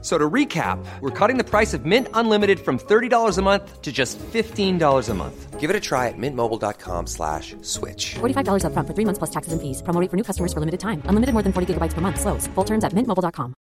So 0.00 0.16
to 0.16 0.30
recap, 0.30 0.78
we're 1.00 1.10
cutting 1.10 1.38
the 1.38 1.44
price 1.44 1.74
of 1.74 1.84
Mint 1.84 2.06
Unlimited 2.14 2.60
from 2.60 2.78
$30 2.78 3.36
a 3.36 3.42
month 3.42 3.82
to 3.82 3.90
just 3.90 4.16
$15 4.32 5.08
a 5.08 5.14
month. 5.14 5.58
Give 5.58 5.70
it 5.70 5.74
a 5.74 5.80
try 5.80 6.06
at 6.06 6.14
mintmobile.com 6.16 7.08
slash 7.08 7.56
switch. 7.62 8.14
$45 8.20 8.62
upfront 8.62 8.86
for 8.86 8.94
three 8.94 9.04
months 9.04 9.18
plus 9.18 9.30
taxes 9.30 9.52
and 9.52 9.60
fees. 9.60 9.82
Promo 9.82 10.00
rate 10.00 10.08
for 10.08 10.16
new 10.16 10.22
customers 10.22 10.52
for 10.52 10.60
limited 10.60 10.78
time. 10.78 11.02
Unlimited 11.06 11.32
more 11.34 11.42
than 11.42 11.52
40 11.52 11.74
gigabytes 11.74 11.94
per 11.94 12.00
month. 12.00 12.20
Slows. 12.20 12.46
Full 12.54 12.64
terms 12.64 12.84
at 12.84 12.92
mintmobile.com. 12.94 13.54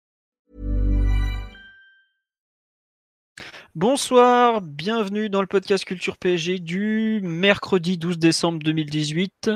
Bonsoir, 3.75 4.61
bienvenue 4.61 5.29
dans 5.29 5.41
le 5.41 5.47
podcast 5.47 5.83
Culture 5.83 6.15
PSG 6.17 6.59
du 6.59 7.19
mercredi 7.23 7.97
12 7.97 8.17
décembre 8.17 8.59
2018. 8.59 9.51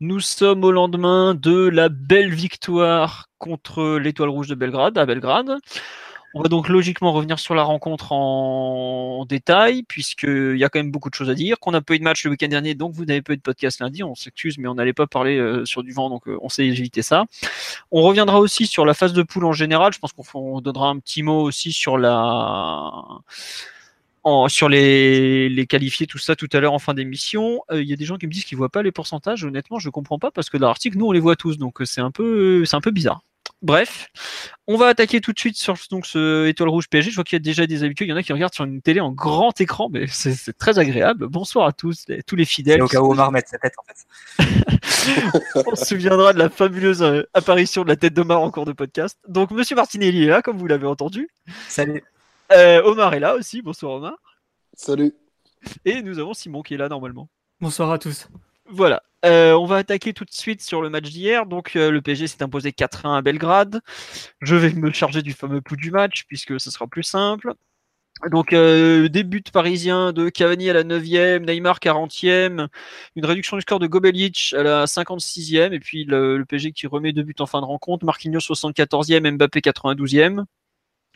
Nous 0.00 0.20
sommes 0.20 0.64
au 0.64 0.72
lendemain 0.72 1.34
de 1.34 1.68
la 1.68 1.90
belle 1.90 2.32
victoire 2.32 3.26
contre 3.36 3.98
l'Étoile 3.98 4.30
Rouge 4.30 4.48
de 4.48 4.54
Belgrade, 4.54 4.96
à 4.96 5.04
Belgrade. 5.04 5.58
On 6.32 6.42
va 6.42 6.48
donc 6.48 6.68
logiquement 6.68 7.12
revenir 7.12 7.40
sur 7.40 7.56
la 7.56 7.64
rencontre 7.64 8.12
en, 8.12 9.24
détail, 9.28 9.82
puisqu'il 9.82 10.56
y 10.56 10.64
a 10.64 10.68
quand 10.68 10.78
même 10.78 10.92
beaucoup 10.92 11.10
de 11.10 11.14
choses 11.14 11.28
à 11.28 11.34
dire. 11.34 11.58
Qu'on 11.58 11.72
n'a 11.72 11.80
pas 11.80 11.94
eu 11.94 11.98
de 11.98 12.04
match 12.04 12.24
le 12.24 12.30
week-end 12.30 12.48
dernier, 12.48 12.74
donc 12.74 12.92
vous 12.94 13.04
n'avez 13.04 13.20
pas 13.20 13.32
eu 13.32 13.36
de 13.36 13.42
podcast 13.42 13.80
lundi. 13.80 14.02
On 14.04 14.14
s'excuse, 14.14 14.56
mais 14.58 14.68
on 14.68 14.74
n'allait 14.74 14.92
pas 14.92 15.08
parler 15.08 15.38
euh, 15.38 15.64
sur 15.64 15.82
du 15.82 15.92
vent, 15.92 16.08
donc 16.08 16.28
euh, 16.28 16.38
on 16.40 16.48
s'est 16.48 16.66
évité 16.66 17.02
ça. 17.02 17.24
On 17.90 18.02
reviendra 18.02 18.38
aussi 18.38 18.66
sur 18.66 18.86
la 18.86 18.94
phase 18.94 19.12
de 19.12 19.22
poule 19.22 19.44
en 19.44 19.52
général. 19.52 19.92
Je 19.92 19.98
pense 19.98 20.12
qu'on 20.12 20.60
donnera 20.60 20.88
un 20.88 20.98
petit 21.00 21.22
mot 21.24 21.42
aussi 21.42 21.72
sur 21.72 21.98
la. 21.98 22.92
sur 24.48 24.68
les, 24.68 25.66
qualifiés, 25.68 26.06
tout 26.06 26.18
ça 26.18 26.36
tout 26.36 26.48
à 26.52 26.60
l'heure 26.60 26.74
en 26.74 26.78
fin 26.78 26.94
d'émission. 26.94 27.62
Euh, 27.72 27.82
il 27.82 27.88
y 27.88 27.92
a 27.92 27.96
des 27.96 28.04
gens 28.04 28.18
qui 28.18 28.26
me 28.26 28.32
disent 28.32 28.44
qu'ils 28.44 28.58
voient 28.58 28.68
pas 28.68 28.82
les 28.82 28.92
pourcentages. 28.92 29.44
Honnêtement, 29.44 29.80
je 29.80 29.90
comprends 29.90 30.18
pas 30.20 30.30
parce 30.30 30.48
que 30.48 30.56
dans 30.56 30.68
l'article, 30.68 30.96
nous, 30.96 31.06
on 31.06 31.12
les 31.12 31.20
voit 31.20 31.36
tous, 31.36 31.58
donc 31.58 31.78
c'est 31.84 32.00
un 32.00 32.12
peu, 32.12 32.64
c'est 32.64 32.76
un 32.76 32.80
peu 32.80 32.92
bizarre. 32.92 33.22
Bref, 33.62 34.08
on 34.66 34.78
va 34.78 34.86
attaquer 34.86 35.20
tout 35.20 35.32
de 35.32 35.38
suite 35.38 35.58
sur 35.58 35.74
donc, 35.90 36.06
ce 36.06 36.46
étoile 36.46 36.70
rouge 36.70 36.88
PSG. 36.88 37.10
Je 37.10 37.14
vois 37.14 37.24
qu'il 37.24 37.36
y 37.36 37.40
a 37.40 37.44
déjà 37.44 37.66
des 37.66 37.84
habitués. 37.84 38.06
Il 38.06 38.08
y 38.08 38.12
en 38.12 38.16
a 38.16 38.22
qui 38.22 38.32
regardent 38.32 38.54
sur 38.54 38.64
une 38.64 38.80
télé 38.80 39.00
en 39.00 39.12
grand 39.12 39.58
écran, 39.60 39.90
mais 39.90 40.06
c'est 40.06 40.56
très 40.56 40.78
agréable. 40.78 41.26
Bonsoir 41.26 41.66
à 41.66 41.72
tous, 41.72 42.06
tous 42.26 42.36
les 42.36 42.46
fidèles. 42.46 42.82
au 42.82 42.88
cas 42.88 43.00
où 43.00 43.12
Omar 43.12 43.30
met 43.32 43.42
sa 43.46 43.58
tête, 43.58 43.74
en 43.76 43.82
fait. 43.84 45.64
on 45.66 45.76
se 45.76 45.84
souviendra 45.84 46.32
de 46.32 46.38
la 46.38 46.48
fabuleuse 46.48 47.02
euh, 47.02 47.22
apparition 47.34 47.82
de 47.82 47.88
la 47.88 47.96
tête 47.96 48.14
d'Omar 48.14 48.40
en 48.40 48.50
cours 48.50 48.64
de 48.64 48.72
podcast. 48.72 49.18
Donc, 49.28 49.50
Monsieur 49.50 49.76
Martinelli 49.76 50.24
est 50.24 50.28
là, 50.28 50.40
comme 50.40 50.56
vous 50.56 50.66
l'avez 50.66 50.86
entendu. 50.86 51.28
Salut. 51.68 52.02
Euh, 52.52 52.82
Omar 52.82 53.12
est 53.12 53.20
là 53.20 53.34
aussi. 53.34 53.60
Bonsoir, 53.60 53.92
Omar. 53.92 54.16
Salut. 54.72 55.12
Et 55.84 56.00
nous 56.02 56.18
avons 56.18 56.32
Simon 56.32 56.62
qui 56.62 56.74
est 56.74 56.78
là 56.78 56.88
normalement. 56.88 57.28
Bonsoir 57.60 57.90
à 57.90 57.98
tous. 57.98 58.28
Voilà. 58.70 59.02
Euh, 59.24 59.52
on 59.52 59.66
va 59.66 59.76
attaquer 59.76 60.14
tout 60.14 60.24
de 60.24 60.32
suite 60.32 60.62
sur 60.62 60.80
le 60.82 60.90
match 60.90 61.10
d'hier. 61.10 61.46
Donc 61.46 61.76
euh, 61.76 61.90
le 61.90 62.00
PSG 62.00 62.26
s'est 62.26 62.42
imposé 62.42 62.70
4-1 62.70 63.18
à 63.18 63.22
Belgrade. 63.22 63.80
Je 64.40 64.56
vais 64.56 64.72
me 64.72 64.90
charger 64.92 65.22
du 65.22 65.32
fameux 65.32 65.60
coup 65.60 65.76
du 65.76 65.90
match 65.90 66.24
puisque 66.26 66.58
ce 66.60 66.70
sera 66.70 66.86
plus 66.86 67.02
simple. 67.02 67.52
Donc 68.30 68.52
euh, 68.52 69.08
début 69.08 69.42
parisien 69.42 70.12
de 70.12 70.28
Cavani 70.28 70.68
à 70.70 70.74
la 70.74 70.84
9e, 70.84 71.46
Neymar 71.46 71.78
40e, 71.78 72.68
une 73.16 73.24
réduction 73.24 73.56
du 73.56 73.62
score 73.62 73.78
de 73.78 73.86
Gobelic 73.86 74.54
à 74.58 74.62
la 74.62 74.84
56e 74.84 75.72
et 75.72 75.80
puis 75.80 76.04
le, 76.04 76.44
PSG 76.46 76.72
qui 76.72 76.86
remet 76.86 77.12
deux 77.12 77.22
buts 77.22 77.34
en 77.38 77.46
fin 77.46 77.60
de 77.60 77.66
rencontre, 77.66 78.04
Marquinhos 78.04 78.40
74e, 78.40 79.36
Mbappé 79.36 79.60
92e 79.60 80.44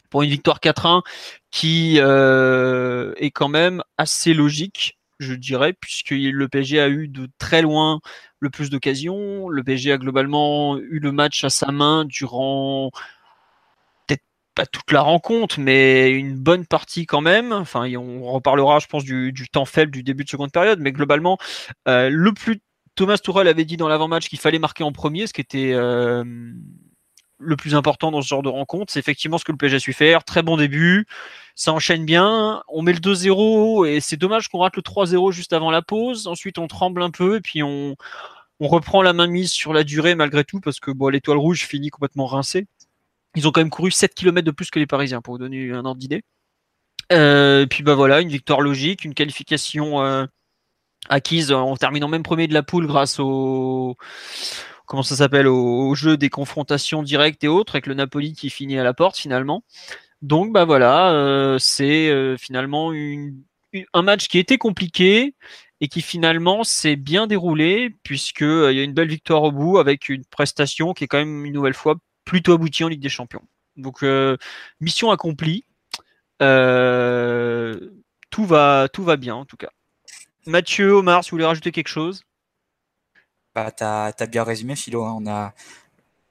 pour 0.09 0.23
une 0.23 0.31
victoire 0.31 0.61
4-1 0.61 1.03
qui 1.51 1.99
est 1.99 3.31
quand 3.33 3.49
même 3.49 3.83
assez 3.99 4.33
logique 4.33 4.99
je 5.25 5.35
dirais, 5.35 5.73
puisque 5.73 6.11
le 6.11 6.49
PSG 6.49 6.81
a 6.81 6.89
eu 6.89 7.09
de 7.09 7.29
très 7.39 7.63
loin 7.63 8.01
le 8.41 8.51
plus 8.51 8.71
d'occasions. 8.71 9.49
Le 9.49 9.63
PSG 9.65 9.93
a 9.93 9.99
globalement 9.99 10.79
eu 10.79 10.99
le 11.01 11.13
match 11.13 11.45
à 11.45 11.51
sa 11.51 11.73
main 11.73 12.05
durant 12.05 12.91
peut-être 14.07 14.23
pas 14.55 14.67
toute 14.67 14.93
la 14.93 15.01
rencontre, 15.01 15.61
mais 15.61 16.11
une 16.11 16.37
bonne 16.37 16.67
partie 16.67 17.07
quand 17.07 17.21
même. 17.21 17.53
Enfin, 17.53 17.91
on 17.97 18.23
reparlera, 18.33 18.79
je 18.79 18.87
pense, 18.87 19.05
du, 19.05 19.33
temps 19.53 19.65
faible 19.65 19.93
du 19.93 20.03
début 20.03 20.25
de 20.25 20.31
seconde 20.31 20.53
période, 20.53 20.81
mais 20.81 20.93
globalement, 20.93 21.39
euh, 21.89 22.11
le 22.11 22.33
plus 22.33 22.61
Thomas 22.95 23.19
Tuchel 23.19 23.49
avait 23.49 23.65
dit 23.65 23.77
dans 23.77 23.89
l'avant-match 23.89 24.29
qu'il 24.29 24.39
fallait 24.39 24.59
marquer 24.59 24.85
en 24.85 24.93
premier, 24.93 25.27
ce 25.27 25.33
qui 25.33 25.41
était 25.41 25.73
euh, 25.73 26.25
le 27.39 27.57
plus 27.57 27.75
important 27.75 28.11
dans 28.11 28.23
ce 28.23 28.29
genre 28.29 28.43
de 28.43 28.49
rencontre. 28.49 28.93
C'est 28.93 28.99
effectivement 28.99 29.39
ce 29.39 29.45
que 29.45 29.53
le 29.53 29.59
PSG 29.59 29.77
a 29.77 29.81
su 29.81 29.93
faire. 29.93 30.25
Très 30.25 30.43
bon 30.43 30.57
début. 30.57 31.07
Ça 31.55 31.73
enchaîne 31.73 32.05
bien. 32.05 32.63
On 32.69 32.83
met 32.83 32.93
le 32.93 33.01
2-0 33.01 33.87
et 33.87 34.01
c'est 34.01 34.17
dommage 34.17 34.49
qu'on 34.49 34.59
rate 34.59 34.77
le 34.77 34.83
3-0 34.83 35.33
juste 35.33 35.53
avant 35.53 35.71
la 35.71 35.83
pause. 35.83 36.27
Ensuite, 36.27 36.59
on 36.59 36.67
tremble 36.67 37.03
un 37.03 37.11
peu 37.11 37.37
et 37.37 37.41
puis 37.41 37.63
on, 37.63 37.97
reprend 38.61 39.03
la 39.03 39.13
main 39.13 39.27
mise 39.27 39.51
sur 39.51 39.75
la 39.75 39.85
durée 39.85 40.15
malgré 40.15 40.43
tout 40.43 40.59
parce 40.59 40.81
que 40.81 40.91
bon, 40.91 41.09
l'étoile 41.09 41.37
rouge 41.37 41.67
finit 41.67 41.91
complètement 41.91 42.27
rincée. 42.27 42.67
Ils 43.35 43.47
ont 43.47 43.53
quand 43.53 43.61
même 43.61 43.69
couru 43.69 43.91
7 43.91 44.15
km 44.15 44.47
de 44.47 44.51
plus 44.53 44.71
que 44.71 44.79
les 44.79 44.87
Parisiens 44.87 45.21
pour 45.21 45.35
vous 45.35 45.39
donner 45.39 45.71
un 45.71 45.85
ordre 45.85 45.99
d'idée. 45.99 46.23
Euh, 47.13 47.63
et 47.63 47.67
puis 47.67 47.83
bah 47.83 47.95
voilà, 47.95 48.23
une 48.23 48.31
victoire 48.31 48.63
logique, 48.63 49.05
une 49.05 49.13
qualification 49.13 50.03
euh, 50.03 50.25
acquise 51.11 51.53
en 51.53 51.77
terminant 51.77 52.09
même 52.09 52.23
premier 52.23 52.47
de 52.47 52.55
la 52.55 52.63
poule 52.63 52.87
grâce 52.87 53.19
au 53.21 53.97
comment 54.87 55.03
ça 55.03 55.17
s'appelle 55.17 55.47
au, 55.47 55.95
jeu 55.95 56.17
des 56.17 56.31
confrontations 56.31 57.03
directes 57.03 57.45
et 57.45 57.49
autres 57.49 57.75
avec 57.77 57.87
le 57.87 57.95
Napoli 57.95 58.33
qui 58.35 58.51
finit 58.51 58.79
à 58.79 58.85
la 58.85 58.95
porte 58.95 59.17
finalement. 59.17 59.65
Donc 60.23 60.53
bah 60.53 60.65
voilà, 60.65 61.13
euh, 61.13 61.59
c'est 61.59 62.09
euh, 62.09 62.37
finalement 62.37 62.93
un 63.93 64.03
match 64.03 64.29
qui 64.29 64.39
était 64.39 64.59
compliqué 64.59 65.35
et 65.81 65.89
qui 65.89 66.01
finalement 66.03 66.65
s'est 66.65 66.97
bien 66.97 67.27
déroulé 67.27 67.95
puisque 68.03 68.43
euh, 68.43 68.73
y 68.73 68.81
a 68.81 68.85
une 68.85 68.95
belle 68.95 69.09
victoire 69.09 69.43
au 69.43 69.53
bout 69.53 69.79
avec 69.79 70.09
une 70.09 70.25
prestation 70.25 70.95
qui 70.95 71.05
est 71.05 71.09
quand 71.09 71.19
même 71.19 71.45
une 71.45 71.53
nouvelle 71.53 71.75
fois 71.75 71.97
plutôt 72.25 72.55
aboutie 72.55 72.85
en 72.85 72.89
Ligue 72.89 73.03
des 73.03 73.09
Champions. 73.09 73.43
Donc 73.77 74.05
mission 74.81 75.11
accomplie. 75.11 75.65
tout 76.39 76.45
va 78.47 78.89
tout 78.93 79.05
va 79.05 79.17
bien 79.17 79.35
en 79.35 79.45
tout 79.45 79.57
cas. 79.57 79.71
Mathieu, 80.47 80.93
Omar, 80.93 81.25
si 81.25 81.31
vous 81.31 81.37
voulez 81.37 81.47
rajouter 81.47 81.73
quelque 81.73 81.89
chose? 81.89 82.23
Bah, 83.55 83.71
bien 84.31 84.45
résumé, 84.45 84.77
Philo. 84.77 85.05
Hein. 85.05 85.17
On 85.21 85.27
a 85.27 85.55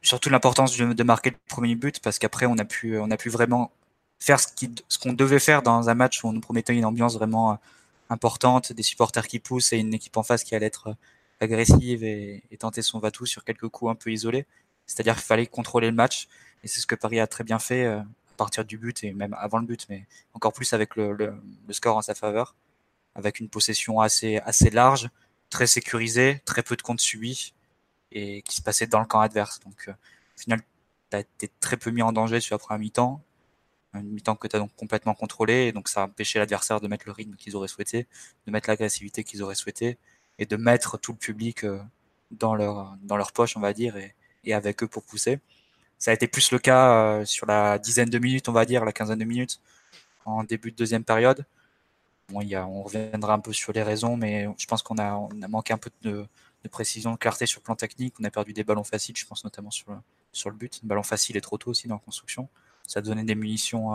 surtout 0.01 0.29
l'importance 0.29 0.77
de, 0.77 1.03
marquer 1.03 1.31
le 1.31 1.37
premier 1.47 1.75
but 1.75 1.99
parce 1.99 2.19
qu'après, 2.19 2.45
on 2.45 2.57
a 2.57 2.65
pu, 2.65 2.97
on 2.99 3.09
a 3.11 3.17
pu 3.17 3.29
vraiment 3.29 3.71
faire 4.19 4.39
ce 4.39 4.47
qu'on 4.47 5.09
ce 5.09 5.15
devait 5.15 5.39
faire 5.39 5.63
dans 5.63 5.89
un 5.89 5.95
match 5.95 6.23
où 6.23 6.27
on 6.27 6.33
nous 6.33 6.41
promettait 6.41 6.75
une 6.75 6.85
ambiance 6.85 7.15
vraiment 7.15 7.53
euh, 7.53 7.55
importante, 8.09 8.71
des 8.73 8.83
supporters 8.83 9.27
qui 9.27 9.39
poussent 9.39 9.73
et 9.73 9.77
une 9.77 9.93
équipe 9.93 10.15
en 10.17 10.23
face 10.23 10.43
qui 10.43 10.55
allait 10.55 10.67
être 10.67 10.87
euh, 10.87 10.93
agressive 11.41 12.03
et, 12.03 12.43
tenter 12.59 12.81
son 12.81 12.99
va-tout 12.99 13.25
sur 13.25 13.43
quelques 13.43 13.67
coups 13.67 13.91
un 13.91 13.95
peu 13.95 14.11
isolés. 14.11 14.45
C'est-à-dire 14.85 15.15
qu'il 15.15 15.23
fallait 15.23 15.47
contrôler 15.47 15.87
le 15.87 15.95
match 15.95 16.27
et 16.63 16.67
c'est 16.67 16.79
ce 16.79 16.87
que 16.87 16.95
Paris 16.95 17.19
a 17.19 17.27
très 17.27 17.43
bien 17.43 17.59
fait 17.59 17.85
euh, 17.85 17.99
à 17.99 18.35
partir 18.37 18.65
du 18.65 18.77
but 18.77 19.03
et 19.03 19.13
même 19.13 19.35
avant 19.37 19.59
le 19.59 19.65
but, 19.65 19.85
mais 19.89 20.05
encore 20.33 20.53
plus 20.53 20.71
avec 20.73 20.95
le, 20.95 21.13
le, 21.13 21.33
le 21.67 21.73
score 21.73 21.97
en 21.97 22.01
sa 22.01 22.15
faveur, 22.15 22.55
avec 23.15 23.39
une 23.39 23.49
possession 23.49 23.99
assez, 23.99 24.37
assez 24.37 24.69
large, 24.69 25.09
très 25.49 25.67
sécurisé, 25.67 26.41
très 26.45 26.63
peu 26.63 26.75
de 26.75 26.81
comptes 26.81 27.01
subis 27.01 27.53
et 28.11 28.41
qui 28.43 28.55
se 28.55 28.61
passait 28.61 28.87
dans 28.87 28.99
le 28.99 29.05
camp 29.05 29.19
adverse. 29.19 29.59
Donc, 29.61 29.87
euh, 29.87 29.91
au 29.91 30.39
final, 30.39 30.61
tu 31.09 31.17
as 31.17 31.19
été 31.21 31.49
très 31.59 31.77
peu 31.77 31.91
mis 31.91 32.01
en 32.01 32.11
danger 32.11 32.39
sur 32.39 32.55
la 32.55 32.59
première 32.59 32.79
mi-temps, 32.79 33.21
une 33.93 34.09
mi-temps 34.09 34.35
que 34.35 34.47
tu 34.47 34.55
as 34.55 34.59
donc 34.59 34.75
complètement 34.75 35.13
contrôlé, 35.13 35.67
et 35.67 35.71
donc 35.71 35.87
ça 35.87 36.01
a 36.01 36.05
empêché 36.05 36.39
l'adversaire 36.39 36.81
de 36.81 36.87
mettre 36.87 37.05
le 37.05 37.11
rythme 37.11 37.35
qu'ils 37.35 37.55
auraient 37.55 37.67
souhaité, 37.67 38.07
de 38.47 38.51
mettre 38.51 38.69
l'agressivité 38.69 39.23
qu'ils 39.23 39.43
auraient 39.43 39.55
souhaité, 39.55 39.97
et 40.39 40.45
de 40.45 40.55
mettre 40.55 40.97
tout 40.97 41.11
le 41.11 41.17
public 41.17 41.63
euh, 41.63 41.79
dans 42.31 42.55
leur, 42.55 42.95
dans 43.03 43.17
leur 43.17 43.31
poche, 43.31 43.55
on 43.55 43.59
va 43.59 43.73
dire, 43.73 43.97
et, 43.97 44.15
et 44.43 44.53
avec 44.53 44.81
eux 44.83 44.87
pour 44.87 45.03
pousser. 45.03 45.39
Ça 45.99 46.11
a 46.11 46.13
été 46.13 46.27
plus 46.27 46.51
le 46.51 46.59
cas 46.59 47.19
euh, 47.19 47.25
sur 47.25 47.45
la 47.45 47.77
dizaine 47.77 48.09
de 48.09 48.19
minutes, 48.19 48.49
on 48.49 48.51
va 48.51 48.65
dire, 48.65 48.83
la 48.83 48.91
quinzaine 48.91 49.19
de 49.19 49.25
minutes, 49.25 49.59
en 50.25 50.43
début 50.43 50.71
de 50.71 50.75
deuxième 50.75 51.03
période 51.03 51.45
on 52.31 52.83
reviendra 52.83 53.33
un 53.33 53.39
peu 53.39 53.53
sur 53.53 53.73
les 53.73 53.83
raisons, 53.83 54.17
mais 54.17 54.47
je 54.57 54.65
pense 54.65 54.81
qu'on 54.81 54.97
a, 54.97 55.27
manqué 55.49 55.73
un 55.73 55.77
peu 55.77 55.91
de, 56.01 56.27
précision, 56.71 57.11
de 57.11 57.17
clarté 57.17 57.45
sur 57.45 57.59
le 57.59 57.63
plan 57.63 57.75
technique. 57.75 58.15
On 58.19 58.23
a 58.23 58.31
perdu 58.31 58.53
des 58.53 58.63
ballons 58.63 58.83
faciles, 58.83 59.15
je 59.17 59.25
pense 59.25 59.43
notamment 59.43 59.71
sur, 59.71 59.91
le 60.49 60.55
but. 60.55 60.79
Ballon 60.83 61.03
facile 61.03 61.37
et 61.37 61.41
trop 61.41 61.57
tôt 61.57 61.71
aussi 61.71 61.87
dans 61.87 61.95
la 61.95 62.01
construction. 62.01 62.49
Ça 62.87 62.99
a 62.99 63.01
donné 63.01 63.23
des 63.23 63.35
munitions 63.35 63.93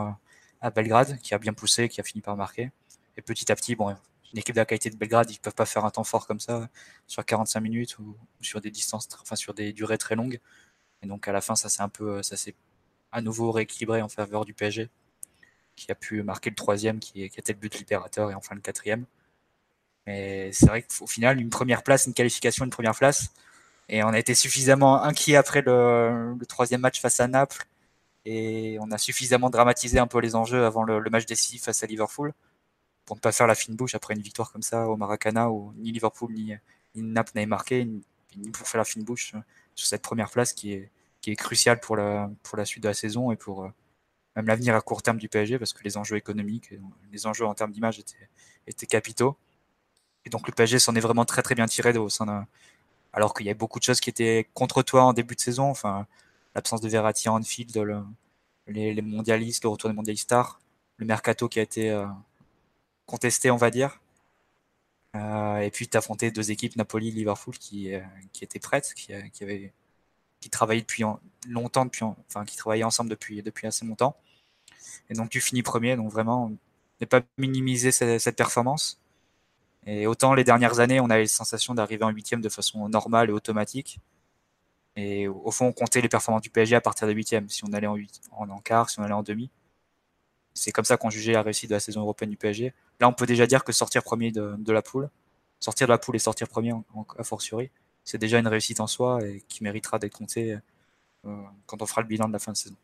à, 0.60 0.70
Belgrade, 0.70 1.18
qui 1.20 1.34
a 1.34 1.38
bien 1.38 1.52
poussé, 1.52 1.88
qui 1.88 2.00
a 2.00 2.04
fini 2.04 2.20
par 2.20 2.36
marquer. 2.36 2.70
Et 3.16 3.22
petit 3.22 3.50
à 3.50 3.56
petit, 3.56 3.76
une 4.32 4.38
équipe 4.38 4.54
de 4.54 4.60
la 4.60 4.66
qualité 4.66 4.90
de 4.90 4.96
Belgrade, 4.96 5.30
ils 5.30 5.34
ne 5.34 5.40
peuvent 5.40 5.54
pas 5.54 5.66
faire 5.66 5.84
un 5.84 5.90
temps 5.90 6.04
fort 6.04 6.26
comme 6.26 6.40
ça 6.40 6.68
sur 7.06 7.24
45 7.24 7.60
minutes 7.60 7.98
ou, 7.98 8.16
sur 8.40 8.60
des 8.60 8.70
distances, 8.70 9.08
enfin 9.20 9.36
sur 9.36 9.54
des 9.54 9.72
durées 9.72 9.98
très 9.98 10.14
longues. 10.14 10.40
Et 11.02 11.06
donc 11.06 11.28
à 11.28 11.32
la 11.32 11.40
fin, 11.40 11.56
ça 11.56 11.68
s'est 11.68 11.82
un 11.82 11.88
peu, 11.88 12.22
ça 12.22 12.36
s'est 12.36 12.54
à 13.12 13.22
nouveau 13.22 13.52
rééquilibré 13.52 14.02
en 14.02 14.08
faveur 14.08 14.44
du 14.44 14.52
PSG 14.52 14.90
qui 15.78 15.92
a 15.92 15.94
pu 15.94 16.22
marquer 16.22 16.50
le 16.50 16.56
troisième, 16.56 16.98
qui, 17.00 17.22
était 17.24 17.52
le 17.52 17.58
but 17.58 17.78
libérateur, 17.78 18.30
et 18.30 18.34
enfin 18.34 18.54
le 18.54 18.60
quatrième. 18.60 19.04
Mais 20.06 20.50
c'est 20.52 20.66
vrai 20.66 20.82
qu'au 20.82 21.06
final, 21.06 21.40
une 21.40 21.50
première 21.50 21.82
place, 21.82 22.06
une 22.06 22.14
qualification, 22.14 22.64
une 22.64 22.70
première 22.70 22.94
place. 22.94 23.32
Et 23.88 24.02
on 24.02 24.08
a 24.08 24.18
été 24.18 24.34
suffisamment 24.34 25.02
inquiet 25.02 25.36
après 25.36 25.62
le, 25.62 26.36
troisième 26.48 26.80
match 26.82 27.00
face 27.00 27.20
à 27.20 27.28
Naples 27.28 27.66
et 28.24 28.78
on 28.80 28.90
a 28.90 28.98
suffisamment 28.98 29.50
dramatisé 29.50 29.98
un 29.98 30.06
peu 30.06 30.20
les 30.20 30.34
enjeux 30.34 30.64
avant 30.66 30.82
le, 30.82 31.00
match 31.10 31.24
décisif 31.26 31.64
face 31.64 31.82
à 31.82 31.86
Liverpool 31.86 32.34
pour 33.06 33.16
ne 33.16 33.20
pas 33.20 33.32
faire 33.32 33.46
la 33.46 33.54
fine 33.54 33.76
bouche 33.76 33.94
après 33.94 34.14
une 34.14 34.20
victoire 34.20 34.52
comme 34.52 34.62
ça 34.62 34.88
au 34.88 34.96
Maracana 34.96 35.50
où 35.50 35.72
ni 35.76 35.92
Liverpool 35.92 36.32
ni, 36.34 36.54
Naples 36.94 37.32
n'avaient 37.34 37.46
marqué, 37.46 37.84
ni, 37.86 38.50
pour 38.52 38.68
faire 38.68 38.78
la 38.78 38.84
fine 38.84 39.04
bouche 39.04 39.34
sur 39.74 39.86
cette 39.86 40.02
première 40.02 40.30
place 40.30 40.52
qui 40.52 40.72
est, 40.74 40.90
qui 41.22 41.34
cruciale 41.36 41.80
pour 41.80 41.96
la, 41.96 42.30
pour 42.42 42.58
la 42.58 42.66
suite 42.66 42.82
de 42.82 42.88
la 42.88 42.94
saison 42.94 43.30
et 43.32 43.36
pour 43.36 43.70
même 44.38 44.46
l'avenir 44.46 44.76
à 44.76 44.80
court 44.80 45.02
terme 45.02 45.18
du 45.18 45.28
PSG 45.28 45.58
parce 45.58 45.72
que 45.72 45.82
les 45.82 45.96
enjeux 45.96 46.16
économiques, 46.16 46.72
les 47.12 47.26
enjeux 47.26 47.44
en 47.44 47.54
termes 47.54 47.72
d'image 47.72 47.98
étaient, 48.66 48.86
capitaux. 48.86 49.36
Et 50.24 50.30
donc 50.30 50.46
le 50.46 50.52
PSG 50.52 50.78
s'en 50.78 50.94
est 50.94 51.00
vraiment 51.00 51.24
très 51.24 51.42
très 51.42 51.56
bien 51.56 51.66
tiré 51.66 51.96
au 51.98 52.08
sein 52.08 52.26
d'un. 52.26 52.46
Alors 53.12 53.34
qu'il 53.34 53.46
y 53.46 53.50
a 53.50 53.54
beaucoup 53.54 53.80
de 53.80 53.84
choses 53.84 54.00
qui 54.00 54.10
étaient 54.10 54.46
contre 54.54 54.82
toi 54.82 55.02
en 55.02 55.12
début 55.12 55.34
de 55.34 55.40
saison, 55.40 55.70
enfin 55.70 56.06
l'absence 56.54 56.80
de 56.80 56.88
Verratti 56.88 57.28
en 57.28 57.36
Anfield, 57.36 57.76
les, 58.68 59.02
mondialistes, 59.02 59.64
le 59.64 59.70
retour 59.70 59.90
des 59.90 59.96
mondialistes 59.96 60.24
stars, 60.24 60.60
le 60.98 61.06
mercato 61.06 61.48
qui 61.48 61.58
a 61.58 61.62
été 61.62 61.90
euh, 61.90 62.06
contesté, 63.06 63.50
on 63.50 63.56
va 63.56 63.70
dire. 63.70 64.00
Euh, 65.16 65.58
et 65.58 65.70
puis 65.70 65.88
tu 65.88 65.96
affronté 65.96 66.30
deux 66.30 66.52
équipes, 66.52 66.76
Napoli, 66.76 67.10
Liverpool, 67.10 67.58
qui, 67.58 67.92
euh, 67.92 68.00
étaient 68.40 68.60
prêtes, 68.60 68.92
qui, 68.94 69.12
avaient, 69.42 69.72
qui 70.40 70.50
travaillaient 70.50 70.82
depuis 70.82 71.02
longtemps, 71.48 71.88
enfin 72.28 72.44
qui 72.44 72.56
travaillaient 72.56 72.84
ensemble 72.84 73.10
depuis, 73.10 73.42
depuis 73.42 73.66
assez 73.66 73.84
longtemps. 73.84 74.16
Et 75.10 75.14
donc 75.14 75.30
tu 75.30 75.40
finis 75.40 75.62
premier, 75.62 75.96
donc 75.96 76.10
vraiment 76.10 76.50
ne 77.00 77.06
pas 77.06 77.20
minimiser 77.36 77.92
cette, 77.92 78.36
performance. 78.36 79.00
Et 79.86 80.06
autant 80.06 80.34
les 80.34 80.44
dernières 80.44 80.80
années, 80.80 81.00
on 81.00 81.10
avait 81.10 81.22
la 81.22 81.28
sensation 81.28 81.74
d'arriver 81.74 82.04
en 82.04 82.10
huitième 82.10 82.40
de 82.40 82.48
façon 82.48 82.88
normale 82.88 83.30
et 83.30 83.32
automatique. 83.32 84.00
Et 84.96 85.28
au 85.28 85.50
fond, 85.50 85.66
on 85.66 85.72
comptait 85.72 86.00
les 86.00 86.08
performances 86.08 86.42
du 86.42 86.50
PSG 86.50 86.74
à 86.74 86.80
partir 86.80 87.06
de 87.06 87.12
huitième. 87.12 87.48
Si 87.48 87.64
on 87.64 87.72
allait 87.72 87.86
en, 87.86 87.94
8, 87.94 88.22
en, 88.32 88.58
quart, 88.58 88.90
si 88.90 88.98
on 88.98 89.04
allait 89.04 89.14
en 89.14 89.22
demi. 89.22 89.50
C'est 90.54 90.72
comme 90.72 90.84
ça 90.84 90.96
qu'on 90.96 91.08
jugeait 91.08 91.32
la 91.32 91.42
réussite 91.42 91.70
de 91.70 91.76
la 91.76 91.80
saison 91.80 92.00
européenne 92.00 92.30
du 92.30 92.36
PSG. 92.36 92.74
Là, 93.00 93.08
on 93.08 93.12
peut 93.12 93.26
déjà 93.26 93.46
dire 93.46 93.62
que 93.62 93.72
sortir 93.72 94.02
premier 94.02 94.32
de, 94.32 94.72
la 94.72 94.82
poule, 94.82 95.08
sortir 95.60 95.86
de 95.86 95.92
la 95.92 95.98
poule 95.98 96.16
et 96.16 96.18
sortir 96.18 96.48
premier 96.48 96.72
en, 96.72 96.84
a 97.16 97.22
fortiori, 97.22 97.70
c'est 98.04 98.18
déjà 98.18 98.38
une 98.38 98.48
réussite 98.48 98.80
en 98.80 98.88
soi 98.88 99.20
et 99.24 99.44
qui 99.48 99.62
méritera 99.62 100.00
d'être 100.00 100.16
compté 100.16 100.58
euh, 101.26 101.42
quand 101.66 101.80
on 101.80 101.86
fera 101.86 102.00
le 102.00 102.08
bilan 102.08 102.26
de 102.26 102.32
la 102.32 102.38
fin 102.40 102.52
de 102.52 102.56
saison. 102.56 102.76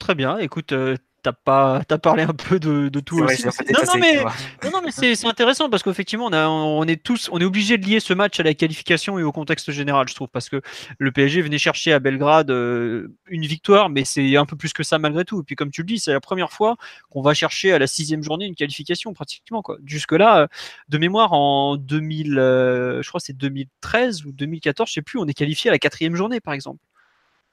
Très 0.00 0.14
bien. 0.16 0.38
Écoute, 0.38 0.72
euh, 0.72 0.96
t'as 1.22 1.32
pas 1.32 1.82
as 1.88 1.98
parlé 1.98 2.22
un 2.22 2.32
peu 2.32 2.58
de, 2.58 2.88
de 2.88 3.00
tout 3.00 3.18
aussi. 3.18 3.44
non, 3.44 3.52
non, 3.86 4.00
mais, 4.00 4.16
non, 4.64 4.70
non, 4.72 4.80
mais 4.82 4.90
c'est 4.90 5.26
intéressant 5.26 5.68
parce 5.68 5.82
qu'effectivement 5.82 6.30
on, 6.32 6.84
est 6.84 7.02
tous 7.02 7.28
on 7.32 7.38
est 7.38 7.44
obligé 7.44 7.78
de 7.78 7.86
lier 7.86 8.00
ce 8.00 8.14
match 8.14 8.40
à 8.40 8.42
la 8.42 8.54
qualification 8.54 9.18
et 9.18 9.22
au 9.22 9.32
contexte 9.32 9.70
général 9.70 10.08
je 10.08 10.14
trouve 10.14 10.28
parce 10.28 10.48
que 10.48 10.62
le 10.98 11.12
PSG 11.12 11.42
venait 11.42 11.58
chercher 11.58 11.92
à 11.92 11.98
Belgrade 11.98 12.50
euh, 12.50 13.08
une 13.28 13.44
victoire 13.44 13.90
mais 13.90 14.04
c'est 14.04 14.36
un 14.36 14.46
peu 14.46 14.56
plus 14.56 14.72
que 14.72 14.82
ça 14.82 14.98
malgré 14.98 15.24
tout 15.24 15.40
et 15.40 15.44
puis 15.44 15.56
comme 15.56 15.70
tu 15.70 15.82
le 15.82 15.86
dis 15.86 15.98
c'est 15.98 16.12
la 16.12 16.20
première 16.20 16.50
fois 16.50 16.76
qu'on 17.10 17.22
va 17.22 17.34
chercher 17.34 17.72
à 17.72 17.78
la 17.78 17.86
sixième 17.86 18.22
journée 18.22 18.46
une 18.46 18.54
qualification 18.54 19.12
pratiquement 19.12 19.62
quoi 19.62 19.76
jusque 19.84 20.12
là 20.12 20.48
de 20.88 20.98
mémoire 20.98 21.32
en 21.34 21.76
2000 21.76 22.38
euh, 22.38 23.02
je 23.02 23.08
crois 23.08 23.20
c'est 23.20 23.36
2013 23.36 24.24
ou 24.24 24.32
2014 24.32 24.88
je 24.88 24.94
sais 24.94 25.02
plus 25.02 25.18
on 25.18 25.26
est 25.26 25.34
qualifié 25.34 25.70
à 25.70 25.72
la 25.72 25.78
quatrième 25.78 26.16
journée 26.16 26.40
par 26.40 26.54
exemple 26.54 26.80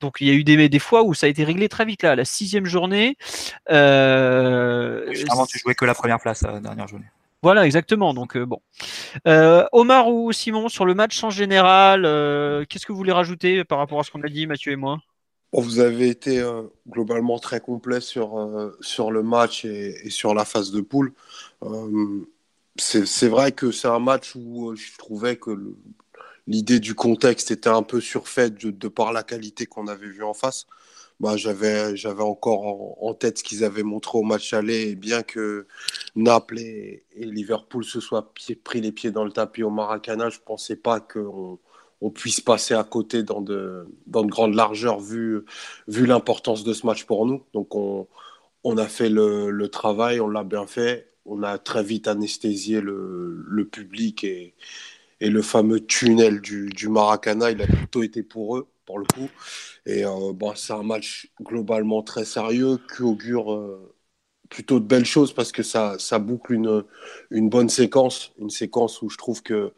donc 0.02 0.18
il 0.22 0.28
y 0.28 0.30
a 0.32 0.34
eu 0.34 0.44
des, 0.44 0.70
des 0.70 0.80
fois 0.80 1.04
où 1.04 1.14
ça 1.14 1.26
a 1.26 1.30
été 1.30 1.44
réglé 1.44 1.70
très 1.70 1.86
vite 1.86 2.04
là, 2.04 2.16
la 2.16 2.26
sixième 2.26 2.66
journée. 2.66 3.18
Euh, 3.70 5.12
Finalement, 5.14 5.46
tu 5.46 5.60
jouais 5.60 5.76
que 5.76 5.86
la 5.86 5.96
première 5.96 6.20
place 6.20 6.42
la 6.44 6.60
dernière 6.60 6.88
journée. 6.88 7.06
Voilà, 7.44 7.66
exactement. 7.66 8.14
Donc 8.14 8.36
euh, 8.36 8.46
bon, 8.46 8.60
euh, 9.28 9.66
Omar 9.72 10.10
ou 10.10 10.32
Simon 10.32 10.70
sur 10.70 10.86
le 10.86 10.94
match 10.94 11.24
en 11.24 11.30
général, 11.30 12.06
euh, 12.06 12.66
qu'est-ce 12.68 12.86
que 12.86 12.92
vous 12.92 12.98
voulez 12.98 13.12
rajouter 13.12 13.64
par 13.64 13.78
rapport 13.78 14.00
à 14.00 14.04
ce 14.04 14.12
qu'on 14.12 14.24
a 14.24 14.30
dit, 14.30 14.48
Mathieu 14.48 14.72
et 14.72 14.76
moi? 14.76 15.00
Bon, 15.54 15.62
Vous 15.62 15.80
avez 15.80 16.10
été 16.10 16.40
euh, 16.40 16.64
globalement 16.90 17.40
très 17.40 17.60
complet 17.60 18.02
sur 18.02 18.38
euh, 18.40 18.78
sur 18.82 19.12
le 19.12 19.24
match 19.24 19.66
et, 19.66 19.96
et, 20.06 20.10
sur 20.10 20.34
la 20.34 20.46
phase 20.46 20.72
de 20.72 20.82
poule. 20.82 21.14
c'est 22.78 23.30
vrai 23.30 23.52
que 23.52 23.72
c'est 23.72 23.88
un 23.88 24.00
match 24.00 24.36
où 24.36 24.76
je 24.76 24.98
trouvais 24.98 25.38
que 25.38 25.52
le, 25.52 25.78
l'idée 26.48 26.80
du 26.80 26.96
contexte 26.96 27.52
était 27.52 27.70
un 27.70 27.84
peu 27.84 28.02
surfaite 28.02 28.56
de, 28.66 28.88
par 28.88 29.14
la 29.14 29.24
qualité 29.24 29.66
qu'on 29.66 29.88
avait 29.88 30.08
vue 30.08 30.24
en 30.24 30.34
face. 30.34 30.66
Bah, 31.20 31.36
j'avais, 31.36 31.96
j'avais 31.96 32.22
encore 32.22 33.04
en, 33.04 33.14
tête 33.16 33.40
ce 33.40 33.44
qu'ils 33.44 33.64
avaient 33.64 33.84
montré 33.84 34.18
au 34.20 34.24
match 34.24 34.54
aller, 34.54 34.96
bien 34.96 35.24
que 35.24 35.66
Naples 36.16 36.60
et, 36.60 37.04
Liverpool 37.16 37.84
se 37.84 38.00
soient 38.00 38.34
pris 38.64 38.82
les 38.82 38.92
pieds 38.92 39.12
dans 39.12 39.24
le 39.26 39.32
tapis 39.32 39.64
au 39.64 39.72
Maracana, 39.72 40.30
je 40.30 40.38
ne 40.38 40.44
pensais 40.44 40.76
pas 40.76 41.00
qu'on 41.00 41.60
on 42.02 42.12
puisse 42.12 42.42
passer 42.42 42.76
à 42.76 42.84
côté 42.84 43.24
dans 43.24 43.42
de, 43.42 43.88
dans 44.06 44.24
de 44.24 44.30
grandes 44.30 44.54
largeurs 44.54 45.00
vu, 45.00 45.44
vu 45.88 46.06
l'importance 46.06 46.64
de 46.64 46.74
ce 46.74 46.86
match 46.86 47.06
pour 47.06 47.26
nous. 47.26 47.44
Donc 47.54 47.76
on, 47.76 48.08
on 48.64 48.78
a 48.78 48.88
fait 48.88 49.10
le, 49.10 49.50
le 49.50 49.70
travail, 49.70 50.20
on 50.20 50.30
l'a 50.30 50.44
bien 50.44 50.68
fait, 50.68 51.14
on 51.26 51.42
a 51.44 51.58
très 51.58 51.84
vite 51.84 52.08
anesthésié 52.08 52.82
le, 52.82 53.44
le 53.48 53.66
public 53.68 54.24
et, 54.24 54.54
et 55.22 55.30
le 55.30 55.42
fameux 55.42 55.80
tunnel 55.86 56.42
du, 56.42 56.70
du, 56.70 56.90
Maracana, 56.90 57.52
il 57.52 57.62
a 57.62 57.68
plutôt 57.68 58.04
été 58.04 58.24
pour 58.24 58.58
eux, 58.58 58.68
pour 58.86 59.00
le 59.00 59.06
coup. 59.06 59.30
Et 59.86 60.06
euh, 60.06 60.34
c'est 60.56 60.74
un 60.74 60.84
match 60.84 61.30
globalement 61.42 62.04
très 62.04 62.26
sérieux 62.26 62.80
qui 62.96 63.04
augure 63.04 63.54
euh, 63.54 63.96
plutôt 64.50 64.80
de 64.80 64.86
belles 64.86 65.06
choses 65.06 65.34
parce 65.34 65.52
que 65.52 65.64
ça, 65.64 65.98
ça 66.00 66.20
boucle 66.20 66.54
une, 66.54 66.84
une 67.32 67.50
bonne 67.50 67.70
séquence, 67.70 68.34
une 68.40 68.50
séquence 68.50 69.02
où 69.02 69.10
je 69.10 69.18
trouve 69.18 69.44
que, 69.44 69.74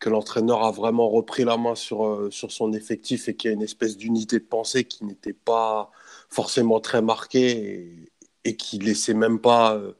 que 0.00 0.08
l'entraîneur 0.10 0.64
a 0.64 0.70
vraiment 0.72 1.08
repris 1.10 1.44
la 1.44 1.56
main 1.56 1.74
sur, 1.74 2.06
euh, 2.06 2.30
sur 2.30 2.52
son 2.52 2.72
effectif 2.72 3.28
et 3.28 3.36
qu'il 3.36 3.50
y 3.50 3.52
a 3.52 3.54
une 3.54 3.62
espèce 3.62 3.96
d'unité 3.96 4.38
de 4.38 4.44
pensée 4.44 4.84
qui 4.84 5.04
n'était 5.04 5.32
pas 5.32 5.90
forcément 6.30 6.80
très 6.80 7.02
marquée 7.02 7.50
et, 8.44 8.50
et 8.50 8.56
qui 8.56 8.78
laissait 8.78 9.14
même 9.14 9.40
pas 9.40 9.74
euh, 9.76 9.92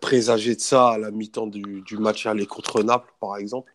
présager 0.00 0.54
de 0.56 0.60
ça 0.60 0.90
à 0.90 0.98
la 0.98 1.10
mi-temps 1.10 1.46
du, 1.46 1.82
du 1.82 1.98
match 1.98 2.26
aller 2.26 2.46
contre 2.46 2.82
Naples, 2.82 3.12
par 3.20 3.36
exemple. 3.36 3.72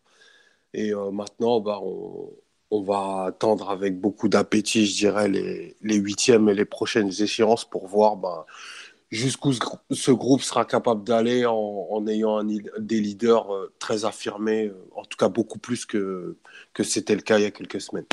Et 0.73 0.93
euh, 0.93 1.11
maintenant, 1.11 1.59
bah, 1.59 1.79
on, 1.81 2.81
va 2.83 3.25
attendre 3.25 3.69
avec 3.69 3.99
beaucoup 3.99 4.29
d'appétit, 4.29 4.85
je 4.85 4.95
dirais, 4.95 5.27
les, 5.27 5.95
huitièmes 5.95 6.49
et 6.49 6.53
les 6.53 6.65
prochaines 6.65 7.09
échéances 7.09 7.65
pour 7.65 7.87
voir 7.87 8.15
bah, 8.15 8.45
jusqu'où 9.09 9.51
ce, 9.91 10.11
groupe 10.11 10.41
sera 10.41 10.65
capable 10.65 11.03
d'aller 11.03 11.45
en, 11.45 12.07
ayant 12.07 12.43
des 12.43 13.01
leaders 13.01 13.53
euh, 13.53 13.73
très 13.79 14.05
affirmés, 14.05 14.67
euh, 14.67 14.89
en 14.95 15.03
tout 15.03 15.17
cas 15.17 15.27
beaucoup 15.27 15.59
plus 15.59 15.85
que 15.85 16.37
c'était 16.81 17.15
le 17.15 17.21
cas 17.21 17.37
il 17.37 17.43
y 17.43 17.45
a 17.45 17.51
quelques 17.51 17.81
semaines. 17.81 18.05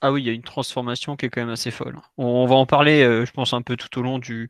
Ah 0.00 0.12
oui, 0.12 0.22
il 0.22 0.26
y 0.26 0.30
a 0.30 0.32
une 0.32 0.40
transformation 0.40 1.14
qui 1.14 1.26
est 1.26 1.28
quand 1.28 1.42
même 1.42 1.50
assez 1.50 1.70
folle. 1.70 2.00
On, 2.16 2.46
va 2.46 2.54
en 2.54 2.64
parler, 2.64 3.02
je 3.02 3.30
pense, 3.32 3.52
un 3.52 3.60
peu 3.60 3.76
tout 3.76 3.98
au 3.98 4.02
long 4.02 4.18
du, 4.18 4.48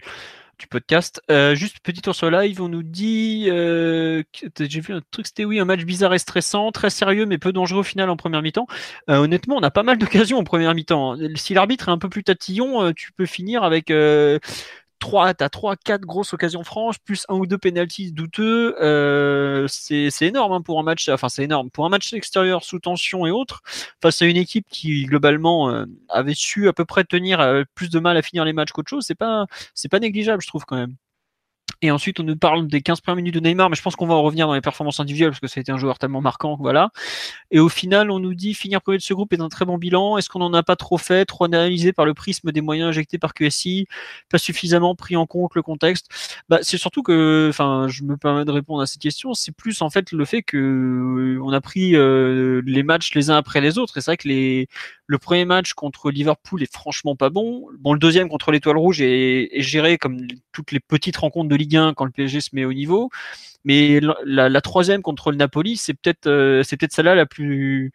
du 0.60 0.66
podcast. 0.66 1.22
Euh, 1.30 1.54
juste 1.54 1.80
petit 1.80 2.02
tour 2.02 2.14
sur 2.14 2.30
live, 2.30 2.60
on 2.60 2.68
nous 2.68 2.82
dit, 2.82 3.46
euh, 3.48 4.22
j'ai 4.58 4.80
vu 4.80 4.92
un 4.92 5.00
truc, 5.10 5.26
c'était 5.26 5.46
oui, 5.46 5.58
un 5.58 5.64
match 5.64 5.84
bizarre 5.84 6.12
et 6.12 6.18
stressant, 6.18 6.70
très 6.70 6.90
sérieux 6.90 7.24
mais 7.24 7.38
peu 7.38 7.52
dangereux 7.52 7.80
au 7.80 7.84
final 7.84 8.10
en 8.10 8.16
première 8.16 8.42
mi-temps. 8.42 8.66
Euh, 9.08 9.16
honnêtement, 9.16 9.56
on 9.56 9.62
a 9.62 9.70
pas 9.70 9.82
mal 9.82 9.98
d'occasions 9.98 10.38
en 10.38 10.44
première 10.44 10.74
mi-temps. 10.74 11.16
Si 11.34 11.54
l'arbitre 11.54 11.88
est 11.88 11.92
un 11.92 11.98
peu 11.98 12.10
plus 12.10 12.22
tatillon, 12.22 12.82
euh, 12.82 12.92
tu 12.94 13.12
peux 13.12 13.26
finir 13.26 13.64
avec 13.64 13.90
3, 15.00 15.34
t'as 15.34 15.48
3, 15.48 15.76
4 15.76 16.02
grosses 16.02 16.32
occasions 16.32 16.62
franches, 16.62 16.98
plus 17.00 17.26
un 17.28 17.34
ou 17.34 17.46
deux 17.46 17.58
penalties 17.58 18.12
douteux. 18.12 18.76
Euh, 18.80 19.66
c'est 19.68 20.10
énorme 20.22 20.52
hein, 20.52 20.62
pour 20.62 20.78
un 20.78 20.82
match, 20.84 21.08
enfin 21.08 21.28
c'est 21.28 21.42
énorme. 21.42 21.70
Pour 21.70 21.86
un 21.86 21.88
match 21.88 22.12
extérieur 22.12 22.62
sous 22.62 22.78
tension 22.78 23.26
et 23.26 23.30
autres, 23.30 23.62
face 24.02 24.22
à 24.22 24.26
une 24.26 24.36
équipe 24.36 24.66
qui 24.70 25.06
globalement 25.06 25.70
euh, 25.70 25.86
avait 26.08 26.34
su 26.34 26.68
à 26.68 26.72
peu 26.72 26.84
près 26.84 27.04
tenir 27.04 27.40
euh, 27.40 27.64
plus 27.74 27.90
de 27.90 27.98
mal 27.98 28.16
à 28.16 28.22
finir 28.22 28.44
les 28.44 28.52
matchs 28.52 28.72
qu'autre 28.72 28.90
chose, 28.90 29.04
c'est 29.06 29.14
pas, 29.16 29.46
c'est 29.74 29.88
pas 29.88 29.98
négligeable, 29.98 30.42
je 30.42 30.48
trouve 30.48 30.64
quand 30.64 30.76
même. 30.76 30.94
Et 31.82 31.90
ensuite, 31.90 32.20
on 32.20 32.24
nous 32.24 32.36
parle 32.36 32.66
des 32.66 32.82
15 32.82 33.00
premières 33.00 33.16
minutes 33.16 33.34
de 33.34 33.40
Neymar, 33.40 33.70
mais 33.70 33.76
je 33.76 33.80
pense 33.80 33.96
qu'on 33.96 34.06
va 34.06 34.14
en 34.14 34.22
revenir 34.22 34.46
dans 34.46 34.52
les 34.54 34.60
performances 34.60 35.00
individuelles 35.00 35.30
parce 35.30 35.40
que 35.40 35.46
ça 35.46 35.60
a 35.60 35.62
été 35.62 35.72
un 35.72 35.78
joueur 35.78 35.98
tellement 35.98 36.20
marquant, 36.20 36.56
voilà. 36.60 36.90
Et 37.50 37.58
au 37.58 37.70
final, 37.70 38.10
on 38.10 38.18
nous 38.18 38.34
dit 38.34 38.52
finir 38.52 38.82
premier 38.82 38.98
de 38.98 39.02
ce 39.02 39.14
groupe 39.14 39.32
est 39.32 39.40
un 39.40 39.48
très 39.48 39.64
bon 39.64 39.78
bilan. 39.78 40.18
Est-ce 40.18 40.28
qu'on 40.28 40.40
n'en 40.40 40.52
a 40.52 40.62
pas 40.62 40.76
trop 40.76 40.98
fait, 40.98 41.24
trop 41.24 41.44
analysé 41.44 41.92
par 41.94 42.04
le 42.04 42.12
prisme 42.12 42.52
des 42.52 42.60
moyens 42.60 42.90
injectés 42.90 43.18
par 43.18 43.32
QSI, 43.32 43.86
pas 44.28 44.36
suffisamment 44.36 44.94
pris 44.94 45.16
en 45.16 45.26
compte 45.26 45.54
le 45.54 45.62
contexte? 45.62 46.08
Bah, 46.50 46.58
C'est 46.62 46.76
surtout 46.76 47.02
que, 47.02 47.46
enfin, 47.48 47.86
je 47.88 48.02
me 48.02 48.18
permets 48.18 48.44
de 48.44 48.50
répondre 48.50 48.82
à 48.82 48.86
cette 48.86 49.00
question, 49.00 49.32
c'est 49.32 49.52
plus 49.52 49.80
en 49.80 49.88
fait 49.88 50.12
le 50.12 50.24
fait 50.26 50.42
que 50.42 50.58
euh, 50.58 51.42
on 51.42 51.52
a 51.52 51.62
pris 51.62 51.96
euh, 51.96 52.60
les 52.66 52.82
matchs 52.82 53.14
les 53.14 53.30
uns 53.30 53.36
après 53.36 53.62
les 53.62 53.78
autres. 53.78 53.96
Et 53.96 54.00
c'est 54.02 54.10
vrai 54.10 54.16
que 54.18 54.28
les, 54.28 54.68
le 55.10 55.18
premier 55.18 55.44
match 55.44 55.72
contre 55.74 56.12
Liverpool 56.12 56.62
est 56.62 56.72
franchement 56.72 57.16
pas 57.16 57.30
bon. 57.30 57.66
Bon, 57.80 57.94
le 57.94 57.98
deuxième 57.98 58.28
contre 58.28 58.52
l'Étoile 58.52 58.76
Rouge 58.78 59.00
est, 59.00 59.50
géré 59.60 59.98
comme 59.98 60.18
toutes 60.52 60.70
les 60.70 60.78
petites 60.78 61.16
rencontres 61.16 61.48
de 61.48 61.56
Ligue 61.56 61.74
1 61.76 61.94
quand 61.94 62.04
le 62.04 62.12
PSG 62.12 62.40
se 62.40 62.50
met 62.52 62.64
au 62.64 62.72
niveau. 62.72 63.10
Mais 63.64 64.00
la, 64.24 64.60
troisième 64.60 65.02
contre 65.02 65.32
le 65.32 65.36
Napoli, 65.36 65.76
c'est 65.76 65.94
peut-être 65.94 66.28
euh, 66.28 66.62
c'est 66.62 66.76
peut-être 66.76 66.92
celle-là 66.92 67.16
la 67.16 67.26
plus 67.26 67.90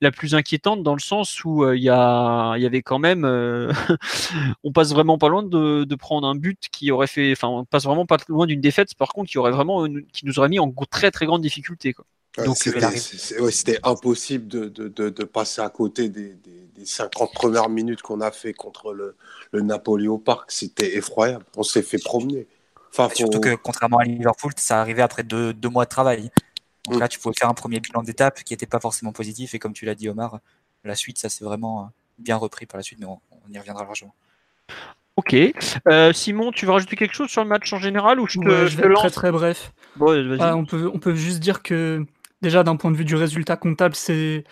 la 0.00 0.12
plus 0.12 0.36
inquiétante 0.36 0.84
dans 0.84 0.94
le 0.94 1.00
sens 1.00 1.44
où 1.44 1.64
euh, 1.64 1.76
il 1.76 1.82
y 1.82 1.90
a 1.90 2.56
y 2.58 2.66
avait 2.66 2.82
quand 2.82 3.00
même 3.00 3.24
euh, 3.24 3.72
on 4.64 4.70
passe 4.70 4.92
vraiment 4.92 5.18
pas 5.18 5.28
loin 5.28 5.42
de, 5.42 5.94
prendre 5.96 6.28
un 6.28 6.36
but 6.36 6.68
qui 6.70 6.92
aurait 6.92 7.08
fait 7.08 7.32
enfin 7.32 7.48
on 7.48 7.64
passe 7.64 7.84
vraiment 7.84 8.06
pas 8.06 8.18
loin 8.28 8.46
d'une 8.46 8.60
défaite 8.60 8.94
par 8.94 9.08
contre 9.08 9.30
qui 9.30 9.38
aurait 9.38 9.50
vraiment 9.50 9.86
qui 10.12 10.26
nous 10.26 10.38
aurait 10.38 10.48
mis 10.48 10.60
en 10.60 10.72
très 10.90 11.10
très 11.10 11.26
grande 11.26 11.42
difficulté 11.42 11.92
quoi. 11.92 12.04
Donc 12.38 12.56
c'était 12.56 13.78
impossible 13.82 14.48
de, 14.48 14.68
de, 14.68 14.88
de, 14.88 15.24
passer 15.24 15.60
à 15.60 15.68
côté 15.68 16.08
des, 16.08 16.34
des, 16.34 16.86
50 16.86 17.32
premières 17.32 17.68
minutes 17.68 18.02
qu'on 18.02 18.20
a 18.20 18.32
fait 18.32 18.54
contre 18.54 18.92
le, 18.92 19.14
le 19.52 19.60
Napoli 19.60 20.08
au 20.08 20.18
parc. 20.18 20.50
C'était 20.50 20.96
effroyable. 20.96 21.44
On 21.56 21.62
s'est 21.62 21.82
fait 21.82 22.02
promener. 22.02 22.46
Enfin, 22.90 23.08
Surtout 23.14 23.40
que 23.40 23.54
contrairement 23.54 23.98
à 23.98 24.04
Liverpool, 24.04 24.52
ça 24.56 24.80
arrivait 24.80 25.02
après 25.02 25.22
deux, 25.22 25.52
deux 25.52 25.68
mois 25.68 25.84
de 25.84 25.90
travail. 25.90 26.30
Donc 26.86 26.96
mm. 26.96 27.00
là, 27.00 27.08
tu 27.08 27.18
pouvais 27.18 27.34
faire 27.38 27.48
un 27.48 27.54
premier 27.54 27.80
bilan 27.80 28.02
d'étape 28.02 28.42
qui 28.42 28.52
n'était 28.52 28.66
pas 28.66 28.80
forcément 28.80 29.12
positif. 29.12 29.54
Et 29.54 29.58
comme 29.58 29.72
tu 29.72 29.84
l'as 29.84 29.94
dit, 29.94 30.08
Omar, 30.08 30.40
la 30.84 30.94
suite, 30.94 31.18
ça 31.18 31.28
s'est 31.28 31.44
vraiment 31.44 31.90
bien 32.18 32.36
repris 32.36 32.66
par 32.66 32.78
la 32.78 32.82
suite, 32.82 32.98
mais 33.00 33.06
on, 33.06 33.20
y 33.50 33.58
reviendra 33.58 33.84
largement. 33.84 34.14
Ok. 35.16 35.36
Euh, 35.88 36.12
Simon, 36.12 36.52
tu 36.52 36.66
veux 36.66 36.72
rajouter 36.72 36.96
quelque 36.96 37.14
chose 37.14 37.28
sur 37.28 37.42
le 37.42 37.48
match 37.48 37.70
en 37.72 37.78
général 37.78 38.18
ou 38.18 38.26
je, 38.26 38.38
te, 38.38 38.48
vais 38.48 38.86
être 38.86 38.94
très 38.94 39.10
très 39.10 39.30
bref. 39.30 39.72
on, 40.00 40.64
peut, 40.64 40.90
on 40.92 40.98
peut 40.98 41.14
juste 41.14 41.40
dire 41.40 41.62
que 41.62 42.06
déjà 42.42 42.64
d'un 42.64 42.76
point 42.76 42.90
de 42.90 42.96
vue 42.96 43.04
du 43.04 43.14
résultat 43.14 43.56
comptable, 43.56 43.94
c'est 43.94 44.44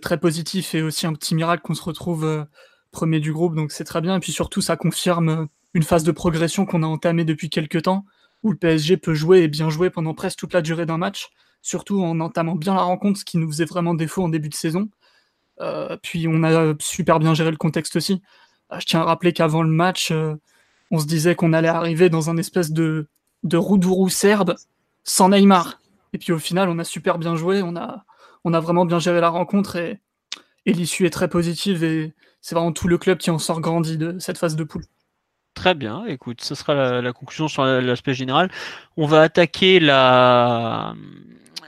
très 0.00 0.18
positif 0.18 0.74
et 0.74 0.82
aussi 0.82 1.06
un 1.06 1.12
petit 1.12 1.34
miracle 1.34 1.62
qu'on 1.62 1.74
se 1.74 1.82
retrouve 1.82 2.24
euh, 2.24 2.44
premier 2.90 3.20
du 3.20 3.32
groupe, 3.32 3.54
donc 3.54 3.70
c'est 3.70 3.84
très 3.84 4.00
bien. 4.00 4.16
Et 4.16 4.20
puis 4.20 4.32
surtout, 4.32 4.60
ça 4.60 4.76
confirme 4.76 5.46
une 5.74 5.82
phase 5.82 6.02
de 6.02 6.10
progression 6.10 6.66
qu'on 6.66 6.82
a 6.82 6.86
entamée 6.86 7.24
depuis 7.24 7.50
quelques 7.50 7.82
temps, 7.82 8.04
où 8.42 8.50
le 8.50 8.56
PSG 8.56 8.96
peut 8.96 9.14
jouer 9.14 9.40
et 9.40 9.48
bien 9.48 9.70
jouer 9.70 9.90
pendant 9.90 10.14
presque 10.14 10.38
toute 10.38 10.54
la 10.54 10.62
durée 10.62 10.86
d'un 10.86 10.98
match, 10.98 11.28
surtout 11.62 12.02
en 12.02 12.18
entamant 12.20 12.56
bien 12.56 12.74
la 12.74 12.82
rencontre, 12.82 13.20
ce 13.20 13.24
qui 13.24 13.38
nous 13.38 13.50
faisait 13.50 13.66
vraiment 13.66 13.94
défaut 13.94 14.22
en 14.22 14.28
début 14.28 14.48
de 14.48 14.54
saison. 14.54 14.88
Euh, 15.60 15.96
puis 16.02 16.26
on 16.28 16.42
a 16.44 16.74
super 16.80 17.18
bien 17.18 17.34
géré 17.34 17.50
le 17.50 17.56
contexte 17.56 17.96
aussi. 17.96 18.22
Euh, 18.72 18.80
je 18.80 18.86
tiens 18.86 19.00
à 19.00 19.04
rappeler 19.04 19.32
qu'avant 19.32 19.62
le 19.62 19.70
match, 19.70 20.12
on 20.90 20.98
se 20.98 21.06
disait 21.06 21.34
qu'on 21.34 21.52
allait 21.52 21.68
arriver 21.68 22.08
dans 22.08 22.30
un 22.30 22.36
espèce 22.38 22.72
de, 22.72 23.08
de 23.42 23.56
roudourou 23.56 24.08
serbe 24.08 24.54
sans 25.04 25.28
Neymar. 25.28 25.78
Et 26.12 26.18
puis 26.18 26.32
au 26.32 26.38
final, 26.38 26.68
on 26.68 26.78
a 26.78 26.84
super 26.84 27.18
bien 27.18 27.36
joué, 27.36 27.62
on 27.62 27.76
a, 27.76 28.04
on 28.44 28.54
a 28.54 28.60
vraiment 28.60 28.84
bien 28.86 28.98
géré 28.98 29.20
la 29.20 29.28
rencontre 29.28 29.76
et, 29.76 30.00
et 30.66 30.72
l'issue 30.72 31.06
est 31.06 31.10
très 31.10 31.28
positive 31.28 31.84
et 31.84 32.14
c'est 32.40 32.54
vraiment 32.54 32.72
tout 32.72 32.88
le 32.88 32.98
club 32.98 33.18
qui 33.18 33.30
en 33.30 33.38
sort 33.38 33.60
grandi 33.60 33.98
de 33.98 34.18
cette 34.18 34.38
phase 34.38 34.56
de 34.56 34.64
poule. 34.64 34.84
Très 35.58 35.74
bien, 35.74 36.06
écoute, 36.06 36.40
ce 36.40 36.54
sera 36.54 37.00
la 37.02 37.12
conclusion 37.12 37.48
sur 37.48 37.64
l'aspect 37.64 38.14
général. 38.14 38.48
On 38.96 39.06
va 39.06 39.22
attaquer 39.22 39.80
la, 39.80 40.94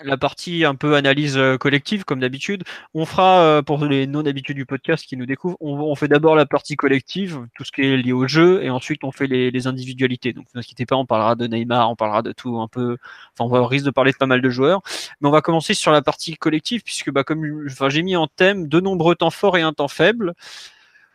la 0.05 0.17
partie 0.17 0.65
un 0.65 0.77
peu 0.77 0.95
analyse 0.95 1.37
euh, 1.37 1.57
collective, 1.59 2.05
comme 2.05 2.21
d'habitude. 2.21 2.63
On 2.95 3.05
fera, 3.05 3.41
euh, 3.41 3.63
pour 3.63 3.85
les 3.85 4.07
non-habitués 4.07 4.55
du 4.55 4.65
podcast 4.65 5.05
qui 5.05 5.17
nous 5.17 5.27
découvrent, 5.27 5.57
on, 5.61 5.93
fait 5.97 6.07
d'abord 6.07 6.37
la 6.37 6.47
partie 6.47 6.77
collective, 6.77 7.49
tout 7.57 7.65
ce 7.65 7.73
qui 7.73 7.83
est 7.83 7.97
lié 7.97 8.13
au 8.13 8.29
jeu, 8.29 8.63
et 8.63 8.71
ensuite 8.71 9.03
on 9.03 9.11
fait 9.11 9.27
les, 9.27 9.67
individualités. 9.67 10.33
Donc 10.33 10.45
ne 10.45 10.51
vous 10.55 10.61
inquiétez 10.61 10.87
pas, 10.87 10.95
on 10.95 11.05
parlera 11.05 11.35
de 11.35 11.49
Neymar, 11.49 11.91
on 11.91 11.97
parlera 11.97 12.23
de 12.23 12.31
tout 12.31 12.61
un 12.61 12.69
peu. 12.69 12.97
Enfin, 13.37 13.45
on 13.45 13.49
va 13.49 13.67
risque 13.67 13.87
de 13.87 13.91
parler 13.91 14.13
de 14.13 14.19
pas 14.19 14.27
mal 14.27 14.41
de 14.41 14.51
joueurs. 14.51 14.83
Mais 15.21 15.29
on 15.29 15.33
va 15.33 15.41
commencer 15.41 15.75
sur 15.75 15.91
la 15.91 16.01
partie 16.01 16.37
collective, 16.37 16.85
puisque 16.85 17.11
bah, 17.11 17.25
comme 17.25 17.67
j'ai 17.67 18.03
mis 18.03 18.15
en 18.15 18.29
thème 18.29 18.69
de 18.69 18.79
nombreux 18.79 19.17
temps 19.17 19.31
forts 19.31 19.59
et 19.59 19.63
un 19.63 19.73
temps 19.73 19.89
faible. 19.89 20.35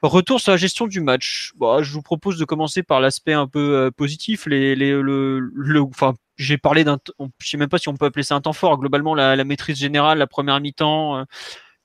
Retour 0.06 0.40
sur 0.40 0.52
la 0.52 0.58
gestion 0.58 0.88
du 0.88 1.02
match. 1.02 1.52
Bon, 1.56 1.82
je 1.82 1.92
vous 1.92 2.02
propose 2.02 2.38
de 2.38 2.46
commencer 2.46 2.84
par 2.84 3.00
l'aspect 3.00 3.34
un 3.34 3.48
peu 3.48 3.76
euh, 3.76 3.92
positif, 3.92 4.46
les, 4.46 4.76
les, 4.76 4.92
le, 4.92 5.40
le, 5.40 5.82
enfin, 5.82 6.14
j'ai 6.38 6.58
parlé 6.58 6.84
d'un, 6.84 7.00
je 7.40 7.50
sais 7.50 7.58
même 7.58 7.70
pas 7.70 7.78
si 7.78 7.90
on 7.90 7.96
peut 7.96 8.06
appeler 8.06 8.24
ça 8.24 8.36
un 8.36 8.42
temps 8.42 8.54
fort. 8.54 8.78
Globalement, 8.78 9.16
la, 9.16 9.44
maîtrise 9.44 9.78
générale, 9.78 10.20
la 10.20 10.28
première 10.28 10.60
mi-temps, 10.60 11.18
euh, 11.18 11.24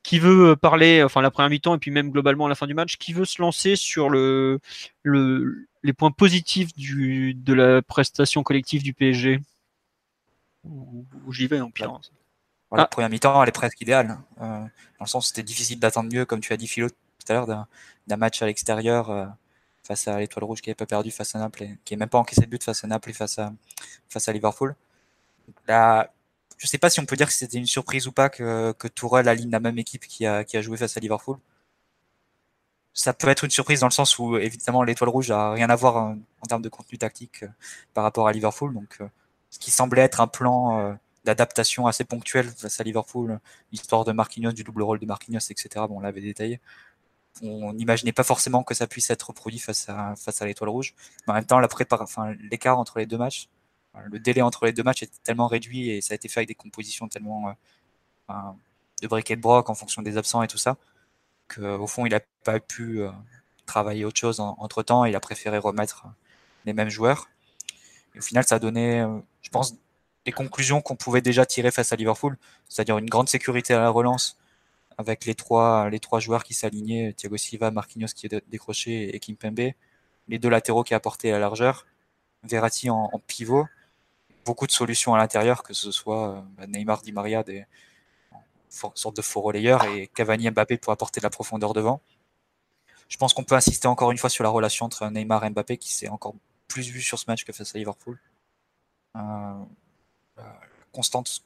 qui 0.03 0.19
veut 0.19 0.55
parler, 0.57 1.03
enfin 1.03 1.23
la 1.23 1.31
première 1.31 1.51
mi-temps 1.51 1.75
et 1.75 1.79
puis 1.79 1.91
même 1.91 2.11
globalement 2.11 2.47
à 2.47 2.49
la 2.49 2.55
fin 2.55 2.67
du 2.67 2.75
match, 2.75 2.97
qui 2.97 3.13
veut 3.13 3.25
se 3.25 3.41
lancer 3.41 3.77
sur 3.77 4.11
le, 4.11 4.61
le 5.03 5.67
les 5.83 5.93
points 5.93 6.11
positifs 6.11 6.75
du, 6.75 7.35
de 7.35 7.55
la 7.55 7.83
prestation 7.83 8.43
collective 8.43 8.83
du 8.83 8.93
PSG. 8.93 9.41
Où, 10.65 11.07
j'y 11.31 11.47
vais 11.47 11.61
en 11.61 11.71
pire. 11.71 11.99
La 12.73 12.83
ah. 12.83 12.87
première 12.87 13.09
mi-temps, 13.09 13.43
elle 13.43 13.49
est 13.49 13.53
presque 13.53 13.81
idéale. 13.81 14.19
Euh, 14.41 14.45
dans 14.45 14.69
le 15.01 15.07
sens, 15.07 15.29
c'était 15.29 15.43
difficile 15.43 15.81
d'attendre 15.81 16.13
mieux, 16.13 16.25
comme 16.25 16.41
tu 16.41 16.53
as 16.53 16.57
dit 16.57 16.69
Philo 16.69 16.89
tout 17.25 17.33
à 17.33 17.35
l'heure, 17.35 17.47
d'un 17.47 18.17
match 18.17 18.43
à 18.43 18.47
l'extérieur. 18.47 19.11
Euh, 19.11 19.27
face 19.91 20.07
à 20.07 20.21
l'Étoile 20.21 20.45
Rouge 20.45 20.61
qui 20.61 20.69
n'avait 20.69 20.77
pas 20.77 20.87
perdu 20.87 21.11
face 21.11 21.35
à 21.35 21.39
Naples, 21.41 21.65
et, 21.65 21.79
qui 21.85 21.95
n'est 21.95 21.99
même 21.99 22.09
pas 22.09 22.19
encaissé 22.19 22.43
de 22.43 22.47
but 22.47 22.63
face 22.63 22.85
à 22.85 22.87
Naples 22.87 23.11
et 23.11 23.13
face 23.13 23.39
à, 23.39 23.53
face 24.09 24.29
à 24.29 24.33
Liverpool. 24.33 24.77
Là, 25.67 26.13
je 26.59 26.67
ne 26.67 26.69
sais 26.69 26.79
pas 26.79 26.91
si 26.91 27.01
on 27.01 27.07
peut 27.07 27.17
dire 27.17 27.27
que 27.27 27.33
c'était 27.33 27.59
une 27.59 27.67
surprise 27.67 28.07
ou 28.07 28.13
pas 28.13 28.29
que, 28.29 28.73
que 28.73 28.89
Tourelle 28.89 29.29
aligne 29.29 29.51
la 29.51 29.61
même 29.61 29.79
équipe 29.79 30.07
qui 30.07 30.27
a, 30.27 30.45
joué 30.61 30.77
face 30.77 30.97
à 30.97 31.01
Liverpool. 31.01 31.39
Ça 32.93 33.13
peut 33.13 33.29
être 33.29 33.45
une 33.45 33.51
surprise 33.51 33.81
dans 33.81 33.87
le 33.87 33.93
sens 33.93 34.19
où, 34.19 34.37
évidemment, 34.37 34.83
l'Étoile 34.83 35.11
Rouge 35.11 35.31
n'a 35.31 35.53
rien 35.53 35.71
à 35.71 35.77
voir 35.77 35.97
en, 35.97 36.19
termes 36.49 36.63
de 36.63 36.69
contenu 36.69 36.99
tactique 36.99 37.43
euh, 37.45 37.49
par 37.95 38.05
rapport 38.05 38.29
à 38.29 38.33
Liverpool. 38.33 38.75
Donc, 38.75 38.99
euh, 39.01 39.09
ce 39.51 39.59
qui 39.59 39.71
semblait 39.71 40.03
être 40.03 40.21
un 40.21 40.29
plan 40.29 40.97
d'adaptation 41.25 41.87
assez 41.89 42.05
ponctuel 42.05 42.49
face 42.49 42.81
à 42.81 42.85
Liverpool, 42.85 43.41
l'histoire 43.73 44.05
de 44.05 44.13
Marquinhos, 44.13 44.53
du 44.53 44.63
double 44.63 44.83
rôle 44.83 45.01
de 45.01 45.07
Marquinhos, 45.07 45.41
etc. 45.51 45.69
Bon, 45.89 45.99
on 45.99 46.01
l'avait 46.01 46.21
détaillé 46.21 46.61
on 47.43 47.73
n'imaginait 47.73 48.13
pas 48.13 48.25
forcément 48.25 48.63
que 48.63 48.75
ça 48.75 48.87
puisse 48.87 49.11
être 49.11 49.23
reproduit 49.29 49.59
face 49.59 49.89
à, 49.89 50.15
face 50.17 50.43
à 50.43 50.47
l'étoile 50.47 50.71
rouge. 50.71 50.95
Mais 51.27 51.33
en 51.33 51.35
même 51.35 51.45
temps, 51.45 51.59
la 51.59 51.69
enfin, 51.93 52.35
l'écart 52.51 52.79
entre 52.79 52.99
les 52.99 53.07
deux 53.07 53.19
matchs, 53.19 53.49
le 54.07 54.19
délai 54.19 54.43
entre 54.43 54.67
les 54.67 54.73
deux 54.73 54.83
matchs 54.83 55.03
était 55.03 55.19
tellement 55.23 55.49
réduit 55.49 55.91
et 55.91 56.01
ça 56.01 56.13
a 56.13 56.17
été 56.17 56.29
fait 56.29 56.41
avec 56.41 56.49
des 56.49 56.55
compositions 56.55 57.09
tellement 57.09 57.55
euh, 58.31 58.33
de 59.03 59.09
briquet 59.09 59.37
de 59.37 59.41
broc 59.41 59.69
en 59.71 59.75
fonction 59.75 60.03
des 60.03 60.17
absents 60.17 60.43
et 60.43 60.49
tout 60.49 60.59
ça, 60.59 60.77
qu'au 61.49 61.87
fond, 61.87 62.07
il 62.07 62.11
n'a 62.11 62.21
pas 62.45 62.61
pu 62.61 63.01
euh, 63.01 63.11
travailler 63.67 64.05
autre 64.05 64.19
chose 64.19 64.41
entre 64.41 64.83
temps. 64.83 65.05
Il 65.05 65.17
a 65.17 65.21
préféré 65.21 65.59
remettre 65.59 66.07
les 66.67 66.73
mêmes 66.73 66.91
joueurs. 66.91 67.29
Et 68.15 68.19
au 68.19 68.23
final, 68.23 68.45
ça 68.45 68.57
a 68.57 68.59
donné, 68.59 69.01
euh, 69.01 69.19
je 69.43 69.51
pense, 69.51 69.77
des 70.25 70.33
conclusions 70.33 70.81
qu'on 70.83 70.97
pouvait 70.97 71.23
déjà 71.23 71.47
tirer 71.47 71.71
face 71.71 71.93
à 71.93 71.97
Liverpool, 71.97 72.37
c'est-à-dire 72.69 72.99
une 72.99 73.09
grande 73.09 73.29
sécurité 73.29 73.73
à 73.73 73.81
la 73.81 73.89
relance, 73.89 74.37
avec 75.01 75.25
les 75.25 75.35
trois, 75.35 75.89
les 75.91 76.01
trois 76.01 76.21
joueurs 76.21 76.45
qui 76.45 76.55
s'alignaient, 76.55 77.13
Thiago 77.15 77.37
Silva, 77.37 77.71
Marquinhos 77.71 78.09
qui 78.15 78.27
est 78.27 78.49
décroché 78.49 79.15
et 79.15 79.19
Kim 79.19 79.37
Pembe, 79.37 79.73
les 80.29 80.39
deux 80.39 80.49
latéraux 80.49 80.85
qui 80.85 80.95
apportaient 80.95 81.31
la 81.31 81.39
largeur, 81.39 81.87
Verratti 82.45 82.91
en, 82.91 83.11
pivot, 83.27 83.67
beaucoup 84.45 84.67
de 84.67 84.73
solutions 84.73 85.15
à 85.15 85.19
l'intérieur, 85.19 85.63
que 85.63 85.75
ce 85.75 85.91
soit 85.91 86.31
euh, 86.31 86.41
bah, 86.57 86.67
Neymar, 86.67 87.03
Di 87.03 87.13
Maria, 87.13 87.43
des 87.43 87.67
sorte 88.69 89.17
de 89.17 89.23
faux 89.23 89.41
relayeurs, 89.41 89.85
et 89.85 90.07
Cavani 90.07 90.49
Mbappé 90.49 90.79
pour 90.79 90.93
apporter 90.93 91.21
de 91.21 91.25
la 91.25 91.31
profondeur 91.31 91.73
devant. 91.73 92.01
Je 93.09 93.17
pense 93.17 93.35
qu'on 93.35 93.43
peut 93.43 93.57
insister 93.57 93.89
encore 93.89 94.13
une 94.13 94.19
fois 94.19 94.31
sur 94.31 94.45
la 94.45 94.51
relation 94.51 94.87
entre 94.87 95.09
Neymar 95.09 95.45
et 95.45 95.51
Mbappé 95.51 95.77
qui 95.77 95.93
s'est 95.93 96.09
encore 96.09 96.37
plus 96.69 96.89
vue 96.89 97.03
sur 97.03 97.19
ce 97.19 97.25
match 97.27 97.45
que 97.45 97.53
face 97.53 97.75
à 97.75 97.79
Liverpool. 97.79 98.21
Euh, 99.17 99.65
constante 100.93 101.43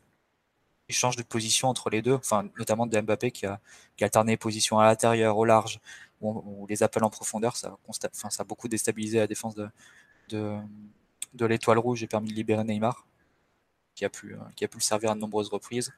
échange 0.89 1.17
de 1.17 1.23
position 1.23 1.69
entre 1.69 1.91
les 1.91 2.03
deux, 2.03 2.15
enfin 2.15 2.49
notamment 2.59 2.87
de 2.87 3.01
Mbappé 3.01 3.31
qui 3.31 3.47
a, 3.47 3.61
qui 3.97 4.05
a 4.05 4.07
alterné 4.07 4.37
position 4.37 4.79
à 4.79 4.87
l'intérieur, 4.87 5.37
au 5.37 5.45
large, 5.45 5.81
ou, 6.21 6.67
les 6.69 6.83
appels 6.83 7.05
en 7.05 7.11
profondeur, 7.11 7.57
ça, 7.57 7.77
a 8.39 8.45
beaucoup 8.45 8.69
déstabilisé 8.69 9.19
la 9.19 9.27
défense 9.27 9.55
de, 10.29 10.61
l'étoile 11.41 11.79
rouge 11.79 12.03
et 12.03 12.07
permis 12.07 12.31
de 12.31 12.35
libérer 12.35 12.65
Neymar, 12.65 13.07
qui 13.95 14.05
a 14.05 14.11
pu, 14.11 14.37
qui 14.57 14.65
a 14.65 14.69
pu 14.69 14.79
le 14.79 14.83
servir 14.83 15.11
à 15.11 15.15
de 15.15 15.21
nombreuses 15.21 15.49
reprises. 15.49 15.93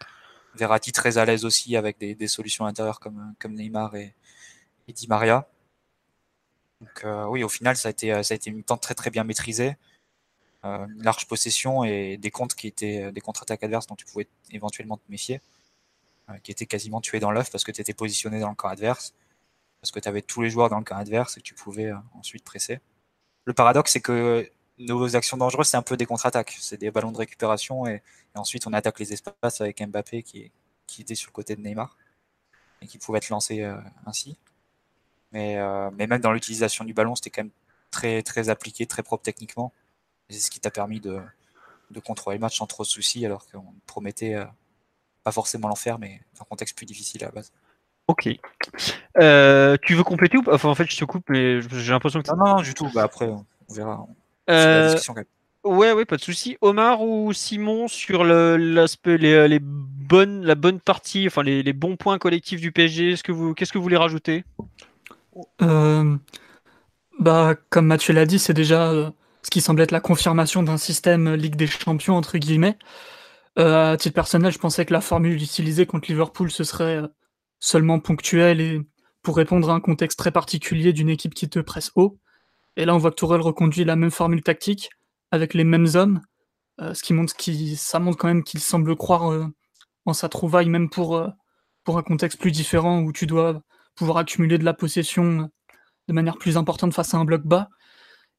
Verratti 0.55 0.91
très 0.93 1.19
à 1.19 1.25
l'aise 1.25 1.45
aussi 1.45 1.77
avec 1.77 1.99
des, 1.99 2.29
solutions 2.29 2.67
intérieures 2.67 3.01
comme, 3.01 3.35
comme 3.39 3.55
Neymar 3.55 3.95
et, 3.97 4.15
et 4.89 4.93
Di 4.93 5.07
Maria. 5.07 5.49
Donc 6.81 7.05
euh, 7.05 7.27
oui, 7.27 7.43
au 7.45 7.49
final, 7.49 7.77
ça 7.77 7.89
a 7.89 7.91
été, 7.91 8.23
ça 8.23 8.35
a 8.35 8.37
été 8.37 8.51
une 8.51 8.63
temps 8.63 8.77
très 8.77 8.95
très 8.95 9.11
bien 9.11 9.25
maîtrisé. 9.25 9.77
Euh, 10.67 10.87
une 10.87 11.03
large 11.03 11.27
possession 11.27 11.85
et 11.85 12.17
des 12.17 12.31
comptes 12.31 12.55
qui 12.55 12.67
étaient 12.67 13.05
euh, 13.05 13.13
des 13.13 13.21
contre-attaques 13.21 13.63
adverses 13.63 13.87
dont 13.87 13.95
tu 13.95 14.05
pouvais 14.05 14.27
éventuellement 14.51 14.97
te 14.97 15.03
méfier, 15.09 15.41
euh, 16.31 16.39
qui 16.43 16.51
étaient 16.51 16.67
quasiment 16.67 17.01
tués 17.01 17.21
dans 17.21 17.31
l'œuf 17.31 17.51
parce 17.51 17.63
que 17.63 17.71
tu 17.71 17.81
étais 17.81 17.95
positionné 17.95 18.41
dans 18.41 18.49
le 18.49 18.55
camp 18.55 18.69
adverse, 18.69 19.15
parce 19.81 19.93
que 19.93 20.01
tu 20.01 20.09
avais 20.09 20.23
tous 20.23 20.43
les 20.43 20.51
joueurs 20.51 20.69
dans 20.69 20.79
le 20.79 20.85
camp 20.85 20.97
adverse 20.97 21.37
et 21.37 21.41
que 21.41 21.45
tu 21.45 21.55
pouvais 21.55 21.93
ensuite 22.15 22.45
presser. 22.45 22.81
Le 23.45 23.53
paradoxe, 23.53 23.93
c'est 23.93 24.01
que 24.01 24.51
nos 24.79 25.15
actions 25.15 25.37
dangereuses, 25.37 25.69
c'est 25.69 25.77
un 25.77 25.83
peu 25.83 25.97
des 25.97 26.07
contre-attaques. 26.07 26.57
C'est 26.61 26.79
des 26.79 26.91
ballons 26.91 27.13
de 27.13 27.19
récupération 27.19 27.87
et, 27.87 28.03
ensuite 28.35 28.67
on 28.67 28.73
attaque 28.73 28.99
les 28.99 29.13
espaces 29.13 29.61
avec 29.61 29.81
Mbappé 29.81 30.23
qui, 30.23 30.53
était 30.99 31.15
sur 31.15 31.31
le 31.31 31.33
côté 31.33 31.57
de 31.57 31.63
Neymar 31.63 31.97
et 32.83 32.87
qui 32.87 32.99
pouvait 32.99 33.19
être 33.19 33.31
lancé 33.31 33.63
ainsi. 34.05 34.37
Mais, 35.33 35.57
mais 35.93 36.07
même 36.07 36.21
dans 36.21 36.33
l'utilisation 36.33 36.85
du 36.85 36.93
ballon, 36.93 37.15
c'était 37.15 37.31
quand 37.31 37.45
même 37.45 37.53
très, 37.91 38.23
très 38.23 38.49
appliqué, 38.49 38.87
très 38.87 39.03
propre 39.03 39.23
techniquement. 39.23 39.73
C'est 40.29 40.39
ce 40.39 40.51
qui 40.51 40.61
t'a 40.61 40.71
permis 40.71 41.01
de, 41.01 41.21
contrôler 42.05 42.37
le 42.37 42.41
match 42.41 42.59
sans 42.59 42.67
trop 42.67 42.83
de 42.83 42.89
soucis, 42.89 43.25
alors 43.25 43.47
qu'on 43.47 43.65
promettait 43.87 44.35
euh, 44.35 44.45
pas 45.23 45.33
forcément 45.33 45.69
l'enfer, 45.69 45.99
mais 45.99 46.21
un 46.41 46.45
contexte 46.45 46.77
plus 46.77 46.87
difficile 46.87 47.23
à 47.25 47.27
la 47.27 47.33
base. 47.33 47.53
Ok. 48.09 48.29
Euh, 49.19 49.77
tu 49.83 49.95
veux 49.95 50.05
compléter 50.05 50.37
ou 50.37 50.43
pas? 50.43 50.55
Enfin, 50.55 50.69
en 50.69 50.75
fait, 50.75 50.91
je 50.91 50.97
te 50.97 51.05
coupe, 51.05 51.25
mais 51.29 51.61
j'ai 51.63 51.93
l'impression 51.93 52.23
que. 52.23 52.31
Non, 52.31 52.37
non, 52.37 52.57
non, 52.57 52.63
du 52.63 52.75
tout. 52.75 52.89
Bah, 52.95 53.05
après, 53.05 53.27
on 53.27 53.45
verra. 53.69 54.07
Euh, 54.49 54.97
ouais, 55.65 55.93
ouais, 55.93 56.05
pas 56.05 56.17
de 56.17 56.23
souci. 56.23 56.57
Omar 56.61 57.03
ou 57.03 57.33
Simon 57.33 57.89
sur 57.89 58.23
l'aspect, 58.25 59.19
les, 59.19 59.59
bonnes, 59.61 60.45
la 60.45 60.55
bonne 60.55 60.81
partie, 60.81 61.27
enfin 61.27 61.43
les, 61.43 61.73
bons 61.73 61.97
points 61.97 62.19
collectifs 62.19 62.61
du 62.61 62.71
PSG. 62.71 63.13
Est-ce 63.13 63.25
que 63.25 63.33
vous, 63.33 63.55
qu'est-ce 63.55 63.73
que 63.73 63.79
vous 63.79 63.85
voulez 63.85 63.97
rajouter? 63.97 64.45
Bah, 67.19 67.55
comme 67.71 67.87
Mathieu 67.87 68.13
l'a 68.13 68.27
dit, 68.27 68.39
c'est 68.39 68.55
déjà 68.55 69.13
ce 69.47 69.51
qui 69.51 69.61
semble 69.61 69.81
être 69.81 69.93
la 69.93 70.01
confirmation 70.01 70.65
d'un 70.65 70.77
système 70.77 71.35
Ligue 71.35 71.55
des 71.55 71.69
Champions, 71.69 72.17
entre 72.17 72.37
guillemets. 72.37 72.77
Euh, 73.61 73.93
à 73.93 73.97
titre 73.97 74.17
personnel, 74.17 74.51
je 74.51 74.59
pensais 74.59 74.85
que 74.85 74.93
la 74.93 75.01
formule 75.01 75.41
utilisée 75.41 75.87
contre 75.87 76.11
Liverpool, 76.11 76.51
ce 76.51 76.65
serait 76.65 76.97
euh, 76.97 77.07
seulement 77.61 78.01
ponctuel 78.01 78.61
et 78.61 78.81
pour 79.23 79.37
répondre 79.37 79.71
à 79.71 79.75
un 79.75 79.81
contexte 79.81 80.19
très 80.19 80.33
particulier 80.33 80.93
d'une 80.93 81.09
équipe 81.09 81.33
qui 81.33 81.49
te 81.49 81.61
presse 81.61 81.93
haut. 81.95 82.19
Et 82.77 82.85
là, 82.87 82.97
on 82.97 82.99
voit 82.99 83.13
que 83.13 83.15
Tourelle 83.15 83.41
reconduit 83.41 83.85
la 83.85 83.95
même 83.95 84.11
formule 84.11 84.43
tactique 84.43 84.91
avec 85.31 85.55
les 85.55 85.63
mêmes 85.63 85.87
hommes, 85.95 86.23
euh, 86.81 86.93
ce 86.93 87.05
qui 87.05 87.15
montre 87.15 87.33
ça 87.77 88.01
montre 88.01 88.19
quand 88.19 88.27
même 88.27 88.43
qu'il 88.43 88.59
semble 88.59 88.97
croire 88.97 89.49
en 90.07 90.13
sa 90.13 90.29
trouvaille, 90.29 90.69
même 90.69 90.91
pour, 90.91 91.25
pour 91.85 91.99
un 91.99 92.03
contexte 92.03 92.41
plus 92.41 92.51
différent 92.51 93.01
où 93.01 93.13
tu 93.13 93.27
dois 93.27 93.63
pouvoir 93.95 94.17
accumuler 94.19 94.59
de 94.59 94.65
la 94.65 94.75
possession 94.75 95.49
de 96.09 96.13
manière 96.13 96.37
plus 96.37 96.57
importante 96.57 96.93
face 96.93 97.15
à 97.15 97.19
un 97.19 97.25
bloc 97.25 97.43
bas. 97.45 97.69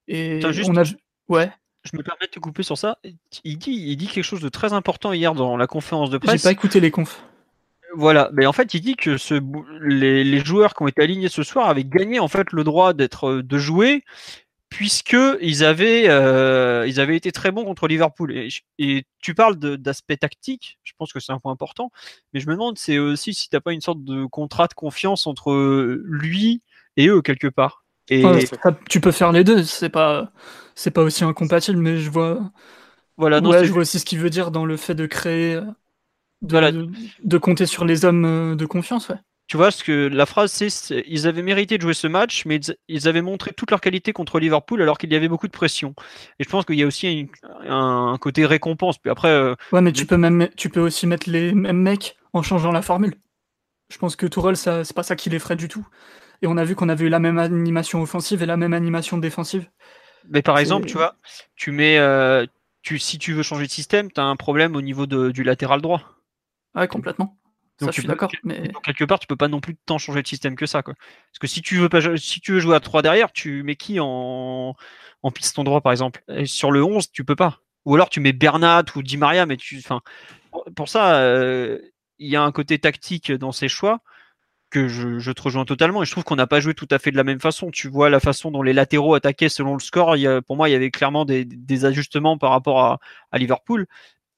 Et 0.07 0.39
on 0.43 0.77
a, 0.77 0.83
ouais 1.29 1.51
je 1.91 1.97
me 1.97 2.03
permets 2.03 2.25
de 2.25 2.31
te 2.31 2.39
couper 2.39 2.63
sur 2.63 2.77
ça. 2.77 2.97
Il 3.43 3.57
dit, 3.57 3.71
il 3.71 3.95
dit 3.95 4.07
quelque 4.07 4.23
chose 4.23 4.41
de 4.41 4.49
très 4.49 4.73
important 4.73 5.13
hier 5.13 5.33
dans 5.33 5.57
la 5.57 5.67
conférence 5.67 6.09
de 6.09 6.17
presse. 6.17 6.41
J'ai 6.41 6.47
pas 6.47 6.51
écouté 6.51 6.79
les 6.79 6.91
confs. 6.91 7.23
Voilà, 7.95 8.29
mais 8.33 8.45
en 8.45 8.53
fait, 8.53 8.73
il 8.73 8.81
dit 8.81 8.95
que 8.95 9.17
ce, 9.17 9.41
les, 9.81 10.39
joueurs 10.43 10.73
qui 10.73 10.83
ont 10.83 10.87
été 10.87 11.01
alignés 11.01 11.29
ce 11.29 11.43
soir 11.43 11.69
avaient 11.69 11.85
gagné 11.85 12.19
en 12.19 12.27
fait 12.27 12.51
le 12.51 12.63
droit 12.63 12.93
d'être 12.93 13.41
de 13.41 13.57
jouer 13.57 14.03
puisque 14.69 15.15
ils 15.39 15.63
avaient 15.63 16.09
euh, 16.09 16.85
ils 16.85 16.99
avaient 16.99 17.15
été 17.15 17.31
très 17.31 17.51
bons 17.51 17.63
contre 17.63 17.87
Liverpool. 17.87 18.33
Et, 18.77 19.05
tu 19.19 19.33
parles 19.33 19.55
d'aspect 19.57 20.17
tactique, 20.17 20.77
je 20.83 20.93
pense 20.97 21.13
que 21.13 21.19
c'est 21.19 21.31
un 21.31 21.39
point 21.39 21.51
important, 21.51 21.91
mais 22.33 22.39
je 22.39 22.47
me 22.47 22.53
demande 22.53 22.77
c'est 22.77 22.97
aussi 22.97 23.33
si 23.33 23.49
t'as 23.49 23.61
pas 23.61 23.73
une 23.73 23.81
sorte 23.81 24.03
de 24.03 24.25
contrat 24.25 24.67
de 24.67 24.73
confiance 24.73 25.25
entre 25.25 26.01
lui 26.03 26.61
et 26.97 27.07
eux 27.07 27.21
quelque 27.21 27.47
part. 27.47 27.85
Et 28.09 28.23
tu 28.89 29.01
peux 29.01 29.11
faire 29.11 29.31
les 29.31 29.43
deux, 29.43 29.63
c'est 29.63 29.89
pas 29.89 30.31
c'est 30.75 30.91
pas 30.91 31.01
aussi 31.01 31.23
incompatible, 31.23 31.77
mais 31.77 31.97
je 31.97 32.09
vois. 32.09 32.51
Voilà, 33.17 33.39
ouais, 33.39 33.65
je 33.65 33.71
vois 33.71 33.81
aussi 33.81 33.99
ce 33.99 34.05
qu'il 34.05 34.19
veut 34.19 34.29
dire 34.29 34.51
dans 34.51 34.65
le 34.65 34.77
fait 34.77 34.93
de 34.93 35.07
créer, 35.07 35.59
de, 36.43 36.87
de, 37.23 37.37
compter 37.39 37.65
sur 37.65 37.83
les 37.83 38.05
hommes 38.05 38.25
euh, 38.25 38.55
de 38.55 38.65
confiance, 38.65 39.09
ouais. 39.09 39.15
Tu 39.47 39.55
vois, 39.55 39.71
ce 39.71 39.81
que 39.81 40.07
la 40.07 40.25
phrase 40.25 40.51
c'est 40.51 41.03
ils 41.07 41.25
avaient 41.25 41.41
mérité 41.41 41.77
de 41.77 41.81
jouer 41.81 41.93
ce 41.93 42.07
match, 42.07 42.45
mais 42.45 42.59
ils 42.89 43.07
avaient 43.07 43.21
montré 43.21 43.53
toute 43.53 43.71
leur 43.71 43.79
qualité 43.79 44.11
contre 44.11 44.39
Liverpool 44.39 44.81
alors 44.81 44.97
qu'il 44.97 45.11
y 45.11 45.15
avait 45.15 45.29
beaucoup 45.29 45.47
de 45.47 45.53
pression. 45.53 45.95
Et 46.37 46.43
je 46.43 46.49
pense 46.49 46.65
qu'il 46.65 46.75
y 46.75 46.83
a 46.83 46.85
aussi 46.85 47.29
un, 47.65 48.17
côté 48.19 48.45
récompense. 48.45 48.97
Puis 48.97 49.09
après. 49.09 49.29
Euh, 49.29 49.55
ouais, 49.71 49.81
mais 49.81 49.93
tu 49.93 50.05
peux 50.05 50.17
même 50.17 50.49
tu 50.57 50.69
peux 50.69 50.81
aussi 50.81 51.07
mettre 51.07 51.29
les 51.29 51.53
mêmes 51.53 51.81
mecs 51.81 52.17
en 52.33 52.43
changeant 52.43 52.73
la 52.73 52.81
formule. 52.81 53.15
Je 53.89 53.97
pense 53.97 54.17
que 54.17 54.25
Tourelle, 54.25 54.57
ça 54.57 54.83
c'est 54.83 54.95
pas 54.95 55.03
ça 55.03 55.15
qui 55.15 55.29
les 55.29 55.39
ferait 55.39 55.55
du 55.55 55.69
tout. 55.69 55.87
Et 56.41 56.47
on 56.47 56.57
a 56.57 56.63
vu 56.63 56.75
qu'on 56.75 56.89
avait 56.89 57.05
eu 57.05 57.09
la 57.09 57.19
même 57.19 57.39
animation 57.39 58.01
offensive 58.01 58.43
et 58.43 58.45
la 58.45 58.57
même 58.57 58.73
animation 58.73 59.17
défensive. 59.17 59.69
Mais 60.29 60.41
par 60.41 60.59
exemple, 60.59 60.87
tu 60.87 60.93
vois, 60.93 61.15
tu 61.55 61.71
mets, 61.71 61.97
euh, 61.97 62.45
tu, 62.81 62.99
si 62.99 63.17
tu 63.17 63.33
veux 63.33 63.43
changer 63.43 63.65
de 63.65 63.71
système, 63.71 64.11
tu 64.11 64.19
as 64.19 64.25
un 64.25 64.35
problème 64.35 64.75
au 64.75 64.81
niveau 64.81 65.07
de, 65.07 65.31
du 65.31 65.43
latéral 65.43 65.81
droit. 65.81 66.01
Ouais, 66.75 66.87
complètement. 66.87 67.37
Donc, 67.79 67.91
je 67.91 67.99
suis 67.99 68.07
d'accord. 68.07 68.31
Mais... 68.43 68.71
quelque 68.83 69.03
part, 69.03 69.19
tu 69.19 69.27
peux 69.27 69.35
pas 69.35 69.47
non 69.47 69.59
plus 69.59 69.75
tant 69.75 69.97
changer 69.97 70.21
de 70.21 70.27
système 70.27 70.55
que 70.55 70.65
ça. 70.65 70.81
Quoi. 70.81 70.95
Parce 70.95 71.39
que 71.39 71.47
si 71.47 71.61
tu 71.61 71.77
veux 71.77 71.89
pas, 71.89 72.01
si 72.17 72.41
tu 72.41 72.53
veux 72.53 72.59
jouer 72.59 72.75
à 72.75 72.79
3 72.79 73.01
derrière, 73.03 73.31
tu 73.31 73.61
mets 73.63 73.75
qui 73.75 73.99
en, 73.99 74.75
en 75.23 75.31
piston 75.31 75.63
droit, 75.63 75.81
par 75.81 75.91
exemple? 75.91 76.23
Et 76.27 76.45
Sur 76.45 76.71
le 76.71 76.83
11, 76.83 77.11
tu 77.11 77.23
peux 77.23 77.35
pas. 77.35 77.61
Ou 77.85 77.95
alors 77.95 78.09
tu 78.09 78.19
mets 78.19 78.33
Bernat 78.33 78.83
ou 78.95 79.03
Di 79.03 79.15
Maria, 79.15 79.45
mais 79.45 79.57
tu, 79.57 79.77
enfin, 79.77 80.01
pour 80.75 80.89
ça, 80.89 81.19
euh, 81.19 81.79
il 82.19 82.29
y 82.29 82.35
a 82.35 82.41
un 82.41 82.51
côté 82.51 82.79
tactique 82.79 83.31
dans 83.31 83.51
ces 83.51 83.69
choix 83.69 84.01
que 84.69 84.87
je, 84.87 85.31
te 85.31 85.41
rejoins 85.41 85.65
totalement 85.65 86.03
et 86.03 86.05
je 86.05 86.11
trouve 86.11 86.23
qu'on 86.23 86.35
n'a 86.35 86.47
pas 86.47 86.59
joué 86.59 86.73
tout 86.73 86.87
à 86.91 86.99
fait 86.99 87.11
de 87.11 87.17
la 87.17 87.23
même 87.23 87.39
façon. 87.39 87.71
Tu 87.71 87.87
vois 87.87 88.09
la 88.09 88.19
façon 88.19 88.51
dont 88.51 88.61
les 88.61 88.73
latéraux 88.73 89.15
attaquaient 89.15 89.49
selon 89.49 89.73
le 89.73 89.79
score. 89.79 90.15
pour 90.45 90.57
moi, 90.57 90.69
il 90.69 90.73
y 90.73 90.75
avait 90.75 90.91
clairement 90.91 91.25
des, 91.25 91.85
ajustements 91.85 92.37
par 92.37 92.51
rapport 92.51 92.81
à, 92.81 92.99
Liverpool. 93.37 93.87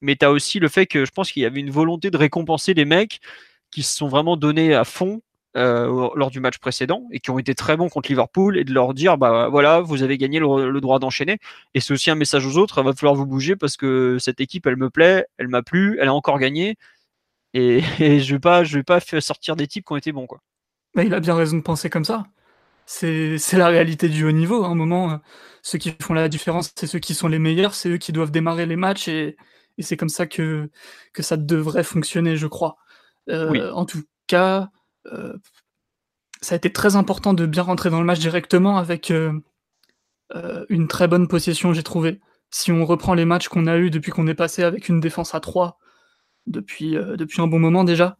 Mais 0.02 0.16
tu 0.16 0.26
as 0.26 0.32
aussi 0.32 0.60
le 0.60 0.70
fait 0.70 0.86
que 0.86 1.06
je 1.06 1.12
pense 1.12 1.32
qu'il 1.32 1.44
y 1.44 1.46
avait 1.46 1.60
une 1.60 1.72
volonté 1.72 2.12
de 2.12 2.18
récompenser 2.18 2.74
les 2.74 2.86
mecs 2.86 3.20
qui 3.72 3.84
se 3.84 3.96
sont 3.96 4.08
vraiment 4.08 4.38
donnés 4.38 4.74
à 4.74 4.84
fond 4.84 5.22
euh, 5.58 6.10
lors 6.16 6.30
du 6.30 6.40
match 6.40 6.60
précédent 6.60 7.08
et 7.12 7.20
qui 7.20 7.32
ont 7.32 7.40
été 7.40 7.56
très 7.56 7.76
bons 7.76 7.90
contre 7.90 8.10
Liverpool 8.10 8.58
et 8.58 8.64
de 8.64 8.72
leur 8.72 8.94
dire 8.94 9.18
bah 9.18 9.50
voilà 9.50 9.82
vous 9.82 10.04
avez 10.04 10.18
gagné 10.20 10.40
le, 10.40 10.80
droit 10.80 11.00
d'enchaîner 11.00 11.40
et 11.74 11.80
c'est 11.80 11.92
aussi 11.92 12.12
un 12.12 12.16
message 12.16 12.46
aux 12.46 12.56
autres 12.58 12.80
il 12.80 12.86
va 12.86 12.94
falloir 12.94 13.16
vous 13.16 13.26
bouger 13.26 13.56
parce 13.56 13.76
que 13.76 14.18
cette 14.20 14.42
équipe 14.42 14.68
elle 14.68 14.78
me 14.78 14.92
plaît 14.92 15.26
elle 15.40 15.48
m'a 15.48 15.64
plu 15.64 15.98
elle 16.00 16.08
a 16.08 16.14
encore 16.14 16.38
gagné 16.38 16.78
et, 17.54 18.20
je 18.20 18.36
vais 18.36 18.40
pas, 18.40 18.64
je 18.64 18.78
vais 18.78 18.84
pas 18.84 19.00
sortir 19.00 19.56
des 19.56 19.68
types 19.68 19.86
qui 19.86 19.94
ont 19.94 19.98
été 19.98 20.12
bons, 20.12 20.28
quoi. 20.28 20.42
Bah, 20.96 21.04
il 21.04 21.14
a 21.14 21.20
bien 21.20 21.36
raison 21.36 21.58
de 21.58 21.62
penser 21.62 21.90
comme 21.90 22.06
ça. 22.06 22.26
C'est 22.86 23.38
la 23.54 23.68
réalité 23.68 24.10
du 24.10 24.26
haut 24.26 24.32
niveau. 24.32 24.64
À 24.64 24.68
un 24.68 24.76
moment, 24.76 25.12
euh, 25.12 25.18
ceux 25.62 25.78
qui 25.78 25.94
font 26.02 26.14
la 26.16 26.28
différence, 26.28 26.72
c'est 26.76 26.88
ceux 26.88 27.00
qui 27.00 27.14
sont 27.14 27.28
les 27.28 27.38
meilleurs, 27.38 27.76
c'est 27.76 27.90
eux 27.90 27.98
qui 27.98 28.12
doivent 28.12 28.32
démarrer 28.32 28.66
les 28.66 28.76
matchs 28.76 29.08
et, 29.08 29.38
et 29.78 29.84
c'est 29.84 29.96
comme 29.96 30.10
ça 30.10 30.26
que, 30.26 30.70
que 31.14 31.22
ça 31.22 31.38
devrait 31.38 31.84
fonctionner, 31.84 32.36
je 32.36 32.48
crois. 32.48 32.78
Euh, 33.30 33.72
en 33.74 33.86
tout 33.86 34.02
cas, 34.26 34.70
euh, 35.14 35.38
ça 36.42 36.56
a 36.56 36.58
été 36.58 36.74
très 36.74 36.96
important 36.96 37.36
de 37.36 37.46
bien 37.46 37.64
rentrer 37.64 37.92
dans 37.92 38.00
le 38.00 38.06
match 38.06 38.20
directement 38.20 38.78
avec 38.78 39.14
une 40.70 40.88
très 40.88 41.08
bonne 41.08 41.28
possession, 41.28 41.74
j'ai 41.74 41.84
trouvé. 41.84 42.20
Si 42.50 42.72
on 42.72 42.86
reprend 42.86 43.14
les 43.14 43.26
matchs 43.26 43.50
qu'on 43.50 43.68
a 43.68 43.78
eu 43.78 43.92
depuis 43.92 44.12
qu'on 44.12 44.28
est 44.28 44.34
passé 44.34 44.64
avec 44.64 44.90
une 44.90 45.00
défense 45.00 45.36
à 45.36 45.40
3 45.40 45.80
depuis, 46.50 46.98
euh, 46.98 47.16
depuis 47.16 47.42
un 47.42 47.48
bon 47.48 47.60
moment 47.60 47.84
déjà. 47.84 48.18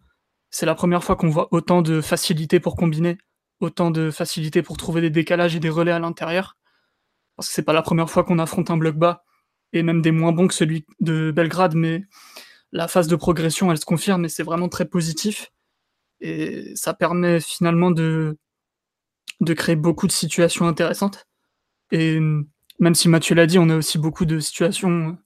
C'est 0.52 0.66
la 0.66 0.76
première 0.76 1.04
fois 1.04 1.16
qu'on 1.16 1.30
voit 1.30 1.48
autant 1.52 1.82
de 1.82 2.02
facilité 2.02 2.60
pour 2.60 2.76
combiner, 2.76 3.18
autant 3.60 3.92
de 3.92 4.12
facilité 4.12 4.62
pour 4.62 4.78
trouver 4.78 5.02
des 5.02 5.10
décalages 5.10 5.56
et 5.56 5.60
des 5.60 5.70
relais 5.70 5.92
à 5.92 6.00
l'intérieur. 6.00 6.58
Parce 7.36 7.50
que 7.50 7.54
c'est 7.54 7.64
pas 7.64 7.74
la 7.74 7.82
première 7.82 8.10
fois 8.10 8.24
qu'on 8.24 8.40
affronte 8.40 8.72
un 8.72 8.78
bloc 8.78 8.96
bas, 8.96 9.24
et 9.74 9.84
même 9.84 10.02
des 10.02 10.12
moins 10.12 10.32
bons 10.32 10.48
que 10.48 10.54
celui 10.54 10.86
de 11.00 11.32
Belgrade, 11.32 11.76
mais 11.76 12.04
la 12.72 12.88
phase 12.88 13.08
de 13.08 13.16
progression, 13.16 13.72
elle 13.72 13.78
se 13.78 13.86
confirme 13.86 14.26
et 14.26 14.30
c'est 14.30 14.44
vraiment 14.44 14.70
très 14.70 14.86
positif. 14.86 15.52
Et 16.22 16.74
ça 16.76 16.94
permet 16.94 17.40
finalement 17.40 17.92
de, 17.92 18.38
de 19.42 19.54
créer 19.54 19.76
beaucoup 19.76 20.08
de 20.08 20.12
situations 20.12 20.68
intéressantes. 20.68 21.28
Et 21.92 22.20
même 22.80 22.96
si 22.96 23.10
Mathieu 23.10 23.36
l'a 23.36 23.48
dit, 23.48 23.60
on 23.60 23.70
a 23.70 23.78
aussi 23.78 23.98
beaucoup 23.98 24.26
de 24.26 24.40
situations 24.40 25.18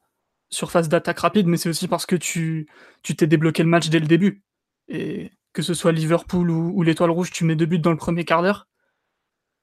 surface 0.53 0.89
d'attaque 0.89 1.19
rapide, 1.19 1.47
mais 1.47 1.57
c'est 1.57 1.69
aussi 1.69 1.87
parce 1.87 2.05
que 2.05 2.15
tu 2.15 2.67
t'es 3.03 3.27
débloqué 3.27 3.63
le 3.63 3.69
match 3.69 3.89
dès 3.89 3.99
le 3.99 4.07
début. 4.07 4.43
Et 4.87 5.31
que 5.53 5.61
ce 5.61 5.73
soit 5.73 5.91
Liverpool 5.91 6.49
ou, 6.49 6.81
l'Étoile 6.83 7.11
Rouge, 7.11 7.31
tu 7.31 7.45
mets 7.45 7.55
deux 7.55 7.65
buts 7.65 7.79
dans 7.79 7.91
le 7.91 7.97
premier 7.97 8.25
quart 8.25 8.41
d'heure. 8.41 8.67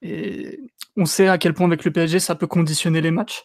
Et 0.01 0.59
on 0.97 1.05
sait 1.05 1.27
à 1.27 1.37
quel 1.37 1.53
point 1.53 1.67
avec 1.67 1.85
le 1.85 1.91
PSG, 1.91 2.19
ça 2.19 2.35
peut 2.35 2.47
conditionner 2.47 3.01
les 3.01 3.11
matchs. 3.11 3.43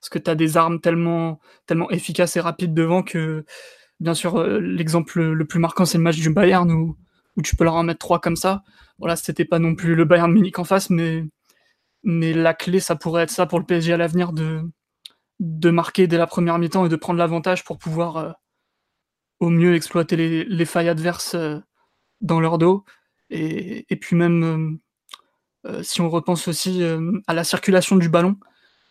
Parce 0.00 0.10
que 0.10 0.18
tu 0.18 0.30
as 0.30 0.34
des 0.34 0.56
armes 0.56 0.80
tellement, 0.80 1.38
tellement 1.66 1.90
efficaces 1.90 2.36
et 2.36 2.40
rapides 2.40 2.74
devant 2.74 3.02
que, 3.02 3.44
bien 4.00 4.14
sûr, 4.14 4.38
euh, 4.38 4.58
l'exemple 4.58 5.22
le 5.22 5.44
plus 5.44 5.60
marquant, 5.60 5.84
c'est 5.84 5.98
le 5.98 6.04
match 6.04 6.18
du 6.18 6.30
Bayern 6.30 6.70
où, 6.72 6.96
où 7.36 7.42
tu 7.42 7.56
peux 7.56 7.64
leur 7.64 7.74
en 7.74 7.84
mettre 7.84 8.00
trois 8.00 8.20
comme 8.20 8.36
ça. 8.36 8.62
Voilà, 8.98 9.16
c'était 9.16 9.44
pas 9.44 9.58
non 9.58 9.74
plus 9.74 9.94
le 9.94 10.04
Bayern 10.04 10.32
Munich 10.32 10.58
en 10.58 10.64
face, 10.64 10.90
mais, 10.90 11.24
mais 12.02 12.32
la 12.32 12.54
clé, 12.54 12.80
ça 12.80 12.96
pourrait 12.96 13.24
être 13.24 13.30
ça 13.30 13.46
pour 13.46 13.60
le 13.60 13.66
PSG 13.66 13.92
à 13.92 13.96
l'avenir 13.96 14.32
de, 14.32 14.62
de 15.42 15.70
marquer 15.70 16.06
dès 16.06 16.18
la 16.18 16.28
première 16.28 16.56
mi-temps 16.58 16.86
et 16.86 16.88
de 16.88 16.94
prendre 16.94 17.18
l'avantage 17.18 17.64
pour 17.64 17.76
pouvoir 17.76 18.16
euh, 18.16 18.30
au 19.40 19.50
mieux 19.50 19.74
exploiter 19.74 20.44
les, 20.44 20.64
failles 20.64 20.88
adverses 20.88 21.34
euh, 21.34 21.58
dans 22.20 22.38
leur 22.38 22.58
dos. 22.58 22.84
Et, 23.28 23.84
puis 24.00 24.14
même, 24.14 24.78
euh, 25.66 25.82
si 25.82 26.00
on 26.00 26.08
repense 26.08 26.46
aussi 26.46 26.82
à 27.26 27.34
la 27.34 27.44
circulation 27.44 27.96
du 27.96 28.08
ballon, 28.08 28.36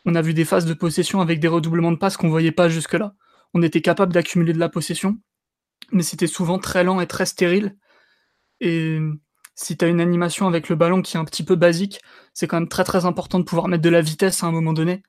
on 0.03 0.15
a 0.15 0.21
vu 0.21 0.33
des 0.33 0.45
phases 0.45 0.65
de 0.65 0.73
possession 0.73 1.21
avec 1.21 1.39
des 1.39 1.47
redoublements 1.47 1.91
de 1.91 1.97
passes 1.97 2.17
qu'on 2.17 2.29
voyait 2.29 2.51
pas 2.51 2.67
jusque-là. 2.67 3.13
On 3.53 3.61
était 3.61 3.81
capable 3.81 4.11
d'accumuler 4.11 4.51
de 4.51 4.59
la 4.59 4.67
possession, 4.67 5.19
mais 5.91 6.03
c'était 6.03 6.27
souvent 6.27 6.57
très 6.57 6.83
lent 6.83 6.99
et 6.99 7.07
très 7.07 7.27
stérile. 7.27 7.77
Et 8.59 8.99
si 9.55 9.77
tu 9.77 9.85
as 9.85 9.89
une 9.89 10.01
animation 10.01 10.47
avec 10.47 10.69
le 10.69 10.75
ballon 10.75 11.01
qui 11.01 11.15
est 11.15 11.19
un 11.19 11.25
petit 11.25 11.43
peu 11.45 11.55
basique, 11.55 12.01
c'est 12.33 12.47
quand 12.47 12.59
même 12.59 12.69
très 12.69 12.83
très 12.83 13.05
important 13.05 13.39
de 13.39 13.45
pouvoir 13.45 13.67
mettre 13.67 13.83
de 13.83 13.89
la 13.89 14.01
vitesse 14.01 14.43
à 14.43 14.47
un 14.47 14.51
moment 14.51 14.73
donné. 14.73 15.03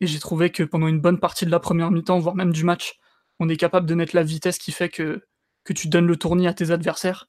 Et 0.00 0.06
j'ai 0.06 0.18
trouvé 0.18 0.50
que 0.50 0.62
pendant 0.62 0.88
une 0.88 1.00
bonne 1.00 1.18
partie 1.18 1.46
de 1.46 1.50
la 1.50 1.60
première 1.60 1.90
mi-temps, 1.90 2.18
voire 2.18 2.34
même 2.34 2.52
du 2.52 2.64
match, 2.64 2.98
on 3.38 3.48
est 3.48 3.56
capable 3.56 3.86
de 3.86 3.94
mettre 3.94 4.14
la 4.14 4.22
vitesse 4.22 4.58
qui 4.58 4.72
fait 4.72 4.88
que, 4.88 5.24
que 5.64 5.72
tu 5.72 5.88
donnes 5.88 6.06
le 6.06 6.16
tournis 6.16 6.46
à 6.46 6.54
tes 6.54 6.70
adversaires. 6.70 7.28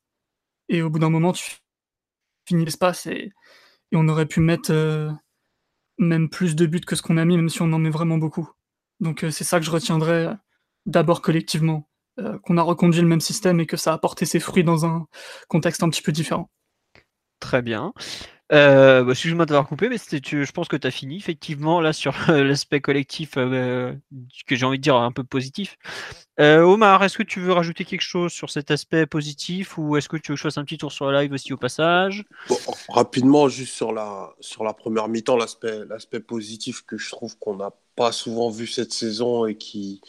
Et 0.69 0.81
au 0.81 0.89
bout 0.89 0.99
d'un 0.99 1.09
moment, 1.09 1.33
tu 1.33 1.57
finis 2.47 2.65
l'espace 2.65 3.05
et, 3.07 3.33
on 3.93 4.09
aurait 4.09 4.25
pu 4.25 4.41
mettre 4.41 4.71
euh, 4.71 5.09
même 5.97 6.29
plus 6.29 6.57
de 6.57 6.65
buts 6.65 6.81
que 6.81 6.97
ce 6.97 7.01
qu'on 7.01 7.15
a 7.15 7.23
mis, 7.23 7.37
même 7.37 7.47
si 7.47 7.61
on 7.61 7.71
en 7.71 7.79
met 7.79 7.89
vraiment 7.89 8.17
beaucoup. 8.17 8.49
Donc 8.99 9.23
euh, 9.23 9.31
c'est 9.31 9.45
ça 9.45 9.59
que 9.59 9.65
je 9.65 9.71
retiendrai 9.71 10.25
euh, 10.25 10.33
d'abord 10.85 11.21
collectivement, 11.21 11.87
qu'on 12.43 12.57
a 12.57 12.63
reconduit 12.63 13.01
le 13.01 13.07
même 13.07 13.21
système 13.21 13.59
et 13.59 13.65
que 13.65 13.77
ça 13.77 13.93
a 13.93 13.97
porté 13.97 14.25
ses 14.25 14.39
fruits 14.39 14.63
dans 14.63 14.85
un 14.85 15.07
contexte 15.47 15.83
un 15.83 15.89
petit 15.89 16.01
peu 16.01 16.11
différent. 16.11 16.49
Très 17.39 17.61
bien. 17.61 17.93
Euh, 18.53 19.03
bah, 19.03 19.11
excuse-moi 19.11 19.45
de 19.45 19.49
t'avoir 19.49 19.67
coupé, 19.67 19.89
mais 19.89 19.97
je 19.97 20.51
pense 20.51 20.69
que 20.69 20.77
tu 20.77 20.87
as 20.87 20.91
fini 20.91 21.17
effectivement 21.17 21.81
là 21.81 21.91
sur 21.91 22.13
l'aspect 22.31 22.79
collectif 22.79 23.31
euh, 23.35 23.93
que 24.45 24.55
j'ai 24.55 24.65
envie 24.65 24.77
de 24.77 24.83
dire 24.83 24.95
un 24.95 25.11
peu 25.11 25.23
positif. 25.23 25.77
Euh, 26.39 26.61
Omar, 26.61 27.03
est-ce 27.03 27.17
que 27.17 27.23
tu 27.23 27.41
veux 27.41 27.51
rajouter 27.51 27.83
quelque 27.83 28.01
chose 28.01 28.31
sur 28.31 28.49
cet 28.49 28.71
aspect 28.71 29.05
positif 29.05 29.77
ou 29.77 29.97
est-ce 29.97 30.07
que 30.07 30.17
tu 30.17 30.31
veux 30.31 30.35
que 30.35 30.39
je 30.39 30.43
fasse 30.43 30.57
un 30.57 30.63
petit 30.63 30.77
tour 30.77 30.91
sur 30.91 31.11
la 31.11 31.23
live 31.23 31.33
aussi 31.33 31.51
au 31.51 31.57
passage? 31.57 32.23
Rapidement, 32.89 33.49
juste 33.49 33.73
sur 33.73 33.91
la, 33.91 34.33
sur 34.39 34.63
la 34.63 34.73
première 34.73 35.09
mi-temps, 35.09 35.35
l'aspect, 35.35 36.19
positif 36.19 36.83
que 36.85 36.97
je 36.97 37.09
trouve 37.09 37.37
qu'on 37.39 37.57
n'a 37.57 37.71
pas 37.95 38.11
souvent 38.11 38.49
vu 38.49 38.67
cette 38.67 38.93
saison 38.93 39.45
et 39.45 39.55
qui, 39.55 40.01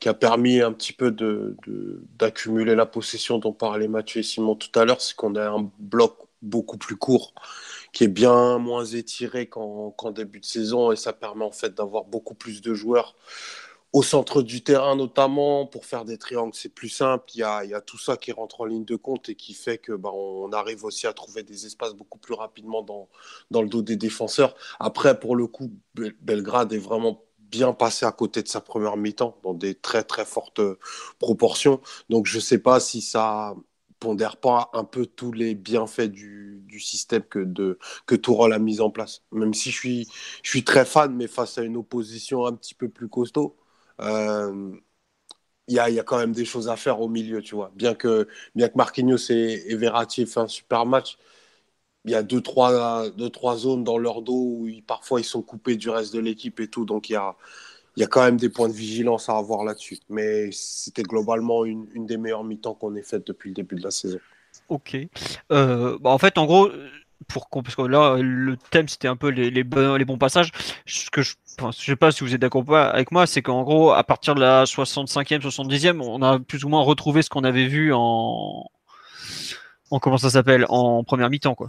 qui 0.00 0.08
a 0.08 0.14
permis 0.14 0.60
un 0.60 0.72
petit 0.72 0.92
peu 0.92 1.12
de, 1.12 1.56
d'accumuler 2.18 2.74
la 2.74 2.86
possession 2.86 3.38
dont 3.38 3.52
parlait 3.52 3.88
Mathieu 3.88 4.20
et 4.20 4.24
Simon 4.24 4.56
tout 4.56 4.76
à 4.78 4.84
l'heure, 4.84 5.00
c'est 5.00 5.14
qu'on 5.14 5.36
a 5.36 5.48
un 5.48 5.70
bloc 5.78 6.18
beaucoup 6.42 6.76
plus 6.76 6.96
court 6.96 7.32
qui 7.96 8.04
est 8.04 8.08
bien 8.08 8.58
moins 8.58 8.84
étiré 8.84 9.48
qu'en 9.48 10.10
début 10.14 10.40
de 10.40 10.44
saison 10.44 10.92
et 10.92 10.96
ça 10.96 11.14
permet 11.14 11.46
en 11.46 11.50
fait 11.50 11.72
d'avoir 11.72 12.04
beaucoup 12.04 12.34
plus 12.34 12.60
de 12.60 12.74
joueurs 12.74 13.16
au 13.94 14.02
centre 14.02 14.42
du 14.42 14.62
terrain 14.62 14.96
notamment 14.96 15.64
pour 15.64 15.86
faire 15.86 16.04
des 16.04 16.18
triangles 16.18 16.52
c'est 16.54 16.68
plus 16.68 16.90
simple. 16.90 17.24
Il 17.32 17.38
y, 17.38 17.42
a, 17.42 17.80
tout 17.80 17.96
ça 17.96 18.18
qui 18.18 18.32
rentre 18.32 18.60
en 18.60 18.66
ligne 18.66 18.84
de 18.84 18.96
compte 18.96 19.30
et 19.30 19.34
qui 19.34 19.54
fait 19.54 19.78
que 19.78 19.92
bah, 19.92 20.10
on 20.12 20.52
arrive 20.52 20.84
aussi 20.84 21.06
à 21.06 21.14
trouver 21.14 21.42
des 21.42 21.64
espaces 21.64 21.94
beaucoup 21.94 22.18
plus 22.18 22.34
rapidement 22.34 22.82
dans, 22.82 23.08
dans 23.50 23.62
le 23.62 23.68
dos 23.70 23.80
des 23.80 23.96
défenseurs. 23.96 24.54
Après 24.78 25.18
pour 25.18 25.34
le 25.34 25.46
coup 25.46 25.72
Belgrade 26.20 26.74
est 26.74 26.78
vraiment 26.78 27.24
bien 27.38 27.72
passé 27.72 28.04
à 28.04 28.12
côté 28.12 28.42
de 28.42 28.48
sa 28.48 28.60
première 28.60 28.98
mi-temps 28.98 29.38
dans 29.42 29.54
des 29.54 29.74
très 29.74 30.02
très 30.02 30.26
fortes 30.26 30.60
proportions. 31.18 31.80
Donc 32.10 32.26
je 32.26 32.40
sais 32.40 32.58
pas 32.58 32.78
si 32.78 33.00
ça 33.00 33.54
pondère 33.98 34.36
pas 34.38 34.70
un 34.74 34.84
peu 34.84 35.06
tous 35.06 35.32
les 35.32 35.54
bienfaits 35.54 36.02
du, 36.10 36.62
du 36.66 36.80
système 36.80 37.22
que, 37.24 37.38
de, 37.40 37.78
que 38.06 38.14
Tourol 38.14 38.52
a 38.52 38.58
mis 38.58 38.80
en 38.80 38.90
place. 38.90 39.22
Même 39.32 39.54
si 39.54 39.70
je 39.70 39.76
suis, 39.78 40.08
je 40.42 40.50
suis 40.50 40.64
très 40.64 40.84
fan, 40.84 41.14
mais 41.14 41.26
face 41.28 41.58
à 41.58 41.62
une 41.62 41.76
opposition 41.76 42.46
un 42.46 42.54
petit 42.54 42.74
peu 42.74 42.88
plus 42.88 43.08
costaud, 43.08 43.56
euh, 44.00 44.72
il 45.68 45.74
y, 45.76 45.78
a, 45.80 45.90
y, 45.90 45.98
a, 45.98 46.04
quand 46.04 46.18
même 46.18 46.32
des 46.32 46.44
choses 46.44 46.68
à 46.68 46.76
faire 46.76 47.00
au 47.00 47.08
milieu, 47.08 47.42
tu 47.42 47.54
vois. 47.56 47.72
Bien 47.74 47.94
que, 47.94 48.28
bien 48.54 48.68
que 48.68 48.76
Marquinhos 48.76 49.30
et, 49.30 49.64
et 49.68 49.76
Verratti 49.76 50.22
aient 50.22 50.26
fait 50.26 50.40
un 50.40 50.48
super 50.48 50.86
match, 50.86 51.18
il 52.04 52.12
y 52.12 52.14
a 52.14 52.22
deux 52.22 52.40
trois, 52.40 53.10
deux, 53.10 53.30
trois 53.30 53.56
zones 53.56 53.84
dans 53.84 53.98
leur 53.98 54.22
dos 54.22 54.34
où 54.34 54.68
parfois 54.86 55.20
ils 55.20 55.24
sont 55.24 55.42
coupés 55.42 55.76
du 55.76 55.90
reste 55.90 56.14
de 56.14 56.20
l'équipe 56.20 56.60
et 56.60 56.68
tout. 56.68 56.84
Donc 56.84 57.10
il 57.10 57.14
y 57.14 57.16
a, 57.16 57.36
il 57.96 58.00
y 58.00 58.04
a 58.04 58.06
quand 58.06 58.22
même 58.22 58.36
des 58.36 58.50
points 58.50 58.68
de 58.68 58.74
vigilance 58.74 59.28
à 59.28 59.36
avoir 59.36 59.64
là-dessus. 59.64 59.98
Mais 60.08 60.50
c'était 60.52 61.02
globalement 61.02 61.64
une, 61.64 61.86
une 61.94 62.06
des 62.06 62.18
meilleures 62.18 62.44
mi-temps 62.44 62.74
qu'on 62.74 62.94
ait 62.94 63.02
faites 63.02 63.26
depuis 63.26 63.50
le 63.50 63.54
début 63.54 63.76
de 63.76 63.82
la 63.82 63.90
saison. 63.90 64.18
Ok. 64.68 64.96
Euh, 65.50 65.98
bah 66.00 66.10
en 66.10 66.18
fait, 66.18 66.36
en 66.38 66.44
gros, 66.44 66.70
pour 67.28 67.48
parce 67.48 67.74
que 67.74 67.82
là, 67.82 68.16
le 68.20 68.56
thème 68.70 68.88
c'était 68.88 69.08
un 69.08 69.16
peu 69.16 69.28
les, 69.28 69.50
les, 69.50 69.64
bons, 69.64 69.96
les 69.96 70.04
bons 70.04 70.18
passages. 70.18 70.50
Ce 70.84 71.10
que 71.10 71.22
je, 71.22 71.34
enfin, 71.58 71.70
je 71.72 71.84
sais 71.84 71.96
pas 71.96 72.12
si 72.12 72.22
vous 72.22 72.34
êtes 72.34 72.40
d'accord 72.40 72.64
avec 72.76 73.12
moi, 73.12 73.26
c'est 73.26 73.42
qu'en 73.42 73.62
gros, 73.62 73.92
à 73.92 74.04
partir 74.04 74.34
de 74.34 74.40
la 74.40 74.64
65e, 74.64 75.40
70e, 75.40 76.00
on 76.00 76.20
a 76.22 76.38
plus 76.38 76.64
ou 76.64 76.68
moins 76.68 76.82
retrouvé 76.82 77.22
ce 77.22 77.30
qu'on 77.30 77.44
avait 77.44 77.66
vu 77.66 77.92
en, 77.94 78.68
en 79.90 79.98
comment 79.98 80.18
ça 80.18 80.30
s'appelle, 80.30 80.66
en 80.68 81.02
première 81.02 81.30
mi-temps, 81.30 81.54
quoi. 81.54 81.68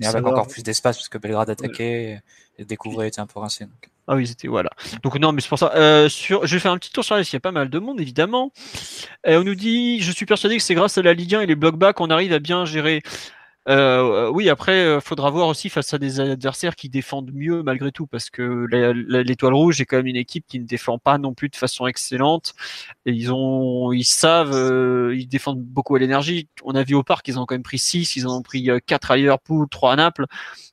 Et 0.00 0.06
avec 0.06 0.24
encore 0.24 0.46
plus 0.46 0.62
d'espace 0.62 0.96
parce 0.96 1.08
que 1.08 1.18
Belgrade 1.18 1.50
attaquait 1.50 2.20
et 2.56 2.64
découvrait 2.64 3.08
était 3.08 3.20
un 3.20 3.26
peu 3.26 3.40
rincé. 3.40 3.64
Donc. 3.64 3.90
Ah 4.08 4.14
oui, 4.16 4.26
c'était 4.26 4.48
voilà. 4.48 4.70
Donc 5.02 5.16
non, 5.16 5.32
mais 5.32 5.42
c'est 5.42 5.50
pour 5.50 5.58
ça. 5.58 5.70
Euh, 5.74 6.08
sur, 6.08 6.46
je 6.46 6.54
vais 6.54 6.60
faire 6.60 6.72
un 6.72 6.78
petit 6.78 6.90
tour 6.90 7.04
sur 7.04 7.14
la 7.14 7.20
liste. 7.20 7.32
Il 7.32 7.36
y 7.36 7.38
a 7.38 7.40
pas 7.40 7.52
mal 7.52 7.68
de 7.68 7.78
monde, 7.78 8.00
évidemment. 8.00 8.52
On 9.26 9.44
nous 9.44 9.54
dit, 9.54 10.00
je 10.00 10.10
suis 10.10 10.24
persuadé 10.24 10.56
que 10.56 10.62
c'est 10.62 10.74
grâce 10.74 10.96
à 10.96 11.02
la 11.02 11.12
Ligue 11.12 11.34
1 11.34 11.42
et 11.42 11.46
les 11.46 11.54
blocs 11.54 11.76
bas 11.76 11.92
qu'on 11.92 12.08
arrive 12.08 12.32
à 12.32 12.38
bien 12.38 12.64
gérer. 12.64 13.02
Euh, 13.68 14.30
oui, 14.30 14.48
après, 14.48 14.94
il 14.96 15.00
faudra 15.00 15.30
voir 15.30 15.48
aussi 15.48 15.68
face 15.68 15.92
à 15.92 15.98
des 15.98 16.20
adversaires 16.20 16.74
qui 16.74 16.88
défendent 16.88 17.32
mieux 17.34 17.62
malgré 17.62 17.92
tout, 17.92 18.06
parce 18.06 18.30
que 18.30 18.66
l'étoile 18.70 19.54
rouge 19.54 19.80
est 19.80 19.84
quand 19.84 19.98
même 19.98 20.06
une 20.06 20.16
équipe 20.16 20.46
qui 20.48 20.58
ne 20.58 20.64
défend 20.64 20.98
pas 20.98 21.18
non 21.18 21.34
plus 21.34 21.48
de 21.50 21.56
façon 21.56 21.86
excellente. 21.86 22.54
Et 23.04 23.12
ils 23.12 23.32
ont, 23.32 23.92
ils 23.92 24.04
savent, 24.04 24.54
euh, 24.54 25.14
ils 25.16 25.28
défendent 25.28 25.62
beaucoup 25.62 25.96
à 25.96 25.98
l'énergie. 25.98 26.48
On 26.64 26.74
a 26.74 26.82
vu 26.82 26.94
au 26.94 27.02
parc, 27.02 27.28
ils 27.28 27.38
ont 27.38 27.46
quand 27.46 27.54
même 27.54 27.62
pris 27.62 27.78
6, 27.78 28.16
ils 28.16 28.26
ont 28.26 28.42
pris 28.42 28.70
4 28.86 29.10
à 29.10 29.16
Liverpool, 29.16 29.66
3 29.70 29.92
à 29.92 29.96
Naples. 29.96 30.26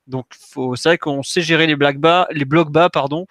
Donc, 0.07 0.27
c'est 0.75 0.89
vrai 0.89 0.97
qu'on 0.97 1.23
sait 1.23 1.41
gérer 1.41 1.67
les 1.67 1.75
blocs 1.75 1.97
bas, 1.97 2.27
les 2.31 2.45
blocs 2.45 2.71
bas, 2.71 2.89
pardon, 2.89 3.25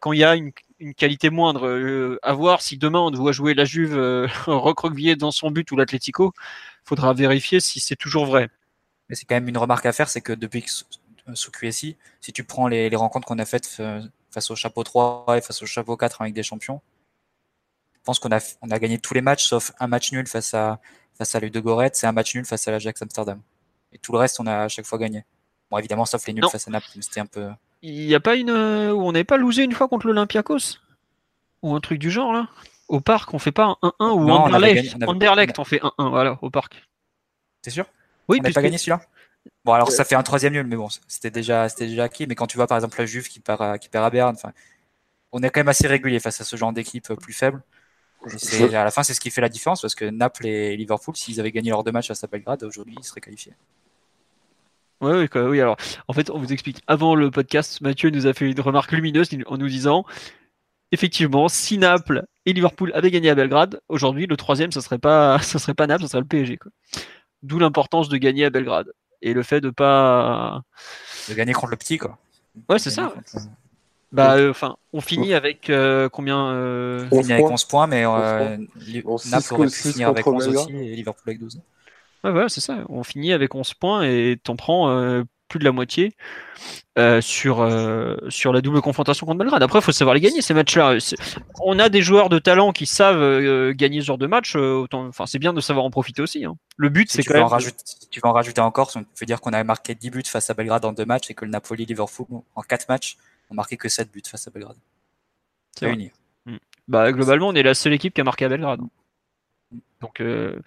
quand 0.00 0.12
il 0.12 0.20
y 0.20 0.24
a 0.24 0.36
une, 0.36 0.52
qualité 0.96 1.30
moindre. 1.30 1.66
Euh, 1.68 2.18
à 2.22 2.32
voir 2.34 2.60
si 2.62 2.76
demain 2.76 3.00
on 3.00 3.10
doit 3.10 3.32
jouer 3.32 3.54
la 3.54 3.64
Juve 3.64 3.96
euh, 3.96 4.26
recroquevillée 4.46 5.16
dans 5.16 5.30
son 5.30 5.50
but 5.50 5.70
ou 5.70 5.76
l'Atlético, 5.76 6.32
faudra 6.84 7.14
vérifier 7.14 7.60
si 7.60 7.80
c'est 7.80 7.96
toujours 7.96 8.26
vrai. 8.26 8.48
Mais 9.08 9.14
c'est 9.14 9.24
quand 9.24 9.34
même 9.34 9.48
une 9.48 9.58
remarque 9.58 9.86
à 9.86 9.92
faire, 9.92 10.08
c'est 10.08 10.20
que 10.20 10.32
depuis 10.32 10.62
que 10.62 10.70
sous 11.34 11.50
QSI, 11.50 11.96
si 12.20 12.32
tu 12.32 12.44
prends 12.44 12.68
les, 12.68 12.94
rencontres 12.96 13.26
qu'on 13.26 13.38
a 13.38 13.44
faites 13.44 13.76
euh, 13.80 14.02
face 14.30 14.50
au 14.50 14.56
chapeau 14.56 14.82
3 14.82 15.36
et 15.36 15.40
face 15.40 15.62
au 15.62 15.66
chapeau 15.66 15.96
4 15.96 16.22
avec 16.22 16.34
des 16.34 16.42
champions, 16.42 16.80
je 17.94 18.00
pense 18.04 18.18
qu'on 18.18 18.32
a, 18.32 18.40
on 18.62 18.70
a 18.70 18.78
gagné 18.78 18.98
tous 18.98 19.14
les 19.14 19.20
matchs 19.20 19.44
sauf 19.44 19.72
un 19.78 19.86
match 19.86 20.12
nul 20.12 20.26
face 20.26 20.54
à, 20.54 20.80
face 21.14 21.34
à 21.34 21.40
Ludogorets 21.40 21.92
et 22.02 22.06
un 22.06 22.12
match 22.12 22.34
nul 22.34 22.44
face 22.44 22.66
à 22.66 22.72
l'Ajax 22.72 23.00
Amsterdam. 23.02 23.40
Et 23.92 23.98
tout 23.98 24.12
le 24.12 24.18
reste, 24.18 24.40
on 24.40 24.46
a 24.46 24.62
à 24.62 24.68
chaque 24.68 24.86
fois 24.86 24.98
gagné. 24.98 25.24
Bon, 25.70 25.78
évidemment, 25.78 26.04
sauf 26.04 26.26
les 26.26 26.32
nuls 26.32 26.48
face 26.50 26.66
à 26.68 26.70
Naples, 26.70 26.86
c'était 27.00 27.20
un 27.20 27.26
peu. 27.26 27.50
Il 27.82 28.06
n'y 28.06 28.14
a 28.14 28.20
pas 28.20 28.36
une. 28.36 28.50
Euh, 28.50 28.92
où 28.92 29.02
on 29.02 29.12
n'avait 29.12 29.24
pas 29.24 29.36
losé 29.36 29.64
une 29.64 29.72
fois 29.72 29.88
contre 29.88 30.06
l'Olympiakos? 30.06 30.78
Ou 31.62 31.74
un 31.74 31.80
truc 31.80 31.98
du 31.98 32.10
genre, 32.10 32.32
là? 32.32 32.48
Au 32.88 33.00
parc, 33.00 33.32
on 33.32 33.38
fait 33.38 33.52
pas 33.52 33.76
un 33.82 33.92
1-1 34.00 34.10
ou 34.12 34.30
Anderlecht, 34.30 34.96
on, 35.00 35.06
Anderlecht, 35.08 35.58
on 35.58 35.64
fait 35.64 35.80
1-1, 35.80 36.10
voilà, 36.10 36.38
au 36.42 36.50
parc. 36.50 36.88
T'es 37.62 37.70
sûr? 37.70 37.86
Oui, 38.28 38.38
On 38.40 38.42
n'a 38.42 38.50
pas 38.52 38.62
gagné 38.62 38.78
celui-là? 38.78 39.00
Bon, 39.64 39.72
alors 39.72 39.90
ça 39.90 40.04
fait 40.04 40.14
un 40.14 40.22
troisième 40.22 40.52
nul, 40.52 40.66
mais 40.66 40.76
bon, 40.76 40.88
c'était 41.08 41.30
déjà, 41.30 41.68
c'était 41.68 41.86
déjà 41.86 42.04
acquis. 42.04 42.26
Mais 42.26 42.34
quand 42.34 42.46
tu 42.46 42.56
vois 42.56 42.66
par 42.66 42.78
exemple 42.78 42.98
la 42.98 43.06
Juve 43.06 43.28
qui 43.28 43.40
perd 43.40 43.60
à, 43.60 43.78
qui 43.78 43.88
perd 43.88 44.04
à 44.04 44.10
Berne, 44.10 44.36
on 45.32 45.42
est 45.42 45.50
quand 45.50 45.60
même 45.60 45.68
assez 45.68 45.86
régulier 45.86 46.20
face 46.20 46.40
à 46.40 46.44
ce 46.44 46.56
genre 46.56 46.72
d'équipe 46.72 47.10
euh, 47.10 47.16
plus 47.16 47.32
faible. 47.32 47.62
Et 48.52 48.76
à 48.76 48.84
la 48.84 48.92
fin, 48.92 49.02
c'est 49.02 49.14
ce 49.14 49.20
qui 49.20 49.30
fait 49.30 49.40
la 49.40 49.48
différence 49.48 49.80
parce 49.80 49.96
que 49.96 50.04
Naples 50.04 50.46
et 50.46 50.76
Liverpool, 50.76 51.16
s'ils 51.16 51.40
avaient 51.40 51.50
gagné 51.50 51.70
leurs 51.70 51.82
deux 51.82 51.90
matchs 51.90 52.10
à 52.10 52.26
Belgrade, 52.30 52.62
aujourd'hui, 52.62 52.94
ils 52.96 53.04
seraient 53.04 53.20
qualifiés. 53.20 53.54
Oui, 55.00 55.10
oui, 55.12 55.40
oui, 55.40 55.60
alors 55.60 55.76
en 56.06 56.12
fait, 56.12 56.30
on 56.30 56.38
vous 56.38 56.52
explique. 56.52 56.80
Avant 56.86 57.16
le 57.16 57.32
podcast, 57.32 57.80
Mathieu 57.80 58.10
nous 58.10 58.28
a 58.28 58.34
fait 58.34 58.48
une 58.48 58.60
remarque 58.60 58.92
lumineuse 58.92 59.30
en 59.46 59.58
nous 59.58 59.66
disant 59.66 60.04
effectivement, 60.92 61.48
si 61.48 61.78
Naples 61.78 62.24
et 62.46 62.52
Liverpool 62.52 62.92
avaient 62.94 63.10
gagné 63.10 63.30
à 63.30 63.34
Belgrade, 63.34 63.80
aujourd'hui, 63.88 64.26
le 64.26 64.36
troisième, 64.36 64.70
ce 64.70 64.80
serait 64.80 64.98
pas, 64.98 65.38
ça 65.42 65.58
serait 65.58 65.74
pas 65.74 65.88
Naples, 65.88 66.02
ce 66.04 66.08
serait 66.08 66.20
le 66.20 66.26
PSG. 66.26 66.60
D'où 67.42 67.58
l'importance 67.58 68.08
de 68.08 68.16
gagner 68.16 68.44
à 68.44 68.50
Belgrade 68.50 68.92
et 69.20 69.32
le 69.32 69.42
fait 69.42 69.60
de 69.60 69.70
pas 69.70 70.62
de 71.28 71.34
gagner 71.34 71.52
contre 71.52 71.70
le 71.70 71.76
petit, 71.76 71.98
quoi. 71.98 72.18
Ouais, 72.68 72.78
c'est 72.78 72.90
ça. 72.90 73.12
Bah, 74.12 74.36
euh, 74.36 74.50
enfin, 74.50 74.76
on 74.92 75.00
finit 75.00 75.32
avec 75.32 75.70
euh, 75.70 76.10
combien 76.10 76.52
euh... 76.52 77.06
On 77.10 77.22
finit 77.22 77.32
avec 77.32 77.46
11 77.46 77.64
points, 77.64 77.86
mais 77.86 78.04
euh, 78.04 78.58
Naples 79.30 79.54
aurait 79.54 79.66
pu 79.68 79.72
finir 79.72 80.08
avec 80.08 80.26
11 80.26 80.48
aussi 80.48 80.76
et 80.76 80.94
Liverpool 80.94 81.22
avec 81.26 81.38
12. 81.38 81.60
Ouais, 82.24 82.30
voilà, 82.30 82.48
c'est 82.50 82.60
ça. 82.60 82.84
On 82.90 83.02
finit 83.02 83.32
avec 83.32 83.54
11 83.54 83.72
points 83.74 84.02
et 84.02 84.38
t'en 84.42 84.54
prends 84.54 84.90
euh, 84.90 85.24
plus 85.52 85.58
de 85.58 85.64
la 85.64 85.72
moitié 85.72 86.14
euh, 86.98 87.20
sur, 87.20 87.60
euh, 87.60 88.16
sur 88.30 88.52
la 88.52 88.62
double 88.62 88.80
confrontation 88.80 89.26
contre 89.26 89.38
Belgrade. 89.38 89.62
Après, 89.62 89.78
il 89.78 89.82
faut 89.82 89.92
savoir 89.92 90.14
les 90.14 90.20
gagner 90.20 90.40
ces 90.40 90.54
matchs-là. 90.54 90.96
On 91.60 91.78
a 91.78 91.88
des 91.90 92.00
joueurs 92.00 92.30
de 92.30 92.38
talent 92.38 92.72
qui 92.72 92.86
savent 92.86 93.72
gagner 93.72 94.00
ce 94.00 94.06
genre 94.06 94.18
de 94.18 94.26
match. 94.26 94.56
autant... 94.56 95.06
enfin, 95.06 95.26
c'est 95.26 95.38
bien 95.38 95.52
de 95.52 95.60
savoir 95.60 95.84
en 95.84 95.90
profiter 95.90 96.22
aussi. 96.22 96.44
Hein. 96.44 96.56
Le 96.76 96.88
but, 96.88 97.10
c'est 97.10 97.22
quand 97.22 97.34
même. 97.34 97.44
Rajouter, 97.44 97.84
tu 98.10 98.20
vas 98.20 98.30
en 98.30 98.32
rajouter 98.32 98.60
encore. 98.62 98.90
On 98.96 99.04
peut 99.04 99.26
dire 99.26 99.40
qu'on 99.40 99.52
a 99.52 99.62
marqué 99.62 99.94
10 99.94 100.10
buts 100.10 100.22
face 100.26 100.48
à 100.48 100.54
Belgrade 100.54 100.84
en 100.84 100.92
deux 100.92 101.04
matchs 101.04 101.30
et 101.30 101.34
que 101.34 101.44
le 101.44 101.50
Napoli-Liverpool, 101.50 102.26
en 102.54 102.62
4 102.62 102.88
matchs, 102.88 103.16
ont 103.50 103.54
marqué 103.54 103.76
que 103.76 103.88
7 103.88 104.10
buts 104.10 104.22
face 104.26 104.48
à 104.48 104.50
Belgrade. 104.50 104.76
C'est. 105.78 105.92
Hmm. 106.46 106.56
Bah, 106.88 107.12
globalement, 107.12 107.48
on 107.48 107.54
est 107.54 107.62
la 107.62 107.74
seule 107.74 107.92
équipe 107.92 108.14
qui 108.14 108.20
a 108.20 108.24
marqué 108.24 108.46
à 108.46 108.48
Belgrade. 108.48 108.80
Donc, 110.02 110.20
euh, 110.20 110.58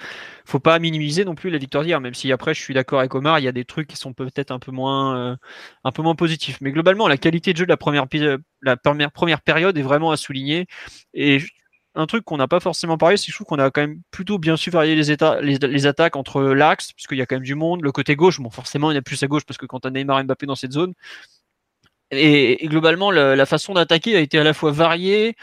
faut 0.45 0.59
pas 0.59 0.79
minimiser 0.79 1.25
non 1.25 1.35
plus 1.35 1.49
la 1.51 1.57
victoire 1.57 1.83
d'hier, 1.83 2.01
même 2.01 2.13
si 2.13 2.31
après, 2.31 2.53
je 2.53 2.61
suis 2.61 2.73
d'accord 2.73 2.99
avec 2.99 3.13
Omar, 3.13 3.37
il 3.39 3.43
y 3.43 3.47
a 3.47 3.51
des 3.51 3.65
trucs 3.65 3.87
qui 3.87 3.97
sont 3.97 4.13
peut-être 4.13 4.51
un 4.51 4.59
peu 4.59 4.71
moins, 4.71 5.17
euh, 5.17 5.35
un 5.83 5.91
peu 5.91 6.01
moins 6.01 6.15
positifs. 6.15 6.57
Mais 6.61 6.71
globalement, 6.71 7.07
la 7.07 7.17
qualité 7.17 7.53
de 7.53 7.57
jeu 7.57 7.65
de 7.65 7.69
la 7.69 7.77
première, 7.77 8.05
la 8.61 8.77
première, 8.77 9.11
première 9.11 9.41
période 9.41 9.77
est 9.77 9.83
vraiment 9.83 10.11
à 10.11 10.17
souligner. 10.17 10.65
Et 11.13 11.41
un 11.95 12.05
truc 12.07 12.25
qu'on 12.25 12.37
n'a 12.37 12.47
pas 12.47 12.59
forcément 12.59 12.97
parlé, 12.97 13.17
c'est 13.17 13.27
que 13.27 13.31
je 13.31 13.37
trouve 13.37 13.47
qu'on 13.47 13.59
a 13.59 13.71
quand 13.71 13.81
même 13.81 14.01
plutôt 14.11 14.37
bien 14.37 14.57
su 14.57 14.69
varier 14.69 14.95
les, 14.95 15.11
états, 15.11 15.39
les, 15.41 15.85
attaques 15.85 16.15
entre 16.15 16.41
l'axe, 16.41 16.93
puisqu'il 16.93 17.17
y 17.17 17.21
a 17.21 17.25
quand 17.25 17.35
même 17.35 17.43
du 17.43 17.55
monde, 17.55 17.81
le 17.83 17.91
côté 17.91 18.15
gauche, 18.15 18.39
bon, 18.39 18.49
forcément, 18.49 18.91
il 18.91 18.95
y 18.95 18.97
a 18.97 19.01
plus 19.01 19.21
à 19.23 19.27
gauche 19.27 19.45
parce 19.45 19.57
que 19.57 19.65
quand 19.65 19.85
on 19.85 19.89
a 19.89 19.91
Neymar 19.91 20.19
et 20.19 20.23
Mbappé 20.23 20.45
dans 20.45 20.55
cette 20.55 20.73
zone. 20.73 20.93
Et, 22.11 22.67
globalement, 22.67 23.11
la, 23.11 23.45
façon 23.45 23.73
d'attaquer 23.73 24.15
a 24.15 24.19
été 24.19 24.37
à 24.37 24.43
la 24.43 24.53
fois 24.53 24.71
variée, 24.71 25.35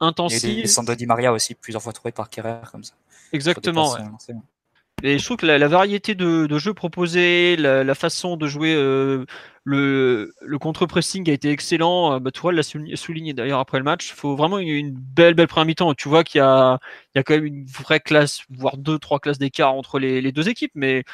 intensive. 0.00 0.66
Et 0.66 0.82
des, 0.86 0.96
Di 0.96 1.06
Maria 1.06 1.32
aussi, 1.32 1.54
plusieurs 1.54 1.82
fois 1.82 1.92
trouvé 1.92 2.12
par 2.12 2.30
Kerrer, 2.30 2.60
comme 2.70 2.84
ça. 2.84 2.94
Exactement. 3.32 3.96
Et 5.02 5.18
je 5.18 5.24
trouve 5.24 5.36
que 5.36 5.46
la, 5.46 5.68
variété 5.68 6.14
de, 6.14 6.58
jeux 6.58 6.72
proposés, 6.72 7.56
la, 7.56 7.94
façon 7.94 8.38
de 8.38 8.46
jouer 8.46 8.74
euh, 8.74 9.26
le, 9.62 10.32
le 10.40 10.58
contre-pressing 10.58 11.28
a 11.28 11.34
été 11.34 11.50
excellent. 11.50 12.14
Euh, 12.14 12.18
bah, 12.18 12.30
l'a 12.50 12.62
souligné, 12.62 13.34
d'ailleurs 13.34 13.58
après 13.60 13.76
le 13.76 13.84
match. 13.84 14.08
Il 14.10 14.14
faut 14.14 14.36
vraiment 14.36 14.58
une, 14.58 14.92
belle, 14.92 15.34
belle 15.34 15.48
première 15.48 15.66
mi-temps. 15.66 15.92
Tu 15.94 16.08
vois 16.08 16.24
qu'il 16.24 16.40
y 16.40 16.44
y 16.44 16.44
a 16.44 16.78
quand 17.22 17.34
même 17.34 17.44
une 17.44 17.66
vraie 17.66 18.00
classe, 18.00 18.40
voire 18.48 18.78
deux, 18.78 18.98
trois 18.98 19.20
classes 19.20 19.38
d'écart 19.38 19.74
entre 19.74 19.98
les, 19.98 20.22
les, 20.22 20.32
deux 20.32 20.48
équipes. 20.48 20.72
Mais 20.74 21.04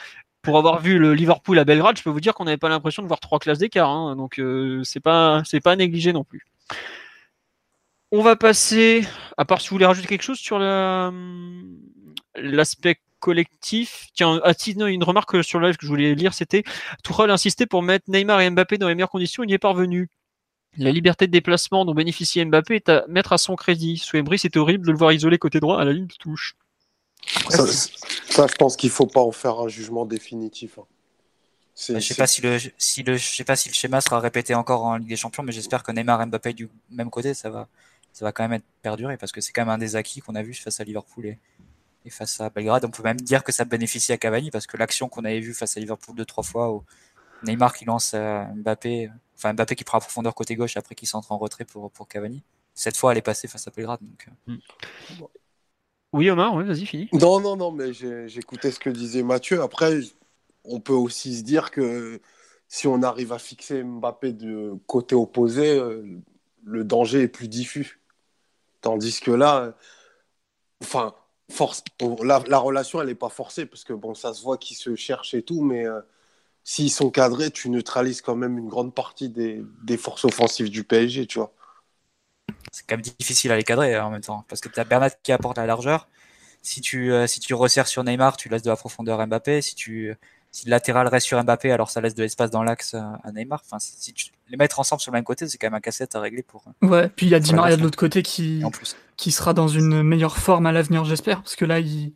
pour 0.43 0.59
avoir 0.59 0.81
vu 0.81 0.99
le 0.99 1.13
Liverpool 1.13 1.59
à 1.59 1.65
Belgrade, 1.65 1.99
je 1.99 2.05
peux 2.05 2.11
vous 2.11 2.21
dire 2.21 2.35
qu'on 2.35 2.45
n'avait 2.45 2.59
pas 2.59 2.69
l'impression 2.69 3.03
de 3.03 3.09
voir 3.09 3.19
trois 3.19 3.41
classes 3.41 3.59
d'écart. 3.59 3.91
Hein. 3.91 4.15
donc 4.17 4.41
c'est 4.85 5.01
pas 5.01 5.43
c'est 5.45 5.61
pas 5.61 5.75
négligé 5.75 6.13
non 6.13 6.23
plus. 6.23 6.47
On 8.13 8.23
va 8.23 8.37
passer, 8.37 9.05
à 9.39 9.45
part 9.45 9.61
si 9.61 9.71
vous 9.71 9.77
voulez 9.77 9.87
rajouter 9.87 10.07
quelque 10.07 10.23
chose 10.23 10.39
sur 10.39 10.59
l'aspect 12.37 12.99
collectif. 13.21 14.09
Tiens, 14.15 14.41
ah, 14.45 14.53
une 14.67 15.05
remarque 15.05 15.43
sur 15.43 15.59
le 15.61 15.69
live 15.69 15.77
que 15.77 15.87
je 15.87 15.91
voulais 15.91 16.15
lire, 16.15 16.35
c'était 16.35 16.65
Tourelle 17.03 17.31
insistait 17.31 17.67
pour 17.67 17.83
mettre 17.83 18.05
Neymar 18.09 18.41
et 18.41 18.51
Mbappé 18.51 18.77
dans 18.79 18.89
les 18.89 18.95
meilleures 18.95 19.11
conditions, 19.11 19.45
il 19.45 19.51
y 19.51 19.55
est 19.55 19.59
parvenu. 19.59 20.11
La 20.77 20.91
liberté 20.91 21.27
de 21.27 21.33
déplacement 21.33 21.85
dont 21.85 21.95
bénéficie 21.95 22.45
Mbappé 22.45 22.77
est 22.77 22.89
à 22.89 23.05
mettre 23.07 23.33
à 23.33 23.39
son 23.39 23.57
crédit. 23.57 23.99
Sous 23.99 24.17
Emery, 24.17 24.39
c'était 24.39 24.59
horrible 24.59 24.87
de 24.87 24.93
le 24.93 24.99
voir 24.99 25.13
isolé 25.13 25.39
côté 25.39 25.61
droit 25.61 25.81
à 25.81 25.85
la 25.85 25.93
ligne 25.93 26.07
de 26.07 26.15
touche. 26.15 26.57
Ça, 27.49 28.47
je 28.47 28.55
pense 28.57 28.77
qu'il 28.77 28.91
faut 28.91 29.07
pas 29.07 29.21
en 29.21 29.33
faire 29.33 29.61
un 29.61 29.69
jugement 29.69 30.07
définitif. 30.07 30.79
Hein. 30.79 30.85
Je 31.77 31.99
sais 32.01 32.15
pas 32.15 32.27
si 32.27 32.43
le, 32.43 32.59
si 32.79 33.03
le, 33.03 33.17
je 33.17 33.35
sais 33.35 33.45
pas 33.45 33.57
si 33.57 33.69
le 33.69 33.75
schéma 33.75 34.01
sera 34.01 34.21
répété 34.21 34.55
encore 34.55 34.85
en 34.85 34.97
Ligue 34.97 35.09
des 35.09 35.17
Champions, 35.17 35.43
mais 35.43 35.53
j'espère 35.53 35.83
que 35.83 35.93
Neymar 35.93 36.21
et 36.23 36.27
Mbappé 36.27 36.55
du 36.55 36.69
même 36.91 37.11
côté, 37.11 37.35
ça 37.35 37.51
va, 37.51 37.69
ça 38.13 38.25
va 38.25 38.33
quand 38.33 38.43
même 38.43 38.55
être 38.55 38.65
perduré 38.83 39.17
parce 39.17 39.33
que 39.33 39.41
c'est 39.41 39.53
quand 39.53 39.63
même 39.63 39.71
un 39.75 39.79
des 39.79 39.97
acquis 39.97 40.21
qu'on 40.21 40.35
a 40.35 40.43
vu 40.43 40.55
face 40.55 40.81
à 40.81 40.85
Liverpool 40.85 41.27
et, 41.27 41.39
et, 42.05 42.11
face 42.11 42.41
à 42.41 42.51
Belgrade. 42.51 42.85
On 42.85 42.91
peut 42.91 43.03
même 43.03 43.21
dire 43.21 43.45
que 43.45 43.53
ça 43.53 43.65
bénéficie 43.65 44.13
à 44.13 44.19
Cavani 44.19 44.51
parce 44.51 44.67
que 44.67 44.77
l'action 44.77 45.09
qu'on 45.09 45.25
avait 45.25 45.41
vue 45.41 45.55
face 45.55 45.77
à 45.77 45.81
Liverpool 45.81 46.15
deux 46.17 46.25
trois 46.25 46.45
fois 46.45 46.73
où 46.73 46.85
Neymar 47.45 47.75
qui 47.75 47.85
lance 47.85 48.13
euh, 48.15 48.45
Mbappé, 48.57 49.11
enfin 49.37 49.53
Mbappé 49.53 49.75
qui 49.75 49.85
prend 49.85 49.99
la 49.99 50.03
profondeur 50.03 50.35
côté 50.35 50.55
gauche 50.57 50.77
après 50.77 50.95
qui 50.95 51.07
s'entre 51.07 51.33
en 51.33 51.39
retrait 51.39 51.65
pour, 51.65 51.91
pour 51.91 52.09
Cavani. 52.09 52.43
Cette 52.75 52.97
fois, 52.97 53.13
elle 53.13 53.19
est 53.19 53.23
passée 53.23 53.49
face 53.49 53.67
à 53.69 53.71
Belgrade. 53.71 54.01
Donc, 54.01 54.29
euh. 54.49 54.53
hmm. 54.53 55.25
Oui, 56.13 56.29
Omar, 56.29 56.55
oui, 56.55 56.65
vas-y, 56.65 56.85
fini. 56.85 57.09
Non, 57.13 57.41
non, 57.41 57.57
non, 57.57 57.73
mais 57.73 57.93
j'écoutais 57.93 58.71
ce 58.71 58.79
que 58.79 58.91
disait 58.91 59.23
Mathieu. 59.23 59.63
Après, 59.63 60.01
on 60.65 60.79
peut 60.79 60.93
aussi 60.93 61.39
se 61.39 61.43
dire 61.43 61.71
que 61.71 62.21
si 62.69 62.87
on 62.87 63.03
arrive 63.03 63.33
à 63.33 63.39
fixer 63.39 63.83
Mbappé 63.83 64.33
de 64.33 64.75
côté 64.87 65.15
opposé, 65.15 65.79
euh, 65.79 66.03
le 66.65 66.85
danger 66.85 67.23
est 67.23 67.29
plus 67.29 67.49
diffus. 67.49 68.01
Tandis 68.83 69.21
que 69.21 69.31
là, 69.31 69.75
enfin, 70.83 71.15
force, 71.51 71.83
la, 72.23 72.59
relation, 72.59 73.01
elle 73.01 73.09
n'est 73.09 73.15
pas 73.15 73.29
forcée, 73.29 73.67
parce 73.67 73.85
que 73.85 73.93
bon, 73.93 74.15
ça 74.15 74.33
se 74.35 74.43
voit 74.43 74.59
qu'ils 74.59 74.77
se 74.77 74.95
cherchent 74.97 75.35
et 75.35 75.43
tout, 75.43 75.63
mais 75.63 75.85
s'ils 76.65 76.91
sont 76.91 77.11
cadrés, 77.11 77.51
tu 77.51 77.69
neutralises 77.71 78.23
quand 78.23 78.37
même 78.37 78.59
une 78.59 78.69
grande 78.69 78.95
partie 78.95 79.29
des, 79.29 79.97
forces 79.97 80.25
offensives 80.25 80.71
du 80.71 80.85
PSG, 80.85 81.27
tu 81.27 81.39
vois. 81.39 81.53
C'est 82.71 82.87
quand 82.87 82.97
même 82.97 83.03
difficile 83.19 83.53
à 83.53 83.57
les 83.57 83.65
cadrer 83.65 83.95
hein, 83.95 84.07
en 84.07 84.11
même 84.11 84.23
temps, 84.23 84.45
parce 84.49 84.61
que 84.61 84.69
tu 84.69 84.81
as 84.81 84.85
Bernat 84.85 85.11
qui 85.11 85.33
apporte 85.33 85.59
la 85.59 85.67
largeur. 85.67 86.09
Si 86.63 86.81
tu, 86.81 87.13
euh, 87.13 87.27
si 87.27 87.41
tu 87.41 87.55
resserres 87.55 87.89
sur 87.89 88.05
Neymar, 88.05 88.37
tu 88.37 88.49
laisses 88.49 88.63
de 88.63 88.71
la 88.71 88.77
profondeur 88.77 89.21
à 89.21 89.27
Mbappé. 89.27 89.61
Si, 89.63 89.75
tu, 89.75 90.15
si 90.53 90.67
le 90.67 90.71
latéral 90.71 91.09
reste 91.09 91.27
sur 91.27 91.43
Mbappé, 91.43 91.73
alors 91.73 91.91
ça 91.91 92.01
laisse 92.01 92.15
de 92.15 92.23
l'espace 92.23 92.51
dans 92.51 92.63
l'axe 92.63 92.95
à 92.95 93.33
Neymar. 93.33 93.63
Enfin, 93.65 93.79
si 93.79 94.13
tu 94.13 94.31
les 94.49 94.59
mettre 94.59 94.79
ensemble 94.79 95.01
sur 95.01 95.11
le 95.11 95.17
même 95.17 95.25
côté, 95.25 95.49
c'est 95.49 95.57
quand 95.57 95.67
même 95.67 95.75
un 95.75 95.81
cassette 95.81 96.15
à 96.15 96.21
régler 96.21 96.43
pour. 96.43 96.65
Euh, 96.85 96.89
ouais, 96.89 97.09
puis 97.09 97.27
il 97.27 97.31
y 97.31 97.35
a 97.35 97.41
Di 97.41 97.55
Maria 97.55 97.77
de 97.77 97.83
l'autre 97.83 97.99
côté 97.99 98.23
qui, 98.23 98.63
qui 99.17 99.33
sera 99.33 99.55
dans 99.55 99.69
une 99.69 100.03
meilleure 100.03 100.37
forme 100.37 100.67
à 100.67 100.73
l'avenir, 100.73 101.05
j'espère, 101.07 101.43
parce 101.43 101.57
que 101.57 101.65
là, 101.65 101.81
il 101.81 102.13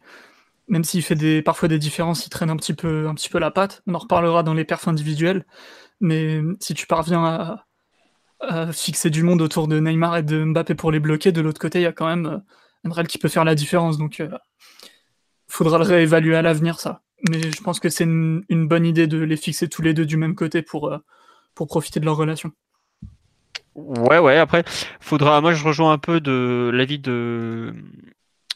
même 0.68 0.84
s'il 0.84 1.02
fait 1.02 1.14
des, 1.14 1.42
parfois 1.42 1.68
des 1.68 1.78
différences, 1.78 2.26
il 2.26 2.30
traîne 2.30 2.50
un 2.50 2.56
petit, 2.56 2.74
peu, 2.74 3.08
un 3.08 3.14
petit 3.14 3.28
peu 3.28 3.38
la 3.38 3.50
patte. 3.50 3.82
On 3.86 3.94
en 3.94 3.98
reparlera 3.98 4.42
dans 4.42 4.54
les 4.54 4.64
perfs 4.64 4.88
individuels. 4.88 5.44
Mais 6.00 6.40
si 6.60 6.74
tu 6.74 6.86
parviens 6.86 7.24
à, 8.40 8.72
fixer 8.72 9.08
du 9.08 9.22
monde 9.22 9.40
autour 9.40 9.66
de 9.66 9.80
Neymar 9.80 10.18
et 10.18 10.22
de 10.22 10.44
Mbappé 10.44 10.74
pour 10.74 10.92
les 10.92 11.00
bloquer, 11.00 11.32
de 11.32 11.40
l'autre 11.40 11.60
côté, 11.60 11.78
il 11.78 11.82
y 11.82 11.86
a 11.86 11.92
quand 11.92 12.06
même 12.06 12.42
euh, 12.86 13.02
qui 13.04 13.18
peut 13.18 13.28
faire 13.28 13.44
la 13.44 13.54
différence. 13.54 13.96
Donc, 13.96 14.18
il 14.18 14.26
euh, 14.26 14.38
faudra 15.48 15.78
le 15.78 15.84
réévaluer 15.84 16.36
à 16.36 16.42
l'avenir, 16.42 16.78
ça. 16.80 17.02
Mais 17.28 17.40
je 17.40 17.62
pense 17.62 17.80
que 17.80 17.88
c'est 17.88 18.04
une, 18.04 18.44
bonne 18.48 18.86
idée 18.86 19.06
de 19.06 19.18
les 19.18 19.36
fixer 19.36 19.68
tous 19.68 19.82
les 19.82 19.94
deux 19.94 20.06
du 20.06 20.16
même 20.16 20.34
côté 20.34 20.62
pour, 20.62 20.88
euh, 20.88 20.98
pour 21.54 21.66
profiter 21.66 22.00
de 22.00 22.04
leur 22.04 22.16
relation. 22.16 22.52
Ouais, 23.74 24.18
ouais, 24.18 24.38
après, 24.38 24.64
faudra. 25.00 25.40
Moi, 25.40 25.52
je 25.52 25.64
rejoins 25.64 25.92
un 25.92 25.98
peu 25.98 26.20
de 26.20 26.70
l'avis 26.72 26.98
de, 26.98 27.74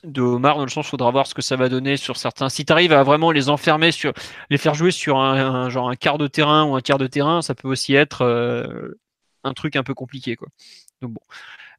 de 0.05 0.23
Omar 0.23 0.57
dans 0.57 0.65
le 0.65 0.71
sens 0.71 0.87
faudra 0.87 1.11
voir 1.11 1.27
ce 1.27 1.35
que 1.35 1.43
ça 1.43 1.57
va 1.57 1.69
donner 1.69 1.97
sur 1.97 2.17
certains. 2.17 2.49
Si 2.49 2.65
tu 2.65 2.73
arrives 2.73 2.93
à 2.93 3.03
vraiment 3.03 3.31
les 3.31 3.49
enfermer 3.49 3.93
sur, 3.93 4.13
les 4.49 4.59
faire 4.59 4.75
jouer 4.75 4.91
sur 4.91 5.19
un, 5.19 5.95
quart 5.97 6.19
de 6.19 6.27
terrain 6.27 6.65
ou 6.65 6.75
un 6.75 6.81
quart 6.81 6.99
de 6.99 7.07
terrain, 7.07 7.43
ça 7.43 7.55
peut 7.55 7.69
aussi 7.69 7.95
être 7.95 8.23
euh, 8.23 8.99
un 9.45 9.53
truc 9.53 9.77
un 9.77 9.83
peu 9.83 9.95
compliqué 9.95 10.37
quoi. 10.37 10.49
Donc 11.03 11.13
bon. 11.13 11.21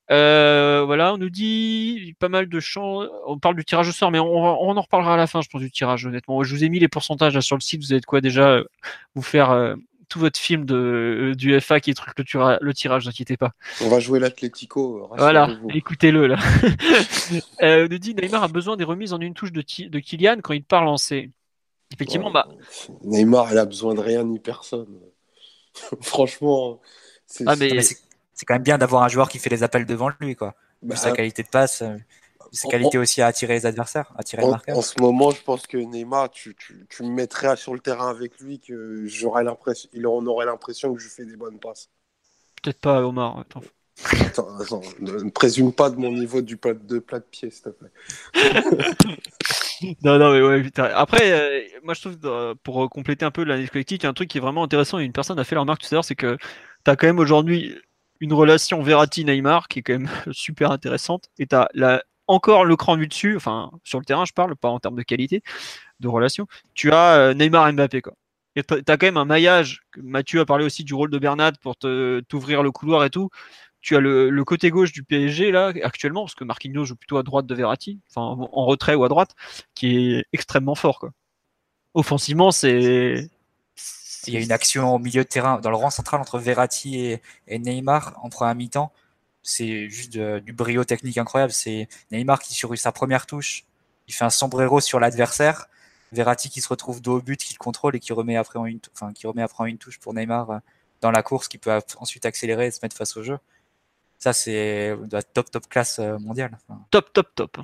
Euh, 0.10 0.84
voilà, 0.86 1.14
on 1.14 1.18
nous 1.18 1.30
dit 1.30 2.16
pas 2.20 2.30
mal 2.30 2.50
de 2.50 2.60
champs. 2.60 3.02
On 3.28 3.40
parle 3.40 3.56
du 3.56 3.64
tirage 3.64 3.88
au 3.88 3.92
sort, 3.92 4.12
mais 4.12 4.20
on, 4.20 4.34
on, 4.34 4.76
en 4.76 4.82
reparlera 4.82 5.14
à 5.14 5.18
la 5.18 5.28
fin, 5.28 5.42
je 5.42 5.50
pense, 5.50 5.62
du 5.62 5.72
tirage, 5.72 6.06
honnêtement. 6.06 6.44
Je 6.44 6.54
vous 6.54 6.64
ai 6.64 6.70
mis 6.70 6.80
les 6.80 6.88
pourcentages 6.88 7.40
sur 7.40 7.56
le 7.56 7.62
site. 7.62 7.82
Vous 7.82 7.94
avez 7.94 8.02
de 8.02 8.06
quoi 8.06 8.20
déjà 8.20 8.50
euh, 8.50 8.64
vous 9.16 9.22
faire 9.22 9.76
tout 10.12 10.20
votre 10.20 10.38
film 10.38 10.66
de, 10.66 11.34
du 11.38 11.60
FA 11.62 11.80
qui 11.80 11.90
est 11.90 11.94
truc 11.94 12.14
le, 12.18 12.58
le 12.60 12.74
tirage, 12.74 13.06
n'inquiétez 13.06 13.38
pas. 13.38 13.54
On 13.80 13.88
va 13.88 14.00
jouer 14.00 14.20
l'Atlético. 14.20 15.10
Voilà, 15.18 15.58
écoutez-le 15.74 16.28
là. 16.28 16.38
euh, 17.64 17.88
dit 17.88 18.14
Neymar 18.14 18.44
a 18.44 18.50
besoin 18.50 18.76
des 18.76 18.84
remises 18.84 19.14
en 19.14 19.22
une 19.22 19.34
touche 19.34 19.54
de, 19.54 19.62
de 19.62 20.00
Kylian 20.00 20.38
quand 20.44 20.54
il 20.54 20.64
part 20.64 20.84
lancer. 20.84 21.32
Effectivement, 21.94 22.30
bah. 22.30 22.48
Neymar, 23.04 23.52
il 23.54 23.58
a 23.58 23.66
besoin 23.66 23.94
de 23.94 24.02
rien 24.02 24.24
ni 24.26 24.40
personne. 24.40 25.00
Franchement, 26.02 26.82
ah, 27.46 27.56
c'est 28.42 28.46
quand 28.46 28.56
même 28.56 28.64
bien 28.64 28.80
d'avoir 28.80 29.04
un 29.04 29.08
joueur 29.08 29.30
qui 29.30 29.38
fait 29.38 29.52
les 29.52 29.62
appels 29.62 29.86
devant 29.86 30.10
lui, 30.20 30.36
quoi. 30.36 30.56
Bah, 30.82 30.96
sa 30.96 31.12
qualité 31.12 31.44
de 31.44 31.48
passe. 31.48 31.84
Euh, 31.84 31.96
ses 32.52 32.68
qualités 32.68 32.98
aussi 32.98 33.22
à 33.22 33.28
attirer 33.28 33.54
les 33.54 33.66
adversaires, 33.68 34.12
à 34.16 34.22
attirer 34.22 34.42
en, 34.42 34.48
le 34.48 34.52
marqueur. 34.54 34.78
En 34.80 34.82
ce 34.82 35.00
moment, 35.00 35.30
je 35.30 35.44
pense 35.44 35.68
que 35.68 35.78
Neymar, 35.78 36.32
tu, 36.32 36.56
tu, 36.56 36.88
tu, 36.90 37.04
me 37.04 37.10
mettrais 37.10 37.56
sur 37.56 37.76
le 37.76 37.80
terrain 37.80 38.10
avec 38.10 38.40
lui, 38.40 38.60
que 38.60 39.06
j'aurais 39.06 39.44
l'impression, 39.44 39.88
il 39.94 40.08
on 40.08 40.26
aurait 40.26 40.48
l'impression 40.48 40.92
que 40.92 41.00
je 41.00 41.08
fais 41.08 41.24
des 41.24 41.38
bonnes 41.38 41.60
passes. 41.60 41.92
Peut-être 42.64 42.80
pas, 42.80 43.04
Omar. 43.04 43.38
Attends. 43.38 43.62
Attends, 44.28 44.82
ne 45.02 45.30
présume 45.30 45.72
pas 45.72 45.92
de 45.92 45.98
mon 45.98 46.12
niveau 46.12 46.42
du 46.42 46.58
plat, 46.58 46.74
de 46.74 46.98
plat 46.98 47.20
de 47.20 47.26
pied, 47.26 47.52
s'il 47.52 47.62
te 47.62 47.70
plaît. 47.70 47.92
non, 50.04 50.18
non, 50.18 50.34
mais 50.34 50.42
ouais, 50.42 50.64
putain. 50.64 50.86
Après, 50.86 51.32
euh, 51.32 51.62
moi, 51.84 51.94
je 51.94 52.02
trouve, 52.02 52.18
euh, 52.24 52.56
pour 52.64 52.90
compléter 52.90 53.24
un 53.24 53.32
peu 53.32 53.44
l'analyse 53.44 53.70
collective, 53.70 54.00
il 54.02 54.04
y 54.04 54.08
a 54.08 54.10
un 54.10 54.14
truc 54.14 54.30
qui 54.30 54.40
est 54.40 54.42
vraiment 54.42 54.64
intéressant, 54.64 54.98
et 54.98 55.04
une 55.04 55.14
personne 55.14 55.38
a 55.38 55.44
fait 55.44 55.54
la 55.54 55.62
remarque 55.62 55.82
tout 55.82 55.88
à 55.92 55.96
l'heure, 55.96 56.06
c'est 56.06 56.16
que 56.16 56.38
tu 56.84 56.92
as 56.92 56.96
quand 56.96 57.06
même 57.06 57.20
aujourd'hui 57.20 57.78
une 58.22 58.34
relation 58.34 58.82
Verratti-Neymar 58.82 59.68
qui 59.68 59.80
est 59.80 59.82
quand 59.82 59.94
même 59.94 60.10
super 60.32 60.72
intéressante, 60.72 61.30
et 61.38 61.48
tu 61.48 61.56
as 61.56 61.68
la 61.74 62.04
encore 62.28 62.64
le 62.64 62.78
cran 62.78 62.96
du 62.96 63.08
dessus, 63.08 63.36
enfin 63.36 63.72
sur 63.84 64.00
le 64.00 64.06
terrain 64.06 64.24
je 64.24 64.32
parle, 64.32 64.56
pas 64.56 64.70
en 64.70 64.80
termes 64.80 64.96
de 64.96 65.04
qualité 65.04 65.44
de 66.00 66.08
relation, 66.08 66.48
tu 66.74 66.92
as 66.92 67.16
euh, 67.18 67.34
Neymar 67.34 67.74
Mbappé 67.74 68.02
quoi. 68.02 68.14
Et 68.56 68.64
tu 68.64 68.74
as 68.74 68.98
quand 68.98 69.04
même 69.08 69.18
un 69.18 69.26
maillage, 69.26 69.82
Mathieu 69.98 70.42
a 70.42 70.46
parlé 70.46 70.66
aussi 70.66 70.84
du 70.84 70.94
rôle 70.94 71.10
de 71.10 71.20
Bernat 71.20 71.54
pour 71.62 71.76
t'ouvrir 71.78 72.64
le 72.64 72.72
couloir 72.72 73.06
et 73.06 73.10
tout. 73.10 73.30
Tu 73.82 73.96
as 73.96 74.02
le, 74.02 74.44
côté 74.44 74.70
gauche 74.72 74.92
du 74.92 75.04
PSG 75.04 75.52
là 75.52 75.72
actuellement, 75.84 76.24
parce 76.26 76.36
que 76.36 76.44
Marquinhos 76.44 76.86
joue 76.86 76.98
plutôt 76.98 77.18
à 77.18 77.24
droite 77.24 77.46
de 77.46 77.56
Verratti, 77.56 78.00
enfin 78.10 78.22
en 78.52 78.66
retrait 78.66 78.96
ou 78.96 79.06
à 79.06 79.10
droite, 79.10 79.36
qui 79.74 80.16
est 80.16 80.26
extrêmement 80.34 80.76
fort 80.76 81.00
quoi. 81.00 81.12
Offensivement, 81.94 82.52
c'est 82.52 83.30
il 84.28 84.34
y 84.34 84.38
a 84.38 84.40
une 84.40 84.52
action 84.52 84.96
au 84.96 85.00
milieu 85.00 85.24
de 85.24 85.28
terrain, 85.30 85.60
dans 85.60 85.70
le 85.70 85.76
rang 85.76 85.90
central 85.90 86.22
entre 86.22 86.40
Verratti 86.40 87.00
et, 87.00 87.22
et 87.48 87.60
Neymar 87.60 88.20
en 88.22 88.30
première 88.30 88.56
mi-temps 88.56 88.92
c'est 89.44 89.90
juste 89.90 90.18
du 90.18 90.54
brio 90.54 90.84
technique 90.84 91.18
incroyable. 91.18 91.52
C'est 91.52 91.88
Neymar 92.12 92.40
qui, 92.40 92.54
sur 92.54 92.78
sa 92.78 92.92
première 92.92 93.26
touche, 93.26 93.66
il 94.08 94.14
fait 94.14 94.26
un 94.26 94.30
sombrero 94.30 94.80
sur 94.80 95.00
l'adversaire. 95.00 95.68
Verratti 96.12 96.50
qui 96.50 96.62
se 96.62 96.68
retrouve 96.68 97.02
dos 97.02 97.18
au 97.18 97.22
but, 97.22 97.42
qui 97.42 97.54
le 97.54 97.58
contrôle 97.58 97.96
et 97.96 98.00
qui 98.00 98.12
remet 98.14 98.36
après 98.36 98.60
en 98.60 98.66
une, 98.66 98.80
enfin, 98.94 99.14
qui 99.14 99.28
remet 99.28 99.42
après 99.42 99.64
en 99.64 99.68
une 99.68 99.78
touche 99.78 100.00
pour 100.00 100.14
Neymar 100.14 100.52
euh, 100.52 100.60
dans 101.00 101.12
la 101.12 101.24
course, 101.24 101.48
qui 101.48 101.58
peut 101.58 101.80
ensuite 101.98 102.26
accélérer 102.26 102.68
et 102.68 102.72
se 102.72 102.80
mettre 102.84 102.96
face 102.96 103.16
au 103.18 103.24
jeu. 103.24 103.40
Ça, 104.20 104.34
c'est 104.34 104.96
de 104.96 105.14
la 105.14 105.24
top, 105.24 105.50
top 105.50 105.68
classe 105.68 106.00
euh, 106.00 106.20
mondiale. 106.20 106.58
top, 106.92 107.14
top, 107.14 107.34
top. 107.34 107.58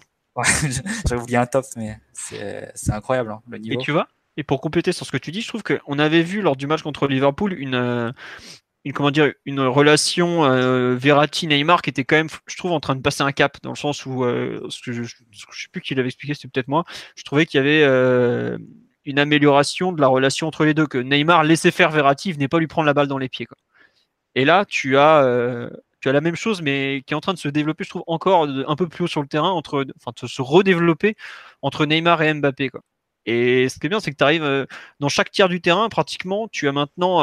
J'avais 1.05 1.21
oublié 1.21 1.37
un 1.37 1.45
top, 1.45 1.65
mais 1.75 1.99
c'est 2.13 2.71
incroyable 2.89 3.31
hein, 3.31 3.41
le 3.47 3.57
niveau. 3.57 3.79
Et 3.79 3.83
tu 3.83 3.91
vois 3.91 4.07
et 4.37 4.43
pour 4.43 4.61
compléter 4.61 4.91
sur 4.91 5.05
ce 5.05 5.11
que 5.11 5.17
tu 5.17 5.31
dis, 5.31 5.41
je 5.41 5.47
trouve 5.47 5.63
qu'on 5.63 5.99
avait 5.99 6.21
vu 6.21 6.41
lors 6.41 6.55
du 6.55 6.67
match 6.67 6.83
contre 6.83 7.07
Liverpool 7.07 7.53
une, 7.53 7.73
euh, 7.73 8.11
une 8.85 8.93
comment 8.93 9.09
dire 9.09 9.33
une 9.45 9.61
relation 9.61 10.45
euh, 10.45 10.95
Verratti 10.95 11.47
Neymar 11.47 11.81
qui 11.81 11.89
était 11.89 12.05
quand 12.05 12.15
même 12.15 12.29
je 12.45 12.55
trouve 12.55 12.71
en 12.71 12.79
train 12.79 12.95
de 12.95 13.01
passer 13.01 13.23
un 13.23 13.31
cap 13.31 13.57
dans 13.63 13.71
le 13.71 13.75
sens 13.75 14.05
où 14.05 14.23
euh, 14.23 14.67
je, 14.83 14.93
je, 14.93 15.03
sais 15.03 15.67
plus 15.71 15.81
qui 15.81 15.95
l'avait 15.95 16.07
expliqué 16.09 16.35
c'était 16.35 16.47
peut-être 16.49 16.67
moi 16.67 16.85
je 17.15 17.23
trouvais 17.23 17.47
qu'il 17.47 17.57
y 17.57 17.61
avait 17.61 17.83
une 19.05 19.19
amélioration 19.19 19.91
de 19.91 19.99
la 19.99 20.07
relation 20.07 20.47
entre 20.47 20.65
les 20.65 20.75
deux 20.75 20.85
que 20.85 20.99
Neymar 20.99 21.43
laissait 21.43 21.71
faire 21.71 21.89
Verratti 21.89 22.31
venait 22.31 22.47
pas 22.47 22.59
lui 22.59 22.67
prendre 22.67 22.85
la 22.85 22.93
balle 22.93 23.07
dans 23.07 23.17
les 23.17 23.29
pieds 23.29 23.47
quoi. 23.47 23.57
et 24.35 24.45
là 24.45 24.65
tu 24.65 24.97
as 24.97 25.69
tu 25.99 26.09
as 26.09 26.13
la 26.13 26.21
même 26.21 26.35
chose 26.35 26.61
mais 26.61 27.01
qui 27.07 27.13
est 27.13 27.17
en 27.17 27.21
train 27.21 27.33
de 27.33 27.39
se 27.39 27.49
développer 27.49 27.83
je 27.83 27.89
trouve 27.89 28.03
encore 28.05 28.43
un 28.43 28.75
peu 28.75 28.87
plus 28.87 29.05
haut 29.05 29.07
sur 29.07 29.21
le 29.21 29.27
terrain 29.27 29.49
entre 29.49 29.85
enfin 29.97 30.11
de 30.21 30.27
se 30.27 30.41
redévelopper 30.43 31.15
entre 31.63 31.87
Neymar 31.87 32.21
et 32.21 32.33
Mbappé 32.35 32.69
quoi 32.69 32.81
et 33.27 33.69
ce 33.69 33.77
qui 33.79 33.85
est 33.85 33.89
bien, 33.89 33.99
c'est 33.99 34.11
que 34.11 34.17
tu 34.17 34.23
arrives 34.23 34.67
dans 34.99 35.09
chaque 35.09 35.31
tiers 35.31 35.49
du 35.49 35.61
terrain, 35.61 35.89
pratiquement, 35.89 36.47
tu 36.47 36.67
as 36.67 36.71
maintenant 36.71 37.21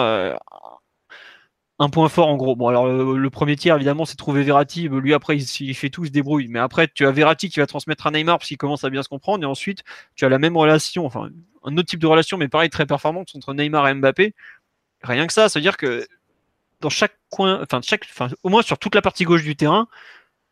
un 1.78 1.88
point 1.88 2.08
fort 2.08 2.28
en 2.28 2.36
gros. 2.36 2.56
Bon, 2.56 2.68
alors 2.68 2.86
le, 2.86 3.30
premier 3.30 3.56
tiers, 3.56 3.76
évidemment, 3.76 4.04
c'est 4.04 4.16
trouver 4.16 4.42
Verratti. 4.42 4.88
Lui, 4.88 5.14
après, 5.14 5.36
il, 5.36 5.74
fait 5.74 5.90
tout, 5.90 6.04
il 6.04 6.08
se 6.08 6.12
débrouille. 6.12 6.48
Mais 6.48 6.58
après, 6.58 6.88
tu 6.88 7.06
as 7.06 7.10
Verratti 7.10 7.48
qui 7.48 7.60
va 7.60 7.66
transmettre 7.66 8.06
à 8.06 8.10
Neymar 8.10 8.38
parce 8.38 8.48
qu'il 8.48 8.56
commence 8.56 8.84
à 8.84 8.90
bien 8.90 9.02
se 9.02 9.08
comprendre. 9.08 9.42
Et 9.42 9.46
ensuite, 9.46 9.82
tu 10.14 10.24
as 10.24 10.28
la 10.28 10.38
même 10.38 10.56
relation, 10.56 11.04
enfin, 11.06 11.30
un 11.64 11.76
autre 11.76 11.88
type 11.88 12.00
de 12.00 12.06
relation, 12.06 12.36
mais 12.38 12.48
pareil, 12.48 12.70
très 12.70 12.86
performante 12.86 13.30
entre 13.34 13.54
Neymar 13.54 13.88
et 13.88 13.94
Mbappé. 13.94 14.34
Rien 15.02 15.26
que 15.26 15.32
ça, 15.32 15.48
ça 15.48 15.58
veut 15.58 15.62
dire 15.62 15.76
que 15.76 16.06
dans 16.80 16.90
chaque 16.90 17.18
coin, 17.30 17.60
enfin, 17.62 17.80
chaque, 17.82 18.04
enfin, 18.10 18.28
au 18.42 18.48
moins 18.50 18.62
sur 18.62 18.78
toute 18.78 18.94
la 18.94 19.02
partie 19.02 19.24
gauche 19.24 19.42
du 19.42 19.56
terrain, 19.56 19.88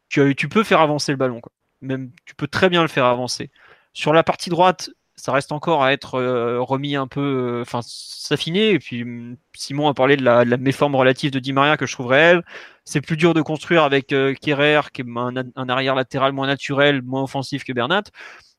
tu, 0.08 0.34
tu 0.36 0.48
peux 0.48 0.64
faire 0.64 0.80
avancer 0.80 1.12
le 1.12 1.18
ballon. 1.18 1.40
Même, 1.82 2.10
tu 2.26 2.34
peux 2.34 2.48
très 2.48 2.68
bien 2.68 2.82
le 2.82 2.88
faire 2.88 3.06
avancer. 3.06 3.50
Sur 3.92 4.12
la 4.12 4.22
partie 4.24 4.50
droite, 4.50 4.90
ça 5.16 5.32
reste 5.32 5.52
encore 5.52 5.82
à 5.82 5.92
être 5.92 6.14
euh, 6.16 6.60
remis 6.60 6.96
un 6.96 7.06
peu, 7.06 7.20
euh, 7.20 7.62
enfin, 7.62 7.80
s'affiner. 7.82 8.70
Et 8.70 8.78
puis, 8.78 9.02
hum, 9.02 9.36
Simon 9.54 9.88
a 9.88 9.94
parlé 9.94 10.16
de 10.16 10.24
la, 10.24 10.44
méforme 10.56 10.94
relative 10.94 11.30
de 11.30 11.38
Di 11.38 11.52
Maria 11.52 11.76
que 11.76 11.86
je 11.86 11.92
trouve 11.92 12.06
réelle. 12.06 12.42
C'est 12.84 13.00
plus 13.00 13.16
dur 13.16 13.34
de 13.34 13.42
construire 13.42 13.84
avec 13.84 14.12
euh, 14.12 14.34
qui 14.34 14.50
est 14.50 14.54
un, 14.54 15.34
un, 15.56 15.68
arrière 15.68 15.94
latéral 15.94 16.32
moins 16.32 16.46
naturel, 16.46 17.02
moins 17.02 17.22
offensif 17.22 17.64
que 17.64 17.72
Bernat. 17.72 18.04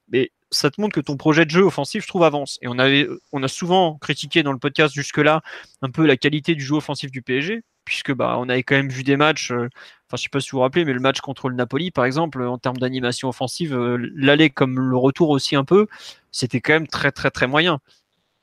Mais 0.10 0.32
ça 0.52 0.70
te 0.70 0.80
montre 0.80 0.94
que 0.94 1.02
ton 1.02 1.18
projet 1.18 1.46
de 1.46 1.50
jeu 1.50 1.64
offensif, 1.64 2.04
je 2.04 2.08
trouve, 2.08 2.24
avance. 2.24 2.60
Et 2.62 2.68
on, 2.68 2.78
avait, 2.80 3.08
on 3.32 3.44
a 3.44 3.48
souvent 3.48 3.98
critiqué 3.98 4.44
dans 4.44 4.52
le 4.52 4.60
podcast 4.60 4.94
jusque-là 4.94 5.42
un 5.82 5.90
peu 5.90 6.06
la 6.06 6.18
qualité 6.18 6.56
du 6.56 6.64
jeu 6.64 6.76
offensif 6.76 7.12
du 7.12 7.22
PSG, 7.22 7.64
puisque 7.86 8.14
bah, 8.14 8.36
on 8.40 8.50
avait 8.50 8.64
quand 8.64 8.76
même 8.76 8.90
vu 8.90 9.04
des 9.04 9.18
matchs, 9.18 9.52
euh, 9.52 9.70
enfin, 10.14 10.18
je 10.18 10.24
sais 10.24 10.30
pas 10.30 10.40
si 10.40 10.52
vous 10.52 10.58
vous 10.58 10.62
rappelez, 10.62 10.86
mais 10.86 10.94
le 10.94 11.00
match 11.00 11.22
contre 11.22 11.50
le 11.50 11.56
Napoli, 11.56 11.92
par 11.92 12.06
exemple, 12.06 12.44
en 12.44 12.58
termes 12.58 12.78
d'animation 12.78 13.30
offensive, 13.30 13.76
euh, 13.76 13.98
l'aller 14.16 14.50
comme 14.50 14.80
le 14.80 14.98
retour 14.98 15.30
aussi 15.30 15.56
un 15.56 15.66
peu, 15.66 15.88
c'était 16.32 16.62
quand 16.62 16.74
même 16.74 16.88
très, 16.88 17.12
très, 17.12 17.32
très 17.32 17.48
moyen. 17.48 17.80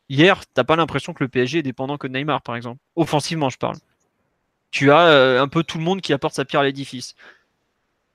Hier, 0.08 0.42
t'as 0.54 0.64
pas 0.64 0.76
l'impression 0.76 1.12
que 1.14 1.22
le 1.22 1.28
PSG 1.28 1.58
est 1.58 1.62
dépendant 1.62 1.96
que 1.96 2.08
de 2.08 2.12
Neymar, 2.12 2.42
par 2.42 2.56
exemple? 2.56 2.80
Offensivement, 2.96 3.48
je 3.48 3.58
parle. 3.58 3.76
Tu 4.72 4.90
as 4.90 5.06
euh, 5.06 5.42
un 5.42 5.48
peu 5.48 5.62
tout 5.62 5.78
le 5.78 5.84
monde 5.84 6.00
qui 6.00 6.12
apporte 6.12 6.34
sa 6.34 6.44
pierre 6.44 6.62
à 6.62 6.64
l'édifice 6.64 7.14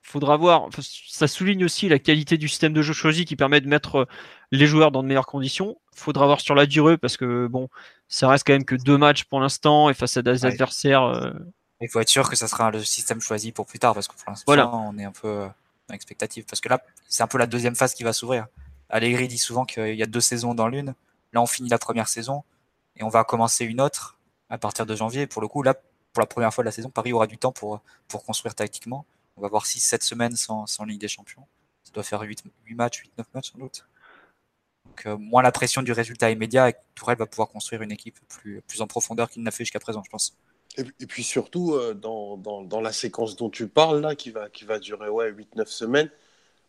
faudra 0.06 0.38
voir. 0.38 0.70
Ça 0.80 1.28
souligne 1.28 1.66
aussi 1.66 1.90
la 1.90 2.00
qualité 2.00 2.38
du 2.38 2.48
système 2.48 2.74
de 2.74 2.82
jeu 2.82 2.94
choisi 2.94 3.26
qui 3.26 3.36
permet 3.36 3.60
de 3.60 3.68
mettre 3.68 3.96
euh, 3.96 4.06
les 4.52 4.68
joueurs 4.68 4.92
dans 4.92 5.02
de 5.02 5.08
meilleures 5.08 5.26
conditions. 5.26 5.78
Faudra 5.96 6.28
voir 6.28 6.42
sur 6.42 6.56
la 6.56 6.68
durée 6.68 6.98
parce 6.98 7.18
que 7.18 7.48
bon, 7.48 7.70
ça 8.08 8.30
reste 8.30 8.46
quand 8.46 8.54
même 8.54 8.66
que 8.66 8.76
deux 8.76 8.98
matchs 8.98 9.24
pour 9.24 9.40
l'instant 9.40 9.90
et 9.90 9.94
face 9.94 10.16
à 10.18 10.22
des 10.22 10.46
adversaires. 10.46 11.04
Euh, 11.04 11.32
Il 11.86 11.90
faut 11.90 12.00
être 12.00 12.10
sûr 12.10 12.28
que 12.28 12.36
ça 12.36 12.48
sera 12.48 12.72
le 12.72 12.84
système 12.84 13.22
choisi 13.22 13.52
pour 13.52 13.68
plus 13.68 13.78
tard 13.78 13.94
parce 13.94 14.08
que 14.08 14.16
pour 14.16 14.28
l'instant, 14.28 14.90
on 14.90 14.98
est 14.98 15.04
un 15.04 15.12
peu 15.12 15.28
euh, 15.28 15.48
expectatif 15.94 16.48
parce 16.48 16.60
que 16.60 16.68
là, 16.68 16.82
c'est 17.08 17.22
un 17.22 17.28
peu 17.28 17.38
la 17.38 17.46
deuxième 17.46 17.76
phase 17.76 17.94
qui 17.94 18.04
va 18.04 18.12
s'ouvrir. 18.12 18.48
Allegri 18.90 19.28
dit 19.28 19.38
souvent 19.38 19.66
qu'il 19.66 19.94
y 19.94 20.02
a 20.02 20.08
deux 20.08 20.22
saisons 20.22 20.56
dans 20.56 20.68
l'une. 20.68 20.96
Là, 21.32 21.42
on 21.44 21.46
finit 21.46 21.70
la 21.70 21.78
première 21.78 22.08
saison 22.08 22.44
et 22.96 23.04
on 23.04 23.10
va 23.10 23.24
commencer 23.24 23.66
une 23.66 23.80
autre 23.80 24.18
à 24.50 24.58
partir 24.58 24.88
de 24.88 24.96
janvier. 24.96 25.28
pour 25.28 25.44
le 25.44 25.48
coup, 25.48 25.62
là, 25.62 25.76
pour 26.12 26.22
la 26.22 26.26
première 26.26 26.52
fois 26.52 26.64
de 26.64 26.68
la 26.68 26.72
saison, 26.72 26.90
Paris 26.90 27.14
aura 27.14 27.28
du 27.28 27.38
temps 27.38 27.52
pour, 27.52 27.82
pour 28.08 28.26
construire 28.26 28.56
tactiquement. 28.56 29.06
On 29.38 29.42
va 29.42 29.48
voir 29.48 29.66
6-7 29.66 30.02
semaines 30.02 30.36
sans, 30.36 30.66
sans, 30.66 30.86
Ligue 30.86 31.02
des 31.02 31.08
Champions. 31.08 31.46
Ça 31.84 31.92
doit 31.92 32.04
faire 32.04 32.22
8, 32.22 32.46
8 32.66 32.74
matchs, 32.74 33.04
8-9 33.20 33.26
matchs 33.36 33.52
sans 33.52 33.60
doute. 33.60 33.86
Donc, 34.86 35.06
euh, 35.06 35.18
moins 35.18 35.44
la 35.44 35.52
pression 35.52 35.84
du 35.84 35.92
résultat 35.92 36.32
immédiat, 36.32 36.70
et 36.70 36.76
Tourelle 36.96 37.18
va 37.18 37.28
pouvoir 37.28 37.50
construire 37.50 37.84
une 37.84 37.92
équipe 37.92 38.18
plus, 38.28 38.62
plus 38.62 38.82
en 38.82 38.88
profondeur 38.88 39.30
qu'il 39.30 39.44
n'a 39.44 39.52
fait 39.52 39.66
jusqu'à 39.66 39.80
présent, 39.80 40.02
je 40.04 40.10
pense. 40.10 40.36
Et, 40.78 41.06
puis 41.06 41.24
surtout, 41.24 41.74
euh, 41.74 41.94
dans, 41.94 42.38
dans, 42.38 42.82
la 42.82 42.92
séquence 42.92 43.36
dont 43.36 43.50
tu 43.50 43.68
parles, 43.68 44.02
là, 44.02 44.16
qui 44.16 44.32
va, 44.32 44.50
qui 44.50 44.66
va 44.66 44.80
durer 44.80 45.10
ouais, 45.10 45.32
8-9 45.32 45.68
semaines, 45.68 46.10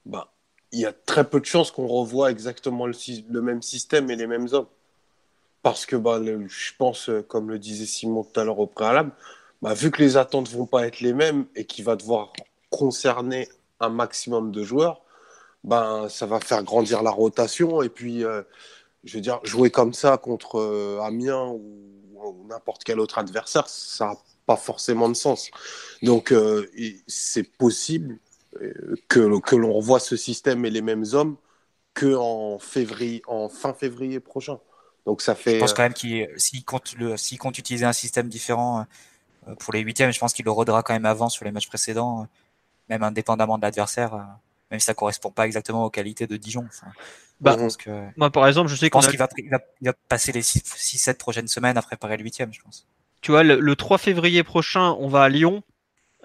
bah, 0.05 0.33
il 0.73 0.81
y 0.81 0.87
a 0.87 0.93
très 0.93 1.29
peu 1.29 1.41
de 1.41 1.45
chances 1.45 1.71
qu'on 1.71 1.89
revoie 1.89 2.31
exactement 2.31 2.87
le, 2.87 3.43
même 3.43 3.63
système 3.63 4.11
et 4.11 4.17
les 4.17 4.27
mêmes 4.27 4.49
hommes. 4.53 4.69
Parce 5.63 5.87
que 5.87 5.97
bah, 5.97 6.21
je 6.23 6.73
pense, 6.79 7.09
euh, 7.09 7.23
comme 7.23 7.51
le 7.51 7.59
disait 7.59 7.87
Simon 7.87 8.23
tout 8.23 8.39
à 8.39 8.45
l'heure 8.45 8.61
au 8.61 8.67
préalable, 8.67 9.11
bah, 9.63 9.75
vu 9.75 9.91
que 9.91 10.01
les 10.03 10.17
attentes 10.17 10.49
vont 10.51 10.67
pas 10.67 10.87
être 10.87 11.01
les 11.01 11.13
mêmes 11.13 11.47
et 11.57 11.65
qu'il 11.65 11.85
va 11.85 11.97
devoir 11.97 12.33
concerner 12.71 13.49
un 13.81 13.89
maximum 13.89 14.53
de 14.53 14.63
joueurs, 14.63 15.03
ben, 15.65 16.09
ça 16.09 16.27
va 16.27 16.39
faire 16.41 16.63
grandir 16.63 17.03
la 17.03 17.11
rotation. 17.11 17.83
Et 17.83 17.89
puis, 17.89 18.25
euh, 18.25 18.43
je 19.05 19.17
veux 19.17 19.23
dire, 19.23 19.41
jouer 19.43 19.71
comme 19.71 19.95
ça 19.95 20.17
contre 20.17 21.01
Amiens 21.03 21.49
ou, 21.49 21.97
n'importe 22.49 22.85
quel 22.85 23.01
autre 23.01 23.19
adversaire, 23.19 23.69
ça 23.69 24.07
n'a 24.07 24.17
pas 24.47 24.57
forcément 24.57 25.09
de 25.09 25.15
sens. 25.15 25.51
Donc, 26.03 26.33
euh, 26.33 26.71
c'est 27.07 27.45
possible 27.57 28.19
que, 29.09 29.39
que 29.41 29.57
l'on 29.57 29.73
revoie 29.73 30.01
ce 30.01 30.17
système 30.17 30.65
et 30.65 30.71
les 30.71 30.83
mêmes 30.83 31.05
hommes 31.13 31.37
qu'en 31.95 32.59
février, 32.59 33.23
en 33.27 33.49
fin 33.49 33.75
février 33.75 34.21
prochain. 34.21 34.59
Donc, 35.05 35.23
ça 35.23 35.35
fait. 35.35 35.55
Je 35.55 35.61
pense 35.61 35.75
quand 35.75 35.83
même 35.83 35.95
qu'il 35.95 36.29
s'il 36.37 36.65
compte, 36.65 36.95
compte 37.39 37.59
utiliser 37.59 37.85
un 37.85 37.93
système 37.93 38.29
différent 38.29 38.87
pour 39.61 39.73
les 39.73 39.81
huitièmes, 39.81 40.13
je 40.13 40.19
pense 40.19 40.33
qu'il 40.33 40.45
le 40.45 40.51
rodera 40.51 40.83
quand 40.83 40.95
même 40.95 41.07
avant 41.07 41.29
sur 41.29 41.45
les 41.45 41.53
matchs 41.53 41.69
précédents 41.69 42.27
même 42.89 43.03
indépendamment 43.03 43.59
de 43.59 43.63
l'adversaire, 43.63 44.15
euh, 44.15 44.23
même 44.71 44.81
si 44.81 44.87
ça 44.87 44.95
correspond 44.95 45.31
pas 45.31 45.47
exactement 45.47 45.85
aux 45.85 45.91
qualités 45.91 46.27
de 46.27 46.37
Dijon. 46.37 46.67
Bah, 47.41 47.57
que, 47.79 48.09
moi, 48.17 48.31
par 48.31 48.47
exemple, 48.47 48.69
je 48.69 48.77
sais 48.77 48.89
qu'on 48.89 49.01
qu'il 49.01 49.19
va, 49.19 49.29
va, 49.83 49.93
passer 50.09 50.33
les 50.33 50.43
6-7 50.43 51.15
prochaines 51.15 51.49
semaines 51.49 51.77
à 51.77 51.83
préparer 51.83 52.17
le 52.17 52.23
huitième, 52.23 52.53
je 52.53 52.63
pense. 52.63 52.87
Tu 53.21 53.31
vois, 53.31 53.43
le, 53.43 53.77
3 53.77 53.99
février 53.99 54.43
prochain, 54.43 54.97
on 54.99 55.09
va 55.09 55.25
à 55.25 55.29
Lyon. 55.29 55.63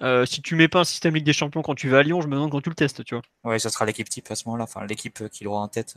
Euh, 0.02 0.26
si 0.26 0.42
tu 0.42 0.56
mets 0.56 0.68
pas 0.68 0.80
un 0.80 0.84
système 0.84 1.14
Ligue 1.14 1.26
des 1.26 1.34
Champions 1.34 1.62
quand 1.62 1.76
tu 1.76 1.90
vas 1.90 2.00
à 2.00 2.04
Lyon, 2.04 2.22
je 2.22 2.28
me 2.28 2.34
demande 2.34 2.52
quand 2.52 2.62
tu 2.62 2.70
le 2.70 2.76
testes, 2.76 3.04
tu 3.04 3.16
vois. 3.16 3.24
Ouais, 3.44 3.60
ça 3.60 3.70
sera 3.70 3.86
l'équipe 3.86 4.10
type 4.10 4.32
à 4.32 4.36
ce 4.36 4.46
moment-là, 4.48 4.64
enfin 4.64 4.86
l'équipe 4.86 5.28
qu'il 5.30 5.48
aura 5.48 5.60
en 5.60 5.68
tête. 5.68 5.96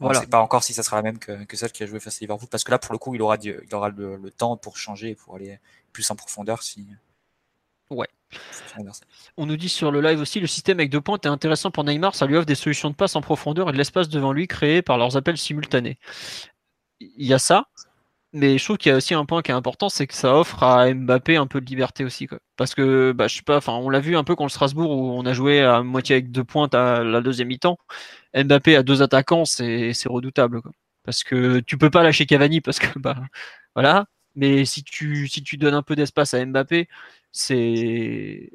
Voilà. 0.00 0.18
On 0.18 0.20
ne 0.20 0.24
sait 0.24 0.30
pas 0.30 0.40
encore 0.40 0.64
si 0.64 0.72
ça 0.72 0.82
sera 0.82 0.96
la 0.96 1.02
même 1.02 1.18
que, 1.18 1.44
que, 1.44 1.56
celle 1.56 1.72
qui 1.72 1.82
a 1.82 1.86
joué 1.86 2.00
face 2.00 2.16
à 2.16 2.20
Liverpool, 2.20 2.48
parce 2.48 2.64
que 2.64 2.70
là, 2.70 2.78
pour 2.78 2.92
le 2.92 2.98
coup, 2.98 3.14
il 3.14 3.22
aura, 3.22 3.36
il 3.36 3.74
aura 3.74 3.90
le, 3.90 4.16
le 4.16 4.30
temps 4.30 4.56
pour 4.56 4.76
changer, 4.76 5.14
pour 5.14 5.36
aller 5.36 5.58
plus 5.92 6.08
en 6.10 6.16
profondeur 6.16 6.62
si, 6.62 6.86
Ouais. 7.90 8.08
On 9.36 9.46
nous 9.46 9.56
dit 9.56 9.68
sur 9.68 9.90
le 9.90 10.00
live 10.00 10.20
aussi, 10.20 10.40
le 10.40 10.46
système 10.46 10.78
avec 10.78 10.90
deux 10.90 11.00
points 11.00 11.18
est 11.22 11.28
intéressant 11.28 11.70
pour 11.70 11.84
Neymar, 11.84 12.14
ça 12.14 12.26
lui 12.26 12.36
offre 12.36 12.46
des 12.46 12.54
solutions 12.54 12.90
de 12.90 12.94
passe 12.94 13.16
en 13.16 13.22
profondeur 13.22 13.70
et 13.70 13.72
de 13.72 13.78
l'espace 13.78 14.08
devant 14.08 14.32
lui 14.32 14.46
créé 14.46 14.82
par 14.82 14.98
leurs 14.98 15.16
appels 15.16 15.38
simultanés. 15.38 15.98
Il 17.00 17.26
y 17.26 17.32
a 17.32 17.38
ça, 17.38 17.64
mais 18.32 18.58
je 18.58 18.64
trouve 18.64 18.76
qu'il 18.76 18.90
y 18.90 18.92
a 18.92 18.96
aussi 18.96 19.14
un 19.14 19.24
point 19.24 19.40
qui 19.42 19.50
est 19.50 19.54
important, 19.54 19.88
c'est 19.88 20.06
que 20.06 20.14
ça 20.14 20.34
offre 20.36 20.62
à 20.62 20.92
Mbappé 20.92 21.36
un 21.36 21.46
peu 21.46 21.60
de 21.62 21.66
liberté 21.66 22.04
aussi. 22.04 22.26
Quoi. 22.26 22.38
Parce 22.56 22.74
que, 22.74 23.12
bah, 23.12 23.26
je 23.26 23.36
sais 23.36 23.42
pas, 23.42 23.56
enfin, 23.56 23.72
on 23.74 23.88
l'a 23.88 24.00
vu 24.00 24.16
un 24.16 24.24
peu 24.24 24.36
contre 24.36 24.52
Strasbourg 24.52 24.90
où 24.90 25.12
on 25.12 25.24
a 25.24 25.32
joué 25.32 25.62
à 25.62 25.82
moitié 25.82 26.16
avec 26.16 26.30
deux 26.30 26.44
pointes 26.44 26.74
à 26.74 27.02
la 27.04 27.20
deuxième 27.22 27.48
mi-temps. 27.48 27.78
Mbappé 28.34 28.76
à 28.76 28.82
deux 28.82 29.02
attaquants, 29.02 29.46
c'est 29.46 29.92
redoutable. 30.06 30.60
Quoi. 30.62 30.72
Parce 31.04 31.24
que 31.24 31.60
tu 31.60 31.78
peux 31.78 31.90
pas 31.90 32.02
lâcher 32.02 32.26
Cavani 32.26 32.60
parce 32.60 32.78
que, 32.78 32.98
bah, 32.98 33.16
voilà. 33.74 34.06
Mais 34.34 34.64
si 34.66 34.84
tu, 34.84 35.26
si 35.28 35.42
tu 35.42 35.56
donnes 35.56 35.74
un 35.74 35.82
peu 35.82 35.96
d'espace 35.96 36.34
à 36.34 36.44
Mbappé, 36.44 36.88
c'est 37.38 38.50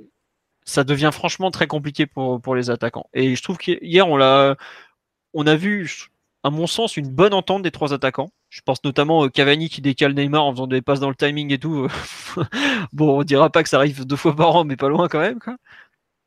ça 0.65 0.83
devient 0.83 1.11
franchement 1.13 1.51
très 1.51 1.67
compliqué 1.67 2.05
pour, 2.05 2.41
pour 2.41 2.55
les 2.55 2.69
attaquants. 2.69 3.09
Et 3.13 3.35
je 3.35 3.43
trouve 3.43 3.57
qu'hier, 3.57 4.07
on 4.07 4.17
l'a, 4.17 4.55
on 5.33 5.47
a 5.47 5.55
vu, 5.55 6.09
à 6.43 6.49
mon 6.49 6.67
sens, 6.67 6.97
une 6.97 7.09
bonne 7.09 7.33
entente 7.33 7.63
des 7.63 7.71
trois 7.71 7.93
attaquants. 7.93 8.31
Je 8.49 8.61
pense 8.61 8.83
notamment 8.83 9.19
au 9.19 9.29
Cavani 9.29 9.69
qui 9.69 9.81
décale 9.81 10.13
Neymar 10.13 10.45
en 10.45 10.51
faisant 10.53 10.67
des 10.67 10.81
passes 10.81 10.99
dans 10.99 11.09
le 11.09 11.15
timing 11.15 11.51
et 11.53 11.59
tout. 11.59 11.87
bon, 12.93 13.19
on 13.19 13.23
dira 13.23 13.49
pas 13.49 13.63
que 13.63 13.69
ça 13.69 13.77
arrive 13.77 14.05
deux 14.05 14.15
fois 14.15 14.35
par 14.35 14.55
an, 14.55 14.63
mais 14.65 14.77
pas 14.77 14.89
loin 14.89 15.07
quand 15.07 15.19
même. 15.19 15.39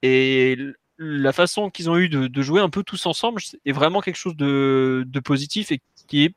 Et 0.02 0.58
la 0.98 1.32
façon 1.32 1.70
qu'ils 1.70 1.90
ont 1.90 1.96
eu 1.96 2.08
de, 2.08 2.42
jouer 2.42 2.60
un 2.60 2.70
peu 2.70 2.82
tous 2.82 3.06
ensemble 3.06 3.40
est 3.64 3.72
vraiment 3.72 4.00
quelque 4.00 4.16
chose 4.16 4.36
de, 4.36 5.04
de 5.06 5.20
positif 5.20 5.72
et 5.72 5.80
qui 6.08 6.24
est 6.24 6.34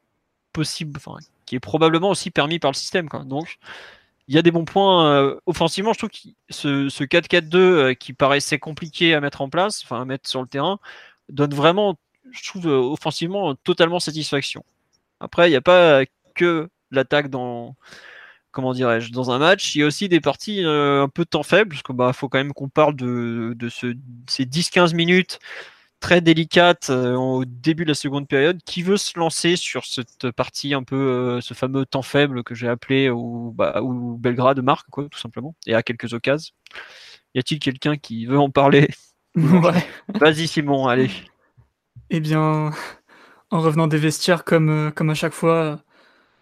possible, 0.53 0.97
enfin, 0.97 1.17
qui 1.45 1.55
est 1.55 1.59
probablement 1.59 2.09
aussi 2.09 2.31
permis 2.31 2.59
par 2.59 2.71
le 2.71 2.75
système. 2.75 3.07
Donc, 3.25 3.57
il 4.29 4.35
y 4.35 4.37
a 4.37 4.43
des 4.43 4.51
bons 4.51 4.63
points 4.63 5.11
euh, 5.11 5.39
offensivement. 5.47 5.91
Je 5.91 5.97
trouve 5.97 6.11
que 6.11 6.17
ce, 6.51 7.03
4-4-2 7.03 7.55
euh, 7.57 7.93
qui 7.95 8.13
paraissait 8.13 8.59
compliqué 8.59 9.15
à 9.15 9.21
mettre 9.21 9.41
en 9.41 9.49
place, 9.49 9.81
enfin 9.83 10.03
à 10.03 10.05
mettre 10.05 10.29
sur 10.29 10.39
le 10.41 10.47
terrain, 10.47 10.79
donne 11.29 11.53
vraiment, 11.53 11.97
je 12.29 12.47
trouve, 12.47 12.67
euh, 12.67 12.77
offensivement 12.77 13.55
totalement 13.55 13.99
satisfaction. 13.99 14.63
Après, 15.19 15.47
il 15.47 15.51
n'y 15.51 15.57
a 15.57 15.61
pas 15.61 16.03
que 16.35 16.69
l'attaque 16.91 17.29
dans 17.29 17.75
comment 18.51 18.73
dirais-je 18.73 19.11
dans 19.11 19.31
un 19.31 19.39
match. 19.39 19.75
Il 19.75 19.79
y 19.79 19.83
a 19.83 19.87
aussi 19.87 20.09
des 20.09 20.21
parties 20.21 20.63
un 20.63 21.09
peu 21.09 21.23
de 21.23 21.29
temps 21.29 21.43
faible, 21.43 21.71
parce 21.71 21.83
qu'il 21.83 21.95
bah, 21.95 22.13
faut 22.13 22.29
quand 22.29 22.37
même 22.37 22.53
qu'on 22.53 22.69
parle 22.69 22.95
de, 22.95 23.53
de 23.57 23.69
ce, 23.69 23.95
ces 24.27 24.45
10-15 24.45 24.95
minutes 24.95 25.39
très 25.99 26.21
délicate 26.21 26.89
euh, 26.89 27.15
au 27.15 27.45
début 27.45 27.83
de 27.83 27.89
la 27.89 27.95
seconde 27.95 28.27
période. 28.27 28.59
Qui 28.65 28.83
veut 28.83 28.97
se 28.97 29.17
lancer 29.17 29.55
sur 29.55 29.85
cette 29.85 30.31
partie 30.31 30.73
un 30.73 30.83
peu, 30.83 30.95
euh, 30.95 31.41
ce 31.41 31.53
fameux 31.53 31.85
temps 31.85 32.01
faible 32.01 32.43
que 32.43 32.55
j'ai 32.55 32.67
appelé 32.67 33.09
ou 33.09 33.53
bah, 33.55 33.81
Belgrade 33.83 34.61
marque, 34.61 34.89
quoi, 34.89 35.07
tout 35.09 35.19
simplement, 35.19 35.55
et 35.67 35.75
à 35.75 35.83
quelques 35.83 36.13
occasions. 36.13 36.53
Y 37.35 37.39
a-t-il 37.39 37.59
quelqu'un 37.59 37.97
qui 37.97 38.25
veut 38.25 38.39
en 38.39 38.49
parler? 38.49 38.89
Vas-y 39.35 40.47
Simon, 40.47 40.87
allez. 40.87 41.11
Eh 42.09 42.19
bien, 42.19 42.71
en 43.51 43.59
revenant 43.59 43.87
des 43.87 43.97
vestiaires, 43.97 44.43
comme, 44.43 44.69
euh, 44.69 44.91
comme 44.91 45.09
à 45.09 45.15
chaque 45.15 45.33
fois, 45.33 45.81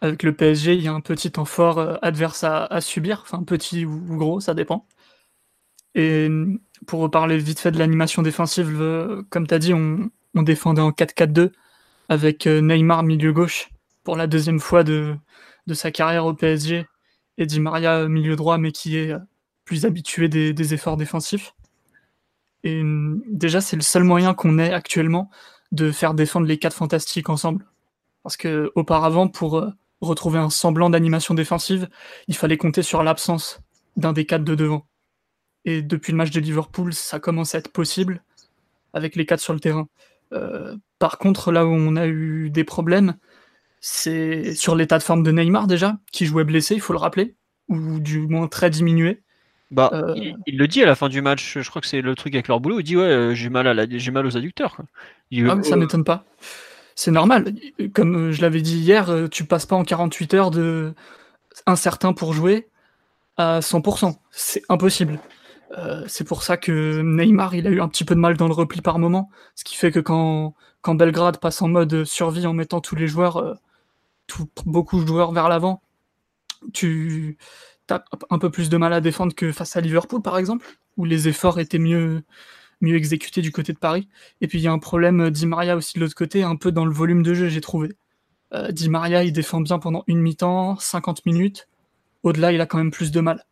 avec 0.02 0.24
le 0.24 0.34
PSG, 0.34 0.76
il 0.76 0.82
y 0.82 0.88
a 0.88 0.93
un 0.93 1.02
petit 1.02 1.32
temps 1.32 1.46
fort 1.46 1.98
adverse 2.02 2.43
à, 2.43 2.82
subir, 2.82 3.22
enfin 3.24 3.43
petit 3.43 3.86
ou, 3.86 4.17
gros, 4.17 4.39
ça 4.39 4.54
dépend. 4.54 4.86
Et 5.95 6.30
pour 6.86 7.00
reparler 7.00 7.38
vite 7.38 7.60
fait 7.60 7.71
de 7.71 7.80
l'animation 7.80 8.21
défensive, 8.21 8.82
euh, 8.82 9.23
comme 9.30 9.47
tu 9.47 9.54
as 9.54 9.60
dit, 9.60 9.73
on, 9.73 10.10
défendait 10.36 10.82
en 10.82 10.91
4-4-2 10.91 11.52
avec 12.10 12.45
euh, 12.45 12.62
Neymar 12.62 13.02
milieu 13.02 13.34
gauche 13.34 13.69
pour 14.04 14.15
la 14.15 14.27
deuxième 14.27 14.60
fois 14.60 14.83
de, 14.83 15.17
sa 15.73 15.92
carrière 15.92 16.25
au 16.25 16.33
PSG 16.33 16.85
et 17.38 17.46
Di 17.46 17.60
Maria 17.60 18.08
milieu 18.08 18.35
droit, 18.35 18.58
mais 18.58 18.71
qui 18.71 18.98
est 18.98 19.12
euh, 19.12 19.19
plus 19.65 19.85
habitué 19.85 20.29
des, 20.29 20.73
efforts 20.73 20.96
défensifs. 20.96 21.54
Et 22.63 22.81
déjà, 23.27 23.62
c'est 23.62 23.75
le 23.75 23.81
seul 23.81 24.04
moyen 24.04 24.33
qu'on 24.33 24.60
ait 24.60 24.71
actuellement 24.71 25.29
de 25.71 25.92
faire 25.92 26.13
défendre 26.13 26.48
les 26.48 26.58
quatre 26.58 26.75
fantastiques 26.75 27.29
ensemble. 27.29 27.65
Parce 28.23 28.38
que 28.38 28.71
auparavant, 28.75 29.27
pour 29.27 29.58
euh, 29.58 29.71
retrouver 30.02 30.40
un 30.40 30.50
semblant 30.50 30.90
d'animation 30.90 31.33
défensive, 31.33 31.90
il 32.27 32.35
fallait 32.35 32.58
compter 32.58 32.83
sur 32.83 33.04
l'absence 33.04 33.60
d'un 33.98 34.13
des 34.13 34.25
quatre 34.25 34.44
de 34.44 34.56
devant. 34.56 34.88
Et 35.68 35.82
depuis 35.82 36.13
le 36.13 36.18
match 36.18 36.32
de 36.32 36.40
Liverpool, 36.40 36.94
ça 36.94 37.20
commence 37.20 37.54
à 37.54 37.58
être 37.58 37.68
possible 37.68 38.24
avec 38.94 39.18
les 39.18 39.26
quatre 39.26 39.42
sur 39.42 39.54
le 39.54 39.60
terrain. 39.60 39.90
Euh, 40.32 40.78
par 40.98 41.18
contre, 41.18 41.52
là 41.52 41.65
où 41.65 41.70
on 41.70 41.98
a 41.98 42.08
eu 42.08 42.50
des 42.50 42.63
problèmes, 42.63 43.15
c'est 43.82 44.56
sur 44.56 44.78
l'état 44.78 44.98
de 44.98 45.04
forme 45.04 45.24
de 45.24 45.32
Neymar 45.32 45.68
déjà, 45.68 45.98
qui 46.13 46.26
jouait 46.26 46.46
blessé, 46.46 46.76
il 46.76 46.80
faut 46.80 46.94
le 46.94 47.00
rappeler, 47.00 47.36
ou 47.68 48.00
du 48.00 48.20
moins 48.28 48.48
très 48.48 48.70
diminué. 48.70 49.22
Bah, 49.70 49.90
euh, 49.92 50.15
il, 50.46 50.58
le 50.58 50.70
dit 50.70 50.82
à 50.82 50.86
la 50.86 50.96
fin 50.96 51.10
du 51.10 51.22
match, 51.22 51.58
je 51.60 51.70
crois 51.70 51.82
que 51.82 51.88
c'est 51.88 52.00
le 52.00 52.15
truc 52.15 52.34
avec 52.34 52.48
leur 52.48 52.62
boulot, 52.62 52.80
il 52.80 52.84
dit 52.84 52.96
ouais, 52.96 53.04
euh, 53.04 53.36
j'ai 53.36 53.50
mal, 53.50 53.68
à 53.68 53.86
j'ai 53.90 54.12
mal 54.12 54.26
aux 54.26 54.38
adducteurs. 54.38 54.78
Ah, 55.34 55.63
ça 55.63 55.76
m'étonne 55.76 56.06
pas. 56.06 56.24
C'est 56.96 57.12
normal. 57.12 57.54
Comme 57.94 58.32
je 58.32 58.42
l'avais 58.42 58.62
dit 58.62 58.78
hier, 58.78 59.28
tu 59.30 59.44
passes 59.44 59.65
pas 59.65 59.76
en 59.76 59.84
48 59.84 60.34
heures 60.34 60.52
de 60.52 60.94
incertain 61.65 62.13
pour 62.13 62.32
jouer 62.32 62.70
à 63.36 63.60
100%. 63.60 64.15
C'est 64.32 64.63
impossible. 64.70 65.20
Euh, 65.78 66.04
c'est 66.08 66.24
pour 66.24 66.44
ça 66.44 66.58
que 66.58 67.02
Neymar, 67.02 67.56
il 67.56 67.68
a 67.68 67.70
eu 67.70 67.82
un 67.82 67.88
petit 67.88 68.06
peu 68.06 68.15
de 68.15 68.20
mal 68.20 68.38
dans 68.38 68.48
le 68.48 68.54
repli 68.54 68.82
par 68.82 69.00
moment, 69.00 69.30
ce 69.56 69.63
qui 69.63 69.76
fait 69.76 69.92
que 69.92 70.00
quand, 70.00 70.56
Belgrade 70.88 71.40
passe 71.40 71.62
en 71.62 71.68
mode 71.68 72.06
survie 72.06 72.48
en 72.48 72.54
mettant 72.54 72.80
tous 72.80 72.96
les 72.96 73.08
joueurs, 73.08 73.38
euh, 73.38 73.54
beaucoup 74.65 75.02
de 75.02 75.08
joueurs 75.08 75.34
vers 75.34 75.50
l'avant, 75.50 75.82
tu 76.74 77.38
as 77.90 78.04
un 78.30 78.40
peu 78.40 78.50
plus 78.50 78.70
de 78.70 78.78
mal 78.78 78.94
à 78.94 79.02
défendre 79.02 79.36
que 79.36 79.52
face 79.52 79.76
à 79.76 79.82
Liverpool 79.82 80.22
par 80.22 80.38
exemple, 80.38 80.65
où 80.96 81.06
les 81.06 81.28
efforts 81.28 81.60
étaient 81.60 81.80
mieux, 81.80 82.24
mieux 82.82 82.96
exécutés 82.96 83.42
du 83.42 83.52
côté 83.52 83.74
de 83.74 83.78
Paris. 83.78 84.08
Et 84.42 84.48
puis 84.48 84.60
il 84.60 84.63
y 84.63 84.68
a 84.68 84.72
un 84.72 84.80
problème 84.80 85.30
Di 85.30 85.46
Maria 85.46 85.76
aussi 85.76 85.96
de 85.96 86.02
l'autre 86.02 86.15
côté, 86.15 86.44
un 86.44 86.56
peu 86.56 86.72
dans 86.72 86.86
le 86.86 86.92
volume 86.94 87.24
de 87.24 87.34
jeu, 87.34 87.50
j'ai 87.50 87.62
trouvé. 87.62 87.94
Euh, 88.54 88.72
Di 88.72 88.90
Maria, 88.90 89.24
il 89.24 89.34
défend 89.34 89.62
bien 89.62 89.80
pendant 89.80 90.04
une 90.08 90.20
mi-temps, 90.20 90.78
50 90.78 91.26
minutes. 91.26 91.68
Au-delà, 92.24 92.52
il 92.52 92.62
a 92.62 92.65
quand 92.65 92.78
même 92.78 92.92
plus 92.92 93.12
de 93.12 93.20
mal. 93.22 93.46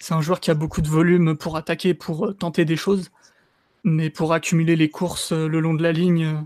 C'est 0.00 0.14
un 0.14 0.20
joueur 0.20 0.40
qui 0.40 0.50
a 0.50 0.54
beaucoup 0.54 0.82
de 0.82 0.88
volume 0.88 1.36
pour 1.36 1.56
attaquer, 1.56 1.94
pour 1.94 2.26
euh, 2.26 2.32
tenter 2.32 2.64
des 2.64 2.76
choses, 2.76 3.10
mais 3.84 4.10
pour 4.10 4.32
accumuler 4.32 4.76
les 4.76 4.90
courses 4.90 5.32
euh, 5.32 5.48
le 5.48 5.60
long 5.60 5.74
de 5.74 5.82
la 5.82 5.92
ligne, 5.92 6.24
euh, 6.24 6.40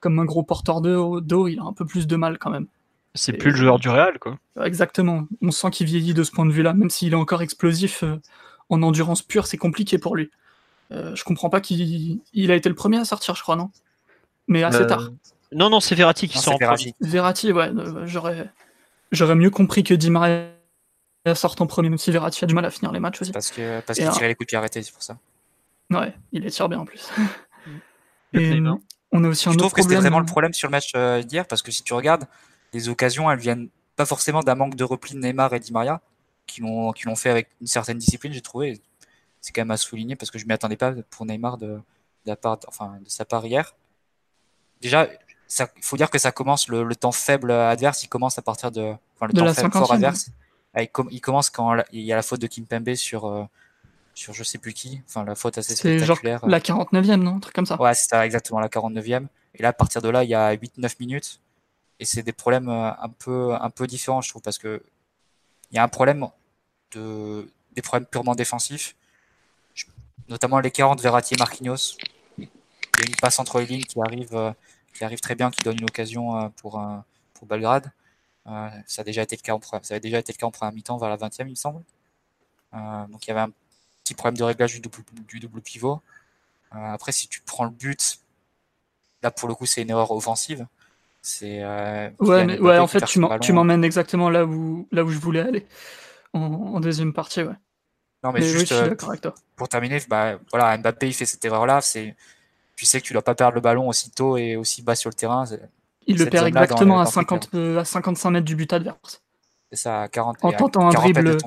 comme 0.00 0.18
un 0.18 0.24
gros 0.24 0.42
porteur 0.42 0.80
d'eau, 0.80 1.48
il 1.48 1.58
a 1.58 1.64
un 1.64 1.72
peu 1.72 1.84
plus 1.84 2.06
de 2.06 2.16
mal 2.16 2.38
quand 2.38 2.50
même. 2.50 2.66
C'est 3.14 3.32
plus 3.32 3.52
le 3.52 3.56
joueur 3.56 3.78
du 3.78 3.88
Real, 3.88 4.18
quoi. 4.18 4.38
Exactement. 4.64 5.26
On 5.40 5.52
sent 5.52 5.70
qu'il 5.70 5.86
vieillit 5.86 6.14
de 6.14 6.24
ce 6.24 6.32
point 6.32 6.46
de 6.46 6.50
vue-là, 6.50 6.74
même 6.74 6.90
s'il 6.90 7.12
est 7.12 7.16
encore 7.16 7.42
explosif 7.42 8.02
en 8.70 8.82
endurance 8.82 9.22
pure, 9.22 9.46
c'est 9.46 9.56
compliqué 9.56 9.98
pour 9.98 10.16
lui. 10.16 10.30
je 10.90 11.22
comprends 11.22 11.48
pas 11.48 11.60
qu'il 11.60 12.20
il 12.32 12.50
a 12.50 12.56
été 12.56 12.68
le 12.68 12.74
premier 12.74 12.98
à 12.98 13.04
sortir, 13.04 13.36
je 13.36 13.42
crois, 13.42 13.54
non? 13.54 13.70
Mais 14.48 14.64
assez 14.64 14.84
tard. 14.86 15.10
Non, 15.52 15.70
non, 15.70 15.78
c'est 15.78 15.94
Verratti 15.94 16.26
qui 16.26 16.38
sort. 16.38 16.58
Verratti. 16.58 16.94
Verratti, 17.00 17.52
ouais, 17.52 17.70
j'aurais, 18.04 18.50
j'aurais 19.12 19.36
mieux 19.36 19.50
compris 19.50 19.84
que 19.84 19.94
Di 19.94 20.10
Maria 20.10 20.53
sorte 21.32 21.60
en 21.60 21.66
premier, 21.66 21.88
même 21.88 21.98
si 21.98 22.10
Verratti 22.10 22.44
a 22.44 22.46
du 22.46 22.54
mal 22.54 22.64
à 22.66 22.70
finir 22.70 22.92
les 22.92 23.00
matchs 23.00 23.22
aussi. 23.22 23.32
Parce 23.32 23.50
que 23.50 23.80
parce 23.80 23.98
qu'il 23.98 24.10
tirait 24.10 24.28
les 24.28 24.34
coups 24.34 24.46
de 24.46 24.48
pied 24.48 24.58
arrêtés, 24.58 24.82
c'est 24.82 24.92
pour 24.92 25.02
ça. 25.02 25.16
Ouais, 25.90 26.14
il 26.32 26.42
les 26.42 26.50
tire 26.50 26.68
bien 26.68 26.80
en 26.80 26.84
plus. 26.84 27.08
Et 28.34 28.60
on 29.12 29.22
a 29.24 29.28
aussi 29.28 29.48
un 29.48 29.52
je 29.52 29.58
trouve 29.58 29.72
que 29.72 29.80
c'était 29.80 29.94
vraiment 29.94 30.18
le 30.18 30.26
problème 30.26 30.52
sur 30.52 30.68
le 30.68 30.72
match 30.72 30.92
euh, 30.96 31.22
d'hier, 31.22 31.46
parce 31.46 31.62
que 31.62 31.70
si 31.70 31.84
tu 31.84 31.94
regardes, 31.94 32.26
les 32.72 32.88
occasions, 32.88 33.30
elles 33.30 33.38
viennent 33.38 33.68
pas 33.94 34.06
forcément 34.06 34.40
d'un 34.40 34.56
manque 34.56 34.74
de 34.74 34.82
repli 34.82 35.14
de 35.14 35.20
Neymar 35.20 35.54
et 35.54 35.60
Di 35.60 35.72
Maria, 35.72 36.00
qui 36.46 36.60
l'ont 36.60 36.92
qui 36.92 37.06
l'ont 37.06 37.14
fait 37.14 37.30
avec 37.30 37.48
une 37.60 37.68
certaine 37.68 37.98
discipline, 37.98 38.32
j'ai 38.32 38.40
trouvé. 38.40 38.80
C'est 39.40 39.52
quand 39.52 39.60
même 39.60 39.70
à 39.70 39.76
souligner 39.76 40.16
parce 40.16 40.30
que 40.30 40.38
je 40.38 40.46
m'y 40.46 40.52
attendais 40.52 40.76
pas 40.76 40.92
pour 41.10 41.26
Neymar 41.26 41.58
de, 41.58 41.78
de, 42.26 42.34
part, 42.34 42.58
enfin, 42.66 42.98
de 43.04 43.08
sa 43.08 43.24
part 43.24 43.46
hier. 43.46 43.74
Déjà, 44.80 45.08
il 45.60 45.66
faut 45.82 45.96
dire 45.96 46.10
que 46.10 46.18
ça 46.18 46.32
commence 46.32 46.68
le, 46.68 46.94
temps 46.96 47.12
faible 47.12 47.52
adverse, 47.52 48.02
il 48.02 48.08
commence 48.08 48.38
à 48.38 48.42
partir 48.42 48.72
de, 48.72 48.94
enfin, 49.14 49.26
le 49.26 49.32
temps 49.32 49.54
faible 49.54 49.72
fort 49.72 49.92
adverse. 49.92 50.30
Ah, 50.74 50.82
il, 50.82 51.20
commence 51.20 51.50
quand 51.50 51.76
il 51.92 52.00
y 52.00 52.12
a 52.12 52.16
la 52.16 52.22
faute 52.22 52.40
de 52.40 52.48
Kim 52.48 52.66
Kimpembe 52.66 52.96
sur, 52.96 53.26
euh, 53.26 53.44
sur 54.12 54.34
je 54.34 54.42
sais 54.42 54.58
plus 54.58 54.72
qui, 54.72 55.00
enfin 55.08 55.24
la 55.24 55.36
faute 55.36 55.56
assez 55.56 55.76
spectaculaire. 55.76 56.40
Genre 56.40 56.48
la 56.48 56.58
49e, 56.58 57.14
non 57.14 57.36
Un 57.36 57.40
truc 57.40 57.54
comme 57.54 57.66
ça. 57.66 57.80
Ouais, 57.80 57.94
c'est 57.94 58.16
exactement 58.16 58.58
la 58.58 58.68
49e. 58.68 59.26
Et 59.54 59.62
là, 59.62 59.68
à 59.68 59.72
partir 59.72 60.02
de 60.02 60.08
là, 60.08 60.24
il 60.24 60.30
y 60.30 60.34
a 60.34 60.52
8-9 60.56 60.96
minutes. 60.98 61.40
Et 62.00 62.04
c'est 62.04 62.24
des 62.24 62.32
problèmes 62.32 62.68
euh, 62.68 62.90
un 62.90 63.08
peu, 63.08 63.54
un 63.54 63.70
peu 63.70 63.86
différents, 63.86 64.20
je 64.20 64.30
trouve, 64.30 64.42
parce 64.42 64.58
que 64.58 64.82
il 65.70 65.76
y 65.76 65.78
a 65.78 65.84
un 65.84 65.88
problème 65.88 66.26
de, 66.92 67.48
des 67.72 67.82
problèmes 67.82 68.06
purement 68.06 68.34
défensifs, 68.34 68.96
notamment 70.28 70.58
les 70.58 70.72
40 70.72 71.00
Verratti 71.00 71.34
et 71.34 71.36
Marquinhos. 71.38 71.96
Il 72.38 72.44
y 72.44 72.46
a 72.46 73.06
une 73.08 73.16
passe 73.20 73.38
entre 73.38 73.60
les 73.60 73.66
lignes 73.66 73.84
qui 73.84 74.00
arrive, 74.00 74.34
euh, 74.34 74.52
qui 74.92 75.04
arrive 75.04 75.20
très 75.20 75.36
bien, 75.36 75.52
qui 75.52 75.62
donne 75.62 75.76
une 75.78 75.84
occasion 75.84 76.52
pour, 76.56 76.84
pour 77.34 77.46
Belgrade 77.46 77.92
ça, 78.46 79.00
a 79.00 79.04
déjà 79.04 79.22
été 79.22 79.36
le 79.36 79.42
cas 79.42 79.54
en, 79.54 79.60
ça 79.60 79.94
avait 79.94 80.00
déjà 80.00 80.18
été 80.18 80.32
le 80.32 80.38
cas 80.38 80.46
en 80.46 80.50
première 80.50 80.72
mi-temps 80.72 80.98
vers 80.98 81.08
la 81.08 81.16
20e, 81.16 81.46
il 81.46 81.50
me 81.50 81.54
semble. 81.54 81.82
Euh, 82.74 83.06
donc 83.08 83.26
il 83.26 83.28
y 83.28 83.30
avait 83.30 83.40
un 83.40 83.50
petit 84.02 84.14
problème 84.14 84.36
de 84.36 84.44
réglage 84.44 84.74
du 84.74 84.80
double, 84.80 85.02
du 85.26 85.40
double 85.40 85.60
pivot. 85.60 86.00
Euh, 86.74 86.78
après, 86.92 87.12
si 87.12 87.28
tu 87.28 87.40
prends 87.40 87.64
le 87.64 87.70
but, 87.70 88.18
là 89.22 89.30
pour 89.30 89.48
le 89.48 89.54
coup, 89.54 89.66
c'est 89.66 89.82
une 89.82 89.90
erreur 89.90 90.10
offensive. 90.10 90.66
C'est 91.22 91.62
euh, 91.62 92.10
ouais, 92.18 92.58
ouais 92.58 92.78
en 92.78 92.86
fait, 92.86 93.04
tu 93.06 93.52
m'emmènes 93.52 93.84
exactement 93.84 94.28
là 94.28 94.44
où, 94.44 94.86
là 94.92 95.04
où 95.04 95.08
je 95.08 95.18
voulais 95.18 95.40
aller 95.40 95.66
en, 96.34 96.80
deuxième 96.80 97.12
partie. 97.12 97.42
Ouais. 97.42 97.54
Non, 98.22 98.32
mais, 98.32 98.42
juste 98.42 98.74
pour 99.56 99.68
terminer, 99.68 100.00
bah, 100.08 100.38
voilà, 100.50 100.76
Mbappé 100.78 101.08
il 101.08 101.14
fait 101.14 101.26
cette 101.26 101.44
erreur-là. 101.44 101.80
C'est, 101.80 102.16
tu 102.76 102.84
sais 102.84 103.00
que 103.00 103.06
tu 103.06 103.12
dois 103.12 103.22
pas 103.22 103.34
perdre 103.34 103.54
le 103.54 103.60
ballon 103.60 103.88
aussitôt 103.88 104.36
et 104.36 104.56
aussi 104.56 104.82
bas 104.82 104.96
sur 104.96 105.08
le 105.08 105.14
terrain. 105.14 105.44
Il 106.06 106.18
le 106.18 106.26
perd 106.26 106.46
exactement 106.46 107.00
à, 107.00 107.06
50, 107.06 107.54
à 107.78 107.84
55 107.84 108.30
mètres 108.30 108.44
du 108.44 108.56
but 108.56 108.72
adverse. 108.72 109.22
C'est 109.70 109.76
ça, 109.76 110.02
à 110.02 110.08
40 110.08 110.38
En 110.42 110.52
tentant 110.52 110.88
un 110.88 110.92
dribble. 110.92 111.38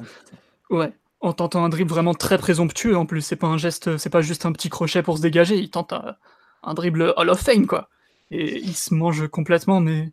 Ouais. 0.70 0.92
En 1.20 1.34
tentant 1.34 1.64
un 1.64 1.70
dribble 1.70 1.90
vraiment 1.90 2.14
très 2.14 2.38
présomptueux 2.38 2.98
en 2.98 3.06
plus. 3.06 3.22
C'est 3.22 3.36
pas 3.36 3.48
un 3.48 3.58
geste, 3.58 3.98
c'est 3.98 4.10
pas 4.10 4.22
juste 4.22 4.46
un 4.46 4.52
petit 4.52 4.70
crochet 4.70 5.02
pour 5.02 5.18
se 5.18 5.22
dégager. 5.22 5.58
Il 5.58 5.70
tente 5.70 5.94
un, 5.94 6.74
dribble 6.74 7.14
Hall 7.18 7.30
of 7.30 7.40
Fame, 7.40 7.66
quoi. 7.66 7.90
Et 8.30 8.60
il 8.60 8.76
se 8.76 8.94
mange 8.94 9.28
complètement, 9.30 9.80
mais 9.80 10.12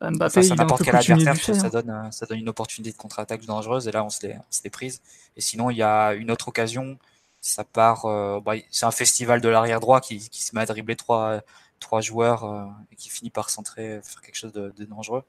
Mbappé, 0.00 0.42
ça, 0.42 0.54
il 0.54 0.60
a 0.60 0.64
un 0.64 0.66
peu 0.66 1.54
ça 1.54 1.70
donne, 1.70 2.08
ça 2.12 2.26
donne 2.26 2.38
une 2.38 2.50
opportunité 2.50 2.92
de 2.92 2.96
contre-attaque 2.98 3.46
dangereuse. 3.46 3.88
Et 3.88 3.92
là, 3.92 4.04
on 4.04 4.10
se 4.10 4.26
l'est 4.26 4.70
prise. 4.70 5.00
Et 5.36 5.40
sinon, 5.40 5.70
il 5.70 5.78
y 5.78 5.82
a 5.82 6.12
une 6.12 6.30
autre 6.30 6.48
occasion. 6.48 6.98
Ça 7.40 7.64
part. 7.64 8.04
Euh, 8.04 8.40
bah, 8.40 8.54
c'est 8.70 8.86
un 8.86 8.90
festival 8.90 9.40
de 9.40 9.48
l'arrière 9.48 9.80
droit 9.80 10.00
qui, 10.00 10.28
qui 10.28 10.42
se 10.42 10.54
met 10.54 10.62
à 10.62 10.66
dribbler 10.66 10.96
trois 10.96 11.40
trois 11.80 12.00
joueurs 12.00 12.44
euh, 12.44 12.66
et 12.92 12.96
qui 12.96 13.08
finit 13.08 13.30
par 13.30 13.50
centrer, 13.50 14.00
faire 14.02 14.20
quelque 14.20 14.36
chose 14.36 14.52
de, 14.52 14.72
dangereux. 14.84 15.24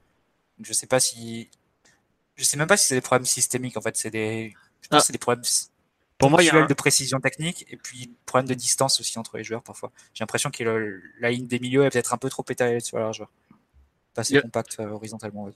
Donc, 0.58 0.66
je 0.66 0.72
sais 0.72 0.86
pas 0.86 1.00
si, 1.00 1.48
je 2.36 2.44
sais 2.44 2.56
même 2.56 2.66
pas 2.66 2.76
si 2.76 2.86
c'est 2.86 2.94
des 2.94 3.00
problèmes 3.00 3.26
systémiques 3.26 3.76
en 3.76 3.80
fait, 3.80 3.96
c'est 3.96 4.10
des, 4.10 4.54
je 4.82 4.88
pense 4.88 5.02
ah. 5.02 5.04
c'est 5.06 5.12
des 5.12 5.18
problèmes 5.18 5.44
pour 6.18 6.30
moi, 6.30 6.42
il 6.42 6.46
y 6.46 6.50
a 6.50 6.66
de 6.66 6.74
précision 6.74 7.20
technique 7.20 7.64
et 7.70 7.76
puis 7.76 8.10
problème 8.26 8.48
de 8.48 8.54
distance 8.54 8.98
aussi 8.98 9.18
entre 9.20 9.36
les 9.38 9.44
joueurs 9.44 9.62
parfois. 9.62 9.92
J'ai 10.14 10.22
l'impression 10.22 10.50
que 10.50 11.00
la 11.20 11.30
ligne 11.30 11.46
des 11.46 11.60
milieux 11.60 11.84
est 11.84 11.90
peut-être 11.90 12.12
un 12.12 12.16
peu 12.18 12.28
trop 12.28 12.44
étalée 12.48 12.80
sur 12.80 12.98
leurs 12.98 13.12
joueurs. 13.12 13.30
Pas 14.14 14.22
assez 14.22 14.40
compact 14.40 14.76
euh, 14.80 14.88
horizontalement. 14.88 15.48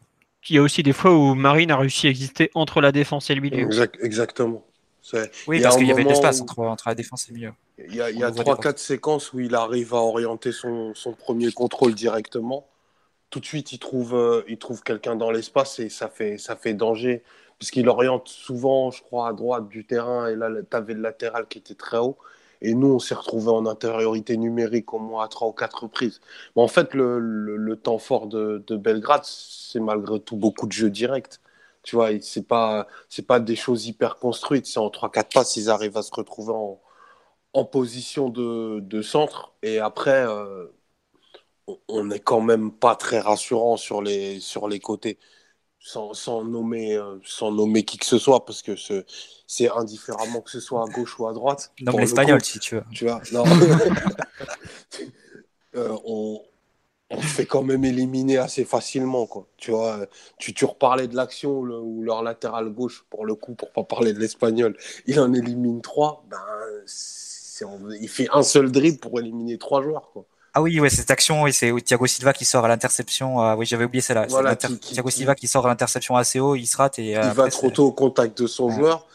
Il 0.49 0.55
y 0.55 0.59
a 0.59 0.63
aussi 0.63 0.85
des 0.85 0.93
fois 0.93 1.13
où 1.17 1.35
Marine 1.35 1.73
a 1.73 1.77
réussi 1.77 2.07
à 2.07 2.11
exister 2.11 2.51
entre 2.55 2.81
la 2.81 2.93
défense 2.93 3.29
et 3.31 3.35
le 3.35 3.41
milieu. 3.41 3.69
exactement. 4.01 4.65
Oui, 5.47 5.61
parce 5.61 5.77
qu'il 5.77 5.87
y 5.87 5.93
avait 5.93 6.05
de 6.05 6.09
l'espace 6.09 6.41
entre, 6.41 6.77
la 6.87 6.95
défense 6.95 7.29
et 7.29 7.33
le 7.33 7.35
milieu. 7.35 7.53
Il 7.79 7.95
y 7.95 8.01
a, 8.01 8.07
a 8.07 8.31
3-4 8.31 8.79
séquences 8.79 9.33
où 9.33 9.41
il 9.41 9.55
arrive 9.55 9.95
à 9.95 9.99
orienter 9.99 10.53
son, 10.53 10.95
son, 10.95 11.13
premier 11.13 11.51
contrôle 11.53 11.95
directement. 11.95 12.67
Tout 13.31 13.41
de 13.41 13.47
suite, 13.47 13.73
il 13.73 13.79
trouve, 13.79 14.15
euh, 14.15 14.43
il 14.49 14.59
trouve 14.59 14.83
quelqu'un 14.83 15.17
dans 15.17 15.31
l'espace 15.31 15.79
et 15.81 15.89
ça 15.89 16.09
fait, 16.09 16.39
ça 16.39 16.55
fait 16.55 16.75
danger. 16.75 17.23
Puisqu'il 17.59 17.89
oriente 17.89 18.29
souvent, 18.29 18.91
je 18.91 19.03
crois, 19.03 19.29
à 19.29 19.33
droite 19.33 19.69
du 19.69 19.85
terrain. 19.85 20.29
Et 20.29 20.37
là, 20.37 20.49
tu 20.69 20.77
avais 20.77 20.95
le 20.95 21.01
latéral 21.01 21.47
qui 21.47 21.59
était 21.59 21.75
très 21.75 21.99
haut. 21.99 22.17
Et 22.61 22.75
nous, 22.75 22.89
on 22.89 22.99
s'est 23.01 23.15
retrouvé 23.15 23.51
en 23.51 23.67
intériorité 23.67 24.37
numérique 24.37 24.95
au 24.95 24.99
moins 24.99 25.25
à 25.25 25.29
3 25.29 25.49
ou 25.49 25.53
4 25.53 25.83
reprises. 25.83 26.21
Mais 26.55 26.63
en 26.63 26.69
fait, 26.69 26.95
le, 26.95 27.19
le, 27.19 27.77
temps 27.77 27.99
fort 27.99 28.29
de, 28.29 28.63
de 28.67 28.77
Belgrade, 28.77 29.25
c'est 29.25 29.81
malgré 29.81 30.21
tout 30.21 30.37
beaucoup 30.37 30.67
de 30.67 30.73
jeux 30.73 30.91
directs. 30.91 31.41
Tu 31.83 31.97
vois, 31.97 32.11
c'est 32.21 32.47
pas, 32.47 32.87
c'est 33.09 33.27
pas 33.27 33.41
des 33.41 33.57
choses 33.57 33.87
hyper 33.87 34.17
construites. 34.17 34.67
C'est 34.67 34.79
en 34.79 34.89
3-4 34.89 35.33
passes, 35.33 35.57
ils 35.57 35.71
arrivent 35.71 35.97
à 35.97 36.03
se 36.03 36.13
retrouver 36.15 36.53
en, 36.53 36.81
en 37.53 37.65
position 37.65 38.29
de, 38.29 38.81
de, 38.81 39.03
centre. 39.03 39.55
Et 39.63 39.79
après, 39.79 40.25
euh, 40.27 40.67
on 41.89 42.05
n'est 42.05 42.21
quand 42.21 42.41
même 42.41 42.73
pas 42.73 42.97
très 42.97 43.21
rassurant 43.21 43.77
sur 43.77 44.03
les, 44.03 44.41
sur 44.41 44.69
les 44.69 44.81
côtés. 44.81 45.19
Sans, 45.85 46.15
sans 46.15 46.45
nommer, 46.45 46.95
euh, 46.95 47.19
sans 47.25 47.51
nommer 47.51 47.83
qui 47.83 47.99
que 47.99 48.07
ce 48.07 48.17
soit, 48.17 48.45
parce 48.45 48.63
que 48.63 48.77
c'est 49.49 49.69
indifféremment 49.69 50.41
que 50.41 50.53
ce 50.53 50.61
soit 50.61 50.85
à 50.85 50.87
gauche 50.87 51.19
ou 51.19 51.27
à 51.27 51.33
droite. 51.33 51.73
Nomme 51.81 51.99
l'espagnol 51.99 52.41
si 52.45 52.61
tu 52.61 52.77
veux. 52.77 52.85
Tu 52.93 53.05
vois, 53.05 53.21
non. 53.33 53.43
euh, 55.75 55.99
on, 56.05 56.41
on 57.13 57.21
se 57.21 57.27
fait 57.27 57.47
quand 57.47 57.63
même 57.63 57.85
éliminer 57.85 58.39
assez 58.39 58.65
facilement. 58.65 59.27
Quoi. 59.27 59.47
Tu 59.57 59.71
vois, 59.71 60.07
tu, 60.39 60.55
tu 60.55 60.65
reparlais 60.65 61.09
de 61.09 61.17
l'action 61.17 61.59
où, 61.59 62.03
leur 62.03 62.23
latéral 62.23 62.71
gauche, 62.71 63.05
pour 63.11 63.27
le 63.27 63.35
coup, 63.35 63.55
pour 63.55 63.71
pas 63.71 63.85
parler 63.85 64.13
de 64.13 64.19
l'espagnol, 64.19 64.77
il 65.07 65.21
en 65.21 65.33
élimine 65.33 65.81
trois. 65.83 66.25
Ben, 66.29 66.39
il 68.01 68.09
fait 68.09 68.29
un 68.33 68.43
seul 68.43 68.73
dribble 68.73 68.99
pour 68.99 69.21
éliminer 69.21 69.59
trois 69.59 69.83
joueurs. 69.83 70.11
Quoi. 70.13 70.25
Ah 70.55 70.61
oui, 70.61 70.79
ouais, 70.81 70.91
cette 70.91 71.11
action, 71.11 71.43
oui, 71.43 71.53
c'est 71.53 71.73
Thiago 71.83 72.07
Silva 72.07 72.33
qui 72.33 72.45
sort 72.45 72.65
à 72.65 72.69
l'interception. 72.69 73.43
Euh, 73.43 73.55
oui, 73.57 73.65
j'avais 73.65 73.85
oublié 73.85 74.03
celle-là. 74.03 74.27
Voilà, 74.29 74.57
Thiago 74.57 75.11
Silva 75.11 75.35
qui 75.35 75.49
sort 75.49 75.65
à 75.67 75.69
l'interception 75.69 76.17
assez 76.17 76.41
haut, 76.41 76.57
il 76.57 76.67
se 76.67 76.77
rate 76.77 76.99
et. 76.99 77.17
Euh, 77.17 77.23
il 77.25 77.33
va 77.33 77.49
trop 77.49 77.71
tôt 77.71 77.87
au 77.87 77.93
contact 77.93 78.41
de 78.41 78.47
son 78.47 78.69
joueur, 78.71 79.07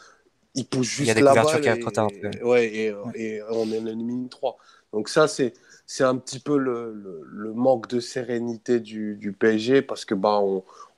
il 0.54 0.66
pousse 0.66 0.88
juste 0.88 1.14
la 1.14 1.34
balle. 1.34 1.64
Et, 1.64 1.80
trop 1.80 1.90
tard, 1.90 2.08
ouais, 2.42 2.66
et, 2.66 2.94
et, 3.14 3.42
on 3.50 3.62
en 3.62 3.86
élimine 3.86 4.28
3. 4.28 4.56
Donc 4.92 5.08
ça, 5.08 5.28
c'est 5.28 5.52
c'est 5.90 6.04
un 6.04 6.16
petit 6.18 6.38
peu 6.38 6.58
le, 6.58 7.54
manque 7.54 7.88
de 7.88 7.98
sérénité 7.98 8.78
du, 8.78 9.34
PSG 9.38 9.80
parce 9.80 10.04
que 10.04 10.14
bah, 10.14 10.38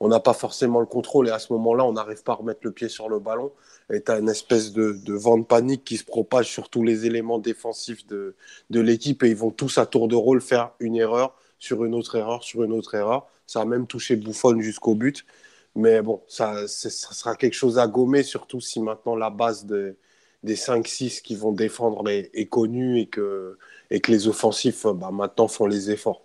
on 0.01 0.07
n'a 0.09 0.19
pas 0.19 0.33
forcément 0.33 0.81
le 0.81 0.85
contrôle 0.85 1.29
et 1.29 1.31
à 1.31 1.39
ce 1.39 1.53
moment-là, 1.53 1.85
on 1.85 1.93
n'arrive 1.93 2.23
pas 2.23 2.33
à 2.33 2.35
remettre 2.35 2.59
le 2.63 2.73
pied 2.73 2.89
sur 2.89 3.07
le 3.07 3.19
ballon. 3.19 3.53
Et 3.93 4.03
tu 4.03 4.11
as 4.11 4.19
une 4.19 4.27
espèce 4.27 4.73
de, 4.73 5.13
vent 5.13 5.37
de 5.37 5.45
panique 5.45 5.85
qui 5.85 5.95
se 5.95 6.03
propage 6.03 6.51
sur 6.51 6.69
tous 6.69 6.83
les 6.83 7.05
éléments 7.05 7.39
défensifs 7.39 8.05
de, 8.07 8.35
de 8.69 8.81
l'équipe 8.81 9.23
et 9.23 9.29
ils 9.29 9.35
vont 9.35 9.51
tous 9.51 9.77
à 9.77 9.85
tour 9.85 10.09
de 10.09 10.15
rôle 10.15 10.41
faire 10.41 10.71
une 10.81 10.97
erreur 10.97 11.37
sur 11.57 11.85
une 11.85 11.95
autre 11.95 12.15
erreur 12.17 12.43
sur 12.43 12.63
une 12.63 12.73
autre 12.73 12.93
erreur. 12.93 13.27
Ça 13.47 13.61
a 13.61 13.65
même 13.65 13.87
touché 13.87 14.17
Bouffon 14.17 14.59
jusqu'au 14.59 14.95
but. 14.95 15.25
Mais 15.73 16.01
bon, 16.01 16.21
ça, 16.27 16.67
ça, 16.67 16.89
sera 16.89 17.37
quelque 17.37 17.53
chose 17.53 17.79
à 17.79 17.87
gommer, 17.87 18.23
surtout 18.23 18.59
si 18.59 18.81
maintenant 18.81 19.15
la 19.15 19.29
base 19.29 19.65
de, 19.65 19.95
des 20.43 20.55
5-6 20.55 21.21
qui 21.21 21.35
vont 21.35 21.51
défendre 21.51 22.09
est, 22.09 22.29
est 22.33 22.47
connue 22.47 22.99
et 22.99 23.07
que 23.07 23.57
et 23.91 23.99
que 23.99 24.11
les 24.11 24.27
offensifs 24.27 24.85
bah, 24.87 25.11
maintenant 25.11 25.47
font 25.47 25.65
les 25.65 25.91
efforts. 25.91 26.21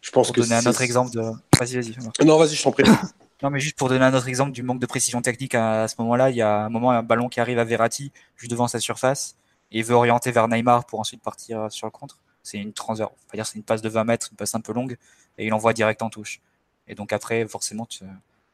Je 0.00 0.10
pense 0.10 0.28
pour 0.28 0.36
que 0.36 0.40
donner 0.40 0.54
un 0.54 0.66
autre 0.66 0.82
exemple 0.82 1.10
de. 1.10 1.20
Vas-y, 1.20 1.74
vas-y. 1.74 2.24
Non, 2.24 2.38
vas-y, 2.38 2.54
je 2.54 2.62
t'en 2.62 2.72
prie. 2.72 2.84
non, 3.42 3.50
mais 3.50 3.60
juste 3.60 3.76
pour 3.76 3.88
donner 3.88 4.04
un 4.04 4.14
autre 4.14 4.28
exemple 4.28 4.52
du 4.52 4.62
manque 4.62 4.80
de 4.80 4.86
précision 4.86 5.20
technique 5.20 5.54
à, 5.54 5.86
ce 5.88 5.96
moment-là, 5.98 6.30
il 6.30 6.36
y 6.36 6.42
a 6.42 6.64
un 6.64 6.68
moment 6.68 6.90
un 6.90 7.02
ballon 7.02 7.28
qui 7.28 7.40
arrive 7.40 7.58
à 7.58 7.64
Verratti 7.64 8.12
juste 8.36 8.50
devant 8.50 8.68
sa 8.68 8.80
surface 8.80 9.36
et 9.70 9.80
il 9.80 9.84
veut 9.84 9.94
orienter 9.94 10.30
vers 10.30 10.48
Neymar 10.48 10.86
pour 10.86 11.00
ensuite 11.00 11.22
partir 11.22 11.70
sur 11.70 11.86
le 11.86 11.90
contre. 11.90 12.18
C'est 12.42 12.58
une 12.58 12.72
transver... 12.72 13.06
dire 13.34 13.46
c'est 13.46 13.56
une 13.56 13.62
passe 13.64 13.82
de 13.82 13.88
20 13.88 14.04
mètres, 14.04 14.28
une 14.30 14.36
passe 14.36 14.54
un 14.54 14.60
peu 14.60 14.72
longue 14.72 14.96
et 15.38 15.46
il 15.46 15.54
envoie 15.54 15.72
direct 15.72 16.02
en 16.02 16.10
touche. 16.10 16.40
Et 16.88 16.94
donc 16.94 17.12
après, 17.12 17.46
forcément, 17.46 17.86
tu... 17.86 18.04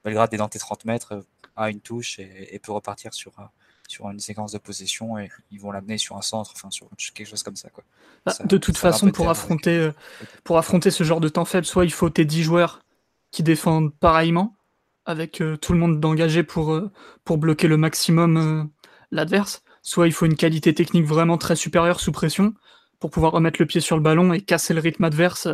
Belgrade 0.05 0.33
est 0.33 0.37
dans 0.37 0.49
tes 0.49 0.59
30 0.59 0.85
mètres, 0.85 1.25
a 1.57 1.71
une 1.71 1.81
touche 1.81 2.19
et, 2.19 2.59
peut 2.63 2.73
repartir 2.73 3.13
sur, 3.15 3.33
sur 3.89 4.09
une 4.11 4.21
séquence 4.21 4.53
de 4.53 4.59
possession 4.59 5.19
et 5.19 5.31
ils 5.51 5.59
vont 5.59 5.73
l'amener 5.73 5.99
sur 5.99 6.17
un 6.17 6.23
centre, 6.23 6.53
enfin 6.55 6.71
sur 6.71 6.89
quelque 7.15 7.27
chose 7.27 7.43
comme 7.43 7.57
ça. 7.57 7.71
Quoi. 7.71 7.83
Bah, 8.27 8.35
de 8.45 8.57
toute 8.59 8.77
façon, 8.77 9.11
pour 9.11 9.31
affronter, 9.31 9.77
euh, 9.77 9.93
pour 10.45 10.59
affronter 10.59 10.91
ce 10.91 11.05
genre 11.05 11.21
de 11.21 11.29
temps 11.29 11.47
faible, 11.47 11.65
soit 11.65 11.85
il 11.85 11.93
faut 11.93 12.11
tes 12.11 12.27
10 12.27 12.43
joueurs 12.43 12.81
qui 13.31 13.43
défendent 13.43 13.93
pareillement, 13.95 14.55
avec 15.07 15.41
euh, 15.41 15.57
tout 15.57 15.73
le 15.73 15.79
monde 15.79 16.01
d'engagé 16.01 16.43
pour, 16.43 16.73
euh, 16.73 16.91
pour 17.25 17.39
bloquer 17.39 17.67
le 17.67 17.79
maximum 17.79 18.71
l'adverse, 19.11 19.63
soit 19.81 20.07
il 20.07 20.13
faut 20.13 20.27
une 20.27 20.37
qualité 20.37 20.75
technique 20.75 21.07
vraiment 21.07 21.39
très 21.39 21.57
supérieure 21.57 22.01
sous 22.01 22.13
pression 22.13 22.53
pour 23.01 23.11
pouvoir 23.11 23.33
remettre 23.33 23.57
le 23.59 23.67
pied 23.67 23.81
sur 23.81 23.97
le 23.97 24.03
ballon 24.03 24.35
et 24.35 24.43
casser 24.43 24.75
le 24.75 24.81
rythme 24.81 25.05
adverse 25.05 25.49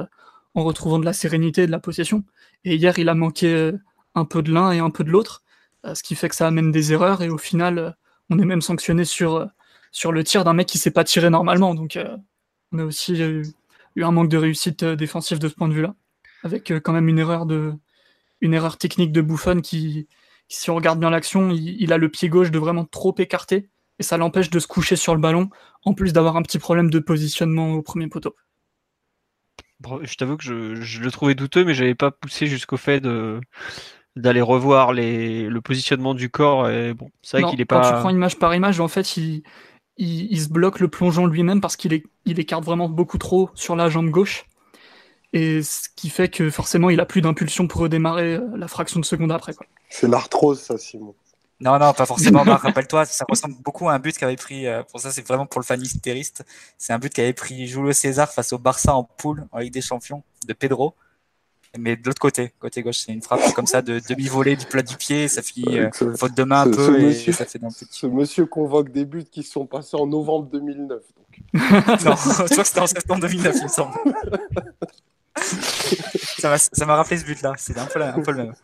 en 0.55 0.65
retrouvant 0.65 0.99
de 0.99 1.05
la 1.05 1.13
sérénité 1.13 1.63
et 1.63 1.67
de 1.67 1.73
la 1.73 1.79
possession. 1.79 2.25
Et 2.65 2.75
hier, 2.75 2.99
il 2.99 3.09
a 3.09 3.15
manqué 3.15 3.71
un 4.17 4.25
peu 4.25 4.43
de 4.43 4.53
l'un 4.53 4.73
et 4.73 4.79
un 4.81 4.91
peu 4.91 5.05
de 5.05 5.11
l'autre, 5.11 5.43
ce 5.85 6.03
qui 6.03 6.15
fait 6.15 6.29
que 6.29 6.35
ça 6.35 6.47
amène 6.47 6.73
des 6.73 6.93
erreurs 6.93 7.23
et 7.23 7.29
au 7.29 7.39
final 7.39 7.97
on 8.31 8.39
est 8.39 8.45
même 8.45 8.63
sanctionné 8.63 9.05
sur, 9.05 9.37
euh, 9.37 9.47
sur 9.93 10.13
le 10.13 10.25
tir 10.25 10.45
d'un 10.45 10.55
mec 10.55 10.67
qui 10.67 10.79
sait 10.79 10.91
pas 10.91 11.05
tirer 11.05 11.31
normalement. 11.31 11.75
Donc 11.75 11.97
euh, 11.97 12.17
on 12.73 12.79
a 12.79 12.85
aussi 12.85 13.21
eu, 13.21 13.45
un 14.03 14.11
manque 14.11 14.29
de 14.29 14.37
réussite 14.37 14.83
euh, 14.83 14.97
défensive 14.97 15.39
de 15.39 15.49
ce 15.49 15.55
point 15.55 15.69
de 15.69 15.75
vue-là, 15.75 15.95
avec 16.43 16.73
quand 16.83 16.93
même 16.93 17.09
une 17.09 17.19
erreur 17.19 18.79
technique 18.79 19.13
de 19.13 19.21
Buffon 19.21 19.61
qui, 19.61 20.09
si 20.49 20.71
on 20.71 20.75
regarde 20.75 21.01
bien 21.01 21.11
l'action, 21.11 21.51
il, 21.51 21.93
a 21.93 21.99
le 21.99 22.09
pied 22.09 22.29
gauche 22.29 22.51
de 22.51 22.59
vraiment 22.59 22.85
trop 22.85 23.15
écarté 23.19 23.69
et 23.99 24.03
ça 24.03 24.17
l'empêche 24.17 24.51
de 24.51 24.59
se 24.59 24.67
coucher 24.67 24.97
sur 24.97 25.15
le 25.15 25.21
ballon, 25.21 25.51
en 25.85 25.95
plus 25.95 26.13
d'avoir 26.13 26.37
un 26.37 26.43
petit 26.43 26.59
problème 26.59 26.91
de 26.91 26.99
positionnement 26.99 27.75
au 27.75 27.83
premier 27.83 28.09
poteau. 28.09 28.35
Je 30.03 30.15
t'avoue 30.17 30.37
que 30.37 30.45
je, 30.45 30.75
je, 30.77 31.01
le 31.01 31.11
trouvais 31.11 31.35
douteux, 31.35 31.65
mais 31.65 31.75
j'avais 31.75 31.95
pas 31.95 32.11
poussé 32.11 32.47
jusqu'au 32.47 32.79
fait 32.79 33.01
de, 33.01 33.41
d'aller 34.17 34.41
revoir 34.41 34.93
les, 34.93 35.49
le 35.49 35.61
positionnement 35.61 36.15
du 36.15 36.31
corps. 36.31 36.69
Et 36.69 36.95
bon, 36.95 37.11
c'est 37.23 37.41
vrai 37.41 37.51
qu'il 37.51 37.61
est 37.61 37.65
pas. 37.65 37.81
Quand 37.81 37.97
tu 37.97 38.01
prends 38.01 38.11
image 38.11 38.39
par 38.39 38.55
image, 38.55 38.81
en 38.81 38.89
fait, 38.89 39.17
il, 39.17 39.43
il, 39.97 40.41
se 40.41 40.49
bloque 40.49 40.81
le 40.81 40.89
plongeon 40.89 41.27
lui-même 41.27 41.61
parce 41.61 41.77
qu'il 41.77 42.03
il 42.25 42.41
écarte 42.41 42.65
vraiment 42.65 42.89
beaucoup 42.89 43.19
trop 43.19 43.51
sur 43.55 43.77
la 43.77 43.89
jambe 43.89 44.11
gauche. 44.11 44.47
Et 45.33 45.63
ce 45.63 45.89
qui 45.97 46.11
fait 46.11 46.29
que 46.29 46.49
forcément, 46.49 46.91
il 46.91 47.01
a 47.01 47.07
plus 47.07 47.21
d'impulsion 47.21 47.67
pour 47.67 47.81
redémarrer 47.81 48.37
euh, 48.37 48.57
la 48.57 48.69
fraction 48.69 49.01
de 49.01 49.05
seconde 49.05 49.33
après. 49.33 49.53
C'est 49.91 50.07
l'arthrose, 50.07 50.61
ça, 50.61 50.79
Simon. 50.79 51.15
Non, 51.59 51.79
non, 51.79 51.93
pas 51.93 52.07
forcément. 52.07 52.43
Rappelle-toi, 52.45 53.05
ça 53.05 53.25
ressemble 53.29 53.57
beaucoup 53.65 53.89
à 53.89 53.95
un 53.95 53.99
but 53.99 54.17
qu'avait 54.17 54.37
pris. 54.37 54.69
Euh, 54.69 54.85
pour 54.85 55.01
ça, 55.01 55.11
c'est 55.11 55.27
vraiment 55.27 55.47
pour 55.47 55.61
le 55.61 55.65
fan 55.65 55.83
hystériste. 55.83 56.45
C'est 56.79 56.93
un 56.93 57.01
but 57.01 57.13
qu'avait 57.13 57.33
pris 57.33 57.67
Julio 57.67 57.93
César 57.93 58.31
face 58.31 58.53
au 58.53 58.59
Barça 58.59 58.95
en 58.95 59.03
poule 59.03 59.47
en 59.51 59.59
Ligue 59.59 59.73
des 59.73 59.81
Champions 59.81 60.23
de 60.47 60.53
Pedro 60.53 60.95
mais 61.79 61.97
de 61.97 62.07
l'autre 62.07 62.21
côté, 62.21 62.53
côté 62.59 62.83
gauche, 62.83 62.99
c'est 62.99 63.13
une 63.13 63.23
frappe 63.23 63.53
comme 63.55 63.67
ça 63.67 63.83
de 63.83 64.01
demi-volée 64.09 64.57
du 64.57 64.67
plat 64.67 64.83
du 64.83 64.97
pied, 64.97 65.29
ça 65.29 65.43
finit 65.43 65.79
euh, 65.79 65.91
faute 66.17 66.35
de 66.35 66.45
main 66.45 66.63
un 66.63 66.71
peu 66.71 67.01
et 67.01 67.07
monsieur, 67.07 67.33
ça 67.33 67.45
fait 67.45 67.59
d'un 67.59 67.69
petit. 67.69 67.87
Ce 67.91 68.07
monsieur 68.07 68.47
convoque 68.47 68.91
des 68.91 69.05
buts 69.05 69.25
qui 69.31 69.43
sont 69.43 69.67
passés 69.67 69.97
en 69.97 70.07
novembre 70.07 70.49
2009. 70.51 71.03
Donc. 71.17 71.27
non, 71.55 71.61
je 71.61 72.33
crois 72.33 72.47
que 72.47 72.65
c'était 72.65 72.81
en 72.81 72.87
septembre 72.87 73.21
2009, 73.23 73.57
il 73.57 73.63
me 73.65 73.69
semble. 73.69 73.95
ça 76.73 76.87
m'a 76.87 76.97
rappelé 76.97 77.19
ce 77.19 77.25
but-là, 77.25 77.55
c'est 77.57 77.77
un, 77.77 77.83
un, 77.83 78.21
peu 78.21 78.31
le 78.31 78.37
même. 78.37 78.55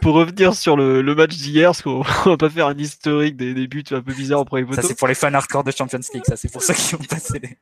pour 0.00 0.14
revenir 0.14 0.54
sur 0.54 0.76
le, 0.76 1.02
le 1.02 1.14
match 1.14 1.36
d'hier, 1.36 1.68
parce 1.68 1.82
qu'on 1.82 2.02
va 2.24 2.36
pas 2.36 2.50
faire 2.50 2.68
un 2.68 2.78
historique 2.78 3.36
des, 3.36 3.54
des, 3.54 3.66
buts 3.66 3.84
un 3.90 4.00
peu 4.00 4.12
bizarres 4.12 4.40
en 4.40 4.44
premier 4.44 4.72
Ça, 4.74 4.82
c'est 4.82 4.96
pour 4.96 5.08
les 5.08 5.14
fans 5.14 5.32
hardcore 5.34 5.64
de 5.64 5.72
Champions 5.72 5.98
League, 6.12 6.24
ça, 6.26 6.36
c'est 6.36 6.52
pour 6.52 6.62
ceux 6.62 6.74
qui 6.74 6.94
ont 6.94 6.98
passé 6.98 7.38
les 7.40 7.58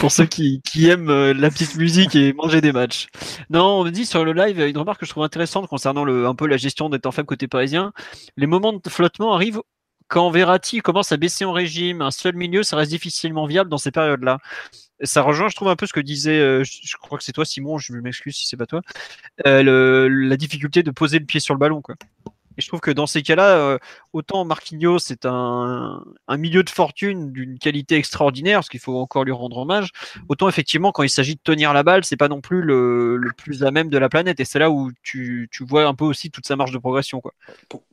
pour 0.00 0.12
ceux 0.12 0.26
qui, 0.26 0.60
aiment 0.88 1.10
euh, 1.10 1.32
la 1.32 1.50
petite 1.50 1.76
musique 1.76 2.14
et 2.14 2.32
manger 2.32 2.60
des 2.60 2.72
matchs. 2.72 3.08
Non, 3.50 3.80
on 3.80 3.84
me 3.84 3.90
dit 3.90 4.06
sur 4.06 4.24
le 4.24 4.32
live 4.32 4.60
une 4.60 4.78
remarque 4.78 5.00
que 5.00 5.06
je 5.06 5.10
trouve 5.10 5.24
intéressante 5.24 5.66
concernant 5.66 6.06
un 6.06 6.34
peu 6.34 6.46
la 6.46 6.56
gestion 6.56 6.88
des 6.88 6.98
temps 6.98 7.12
faibles 7.12 7.26
côté 7.26 7.48
parisien. 7.48 7.92
Les 8.36 8.46
moments 8.46 8.72
de 8.72 8.88
flottement 8.88 9.34
arrivent 9.34 9.60
quand 10.08 10.30
Verratti 10.30 10.80
commence 10.80 11.12
à 11.12 11.16
baisser 11.16 11.44
en 11.44 11.52
régime. 11.52 12.02
Un 12.02 12.10
seul 12.10 12.34
milieu, 12.34 12.62
ça 12.62 12.76
reste 12.76 12.90
difficilement 12.90 13.46
viable 13.46 13.70
dans 13.70 13.78
ces 13.78 13.90
périodes-là. 13.90 14.38
Ça 15.02 15.22
rejoint, 15.22 15.48
je 15.48 15.54
trouve, 15.54 15.68
un 15.68 15.76
peu 15.76 15.86
ce 15.86 15.92
que 15.92 16.00
disait, 16.00 16.40
euh, 16.40 16.64
je 16.64 16.96
crois 16.96 17.18
que 17.18 17.24
c'est 17.24 17.32
toi, 17.32 17.44
Simon, 17.44 17.78
je 17.78 17.92
m'excuse 17.92 18.34
si 18.34 18.48
c'est 18.48 18.56
pas 18.56 18.66
toi, 18.66 18.80
euh, 19.46 20.08
la 20.10 20.36
difficulté 20.36 20.82
de 20.82 20.90
poser 20.90 21.18
le 21.18 21.26
pied 21.26 21.40
sur 21.40 21.54
le 21.54 21.58
ballon. 21.58 21.82
Quoi. 21.82 21.94
Et 22.58 22.60
je 22.60 22.66
trouve 22.66 22.80
que 22.80 22.90
dans 22.90 23.06
ces 23.06 23.22
cas-là, 23.22 23.56
euh, 23.56 23.78
autant 24.12 24.44
Marquinhos 24.44 24.98
c'est 24.98 25.26
un, 25.26 26.04
un, 26.26 26.36
milieu 26.36 26.64
de 26.64 26.70
fortune 26.70 27.30
d'une 27.30 27.56
qualité 27.58 27.94
extraordinaire, 27.94 28.58
parce 28.58 28.68
qu'il 28.68 28.80
faut 28.80 28.98
encore 28.98 29.24
lui 29.24 29.32
rendre 29.32 29.58
hommage. 29.58 29.92
Autant 30.28 30.48
effectivement, 30.48 30.90
quand 30.90 31.04
il 31.04 31.10
s'agit 31.10 31.36
de 31.36 31.40
tenir 31.40 31.72
la 31.72 31.84
balle, 31.84 32.04
c'est 32.04 32.16
pas 32.16 32.28
non 32.28 32.40
plus 32.40 32.60
le, 32.60 33.16
le, 33.16 33.30
plus 33.32 33.62
à 33.62 33.70
même 33.70 33.88
de 33.90 33.96
la 33.96 34.08
planète. 34.08 34.40
Et 34.40 34.44
c'est 34.44 34.58
là 34.58 34.72
où 34.72 34.90
tu, 35.04 35.48
tu, 35.52 35.64
vois 35.64 35.86
un 35.86 35.94
peu 35.94 36.04
aussi 36.04 36.30
toute 36.32 36.46
sa 36.46 36.56
marge 36.56 36.72
de 36.72 36.78
progression. 36.78 37.20
Quoi. 37.20 37.32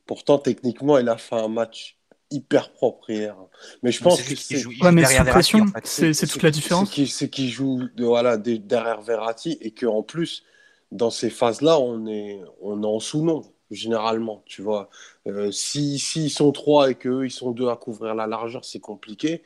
Pourtant, 0.04 0.38
techniquement, 0.38 0.98
il 0.98 1.08
a 1.08 1.16
fait 1.16 1.36
un 1.36 1.48
match 1.48 1.96
hyper 2.32 2.72
propre 2.72 3.08
hier. 3.10 3.36
Mais 3.84 3.92
je 3.92 4.02
pense 4.02 4.20
que 4.20 4.34
c'est 4.34 4.66
ouais, 4.66 4.90
mais 4.90 5.04
pression, 5.26 5.66
c'est 5.84 6.26
toute 6.26 6.42
la 6.42 6.50
différence. 6.50 6.92
C'est 6.92 7.30
qu'il 7.30 7.50
joue 7.50 7.84
de, 7.94 8.04
voilà, 8.04 8.36
derrière 8.36 9.00
Verratti 9.00 9.58
et 9.60 9.70
qu'en 9.70 10.02
plus, 10.02 10.42
dans 10.90 11.10
ces 11.10 11.30
phases-là, 11.30 11.78
on 11.78 12.08
est, 12.08 12.40
on 12.60 12.82
est 12.82 12.86
en 12.86 12.98
sous-nom 12.98 13.44
généralement, 13.70 14.42
tu 14.46 14.62
vois. 14.62 14.90
Euh, 15.26 15.50
si 15.50 15.98
S'ils 15.98 16.30
sont 16.30 16.52
trois 16.52 16.90
et 16.90 16.94
qu'eux, 16.94 17.26
ils 17.26 17.30
sont 17.30 17.50
deux 17.52 17.68
à 17.68 17.76
couvrir 17.76 18.14
la 18.14 18.26
largeur, 18.26 18.64
c'est 18.64 18.80
compliqué. 18.80 19.42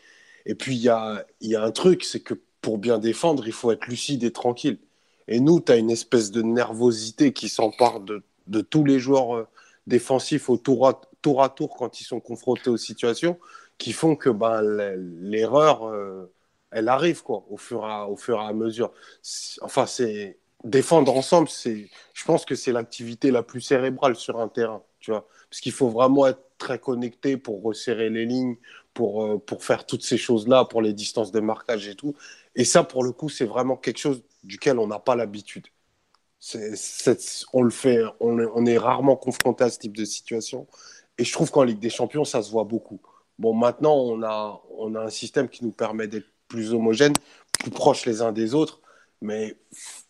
Et 0.47 0.55
puis, 0.55 0.77
il 0.77 0.83
y 0.83 0.89
a, 0.89 1.27
y 1.41 1.55
a 1.55 1.63
un 1.63 1.71
truc, 1.73 2.05
c'est 2.05 2.21
que 2.21 2.35
pour 2.61 2.79
bien 2.79 2.99
défendre, 2.99 3.47
il 3.47 3.53
faut 3.53 3.71
être 3.73 3.87
lucide 3.87 4.25
et 4.25 4.33
tranquille. 4.33 4.79
Et 5.29 5.41
nous, 5.41 5.61
tu 5.61 5.73
as 5.73 5.77
une 5.77 5.91
espèce 5.91 6.31
de 6.31 6.43
nervosité 6.43 7.33
qui 7.33 7.49
s'empare 7.49 8.01
de, 8.01 8.23
de, 8.49 8.61
tous 8.61 8.85
les 8.85 8.99
joueurs 8.99 9.37
euh, 9.37 9.49
défensifs 9.87 10.51
au 10.51 10.57
tour 10.59 10.89
à, 10.89 11.01
tour 11.23 11.43
à 11.43 11.49
tour 11.51 11.77
quand 11.77 12.01
ils 12.01 12.05
sont 12.05 12.21
confrontés 12.21 12.71
aux 12.71 12.77
situations, 12.77 13.39
qui 13.79 13.93
font 13.93 14.17
que 14.17 14.31
ben, 14.31 14.61
l'erreur, 14.63 15.87
euh, 15.87 16.33
elle 16.71 16.89
arrive 16.89 17.23
quoi, 17.23 17.45
au, 17.51 17.57
fur 17.57 17.85
à, 17.85 18.09
au 18.09 18.17
fur 18.17 18.41
et 18.41 18.45
à 18.45 18.53
mesure. 18.53 18.93
Enfin, 19.63 19.87
c'est 19.87 20.40
défendre 20.65 21.17
ensemble, 21.17 21.49
c'est, 21.49 21.89
je 22.15 22.25
pense 22.25 22.45
que 22.45 22.55
c'est 22.55 22.73
l'activité 22.73 23.31
la 23.31 23.43
plus 23.43 23.61
cérébrale 23.61 24.17
sur 24.17 24.39
un 24.41 24.49
terrain, 24.49 24.83
tu 25.01 25.11
vois, 25.11 25.27
parce 25.49 25.61
qu'il 25.61 25.73
faut 25.73 25.89
vraiment 25.89 26.27
être 26.27 26.43
très 26.59 26.79
connecté 26.79 27.37
pour 27.37 27.63
resserrer 27.63 28.11
les 28.11 28.27
lignes, 28.27 28.57
pour, 28.95 29.25
euh, 29.25 29.39
pour 29.39 29.65
faire 29.65 29.87
toutes 29.87 30.05
ces 30.05 30.19
choses-là, 30.19 30.65
pour 30.65 30.83
les 30.83 30.93
distances 30.93 31.33
de 31.33 31.41
marquage 31.41 31.89
et 31.89 31.95
tout. 31.95 32.15
Et 32.55 32.65
ça, 32.65 32.85
pour 32.85 33.03
le 33.05 33.13
coup, 33.13 33.29
c'est 33.29 33.47
vraiment 33.47 33.77
quelque 33.77 33.99
chose 33.99 34.23
duquel 34.45 34.79
on 34.79 34.87
n'a 34.87 34.99
pas 34.99 35.17
l'habitude. 35.17 35.67
on 37.53 37.63
le 37.63 37.71
fait, 37.71 38.03
on, 38.21 38.67
est 38.67 38.79
rarement 38.79 39.17
confronté 39.17 39.65
à 39.65 39.71
ce 39.71 39.79
type 39.79 39.97
de 39.97 40.05
situation. 40.05 40.67
Et 41.19 41.25
je 41.25 41.33
trouve 41.33 41.51
qu'en 41.51 41.65
Ligue 41.65 41.79
des 41.79 41.91
Champions, 41.91 42.25
ça 42.25 42.43
se 42.43 42.51
voit 42.51 42.65
beaucoup. 42.65 43.01
Bon, 43.39 43.55
maintenant, 43.55 43.95
on 43.95 44.23
a, 44.23 44.61
on 44.79 44.95
a 44.95 45.01
un 45.01 45.11
système 45.11 45.49
qui 45.49 45.65
nous 45.65 45.73
permet 45.73 46.09
d'être 46.09 46.27
plus 46.49 46.75
homogène, 46.75 47.15
plus 47.59 47.71
proches 47.71 48.07
les 48.07 48.23
uns 48.23 48.33
des 48.33 48.55
autres. 48.55 48.81
Mais 49.23 49.57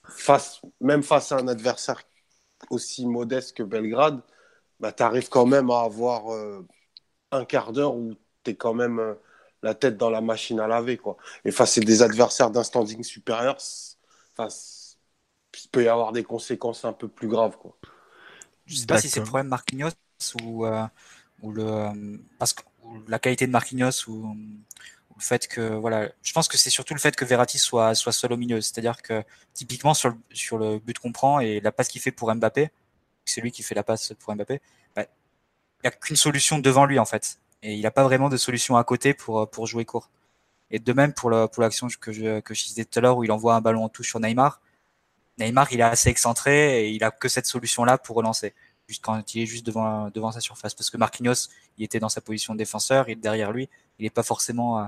face, 0.05 0.61
même 0.81 1.03
face 1.03 1.33
à 1.33 1.37
un 1.37 1.49
adversaire 1.49 2.03
aussi 2.69 3.07
modeste 3.07 3.57
que 3.57 3.63
Belgrade, 3.63 4.21
bah, 4.79 4.93
tu 4.93 5.03
arrives 5.03 5.29
quand 5.29 5.47
même 5.47 5.71
à 5.71 5.81
avoir 5.81 6.33
euh, 6.33 6.67
un 7.33 7.45
quart 7.45 7.73
d'heure 7.73 7.95
où 7.95 8.15
tu 8.45 8.51
es 8.51 8.55
quand 8.55 8.75
même 8.75 8.99
euh, 8.99 9.15
la 9.63 9.75
tête 9.75 9.97
dans 9.97 10.11
la 10.11 10.21
machine 10.21 10.61
à 10.61 10.67
laver. 10.67 10.97
Quoi. 10.97 11.17
Et 11.45 11.51
face 11.51 11.79
à 11.79 11.81
des 11.81 12.03
adversaires 12.03 12.51
d'un 12.51 12.63
standing 12.63 13.03
supérieur, 13.03 13.57
il 14.39 15.69
peut 15.71 15.85
y 15.85 15.89
avoir 15.89 16.13
des 16.13 16.25
conséquences 16.25 16.85
un 16.85 16.93
peu 16.93 17.09
plus 17.09 17.29
graves. 17.29 17.57
Quoi. 17.59 17.77
Je 18.67 18.77
sais 18.77 18.87
pas 18.87 19.01
si 19.01 19.09
c'est 19.09 19.21
le 19.21 19.27
problème 19.27 19.49
Marquinhos 19.49 19.91
ou, 20.43 20.65
euh, 20.65 20.87
ou 21.43 21.53
le 21.53 21.91
parce 22.39 22.53
que 22.53 22.63
la 23.09 23.19
qualité 23.19 23.47
de 23.47 23.53
Marquinhos 23.53 24.09
ou, 24.09 24.37
le 25.21 25.25
fait 25.25 25.47
que 25.49 25.61
voilà, 25.61 26.09
je 26.23 26.33
pense 26.33 26.49
que 26.49 26.59
c'est 26.59 26.71
surtout 26.71 26.95
le 26.95 27.01
fait 27.01 27.14
que 27.16 27.25
Verratti 27.25 27.59
soit 27.59 27.95
soit 27.95 28.12
seul 28.12 28.33
au 28.33 28.37
milieu, 28.37 28.61
c'est-à-dire 28.61 29.03
que 29.03 29.23
typiquement 29.55 29.95
sur 29.95 30.11
le, 30.11 30.16
sur 30.33 30.59
le 30.59 30.79
but 30.79 30.99
qu'on 30.99 31.12
prend 31.12 31.41
et 31.41 31.61
la 31.61 31.73
passe 31.73 31.89
qu'il 31.89 32.01
fait 32.01 32.12
pour 32.12 32.35
Mbappé, 32.35 32.71
c'est 33.25 33.41
lui 33.41 33.53
qui 33.53 33.62
fait 33.62 33.75
la 33.75 33.83
passe 33.85 34.14
pour 34.18 34.35
Mbappé, 34.35 34.61
bah, 34.97 35.05
il 35.05 35.81
n'y 35.85 35.89
a 35.89 35.91
qu'une 35.93 36.16
solution 36.16 36.59
devant 36.59 36.87
lui 36.87 36.99
en 36.99 37.05
fait, 37.05 37.39
et 37.62 37.75
il 37.75 37.83
n'a 37.83 37.91
pas 37.91 38.05
vraiment 38.05 38.29
de 38.29 38.37
solution 38.37 38.77
à 38.77 38.85
côté 38.85 39.14
pour 39.14 39.49
pour 39.51 39.66
jouer 39.66 39.85
court. 39.85 40.11
Et 40.71 40.79
de 40.79 40.93
même 40.93 41.12
pour 41.12 41.31
l'action 41.31 41.89
que 42.01 42.12
je, 42.12 42.41
que 42.41 42.55
je 42.55 42.64
disais 42.64 42.85
tout 42.85 42.99
à 43.01 43.03
l'heure 43.03 43.16
où 43.18 43.25
il 43.25 43.33
envoie 43.33 43.55
un 43.57 43.61
ballon 43.61 43.85
en 43.85 43.89
touche 43.89 44.09
sur 44.11 44.21
Neymar. 44.21 44.61
Neymar, 45.39 45.73
il 45.73 45.81
est 45.81 45.85
assez 45.85 46.11
excentré 46.11 46.85
et 46.85 46.91
il 46.91 47.03
a 47.05 47.11
que 47.11 47.29
cette 47.29 47.47
solution-là 47.47 47.99
pour 47.99 48.16
relancer, 48.16 48.55
quand 49.03 49.35
il 49.35 49.43
est 49.43 49.47
juste 49.47 49.66
devant, 49.66 50.11
devant 50.11 50.33
sa 50.33 50.41
surface. 50.41 50.75
Parce 50.75 50.91
que 50.91 50.97
Marquinhos, 50.97 51.49
il 51.79 51.85
était 51.85 51.99
dans 51.99 52.09
sa 52.09 52.21
position 52.21 52.55
de 52.55 52.59
défenseur, 52.59 53.09
est 53.09 53.16
derrière 53.16 53.53
lui, 53.53 53.68
il 53.99 54.05
n'est 54.05 54.11
pas 54.11 54.23
forcément 54.23 54.81
euh, 54.81 54.85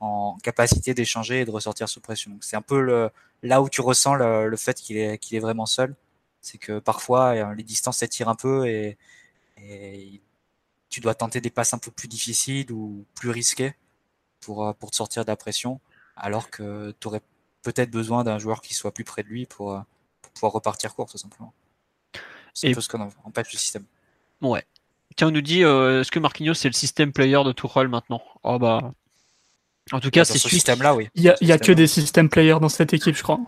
en 0.00 0.36
capacité 0.42 0.94
d'échanger 0.94 1.40
et 1.40 1.44
de 1.44 1.50
ressortir 1.50 1.88
sous 1.88 2.00
pression. 2.00 2.36
c'est 2.40 2.56
un 2.56 2.62
peu 2.62 2.80
le, 2.80 3.10
là 3.42 3.62
où 3.62 3.68
tu 3.68 3.80
ressens 3.80 4.14
le, 4.14 4.48
le 4.48 4.56
fait 4.56 4.74
qu'il 4.76 4.96
est, 4.98 5.18
qu'il 5.18 5.36
est 5.36 5.40
vraiment 5.40 5.66
seul. 5.66 5.94
C'est 6.42 6.58
que 6.58 6.78
parfois, 6.78 7.34
euh, 7.34 7.54
les 7.54 7.64
distances 7.64 7.98
s'étirent 7.98 8.28
un 8.28 8.34
peu 8.36 8.66
et, 8.68 8.98
et 9.58 10.20
tu 10.90 11.00
dois 11.00 11.14
tenter 11.14 11.40
des 11.40 11.50
passes 11.50 11.74
un 11.74 11.78
peu 11.78 11.90
plus 11.90 12.08
difficiles 12.08 12.70
ou 12.72 13.04
plus 13.14 13.30
risquées 13.30 13.74
pour, 14.40 14.66
euh, 14.66 14.72
pour 14.72 14.90
te 14.90 14.96
sortir 14.96 15.24
de 15.24 15.30
la 15.30 15.36
pression, 15.36 15.80
alors 16.16 16.50
que 16.50 16.94
tu 17.00 17.08
aurais 17.08 17.22
peut-être 17.62 17.90
besoin 17.90 18.22
d'un 18.24 18.38
joueur 18.38 18.60
qui 18.62 18.74
soit 18.74 18.92
plus 18.92 19.04
près 19.04 19.22
de 19.22 19.28
lui 19.28 19.46
pour, 19.46 19.72
euh, 19.72 19.80
pouvoir 20.34 20.52
repartir 20.52 20.94
court, 20.94 21.10
tout 21.10 21.18
simplement. 21.18 21.52
C'est 22.54 22.72
ce 22.72 22.88
qu'on 22.88 23.10
empêche 23.24 23.52
le 23.52 23.58
système. 23.58 23.84
Ouais. 24.40 24.64
Tiens, 25.16 25.28
on 25.28 25.30
nous 25.30 25.42
dit 25.42 25.64
euh, 25.64 26.00
est-ce 26.00 26.10
que 26.10 26.18
Marquinhos 26.18 26.54
c'est 26.54 26.68
le 26.68 26.74
système 26.74 27.12
player 27.12 27.42
de 27.44 27.52
Tuchel 27.52 27.88
maintenant? 27.88 28.22
Oh 28.42 28.58
bah. 28.58 28.92
En 29.92 30.00
tout 30.00 30.10
cas, 30.10 30.24
c'est 30.24 30.38
ce 30.38 30.48
système-là, 30.48 30.94
oui. 30.94 31.08
Il 31.14 31.22
y 31.22 31.52
a, 31.52 31.58
que 31.58 31.72
des 31.72 31.86
système 31.86 32.28
players 32.28 32.58
dans 32.60 32.68
cette 32.68 32.92
équipe, 32.92 33.16
je 33.16 33.22
crois. 33.22 33.40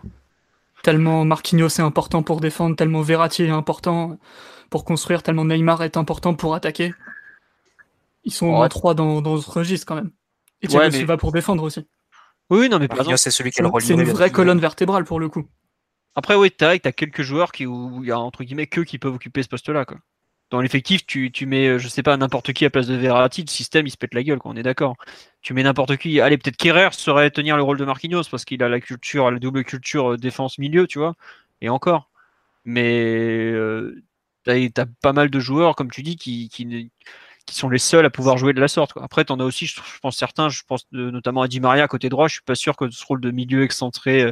Tellement 0.83 1.25
Marquinhos 1.25 1.67
est 1.67 1.81
important 1.81 2.23
pour 2.23 2.39
défendre, 2.39 2.75
tellement 2.75 3.01
Verratti 3.01 3.43
est 3.43 3.49
important 3.49 4.17
pour 4.69 4.85
construire, 4.85 5.23
tellement 5.23 5.43
Neymar 5.43 5.83
est 5.83 5.97
important 5.97 6.35
pour 6.35 6.55
attaquer. 6.55 6.93
Ils 8.23 8.31
sont 8.31 8.47
au 8.47 8.51
moins 8.51 8.69
trois 8.69 8.93
dans, 8.93 9.21
dans 9.21 9.39
ce 9.41 9.49
registre 9.49 9.85
quand 9.85 9.95
même. 9.95 10.11
Et 10.61 10.67
Thiago 10.67 10.85
ouais, 10.85 10.91
Silva 10.91 11.17
pour 11.17 11.31
défendre 11.31 11.63
aussi. 11.63 11.85
Oui, 12.49 12.69
non, 12.69 12.79
mais 12.79 12.87
par 12.87 13.05
c'est 13.19 13.31
celui 13.31 13.51
qui 13.51 13.59
a 13.61 13.63
le 13.63 13.69
C'est 13.79 13.93
une 13.93 14.03
vraie 14.03 14.31
colonne 14.31 14.59
vertébrale 14.59 15.03
pour 15.03 15.19
le 15.19 15.29
coup. 15.29 15.45
Après, 16.15 16.35
oui, 16.35 16.51
t'as 16.51 16.71
as 16.71 16.91
quelques 16.91 17.21
joueurs 17.21 17.51
qui, 17.51 17.65
où 17.65 18.03
il 18.03 18.07
y 18.07 18.11
a 18.11 18.19
entre 18.19 18.43
guillemets 18.43 18.67
que 18.67 18.81
qui 18.81 18.97
peuvent 18.97 19.13
occuper 19.13 19.43
ce 19.43 19.47
poste-là. 19.47 19.85
Quoi. 19.85 19.97
Dans 20.49 20.61
l'effectif, 20.61 21.05
tu, 21.05 21.31
tu 21.31 21.45
mets, 21.45 21.77
je 21.77 21.87
sais 21.87 22.01
pas, 22.03 22.17
n'importe 22.17 22.53
qui 22.53 22.65
à 22.65 22.69
place 22.69 22.87
de 22.87 22.95
Verratti, 22.95 23.43
le 23.43 23.49
système 23.49 23.85
il 23.85 23.91
se 23.91 23.97
pète 23.97 24.13
la 24.15 24.23
gueule, 24.23 24.39
quoi, 24.39 24.51
on 24.51 24.55
est 24.55 24.63
d'accord. 24.63 24.95
Tu 25.41 25.53
mets 25.53 25.63
n'importe 25.63 25.97
qui. 25.97 26.19
Allez, 26.21 26.37
peut-être 26.37 26.57
Kerrer 26.57 26.89
saurait 26.91 27.29
tenir 27.31 27.55
le 27.55 27.63
rôle 27.63 27.77
de 27.77 27.85
Marquinhos 27.85 28.23
parce 28.29 28.45
qu'il 28.45 28.63
a 28.63 28.69
la 28.69 28.79
culture, 28.79 29.29
la 29.31 29.39
double 29.39 29.63
culture 29.63 30.13
euh, 30.13 30.17
défense-milieu, 30.17 30.87
tu 30.87 30.99
vois. 30.99 31.15
Et 31.61 31.69
encore. 31.69 32.09
Mais 32.65 33.51
euh, 33.53 34.03
t'as 34.43 34.83
as 34.83 34.85
pas 35.01 35.13
mal 35.13 35.29
de 35.29 35.39
joueurs, 35.39 35.75
comme 35.75 35.91
tu 35.91 36.03
dis, 36.03 36.15
qui, 36.17 36.49
qui, 36.49 36.91
sont 37.51 37.69
les 37.69 37.79
seuls 37.79 38.05
à 38.05 38.09
pouvoir 38.09 38.37
jouer 38.37 38.53
de 38.53 38.61
la 38.61 38.67
sorte. 38.67 38.93
Quoi. 38.93 39.03
Après, 39.03 39.25
tu 39.25 39.31
en 39.33 39.39
as 39.39 39.43
aussi, 39.43 39.65
je, 39.65 39.79
pense 40.01 40.17
certains, 40.17 40.49
je 40.49 40.61
pense 40.67 40.85
notamment 40.91 41.41
à 41.41 41.47
Di 41.47 41.59
Maria 41.59 41.87
côté 41.87 42.09
droit, 42.09 42.27
je 42.27 42.33
suis 42.33 42.43
pas 42.43 42.55
sûr 42.55 42.75
que 42.77 42.89
ce 42.91 43.03
rôle 43.05 43.21
de 43.21 43.31
milieu 43.31 43.63
excentré, 43.63 44.23
euh, 44.23 44.31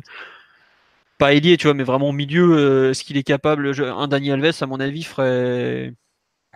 pas 1.18 1.34
ailier, 1.34 1.58
tu 1.58 1.68
vois, 1.68 1.74
mais 1.74 1.84
vraiment 1.84 2.12
milieu, 2.14 2.58
euh, 2.58 2.92
est-ce 2.92 3.04
qu'il 3.04 3.18
est 3.18 3.24
capable 3.24 3.72
Un 3.82 4.08
Dani 4.08 4.32
Alves, 4.32 4.54
à 4.62 4.66
mon 4.68 4.80
avis, 4.80 5.04
ferait. 5.04 5.94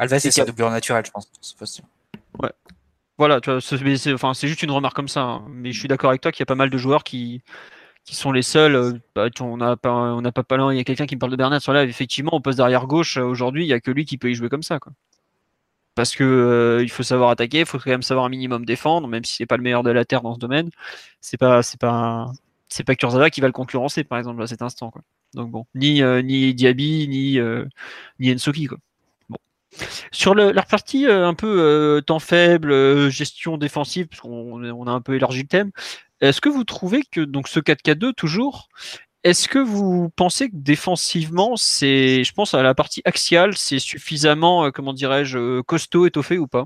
Alves, 0.02 0.20
c'est 0.20 0.32
sa 0.32 0.46
doublure 0.46 0.70
naturelle, 0.70 1.06
je 1.06 1.12
pense, 1.12 1.30
Ouais. 2.40 2.52
Voilà, 3.18 3.40
tu 3.40 3.52
vois, 3.52 3.62
c'est, 3.62 4.14
enfin, 4.14 4.34
c'est 4.34 4.48
juste 4.48 4.64
une 4.64 4.72
remarque 4.72 4.96
comme 4.96 5.08
ça, 5.08 5.22
hein. 5.22 5.46
mais 5.48 5.72
je 5.72 5.80
suis 5.80 5.88
d'accord 5.88 6.10
avec 6.10 6.22
toi 6.22 6.32
qu'il 6.32 6.42
y 6.42 6.44
a 6.44 6.48
pas 6.48 6.56
mal 6.56 6.72
de 6.72 6.78
joueurs 6.78 7.04
qui, 7.04 7.44
qui 8.04 8.16
sont 8.16 8.32
les 8.32 8.42
seuls. 8.42 8.76
Euh, 8.76 8.94
bah, 9.16 9.28
on 9.42 9.58
n'a 9.58 9.78
pas, 9.78 9.92
on 9.92 10.22
n'a 10.22 10.32
pas, 10.32 10.44
pas 10.44 10.74
Il 10.74 10.78
y 10.78 10.80
a 10.80 10.84
quelqu'un 10.84 11.06
qui 11.06 11.16
me 11.16 11.20
parle 11.20 11.32
de 11.32 11.38
Bernard 11.38 11.62
sur 11.62 11.72
là. 11.72 11.84
Effectivement, 11.84 12.34
au 12.34 12.40
poste 12.40 12.58
d'arrière 12.58 12.88
gauche, 12.88 13.18
aujourd'hui, 13.18 13.64
il 13.64 13.68
y 13.68 13.74
a 13.74 13.80
que 13.80 13.92
lui 13.92 14.06
qui 14.06 14.18
peut 14.18 14.32
y 14.32 14.34
jouer 14.34 14.50
comme 14.50 14.64
ça. 14.64 14.80
Quoi 14.80 14.94
parce 15.96 16.16
que 16.16 16.24
euh, 16.24 16.84
il 16.84 16.90
faut 16.90 17.04
savoir 17.04 17.30
attaquer, 17.30 17.60
il 17.60 17.66
faut 17.66 17.78
quand 17.78 17.90
même 17.90 18.02
savoir 18.02 18.26
un 18.26 18.30
minimum 18.30 18.66
défendre, 18.66 19.08
même 19.08 19.24
si 19.26 19.36
c'est 19.36 19.46
pas 19.46 19.58
le 19.58 19.64
meilleur 19.64 19.84
de 19.84 19.92
la 19.92 20.06
terre 20.06 20.22
dans 20.22 20.34
ce 20.34 20.40
domaine. 20.40 20.70
C'est 21.22 21.38
pas 21.38 21.64
c'est 21.64 21.80
pas 21.80 22.32
c'est 22.70 22.84
pas 22.86 22.96
Kurzawa 22.96 23.30
qui 23.30 23.42
va 23.42 23.48
le 23.48 23.54
concurrencer 23.54 24.04
par 24.04 24.18
exemple 24.18 24.42
à 24.42 24.48
cet 24.48 24.62
instant 24.62 24.92
quoi. 24.92 25.02
Donc 25.34 25.52
bon, 25.52 25.66
ni 25.76 26.02
euh, 26.02 26.22
ni 26.22 26.54
Diaby 26.54 27.08
ni 27.08 27.40
euh, 27.40 27.66
ni 28.20 28.34
Ensoki 28.34 28.68
quoi. 28.68 28.78
Sur 30.12 30.36
la 30.36 30.64
partie 30.64 31.06
un 31.08 31.34
peu 31.34 32.02
temps 32.06 32.20
faible, 32.20 33.10
gestion 33.10 33.58
défensive, 33.58 34.08
parce 34.08 34.22
qu'on 34.22 34.64
on 34.64 34.88
a 34.88 34.92
un 34.92 35.02
peu 35.02 35.16
élargi 35.16 35.44
le 35.44 35.48
thème. 35.48 35.72
Est-ce 36.20 36.42
que 36.42 36.50
vous 36.50 36.64
trouvez 36.64 37.04
que 37.10 37.22
donc 37.22 37.48
ce 37.48 37.60
4-4-2 37.60 38.14
toujours 38.14 38.70
est-ce 39.24 39.48
que 39.48 39.60
vous 39.60 40.10
pensez 40.16 40.50
que 40.50 40.56
défensivement, 40.56 41.56
c'est, 41.56 42.24
je 42.24 42.34
pense 42.34 42.56
à 42.56 42.64
la 42.64 42.74
partie 42.74 43.04
axiale, 43.06 43.56
c'est 43.56 43.78
suffisamment, 43.78 44.66
euh, 44.66 44.72
comment 44.72 44.94
dirais-je, 44.94 45.38
euh, 45.38 45.62
costaud, 45.64 46.08
étoffé 46.08 46.40
ou 46.40 46.48
pas? 46.48 46.66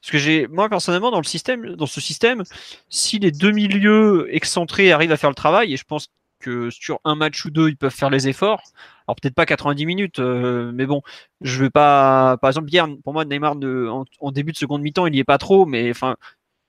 Parce 0.00 0.12
que 0.12 0.18
j'ai, 0.18 0.46
moi 0.46 0.68
personnellement, 0.68 1.10
dans 1.10 1.18
le 1.18 1.24
système, 1.24 1.74
dans 1.74 1.86
ce 1.86 2.00
système, 2.00 2.44
si 2.88 3.18
les 3.18 3.32
deux 3.32 3.50
milieux 3.50 4.28
excentrés 4.32 4.92
arrivent 4.92 5.10
à 5.12 5.16
faire 5.16 5.30
le 5.30 5.34
travail, 5.34 5.72
et 5.74 5.76
je 5.76 5.84
pense 5.84 6.08
que 6.38 6.70
sur 6.70 7.00
un 7.04 7.16
match 7.16 7.44
ou 7.44 7.50
deux, 7.50 7.68
ils 7.68 7.76
peuvent 7.76 7.94
faire 7.94 8.10
les 8.10 8.28
efforts. 8.28 8.62
Alors 9.08 9.16
peut-être 9.16 9.34
pas 9.34 9.46
90 9.46 9.86
minutes, 9.86 10.18
euh, 10.18 10.70
mais 10.74 10.84
bon, 10.84 11.00
je 11.40 11.62
vais 11.64 11.70
pas. 11.70 12.36
Par 12.42 12.50
exemple, 12.50 12.68
hier, 12.70 12.86
pour 13.02 13.14
moi, 13.14 13.24
Neymar 13.24 13.56
en, 14.20 14.32
début 14.32 14.52
de 14.52 14.58
seconde 14.58 14.82
mi-temps, 14.82 15.06
il 15.06 15.16
y 15.16 15.18
est 15.18 15.24
pas 15.24 15.38
trop, 15.38 15.64
mais 15.64 15.90
enfin, 15.90 16.16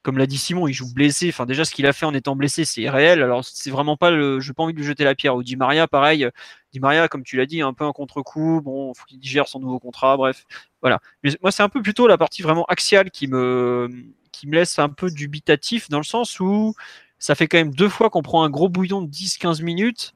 comme 0.04 0.18
l'a 0.18 0.26
dit 0.26 0.38
Simon, 0.38 0.68
il 0.68 0.74
joue 0.74 0.92
blessé. 0.94 1.30
Enfin, 1.30 1.46
déjà, 1.46 1.66
ce 1.66 1.74
qu'il 1.76 1.86
a 1.86 1.92
fait 1.92 2.06
en 2.06 2.14
étant 2.14 2.38
blessé, 2.38 2.64
c'est 2.64 2.90
réel. 2.90 3.22
Alors, 3.22 3.44
c'est 3.44 3.72
vraiment 3.72 3.98
pas 3.98 4.10
le. 4.10 4.40
Je 4.40 4.50
n'ai 4.50 4.54
pas 4.54 4.64
envie 4.64 4.74
de 4.74 4.80
lui 4.80 4.86
jeter 4.86 5.04
la 5.04 5.16
pierre. 5.16 5.36
Ou 5.36 5.44
Di 5.44 5.58
Maria, 5.58 5.88
pareil. 5.88 6.30
Di 6.72 6.80
Maria, 6.80 7.10
comme 7.10 7.24
tu 7.24 7.36
l'as 7.36 7.46
dit, 7.46 7.62
un 7.62 7.74
peu 7.74 7.84
un 7.84 7.92
contre-coup. 7.92 8.62
Bon, 8.64 8.94
faut 8.94 9.06
qu'il 9.06 9.20
digère 9.20 9.50
son 9.50 9.60
nouveau 9.60 9.80
contrat. 9.80 10.16
Bref, 10.16 10.46
voilà. 10.82 11.00
Mais 11.24 11.32
moi, 11.42 11.52
c'est 11.52 11.64
un 11.64 11.70
peu 11.70 11.82
plutôt 11.82 12.08
la 12.08 12.18
partie 12.18 12.42
vraiment 12.42 12.64
axiale 12.66 13.12
qui 13.12 13.28
me 13.28 13.90
qui 14.32 14.48
me 14.48 14.56
laisse 14.56 14.80
un 14.80 14.90
peu 14.90 15.12
dubitatif 15.12 15.90
dans 15.90 15.98
le 15.98 16.04
sens 16.06 16.40
où 16.40 16.74
ça 17.18 17.36
fait 17.36 17.48
quand 17.50 17.58
même 17.58 17.74
deux 17.74 17.90
fois 17.90 18.10
qu'on 18.10 18.22
prend 18.22 18.44
un 18.44 18.50
gros 18.50 18.70
bouillon 18.70 19.02
de 19.02 19.10
10-15 19.12 19.62
minutes 19.64 20.14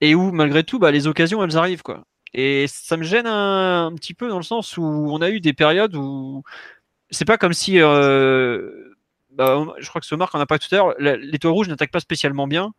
et 0.00 0.14
où 0.14 0.32
malgré 0.32 0.64
tout, 0.64 0.78
bah, 0.78 0.90
les 0.90 1.06
occasions, 1.06 1.42
elles 1.42 1.56
arrivent 1.56 1.82
quoi. 1.82 2.04
Et 2.34 2.66
ça 2.68 2.96
me 2.96 3.04
gêne 3.04 3.26
un, 3.26 3.92
petit 3.94 4.14
peu 4.14 4.28
dans 4.28 4.38
le 4.38 4.42
sens 4.42 4.76
où 4.76 4.82
on 4.82 5.20
a 5.22 5.30
eu 5.30 5.40
des 5.40 5.52
périodes 5.52 5.94
où 5.94 6.42
c'est 7.10 7.24
pas 7.24 7.38
comme 7.38 7.52
si 7.52 7.80
euh, 7.80 8.92
bah, 9.30 9.64
je 9.78 9.88
crois 9.88 10.00
que 10.00 10.06
ce 10.06 10.14
marque 10.16 10.34
on 10.34 10.40
a 10.40 10.46
pas 10.46 10.58
tout 10.58 10.72
à 10.74 10.76
l'heure, 10.76 10.94
l'étoile 10.98 11.52
rouge 11.52 11.68
n'attaque 11.68 11.92
pas 11.92 12.00
spécialement 12.00 12.46
bien. 12.46 12.72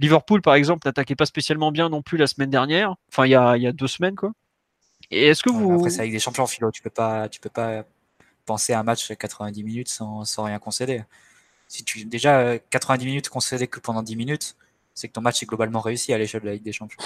Liverpool, 0.00 0.40
par 0.40 0.54
exemple, 0.54 0.88
n'attaquait 0.88 1.14
pas 1.14 1.26
spécialement 1.26 1.70
bien 1.70 1.90
non 1.90 2.00
plus 2.00 2.16
la 2.16 2.26
semaine 2.26 2.48
dernière. 2.48 2.96
Enfin, 3.12 3.26
il 3.26 3.30
y 3.30 3.34
a, 3.34 3.56
il 3.58 3.62
y 3.62 3.66
a 3.66 3.72
deux 3.72 3.86
semaines, 3.86 4.16
quoi. 4.16 4.32
Et 5.10 5.26
est-ce 5.26 5.42
que 5.42 5.50
vous. 5.50 5.74
Après, 5.74 5.90
c'est 5.90 6.00
avec 6.00 6.12
des 6.12 6.18
champions 6.18 6.46
philo. 6.46 6.70
Tu 6.70 6.82
peux 6.82 6.90
pas, 6.90 7.28
tu 7.28 7.38
peux 7.38 7.50
pas 7.50 7.84
penser 8.46 8.72
à 8.72 8.80
un 8.80 8.82
match 8.82 9.12
90 9.12 9.62
minutes 9.62 9.88
sans, 9.88 10.24
sans 10.24 10.44
rien 10.44 10.58
concéder. 10.58 11.04
Si 11.68 11.84
tu, 11.84 12.04
déjà, 12.06 12.58
90 12.58 13.04
minutes 13.04 13.28
concédées 13.28 13.68
que 13.68 13.78
pendant 13.78 14.02
10 14.02 14.16
minutes, 14.16 14.56
c'est 15.00 15.08
que 15.08 15.14
ton 15.14 15.22
match 15.22 15.42
est 15.42 15.46
globalement 15.46 15.80
réussi 15.80 16.12
à 16.12 16.18
l'échelle 16.18 16.42
de 16.42 16.46
la 16.46 16.52
Ligue 16.52 16.62
des 16.62 16.72
Champions. 16.72 17.02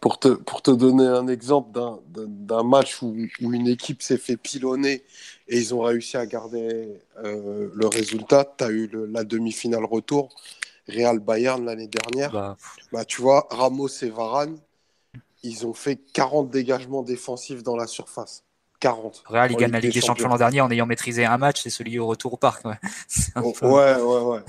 Pour 0.00 0.18
te, 0.18 0.28
pour 0.28 0.62
te 0.62 0.70
donner 0.70 1.06
un 1.06 1.28
exemple 1.28 1.78
d'un 2.08 2.62
match 2.64 3.02
où, 3.02 3.16
où, 3.40 3.52
une 3.52 3.68
équipe 3.68 4.02
s'est 4.02 4.18
fait 4.18 4.36
pilonner 4.36 5.04
et 5.48 5.58
ils 5.58 5.74
ont 5.74 5.82
réussi 5.82 6.16
à 6.16 6.26
garder 6.26 6.98
euh, 7.24 7.70
le 7.72 7.86
résultat, 7.86 8.44
tu 8.58 8.64
as 8.64 8.68
eu 8.68 8.88
le, 8.88 9.06
la 9.06 9.22
demi-finale 9.22 9.84
retour, 9.84 10.34
Real 10.88 11.20
Bayern 11.20 11.64
l'année 11.64 11.88
dernière. 11.88 12.32
Bah. 12.32 12.56
bah. 12.92 13.04
tu 13.04 13.22
vois, 13.22 13.46
Ramos 13.50 13.88
et 14.02 14.10
Varane, 14.10 14.58
ils 15.42 15.66
ont 15.66 15.74
fait 15.74 15.96
40 16.12 16.50
dégagements 16.50 17.02
défensifs 17.02 17.62
dans 17.62 17.76
la 17.76 17.86
surface. 17.86 18.42
40. 18.80 19.22
Real, 19.26 19.50
il 19.52 19.56
gagne 19.56 19.72
la 19.72 19.80
Ligue 19.80 19.94
des 19.94 20.00
Champions 20.00 20.28
l'an 20.28 20.36
dernier 20.36 20.60
en 20.60 20.70
ayant 20.70 20.86
maîtrisé 20.86 21.24
un 21.24 21.38
match, 21.38 21.62
c'est 21.62 21.70
celui 21.70 21.98
au 21.98 22.06
retour 22.06 22.34
au 22.34 22.36
parc. 22.36 22.64
Ouais, 22.64 22.78
oh, 23.36 23.54
ouais, 23.62 23.94
ouais, 23.94 24.20
ouais. 24.20 24.40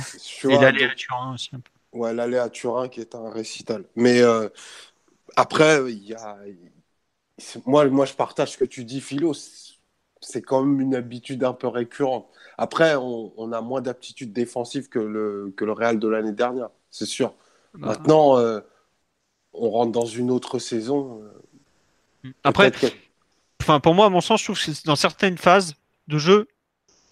Et 0.49 0.57
l'aller 0.57 0.85
à 0.85 0.95
Turin 0.95 1.33
aussi 1.33 1.49
un 1.53 1.59
peu. 1.59 1.71
Ouais, 1.97 2.13
l'aller 2.13 2.37
à 2.37 2.49
Turin 2.49 2.89
qui 2.89 3.01
est 3.01 3.15
un 3.15 3.29
récital. 3.29 3.83
Mais 3.95 4.21
euh, 4.21 4.49
après, 5.35 5.91
il 5.91 6.03
y 6.03 6.13
a. 6.13 6.37
Moi, 7.65 7.85
moi, 7.87 8.05
je 8.05 8.13
partage 8.13 8.51
ce 8.51 8.57
que 8.57 8.65
tu 8.65 8.83
dis, 8.83 9.01
Philo. 9.01 9.33
C'est 10.21 10.41
quand 10.41 10.63
même 10.63 10.79
une 10.79 10.95
habitude 10.95 11.43
un 11.43 11.53
peu 11.53 11.67
récurrente. 11.67 12.27
Après, 12.57 12.95
on, 12.95 13.51
a 13.51 13.61
moins 13.61 13.81
d'aptitude 13.81 14.33
défensive 14.33 14.89
que 14.89 14.99
le, 14.99 15.53
que 15.55 15.63
le 15.63 15.71
Real 15.71 15.99
de 15.99 16.07
l'année 16.07 16.31
dernière, 16.31 16.69
c'est 16.89 17.05
sûr. 17.05 17.33
Bah. 17.75 17.89
Maintenant, 17.89 18.37
euh, 18.37 18.61
on 19.53 19.69
rentre 19.69 19.91
dans 19.91 20.05
une 20.05 20.31
autre 20.31 20.57
saison. 20.57 21.21
Euh, 22.23 22.31
après, 22.43 22.71
enfin, 23.61 23.79
pour 23.79 23.93
moi, 23.93 24.07
à 24.07 24.09
mon 24.09 24.21
sens, 24.21 24.39
je 24.39 24.45
trouve 24.45 24.59
que 24.59 24.85
dans 24.85 24.95
certaines 24.95 25.37
phases 25.37 25.75
de 26.07 26.17
jeu, 26.17 26.47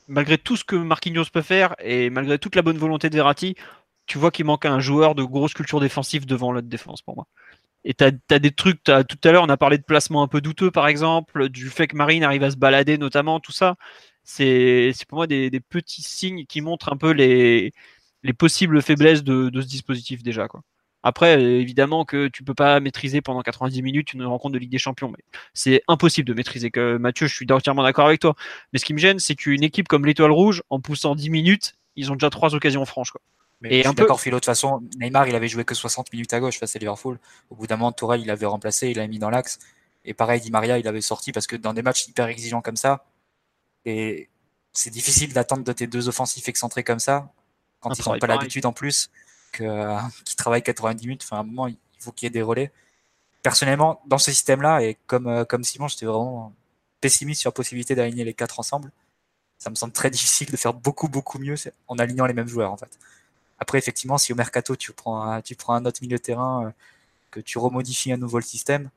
malgré 0.07 0.37
tout 0.37 0.55
ce 0.55 0.63
que 0.63 0.75
Marquinhos 0.75 1.25
peut 1.31 1.41
faire 1.41 1.75
et 1.79 2.09
malgré 2.09 2.39
toute 2.39 2.55
la 2.55 2.63
bonne 2.63 2.77
volonté 2.77 3.09
de 3.09 3.15
Verratti, 3.15 3.55
tu 4.05 4.17
vois 4.17 4.31
qu'il 4.31 4.45
manque 4.45 4.65
un 4.65 4.79
joueur 4.79 5.15
de 5.15 5.23
grosse 5.23 5.53
culture 5.53 5.79
défensive 5.79 6.25
devant 6.25 6.51
l'autre 6.51 6.67
défense 6.67 7.01
pour 7.01 7.15
moi. 7.15 7.27
Et 7.85 7.93
tu 7.93 8.03
as, 8.03 8.39
des 8.39 8.51
trucs, 8.51 8.83
tout 8.83 8.93
à 9.23 9.31
l'heure, 9.31 9.43
on 9.43 9.49
a 9.49 9.57
parlé 9.57 9.77
de 9.77 9.83
placement 9.83 10.23
un 10.23 10.27
peu 10.27 10.41
douteux, 10.41 10.71
par 10.71 10.87
exemple, 10.87 11.49
du 11.49 11.69
fait 11.69 11.87
que 11.87 11.95
Marine 11.95 12.23
arrive 12.23 12.43
à 12.43 12.51
se 12.51 12.57
balader, 12.57 12.97
notamment, 12.97 13.39
tout 13.39 13.51
ça. 13.51 13.75
C'est 14.23 14.91
pour 15.07 15.17
moi 15.19 15.27
des, 15.27 15.51
petits 15.69 16.01
signes 16.01 16.45
qui 16.47 16.61
montrent 16.61 16.91
un 16.91 16.97
peu 16.97 17.11
les, 17.11 17.73
les 18.23 18.33
possibles 18.33 18.81
faiblesses 18.81 19.23
de, 19.23 19.51
ce 19.53 19.67
dispositif 19.67 20.23
déjà. 20.23 20.47
Après, 21.03 21.39
évidemment 21.39 22.05
que 22.05 22.27
tu 22.27 22.43
peux 22.43 22.55
pas 22.55 22.79
maîtriser 22.79 23.21
pendant 23.21 23.43
90 23.43 23.83
minutes 23.83 24.13
une 24.13 24.25
rencontre 24.25 24.53
de 24.53 24.59
Ligue 24.59 24.71
des 24.71 24.79
Champions, 24.79 25.09
mais 25.09 25.23
c'est 25.53 25.83
impossible 25.87 26.27
de 26.27 26.33
maîtriser. 26.33 26.71
Que 26.71 26.97
Mathieu, 26.97 27.27
je 27.27 27.35
suis 27.35 27.45
entièrement 27.51 27.83
d'accord 27.83 28.07
avec 28.07 28.21
toi. 28.21 28.35
Mais 28.73 28.79
ce 28.79 28.85
qui 28.85 28.95
me 28.95 28.97
gêne, 28.97 29.19
c'est 29.19 29.35
qu'une 29.35 29.63
équipe 29.63 29.87
comme 29.87 30.07
l'Étoile 30.07 30.31
Rouge, 30.31 30.63
en 30.71 30.79
poussant 30.79 31.13
10 31.13 31.29
minutes, 31.29 31.75
ils 31.95 32.11
ont 32.11 32.15
déjà 32.15 32.31
trois 32.31 32.55
occasions 32.55 32.83
franches. 32.85 33.11
Quoi. 33.11 33.21
Mais 33.61 33.79
et 33.79 33.87
un 33.87 33.93
d'accord, 33.93 34.19
Philo. 34.19 34.37
De 34.37 34.39
toute 34.39 34.45
façon, 34.45 34.83
Neymar, 34.99 35.27
il 35.27 35.35
avait 35.35 35.47
joué 35.47 35.63
que 35.63 35.75
60 35.75 36.11
minutes 36.11 36.33
à 36.33 36.39
gauche 36.39 36.59
face 36.59 36.75
à 36.75 36.79
Liverpool. 36.79 37.19
Au 37.49 37.55
bout 37.55 37.67
d'un 37.67 37.77
moment, 37.77 37.91
Tourelle, 37.91 38.21
il 38.21 38.27
l'avait 38.27 38.45
remplacé, 38.45 38.89
il 38.89 38.97
l'a 38.97 39.07
mis 39.07 39.19
dans 39.19 39.29
l'axe. 39.29 39.59
Et 40.03 40.13
pareil, 40.13 40.41
Di 40.41 40.51
Maria, 40.51 40.77
il 40.77 40.87
avait 40.87 41.01
sorti 41.01 41.31
parce 41.31 41.47
que 41.47 41.55
dans 41.55 41.73
des 41.73 41.81
matchs 41.81 42.07
hyper 42.07 42.27
exigeants 42.27 42.61
comme 42.61 42.75
ça, 42.75 43.05
et 43.85 44.29
c'est 44.73 44.89
difficile 44.89 45.33
d'attendre 45.33 45.63
de 45.63 45.71
tes 45.71 45.87
deux 45.87 46.07
offensifs 46.09 46.47
excentrés 46.47 46.83
comme 46.83 46.99
ça, 46.99 47.31
quand 47.79 47.97
ils 47.97 48.07
n'ont 48.07 48.19
pas 48.19 48.27
l'habitude 48.27 48.65
en 48.65 48.73
plus, 48.73 49.09
euh, 49.61 49.99
qu'ils 50.25 50.35
travaillent 50.35 50.63
90 50.63 51.07
minutes. 51.07 51.23
Enfin, 51.23 51.37
à 51.37 51.39
un 51.39 51.43
moment, 51.43 51.67
il 51.67 51.77
faut 51.99 52.11
qu'il 52.11 52.25
y 52.25 52.27
ait 52.27 52.31
des 52.31 52.41
relais. 52.41 52.71
Personnellement, 53.41 54.01
dans 54.05 54.17
ce 54.17 54.31
système-là, 54.31 54.83
et 54.83 54.97
comme, 55.07 55.27
euh, 55.27 55.45
comme 55.45 55.63
Simon, 55.63 55.87
j'étais 55.87 56.05
vraiment 56.05 56.53
pessimiste 57.01 57.41
sur 57.41 57.49
la 57.49 57.53
possibilité 57.53 57.95
d'aligner 57.95 58.23
les 58.23 58.33
quatre 58.33 58.59
ensemble. 58.59 58.91
Ça 59.57 59.69
me 59.69 59.75
semble 59.75 59.93
très 59.93 60.09
difficile 60.11 60.51
de 60.51 60.57
faire 60.57 60.73
beaucoup, 60.73 61.07
beaucoup 61.07 61.39
mieux 61.39 61.55
en 61.87 61.97
alignant 61.97 62.25
les 62.25 62.33
mêmes 62.33 62.47
joueurs, 62.47 62.71
en 62.71 62.77
fait. 62.77 62.99
Après, 63.59 63.77
effectivement, 63.77 64.17
si 64.17 64.33
au 64.33 64.35
mercato 64.35 64.75
tu 64.75 64.91
prends 64.91 65.23
un, 65.23 65.41
tu 65.41 65.55
prends 65.55 65.73
un 65.73 65.85
autre 65.85 65.99
milieu 66.01 66.17
de 66.17 66.21
terrain, 66.21 66.65
euh, 66.65 66.71
que 67.31 67.39
tu 67.39 67.57
remodifies 67.57 68.11
à 68.11 68.17
nouveau 68.17 68.37
le 68.37 68.43
système, 68.43 68.89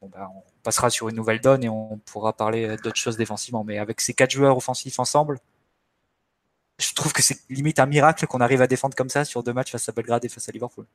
bon 0.00 0.08
ben, 0.08 0.28
on 0.34 0.42
passera 0.62 0.90
sur 0.90 1.08
une 1.08 1.16
nouvelle 1.16 1.40
donne 1.40 1.64
et 1.64 1.68
on 1.68 1.98
pourra 1.98 2.32
parler 2.32 2.76
d'autres 2.82 2.96
choses 2.96 3.16
défensivement. 3.16 3.64
Mais 3.64 3.78
avec 3.78 4.00
ces 4.00 4.14
quatre 4.14 4.30
joueurs 4.30 4.56
offensifs 4.56 4.98
ensemble, 4.98 5.38
je 6.78 6.92
trouve 6.94 7.12
que 7.12 7.22
c'est 7.22 7.38
limite 7.48 7.78
un 7.78 7.86
miracle 7.86 8.26
qu'on 8.26 8.40
arrive 8.40 8.60
à 8.62 8.66
défendre 8.66 8.94
comme 8.94 9.08
ça 9.08 9.24
sur 9.24 9.42
deux 9.42 9.52
matchs 9.52 9.72
face 9.72 9.88
à 9.88 9.92
Belgrade 9.92 10.24
et 10.24 10.28
face 10.28 10.48
à 10.48 10.52
Liverpool. 10.52 10.86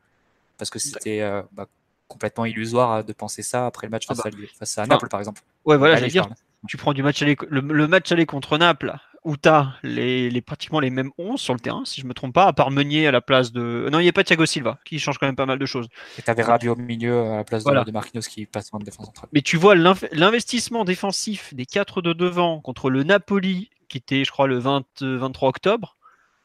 Parce 0.58 0.70
que 0.70 0.78
c'était 0.78 1.22
euh, 1.22 1.42
bah, 1.52 1.68
complètement 2.08 2.46
illusoire 2.46 3.04
de 3.04 3.14
penser 3.14 3.42
ça 3.42 3.66
après 3.66 3.88
le 3.88 3.92
match 3.92 4.06
face, 4.06 4.20
ah 4.24 4.30
bah. 4.30 4.38
à, 4.38 4.58
face 4.60 4.78
à 4.78 4.86
Naples, 4.86 5.08
par 5.08 5.20
exemple. 5.20 5.42
Ouais, 5.66 5.78
voilà, 5.78 5.96
j'allais 5.96 6.12
dire, 6.12 6.30
tu 6.68 6.78
prends 6.78 6.94
du 6.94 7.02
match 7.02 7.22
aller, 7.22 7.36
le 7.50 7.88
match 7.88 8.12
aller 8.12 8.28
contre 8.28 8.58
Naples 8.58 8.96
où 9.24 9.38
tu 9.38 9.50
as 9.50 9.76
les, 9.84 10.42
pratiquement 10.42 10.80
les 10.80 10.90
mêmes 10.90 11.12
11 11.18 11.40
sur 11.40 11.54
le 11.54 11.60
terrain, 11.60 11.84
si 11.86 12.02
je 12.02 12.08
me 12.08 12.14
trompe 12.14 12.34
pas, 12.34 12.48
à 12.48 12.54
part 12.54 12.72
Meunier 12.72 13.08
à 13.08 13.12
la 13.12 13.22
place 13.22 13.52
de. 13.52 13.88
Non, 13.92 14.00
il 14.00 14.04
n'y 14.04 14.10
a 14.10 14.14
pas 14.14 14.24
Thiago 14.24 14.46
Silva, 14.46 14.80
qui 14.84 15.00
change 15.00 15.18
quand 15.18 15.28
même 15.28 15.36
pas 15.36 15.46
mal 15.46 15.60
de 15.60 15.66
choses. 15.66 15.88
Et 16.18 16.22
tu 16.22 16.30
avais 16.30 16.44
Rabiot 16.44 16.74
au 16.74 16.76
milieu 16.76 17.22
à 17.22 17.38
la 17.38 17.44
place 17.44 17.64
de, 17.64 17.92
Marquinhos 17.92 18.22
qui 18.22 18.46
passe 18.46 18.70
en 18.72 18.80
défense 18.80 19.08
centrale. 19.08 19.30
Mais 19.34 19.42
tu 19.42 19.58
vois 19.58 19.76
l'investissement 19.76 20.86
défensif 20.86 21.54
des 21.54 21.66
4 21.66 22.02
de 22.02 22.14
devant 22.14 22.62
contre 22.62 22.90
le 22.90 23.04
Napoli, 23.04 23.70
qui 23.90 23.98
était, 23.98 24.24
je 24.24 24.32
crois, 24.32 24.48
le 24.48 24.58
23 24.58 25.50
octobre, 25.50 25.98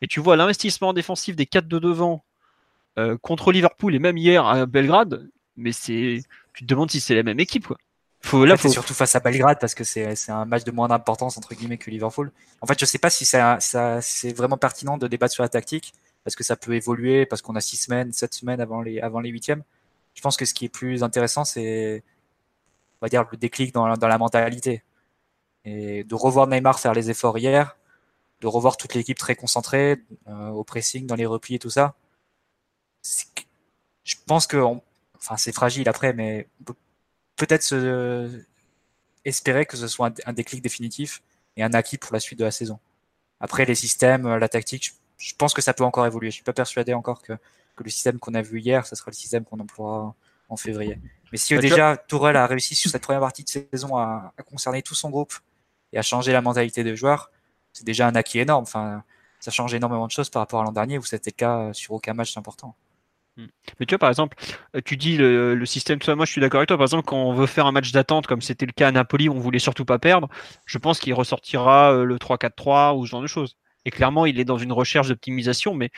et 0.03 0.07
tu 0.07 0.21
vois 0.21 0.37
l'investissement 0.37 0.93
défensif 0.93 1.37
des 1.37 1.47
4 1.47 1.69
de 1.69 1.79
devant 1.79 2.25
euh, 2.99 3.17
contre 3.17 3.53
Liverpool 3.53 3.95
et 3.95 3.99
même 3.99 4.19
hier 4.19 4.47
à 4.47 4.67
Belgrade, 4.67 5.29
mais 5.57 5.73
c'est. 5.73 6.21
Tu 6.53 6.65
te 6.65 6.69
demandes 6.69 6.91
si 6.91 7.01
c'est 7.01 7.15
la 7.15 7.23
même 7.23 7.41
équipe, 7.41 7.67
quoi. 7.67 7.79
Faut, 8.27 8.45
là, 8.45 8.57
faut... 8.57 8.69
surtout 8.69 8.93
face 8.93 9.15
à 9.15 9.21
Belgrade 9.21 9.59
parce 9.61 9.75
que 9.75 9.85
c'est 9.85 10.31
un 10.31 10.45
match 10.45 10.65
de 10.65 10.73
moins 10.73 10.89
d'importance 10.89 11.39
entre 11.39 11.55
guillemets 11.55 11.79
que 11.79 11.91
Liverpool. 11.91 12.33
En 12.61 12.67
fait, 12.67 12.79
je 12.79 12.85
sais 12.85 12.99
pas 12.99 13.11
si 13.11 13.25
ça, 13.25 13.59
ça 13.61 14.01
c'est 14.03 14.33
vraiment 14.33 14.59
pertinent 14.59 14.99
de 14.99 15.07
débattre 15.07 15.33
sur 15.33 15.43
la 15.43 15.49
tactique 15.49 15.95
parce 16.25 16.35
que 16.35 16.43
ça 16.43 16.57
peut 16.57 16.75
évoluer 16.75 17.25
parce 17.25 17.41
qu'on 17.41 17.55
a 17.55 17.61
six 17.61 17.77
semaines, 17.77 18.13
sept 18.13 18.35
semaines 18.35 18.61
avant 18.61 18.83
les 18.83 19.01
avant 19.01 19.21
les 19.21 19.31
huitièmes. 19.31 19.63
Je 20.15 20.23
pense 20.23 20.37
que 20.37 20.45
ce 20.45 20.55
qui 20.55 20.65
est 20.65 20.69
plus 20.69 21.05
intéressant, 21.05 21.45
c'est 21.45 22.03
on 23.01 23.07
va 23.07 23.09
dire 23.09 23.27
le 23.31 23.37
déclic 23.37 23.73
dans, 23.73 23.95
dans 23.95 24.09
la 24.09 24.19
mentalité 24.19 24.83
et 25.65 26.05
de 26.05 26.15
revoir 26.15 26.47
Neymar 26.47 26.81
faire 26.81 26.95
les 26.95 27.11
efforts 27.11 27.39
hier, 27.39 27.77
de 28.41 28.47
revoir 28.47 28.77
toute 28.77 28.95
l'équipe 28.95 29.19
très 29.19 29.35
concentrée 29.35 30.03
euh, 30.29 30.49
au 30.49 30.65
pressing, 30.65 31.07
dans 31.07 31.17
les 31.17 31.27
replis 31.27 31.57
et 31.57 31.59
tout 31.59 31.71
ça. 31.71 31.95
Je 34.05 34.15
pense 34.27 34.47
que, 34.47 34.57
enfin, 35.17 35.37
c'est 35.37 35.53
fragile 35.53 35.89
après, 35.89 36.13
mais 36.13 36.49
peut-être 37.37 37.75
espérer 39.25 39.67
que 39.67 39.77
ce 39.77 39.89
soit 39.89 40.13
un, 40.25 40.33
déclic 40.33 40.63
définitif 40.63 41.23
et 41.57 41.63
un 41.63 41.73
acquis 41.75 41.99
pour 41.99 42.13
la 42.13 42.21
suite 42.21 42.39
de 42.39 42.45
la 42.45 42.51
saison. 42.51 42.79
Après, 43.41 43.65
les 43.65 43.75
systèmes, 43.75 44.37
la 44.37 44.49
tactique, 44.49 44.95
je, 45.19 45.35
pense 45.35 45.53
que 45.53 45.61
ça 45.61 45.75
peut 45.75 45.85
encore 45.85 46.07
évoluer. 46.07 46.31
Je 46.31 46.37
suis 46.37 46.45
pas 46.45 46.53
persuadé 46.53 46.95
encore 46.95 47.23
que, 47.23 47.33
que 47.33 47.85
le 47.85 47.91
système 47.91 48.19
qu'on 48.19 48.35
a 48.35 48.43
vu 48.43 48.61
hier, 48.61 48.87
ce 48.87 48.97
sera 48.97 49.11
le 49.11 49.17
système 49.17 49.45
qu'on 49.45 49.61
emploiera 49.61 50.15
en 50.49 50.57
février. 50.57 50.99
Mais 51.33 51.39
si 51.39 51.55
bah, 51.55 51.61
déjà 51.61 51.97
Tourelle 51.97 52.37
a 52.37 52.47
réussi 52.47 52.75
sur 52.75 52.91
cette 52.91 53.03
première 53.03 53.21
partie 53.21 53.45
de 53.45 53.49
saison 53.49 53.97
à, 53.97 54.33
à, 54.39 54.43
concerner 54.43 54.83
tout 54.83 54.95
son 54.95 55.11
groupe 55.11 55.35
et 55.93 55.99
à 55.99 56.03
changer 56.03 56.33
la 56.33 56.41
mentalité 56.41 56.85
des 56.85 56.97
joueurs, 56.97 57.31
c'est 57.73 57.85
déjà 57.85 58.07
un 58.07 58.15
acquis 58.15 58.39
énorme. 58.39 58.63
Enfin, 58.63 59.03
ça 59.41 59.51
change 59.51 59.75
énormément 59.75 60.07
de 60.07 60.13
choses 60.13 60.31
par 60.31 60.41
rapport 60.41 60.61
à 60.61 60.65
l'an 60.65 60.73
dernier 60.73 60.99
où 60.99 61.05
c'était 61.05 61.31
le 61.31 61.37
cas 61.37 61.73
sur 61.73 61.93
aucun 61.93 62.15
match 62.15 62.37
important. 62.37 62.75
Hmm. 63.37 63.47
Mais 63.79 63.87
tu 63.87 63.93
vois, 63.93 63.99
par 63.99 64.09
exemple, 64.09 64.37
euh, 64.75 64.81
tu 64.85 64.97
dis 64.97 65.17
le, 65.19 65.65
système, 65.67 65.99
moi 66.15 66.25
je 66.25 66.33
suis 66.33 66.41
d'accord 66.41 66.59
avec 66.59 66.69
toi, 66.69 66.79
par 66.79 66.85
exemple, 66.85 67.05
quand 67.05 67.23
on 67.23 67.35
veut 67.35 67.47
faire 67.47 67.67
un 67.67 67.73
match 67.73 67.93
d'attente, 67.93 68.27
comme 68.27 68.41
c'était 68.41 68.67
le 68.67 68.73
cas 68.73 68.89
à 68.89 68.93
Napoli, 68.93 69.29
où 69.29 69.35
on 69.35 69.39
voulait 69.41 69.59
surtout 69.59 69.85
pas 69.85 69.99
perdre, 69.99 70.29
je 70.65 70.79
pense 70.79 70.99
qu'il 70.99 71.13
ressortira 71.15 71.93
euh, 71.93 72.05
le 72.05 72.17
3-4-3 72.17 72.97
ou 72.97 73.05
ce 73.05 73.11
genre 73.11 73.23
de 73.23 73.27
choses. 73.27 73.57
Et 73.85 73.91
clairement, 73.91 74.27
il 74.27 74.41
est 74.41 74.45
dans 74.45 74.59
une 74.59 74.73
recherche 74.73 75.09
d'optimisation, 75.09 75.75
mais 75.75 75.91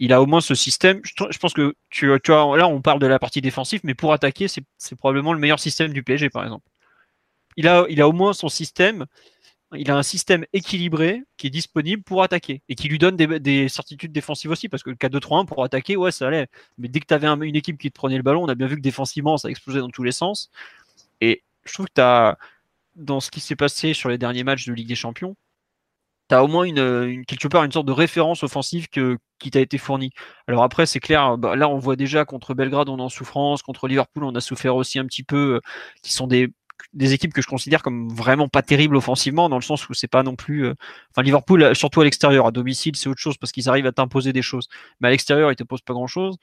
il 0.00 0.12
a 0.12 0.20
au 0.22 0.26
moins 0.26 0.40
ce 0.40 0.54
système. 0.54 1.00
Je, 1.04 1.38
pense 1.38 1.54
que 1.54 1.74
tu, 1.90 2.10
tu 2.24 2.32
vois, 2.32 2.56
là, 2.56 2.66
on 2.68 2.82
parle 2.82 2.98
de 2.98 3.06
la 3.06 3.18
partie 3.18 3.40
défensive, 3.40 3.80
mais 3.84 3.94
pour 3.94 4.12
attaquer, 4.12 4.48
c'est 4.48 4.96
probablement 4.96 5.32
le 5.32 5.38
meilleur 5.38 5.60
système 5.60 5.92
du 5.92 6.02
PSG, 6.02 6.30
par 6.30 6.42
exemple. 6.42 6.66
Il 7.56 7.68
a, 7.68 7.84
il 7.88 8.00
a 8.00 8.08
au 8.08 8.12
moins 8.12 8.32
son 8.32 8.48
système 8.48 9.06
il 9.76 9.90
a 9.90 9.96
un 9.96 10.02
système 10.02 10.44
équilibré 10.52 11.22
qui 11.36 11.46
est 11.46 11.50
disponible 11.50 12.02
pour 12.02 12.22
attaquer 12.22 12.62
et 12.68 12.74
qui 12.74 12.88
lui 12.88 12.98
donne 12.98 13.16
des, 13.16 13.68
certitudes 13.68 14.12
défensives 14.12 14.50
aussi 14.50 14.68
parce 14.68 14.82
que 14.82 14.90
le 14.90 14.96
4-2-3-1 14.96 15.46
pour 15.46 15.62
attaquer, 15.62 15.96
ouais, 15.96 16.10
ça 16.10 16.26
allait. 16.26 16.48
Mais 16.78 16.88
dès 16.88 17.00
que 17.00 17.06
tu 17.06 17.14
avais 17.14 17.26
une 17.26 17.56
équipe 17.56 17.78
qui 17.78 17.90
te 17.90 17.94
prenait 17.94 18.16
le 18.16 18.22
ballon, 18.22 18.42
on 18.44 18.48
a 18.48 18.54
bien 18.54 18.66
vu 18.66 18.76
que 18.76 18.80
défensivement, 18.80 19.36
ça 19.36 19.48
explosait 19.48 19.80
dans 19.80 19.90
tous 19.90 20.02
les 20.02 20.12
sens. 20.12 20.50
Et 21.20 21.42
je 21.64 21.72
trouve 21.72 21.86
que 21.86 22.32
tu 22.32 22.36
dans 22.96 23.20
ce 23.20 23.30
qui 23.30 23.40
s'est 23.40 23.56
passé 23.56 23.94
sur 23.94 24.08
les 24.08 24.18
derniers 24.18 24.44
matchs 24.44 24.66
de 24.66 24.72
Ligue 24.72 24.88
des 24.88 24.94
Champions, 24.96 25.36
tu 26.28 26.34
as 26.34 26.44
au 26.44 26.48
moins 26.48 26.64
une, 26.64 27.24
quelque 27.26 27.48
part 27.48 27.64
une 27.64 27.72
sorte 27.72 27.86
de 27.86 27.92
référence 27.92 28.42
offensive 28.42 28.88
qui 28.88 29.50
t'a 29.50 29.60
été 29.60 29.78
fournie. 29.78 30.12
Alors 30.46 30.62
après, 30.62 30.86
c'est 30.86 31.00
clair, 31.00 31.38
bah, 31.38 31.56
là 31.56 31.68
on 31.68 31.78
voit 31.78 31.96
déjà 31.96 32.24
contre 32.24 32.54
Belgrade, 32.54 32.88
on 32.88 32.98
est 32.98 33.02
en 33.02 33.08
souffrance, 33.08 33.62
contre 33.62 33.88
Liverpool, 33.88 34.24
on 34.24 34.34
a 34.34 34.40
souffert 34.40 34.76
aussi 34.76 34.98
un 34.98 35.06
petit 35.06 35.24
peu, 35.24 35.56
euh, 35.56 35.60
qui 36.02 36.12
sont 36.12 36.26
des 36.26 36.52
des 36.92 37.12
équipes 37.12 37.32
que 37.32 37.42
je 37.42 37.46
considère 37.46 37.82
comme 37.82 38.08
vraiment 38.08 38.48
pas 38.48 38.62
terribles 38.62 38.96
offensivement, 38.96 39.48
dans 39.48 39.56
le 39.56 39.62
sens 39.62 39.88
où 39.88 39.94
c'est 39.94 40.08
pas 40.08 40.22
non 40.22 40.36
plus. 40.36 40.66
Euh, 40.66 40.74
enfin, 41.10 41.22
Liverpool, 41.22 41.62
euh, 41.62 41.74
surtout 41.74 42.00
à 42.00 42.04
l'extérieur, 42.04 42.46
à 42.46 42.50
domicile, 42.50 42.96
c'est 42.96 43.08
autre 43.08 43.20
chose 43.20 43.36
parce 43.36 43.52
qu'ils 43.52 43.68
arrivent 43.68 43.86
à 43.86 43.92
t'imposer 43.92 44.32
des 44.32 44.42
choses. 44.42 44.68
Mais 45.00 45.08
à 45.08 45.10
l'extérieur, 45.10 45.50
ils 45.50 45.56
te 45.56 45.64
posent 45.64 45.82
pas 45.82 45.94
grand 45.94 46.06
chose. 46.06 46.36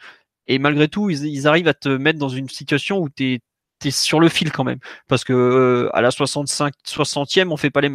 Et 0.47 0.59
malgré 0.59 0.87
tout, 0.87 1.09
ils, 1.09 1.47
arrivent 1.47 1.67
à 1.67 1.73
te 1.73 1.89
mettre 1.89 2.19
dans 2.19 2.29
une 2.29 2.49
situation 2.49 2.99
où 2.99 3.09
tu 3.09 3.41
es 3.83 3.91
sur 3.91 4.19
le 4.19 4.29
fil 4.29 4.51
quand 4.51 4.63
même. 4.63 4.79
Parce 5.07 5.23
que 5.23 5.33
euh, 5.33 5.89
à 5.95 6.01
la 6.01 6.11
65, 6.11 6.73
60e, 6.85 7.51
on 7.51 7.57
fait 7.57 7.69
pas 7.69 7.81
les, 7.81 7.89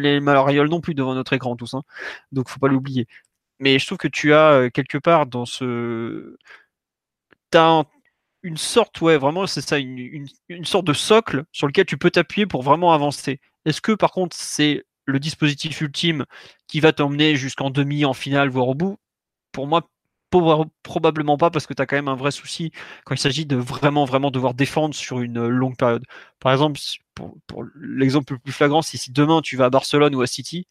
les 0.00 0.20
marioles 0.20 0.68
non 0.68 0.80
plus 0.80 0.94
devant 0.94 1.14
notre 1.14 1.32
écran 1.32 1.56
tous. 1.56 1.74
Hein. 1.74 1.82
Donc 2.32 2.48
faut 2.48 2.60
pas 2.60 2.68
l'oublier. 2.68 3.06
Mais 3.60 3.78
je 3.78 3.86
trouve 3.86 3.98
que 3.98 4.08
tu 4.08 4.34
as 4.34 4.70
quelque 4.70 4.98
part 4.98 5.26
dans 5.26 5.46
ce. 5.46 6.36
T'as 7.50 7.84
une 8.42 8.56
sorte, 8.56 9.00
ouais, 9.00 9.16
vraiment, 9.18 9.46
c'est 9.46 9.60
ça, 9.60 9.78
une, 9.78 10.26
sorte 10.64 10.86
de 10.86 10.92
socle 10.92 11.44
sur 11.52 11.66
lequel 11.66 11.86
tu 11.86 11.96
peux 11.96 12.10
t'appuyer 12.10 12.46
pour 12.46 12.62
vraiment 12.62 12.92
avancer. 12.92 13.40
Est-ce 13.64 13.80
que 13.80 13.92
par 13.92 14.10
contre 14.10 14.36
c'est 14.36 14.84
le 15.06 15.20
dispositif 15.20 15.80
ultime 15.80 16.24
qui 16.68 16.80
va 16.80 16.92
t'emmener 16.92 17.36
jusqu'en 17.36 17.70
demi, 17.70 18.04
en 18.04 18.14
finale, 18.14 18.48
voire 18.48 18.68
au 18.68 18.74
bout? 18.74 18.98
Pour 19.52 19.66
moi, 19.66 19.88
probablement 20.82 21.36
pas, 21.36 21.50
parce 21.50 21.66
que 21.66 21.74
tu 21.74 21.82
as 21.82 21.86
quand 21.86 21.96
même 21.96 22.08
un 22.08 22.16
vrai 22.16 22.30
souci 22.30 22.72
quand 23.04 23.14
il 23.14 23.18
s'agit 23.18 23.46
de 23.46 23.56
vraiment, 23.56 24.04
vraiment 24.04 24.30
devoir 24.30 24.54
défendre 24.54 24.94
sur 24.94 25.20
une 25.20 25.46
longue 25.46 25.76
période. 25.76 26.04
Par 26.40 26.52
exemple, 26.52 26.80
pour, 27.14 27.64
l'exemple 27.76 28.34
le 28.34 28.38
plus 28.38 28.52
flagrant, 28.52 28.82
si, 28.82 28.98
si 28.98 29.12
demain 29.12 29.42
tu 29.42 29.56
vas 29.56 29.66
à 29.66 29.70
Barcelone 29.70 30.14
ou 30.14 30.22
à 30.22 30.26
City, 30.26 30.66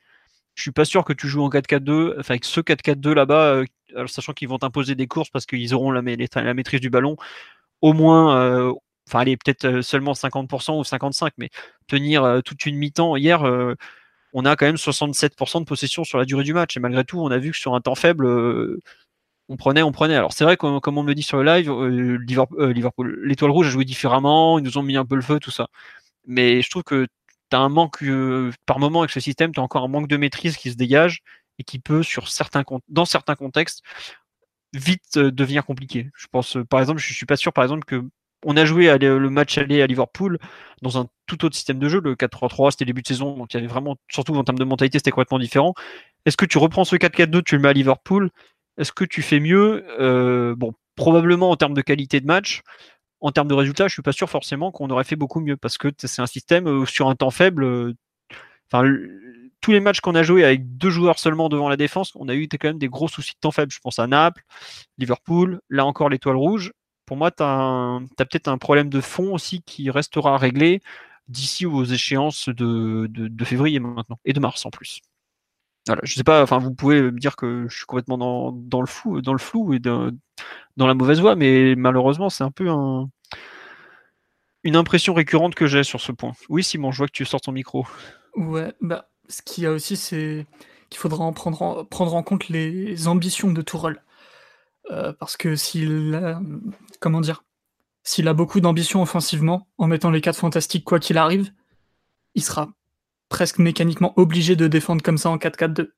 je 0.55 0.63
suis 0.63 0.71
pas 0.71 0.85
sûr 0.85 1.05
que 1.05 1.13
tu 1.13 1.27
joues 1.27 1.43
en 1.43 1.49
4-4-2, 1.49 2.19
enfin 2.19 2.33
avec 2.33 2.45
ce 2.45 2.59
4-4-2 2.59 3.13
là-bas, 3.13 3.63
euh, 3.95 4.07
sachant 4.07 4.33
qu'ils 4.33 4.49
vont 4.49 4.57
t'imposer 4.57 4.95
des 4.95 5.07
courses 5.07 5.29
parce 5.29 5.45
qu'ils 5.45 5.73
auront 5.73 5.91
la, 5.91 6.01
maîtrise 6.01 6.81
du 6.81 6.89
ballon 6.89 7.15
au 7.81 7.93
moins, 7.93 8.37
euh, 8.37 8.73
enfin, 9.07 9.19
allez, 9.19 9.37
peut-être 9.37 9.65
euh, 9.65 9.81
seulement 9.81 10.13
50% 10.13 10.77
ou 10.77 10.83
55%, 10.83 11.31
mais 11.37 11.49
tenir 11.87 12.23
euh, 12.23 12.41
toute 12.41 12.65
une 12.65 12.77
mi-temps. 12.77 13.15
Hier, 13.15 13.43
on 14.33 14.45
a 14.45 14.55
quand 14.55 14.65
même 14.65 14.75
67% 14.75 15.59
de 15.59 15.65
possession 15.65 16.03
sur 16.03 16.17
la 16.17 16.25
durée 16.25 16.43
du 16.43 16.53
match. 16.53 16.77
Et 16.77 16.79
malgré 16.79 17.03
tout, 17.03 17.19
on 17.19 17.31
a 17.31 17.37
vu 17.37 17.51
que 17.51 17.57
sur 17.57 17.75
un 17.75 17.81
temps 17.81 17.95
faible, 17.95 18.27
on 19.49 19.57
prenait, 19.57 19.83
on 19.83 19.91
prenait. 19.91 20.15
Alors 20.15 20.33
c'est 20.33 20.43
vrai, 20.45 20.57
comme, 20.57 20.79
comme, 20.81 20.97
on 20.97 21.03
me 21.03 21.13
dit 21.13 21.23
sur 21.23 21.37
le 21.41 21.43
live, 21.43 21.71
Liverpool, 22.69 23.19
l'étoile 23.25 23.51
rouge 23.51 23.67
a 23.67 23.69
joué 23.71 23.85
différemment, 23.85 24.59
ils 24.59 24.63
nous 24.63 24.77
ont 24.77 24.83
mis 24.83 24.97
un 24.97 25.05
peu 25.05 25.15
le 25.15 25.21
feu, 25.21 25.39
tout 25.39 25.51
ça. 25.51 25.67
Mais 26.25 26.61
je 26.61 26.69
trouve 26.69 26.83
que 26.83 27.07
tu 27.51 27.57
as 27.57 27.59
un 27.59 27.69
manque, 27.69 28.03
par 28.65 28.79
moment 28.79 29.01
avec 29.01 29.11
ce 29.11 29.19
système, 29.19 29.51
tu 29.53 29.59
as 29.59 29.63
encore 29.63 29.83
un 29.83 29.87
manque 29.89 30.07
de 30.07 30.17
maîtrise 30.17 30.57
qui 30.57 30.71
se 30.71 30.77
dégage 30.77 31.21
et 31.59 31.63
qui 31.63 31.79
peut, 31.79 32.03
sur 32.03 32.29
certains, 32.29 32.63
dans 32.89 33.05
certains 33.05 33.35
contextes, 33.35 33.81
vite 34.73 35.17
devenir 35.17 35.65
compliqué. 35.65 36.09
Je 36.15 36.27
pense, 36.31 36.57
par 36.69 36.79
exemple, 36.79 36.99
je 36.99 37.13
suis 37.13 37.25
pas 37.25 37.35
sûr, 37.37 37.53
par 37.53 37.63
exemple, 37.63 37.85
que 37.85 38.03
on 38.43 38.57
a 38.57 38.65
joué 38.65 38.97
le 38.97 39.29
match 39.29 39.57
aller 39.59 39.83
à 39.83 39.87
Liverpool 39.87 40.39
dans 40.81 40.97
un 40.97 41.07
tout 41.27 41.45
autre 41.45 41.55
système 41.55 41.77
de 41.77 41.87
jeu, 41.87 42.01
le 42.03 42.15
4-3-3, 42.15 42.71
c'était 42.71 42.85
début 42.85 43.03
de 43.03 43.07
saison, 43.07 43.37
donc 43.37 43.53
il 43.53 43.57
y 43.57 43.59
avait 43.59 43.67
vraiment, 43.67 43.97
surtout 44.09 44.33
en 44.33 44.43
termes 44.43 44.57
de 44.57 44.63
mentalité, 44.63 44.97
c'était 44.97 45.11
complètement 45.11 45.37
différent. 45.37 45.75
Est-ce 46.25 46.37
que 46.37 46.45
tu 46.45 46.57
reprends 46.57 46.83
ce 46.83 46.95
4-4-2, 46.95 47.43
tu 47.43 47.55
le 47.55 47.61
mets 47.61 47.69
à 47.69 47.73
Liverpool? 47.73 48.31
Est-ce 48.77 48.91
que 48.91 49.05
tu 49.05 49.21
fais 49.21 49.39
mieux? 49.39 49.85
Bon, 50.57 50.73
probablement 50.95 51.51
en 51.51 51.55
termes 51.55 51.75
de 51.75 51.81
qualité 51.81 52.19
de 52.19 52.25
match. 52.25 52.61
En 53.19 53.31
termes 53.31 53.47
de 53.47 53.53
résultats, 53.53 53.87
je 53.87 53.93
suis 53.93 54.01
pas 54.01 54.11
sûr 54.11 54.27
forcément 54.27 54.71
qu'on 54.71 54.89
aurait 54.89 55.03
fait 55.03 55.15
beaucoup 55.15 55.41
mieux 55.41 55.55
parce 55.55 55.77
que 55.77 55.89
c'est 55.99 56.23
un 56.23 56.25
système 56.25 56.87
sur 56.87 57.09
un 57.09 57.15
temps 57.15 57.29
faible. 57.29 57.93
Tous 59.61 59.71
les 59.71 59.79
matchs 59.79 60.01
qu'on 60.01 60.15
a 60.15 60.23
joués 60.23 60.43
avec 60.43 60.77
deux 60.77 60.89
joueurs 60.89 61.19
seulement 61.19 61.47
devant 61.47 61.69
la 61.69 61.77
défense, 61.77 62.11
on 62.15 62.27
a 62.27 62.35
eu 62.35 62.47
quand 62.47 62.63
même 62.63 62.79
des 62.79 62.89
gros 62.89 63.07
soucis 63.07 63.33
de 63.33 63.39
temps 63.39 63.51
faible. 63.51 63.71
Je 63.71 63.79
pense 63.79 63.99
à 63.99 64.07
Naples, 64.07 64.43
Liverpool, 64.97 65.61
là 65.69 65.85
encore 65.85 66.09
l'étoile 66.09 66.35
rouge. 66.35 66.73
Pour 67.05 67.17
moi, 67.17 67.29
tu 67.29 67.43
as, 67.43 67.99
peut-être 68.17 68.47
un 68.47 68.57
problème 68.57 68.89
de 68.89 69.01
fond 69.01 69.33
aussi 69.33 69.61
qui 69.61 69.89
restera 69.91 70.35
à 70.35 70.37
régler 70.37 70.81
d'ici 71.27 71.65
aux 71.65 71.83
échéances 71.83 72.49
de, 72.49 73.07
février 73.45 73.79
maintenant, 73.79 74.19
et 74.25 74.33
de 74.33 74.39
mars 74.39 74.65
en 74.65 74.71
plus. 74.71 74.99
Voilà, 75.87 76.01
je 76.03 76.13
sais 76.13 76.23
pas, 76.23 76.43
enfin 76.43 76.59
vous 76.59 76.73
pouvez 76.73 77.01
me 77.01 77.19
dire 77.19 77.35
que 77.35 77.65
je 77.67 77.75
suis 77.75 77.85
complètement 77.85 78.17
dans, 78.17 78.81
le, 78.81 78.87
flou, 78.87 79.21
dans 79.21 79.33
le 79.33 79.39
flou 79.39 79.73
et 79.73 79.79
dans 79.79 80.11
la 80.77 80.93
mauvaise 80.93 81.19
voie, 81.19 81.35
mais 81.35 81.75
malheureusement 81.75 82.29
c'est 82.29 82.43
un 82.43 82.51
peu 82.51 82.69
une 84.63 84.75
impression 84.75 85.15
récurrente 85.15 85.55
que 85.55 85.65
j'ai 85.65 85.83
sur 85.83 85.99
ce 85.99 86.11
point. 86.11 86.33
Oui 86.49 86.63
Simon, 86.63 86.91
je 86.91 86.99
vois 86.99 87.07
que 87.07 87.13
tu 87.13 87.25
sors 87.25 87.41
ton 87.41 87.51
micro. 87.51 87.87
Ouais, 88.35 88.73
bah 88.79 89.10
ce 89.31 89.41
qu'il 89.41 89.63
y 89.63 89.67
a 89.67 89.71
aussi, 89.71 89.95
c'est 89.95 90.45
qu'il 90.89 90.99
faudra 90.99 91.23
en 91.23 91.33
prendre, 91.33 91.87
en 92.13 92.23
compte 92.23 92.49
les 92.49 93.07
ambitions 93.07 93.51
de 93.51 93.61
Tourelle. 93.61 94.03
Euh, 94.91 95.13
parce 95.13 95.37
que 95.37 95.55
s'il 95.55 96.15
a, 96.15 96.41
beaucoup 98.33 98.59
d'ambition 98.59 99.01
offensivement, 99.01 99.67
en 99.77 99.87
mettant 99.87 100.11
les 100.11 100.21
4 100.21 100.37
fantastiques 100.37 100.83
quoi 100.83 100.99
qu'il 100.99 101.17
arrive, 101.17 101.51
il 102.35 102.43
sera 102.43 102.73
presque 103.29 103.59
mécaniquement 103.59 104.13
obligé 104.17 104.55
de 104.55 104.67
défendre 104.67 105.01
comme 105.01 105.17
ça 105.17 105.29
en 105.29 105.37
4-4-2. 105.37 105.91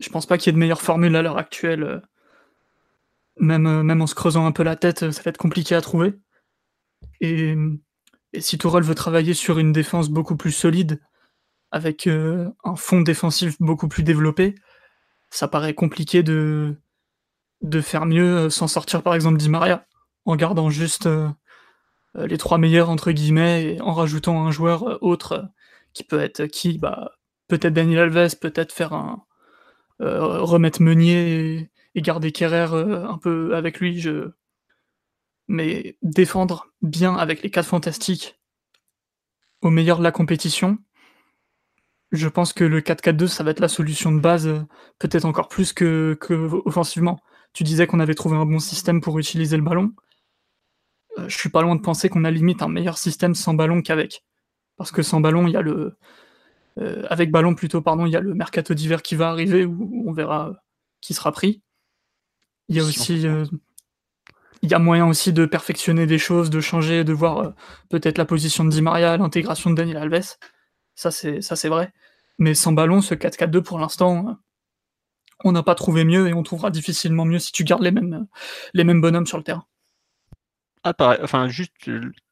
Je 0.00 0.08
pense 0.10 0.26
pas 0.26 0.36
qu'il 0.36 0.48
y 0.48 0.50
ait 0.50 0.54
de 0.54 0.58
meilleure 0.58 0.82
formule 0.82 1.16
à 1.16 1.22
l'heure 1.22 1.38
actuelle. 1.38 1.82
Euh, 1.82 2.00
même, 3.38 3.66
euh, 3.66 3.82
même 3.82 4.02
en 4.02 4.06
se 4.06 4.14
creusant 4.14 4.44
un 4.44 4.52
peu 4.52 4.62
la 4.62 4.76
tête, 4.76 5.10
ça 5.10 5.22
va 5.22 5.30
être 5.30 5.38
compliqué 5.38 5.74
à 5.74 5.80
trouver. 5.80 6.14
Et, 7.20 7.54
et 8.34 8.40
si 8.42 8.58
Tourelle 8.58 8.82
veut 8.82 8.94
travailler 8.94 9.32
sur 9.32 9.58
une 9.58 9.72
défense 9.72 10.10
beaucoup 10.10 10.36
plus 10.36 10.52
solide, 10.52 11.00
avec 11.72 12.06
euh, 12.06 12.50
un 12.64 12.76
fond 12.76 13.00
défensif 13.00 13.56
beaucoup 13.58 13.88
plus 13.88 14.02
développé, 14.02 14.54
ça 15.30 15.48
paraît 15.48 15.74
compliqué 15.74 16.22
de, 16.22 16.76
de 17.62 17.80
faire 17.80 18.06
mieux 18.06 18.36
euh, 18.36 18.50
sans 18.50 18.68
sortir 18.68 19.02
par 19.02 19.14
exemple 19.14 19.38
d'Imaria, 19.38 19.86
en 20.26 20.36
gardant 20.36 20.70
juste 20.70 21.06
euh, 21.06 21.30
les 22.14 22.38
trois 22.38 22.58
meilleurs 22.58 22.90
entre 22.90 23.10
guillemets 23.10 23.64
et 23.64 23.80
en 23.80 23.94
rajoutant 23.94 24.46
un 24.46 24.50
joueur 24.50 25.02
autre 25.02 25.48
qui 25.94 26.04
peut 26.04 26.20
être 26.20 26.44
qui 26.46 26.78
bah 26.78 27.12
peut-être 27.48 27.72
Daniel 27.72 28.14
Alves, 28.14 28.36
peut-être 28.38 28.72
faire 28.72 28.92
un 28.92 29.24
remettre 30.00 30.82
Meunier 30.82 31.70
et, 31.94 32.02
garder 32.02 32.32
Kerrer 32.32 32.68
un 32.74 33.18
peu 33.18 33.54
avec 33.54 33.78
lui, 33.78 34.00
je 34.00 34.32
mais 35.48 35.96
défendre 36.02 36.66
bien 36.82 37.14
avec 37.14 37.42
les 37.42 37.50
quatre 37.50 37.68
fantastiques 37.68 38.40
au 39.60 39.70
meilleur 39.70 39.98
de 39.98 40.02
la 40.02 40.10
compétition, 40.10 40.78
je 42.12 42.28
pense 42.28 42.52
que 42.52 42.64
le 42.64 42.80
4-4-2, 42.80 43.26
ça 43.26 43.42
va 43.42 43.50
être 43.50 43.60
la 43.60 43.68
solution 43.68 44.12
de 44.12 44.20
base, 44.20 44.46
euh, 44.46 44.60
peut-être 44.98 45.24
encore 45.24 45.48
plus 45.48 45.72
que, 45.72 46.18
offensivement. 46.66 47.18
Tu 47.54 47.64
disais 47.64 47.86
qu'on 47.86 48.00
avait 48.00 48.14
trouvé 48.14 48.36
un 48.36 48.46
bon 48.46 48.58
système 48.58 49.00
pour 49.00 49.18
utiliser 49.18 49.56
le 49.56 49.62
ballon. 49.62 49.92
Euh, 51.18 51.28
je 51.28 51.36
suis 51.36 51.48
pas 51.48 51.62
loin 51.62 51.74
de 51.74 51.80
penser 51.80 52.08
qu'on 52.08 52.24
a 52.24 52.30
limite 52.30 52.62
un 52.62 52.68
meilleur 52.68 52.98
système 52.98 53.34
sans 53.34 53.54
ballon 53.54 53.82
qu'avec. 53.82 54.24
Parce 54.76 54.90
que 54.90 55.02
sans 55.02 55.20
ballon, 55.20 55.46
il 55.46 55.52
y 55.52 55.56
a 55.56 55.62
le. 55.62 55.96
Euh, 56.78 57.04
avec 57.10 57.30
ballon 57.30 57.54
plutôt, 57.54 57.82
pardon, 57.82 58.06
il 58.06 58.12
y 58.12 58.16
a 58.16 58.20
le 58.20 58.34
mercato 58.34 58.72
d'hiver 58.74 59.02
qui 59.02 59.14
va 59.14 59.28
arriver 59.28 59.64
où 59.64 60.04
on 60.06 60.12
verra 60.12 60.52
qui 61.00 61.14
sera 61.14 61.32
pris. 61.32 61.62
Il 62.68 62.76
y 62.76 62.80
a 62.80 62.84
aussi. 62.84 63.22
il 64.62 64.70
y 64.70 64.74
a 64.74 64.78
moyen 64.78 65.06
aussi 65.06 65.32
de 65.32 65.44
perfectionner 65.44 66.06
des 66.06 66.18
choses, 66.18 66.48
de 66.48 66.60
changer, 66.60 67.04
de 67.04 67.12
voir 67.12 67.52
peut-être 67.90 68.16
la 68.18 68.24
position 68.24 68.64
de 68.64 68.70
Di 68.70 68.80
Maria, 68.80 69.16
l'intégration 69.16 69.70
de 69.70 69.76
Daniel 69.76 69.98
Alves. 69.98 70.36
Ça, 70.94 71.10
c'est 71.10 71.68
vrai. 71.68 71.92
Mais 72.38 72.54
sans 72.54 72.72
ballon, 72.72 73.00
ce 73.00 73.14
4-4-2, 73.14 73.62
pour 73.62 73.78
l'instant, 73.78 74.38
on 75.44 75.52
n'a 75.52 75.62
pas 75.62 75.74
trouvé 75.74 76.04
mieux 76.04 76.28
et 76.28 76.34
on 76.34 76.42
trouvera 76.42 76.70
difficilement 76.70 77.24
mieux 77.24 77.38
si 77.38 77.52
tu 77.52 77.64
gardes 77.64 77.82
les 77.82 77.90
mêmes, 77.90 78.26
les 78.74 78.84
mêmes 78.84 79.00
bonhommes 79.00 79.26
sur 79.26 79.38
le 79.38 79.44
terrain. 79.44 79.64
Ah, 80.84 80.94
pareil. 80.94 81.18
Enfin, 81.22 81.48
juste, 81.48 81.72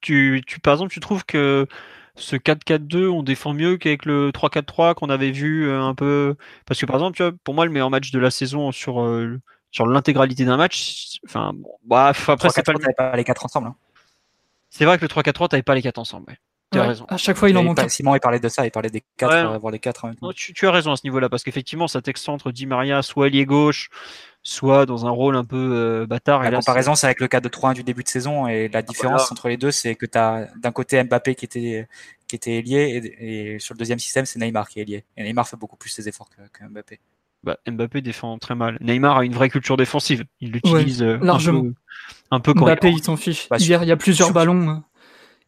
tu, 0.01 0.43
tu, 0.47 0.61
par 0.61 0.75
exemple, 0.75 0.93
tu 0.93 1.01
trouves 1.01 1.25
que 1.25 1.67
ce 2.17 2.37
4-4-2, 2.37 3.09
on 3.09 3.23
défend 3.23 3.55
mieux 3.55 3.77
qu'avec 3.77 4.05
le 4.05 4.33
3-4-3 4.33 4.95
qu'on 4.95 5.09
avait 5.09 5.31
vu 5.31 5.69
euh, 5.69 5.81
un 5.81 5.95
peu. 5.95 6.35
Parce 6.67 6.81
que, 6.81 6.87
par 6.87 6.97
exemple, 6.97 7.17
tu 7.17 7.23
vois, 7.23 7.33
pour 7.45 7.55
moi, 7.55 7.65
le 7.65 7.71
meilleur 7.71 7.91
match 7.91 8.11
de 8.11 8.19
la 8.19 8.31
saison 8.31 8.73
sur, 8.73 9.03
euh, 9.03 9.41
sur 9.71 9.87
l'intégralité 9.87 10.45
d'un 10.45 10.57
match, 10.57 11.19
enfin, 11.27 11.53
bon, 11.55 11.71
bah, 11.85 12.07
après, 12.07 12.51
c'est 12.51 12.65
pas, 12.65 12.73
pas 12.97 13.17
les 13.17 13.25
4 13.25 13.45
ensemble. 13.45 13.69
Hein. 13.69 13.77
C'est 14.69 14.85
vrai 14.85 14.99
que 14.99 15.03
le 15.03 15.09
3-4-3, 15.09 15.49
t'avais 15.49 15.63
pas 15.63 15.75
les 15.75 15.83
4 15.83 15.99
ensemble. 15.99 16.27
Ouais. 16.29 16.39
Tu 16.73 16.79
as 16.79 16.87
raison. 16.87 17.05
À 17.09 17.17
chaque 17.17 17.37
fois, 17.37 17.51
il 17.51 17.57
en 17.57 17.65
manque. 17.65 17.81
Simon, 17.91 18.15
il 18.15 18.21
parlait 18.21 18.39
de 18.39 18.49
ça, 18.49 18.65
il 18.65 18.71
parlait 18.71 18.91
des 18.91 19.03
quatre, 19.17 19.53
ouais. 19.53 19.59
voir 19.59 19.73
les 19.73 19.81
quatre. 19.81 20.07
tu, 20.35 20.53
tu, 20.53 20.67
as 20.67 20.71
raison 20.71 20.93
à 20.93 20.97
ce 20.97 21.03
niveau-là, 21.05 21.29
parce 21.29 21.43
qu'effectivement, 21.43 21.89
ça 21.89 22.01
t'excentre 22.01 22.53
Di 22.53 22.67
Maria 22.67 23.03
soit 23.03 23.27
allié 23.27 23.45
gauche, 23.45 23.91
soit 24.43 24.87
dans 24.87 25.05
un 25.05 25.11
rôle 25.11 25.37
un 25.37 25.45
peu 25.45 25.57
euh, 25.57 26.07
bâtard. 26.07 26.43
La 26.43 26.53
comparaison, 26.53 26.95
c'est 26.95 27.07
avec 27.07 27.21
le 27.21 27.27
cas 27.27 27.41
de 27.41 27.49
3-1 27.49 27.75
du 27.75 27.83
début 27.83 28.05
de 28.05 28.09
saison, 28.09 28.47
et 28.47 28.69
la 28.69 28.83
différence 28.83 29.31
entre 29.33 29.49
les 29.49 29.57
deux, 29.57 29.73
c'est 29.73 29.97
que 29.97 30.07
tu 30.07 30.17
as 30.17 30.49
d'un 30.57 30.71
côté 30.71 31.03
Mbappé 31.03 31.35
qui 31.35 31.45
était, 31.45 31.89
qui 32.29 32.37
était 32.37 32.63
lié, 32.63 33.17
et, 33.19 33.59
sur 33.59 33.75
le 33.75 33.79
deuxième 33.79 33.99
système, 33.99 34.25
c'est 34.25 34.39
Neymar 34.39 34.69
qui 34.69 34.81
est 34.81 34.85
lié. 34.85 35.05
Et 35.17 35.25
Neymar 35.25 35.49
fait 35.49 35.57
beaucoup 35.57 35.77
plus 35.77 35.91
ses 35.91 36.09
efforts 36.09 36.29
que, 36.31 36.65
Mbappé. 36.65 37.01
Bah, 37.43 37.57
Mbappé 37.67 38.01
défend 38.03 38.39
très 38.39 38.55
mal. 38.55 38.79
Neymar 38.81 39.19
a 39.19 39.25
une 39.25 39.33
vraie 39.33 39.49
culture 39.49 39.77
défensive. 39.77 40.25
Il 40.41 40.53
l'utilise 40.53 41.03
euh, 41.03 41.19
largement. 41.23 41.65
Un 42.31 42.39
peu, 42.39 42.55
quand 42.55 42.67
Mbappé, 42.67 42.91
il 42.91 43.03
s'en 43.03 43.17
fiche. 43.17 43.49
Bah, 43.49 43.57
Hier, 43.59 43.83
il 43.83 43.89
y 43.89 43.93
a 43.93 43.97
plusieurs 43.97 44.33
ballons. 44.33 44.83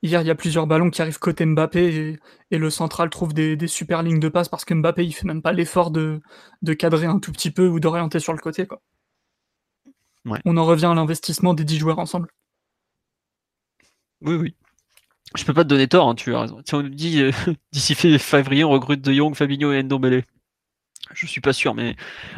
Hier, 0.03 0.21
il 0.21 0.27
y 0.27 0.31
a 0.31 0.35
plusieurs 0.35 0.67
ballons 0.67 0.91
qui 0.91 1.01
arrivent 1.01 1.21
côté 1.21 1.47
Mbappé 1.47 2.19
et, 2.51 2.59
le 2.59 2.71
central 2.71 3.09
trouve 3.09 3.33
des, 3.35 3.57
super 3.69 4.03
lignes 4.03 4.19
de 4.19 4.29
passe 4.29 4.49
parce 4.49 4.65
que 4.65 4.75
Mbappé, 4.75 5.05
il 5.05 5.13
fait 5.13 5.27
même 5.27 5.43
pas 5.43 5.53
l'effort 5.53 5.93
de, 5.93 6.21
cadrer 6.77 7.07
un 7.07 7.21
tout 7.21 7.31
petit 7.31 7.53
peu 7.53 7.69
ou 7.69 7.79
d'orienter 7.79 8.19
sur 8.19 8.33
le 8.33 8.41
côté. 8.41 8.67
Quoi. 8.67 8.81
On 10.45 10.57
en 10.57 10.65
revient 10.65 10.87
à 10.87 10.95
l'investissement 10.95 11.55
des 11.55 11.65
10 11.65 11.79
joueurs 11.79 11.99
ensemble. 12.01 12.29
Oui, 14.23 14.35
oui. 14.35 14.57
Je 15.37 15.45
peux 15.45 15.55
pas 15.55 15.65
te 15.65 15.69
donner 15.69 15.89
tort, 15.89 16.09
hein, 16.09 16.15
tu 16.15 16.35
as 16.35 16.41
raison. 16.41 16.61
Si 16.67 16.75
on 16.75 16.83
nous 16.83 16.89
dit 16.89 17.23
euh, 17.23 17.33
d'ici 17.73 17.95
février, 17.95 18.65
on 18.65 18.71
recrute 18.71 19.01
De 19.01 19.13
Jong, 19.13 19.35
Fabinho 19.35 19.73
et 19.73 19.83
Ndombele. 19.83 20.25
Je 21.13 21.27
suis 21.27 21.41
pas 21.41 21.53
sûr, 21.53 21.75
mais 21.75 21.97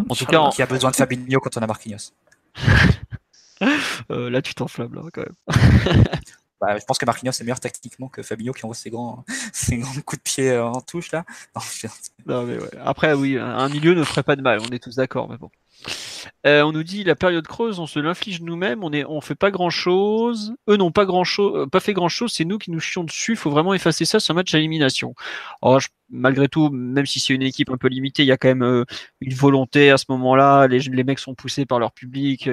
en 0.09 0.15
tout 0.15 0.27
cas. 0.27 0.51
Qui 0.51 0.63
a 0.63 0.67
besoin 0.67 0.91
de 0.91 0.97
Fabinho 0.97 1.41
quand 1.41 1.57
on 1.57 1.63
a 1.63 1.67
Marquinhos 1.67 2.13
euh, 4.11 4.31
Là, 4.31 4.43
tu 4.43 4.55
t'enflammes, 4.55 4.95
là, 4.95 5.03
quand 5.13 5.23
même. 5.23 6.05
Bah, 6.65 6.79
je 6.79 6.85
pense 6.85 6.97
que 6.97 7.05
Marquinhos 7.05 7.33
est 7.33 7.43
meilleur 7.43 7.61
tactiquement 7.61 8.09
que 8.09 8.23
Fabinho 8.23 8.53
qui 8.53 8.65
envoie 8.65 8.75
ses 8.77 8.89
grands, 8.91 9.25
coups 10.07 10.19
de 10.19 10.23
pied 10.23 10.51
euh, 10.51 10.65
en 10.65 10.81
touche 10.81 11.13
là. 11.13 11.25
Après, 12.83 13.13
oui, 13.13 13.39
un 13.39 13.69
milieu 13.69 13.95
ne 13.95 14.03
ferait 14.03 14.23
pas 14.23 14.37
de 14.37 14.43
mal, 14.43 14.61
on 14.61 14.73
est 14.73 14.83
tous 14.83 14.97
d'accord, 14.97 15.29
mais 15.29 15.37
bon. 15.37 15.51
Euh, 16.47 16.63
on 16.63 16.73
nous 16.73 16.83
dit 16.83 17.05
la 17.05 17.15
période 17.15 17.47
creuse, 17.47 17.79
on 17.79 17.87
se 17.87 17.99
l'inflige 17.99 18.41
nous-mêmes, 18.41 18.83
on 18.83 18.93
est, 18.93 19.05
on 19.05 19.21
fait 19.21 19.35
pas 19.35 19.51
grand 19.51 19.69
chose. 19.69 20.55
Eux 20.71 20.77
n'ont 20.77 20.91
pas 20.91 21.05
euh, 21.05 21.67
pas 21.67 21.81
fait 21.81 21.93
grand 21.93 22.09
chose, 22.09 22.33
c'est 22.33 22.47
nous 22.47 22.57
qui 22.57 22.71
nous 22.71 22.81
chions 22.81 23.05
dessus. 23.05 23.33
Il 23.33 23.37
faut 23.37 23.51
vraiment 23.51 23.75
effacer 23.75 24.07
ça, 24.07 24.21
c'est 24.21 24.33
un 24.33 24.37
match 24.37 24.55
à 24.55 24.59
élimination. 24.59 25.15
malgré 26.09 26.49
tout, 26.49 26.71
même 26.71 27.05
si 27.05 27.21
c'est 27.21 27.35
une 27.35 27.43
équipe 27.43 27.71
un 27.71 27.77
peu 27.77 27.89
limitée, 27.89 28.23
il 28.23 28.27
y 28.27 28.33
a 28.33 28.39
quand 28.39 28.55
même 28.55 28.85
une 29.21 29.35
volonté 29.35 29.91
à 29.91 29.99
ce 29.99 30.07
moment-là. 30.09 30.67
Les, 30.69 30.79
les 30.79 31.05
mecs 31.05 31.19
sont 31.19 31.35
poussés 31.35 31.67
par 31.67 31.79
leur 31.79 31.93
public 31.93 32.49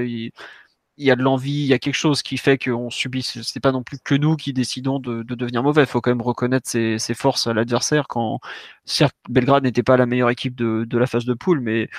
il 0.97 1.05
y 1.05 1.11
a 1.11 1.15
de 1.15 1.23
l'envie, 1.23 1.51
il 1.51 1.67
y 1.67 1.73
a 1.73 1.79
quelque 1.79 1.95
chose 1.95 2.21
qui 2.21 2.37
fait 2.37 2.57
qu'on 2.57 2.89
subit. 2.89 3.23
C'est 3.23 3.59
pas 3.59 3.71
non 3.71 3.83
plus 3.83 3.97
que 3.99 4.15
nous 4.15 4.35
qui 4.35 4.53
décidons 4.53 4.99
de, 4.99 5.23
devenir 5.23 5.63
mauvais. 5.63 5.83
Il 5.83 5.87
faut 5.87 6.01
quand 6.01 6.11
même 6.11 6.21
reconnaître 6.21 6.69
ses, 6.69 6.99
forces 7.15 7.47
à 7.47 7.53
l'adversaire. 7.53 8.07
Quand 8.07 8.39
certes 8.85 9.15
Belgrade 9.29 9.63
n'était 9.63 9.83
pas 9.83 9.97
la 9.97 10.05
meilleure 10.05 10.29
équipe 10.29 10.55
de, 10.55 10.97
la 10.97 11.07
phase 11.07 11.25
de 11.25 11.33
poule, 11.33 11.61
mais 11.61 11.89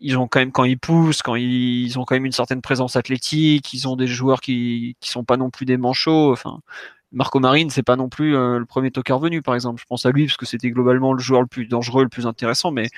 ils 0.00 0.18
ont 0.18 0.28
quand 0.28 0.40
même 0.40 0.52
quand 0.52 0.64
ils 0.64 0.78
poussent, 0.78 1.22
quand 1.22 1.36
ils, 1.36 1.98
ont 1.98 2.04
quand 2.04 2.14
même 2.14 2.26
une 2.26 2.32
certaine 2.32 2.62
présence 2.62 2.96
athlétique. 2.96 3.72
Ils 3.74 3.88
ont 3.88 3.96
des 3.96 4.06
joueurs 4.06 4.40
qui 4.40 4.96
qui 5.00 5.10
sont 5.10 5.24
pas 5.24 5.36
non 5.36 5.50
plus 5.50 5.66
des 5.66 5.76
manchots. 5.76 6.32
Enfin, 6.32 6.60
Marco 7.12 7.40
Marine, 7.40 7.70
c'est 7.70 7.82
pas 7.82 7.96
non 7.96 8.08
plus 8.08 8.36
euh, 8.36 8.58
le 8.58 8.66
premier 8.66 8.90
toqueur 8.90 9.18
venu, 9.18 9.42
par 9.42 9.54
exemple. 9.54 9.80
Je 9.80 9.86
pense 9.86 10.06
à 10.06 10.10
lui 10.10 10.26
parce 10.26 10.36
que 10.38 10.46
c'était 10.46 10.70
globalement 10.70 11.12
le 11.12 11.20
joueur 11.20 11.42
le 11.42 11.46
plus 11.46 11.66
dangereux, 11.66 12.04
le 12.04 12.08
plus 12.08 12.26
intéressant, 12.26 12.70
mais 12.72 12.88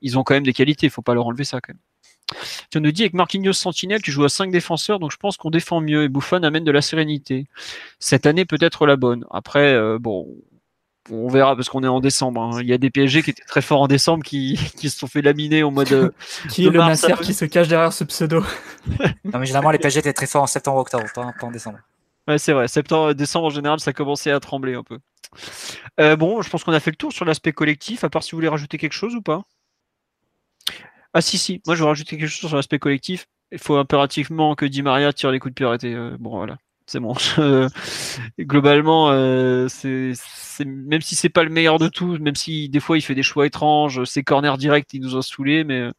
ils 0.00 0.18
ont 0.18 0.24
quand 0.24 0.34
même 0.34 0.44
des 0.44 0.52
qualités. 0.54 0.86
Il 0.86 0.90
faut 0.90 1.02
pas 1.02 1.14
leur 1.14 1.26
enlever 1.26 1.44
ça 1.44 1.60
quand 1.60 1.74
même. 1.74 1.80
Tu 2.70 2.80
nous 2.80 2.92
dit 2.92 3.02
avec 3.02 3.14
Marquinhos 3.14 3.54
Sentinelle, 3.54 4.02
tu 4.02 4.12
joues 4.12 4.24
à 4.24 4.28
5 4.28 4.50
défenseurs, 4.50 4.98
donc 4.98 5.12
je 5.12 5.16
pense 5.16 5.36
qu'on 5.36 5.50
défend 5.50 5.80
mieux 5.80 6.04
et 6.04 6.08
Buffon 6.08 6.42
amène 6.42 6.64
de 6.64 6.70
la 6.70 6.82
sérénité. 6.82 7.46
Cette 7.98 8.26
année 8.26 8.44
peut 8.44 8.58
être 8.60 8.86
la 8.86 8.96
bonne. 8.96 9.24
Après, 9.30 9.72
euh, 9.72 9.98
bon, 9.98 10.28
on 11.10 11.28
verra 11.28 11.56
parce 11.56 11.68
qu'on 11.68 11.82
est 11.82 11.88
en 11.88 12.00
décembre. 12.00 12.42
Hein. 12.42 12.60
Il 12.60 12.68
y 12.68 12.72
a 12.72 12.78
des 12.78 12.90
PSG 12.90 13.22
qui 13.22 13.30
étaient 13.30 13.44
très 13.44 13.62
forts 13.62 13.80
en 13.80 13.88
décembre 13.88 14.24
qui, 14.24 14.58
qui 14.76 14.90
se 14.90 14.98
sont 14.98 15.06
fait 15.06 15.22
laminer 15.22 15.62
au 15.62 15.70
mode. 15.70 15.92
Euh, 15.92 16.10
qui 16.50 16.66
est 16.66 16.70
le 16.70 16.78
Nasser 16.78 17.14
qui 17.22 17.34
se 17.34 17.44
cache 17.44 17.68
derrière 17.68 17.92
ce 17.92 18.04
pseudo 18.04 18.44
Non, 19.24 19.38
mais 19.38 19.46
généralement, 19.46 19.70
les 19.70 19.78
PSG 19.78 20.00
étaient 20.00 20.12
très 20.12 20.26
forts 20.26 20.42
en 20.42 20.46
septembre-octobre, 20.46 21.04
pas, 21.14 21.32
en 21.40 21.50
décembre. 21.50 21.78
Ouais, 22.26 22.38
c'est 22.38 22.52
vrai. 22.52 22.68
Septembre, 22.68 23.14
décembre 23.14 23.46
en 23.46 23.50
général, 23.50 23.80
ça 23.80 23.92
commençait 23.92 24.30
à 24.30 24.40
trembler 24.40 24.74
un 24.74 24.82
peu. 24.82 24.98
Euh, 26.00 26.16
bon, 26.16 26.42
je 26.42 26.50
pense 26.50 26.64
qu'on 26.64 26.72
a 26.72 26.80
fait 26.80 26.90
le 26.90 26.96
tour 26.96 27.12
sur 27.12 27.24
l'aspect 27.24 27.52
collectif, 27.52 28.04
à 28.04 28.10
part 28.10 28.22
si 28.22 28.32
vous 28.32 28.36
voulez 28.36 28.48
rajouter 28.48 28.76
quelque 28.76 28.92
chose 28.92 29.14
ou 29.14 29.22
pas? 29.22 29.42
Ah 31.14 31.20
si 31.20 31.38
si, 31.38 31.60
moi 31.66 31.74
je 31.74 31.82
vais 31.82 31.88
rajouter 31.88 32.16
quelque 32.16 32.28
chose 32.28 32.48
sur 32.48 32.56
l'aspect 32.56 32.78
collectif. 32.78 33.26
Il 33.50 33.58
faut 33.58 33.76
impérativement 33.76 34.54
que 34.54 34.66
Di 34.66 34.82
Maria 34.82 35.12
tire 35.12 35.30
les 35.30 35.38
coups 35.38 35.52
de 35.52 35.54
pied 35.54 35.66
arrêtés. 35.66 35.94
Euh, 35.94 36.16
bon 36.20 36.30
voilà, 36.30 36.58
c'est 36.86 37.00
bon. 37.00 37.14
Globalement, 38.38 39.10
euh, 39.10 39.68
c'est 39.68 40.12
même 40.64 41.00
si 41.00 41.14
c'est 41.14 41.28
pas 41.28 41.44
le 41.44 41.50
meilleur 41.50 41.78
de 41.78 41.88
tout, 41.88 42.18
même 42.18 42.34
si 42.34 42.68
des 42.68 42.80
fois 42.80 42.98
il 42.98 43.02
fait 43.02 43.14
des 43.14 43.22
choix 43.22 43.46
étranges, 43.46 44.04
ses 44.04 44.22
corners 44.22 44.56
directs 44.58 44.88
il 44.92 45.00
nous 45.00 45.16
a 45.16 45.22
saoulés, 45.22 45.64
mais 45.64 45.90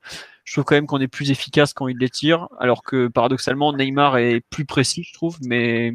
je 0.44 0.54
trouve 0.54 0.64
quand 0.66 0.76
même 0.76 0.88
qu'on 0.88 1.00
est 1.00 1.08
plus 1.08 1.32
efficace 1.32 1.74
quand 1.74 1.88
il 1.88 1.98
les 1.98 2.10
tire, 2.10 2.48
alors 2.60 2.84
que 2.84 3.08
paradoxalement 3.08 3.74
Neymar 3.74 4.18
est 4.18 4.42
plus 4.50 4.66
précis, 4.66 5.04
je 5.04 5.14
trouve, 5.14 5.38
mais 5.44 5.94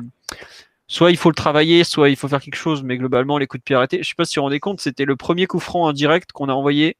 soit 0.87 1.11
il 1.11 1.17
faut 1.17 1.31
le 1.31 1.35
travailler, 1.35 1.85
soit 1.85 2.09
il 2.11 2.17
faut 2.17 2.29
faire 2.29 2.41
quelque 2.41 2.57
chose, 2.57 2.83
mais 2.85 2.97
globalement 2.97 3.39
les 3.39 3.47
coups 3.47 3.61
de 3.61 3.65
pied 3.65 3.77
arrêtés, 3.77 4.03
je 4.03 4.09
sais 4.09 4.15
pas 4.17 4.25
si 4.25 4.37
vous 4.37 4.43
vous 4.43 4.45
rendez 4.45 4.61
compte, 4.61 4.81
c'était 4.81 5.05
le 5.05 5.17
premier 5.17 5.47
coup 5.47 5.61
franc 5.61 5.89
indirect 5.89 6.33
qu'on 6.33 6.49
a 6.49 6.53
envoyé 6.53 6.97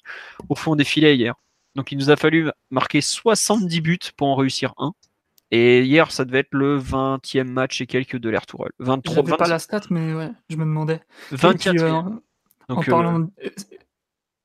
au 0.49 0.55
fond 0.57 0.77
des 0.77 0.85
filets 0.85 1.17
hier. 1.17 1.35
Donc 1.75 1.93
il 1.93 1.99
nous 1.99 2.11
a 2.11 2.17
fallu 2.17 2.51
marquer 2.71 3.01
70 3.01 3.81
buts 3.81 3.99
pour 4.17 4.29
en 4.29 4.35
réussir 4.35 4.75
un. 4.79 4.93
Et 5.51 5.83
hier, 5.83 6.11
ça 6.11 6.25
devait 6.25 6.41
être 6.41 6.53
le 6.53 6.79
20e 6.79 7.45
match 7.45 7.81
et 7.81 7.87
quelques 7.87 8.17
de 8.17 8.29
l'air 8.29 8.47
Tourelle. 8.47 8.73
23 8.79 9.25
Je 9.27 9.35
pas 9.35 9.47
la 9.47 9.59
stat, 9.59 9.83
mais 9.91 10.15
ouais, 10.15 10.31
je 10.49 10.57
me 10.57 10.65
demandais. 10.65 11.01
24 11.31 11.81
euh, 11.81 11.91
en 11.91 12.81
euh, 12.81 12.85
parlant. 12.85 13.29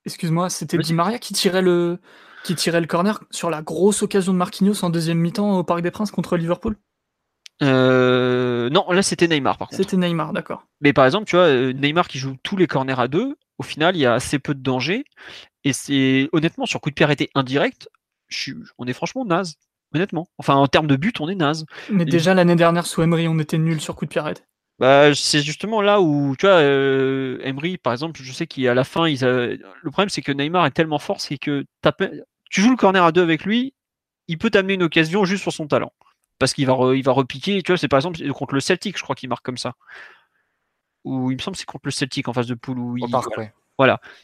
Excuse-moi, 0.05 0.49
c'était 0.49 0.77
Di 0.77 0.93
Maria 0.93 1.19
qui 1.19 1.33
tirait 1.33 1.61
le 1.61 1.99
qui 2.43 2.55
tirait 2.55 2.79
le 2.79 2.87
corner 2.87 3.23
sur 3.31 3.49
la 3.49 3.61
grosse 3.61 4.01
occasion 4.01 4.33
de 4.33 4.37
Marquinhos 4.37 4.83
en 4.83 4.89
deuxième 4.89 5.17
mi-temps 5.17 5.57
au 5.57 5.63
Parc 5.63 5.81
des 5.81 5.91
Princes 5.91 6.11
contre 6.11 6.37
Liverpool? 6.37 6.77
Euh, 7.61 8.69
Non, 8.69 8.89
là 8.91 9.01
c'était 9.01 9.27
Neymar 9.27 9.57
par 9.57 9.67
contre. 9.67 9.81
C'était 9.81 9.97
Neymar, 9.97 10.31
d'accord. 10.31 10.65
Mais 10.79 10.93
par 10.93 11.05
exemple, 11.05 11.25
tu 11.25 11.35
vois, 11.35 11.73
Neymar 11.73 12.07
qui 12.07 12.17
joue 12.17 12.37
tous 12.43 12.55
les 12.55 12.67
corners 12.67 12.99
à 12.99 13.07
deux, 13.07 13.35
au 13.57 13.63
final, 13.63 13.95
il 13.95 13.99
y 13.99 14.05
a 14.05 14.13
assez 14.13 14.39
peu 14.39 14.53
de 14.53 14.61
danger. 14.61 15.03
Et 15.63 15.73
c'est 15.73 16.29
honnêtement, 16.31 16.65
sur 16.65 16.81
coup 16.81 16.89
de 16.89 16.95
pied 16.95 17.03
arrêté 17.03 17.29
indirect, 17.35 17.89
on 18.77 18.87
est 18.87 18.93
franchement 18.93 19.25
naze. 19.25 19.55
Honnêtement. 19.93 20.29
Enfin, 20.37 20.55
en 20.55 20.67
termes 20.67 20.87
de 20.87 20.95
but, 20.95 21.19
on 21.19 21.29
est 21.29 21.35
naze. 21.35 21.65
Mais 21.89 22.05
déjà 22.05 22.33
l'année 22.33 22.55
dernière, 22.55 22.85
sous 22.85 23.01
Emery, 23.01 23.27
on 23.27 23.39
était 23.39 23.57
nul 23.57 23.81
sur 23.81 23.95
coup 23.95 24.05
de 24.05 24.09
pied 24.09 24.21
arrêté. 24.21 24.43
Bah, 24.77 25.13
c'est 25.13 25.41
justement 25.41 25.81
là 25.81 25.99
où, 25.99 26.35
tu 26.37 26.45
vois, 26.45 26.55
euh, 26.55 27.39
Emery, 27.43 27.77
par 27.77 27.91
exemple, 27.91 28.21
je 28.21 28.31
sais 28.31 28.47
qu'à 28.47 28.73
la 28.73 28.83
fin, 28.83 29.07
ils 29.07 29.19
le 29.21 29.91
problème, 29.91 30.09
c'est 30.09 30.21
que 30.21 30.31
Neymar 30.31 30.65
est 30.65 30.71
tellement 30.71 30.99
fort, 30.99 31.19
c'est 31.19 31.37
que 31.37 31.65
tu 32.49 32.61
joues 32.61 32.69
le 32.69 32.77
corner 32.77 33.03
à 33.03 33.11
deux 33.11 33.23
avec 33.23 33.43
lui, 33.43 33.73
il 34.27 34.37
peut 34.37 34.49
t'amener 34.49 34.75
une 34.75 34.83
occasion 34.83 35.25
juste 35.25 35.41
sur 35.41 35.51
son 35.51 35.67
talent. 35.67 35.91
Parce 36.37 36.53
qu'il 36.53 36.65
va, 36.65 36.77
il 36.95 37.03
va 37.03 37.11
repiquer, 37.11 37.61
tu 37.63 37.71
vois, 37.71 37.77
c'est 37.77 37.89
par 37.89 37.97
exemple 37.97 38.25
contre 38.31 38.53
le 38.53 38.61
Celtic, 38.61 38.97
je 38.97 39.03
crois 39.03 39.15
qu'il 39.15 39.27
marque 39.27 39.43
comme 39.43 39.57
ça. 39.57 39.73
Ou 41.03 41.31
il 41.31 41.35
me 41.35 41.41
semble 41.41 41.55
que 41.55 41.59
c'est 41.59 41.65
contre 41.65 41.87
le 41.87 41.91
Celtic 41.91 42.29
en 42.29 42.33
face 42.33 42.47
de 42.47 42.53
poule. 42.53 42.79
Où 42.79 42.95
il... 42.95 43.05
Voilà. 43.09 43.51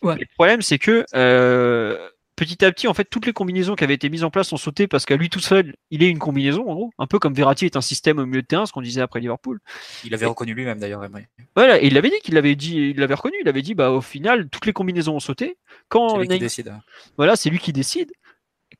Le 0.03 0.25
problème, 0.35 0.61
c'est 0.61 0.79
que 0.79 1.05
euh, 1.15 2.09
petit 2.35 2.63
à 2.65 2.71
petit, 2.71 2.87
en 2.87 2.93
fait, 2.93 3.05
toutes 3.05 3.25
les 3.25 3.33
combinaisons 3.33 3.75
qui 3.75 3.83
avaient 3.83 3.93
été 3.93 4.09
mises 4.09 4.23
en 4.23 4.29
place 4.29 4.51
ont 4.53 4.57
sauté 4.57 4.87
parce 4.87 5.05
qu'à 5.05 5.15
lui 5.15 5.29
tout 5.29 5.39
seul, 5.39 5.75
il 5.91 6.03
est 6.03 6.09
une 6.09 6.19
combinaison, 6.19 6.69
en 6.69 6.73
gros. 6.73 6.91
Un 6.97 7.07
peu 7.07 7.19
comme 7.19 7.33
Verratti 7.33 7.65
est 7.65 7.77
un 7.77 7.81
système 7.81 8.19
au 8.19 8.25
milieu 8.25 8.41
de 8.41 8.47
terrain, 8.47 8.65
ce 8.65 8.73
qu'on 8.73 8.81
disait 8.81 9.01
après 9.01 9.19
Liverpool. 9.19 9.59
Il 10.03 10.13
avait 10.13 10.25
reconnu 10.25 10.53
lui-même 10.53 10.79
d'ailleurs, 10.79 11.07
Voilà, 11.55 11.79
il 11.79 11.93
l'avait 11.93 12.09
dit 12.09 12.19
qu'il 12.23 12.35
l'avait 12.35 12.55
dit, 12.55 12.91
il 12.91 12.99
l'avait 12.99 13.13
reconnu. 13.13 13.35
Il 13.41 13.47
avait 13.47 13.61
dit, 13.61 13.75
bah, 13.75 13.91
au 13.91 14.01
final, 14.01 14.49
toutes 14.49 14.65
les 14.65 14.73
combinaisons 14.73 15.15
ont 15.15 15.19
sauté. 15.19 15.57
Quand 15.89 16.09
c'est 16.09 16.17
lui 16.17 16.27
qui 16.27 16.39
décide. 16.39 16.73
Voilà, 17.17 17.35
c'est 17.35 17.49
lui 17.49 17.59
qui 17.59 17.73
décide. 17.73 18.11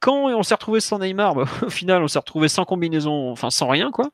Quand 0.01 0.26
on 0.26 0.43
s'est 0.43 0.55
retrouvé 0.55 0.82
sans 0.82 0.99
Neymar, 0.99 1.36
bah, 1.36 1.45
au 1.65 1.69
final, 1.69 2.03
on 2.03 2.07
s'est 2.07 2.19
retrouvé 2.19 2.49
sans 2.49 2.65
combinaison, 2.65 3.32
enfin 3.32 3.49
sans 3.49 3.67
rien, 3.67 3.91
quoi. 3.91 4.09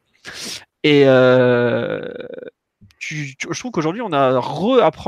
Et, 0.84 1.04
euh, 1.06 2.02
je 3.02 3.60
trouve 3.60 3.72
qu'aujourd'hui, 3.72 4.02
on 4.02 4.14
a 4.14 4.40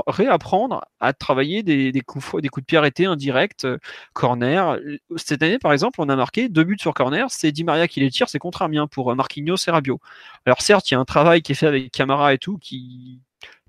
réapprendre 0.08 0.82
à 1.00 1.14
travailler 1.14 1.62
des, 1.62 2.02
coups, 2.02 2.42
de 2.42 2.62
pied 2.62 2.78
arrêtés 2.78 3.06
indirects, 3.06 3.66
euh, 3.66 3.78
corner. 4.14 4.80
Cette 5.16 5.44
année, 5.44 5.60
par 5.60 5.74
exemple, 5.74 6.02
on 6.02 6.10
a 6.10 6.16
marqué 6.16 6.50
deux 6.50 6.64
buts 6.64 6.78
sur 6.80 6.94
corner. 6.94 7.30
C'est 7.30 7.52
Di 7.52 7.64
Maria 7.64 7.88
qui 7.88 8.00
les 8.00 8.10
tire, 8.10 8.30
c'est 8.30 8.40
contre 8.40 8.64
Amiens 8.64 8.88
pour 8.88 9.12
euh, 9.12 9.16
Marquinhos 9.16 9.58
et 9.68 9.72
Rabiot. 9.72 10.00
Alors 10.46 10.62
certes, 10.62 10.90
il 10.90 10.96
y 10.96 10.98
a 10.98 11.00
un 11.00 11.06
travail 11.06 11.44
qui 11.44 11.52
est 11.52 11.56
fait 11.56 11.68
avec 11.68 11.92
Camara 11.92 12.34
et 12.34 12.40
tout 12.40 12.58
qui 12.58 13.22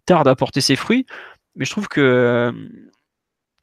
tarde 0.07 0.27
à 0.27 0.35
porter 0.35 0.61
ses 0.62 0.77
fruits, 0.77 1.07
mais 1.57 1.66
je 1.66 1.70
trouve 1.70 1.89
que 1.89 2.01
euh, 2.01 2.53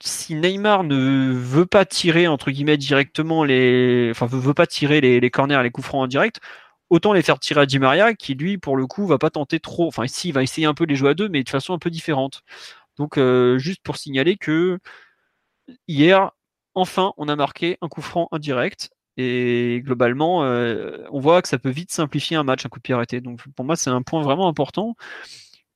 si 0.04 0.36
Neymar 0.36 0.84
ne 0.84 1.32
veut 1.32 1.66
pas 1.66 1.86
tirer 1.86 2.28
entre 2.28 2.52
guillemets 2.52 2.78
directement 2.78 3.44
les, 3.44 4.10
enfin 4.12 4.28
veut, 4.28 4.54
pas 4.54 4.68
tirer 4.68 5.02
les, 5.02 5.20
les 5.20 5.32
corners, 5.32 5.62
les 5.64 5.72
coups 5.72 5.88
francs 5.88 6.04
en 6.04 6.08
direct, 6.08 6.40
autant 6.92 7.14
les 7.14 7.24
faire 7.24 7.40
tirer 7.40 7.62
à 7.62 7.66
Di 7.66 7.80
Maria 7.80 8.14
qui 8.14 8.36
lui 8.36 8.58
pour 8.58 8.78
le 8.78 8.86
coup 8.86 9.08
va 9.08 9.18
pas 9.18 9.32
tenter 9.32 9.60
trop 9.60 9.88
enfin 9.88 10.06
ici 10.06 10.30
il 10.30 10.34
va 10.34 10.44
essayer 10.44 10.68
un 10.68 10.74
peu 10.76 10.84
les 10.86 10.96
jouer 10.96 11.12
à 11.12 11.14
deux 11.16 11.30
mais 11.30 11.44
de 11.44 11.50
façon 11.50 11.74
un 11.74 11.80
peu 11.80 11.90
différente. 11.90 12.44
Donc 12.98 13.18
euh, 13.18 13.58
juste 13.58 13.82
pour 13.84 13.98
signaler 13.98 14.38
que 14.38 14.78
hier 15.88 16.32
enfin 16.76 17.14
on 17.18 17.30
a 17.30 17.36
marqué 17.36 17.78
un 17.82 17.88
coup 17.88 18.02
franc 18.02 18.28
indirect 18.32 18.92
et 19.18 19.82
globalement 19.86 20.44
euh, 20.44 21.06
on 21.12 21.20
voit 21.20 21.42
que 21.42 21.48
ça 21.48 21.58
peut 21.60 21.70
vite 21.70 21.92
simplifier 21.92 22.38
un 22.38 22.44
match 22.44 22.66
un 22.66 22.70
coup 22.70 22.80
de 22.80 22.84
pied 22.84 22.94
arrêté. 22.94 23.22
Donc 23.22 23.42
pour 23.56 23.66
moi 23.66 23.76
c'est 23.78 23.90
un 23.90 24.02
point 24.02 24.22
vraiment 24.22 24.48
important 24.50 24.96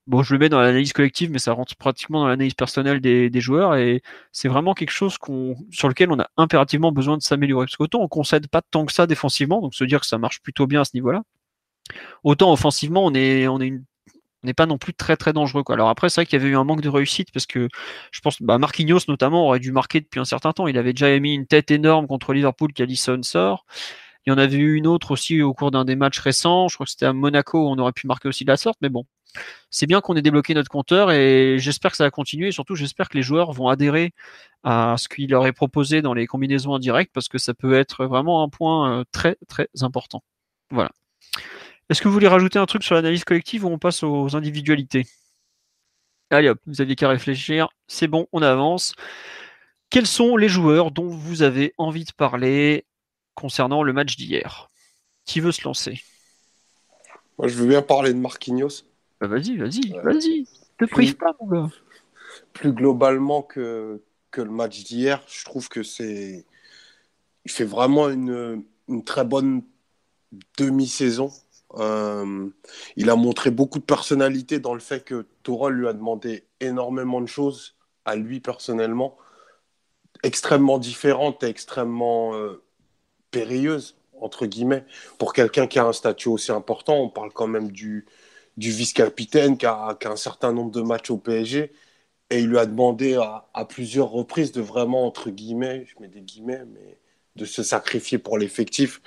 bon, 0.07 0.23
je 0.23 0.33
le 0.33 0.39
mets 0.39 0.49
dans 0.49 0.59
l'analyse 0.59 0.93
collective, 0.93 1.31
mais 1.31 1.39
ça 1.39 1.53
rentre 1.53 1.75
pratiquement 1.75 2.19
dans 2.21 2.27
l'analyse 2.27 2.53
personnelle 2.53 3.01
des, 3.01 3.41
joueurs 3.41 3.75
et 3.75 4.01
c'est 4.31 4.47
vraiment 4.47 4.73
quelque 4.73 4.91
chose 4.91 5.17
qu'on, 5.17 5.55
sur 5.71 5.87
lequel 5.87 6.11
on 6.11 6.19
a 6.19 6.29
impérativement 6.37 6.91
besoin 6.91 7.17
de 7.17 7.23
s'améliorer. 7.23 7.65
Parce 7.65 7.77
qu'autant 7.77 8.01
on 8.01 8.07
concède 8.07 8.47
pas 8.47 8.61
tant 8.61 8.85
que 8.85 8.93
ça 8.93 9.07
défensivement, 9.07 9.61
donc 9.61 9.75
se 9.75 9.83
dire 9.83 9.99
que 10.01 10.07
ça 10.07 10.17
marche 10.17 10.41
plutôt 10.41 10.67
bien 10.67 10.81
à 10.81 10.85
ce 10.85 10.91
niveau-là, 10.93 11.23
autant 12.23 12.51
offensivement 12.53 13.05
on 13.05 13.13
est, 13.13 13.47
on 13.47 13.59
est 13.61 13.73
n'est 14.45 14.53
pas 14.53 14.65
non 14.65 14.77
plus 14.77 14.93
très 14.93 15.17
très 15.17 15.33
dangereux. 15.33 15.63
Quoi. 15.63 15.75
Alors 15.75 15.89
après, 15.89 16.09
c'est 16.09 16.21
vrai 16.21 16.25
qu'il 16.25 16.39
y 16.39 16.41
avait 16.41 16.51
eu 16.51 16.57
un 16.57 16.63
manque 16.63 16.81
de 16.81 16.89
réussite 16.89 17.31
parce 17.33 17.45
que 17.45 17.67
je 18.11 18.21
pense 18.21 18.41
bah 18.41 18.57
Marquinhos 18.57 18.99
notamment 19.07 19.47
aurait 19.47 19.59
dû 19.59 19.71
marquer 19.71 20.01
depuis 20.01 20.19
un 20.19 20.25
certain 20.25 20.53
temps. 20.53 20.67
Il 20.67 20.77
avait 20.77 20.93
déjà 20.93 21.09
émis 21.09 21.33
une 21.33 21.47
tête 21.47 21.71
énorme 21.71 22.07
contre 22.07 22.33
Liverpool 22.33 22.73
qu'Alisson 22.73 23.21
sort. 23.23 23.65
Il 24.25 24.31
y 24.31 24.33
en 24.33 24.37
avait 24.37 24.57
eu 24.57 24.75
une 24.75 24.87
autre 24.87 25.11
aussi 25.11 25.41
au 25.41 25.53
cours 25.53 25.71
d'un 25.71 25.85
des 25.85 25.95
matchs 25.95 26.19
récents. 26.19 26.67
Je 26.67 26.75
crois 26.75 26.85
que 26.85 26.91
c'était 26.91 27.05
à 27.05 27.13
Monaco 27.13 27.59
où 27.59 27.69
on 27.69 27.77
aurait 27.77 27.91
pu 27.93 28.07
marquer 28.07 28.27
aussi 28.29 28.45
de 28.45 28.51
la 28.51 28.57
sorte, 28.57 28.77
mais 28.81 28.89
bon, 28.89 29.05
c'est 29.69 29.88
bien 29.88 30.01
qu'on 30.01 30.15
ait 30.15 30.21
débloqué 30.21 30.53
notre 30.53 30.69
compteur 30.69 31.11
et 31.11 31.57
j'espère 31.59 31.91
que 31.91 31.97
ça 31.97 32.03
va 32.05 32.11
continuer 32.11 32.49
et 32.49 32.51
surtout 32.51 32.75
j'espère 32.75 33.09
que 33.09 33.17
les 33.17 33.23
joueurs 33.23 33.51
vont 33.51 33.67
adhérer 33.67 34.13
à 34.63 34.95
ce 34.97 35.07
qu'il 35.07 35.29
leur 35.29 35.45
est 35.45 35.53
proposé 35.53 36.01
dans 36.01 36.13
les 36.13 36.27
combinaisons 36.27 36.71
en 36.71 36.79
direct 36.79 37.11
parce 37.13 37.27
que 37.27 37.38
ça 37.38 37.53
peut 37.53 37.73
être 37.73 38.05
vraiment 38.05 38.43
un 38.43 38.49
point 38.49 38.99
euh, 38.99 39.03
très 39.11 39.38
très 39.47 39.67
important. 39.81 40.23
Voilà. 40.71 40.91
Est-ce 41.89 42.01
que 42.01 42.07
vous 42.07 42.13
voulez 42.13 42.27
rajouter 42.27 42.57
un 42.57 42.65
truc 42.65 42.83
sur 42.83 42.95
l'analyse 42.95 43.23
collective 43.23 43.65
ou 43.65 43.69
on 43.69 43.77
passe 43.77 44.01
aux 44.03 44.36
individualités? 44.36 45.05
Allez 46.31 46.49
hop, 46.49 46.59
vous 46.65 46.81
aviez 46.81 46.95
qu'à 46.95 47.09
réfléchir. 47.09 47.69
C'est 47.88 48.07
bon, 48.07 48.27
on 48.31 48.41
avance. 48.41 48.93
Quels 49.91 50.07
sont 50.07 50.36
les 50.36 50.49
joueurs 50.49 50.91
dont 50.91 51.07
vous 51.07 51.43
avez 51.43 51.73
envie 51.77 52.03
de 52.03 52.11
parler 52.11 52.86
concernant 53.36 53.83
le 53.83 53.93
match 53.93 54.15
d'hier? 54.17 54.69
Qui 55.25 55.39
veut 55.39 55.51
se 55.51 55.63
lancer? 55.63 56.01
Moi, 57.38 57.47
je 57.47 57.55
veux 57.55 57.67
bien 57.67 57.81
parler 57.81 58.13
de 58.13 58.17
Marquinhos. 58.17 58.83
Bah, 59.20 59.28
vas-y, 59.28 59.57
vas-y, 59.57 59.91
vas-y. 60.03 60.47
Te 60.78 60.86
prive 60.86 61.16
pas, 61.16 61.36
mon 61.39 61.47
gars. 61.47 61.70
Plus 62.53 62.74
globalement 62.74 63.41
que, 63.41 64.01
que 64.32 64.41
le 64.41 64.51
match 64.51 64.84
d'hier, 64.84 65.24
je 65.28 65.45
trouve 65.45 65.70
que 65.70 65.84
c'est. 65.84 66.45
Il 67.45 67.51
fait 67.51 67.66
vraiment 67.66 68.09
une, 68.09 68.63
une 68.88 69.03
très 69.03 69.24
bonne 69.24 69.63
demi-saison. 70.57 71.32
Euh, 71.78 72.49
il 72.95 73.09
a 73.09 73.16
montré 73.16 73.51
beaucoup 73.51 73.80
de 73.80 73.84
personnalité 73.84 74.59
dans 74.59 74.74
le 74.74 74.80
fait 74.80 75.03
que 75.03 75.26
Tourol 75.43 75.76
lui 75.76 75.88
a 75.88 75.93
demandé 75.93 76.45
énormément 76.59 77.22
de 77.22 77.26
choses 77.26 77.76
à 78.05 78.16
lui 78.16 78.39
personnellement, 78.39 79.18
extrêmement 80.24 80.78
différentes 80.78 81.43
et 81.43 81.47
extrêmement 81.47 82.36
euh, 82.36 82.63
périlleuses, 83.32 83.97
entre 84.22 84.45
guillemets, 84.45 84.86
pour 85.18 85.34
quelqu'un 85.34 85.68
qui 85.68 85.80
a 85.80 85.86
un 85.86 85.93
statut 85.93 86.30
aussi 86.30 86.51
important. 86.51 86.95
On 86.97 87.09
parle 87.09 87.32
quand 87.34 87.47
même 87.47 87.72
du, 87.72 88.05
du 88.57 88.71
vice-capitaine 88.71 89.57
qui 89.57 89.65
a, 89.65 89.97
un 90.05 90.15
certain 90.15 90.53
nombre 90.53 90.71
de 90.71 90.81
matchs 90.81 91.09
au 91.11 91.17
PSG. 91.17 91.71
Et 92.31 92.39
il 92.39 92.47
lui 92.49 92.57
a 92.59 92.65
demandé 92.65 93.15
à, 93.15 93.65
plusieurs 93.65 94.09
reprises 94.09 94.51
de 94.51 94.61
vraiment, 94.61 95.05
entre 95.07 95.29
guillemets, 95.29 95.85
je 95.87 96.01
mets 96.01 96.07
des 96.07 96.21
guillemets, 96.21 96.65
mais 96.65 96.99
de 97.35 97.45
se 97.45 97.63
sacrifier 97.63 98.17
pour 98.17 98.37
l'effectif. 98.37 99.01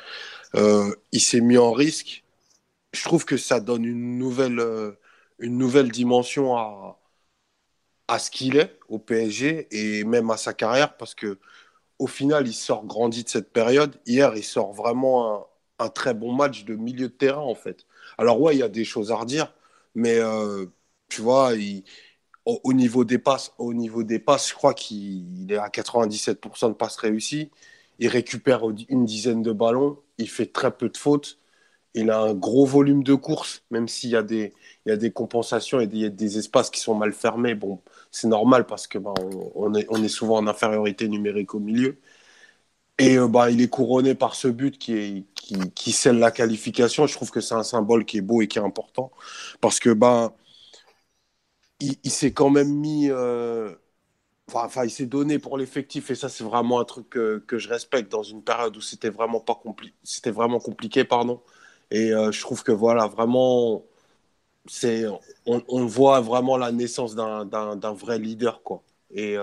Euh, 0.56 0.94
il 1.12 1.20
s'est 1.20 1.40
mis 1.40 1.58
en 1.58 1.72
risque. 1.72 2.24
Je 2.92 3.04
trouve 3.04 3.24
que 3.24 3.36
ça 3.36 3.60
donne 3.60 3.84
une 3.84 4.18
nouvelle, 4.18 4.60
euh, 4.60 4.92
une 5.40 5.58
nouvelle 5.58 5.90
dimension 5.90 6.56
à, 6.56 7.00
à 8.08 8.18
ce 8.18 8.30
qu'il 8.30 8.56
est 8.56 8.78
au 8.88 8.98
PSG 8.98 9.68
et 9.70 10.04
même 10.04 10.30
à 10.30 10.36
sa 10.36 10.54
carrière 10.54 10.96
parce 10.96 11.14
que 11.14 11.38
au 11.98 12.06
final, 12.08 12.46
il 12.48 12.54
sort 12.54 12.86
grandi 12.86 13.24
de 13.24 13.28
cette 13.30 13.52
période. 13.52 14.00
Hier, 14.06 14.36
il 14.36 14.44
sort 14.44 14.72
vraiment 14.72 15.36
un, 15.80 15.86
un 15.86 15.88
très 15.90 16.14
bon 16.14 16.32
match 16.34 16.64
de 16.64 16.76
milieu 16.76 17.08
de 17.08 17.14
terrain 17.14 17.42
en 17.42 17.54
fait. 17.56 17.86
Alors 18.18 18.40
ouais, 18.40 18.56
il 18.56 18.58
y 18.58 18.62
a 18.62 18.68
des 18.68 18.84
choses 18.84 19.12
à 19.12 19.16
redire, 19.16 19.54
mais 19.94 20.18
euh, 20.18 20.66
tu 21.08 21.22
vois, 21.22 21.52
au, 22.44 22.72
niveau 22.72 23.04
des 23.04 23.18
passes, 23.18 23.52
au 23.58 23.74
niveau 23.74 24.02
des 24.02 24.18
passes, 24.18 24.48
je 24.50 24.54
crois 24.54 24.74
qu'il 24.74 25.50
est 25.52 25.56
à 25.56 25.68
97% 25.68 26.68
de 26.70 26.74
passes 26.74 26.96
réussies. 26.96 27.50
Il 27.98 28.08
récupère 28.08 28.62
une 28.88 29.04
dizaine 29.04 29.42
de 29.42 29.52
ballons. 29.52 29.98
Il 30.18 30.28
fait 30.30 30.46
très 30.46 30.70
peu 30.76 30.88
de 30.88 30.96
fautes. 30.96 31.38
Il 31.94 32.10
a 32.10 32.20
un 32.20 32.34
gros 32.34 32.66
volume 32.66 33.02
de 33.04 33.14
courses, 33.14 33.64
même 33.70 33.88
s'il 33.88 34.10
y, 34.10 34.16
a 34.16 34.22
des, 34.22 34.54
y 34.86 34.90
a 34.92 34.96
des 34.96 35.10
compensations 35.12 35.80
et 35.80 35.86
des, 35.86 36.38
espaces 36.38 36.70
qui 36.70 36.80
sont 36.80 36.94
mal 36.94 37.12
fermés. 37.12 37.54
Bon, 37.54 37.80
c'est 38.10 38.28
normal 38.28 38.66
parce 38.66 38.86
que 38.86 38.98
est, 38.98 39.86
on 39.90 40.04
est 40.04 40.08
souvent 40.08 40.38
en 40.38 40.46
infériorité 40.46 41.08
numérique 41.08 41.54
au 41.54 41.60
milieu. 41.60 41.98
Et 42.98 43.16
euh, 43.16 43.28
bah, 43.28 43.50
il 43.50 43.60
est 43.60 43.68
couronné 43.68 44.14
par 44.14 44.34
ce 44.34 44.48
but 44.48 44.76
qui, 44.78 45.26
qui, 45.74 45.92
scelle 45.92 46.18
la 46.18 46.30
qualification. 46.32 47.06
Je 47.06 47.14
trouve 47.14 47.30
que 47.30 47.40
c'est 47.40 47.54
un 47.54 47.62
symbole 47.62 48.04
qui 48.04 48.18
est 48.18 48.20
beau 48.20 48.42
et 48.42 48.48
qui 48.48 48.58
est 48.58 48.62
important. 48.62 49.12
Parce 49.60 49.78
que 49.80 49.90
bah, 49.90 50.34
il, 51.80 52.10
s'est 52.10 52.32
quand 52.32 52.50
même 52.50 52.72
mis. 52.74 53.08
Euh, 53.10 53.74
enfin, 54.52 54.84
il 54.84 54.90
s'est 54.90 55.06
donné 55.06 55.38
pour 55.38 55.58
l'effectif. 55.58 56.10
Et 56.10 56.14
ça, 56.16 56.28
c'est 56.28 56.44
vraiment 56.44 56.80
un 56.80 56.84
truc 56.84 57.08
que, 57.10 57.38
que, 57.46 57.58
je 57.58 57.68
respecte 57.68 58.10
dans 58.10 58.24
une 58.24 58.42
période 58.42 58.76
où 58.76 58.80
c'était 58.80 59.10
vraiment, 59.10 59.40
compli 59.40 59.94
vraiment 60.26 60.58
compliqué. 60.60 61.04
Pardon. 61.04 61.42
Et 61.90 62.12
euh, 62.12 62.32
je 62.32 62.40
trouve 62.40 62.64
que 62.64 62.72
voilà, 62.72 63.06
vraiment, 63.06 63.84
on, 65.46 65.86
voit 65.86 66.20
vraiment 66.20 66.56
la 66.56 66.72
naissance 66.72 67.14
d'un 67.14 67.92
vrai 67.94 68.18
leader. 68.18 68.62
Quoi. 68.62 68.82
Et 69.12 69.36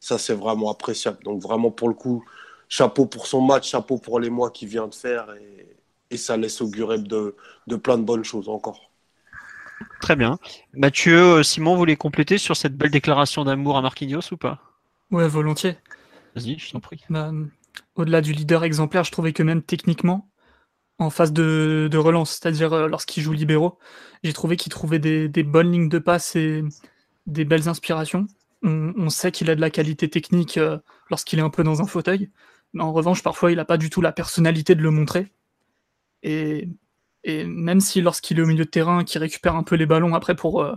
ça, 0.00 0.18
c'est 0.18 0.34
vraiment 0.34 0.70
appréciable. 0.70 1.22
Donc, 1.24 1.42
vraiment, 1.42 1.70
pour 1.70 1.88
le 1.88 1.94
coup 1.94 2.24
chapeau 2.68 3.06
pour 3.06 3.26
son 3.26 3.40
match, 3.40 3.70
chapeau 3.70 3.98
pour 3.98 4.20
les 4.20 4.30
mois 4.30 4.50
qu'il 4.50 4.68
vient 4.68 4.88
de 4.88 4.94
faire 4.94 5.32
et, 5.34 5.76
et 6.10 6.16
ça 6.16 6.36
laisse 6.36 6.60
augurer 6.60 6.98
de, 6.98 7.36
de, 7.66 7.76
plein 7.76 7.98
de 7.98 8.02
bonnes 8.02 8.24
choses 8.24 8.48
encore. 8.48 8.90
Très 10.00 10.16
bien. 10.16 10.38
Mathieu, 10.74 11.38
euh, 11.38 11.42
Simon, 11.42 11.72
vous 11.72 11.78
voulez 11.78 11.96
compléter 11.96 12.38
sur 12.38 12.56
cette 12.56 12.76
belle 12.76 12.90
déclaration 12.90 13.44
d'amour 13.44 13.76
à 13.76 13.82
Marquinhos 13.82 14.32
ou 14.32 14.36
pas? 14.36 14.60
Ouais, 15.10 15.28
volontiers. 15.28 15.76
Vas-y, 16.34 16.58
je 16.58 16.70
t'en 16.72 16.80
prie. 16.80 17.00
Bah, 17.10 17.32
au-delà 17.94 18.20
du 18.20 18.32
leader 18.32 18.64
exemplaire, 18.64 19.04
je 19.04 19.12
trouvais 19.12 19.32
que 19.32 19.42
même 19.42 19.62
techniquement, 19.62 20.28
en 20.98 21.10
phase 21.10 21.32
de, 21.32 21.88
de 21.90 21.98
relance, 21.98 22.30
c'est-à-dire 22.30 22.72
euh, 22.72 22.88
lorsqu'il 22.88 23.22
joue 23.22 23.32
libéraux, 23.32 23.78
j'ai 24.24 24.32
trouvé 24.32 24.56
qu'il 24.56 24.70
trouvait 24.70 24.98
des, 24.98 25.28
des, 25.28 25.42
bonnes 25.44 25.70
lignes 25.70 25.88
de 25.88 25.98
passe 25.98 26.34
et 26.36 26.64
des 27.26 27.44
belles 27.44 27.68
inspirations. 27.68 28.26
On, 28.62 28.92
on 28.96 29.08
sait 29.10 29.30
qu'il 29.30 29.48
a 29.50 29.54
de 29.54 29.60
la 29.60 29.70
qualité 29.70 30.10
technique 30.10 30.58
euh, 30.58 30.78
lorsqu'il 31.10 31.38
est 31.38 31.42
un 31.42 31.50
peu 31.50 31.62
dans 31.62 31.80
un 31.80 31.86
fauteuil, 31.86 32.30
en 32.76 32.92
revanche, 32.92 33.22
parfois, 33.22 33.50
il 33.50 33.56
n'a 33.56 33.64
pas 33.64 33.78
du 33.78 33.90
tout 33.90 34.00
la 34.00 34.12
personnalité 34.12 34.74
de 34.74 34.82
le 34.82 34.90
montrer. 34.90 35.32
Et, 36.22 36.68
même 37.26 37.80
si 37.80 38.00
lorsqu'il 38.00 38.38
est 38.38 38.42
au 38.42 38.46
milieu 38.46 38.64
de 38.64 38.70
terrain, 38.70 39.04
qu'il 39.04 39.20
récupère 39.20 39.54
un 39.54 39.62
peu 39.62 39.76
les 39.76 39.86
ballons 39.86 40.14
après 40.14 40.34
pour, 40.34 40.62
euh, 40.62 40.74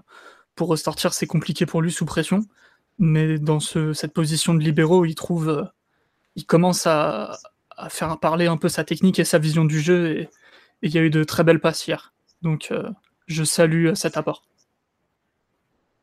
pour 0.55 0.67
ressortir, 0.67 1.13
c'est 1.13 1.27
compliqué 1.27 1.65
pour 1.65 1.81
lui 1.81 1.91
sous 1.91 2.05
pression. 2.05 2.41
Mais 2.99 3.39
dans 3.39 3.59
cette 3.59 4.13
position 4.13 4.53
de 4.53 4.59
libéraux, 4.59 5.05
il 5.05 5.15
trouve, 5.15 5.49
euh, 5.49 5.63
il 6.35 6.45
commence 6.45 6.87
à, 6.87 7.37
faire 7.89 8.19
parler 8.19 8.45
un 8.45 8.57
peu 8.57 8.69
sa 8.69 8.83
technique 8.83 9.17
et 9.17 9.23
sa 9.23 9.39
vision 9.39 9.65
du 9.65 9.79
jeu. 9.79 10.19
Et, 10.19 10.29
il 10.83 10.91
y 10.91 10.97
a 10.97 11.01
eu 11.01 11.09
de 11.09 11.23
très 11.23 11.43
belles 11.43 11.59
passes 11.59 11.87
hier. 11.87 12.13
Donc, 12.41 12.69
euh, 12.71 12.89
je 13.27 13.43
salue 13.43 13.93
cet 13.93 14.17
apport. 14.17 14.43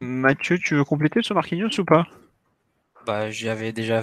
Mathieu, 0.00 0.58
tu 0.58 0.76
veux 0.76 0.84
compléter 0.84 1.22
sur 1.22 1.34
Marquinhos 1.34 1.78
ou 1.78 1.84
pas? 1.84 2.06
Bah, 3.06 3.30
j'y 3.30 3.48
avais 3.48 3.72
déjà 3.72 4.02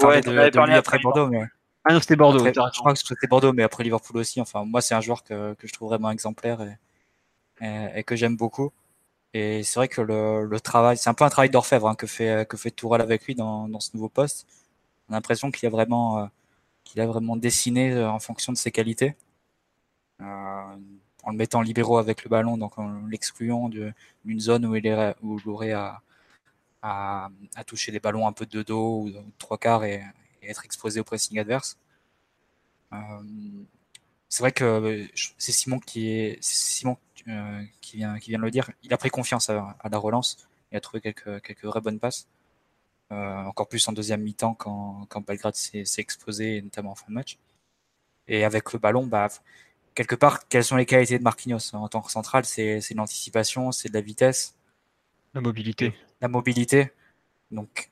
parlé 0.00 0.20
de, 0.20 0.36
après 0.72 0.98
Bordeaux. 0.98 1.28
Mais... 1.28 1.44
Ah 1.84 1.92
non, 1.92 2.00
c'était 2.00 2.16
Bordeaux. 2.16 2.44
je 2.44 2.78
crois 2.78 2.94
que 2.94 2.98
c'était 2.98 3.26
Bordeaux, 3.26 3.52
mais 3.52 3.62
après 3.62 3.84
Liverpool 3.84 4.16
aussi. 4.18 4.40
Enfin, 4.40 4.64
moi, 4.64 4.80
c'est 4.80 4.94
un 4.94 5.00
joueur 5.00 5.22
que, 5.22 5.54
que, 5.54 5.66
je 5.66 5.72
trouve 5.72 5.88
vraiment 5.88 6.10
exemplaire 6.10 6.60
et, 7.60 7.98
et, 7.98 8.04
que 8.04 8.16
j'aime 8.16 8.36
beaucoup. 8.36 8.72
Et 9.34 9.62
c'est 9.64 9.80
vrai 9.80 9.88
que 9.88 10.00
le, 10.00 10.44
le 10.46 10.60
travail, 10.60 10.96
c'est 10.96 11.10
un 11.10 11.14
peu 11.14 11.24
un 11.24 11.28
travail 11.30 11.50
d'orfèvre 11.50 11.88
hein, 11.88 11.94
que 11.94 12.06
fait 12.06 12.48
que 12.48 12.56
fait 12.56 12.70
Tourelle 12.70 13.00
avec 13.00 13.26
lui 13.26 13.34
dans, 13.34 13.68
dans 13.68 13.80
ce 13.80 13.90
nouveau 13.94 14.08
poste. 14.08 14.46
On 15.08 15.12
a 15.12 15.16
l'impression 15.16 15.50
qu'il 15.50 15.66
a 15.66 15.70
vraiment 15.70 16.18
euh, 16.18 16.26
qu'il 16.84 17.00
a 17.00 17.06
vraiment 17.06 17.36
dessiné 17.36 17.92
euh, 17.92 18.10
en 18.10 18.20
fonction 18.20 18.52
de 18.52 18.58
ses 18.58 18.70
qualités, 18.70 19.16
euh, 20.20 20.24
en 21.24 21.30
le 21.30 21.36
mettant 21.36 21.62
libéraux 21.62 21.98
avec 21.98 22.24
le 22.24 22.30
ballon, 22.30 22.56
donc 22.58 22.78
en 22.78 23.06
l'excluant 23.06 23.68
d'une 23.68 24.40
zone 24.40 24.66
où 24.66 24.76
il, 24.76 24.86
est, 24.86 25.16
où 25.22 25.38
il 25.38 25.48
aurait 25.48 25.72
à, 25.72 26.02
à, 26.84 27.30
toucher 27.66 27.92
des 27.92 28.00
ballons 28.00 28.28
un 28.28 28.32
peu 28.32 28.44
de 28.44 28.62
dos 28.62 29.06
ou 29.06 29.12
trois 29.38 29.58
quarts 29.58 29.84
et, 29.84 30.02
être 30.42 30.66
exposé 30.66 31.00
au 31.00 31.04
pressing 31.04 31.38
adverse. 31.38 31.78
Euh, 32.92 32.98
c'est 34.28 34.42
vrai 34.42 34.52
que 34.52 35.08
c'est 35.38 35.52
Simon 35.52 35.80
euh, 37.28 37.64
qui 37.80 37.96
vient 37.96 38.18
qui 38.18 38.28
vient 38.30 38.38
de 38.38 38.44
le 38.44 38.50
dire. 38.50 38.70
Il 38.82 38.92
a 38.92 38.98
pris 38.98 39.08
confiance 39.08 39.48
à, 39.48 39.74
la 39.90 39.98
relance 39.98 40.46
et 40.70 40.76
a 40.76 40.80
trouvé 40.80 41.00
quelques 41.00 41.40
quelques 41.42 41.64
vraies 41.64 41.80
bonnes 41.80 41.98
passes. 41.98 42.28
Euh, 43.10 43.44
encore 43.44 43.68
plus 43.68 43.86
en 43.88 43.92
deuxième 43.92 44.20
mi-temps 44.22 44.54
quand, 44.54 45.06
quand 45.08 45.22
Belgrade 45.22 45.54
s'est 45.54 45.84
exposé, 45.98 46.60
notamment 46.60 46.92
en 46.92 46.94
fin 46.94 47.06
de 47.08 47.14
match. 47.14 47.38
Et 48.28 48.44
avec 48.44 48.72
le 48.74 48.78
ballon, 48.78 49.06
bah, 49.06 49.28
quelque 49.94 50.14
part, 50.14 50.46
quelles 50.48 50.64
sont 50.64 50.76
les 50.76 50.86
qualités 50.86 51.18
de 51.18 51.22
Marquinhos 51.22 51.74
en 51.74 51.88
tant 51.88 52.02
que 52.02 52.10
central? 52.10 52.44
C'est 52.44 52.80
l'anticipation, 52.94 53.72
c'est 53.72 53.88
de 53.88 53.94
la 53.94 54.00
vitesse. 54.02 54.56
La 55.32 55.40
mobilité 55.40 55.94
la 56.24 56.28
mobilité. 56.28 56.90
Donc, 57.50 57.90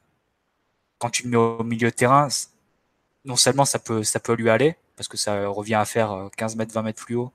quand 0.98 1.10
tu 1.10 1.24
le 1.24 1.30
mets 1.30 1.36
au 1.36 1.62
milieu 1.62 1.90
de 1.90 1.94
terrain, 1.94 2.28
non 3.24 3.36
seulement 3.36 3.66
ça 3.66 3.78
peut, 3.78 4.02
ça 4.04 4.20
peut 4.20 4.34
lui 4.34 4.48
aller, 4.50 4.76
parce 4.96 5.08
que 5.08 5.16
ça 5.18 5.46
revient 5.48 5.74
à 5.74 5.84
faire 5.84 6.30
15 6.36 6.54
euh, 6.54 6.58
mètres, 6.58 6.72
20 6.72 6.82
mètres 6.82 7.04
plus 7.04 7.16
haut, 7.16 7.32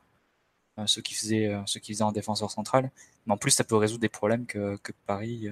euh, 0.79 0.87
ce 0.87 0.99
qu'il 0.99 1.15
faisait, 1.15 1.47
euh, 1.53 1.61
ce 1.65 1.79
qui 1.79 1.93
faisait 1.93 2.03
en 2.03 2.11
défenseur 2.11 2.49
central, 2.51 2.91
mais 3.25 3.33
en 3.33 3.37
plus 3.37 3.51
ça 3.51 3.63
peut 3.63 3.75
résoudre 3.75 4.01
des 4.01 4.09
problèmes 4.09 4.45
que, 4.47 4.79
Paris, 5.05 5.49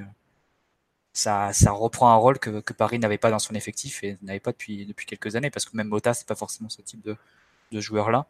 ça, 1.14 1.54
ça 1.54 1.72
reprend 1.72 2.10
un 2.12 2.16
rôle 2.16 2.39
que, 2.39 2.74
Paris 2.74 3.00
n'avait 3.00 3.18
pas 3.20 3.30
dans 3.30 3.39
son 3.39 3.54
effectif 3.56 4.04
et 4.04 4.18
n'avait 4.24 4.39
pas 4.39 4.52
depuis, 4.52 4.86
depuis 4.86 5.06
quelques 5.06 5.36
années, 5.36 5.52
parce 5.52 5.66
que 5.66 5.78
même 5.78 5.88
Mota, 5.89 6.14
c'est 6.14 6.28
pas 6.28 6.36
forcément 6.36 6.70
ce 6.70 6.82
type 6.82 7.04
de, 7.04 7.18
joueur-là. 7.72 8.26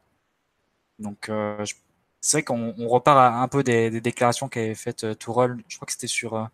Donc, 1.00 1.30
c'est 2.22 2.38
vrai 2.38 2.44
qu'on 2.44 2.88
repart 2.88 3.36
un 3.36 3.48
peu 3.48 3.64
des, 3.64 4.02
déclarations 4.02 4.50
qu'avait 4.50 4.76
faites 4.76 5.18
Tourelle, 5.20 5.58
je 5.68 5.76
crois 5.78 5.86
que 5.86 5.92
c'était 5.92 6.08
sur 6.08 6.50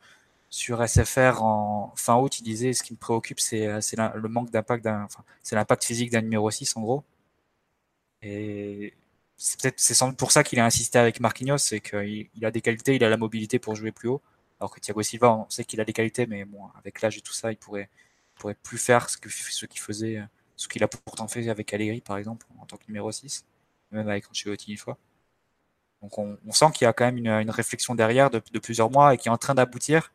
sur 0.52 0.88
SFR 0.88 1.42
en 1.44 1.94
fin 1.96 2.18
août, 2.18 2.40
il 2.40 2.44
disait 2.44 2.74
ce 2.74 2.84
qui 2.84 2.94
me 2.94 2.98
préoccupe, 2.98 3.40
c'est 3.40 3.68
euh, 3.68 3.80
le 4.16 4.30
manque 4.30 4.52
d'impact 4.52 4.86
enfin, 4.86 5.24
c'est 5.44 5.56
l'impact 5.56 5.86
physique 5.86 6.12
d'un 6.12 6.22
numéro 6.22 6.52
6 6.52 6.78
en 6.78 6.82
gros. 6.82 7.04
Et 8.22 8.94
c'est 9.38 9.74
sans 9.80 10.10
doute 10.10 10.18
pour 10.18 10.32
ça 10.32 10.44
qu'il 10.44 10.60
a 10.60 10.66
insisté 10.66 11.00
avec 11.00 11.20
Marquinhos, 11.22 11.58
c'est 11.58 11.80
qu'il 11.80 12.30
il 12.36 12.46
a 12.46 12.52
des 12.52 12.62
qualités, 12.62 12.96
il 12.96 13.04
a 13.04 13.10
la 13.10 13.18
mobilité 13.18 13.60
pour 13.60 13.76
jouer 13.76 13.92
plus 13.92 14.10
haut. 14.10 14.22
Alors 14.60 14.72
que 14.72 14.80
Thiago 14.80 15.02
Silva, 15.02 15.32
on 15.34 15.50
sait 15.50 15.64
qu'il 15.66 15.82
a 15.82 15.86
des 15.86 15.94
qualités, 15.94 16.28
mais 16.28 16.46
bon, 16.46 16.68
avec 16.78 17.02
l'âge 17.02 17.18
et 17.18 17.22
tout 17.22 17.34
ça, 17.34 17.52
il 17.52 17.58
pourrait, 17.58 17.90
pourrait 18.36 18.56
plus 18.56 18.78
faire 18.78 19.10
ce 19.10 19.18
qu'il 19.18 19.82
faisait, 19.82 20.22
ce 20.58 20.68
qu'il 20.68 20.84
a 20.84 20.88
pourtant 20.88 21.28
fait 21.28 21.50
avec 21.50 21.74
Allegri, 21.74 22.02
par 22.02 22.18
exemple, 22.18 22.46
en 22.60 22.66
tant 22.66 22.78
que 22.78 22.84
numéro 22.88 23.12
6, 23.12 23.46
même 23.92 24.08
avec 24.10 24.30
Ancelotti 24.30 24.72
une 24.72 24.78
fois. 24.78 24.98
Donc 26.02 26.18
on, 26.18 26.38
sent 26.52 26.72
qu'il 26.74 26.86
y 26.86 26.88
a 26.88 26.94
quand 26.94 27.06
même 27.06 27.18
une, 27.18 27.52
réflexion 27.52 27.96
derrière 27.96 28.30
de, 28.30 28.42
de, 28.52 28.60
plusieurs 28.60 28.92
mois 28.92 29.14
et 29.14 29.18
qui 29.18 29.30
est 29.30 29.32
en 29.32 29.38
train 29.38 29.56
d'aboutir 29.56 30.12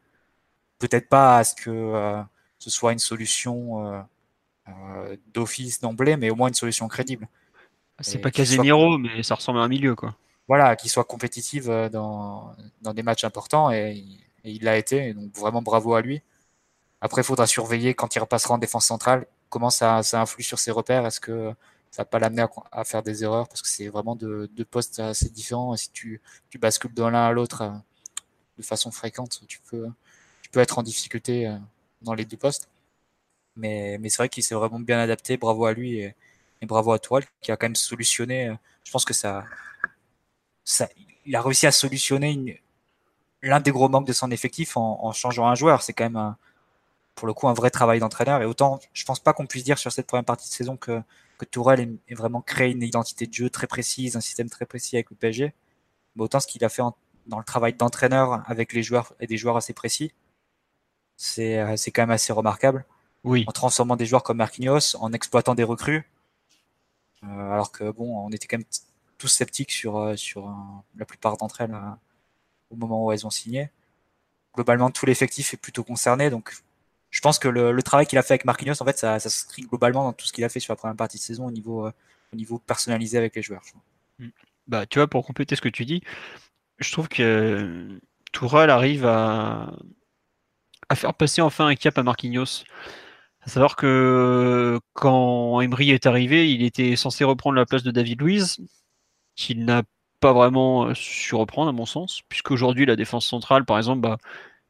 peut-être 0.78 1.08
pas 1.08 1.38
à 1.38 1.44
ce 1.44 1.54
que 1.54 1.70
euh, 1.70 2.22
ce 2.58 2.70
soit 2.70 2.92
une 2.92 2.98
solution 2.98 3.86
euh, 3.86 4.00
euh, 4.68 5.16
d'office 5.32 5.80
d'emblée, 5.80 6.16
mais 6.16 6.30
au 6.30 6.34
moins 6.34 6.48
une 6.48 6.54
solution 6.54 6.88
crédible. 6.88 7.28
C'est 8.00 8.18
pas 8.18 8.30
Casemiro, 8.30 8.98
mais 8.98 9.22
ça 9.22 9.36
ressemble 9.36 9.58
à 9.58 9.62
un 9.62 9.68
milieu, 9.68 9.94
quoi. 9.94 10.16
Voilà, 10.48 10.76
qui 10.76 10.88
soit 10.88 11.04
compétitive 11.04 11.68
dans, 11.90 12.54
dans 12.82 12.94
des 12.94 13.02
matchs 13.02 13.24
importants 13.24 13.70
et, 13.70 14.04
il 14.44 14.62
l'a 14.62 14.76
été, 14.76 15.12
donc 15.12 15.36
vraiment 15.36 15.60
bravo 15.60 15.94
à 15.94 16.02
lui. 16.02 16.22
Après, 17.00 17.22
il 17.22 17.24
faudra 17.24 17.48
surveiller 17.48 17.94
quand 17.94 18.14
il 18.14 18.20
repassera 18.20 18.54
en 18.54 18.58
défense 18.58 18.86
centrale, 18.86 19.26
comment 19.48 19.70
ça, 19.70 20.04
ça 20.04 20.20
influe 20.20 20.44
sur 20.44 20.60
ses 20.60 20.70
repères. 20.70 21.04
Est-ce 21.04 21.18
que 21.18 21.52
ça 21.90 22.02
va 22.02 22.04
pas 22.04 22.18
l'amener 22.18 22.44
à, 22.72 22.84
faire 22.84 23.02
des 23.02 23.24
erreurs 23.24 23.48
parce 23.48 23.62
que 23.62 23.68
c'est 23.68 23.88
vraiment 23.88 24.14
deux, 24.16 24.48
postes 24.70 25.00
assez 25.00 25.30
différents. 25.30 25.74
Et 25.74 25.78
si 25.78 25.90
tu, 25.90 26.20
tu 26.50 26.58
bascules 26.58 26.92
de 26.92 27.02
l'un 27.02 27.26
à 27.26 27.32
l'autre 27.32 27.72
de 28.58 28.62
façon 28.62 28.90
fréquente, 28.90 29.40
tu 29.48 29.60
peux, 29.68 29.88
peut 30.48 30.60
être 30.60 30.78
en 30.78 30.82
difficulté 30.82 31.48
euh, 31.48 31.56
dans 32.02 32.14
les 32.14 32.24
deux 32.24 32.36
postes. 32.36 32.68
Mais, 33.56 33.98
mais 34.00 34.08
c'est 34.10 34.18
vrai 34.18 34.28
qu'il 34.28 34.42
s'est 34.44 34.54
vraiment 34.54 34.80
bien 34.80 34.98
adapté. 34.98 35.36
Bravo 35.36 35.66
à 35.66 35.72
lui 35.72 36.00
et, 36.00 36.14
bravo 36.62 36.92
à 36.92 36.98
Toile 36.98 37.24
qui 37.40 37.52
a 37.52 37.56
quand 37.56 37.66
même 37.66 37.76
solutionné. 37.76 38.48
Euh, 38.48 38.54
je 38.84 38.90
pense 38.90 39.04
que 39.04 39.14
ça, 39.14 39.44
ça 40.64 40.88
il 41.24 41.34
a 41.36 41.42
réussi 41.42 41.66
à 41.66 41.72
solutionner 41.72 42.62
l'un 43.42 43.60
des 43.60 43.70
gros 43.70 43.88
manques 43.88 44.06
de 44.06 44.12
son 44.12 44.30
effectif 44.30 44.76
en, 44.76 45.12
changeant 45.12 45.46
un 45.48 45.54
joueur. 45.54 45.82
C'est 45.82 45.92
quand 45.92 46.08
même 46.10 46.34
pour 47.14 47.26
le 47.26 47.34
coup 47.34 47.48
un 47.48 47.54
vrai 47.54 47.70
travail 47.70 47.98
d'entraîneur. 48.00 48.42
Et 48.42 48.46
autant, 48.46 48.78
je 48.92 49.04
pense 49.04 49.20
pas 49.20 49.32
qu'on 49.32 49.46
puisse 49.46 49.64
dire 49.64 49.78
sur 49.78 49.92
cette 49.92 50.06
première 50.06 50.24
partie 50.24 50.48
de 50.48 50.54
saison 50.54 50.76
que, 50.76 51.02
que 51.38 51.44
Tourelle 51.44 51.98
est, 52.08 52.14
vraiment 52.14 52.42
créé 52.42 52.70
une 52.70 52.82
identité 52.82 53.26
de 53.26 53.32
jeu 53.32 53.50
très 53.50 53.66
précise, 53.66 54.16
un 54.16 54.20
système 54.20 54.50
très 54.50 54.66
précis 54.66 54.96
avec 54.96 55.10
le 55.10 55.16
PSG. 55.16 55.52
Mais 56.14 56.22
autant 56.22 56.40
ce 56.40 56.46
qu'il 56.46 56.64
a 56.64 56.68
fait 56.68 56.82
dans 57.26 57.38
le 57.38 57.44
travail 57.44 57.74
d'entraîneur 57.74 58.42
avec 58.46 58.72
les 58.72 58.82
joueurs 58.82 59.12
et 59.20 59.26
des 59.26 59.36
joueurs 59.36 59.56
assez 59.56 59.72
précis, 59.72 60.12
c'est 61.16 61.90
quand 61.92 62.02
même 62.02 62.10
assez 62.10 62.32
remarquable. 62.32 62.84
Oui. 63.24 63.44
En 63.48 63.52
transformant 63.52 63.96
des 63.96 64.06
joueurs 64.06 64.22
comme 64.22 64.36
Marquinhos, 64.36 64.96
en 65.00 65.12
exploitant 65.12 65.54
des 65.54 65.64
recrues. 65.64 66.08
Euh, 67.24 67.52
alors 67.52 67.72
que 67.72 67.90
bon, 67.90 68.26
on 68.26 68.30
était 68.30 68.46
quand 68.46 68.58
même 68.58 68.66
tous 69.18 69.28
sceptiques 69.28 69.72
sur, 69.72 69.96
euh, 69.96 70.16
sur 70.16 70.52
la 70.96 71.04
plupart 71.04 71.36
d'entre 71.36 71.60
elles 71.62 71.76
au 72.70 72.76
moment 72.76 73.04
où 73.04 73.12
elles 73.12 73.26
ont 73.26 73.30
signé. 73.30 73.70
globalement 74.54 74.90
tout 74.90 75.06
l'effectif 75.06 75.54
est 75.54 75.56
plutôt 75.56 75.82
concerné. 75.82 76.30
Donc 76.30 76.52
je 77.10 77.20
pense 77.20 77.38
que 77.38 77.48
le, 77.48 77.82
travail 77.82 78.06
qu'il 78.06 78.18
a 78.18 78.22
fait 78.22 78.34
avec 78.34 78.44
Marquinhos, 78.44 78.80
en 78.80 78.84
fait, 78.84 78.98
ça, 78.98 79.18
ça 79.18 79.30
s'inscrit 79.30 79.62
globalement 79.62 80.04
dans 80.04 80.12
tout 80.12 80.26
ce 80.26 80.32
qu'il 80.32 80.44
a 80.44 80.48
fait 80.48 80.60
sur 80.60 80.72
la 80.72 80.76
première 80.76 80.96
partie 80.96 81.16
de 81.16 81.22
saison 81.22 81.46
au 81.46 81.50
niveau, 81.50 81.88
au 81.88 82.36
niveau 82.36 82.58
personnalisé 82.58 83.18
avec 83.18 83.34
les 83.34 83.42
joueurs. 83.42 83.62
Mm. 84.18 84.28
Bah, 84.68 84.86
tu 84.86 84.98
vois, 84.98 85.08
pour 85.08 85.24
compléter 85.24 85.56
ce 85.56 85.60
que 85.60 85.68
tu 85.68 85.84
dis, 85.84 86.02
je 86.78 86.92
trouve 86.92 87.08
que 87.08 88.00
Tourelle 88.32 88.70
arrive 88.70 89.06
à, 89.06 89.72
à 90.88 90.94
faire 90.94 91.14
passer 91.14 91.42
enfin 91.42 91.66
un 91.66 91.74
cap 91.74 91.98
à 91.98 92.02
Marquinhos. 92.02 92.64
À 93.40 93.48
savoir 93.48 93.76
que 93.76 94.80
quand 94.92 95.60
Emery 95.60 95.90
est 95.92 96.06
arrivé, 96.06 96.52
il 96.52 96.62
était 96.64 96.96
censé 96.96 97.24
reprendre 97.24 97.56
la 97.56 97.66
place 97.66 97.82
de 97.82 97.90
David 97.90 98.20
Luiz, 98.20 98.58
qu'il 99.36 99.64
n'a 99.64 99.82
pas 100.20 100.32
vraiment 100.32 100.94
su 100.94 101.34
reprendre 101.34 101.68
à 101.68 101.72
mon 101.72 101.86
sens, 101.86 102.22
puisqu'aujourd'hui 102.28 102.86
la 102.86 102.96
défense 102.96 103.26
centrale, 103.26 103.64
par 103.64 103.78
exemple, 103.78 104.00
bah, 104.00 104.18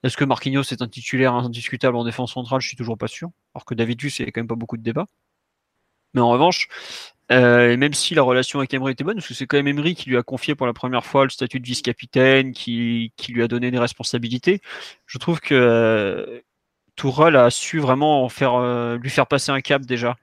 est-ce 0.02 0.16
que 0.16 0.24
Marquinhos 0.24 0.62
est 0.62 0.82
un 0.82 0.88
titulaire 0.88 1.34
indiscutable 1.34 1.96
en 1.96 2.04
défense 2.04 2.34
centrale? 2.34 2.60
Je 2.60 2.68
suis 2.68 2.76
toujours 2.76 2.98
pas 2.98 3.08
sûr. 3.08 3.30
Alors 3.54 3.64
que 3.64 3.74
David 3.74 4.02
Luiz, 4.02 4.18
il 4.18 4.24
n'y 4.24 4.28
a 4.28 4.32
quand 4.32 4.40
même 4.40 4.48
pas 4.48 4.54
beaucoup 4.54 4.76
de 4.76 4.82
débats. 4.82 5.06
Mais 6.14 6.20
en 6.20 6.28
revanche, 6.30 6.68
euh, 7.32 7.76
même 7.76 7.92
si 7.92 8.14
la 8.14 8.22
relation 8.22 8.60
avec 8.60 8.72
Emery 8.72 8.92
était 8.92 9.04
bonne, 9.04 9.16
parce 9.16 9.26
que 9.26 9.34
c'est 9.34 9.46
quand 9.46 9.56
même 9.56 9.66
Emery 9.68 9.94
qui 9.94 10.10
lui 10.10 10.16
a 10.16 10.22
confié 10.22 10.54
pour 10.54 10.66
la 10.66 10.72
première 10.72 11.04
fois 11.04 11.24
le 11.24 11.30
statut 11.30 11.58
de 11.60 11.66
vice-capitaine, 11.66 12.52
qui, 12.52 13.12
qui, 13.16 13.32
lui 13.32 13.42
a 13.42 13.48
donné 13.48 13.70
des 13.70 13.78
responsabilités, 13.78 14.60
je 15.06 15.18
trouve 15.18 15.40
que 15.40 15.54
euh, 15.54 16.40
a 17.38 17.50
su 17.50 17.78
vraiment 17.80 18.28
faire, 18.28 18.54
euh, 18.54 18.96
lui 18.98 19.10
faire 19.10 19.26
passer 19.26 19.50
un 19.50 19.60
cap 19.60 19.82
déjà. 19.82 20.16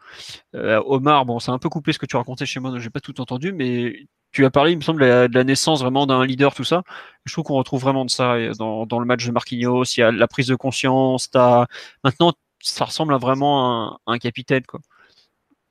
Euh, 0.56 0.82
Omar, 0.86 1.26
bon, 1.26 1.40
c'est 1.40 1.52
un 1.52 1.60
peu 1.60 1.70
coupé 1.70 1.94
ce 1.94 2.00
que 2.00 2.06
tu 2.06 2.16
racontais 2.16 2.46
chez 2.46 2.60
moi, 2.60 2.72
donc 2.72 2.80
j'ai 2.80 2.90
pas 2.90 3.02
tout 3.02 3.20
entendu, 3.22 3.52
mais 3.54 4.08
tu 4.32 4.46
as 4.46 4.50
parlé, 4.50 4.72
il 4.72 4.78
me 4.78 4.82
semble, 4.82 5.02
de 5.02 5.30
la, 5.34 5.44
naissance 5.44 5.82
vraiment 5.82 6.08
d'un 6.08 6.26
leader, 6.26 6.56
tout 6.56 6.64
ça. 6.64 6.84
Je 7.26 7.34
trouve 7.34 7.46
qu'on 7.46 7.56
retrouve 7.56 7.82
vraiment 7.82 8.06
de 8.06 8.10
ça 8.10 8.36
dans, 8.58 8.86
dans, 8.86 9.00
le 9.00 9.06
match 9.06 9.26
de 9.26 9.32
Marquinhos. 9.32 9.84
Il 9.98 10.00
y 10.00 10.04
a 10.04 10.12
la 10.12 10.28
prise 10.28 10.48
de 10.48 10.56
conscience. 10.56 11.30
As... 11.36 11.68
Maintenant, 12.04 12.34
ça 12.60 12.86
ressemble 12.86 13.14
à 13.14 13.18
vraiment 13.18 13.92
un, 13.92 14.00
un 14.08 14.18
capitaine, 14.18 14.64
quoi. 14.66 14.80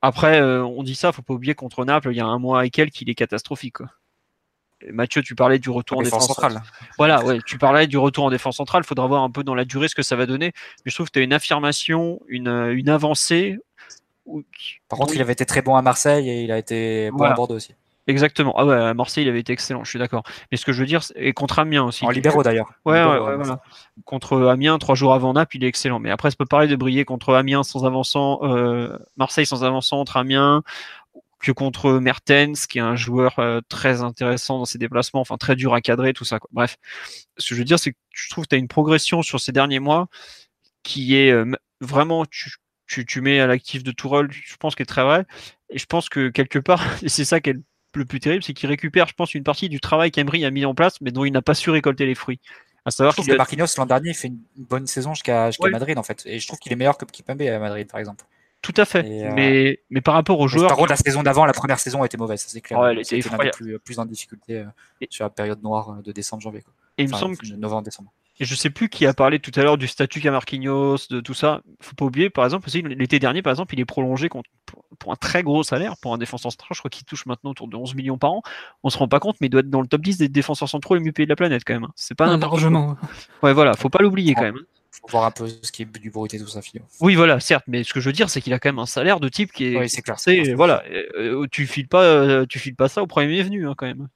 Après, 0.03 0.41
euh, 0.41 0.65
on 0.65 0.83
dit 0.83 0.95
ça, 0.95 1.13
faut 1.13 1.21
pas 1.21 1.33
oublier 1.33 1.55
contre 1.55 1.85
Naples, 1.85 2.09
il 2.11 2.17
y 2.17 2.19
a 2.19 2.25
un 2.25 2.37
mois 2.37 2.65
et 2.65 2.69
quelques, 2.69 2.99
il 2.99 3.09
est 3.09 3.15
catastrophique. 3.15 3.77
Mathieu, 4.91 5.23
tu 5.23 5.33
parlais 5.33 5.59
du 5.59 5.69
retour 5.69 5.99
en, 5.99 6.01
défense, 6.01 6.27
centrale. 6.27 6.61
Voilà, 6.97 7.23
ouais, 7.23 7.39
tu 7.45 7.57
parlais 7.57 7.87
du 7.87 7.97
retour 7.97 8.25
en 8.25 8.29
défense 8.29 8.57
centrale. 8.57 8.81
Il 8.83 8.87
faudra 8.87 9.07
voir 9.07 9.23
un 9.23 9.31
peu 9.31 9.45
dans 9.45 9.55
la 9.55 9.63
durée 9.63 9.87
ce 9.87 9.95
que 9.95 10.01
ça 10.01 10.17
va 10.17 10.25
donner. 10.25 10.51
Mais 10.83 10.91
je 10.91 10.95
trouve 10.95 11.07
que 11.07 11.13
tu 11.13 11.19
as 11.19 11.21
une 11.21 11.31
affirmation, 11.31 12.19
une, 12.27 12.49
une 12.49 12.89
avancée. 12.89 13.57
Par 14.89 14.99
contre, 14.99 15.15
il 15.15 15.21
avait 15.21 15.31
été 15.31 15.45
très 15.45 15.61
bon 15.61 15.77
à 15.77 15.81
Marseille 15.81 16.29
et 16.29 16.43
il 16.43 16.51
a 16.51 16.57
été 16.57 17.09
bon 17.11 17.23
à 17.23 17.33
Bordeaux 17.33 17.55
aussi. 17.55 17.73
Exactement. 18.07 18.53
Ah 18.57 18.65
ouais, 18.65 18.75
à 18.75 18.93
Marseille, 18.93 19.23
il 19.23 19.29
avait 19.29 19.39
été 19.39 19.53
excellent, 19.53 19.83
je 19.83 19.89
suis 19.89 19.99
d'accord. 19.99 20.23
Mais 20.51 20.57
ce 20.57 20.65
que 20.65 20.73
je 20.73 20.79
veux 20.81 20.85
dire, 20.85 21.01
et 21.15 21.31
contre 21.33 21.59
Amiens 21.59 21.83
aussi. 21.83 22.05
En 22.05 22.09
libéraux 22.09 22.43
d'ailleurs. 22.43 22.71
Ouais, 22.85 23.01
ouais, 23.01 23.19
ouais, 23.19 23.35
voilà. 23.37 23.61
Contre 24.03 24.47
Amiens, 24.47 24.77
trois 24.77 24.95
jours 24.95 25.13
avant 25.13 25.33
Naples, 25.33 25.55
il 25.57 25.63
est 25.63 25.67
excellent. 25.67 25.99
Mais 25.99 26.11
après, 26.11 26.29
ça 26.29 26.35
peut 26.37 26.45
parler 26.45 26.67
de 26.67 26.75
briller 26.75 27.05
contre 27.05 27.33
Amiens 27.33 27.63
sans 27.63 27.85
avançant, 27.85 28.39
euh, 28.43 28.97
Marseille 29.15 29.45
sans 29.45 29.63
avançant 29.63 30.01
entre 30.01 30.17
Amiens, 30.17 30.63
que 31.43 31.51
contre 31.51 31.93
Mertens, 31.99 32.67
qui 32.67 32.79
est 32.79 32.81
un 32.81 32.95
joueur 32.95 33.39
euh, 33.39 33.61
très 33.69 34.01
intéressant 34.01 34.59
dans 34.59 34.65
ses 34.65 34.79
déplacements, 34.79 35.21
enfin 35.21 35.37
très 35.37 35.55
dur 35.55 35.73
à 35.73 35.81
cadrer, 35.81 36.13
tout 36.13 36.25
ça. 36.25 36.39
Quoi. 36.39 36.49
Bref, 36.51 36.77
ce 37.37 37.49
que 37.49 37.55
je 37.55 37.59
veux 37.59 37.65
dire, 37.65 37.79
c'est 37.79 37.91
que 37.91 37.97
je 38.11 38.29
trouve 38.29 38.45
que 38.45 38.49
tu 38.49 38.55
as 38.55 38.59
une 38.59 38.67
progression 38.67 39.21
sur 39.21 39.39
ces 39.39 39.51
derniers 39.51 39.79
mois 39.79 40.07
qui 40.83 41.15
est 41.15 41.31
euh, 41.31 41.51
vraiment, 41.81 42.25
tu, 42.25 42.51
tu, 42.87 43.05
tu, 43.05 43.21
mets 43.21 43.39
à 43.39 43.47
l'actif 43.47 43.83
de 43.83 43.91
Tourelle, 43.91 44.27
je 44.31 44.55
pense 44.57 44.75
qu'elle 44.75 44.85
est 44.85 44.87
très 44.87 45.03
vrai. 45.03 45.25
Et 45.69 45.77
je 45.77 45.85
pense 45.85 46.09
que 46.09 46.29
quelque 46.29 46.59
part, 46.59 46.83
c'est 47.07 47.25
ça 47.25 47.41
qui 47.41 47.51
est 47.51 47.53
le 47.53 47.63
plus 47.93 48.19
terrible, 48.19 48.43
c'est 48.43 48.53
qu'il 48.53 48.69
récupère, 48.69 49.07
je 49.07 49.13
pense, 49.13 49.33
une 49.33 49.43
partie 49.43 49.69
du 49.69 49.79
travail 49.79 50.11
qu'Emery 50.11 50.45
a 50.45 50.51
mis 50.51 50.65
en 50.65 50.73
place, 50.73 50.99
mais 51.01 51.11
dont 51.11 51.25
il 51.25 51.31
n'a 51.31 51.41
pas 51.41 51.53
su 51.53 51.69
récolter 51.69 52.05
les 52.05 52.15
fruits. 52.15 52.39
À 52.85 52.91
savoir 52.91 53.13
je 53.13 53.21
trouve 53.21 53.27
que 53.27 53.37
Marquinhos 53.37 53.67
l'an 53.77 53.85
dernier 53.85 54.13
fait 54.13 54.27
une 54.27 54.41
bonne 54.57 54.87
saison 54.87 55.13
jusqu'à 55.13 55.49
Madrid 55.71 55.97
en 55.97 56.03
fait, 56.03 56.23
et 56.25 56.39
je 56.39 56.47
trouve 56.47 56.59
qu'il 56.59 56.73
est 56.73 56.75
meilleur 56.75 56.97
que 56.97 57.05
Kipembe 57.05 57.41
à 57.41 57.59
Madrid 57.59 57.87
par 57.89 57.99
exemple. 57.99 58.25
Tout 58.63 58.73
à 58.77 58.85
fait. 58.85 59.05
Euh, 59.05 59.31
mais, 59.35 59.79
mais 59.89 59.99
par 59.99 60.13
rapport 60.13 60.39
aux 60.39 60.47
joueurs. 60.47 60.69
Par 60.69 60.77
contre, 60.77 60.91
la 60.91 60.95
saison 60.95 61.21
d'avant, 61.21 61.45
la 61.45 61.51
première 61.51 61.79
saison 61.79 62.01
a 62.01 62.05
été 62.05 62.15
mauvaise, 62.15 62.39
ça 62.39 62.47
c'est 62.47 62.61
clair. 62.61 62.79
Ouais, 62.79 62.91
elle 62.91 62.99
était 62.99 63.19
plus, 63.51 63.77
plus 63.77 63.99
en 63.99 64.05
difficulté 64.05 64.59
euh, 64.59 64.65
sur 65.09 65.25
la 65.25 65.29
période 65.29 65.61
noire 65.61 65.89
euh, 65.89 66.01
de 66.01 66.13
décembre-janvier. 66.13 66.63
Et 66.97 67.03
il 67.03 67.11
me 67.11 67.15
semble 67.15 67.37
que. 67.37 67.45
Novembre-décembre. 67.45 68.11
Et 68.39 68.45
je 68.45 68.55
sais 68.55 68.71
plus 68.71 68.89
qui 68.89 69.05
a 69.05 69.13
parlé 69.13 69.39
tout 69.39 69.51
à 69.55 69.63
l'heure 69.63 69.77
du 69.77 69.87
statut 69.87 70.19
qu'a 70.19 70.31
Marquinhos, 70.31 70.97
de 71.09 71.21
tout 71.21 71.35
ça. 71.35 71.61
Faut 71.81 71.93
pas 71.93 72.05
oublier, 72.05 72.31
par 72.31 72.45
exemple, 72.45 72.67
l'été 72.71 73.19
dernier, 73.19 73.43
par 73.43 73.51
exemple, 73.51 73.75
il 73.75 73.79
est 73.79 73.85
prolongé 73.85 74.27
pour 74.27 75.11
un 75.11 75.15
très 75.15 75.43
gros 75.43 75.61
salaire 75.61 75.95
pour 76.01 76.13
un 76.13 76.17
défenseur 76.17 76.51
central. 76.51 76.69
Je 76.73 76.79
crois 76.79 76.89
qu'il 76.89 77.05
touche 77.05 77.27
maintenant 77.27 77.51
autour 77.51 77.67
de 77.67 77.75
11 77.75 77.93
millions 77.93 78.17
par 78.17 78.31
an. 78.31 78.41
On 78.83 78.89
se 78.89 78.97
rend 78.97 79.07
pas 79.07 79.19
compte, 79.19 79.35
mais 79.39 79.47
il 79.47 79.49
doit 79.51 79.59
être 79.61 79.69
dans 79.69 79.81
le 79.81 79.87
top 79.87 80.01
10 80.01 80.17
des 80.17 80.29
défenseurs 80.29 80.67
centraux 80.67 80.95
les 80.95 81.01
mieux 81.01 81.11
payés 81.11 81.27
de 81.27 81.31
la 81.31 81.35
planète 81.35 81.63
quand 81.65 81.73
même. 81.73 81.83
Hein. 81.83 81.93
C'est 81.95 82.15
pas 82.15 82.25
un 82.25 82.37
largement. 82.37 82.97
Ouais, 83.43 83.53
voilà, 83.53 83.73
faut 83.75 83.89
pas 83.89 84.01
l'oublier 84.01 84.33
quand 84.33 84.43
même. 84.43 84.57
Hein. 84.57 84.65
Faut 85.01 85.07
voir 85.09 85.25
un 85.25 85.31
peu 85.31 85.47
ce 85.47 85.71
qui 85.71 85.81
est 85.81 85.99
du 85.99 86.11
bruit 86.11 86.29
et 86.33 86.39
tout 86.39 86.47
ça, 86.47 86.59
Oui, 87.01 87.15
voilà, 87.15 87.39
certes, 87.39 87.65
mais 87.67 87.83
ce 87.83 87.93
que 87.93 87.99
je 87.99 88.09
veux 88.09 88.13
dire, 88.13 88.29
c'est 88.29 88.41
qu'il 88.41 88.53
a 88.53 88.59
quand 88.59 88.69
même 88.69 88.79
un 88.79 88.85
salaire 88.85 89.19
de 89.19 89.27
type 89.27 89.51
qui 89.51 89.65
est. 89.65 89.77
Oui, 89.77 89.89
c'est 89.89 90.01
clair. 90.03 90.17
voilà, 90.55 90.83
euh, 91.17 91.47
tu 91.51 91.65
files 91.65 91.87
pas, 91.87 92.03
euh, 92.03 92.45
tu 92.47 92.59
files 92.59 92.75
pas 92.75 92.89
ça 92.89 93.01
au 93.01 93.07
premier 93.07 93.41
venu 93.41 93.67
hein, 93.67 93.73
quand 93.75 93.87
même. 93.87 94.07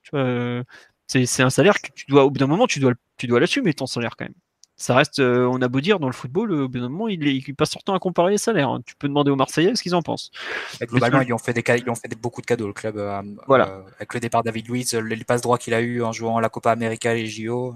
C'est 1.08 1.44
un 1.44 1.50
salaire 1.50 1.82
que 1.82 1.90
tu 1.96 2.06
dois, 2.08 2.26
au 2.26 2.30
bout 2.30 2.40
d'un 2.40 2.48
moment, 2.48 2.68
tu 2.68 2.80
dois, 2.80 2.94
tu 3.18 3.28
dois 3.28 3.40
l'assumer 3.40 3.74
ton 3.74 3.88
salaire 3.88 4.16
quand 4.18 4.26
même 4.26 4.36
ça 4.78 4.96
reste, 4.96 5.20
euh, 5.20 5.50
on 5.52 5.60
a 5.64 5.68
beau 5.68 5.82
dire, 5.82 6.00
dans 6.00 6.08
le 6.08 6.14
football, 6.14 6.52
au 6.52 6.68
bout 6.70 6.80
d'un 6.80 6.88
moment, 6.88 7.08
il, 7.08 7.28
est, 7.28 7.54
pas 7.54 7.66
sortant 7.66 7.96
à 7.96 8.00
comparer 8.00 8.32
les 8.32 8.38
salaires. 8.38 8.70
Hein. 8.70 8.82
Tu 8.86 8.96
peux 8.96 9.08
demander 9.08 9.32
aux 9.32 9.36
Marseillais 9.36 9.76
ce 9.76 9.82
qu'ils 9.82 9.96
en 9.96 10.04
pensent. 10.04 10.32
globalement, 10.80 11.22
ils 11.22 11.34
ont 11.34 11.40
fait, 11.40 11.54
des, 11.54 11.64
ils 11.80 11.90
ont 11.90 11.96
fait 11.96 12.16
beaucoup 12.16 12.42
de 12.42 12.46
cadeaux, 12.46 12.68
le 12.68 12.74
club. 12.74 12.98
Euh, 12.98 13.24
voilà. 13.48 13.70
Euh, 13.70 13.82
avec 13.96 14.14
le 14.14 14.20
départ 14.20 14.44
de 14.44 14.50
David 14.50 14.70
Luiz, 14.70 14.94
les 14.94 15.24
passes 15.24 15.42
droits 15.42 15.58
qu'il 15.58 15.74
a 15.74 15.82
eu 15.82 16.04
en 16.04 16.12
jouant 16.12 16.40
la 16.40 16.50
Copa 16.50 16.72
América 16.72 17.16
et 17.16 17.24
les 17.24 17.28
JO. 17.28 17.76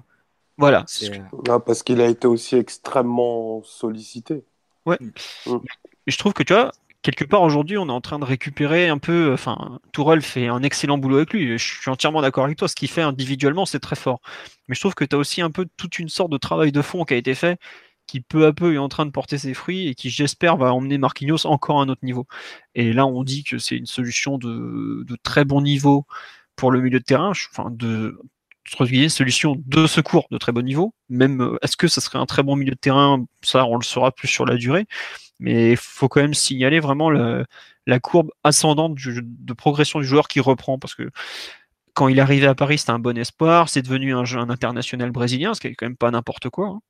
Voilà. 0.59 0.85
Ah, 1.49 1.59
parce 1.59 1.81
qu'il 1.81 2.01
a 2.01 2.05
été 2.05 2.27
aussi 2.27 2.55
extrêmement 2.55 3.63
sollicité. 3.63 4.43
Ouais. 4.85 4.99
Mm. 5.47 5.57
Je 6.05 6.17
trouve 6.17 6.33
que 6.33 6.43
tu 6.43 6.53
vois, 6.53 6.71
quelque 7.01 7.25
part 7.25 7.41
aujourd'hui, 7.41 7.77
on 7.77 7.87
est 7.87 7.91
en 7.91 8.01
train 8.01 8.19
de 8.19 8.25
récupérer 8.25 8.87
un 8.89 8.97
peu. 8.97 9.33
Enfin, 9.33 9.79
Tourelle 9.91 10.21
fait 10.21 10.47
un 10.47 10.63
excellent 10.63 10.97
boulot 10.97 11.17
avec 11.17 11.33
lui. 11.33 11.57
Je 11.57 11.63
suis 11.63 11.89
entièrement 11.89 12.21
d'accord 12.21 12.45
avec 12.45 12.57
toi. 12.57 12.67
Ce 12.67 12.75
qu'il 12.75 12.89
fait 12.89 13.01
individuellement, 13.01 13.65
c'est 13.65 13.79
très 13.79 13.95
fort. 13.95 14.21
Mais 14.67 14.75
je 14.75 14.79
trouve 14.79 14.95
que 14.95 15.05
tu 15.05 15.15
as 15.15 15.19
aussi 15.19 15.41
un 15.41 15.51
peu 15.51 15.67
toute 15.77 15.99
une 15.99 16.09
sorte 16.09 16.31
de 16.31 16.37
travail 16.37 16.71
de 16.71 16.81
fond 16.81 17.03
qui 17.05 17.13
a 17.13 17.17
été 17.17 17.35
fait, 17.35 17.59
qui 18.07 18.21
peu 18.21 18.45
à 18.45 18.53
peu 18.53 18.73
est 18.75 18.77
en 18.77 18.89
train 18.89 19.05
de 19.05 19.11
porter 19.11 19.37
ses 19.37 19.53
fruits 19.53 19.87
et 19.87 19.95
qui, 19.95 20.09
j'espère, 20.09 20.57
va 20.57 20.73
emmener 20.73 20.97
Marquinhos 20.97 21.45
encore 21.47 21.79
à 21.79 21.83
un 21.83 21.89
autre 21.89 22.03
niveau. 22.05 22.27
Et 22.75 22.93
là, 22.93 23.05
on 23.05 23.23
dit 23.23 23.43
que 23.43 23.57
c'est 23.57 23.77
une 23.77 23.85
solution 23.85 24.37
de, 24.37 25.05
très 25.23 25.45
bon 25.45 25.61
niveau 25.61 26.05
pour 26.55 26.71
le 26.71 26.81
milieu 26.81 26.99
de 26.99 27.05
terrain. 27.05 27.31
Enfin, 27.31 27.69
de 27.71 28.19
solution 29.09 29.55
de 29.65 29.87
secours 29.87 30.27
de 30.31 30.37
très 30.37 30.51
bon 30.51 30.63
niveau. 30.63 30.93
Même, 31.09 31.41
euh, 31.41 31.57
est-ce 31.63 31.75
que 31.75 31.87
ça 31.87 31.99
serait 31.99 32.19
un 32.19 32.27
très 32.27 32.43
bon 32.43 32.55
milieu 32.55 32.73
de 32.73 32.79
terrain? 32.79 33.25
Ça, 33.41 33.65
on 33.65 33.75
le 33.75 33.83
saura 33.83 34.11
plus 34.11 34.27
sur 34.27 34.45
la 34.45 34.55
durée 34.55 34.85
mais 35.41 35.71
il 35.71 35.77
faut 35.77 36.07
quand 36.07 36.21
même 36.21 36.33
signaler 36.33 36.79
vraiment 36.79 37.09
la 37.09 37.99
courbe 37.99 38.31
ascendante 38.43 38.95
de 38.95 39.53
progression 39.53 39.99
du 39.99 40.05
joueur 40.05 40.27
qui 40.27 40.39
reprend, 40.39 40.79
parce 40.79 40.95
que 40.95 41.09
quand 41.93 42.07
il 42.07 42.19
est 42.19 42.21
arrivé 42.21 42.47
à 42.47 42.55
Paris, 42.55 42.77
c'était 42.77 42.91
un 42.91 42.99
bon 42.99 43.17
espoir, 43.17 43.67
c'est 43.67 43.81
devenu 43.81 44.13
un, 44.13 44.23
un, 44.23 44.49
international 44.49 45.11
brésilien, 45.11 45.53
ce 45.53 45.59
qui 45.59 45.67
est 45.67 45.75
quand 45.75 45.87
même 45.87 45.97
pas 45.97 46.11
n'importe 46.11 46.49
quoi. 46.49 46.67
Hein. 46.67 46.81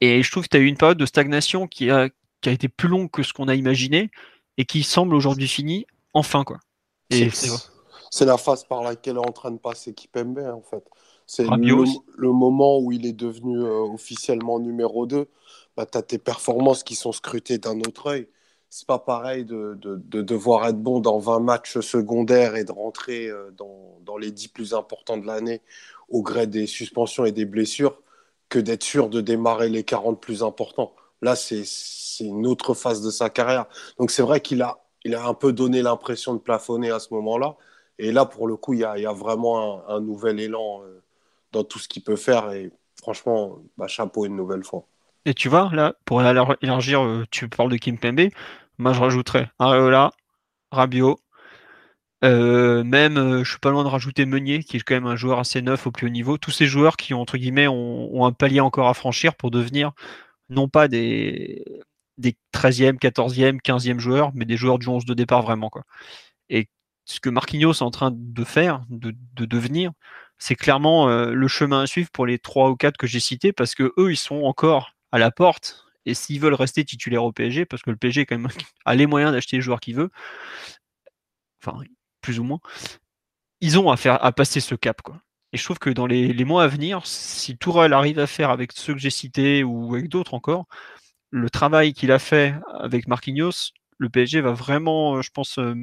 Et 0.00 0.22
je 0.22 0.30
trouve 0.32 0.44
que 0.44 0.48
tu 0.48 0.56
as 0.56 0.60
eu 0.60 0.66
une 0.66 0.76
période 0.76 0.98
de 0.98 1.06
stagnation 1.06 1.68
qui 1.68 1.90
a, 1.90 2.08
qui 2.40 2.48
a 2.48 2.52
été 2.52 2.68
plus 2.68 2.88
longue 2.88 3.10
que 3.10 3.22
ce 3.22 3.32
qu'on 3.32 3.46
a 3.46 3.54
imaginé 3.54 4.10
et 4.58 4.64
qui 4.64 4.82
semble 4.82 5.14
aujourd'hui 5.14 5.46
finie, 5.46 5.86
enfin 6.14 6.42
quoi. 6.42 6.58
C'est 8.10 8.24
la 8.24 8.36
phase 8.36 8.64
par 8.64 8.82
laquelle 8.82 9.16
est 9.16 9.28
en 9.28 9.32
train 9.32 9.50
de 9.50 9.58
passer 9.58 9.94
Kipembe 9.94 10.38
en 10.38 10.62
fait. 10.62 10.84
C'est 11.26 11.44
le, 11.44 11.84
le, 12.16 12.32
moment 12.32 12.78
où 12.78 12.90
il 12.90 13.06
est 13.06 13.12
devenu 13.12 13.62
euh, 13.62 13.78
officiellement 13.94 14.58
numéro 14.58 15.06
2 15.06 15.28
bah, 15.76 15.86
tu 15.86 15.98
as 15.98 16.02
tes 16.02 16.18
performances 16.18 16.82
qui 16.84 16.94
sont 16.94 17.12
scrutées 17.12 17.58
d'un 17.58 17.78
autre 17.80 18.08
œil. 18.08 18.28
C'est 18.70 18.86
pas 18.86 18.98
pareil 18.98 19.44
de, 19.44 19.74
de, 19.80 19.96
de, 19.96 20.22
devoir 20.22 20.66
être 20.66 20.78
bon 20.80 21.00
dans 21.00 21.18
20 21.18 21.40
matchs 21.40 21.80
secondaires 21.80 22.56
et 22.56 22.64
de 22.64 22.72
rentrer 22.72 23.28
euh, 23.28 23.50
dans, 23.52 23.98
dans 24.04 24.16
les 24.16 24.30
10 24.30 24.48
plus 24.48 24.74
importants 24.74 25.18
de 25.18 25.26
l'année 25.26 25.60
au 26.08 26.22
gré 26.22 26.46
des 26.46 26.66
suspensions 26.66 27.24
et 27.24 27.32
des 27.32 27.44
blessures 27.44 28.00
que 28.48 28.58
d'être 28.58 28.84
sûr 28.84 29.08
de 29.08 29.20
démarrer 29.20 29.68
les 29.70 29.84
40 29.84 30.20
plus 30.20 30.42
importants. 30.42 30.94
Là, 31.22 31.36
c'est 31.36 31.64
une 32.20 32.46
autre 32.46 32.74
phase 32.74 33.02
de 33.02 33.10
sa 33.10 33.30
carrière. 33.30 33.66
Donc 33.98 34.10
c'est 34.10 34.22
vrai 34.22 34.40
qu'il 34.40 34.62
a, 34.62 34.84
il 35.04 35.14
a 35.14 35.26
un 35.26 35.34
peu 35.34 35.52
donné 35.52 35.82
l'impression 35.82 36.34
de 36.34 36.38
plafonner 36.40 36.90
à 36.90 36.98
ce 37.00 37.14
moment-là. 37.14 37.56
Et 37.98 38.12
là, 38.12 38.26
pour 38.26 38.46
le 38.46 38.56
coup, 38.56 38.74
il 38.74 38.80
y 38.80 38.84
a, 38.84 38.98
il 38.98 39.02
y 39.02 39.06
a 39.06 39.12
vraiment 39.12 39.88
un, 39.88 40.00
nouvel 40.00 40.40
élan 40.40 40.82
euh, 40.84 41.02
dans 41.52 41.64
tout 41.64 41.78
ce 41.78 41.88
qu'il 41.88 42.02
peut 42.04 42.16
faire. 42.16 42.50
Et 42.52 42.72
franchement, 43.00 43.58
bah, 43.78 43.86
chapeau 43.88 44.26
une 44.26 44.36
nouvelle 44.36 44.64
fois. 44.64 44.86
Et 45.24 45.34
tu 45.34 45.48
vois, 45.48 45.70
là, 45.72 45.94
pour 46.04 46.20
élargir, 46.22 47.02
euh, 47.04 47.24
tu 47.30 47.48
parles 47.48 47.70
de 47.70 47.76
Kim 47.76 47.98
Pembe, 47.98 48.28
moi 48.78 48.92
je 48.92 49.00
rajouterais 49.00 49.50
Areola, 49.58 50.12
Rabio, 50.72 51.20
euh, 52.24 52.84
même, 52.84 53.16
euh, 53.18 53.44
je 53.44 53.50
suis 53.50 53.58
pas 53.58 53.70
loin 53.70 53.84
de 53.84 53.88
rajouter 53.88 54.26
Meunier, 54.26 54.62
qui 54.62 54.76
est 54.76 54.80
quand 54.80 54.94
même 54.94 55.06
un 55.06 55.16
joueur 55.16 55.38
assez 55.40 55.60
neuf 55.62 55.86
au 55.86 55.90
plus 55.92 56.06
haut 56.06 56.10
niveau. 56.10 56.38
Tous 56.38 56.52
ces 56.52 56.66
joueurs 56.66 56.96
qui, 56.96 57.14
entre 57.14 57.36
guillemets, 57.36 57.66
ont, 57.68 58.24
un 58.24 58.32
palier 58.32 58.60
encore 58.60 58.88
à 58.88 58.94
franchir 58.94 59.34
pour 59.34 59.50
devenir 59.50 59.92
non 60.50 60.68
pas 60.68 60.88
des, 60.88 61.64
des 62.18 62.36
13e, 62.54 62.98
14e, 62.98 63.60
15e 63.60 63.98
joueurs, 63.98 64.32
mais 64.34 64.44
des 64.44 64.56
joueurs 64.56 64.78
du 64.78 64.88
11 64.88 65.04
de 65.06 65.14
départ 65.14 65.42
vraiment. 65.42 65.70
Et 66.50 66.68
ce 67.04 67.20
que 67.20 67.30
Marquinhos 67.30 67.74
est 67.74 67.82
en 67.82 67.90
train 67.90 68.12
de 68.14 68.44
faire, 68.44 68.82
de, 68.90 69.14
de 69.34 69.44
devenir, 69.46 69.92
c'est 70.38 70.56
clairement 70.56 71.08
le 71.08 71.48
chemin 71.48 71.82
à 71.82 71.86
suivre 71.86 72.10
pour 72.12 72.26
les 72.26 72.38
trois 72.38 72.70
ou 72.70 72.76
quatre 72.76 72.96
que 72.96 73.06
j'ai 73.06 73.20
cités 73.20 73.52
parce 73.52 73.74
que 73.74 73.92
eux, 73.98 74.12
ils 74.12 74.16
sont 74.16 74.42
encore 74.42 74.92
à 75.12 75.18
la 75.18 75.30
porte. 75.30 75.86
Et 76.04 76.14
s'ils 76.14 76.40
veulent 76.40 76.54
rester 76.54 76.84
titulaires 76.84 77.24
au 77.24 77.32
PSG, 77.32 77.64
parce 77.64 77.82
que 77.82 77.90
le 77.90 77.96
PSG 77.96 78.26
quand 78.26 78.38
même 78.38 78.48
a 78.84 78.94
les 78.94 79.06
moyens 79.06 79.32
d'acheter 79.32 79.56
les 79.56 79.62
joueurs 79.62 79.80
qu'il 79.80 79.94
veut, 79.94 80.10
enfin 81.62 81.80
plus 82.20 82.38
ou 82.40 82.44
moins, 82.44 82.60
ils 83.60 83.78
ont 83.78 83.90
à 83.90 83.96
faire 83.96 84.24
à 84.24 84.32
passer 84.32 84.60
ce 84.60 84.74
cap 84.74 85.02
quoi. 85.02 85.20
Et 85.52 85.58
je 85.58 85.64
trouve 85.64 85.78
que 85.78 85.90
dans 85.90 86.06
les, 86.06 86.44
mois 86.44 86.64
à 86.64 86.66
venir, 86.66 87.06
si 87.06 87.58
Tourelle 87.58 87.92
arrive 87.92 88.18
à 88.18 88.26
faire 88.26 88.50
avec 88.50 88.72
ceux 88.72 88.94
que 88.94 88.98
j'ai 88.98 89.10
cités 89.10 89.62
ou 89.64 89.94
avec 89.94 90.08
d'autres 90.08 90.34
encore, 90.34 90.66
le 91.30 91.50
travail 91.50 91.92
qu'il 91.94 92.10
a 92.12 92.18
fait 92.18 92.54
avec 92.80 93.06
Marquinhos, 93.06 93.72
le 93.98 94.08
PSG 94.08 94.40
va 94.40 94.52
vraiment, 94.52 95.20
je 95.22 95.30
pense, 95.30 95.58
euh, 95.58 95.74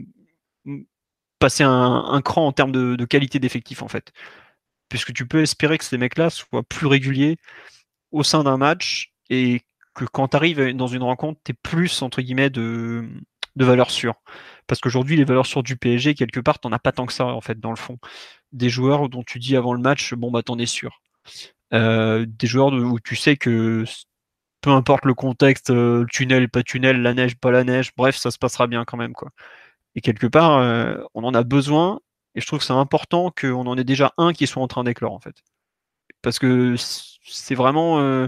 passer 1.40 1.64
un, 1.64 2.22
cran 2.24 2.48
en 2.48 2.52
termes 2.52 2.72
de, 2.72 3.06
qualité 3.06 3.40
d'effectif 3.40 3.84
en 3.84 3.88
fait. 3.88 4.12
Puisque 4.90 5.14
tu 5.14 5.28
peux 5.28 5.42
espérer 5.42 5.78
que 5.78 5.86
ces 5.86 5.98
mecs-là 5.98 6.30
soient 6.32 6.64
plus 6.64 6.88
réguliers 6.88 7.38
au 8.12 8.24
sein 8.24 8.44
d'un 8.44 8.58
match 8.58 9.09
et 9.30 9.62
que 9.94 10.06
quand 10.06 10.30
tu 10.30 10.38
arrives 10.38 10.76
dans 10.76 10.88
une 10.88 11.04
rencontre, 11.04 11.40
tu 11.44 11.52
es 11.52 11.56
plus 11.62 12.02
entre 12.02 12.22
guillemets 12.22 12.50
de, 12.50 13.08
de 13.56 13.66
valeur 13.66 13.92
sûre. 13.92 14.16
Parce 14.68 14.82
qu'aujourd'hui, 14.82 15.18
les 15.18 15.26
valeurs 15.26 15.46
sûres 15.46 15.64
du 15.64 15.76
PSG, 15.78 16.16
quelque 16.16 16.40
part, 16.40 16.60
t'en 16.60 16.72
as 16.72 16.80
pas 16.80 16.92
tant 16.92 17.06
que 17.06 17.14
ça, 17.14 17.26
en 17.26 17.42
fait, 17.42 17.60
dans 17.60 17.72
le 17.72 17.76
fond. 17.76 17.98
Des 18.52 18.70
joueurs 18.70 19.10
dont 19.10 19.24
tu 19.24 19.40
dis 19.40 19.56
avant 19.56 19.74
le 19.74 19.82
match, 19.82 20.14
bon, 20.14 20.32
bah, 20.32 20.44
t'en 20.44 20.58
es 20.58 20.66
sûr. 20.66 21.02
Euh, 21.74 22.26
des 22.28 22.48
joueurs 22.48 22.74
où 22.74 23.00
tu 23.00 23.16
sais 23.16 23.38
que 23.38 23.84
peu 24.62 24.72
importe 24.72 25.06
le 25.06 25.14
contexte, 25.14 25.70
euh, 25.70 26.06
tunnel, 26.12 26.50
pas 26.50 26.64
tunnel, 26.64 27.02
la 27.02 27.14
neige, 27.14 27.36
pas 27.38 27.52
la 27.52 27.64
neige, 27.64 27.92
bref, 27.96 28.16
ça 28.18 28.32
se 28.32 28.38
passera 28.38 28.68
bien 28.68 28.86
quand 28.86 28.98
même, 28.98 29.14
quoi. 29.14 29.30
Et 29.96 30.02
quelque 30.02 30.28
part, 30.28 30.58
euh, 30.60 30.98
on 31.14 31.24
en 31.24 31.34
a 31.34 31.44
besoin, 31.44 32.00
et 32.36 32.42
je 32.42 32.48
trouve 32.48 32.60
que 32.60 32.66
c'est 32.66 32.74
important 32.74 33.32
qu'on 33.32 33.68
en 33.68 33.78
ait 33.78 33.84
déjà 33.84 34.14
un 34.18 34.34
qui 34.34 34.48
soit 34.48 34.64
en 34.64 34.68
train 34.68 34.84
d'éclore, 34.84 35.14
en 35.14 35.20
fait. 35.20 35.36
Parce 36.22 36.40
que 36.40 36.76
c'est 37.24 37.56
vraiment 37.56 38.28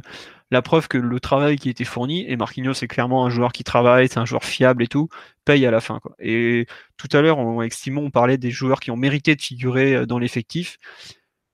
la 0.51 0.61
preuve 0.61 0.87
que 0.87 0.97
le 0.97 1.19
travail 1.19 1.57
qui 1.57 1.69
été 1.69 1.85
fourni, 1.85 2.25
et 2.27 2.35
Marquinhos 2.35 2.73
c'est 2.73 2.87
clairement 2.87 3.25
un 3.25 3.29
joueur 3.29 3.53
qui 3.53 3.63
travaille, 3.63 4.09
c'est 4.09 4.19
un 4.19 4.25
joueur 4.25 4.43
fiable 4.43 4.83
et 4.83 4.87
tout, 4.87 5.09
paye 5.45 5.65
à 5.65 5.71
la 5.71 5.81
fin. 5.81 5.99
Et 6.19 6.67
tout 6.97 7.07
à 7.13 7.21
l'heure, 7.21 7.39
avec 7.39 7.73
Simon, 7.73 8.05
on 8.05 8.11
parlait 8.11 8.37
des 8.37 8.51
joueurs 8.51 8.79
qui 8.81 8.91
ont 8.91 8.97
mérité 8.97 9.35
de 9.35 9.41
figurer 9.41 9.95
euh, 9.95 10.05
dans 10.05 10.19
l'effectif, 10.19 10.77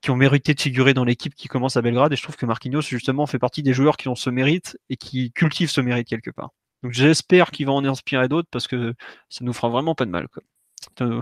qui 0.01 0.11
ont 0.11 0.15
mérité 0.15 0.53
de 0.53 0.61
figurer 0.61 0.93
dans 0.93 1.05
l'équipe 1.05 1.35
qui 1.35 1.47
commence 1.47 1.77
à 1.77 1.81
Belgrade, 1.81 2.13
et 2.13 2.15
je 2.15 2.23
trouve 2.23 2.35
que 2.37 2.45
Marquinhos, 2.45 2.81
justement, 2.81 3.25
fait 3.27 3.39
partie 3.39 3.63
des 3.63 3.73
joueurs 3.73 3.97
qui 3.97 4.09
ont 4.09 4.15
ce 4.15 4.29
mérite 4.29 4.77
et 4.89 4.97
qui 4.97 5.31
cultivent 5.31 5.69
ce 5.71 5.81
mérite 5.81 6.07
quelque 6.07 6.31
part. 6.31 6.51
Donc 6.83 6.93
j'espère 6.93 7.51
qu'il 7.51 7.65
va 7.65 7.73
en 7.73 7.83
inspirer 7.85 8.27
d'autres 8.27 8.47
parce 8.51 8.67
que 8.67 8.93
ça 9.29 9.43
nous 9.43 9.53
fera 9.53 9.69
vraiment 9.69 9.95
pas 9.95 10.05
de 10.05 10.11
mal. 10.11 10.27
Quoi. 10.27 10.43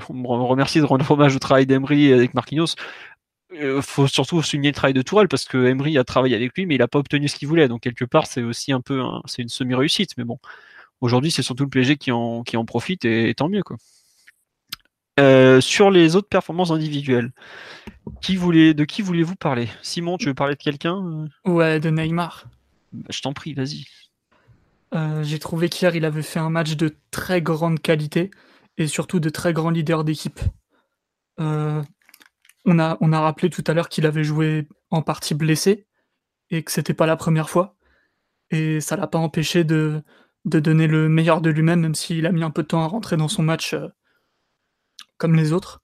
On 0.10 0.14
me 0.14 0.44
remercie 0.44 0.80
de 0.80 0.86
rendre 0.86 1.10
hommage 1.10 1.36
au 1.36 1.40
travail 1.40 1.66
d'Emery 1.66 2.14
avec 2.14 2.34
Marquinhos 2.34 2.76
euh, 3.54 3.82
faut 3.82 4.08
surtout 4.08 4.42
souligner 4.42 4.70
le 4.70 4.76
travail 4.76 4.94
de 4.94 5.02
Tourelle 5.02 5.28
parce 5.28 5.46
que 5.46 5.66
Emery 5.66 5.98
a 5.98 6.04
travaillé 6.04 6.36
avec 6.36 6.56
lui, 6.56 6.66
mais 6.66 6.76
il 6.76 6.80
n'a 6.80 6.88
pas 6.88 7.00
obtenu 7.00 7.28
ce 7.28 7.36
qu'il 7.36 7.48
voulait. 7.48 7.68
Donc 7.68 7.82
quelque 7.82 8.06
part, 8.06 8.26
c'est 8.28 8.44
aussi 8.44 8.72
un 8.72 8.82
peu, 8.82 9.02
c'est 9.26 9.42
une 9.42 9.50
semi-réussite. 9.50 10.12
Mais 10.18 10.24
bon, 10.24 10.40
aujourd'hui, 11.02 11.32
c'est 11.32 11.44
surtout 11.44 11.64
le 11.64 11.70
PSG 11.70 11.98
qui 11.98 12.12
en, 12.12 12.44
qui 12.44 12.58
en 12.58 12.66
profite 12.66 13.06
et, 13.06 13.34
tant 13.36 13.50
mieux 13.50 13.64
quoi. 13.64 13.78
Euh, 15.18 15.62
sur 15.62 15.92
les 15.92 16.18
autres 16.18 16.28
performances 16.28 16.72
individuelles, 16.72 17.32
qui 18.22 18.36
voulait, 18.36 18.74
de 18.74 18.84
qui 18.84 19.02
voulez-vous 19.02 19.36
parler? 19.36 19.70
Simon, 19.82 20.18
tu 20.18 20.26
veux 20.26 20.34
parler 20.34 20.56
de 20.56 20.62
quelqu'un? 20.62 21.28
Ouais, 21.46 21.80
de 21.80 21.90
Neymar. 21.90 22.46
Bah, 22.92 23.08
je 23.10 23.22
t'en 23.22 23.32
prie, 23.32 23.54
vas-y. 23.54 23.86
Euh, 24.94 25.24
j'ai 25.24 25.40
trouvé 25.40 25.70
qu'hier, 25.70 25.96
il 25.96 26.04
avait 26.04 26.22
fait 26.22 26.40
un 26.40 26.50
match 26.50 26.76
de 26.76 26.96
très 27.12 27.42
grande 27.42 27.82
qualité 27.82 28.30
et 28.78 28.88
surtout 28.88 29.22
de 29.22 29.30
très 29.30 29.54
grands 29.54 29.70
leaders 29.70 30.04
d'équipe. 30.04 30.40
Euh, 31.40 31.82
on 32.66 32.80
a, 32.80 33.20
rappelé 33.20 33.50
tout 33.50 33.64
à 33.68 33.74
l'heure 33.74 33.90
qu'il 33.90 34.06
avait 34.06 34.24
joué 34.24 34.68
en 34.90 35.02
partie 35.02 35.36
blessé 35.36 35.88
et 36.50 36.64
que 36.64 36.72
c'était 36.72 36.94
pas 36.94 37.06
la 37.06 37.16
première 37.16 37.50
fois. 37.50 37.76
Et 38.52 38.80
ça 38.82 38.96
l'a 38.96 39.08
pas 39.08 39.20
empêché 39.20 39.64
de, 39.64 40.04
donner 40.46 40.88
le 40.88 41.10
meilleur 41.10 41.42
de 41.42 41.50
lui-même, 41.50 41.82
même 41.82 41.96
s'il 41.96 42.26
a 42.26 42.32
mis 42.32 42.44
un 42.44 42.52
peu 42.52 42.64
de 42.64 42.68
temps 42.68 42.84
à 42.84 42.88
rentrer 42.88 43.18
dans 43.18 43.28
son 43.28 43.44
match 43.44 43.74
euh, 43.74 43.88
comme 45.18 45.36
les 45.36 45.54
autres. 45.54 45.82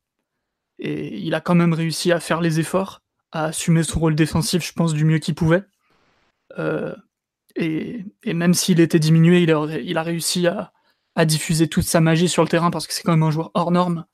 Et 0.79 1.19
il 1.19 1.33
a 1.35 1.41
quand 1.41 1.55
même 1.55 1.73
réussi 1.73 2.11
à 2.11 2.19
faire 2.19 2.41
les 2.41 2.59
efforts, 2.59 3.01
à 3.31 3.45
assumer 3.45 3.83
son 3.83 3.99
rôle 3.99 4.15
défensif, 4.15 4.65
je 4.65 4.73
pense, 4.73 4.93
du 4.93 5.05
mieux 5.05 5.19
qu'il 5.19 5.35
pouvait. 5.35 5.63
Euh, 6.57 6.95
et, 7.55 8.05
même 8.25 8.53
s'il 8.53 8.79
était 8.79 8.99
diminué, 8.99 9.43
il 9.43 9.51
a, 9.51 9.79
il 9.79 9.97
a 9.97 10.03
réussi 10.03 10.47
à, 10.47 10.73
à, 11.15 11.25
diffuser 11.25 11.67
toute 11.67 11.83
sa 11.83 12.01
magie 12.01 12.29
sur 12.29 12.43
le 12.43 12.49
terrain 12.49 12.71
parce 12.71 12.87
que 12.87 12.93
c'est 12.93 13.03
quand 13.03 13.11
même 13.11 13.23
un 13.23 13.31
joueur 13.31 13.51
hors 13.53 13.71
norme. 13.71 14.05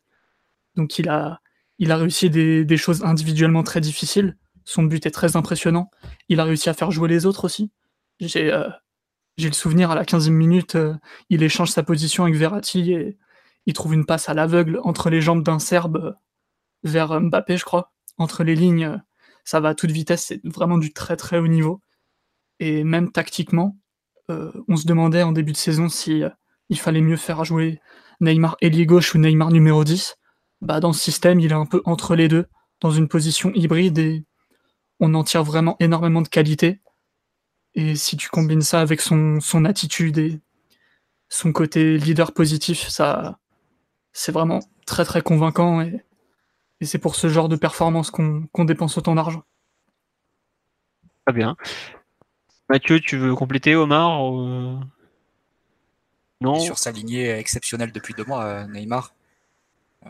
Donc 0.75 0.99
il 0.99 1.09
a, 1.09 1.41
il 1.79 1.91
a 1.91 1.97
réussi 1.97 2.29
des, 2.29 2.77
choses 2.77 3.03
individuellement 3.03 3.63
très 3.63 3.81
difficiles. 3.81 4.37
Son 4.65 4.83
but 4.83 5.05
est 5.05 5.11
très 5.11 5.35
impressionnant. 5.35 5.89
Il 6.29 6.39
a 6.39 6.43
réussi 6.43 6.69
à 6.69 6.73
faire 6.73 6.91
jouer 6.91 7.07
les 7.07 7.25
autres 7.25 7.45
aussi. 7.45 7.71
J'ai 8.19 8.51
euh, 8.51 8.67
le 9.37 9.51
souvenir 9.51 9.91
à 9.91 9.95
la 9.95 10.03
15e 10.03 10.31
minute, 10.31 10.75
euh, 10.75 10.95
il 11.29 11.43
échange 11.43 11.69
sa 11.69 11.83
position 11.83 12.23
avec 12.23 12.35
Verratti 12.35 12.91
et 12.91 13.17
il 13.65 13.73
trouve 13.73 13.93
une 13.93 14.05
passe 14.05 14.29
à 14.29 14.33
l'aveugle 14.33 14.79
entre 14.83 15.09
les 15.09 15.21
jambes 15.21 15.43
d'un 15.43 15.59
Serbe 15.59 15.97
euh, 15.97 16.11
vers 16.83 17.19
Mbappé, 17.21 17.57
je 17.57 17.65
crois. 17.65 17.91
Entre 18.17 18.43
les 18.43 18.55
lignes, 18.55 18.99
ça 19.45 19.59
va 19.59 19.69
à 19.69 19.75
toute 19.75 19.91
vitesse, 19.91 20.25
c'est 20.25 20.41
vraiment 20.43 20.79
du 20.79 20.91
très 20.91 21.15
très 21.15 21.37
haut 21.37 21.47
niveau. 21.47 21.81
Et 22.59 22.83
même 22.83 23.11
tactiquement, 23.11 23.77
on 24.29 24.75
se 24.75 24.87
demandait 24.87 25.21
en 25.21 25.31
début 25.31 25.51
de 25.51 25.57
saison 25.57 25.87
si 25.87 26.23
il 26.69 26.79
fallait 26.79 27.01
mieux 27.01 27.15
faire 27.15 27.45
jouer 27.45 27.79
Neymar 28.19 28.57
ailier 28.61 28.87
gauche 28.87 29.13
ou 29.13 29.19
Neymar 29.19 29.51
numéro 29.51 29.83
10 29.83 30.17
bah, 30.61 30.79
dans 30.79 30.93
ce 30.93 30.99
système, 30.99 31.39
il 31.39 31.51
est 31.51 31.55
un 31.55 31.65
peu 31.65 31.81
entre 31.85 32.15
les 32.15 32.27
deux, 32.27 32.47
dans 32.81 32.91
une 32.91 33.07
position 33.07 33.51
hybride 33.53 33.97
et 33.99 34.25
on 34.99 35.13
en 35.13 35.23
tire 35.23 35.43
vraiment 35.43 35.75
énormément 35.79 36.21
de 36.21 36.27
qualité. 36.27 36.81
Et 37.75 37.95
si 37.95 38.17
tu 38.17 38.29
combines 38.29 38.61
ça 38.61 38.81
avec 38.81 39.01
son, 39.01 39.39
son 39.39 39.65
attitude 39.65 40.17
et 40.17 40.41
son 41.29 41.51
côté 41.51 41.97
leader 41.97 42.33
positif, 42.33 42.87
ça, 42.87 43.37
c'est 44.13 44.31
vraiment 44.31 44.59
très 44.85 45.05
très 45.05 45.21
convaincant 45.21 45.81
et, 45.81 46.03
et 46.81 46.85
c'est 46.85 46.97
pour 46.97 47.15
ce 47.15 47.29
genre 47.29 47.49
de 47.49 47.55
performance 47.55 48.09
qu'on 48.09 48.65
dépense 48.65 48.97
autant 48.97 49.15
d'argent. 49.15 49.43
Très 51.25 51.33
bien. 51.33 51.55
Mathieu, 52.69 52.99
tu 52.99 53.17
veux 53.17 53.35
compléter 53.35 53.75
Omar 53.75 54.21
Non? 56.41 56.59
Sur 56.59 56.77
sa 56.77 56.91
lignée 56.91 57.29
exceptionnelle 57.29 57.91
depuis 57.91 58.13
deux 58.13 58.25
mois, 58.25 58.43
euh, 58.43 58.67
Neymar. 58.67 59.13
Euh, 60.05 60.09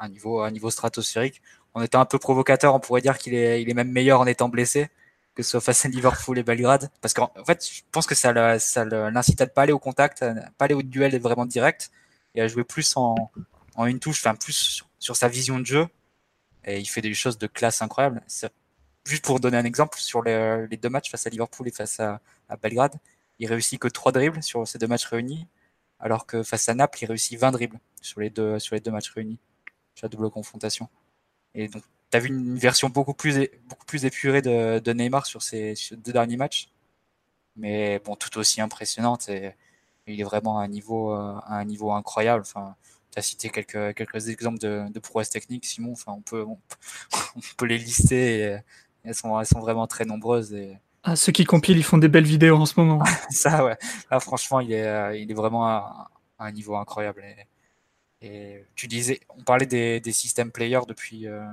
un 0.00 0.08
niveau, 0.08 0.40
un 0.40 0.50
niveau 0.50 0.70
stratosphérique. 0.70 1.42
En 1.74 1.82
étant 1.82 2.00
un 2.00 2.06
peu 2.06 2.18
provocateur, 2.18 2.74
on 2.74 2.80
pourrait 2.80 3.02
dire 3.02 3.18
qu'il 3.18 3.34
est, 3.34 3.62
il 3.62 3.68
est 3.68 3.74
même 3.74 3.90
meilleur 3.90 4.20
en 4.20 4.26
étant 4.26 4.48
blessé, 4.48 4.88
que 5.34 5.42
ce 5.42 5.50
soit 5.50 5.60
face 5.60 5.84
à 5.84 5.88
Liverpool 5.88 6.38
et 6.38 6.42
Belgrade. 6.42 6.90
Parce 7.00 7.14
qu'en 7.14 7.30
fait, 7.46 7.66
je 7.70 7.82
pense 7.92 8.06
que 8.06 8.14
ça, 8.14 8.32
l'incite 8.32 9.40
à 9.40 9.44
ne 9.44 9.50
pas 9.50 9.62
aller 9.62 9.72
au 9.72 9.78
contact, 9.78 10.22
à 10.22 10.34
ne 10.34 10.40
pas 10.56 10.64
aller 10.66 10.74
au 10.74 10.82
duel 10.82 11.18
vraiment 11.20 11.46
direct, 11.46 11.90
et 12.34 12.40
à 12.40 12.48
jouer 12.48 12.64
plus 12.64 12.96
en, 12.96 13.14
en 13.76 13.86
une 13.86 14.00
touche, 14.00 14.20
enfin 14.20 14.34
plus 14.34 14.84
sur, 14.98 15.16
sa 15.16 15.28
vision 15.28 15.58
de 15.58 15.66
jeu. 15.66 15.86
Et 16.64 16.80
il 16.80 16.86
fait 16.86 17.02
des 17.02 17.14
choses 17.14 17.38
de 17.38 17.46
classe 17.46 17.82
incroyable. 17.82 18.22
Juste 19.04 19.24
pour 19.24 19.38
donner 19.40 19.56
un 19.58 19.64
exemple, 19.64 19.98
sur 19.98 20.22
les, 20.22 20.66
deux 20.80 20.88
matchs 20.88 21.10
face 21.10 21.26
à 21.26 21.30
Liverpool 21.30 21.68
et 21.68 21.70
face 21.70 22.00
à, 22.00 22.20
à 22.48 22.56
Belgrade, 22.56 22.96
il 23.38 23.48
réussit 23.48 23.78
que 23.78 23.88
trois 23.88 24.12
dribbles 24.12 24.42
sur 24.42 24.66
ces 24.66 24.78
deux 24.78 24.88
matchs 24.88 25.04
réunis, 25.06 25.46
alors 26.00 26.26
que 26.26 26.42
face 26.42 26.68
à 26.68 26.74
Naples, 26.74 26.98
il 27.02 27.06
réussit 27.06 27.38
20 27.38 27.52
dribbles 27.52 27.78
sur 28.00 28.20
les 28.20 28.30
deux, 28.30 28.58
sur 28.58 28.74
les 28.74 28.80
deux 28.80 28.90
matchs 28.90 29.10
réunis 29.10 29.38
la 30.02 30.08
double 30.08 30.30
confrontation. 30.30 30.88
Et 31.54 31.68
donc, 31.68 31.82
tu 32.10 32.16
as 32.16 32.20
vu 32.20 32.28
une 32.28 32.58
version 32.58 32.88
beaucoup 32.88 33.14
plus, 33.14 33.48
beaucoup 33.68 33.86
plus 33.86 34.04
épurée 34.04 34.42
de, 34.42 34.78
de 34.78 34.92
Neymar 34.92 35.26
sur 35.26 35.42
ces, 35.42 35.74
deux 35.92 36.12
derniers 36.12 36.36
matchs, 36.36 36.70
mais 37.56 38.00
bon, 38.04 38.16
tout 38.16 38.38
aussi 38.38 38.60
impressionnante. 38.60 39.28
Et, 39.28 39.54
il 40.08 40.20
est 40.20 40.24
vraiment 40.24 40.60
à 40.60 40.62
un 40.62 40.68
niveau, 40.68 41.12
euh, 41.12 41.34
à 41.46 41.56
un 41.58 41.64
niveau 41.64 41.90
incroyable. 41.90 42.42
Enfin, 42.42 42.76
tu 43.10 43.18
as 43.18 43.22
cité 43.22 43.48
quelques, 43.50 43.96
quelques 43.96 44.28
exemples 44.28 44.58
de, 44.58 44.84
de 44.88 45.00
prouesses 45.00 45.30
techniques, 45.30 45.64
Simon. 45.64 45.92
Enfin, 45.92 46.12
on 46.12 46.20
peut, 46.20 46.44
on, 46.44 46.58
peut 47.56 47.66
les 47.66 47.78
lister. 47.78 48.38
Et, 48.38 48.58
elles, 49.02 49.14
sont, 49.16 49.38
elles 49.40 49.46
sont 49.46 49.58
vraiment 49.58 49.88
très 49.88 50.04
nombreuses. 50.04 50.52
Et, 50.54 50.78
ah, 51.02 51.16
ceux 51.16 51.32
qui 51.32 51.44
compilent, 51.44 51.78
ils 51.78 51.84
font 51.84 51.98
des 51.98 52.08
belles 52.08 52.24
vidéos 52.24 52.56
en 52.56 52.66
ce 52.66 52.78
moment. 52.78 53.02
Ça, 53.30 53.64
ouais. 53.64 53.76
Là, 54.10 54.20
franchement, 54.20 54.60
il 54.60 54.72
est, 54.72 54.86
euh, 54.86 55.16
il 55.16 55.30
est 55.30 55.34
vraiment 55.34 55.66
à, 55.66 56.10
un 56.38 56.52
niveau 56.52 56.76
incroyable. 56.76 57.22
Et, 57.24 57.46
et 58.22 58.64
tu 58.74 58.88
disais, 58.88 59.20
on 59.28 59.42
parlait 59.42 59.66
des, 59.66 60.00
des 60.00 60.12
systèmes 60.12 60.50
players 60.50 60.86
depuis 60.88 61.26
euh, 61.28 61.46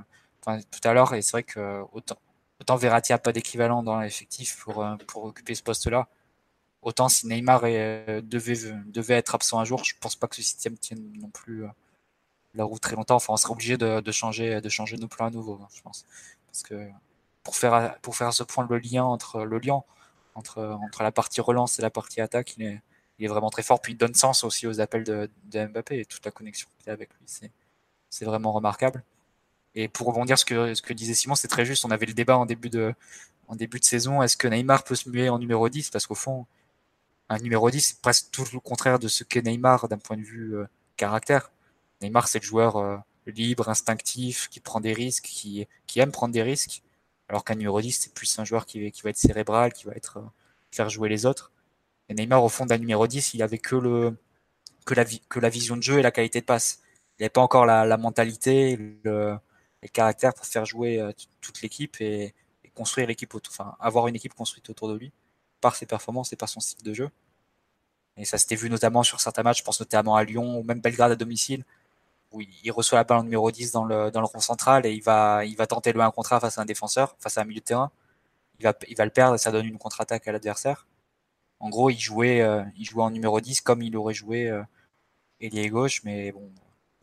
tout 0.44 0.88
à 0.88 0.94
l'heure, 0.94 1.14
et 1.14 1.22
c'est 1.22 1.32
vrai 1.32 1.44
que 1.44 1.82
autant, 1.92 2.18
autant 2.60 2.76
Verratti 2.78 3.12
n'a 3.12 3.18
pas 3.18 3.32
d'équivalent 3.34 3.84
dans 3.84 4.00
l'effectif 4.00 4.58
pour, 4.64 4.84
euh, 4.84 4.96
pour 5.08 5.26
occuper 5.26 5.56
ce 5.56 5.64
poste-là, 5.64 6.08
autant 6.82 7.10
si 7.10 7.28
Neymar 7.28 7.62
euh, 7.66 8.22
devait, 8.22 8.74
devait 8.86 9.16
être 9.16 9.36
absent 9.36 9.60
un 9.60 9.66
jour, 9.66 9.84
je 9.84 9.96
pense 10.00 10.16
pas 10.16 10.28
que 10.28 10.36
ce 10.36 10.42
système 10.42 10.78
tienne 10.78 11.14
non 11.20 11.30
plus 11.30 11.66
la 12.56 12.64
route 12.66 12.82
très 12.82 12.96
longtemps. 12.96 13.16
Enfin, 13.16 13.34
on 13.34 13.38
serait 13.38 13.54
obligé 13.54 13.78
de, 13.78 14.12
changer, 14.12 14.62
de 14.62 14.70
changer 14.70 14.98
nos 14.98 15.08
plans 15.08 15.28
à 15.28 15.32
nouveau, 15.32 15.60
je 15.76 15.82
pense. 15.82 16.06
Parce 16.48 16.64
que 16.64 16.90
pour 17.44 17.56
faire, 17.56 17.98
pour 18.02 18.16
faire 18.16 18.34
ce 18.34 18.44
point 18.44 18.68
le 18.70 18.78
lien 18.78 19.04
entre 19.04 19.44
le 19.44 19.60
lien 19.60 19.82
entre, 20.36 20.62
entre 20.82 21.04
la 21.04 21.12
partie 21.12 21.42
relance 21.42 21.80
et 21.80 21.82
la 21.82 21.90
partie 21.90 22.22
attaque, 22.22 22.56
il 22.58 22.64
est, 22.64 22.82
il 23.24 23.26
est 23.26 23.30
vraiment 23.30 23.50
très 23.50 23.64
fort. 23.64 23.82
Puis 23.82 23.94
il 23.94 23.96
donne 23.96 24.14
sens 24.14 24.44
aussi 24.44 24.68
aux 24.68 24.82
appels 24.82 25.06
de, 25.06 25.30
Mbappé 25.54 26.00
et 26.00 26.06
toute 26.06 26.26
la 26.26 26.32
connexion 26.32 26.68
qu'il 26.80 26.90
a 26.90 26.94
avec 26.94 27.10
lui. 27.14 27.50
C'est 28.10 28.26
vraiment 28.26 28.52
remarquable. 28.52 29.02
Et 29.76 29.88
pour 29.88 30.08
rebondir 30.08 30.38
ce 30.38 30.46
que, 30.46 30.74
ce 30.76 30.82
que 30.82 30.94
disait 30.94 31.14
Simon, 31.14 31.36
c'est 31.36 31.48
très 31.48 31.66
juste. 31.66 31.86
On 31.86 31.92
avait 31.92 32.06
le 32.06 32.14
débat 32.14 32.38
en 32.38 32.46
début 32.46 32.70
de, 32.70 32.94
saison. 33.82 34.22
Est-ce 34.22 34.36
que 34.36 34.48
Neymar 34.48 34.84
peut 34.84 34.96
se 34.96 35.10
muer 35.10 35.30
en 35.30 35.40
numéro 35.40 35.68
10 35.70 35.90
Parce 35.90 36.06
qu'au 36.06 36.16
fond, 36.16 36.46
un 37.30 37.38
numéro 37.40 37.72
10, 37.72 37.82
c'est 37.82 38.02
presque 38.02 38.30
tout 38.32 38.46
le 38.52 38.60
contraire 38.60 39.00
de 39.00 39.08
ce 39.08 39.24
qu'est 39.24 39.42
Neymar 39.42 39.88
d'un 39.88 39.98
point 39.98 40.18
de 40.18 40.22
vue 40.22 40.58
euh, 40.58 40.68
caractère. 40.98 41.52
Neymar, 42.02 42.28
c'est 42.28 42.40
le 42.40 42.46
joueur 42.46 42.76
euh, 42.76 42.98
libre, 43.26 43.70
instinctif, 43.70 44.50
qui 44.50 44.60
prend 44.60 44.82
des 44.82 44.94
risques, 44.94 45.26
qui, 45.26 45.68
aime 45.96 46.12
prendre 46.12 46.34
des 46.34 46.44
risques. 46.44 46.84
Alors 47.30 47.46
qu'un 47.46 47.56
numéro 47.56 47.80
10, 47.80 47.94
c'est 47.94 48.14
plus 48.14 48.38
un 48.38 48.44
joueur 48.44 48.66
qui, 48.66 48.92
qui 48.92 49.02
va 49.02 49.12
être 49.12 49.18
cérébral, 49.18 49.72
qui 49.72 49.86
va 49.86 49.94
être 49.94 50.18
euh, 50.18 50.30
faire 50.72 50.90
jouer 50.90 51.08
les 51.08 51.26
autres. 51.26 51.53
Neymar, 52.14 52.44
au 52.44 52.50
fond 52.50 52.66
d'un 52.66 52.78
numéro 52.78 53.08
10, 53.08 53.34
il 53.34 53.44
avait 53.44 53.58
que, 53.58 53.76
le, 53.76 54.18
que, 54.86 54.94
la, 54.94 55.06
que 55.06 55.40
la 55.40 55.50
vision 55.50 55.78
de 55.78 55.84
jeu 55.84 56.00
et 56.00 56.02
la 56.02 56.12
qualité 56.12 56.42
de 56.42 56.46
passe. 56.46 56.82
Il 57.20 57.24
n'avait 57.24 57.30
pas 57.30 57.42
encore 57.42 57.66
la, 57.66 57.86
la 57.86 57.98
mentalité, 57.98 58.78
le, 59.04 59.38
le 59.84 59.88
caractère 59.90 60.34
pour 60.34 60.46
faire 60.46 60.66
jouer 60.66 61.00
euh, 61.00 61.12
toute 61.42 61.62
l'équipe 61.62 62.00
et, 62.02 62.34
construire 62.74 63.06
l'équipe, 63.06 63.32
enfin 63.36 63.76
avoir 63.80 64.08
une 64.08 64.16
équipe 64.16 64.34
construite 64.34 64.68
autour 64.68 64.88
de 64.88 64.96
lui 64.98 65.12
par 65.62 65.76
ses 65.76 65.86
performances 65.86 66.34
et 66.34 66.36
par 66.36 66.50
son 66.50 66.60
style 66.60 66.82
de 66.82 66.92
jeu. 66.92 67.12
Et 68.18 68.26
ça 68.26 68.40
s'était 68.40 68.56
vu 68.56 68.68
notamment 68.68 69.04
sur 69.04 69.22
certains 69.22 69.44
matchs, 69.44 69.60
je 69.60 69.64
pense 69.64 69.80
notamment 69.80 70.16
à 70.16 70.24
Lyon 70.24 70.58
ou 70.58 70.64
même 70.64 70.82
Belgrade 70.82 71.12
à 71.12 71.16
domicile, 71.16 71.66
où 72.32 72.42
il, 72.42 72.72
reçoit 72.72 72.98
la 72.98 73.04
balle 73.04 73.20
en 73.20 73.24
numéro 73.24 73.52
10 73.52 73.74
dans 73.74 73.86
le, 73.86 74.10
dans 74.10 74.22
le 74.22 74.26
rond 74.26 74.40
central 74.40 74.88
et 74.88 74.92
il 74.92 75.04
va, 75.04 75.46
il 75.46 75.56
va 75.56 75.68
tenter 75.68 75.94
le 75.94 76.02
1 76.02 76.10
contre 76.10 76.34
1 76.34 76.40
face 76.40 76.58
à 76.58 76.62
un 76.64 76.66
défenseur, 76.66 77.16
face 77.20 77.38
à 77.38 77.42
un 77.42 77.46
milieu 77.46 77.60
de 77.60 77.66
terrain. 77.66 77.92
Il 78.60 78.64
va, 78.64 78.74
il 78.88 78.98
va 78.98 79.06
le 79.06 79.12
perdre 79.12 79.36
et 79.36 79.38
ça 79.38 79.52
donne 79.52 79.68
une 79.68 79.78
contre-attaque 79.78 80.28
à 80.28 80.32
l'adversaire. 80.32 80.88
En 81.64 81.70
gros, 81.70 81.90
il 81.90 81.98
jouait, 81.98 82.42
euh, 82.42 82.62
il 82.76 82.84
jouait 82.84 83.04
en 83.04 83.10
numéro 83.10 83.40
10 83.40 83.62
comme 83.62 83.82
il 83.82 83.96
aurait 83.96 84.14
joué 84.14 84.50
euh, 84.50 84.62
ailier 85.40 85.70
gauche, 85.70 86.04
mais 86.04 86.34
bon, 86.34 86.52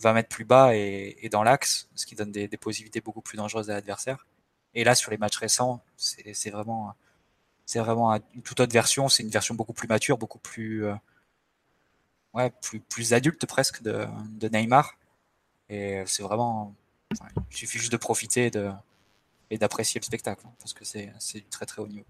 20 0.00 0.12
mètres 0.12 0.28
plus 0.28 0.44
bas 0.44 0.76
et, 0.76 1.30
dans 1.32 1.42
l'axe, 1.42 1.88
ce 1.94 2.04
qui 2.04 2.14
donne 2.14 2.30
des, 2.30 2.46
possibilités 2.58 3.00
beaucoup 3.00 3.22
plus 3.22 3.38
dangereuses 3.38 3.70
à 3.70 3.72
l'adversaire. 3.72 4.26
Et 4.74 4.84
là, 4.84 4.94
sur 4.94 5.10
les 5.10 5.16
matchs 5.16 5.38
récents, 5.38 5.82
c'est 5.96 6.50
vraiment, 6.50 6.94
c'est 7.64 7.78
vraiment 7.78 8.12
une 8.34 8.42
toute 8.42 8.60
autre 8.60 8.72
version. 8.74 9.08
C'est 9.08 9.22
une 9.22 9.30
version 9.30 9.54
beaucoup 9.54 9.72
plus 9.72 9.88
mature, 9.88 10.18
beaucoup 10.18 10.38
plus, 10.38 10.84
euh, 10.84 10.94
ouais, 12.34 12.52
plus, 12.90 13.14
adulte 13.14 13.46
presque 13.46 13.80
de, 13.80 14.06
de 14.28 14.48
Neymar. 14.48 14.98
Et 15.70 16.02
c'est 16.04 16.22
vraiment, 16.22 16.74
il 17.50 17.56
suffit 17.56 17.78
juste 17.78 17.92
de 17.92 17.96
profiter 17.96 18.50
de, 18.50 18.70
et 19.48 19.56
d'apprécier 19.56 20.00
le 20.00 20.04
spectacle 20.04 20.42
hein, 20.46 20.52
parce 20.58 20.74
que 20.74 20.84
c'est 20.84 21.14
du 21.32 21.44
très 21.44 21.64
très 21.64 21.80
haut 21.80 21.88
niveau. 21.88 22.04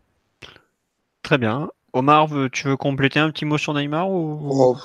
Très 1.23 1.39
bien. 1.39 1.71
Omar, 1.93 2.29
tu 2.53 2.69
veux 2.69 2.77
compléter 2.77 3.19
un 3.19 3.31
petit 3.31 3.45
mot 3.45 3.59
sur 3.59 3.75
Neymar 3.75 4.11
ou... 4.11 4.39
Oh, 4.43 4.77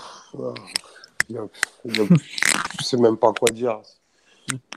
je 1.29 2.83
sais 2.83 2.97
même 2.97 3.17
pas 3.17 3.31
quoi 3.33 3.49
dire. 3.49 3.79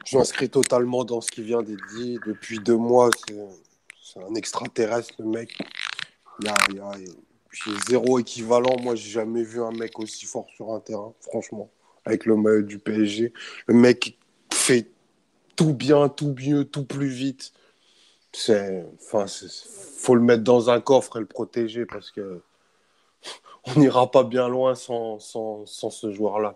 Je 0.05 0.17
m'inscris 0.17 0.49
totalement 0.49 1.05
dans 1.05 1.21
ce 1.21 1.31
qui 1.31 1.43
vient 1.43 1.63
d'être 1.63 1.87
dit. 1.97 2.19
Depuis 2.27 2.59
deux 2.59 2.77
mois, 2.77 3.11
c'est 4.03 4.21
un 4.21 4.35
extraterrestre, 4.35 5.15
le 5.19 5.27
mec. 5.27 5.59
Il 6.41 6.47
y 6.47 6.49
a 6.49 6.55
j'ai 7.51 7.73
zéro 7.89 8.19
équivalent. 8.19 8.77
Moi, 8.83 8.95
j'ai 8.95 9.11
jamais 9.11 9.43
vu 9.43 9.63
un 9.63 9.73
mec 9.73 9.99
aussi 9.99 10.27
fort 10.27 10.47
sur 10.55 10.73
un 10.73 10.81
terrain, 10.81 11.13
franchement, 11.21 11.71
avec 12.05 12.27
le 12.27 12.37
maillot 12.37 12.63
du 12.63 12.79
PSG. 12.79 13.33
Le 13.67 13.75
mec 13.75 14.19
fait 14.53 14.91
tout 15.57 15.75
bien, 15.75 16.09
tout 16.09 16.35
mieux, 16.39 16.65
tout 16.65 16.85
plus 16.85 17.09
vite. 17.09 17.53
C'est, 18.33 18.85
enfin, 18.95 19.27
faut 19.97 20.15
le 20.15 20.21
mettre 20.21 20.45
dans 20.45 20.71
un 20.71 20.81
coffre 20.81 21.17
et 21.17 21.21
le 21.21 21.27
protéger 21.27 21.87
parce 21.87 22.11
que 22.11 22.43
on 23.65 23.81
n'ira 23.81 24.11
pas 24.11 24.25
bien 24.25 24.49
loin 24.49 24.75
sans, 24.75 25.19
sans, 25.19 25.67
ce 25.67 26.13
joueur-là. 26.13 26.55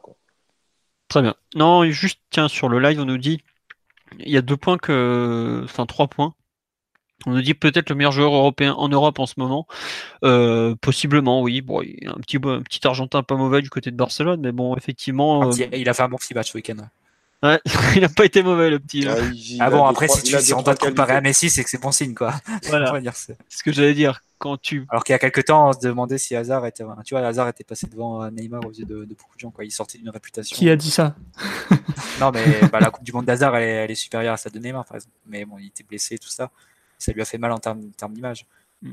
Très 1.09 1.23
bien. 1.23 1.35
Non, 1.55 1.85
juste, 1.91 2.21
tiens, 2.31 2.49
sur 2.49 2.69
le 2.69 2.79
live, 2.79 3.01
on 3.01 3.05
nous 3.05 3.19
dit, 3.19 3.43
il 4.19 4.31
y 4.31 4.37
a 4.37 4.43
deux 4.43 4.57
points 4.57 4.79
que, 4.79 5.63
enfin, 5.65 5.87
trois 5.87 6.09
points. 6.09 6.35
On 7.27 7.33
nous 7.33 7.43
dit 7.43 7.55
peut-être 7.55 7.89
le 7.89 7.95
meilleur 7.95 8.13
joueur 8.13 8.35
européen 8.35 8.73
en 8.73 8.89
Europe 8.89 9.19
en 9.19 9.27
ce 9.27 9.35
moment. 9.37 9.67
Euh, 10.25 10.75
possiblement, 10.81 11.41
oui. 11.41 11.61
Bon, 11.61 11.81
il 11.83 12.03
y 12.03 12.07
a 12.07 12.11
un 12.11 12.21
petit, 12.21 12.37
un 12.37 12.63
petit 12.63 12.87
Argentin 12.87 13.23
pas 13.23 13.37
mauvais 13.37 13.63
du 13.63 13.71
côté 13.71 13.91
de 13.91 13.97
Barcelone, 13.97 14.41
mais 14.41 14.53
bon, 14.53 14.77
effectivement. 14.77 15.49
Euh, 15.49 15.53
il 15.73 15.89
a 15.89 15.95
fait 15.95 16.03
un 16.03 16.09
bon 16.09 16.17
petit 16.17 16.35
match 16.35 16.51
ce 16.51 16.59
week-end. 16.59 16.77
Ouais, 17.43 17.61
il 17.97 18.03
n'a 18.03 18.09
pas 18.09 18.25
été 18.25 18.43
mauvais 18.43 18.71
le 18.71 18.79
petit. 18.79 19.07
Ah, 19.09 19.17
ah 19.59 19.71
bon, 19.71 19.85
après, 19.85 20.07
si, 20.07 20.23
tu, 20.23 20.39
si 20.39 20.55
on 20.55 20.63
doit 20.63 20.77
te 20.77 20.85
comparer 20.85 21.15
à 21.15 21.21
Messi, 21.21 21.51
c'est 21.51 21.65
que 21.65 21.71
c'est 21.71 21.81
bon 21.81 21.91
signe, 21.91 22.15
quoi. 22.15 22.35
Voilà. 22.69 22.93
c'est 23.13 23.37
ce 23.49 23.63
que 23.63 23.73
j'allais 23.73 23.95
dire. 23.95 24.21
Quand 24.39 24.61
tu... 24.61 24.87
Alors 24.89 25.05
qu'il 25.05 25.13
y 25.13 25.17
a 25.17 25.21
quelques 25.21 25.45
temps, 25.45 25.69
on 25.69 25.73
se 25.73 25.79
demandait 25.79 26.19
si 26.19 26.35
Hazard 26.35 26.67
était. 26.67 26.85
Tu 27.05 27.15
vois, 27.15 27.27
Hazard 27.27 27.49
était 27.49 27.65
passé 27.65 27.87
devant 27.87 28.23
euh, 28.23 28.31
Neymar 28.31 28.65
aux 28.67 28.73
yeux 28.73 28.85
de, 28.85 29.05
beaucoup 29.05 29.37
de 29.37 29.41
gens, 29.41 29.51
quoi. 29.51 29.65
Il 29.65 29.71
sortait 29.71 29.99
d'une 29.99 30.11
réputation. 30.11 30.57
Qui 30.57 30.71
a 30.71 30.77
dit 30.77 30.91
ça? 30.91 31.17
Non, 32.21 32.31
mais 32.31 32.45
bah, 32.71 32.79
la 32.79 32.91
Coupe 32.91 33.03
du 33.03 33.13
Monde 33.13 33.25
d'Hazard, 33.25 33.57
elle, 33.57 33.91
est 33.91 33.95
supérieure 33.97 34.35
à 34.35 34.37
celle 34.37 34.53
de 34.53 34.59
Neymar, 34.61 34.85
par 34.85 34.97
exemple. 34.97 35.17
Mais 35.27 35.45
bon, 35.45 35.59
il 35.59 35.67
était 35.69 35.83
blessé, 35.83 36.19
tout 36.19 36.29
ça. 36.29 36.51
Ça 36.99 37.11
lui 37.13 37.21
a 37.21 37.25
fait 37.25 37.39
mal 37.39 37.51
en 37.51 37.59
termes, 37.59 37.91
d'image. 38.11 38.47
Mm. 38.83 38.93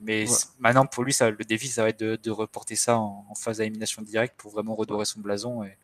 mais 0.00 0.24
maintenant, 0.58 0.86
pour 0.86 1.04
lui, 1.04 1.12
ça, 1.12 1.30
le 1.30 1.44
défi, 1.44 1.68
ça 1.68 1.82
va 1.82 1.90
être 1.90 2.00
de, 2.00 2.30
reporter 2.30 2.76
ça 2.76 2.98
en, 2.98 3.26
en 3.28 3.34
phase 3.34 3.58
d'élimination 3.58 4.02
directe 4.02 4.34
pour 4.36 4.52
vraiment 4.52 4.74
redorer 4.74 5.04
son 5.06 5.20
blason 5.20 5.64
et, 5.64 5.76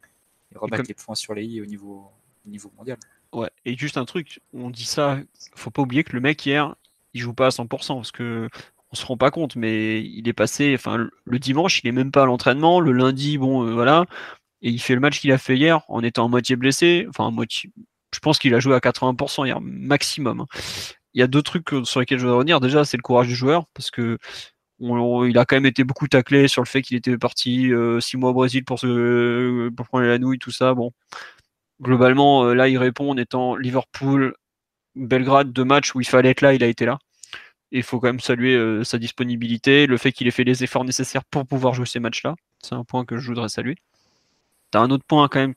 remettre 0.58 0.84
les 0.88 0.94
points 0.94 1.14
sur 1.14 1.34
les 1.34 1.44
i 1.44 1.60
au 1.60 1.66
niveau, 1.66 2.10
niveau 2.44 2.72
mondial. 2.76 2.98
Ouais, 3.32 3.50
et 3.64 3.76
juste 3.76 3.96
un 3.96 4.04
truc, 4.04 4.40
on 4.52 4.70
dit 4.70 4.84
ça, 4.84 5.18
faut 5.54 5.70
pas 5.70 5.82
oublier 5.82 6.04
que 6.04 6.12
le 6.12 6.20
mec 6.20 6.44
hier, 6.44 6.74
il 7.14 7.20
joue 7.20 7.34
pas 7.34 7.46
à 7.46 7.50
100% 7.50 7.96
parce 7.96 8.12
que 8.12 8.48
on 8.90 8.94
se 8.94 9.06
rend 9.06 9.16
pas 9.16 9.30
compte, 9.30 9.56
mais 9.56 10.02
il 10.02 10.28
est 10.28 10.34
passé, 10.34 10.74
enfin 10.74 11.08
le 11.24 11.38
dimanche, 11.38 11.80
il 11.82 11.88
est 11.88 11.92
même 11.92 12.10
pas 12.10 12.24
à 12.24 12.26
l'entraînement, 12.26 12.78
le 12.78 12.92
lundi, 12.92 13.38
bon 13.38 13.66
euh, 13.66 13.72
voilà, 13.72 14.04
et 14.60 14.70
il 14.70 14.80
fait 14.80 14.94
le 14.94 15.00
match 15.00 15.20
qu'il 15.20 15.32
a 15.32 15.38
fait 15.38 15.56
hier 15.56 15.82
en 15.88 16.02
étant 16.02 16.26
à 16.26 16.28
moitié 16.28 16.56
blessé, 16.56 17.06
enfin 17.08 17.30
moitié, 17.30 17.70
je 18.14 18.18
pense 18.20 18.38
qu'il 18.38 18.54
a 18.54 18.60
joué 18.60 18.74
à 18.74 18.78
80% 18.78 19.46
hier 19.46 19.60
maximum. 19.60 20.46
Il 21.14 21.20
y 21.20 21.22
a 21.22 21.26
deux 21.26 21.42
trucs 21.42 21.68
sur 21.84 22.00
lesquels 22.00 22.18
je 22.18 22.24
voudrais 22.24 22.36
revenir. 22.36 22.60
Déjà, 22.60 22.84
c'est 22.84 22.96
le 22.96 23.02
courage 23.02 23.28
du 23.28 23.34
joueur 23.34 23.66
parce 23.74 23.90
que 23.90 24.18
il 24.82 25.38
a 25.38 25.44
quand 25.44 25.56
même 25.56 25.66
été 25.66 25.84
beaucoup 25.84 26.08
taclé 26.08 26.48
sur 26.48 26.62
le 26.62 26.66
fait 26.66 26.82
qu'il 26.82 26.96
était 26.96 27.16
parti 27.16 27.72
euh, 27.72 28.00
six 28.00 28.16
mois 28.16 28.30
au 28.30 28.34
Brésil 28.34 28.64
pour 28.64 28.78
se 28.80 29.68
prendre 29.70 30.04
la 30.04 30.18
nouille, 30.18 30.38
tout 30.38 30.50
ça. 30.50 30.74
Bon, 30.74 30.92
globalement, 31.80 32.44
euh, 32.44 32.54
là, 32.54 32.68
il 32.68 32.78
répond 32.78 33.10
en 33.10 33.16
étant 33.16 33.56
Liverpool, 33.56 34.34
Belgrade, 34.96 35.52
deux 35.52 35.64
matchs 35.64 35.94
où 35.94 36.00
il 36.00 36.06
fallait 36.06 36.30
être 36.30 36.40
là, 36.40 36.54
il 36.54 36.64
a 36.64 36.66
été 36.66 36.84
là. 36.84 36.98
Il 37.70 37.82
faut 37.82 38.00
quand 38.00 38.08
même 38.08 38.20
saluer 38.20 38.54
euh, 38.54 38.84
sa 38.84 38.98
disponibilité, 38.98 39.86
le 39.86 39.96
fait 39.96 40.12
qu'il 40.12 40.26
ait 40.26 40.32
fait 40.32 40.44
les 40.44 40.64
efforts 40.64 40.84
nécessaires 40.84 41.24
pour 41.24 41.46
pouvoir 41.46 41.74
jouer 41.74 41.86
ces 41.86 42.00
matchs-là. 42.00 42.34
C'est 42.60 42.74
un 42.74 42.84
point 42.84 43.04
que 43.04 43.18
je 43.18 43.28
voudrais 43.28 43.48
saluer. 43.48 43.76
T'as 44.70 44.80
un 44.80 44.90
autre 44.90 45.04
point 45.04 45.28
quand 45.28 45.40
même 45.40 45.54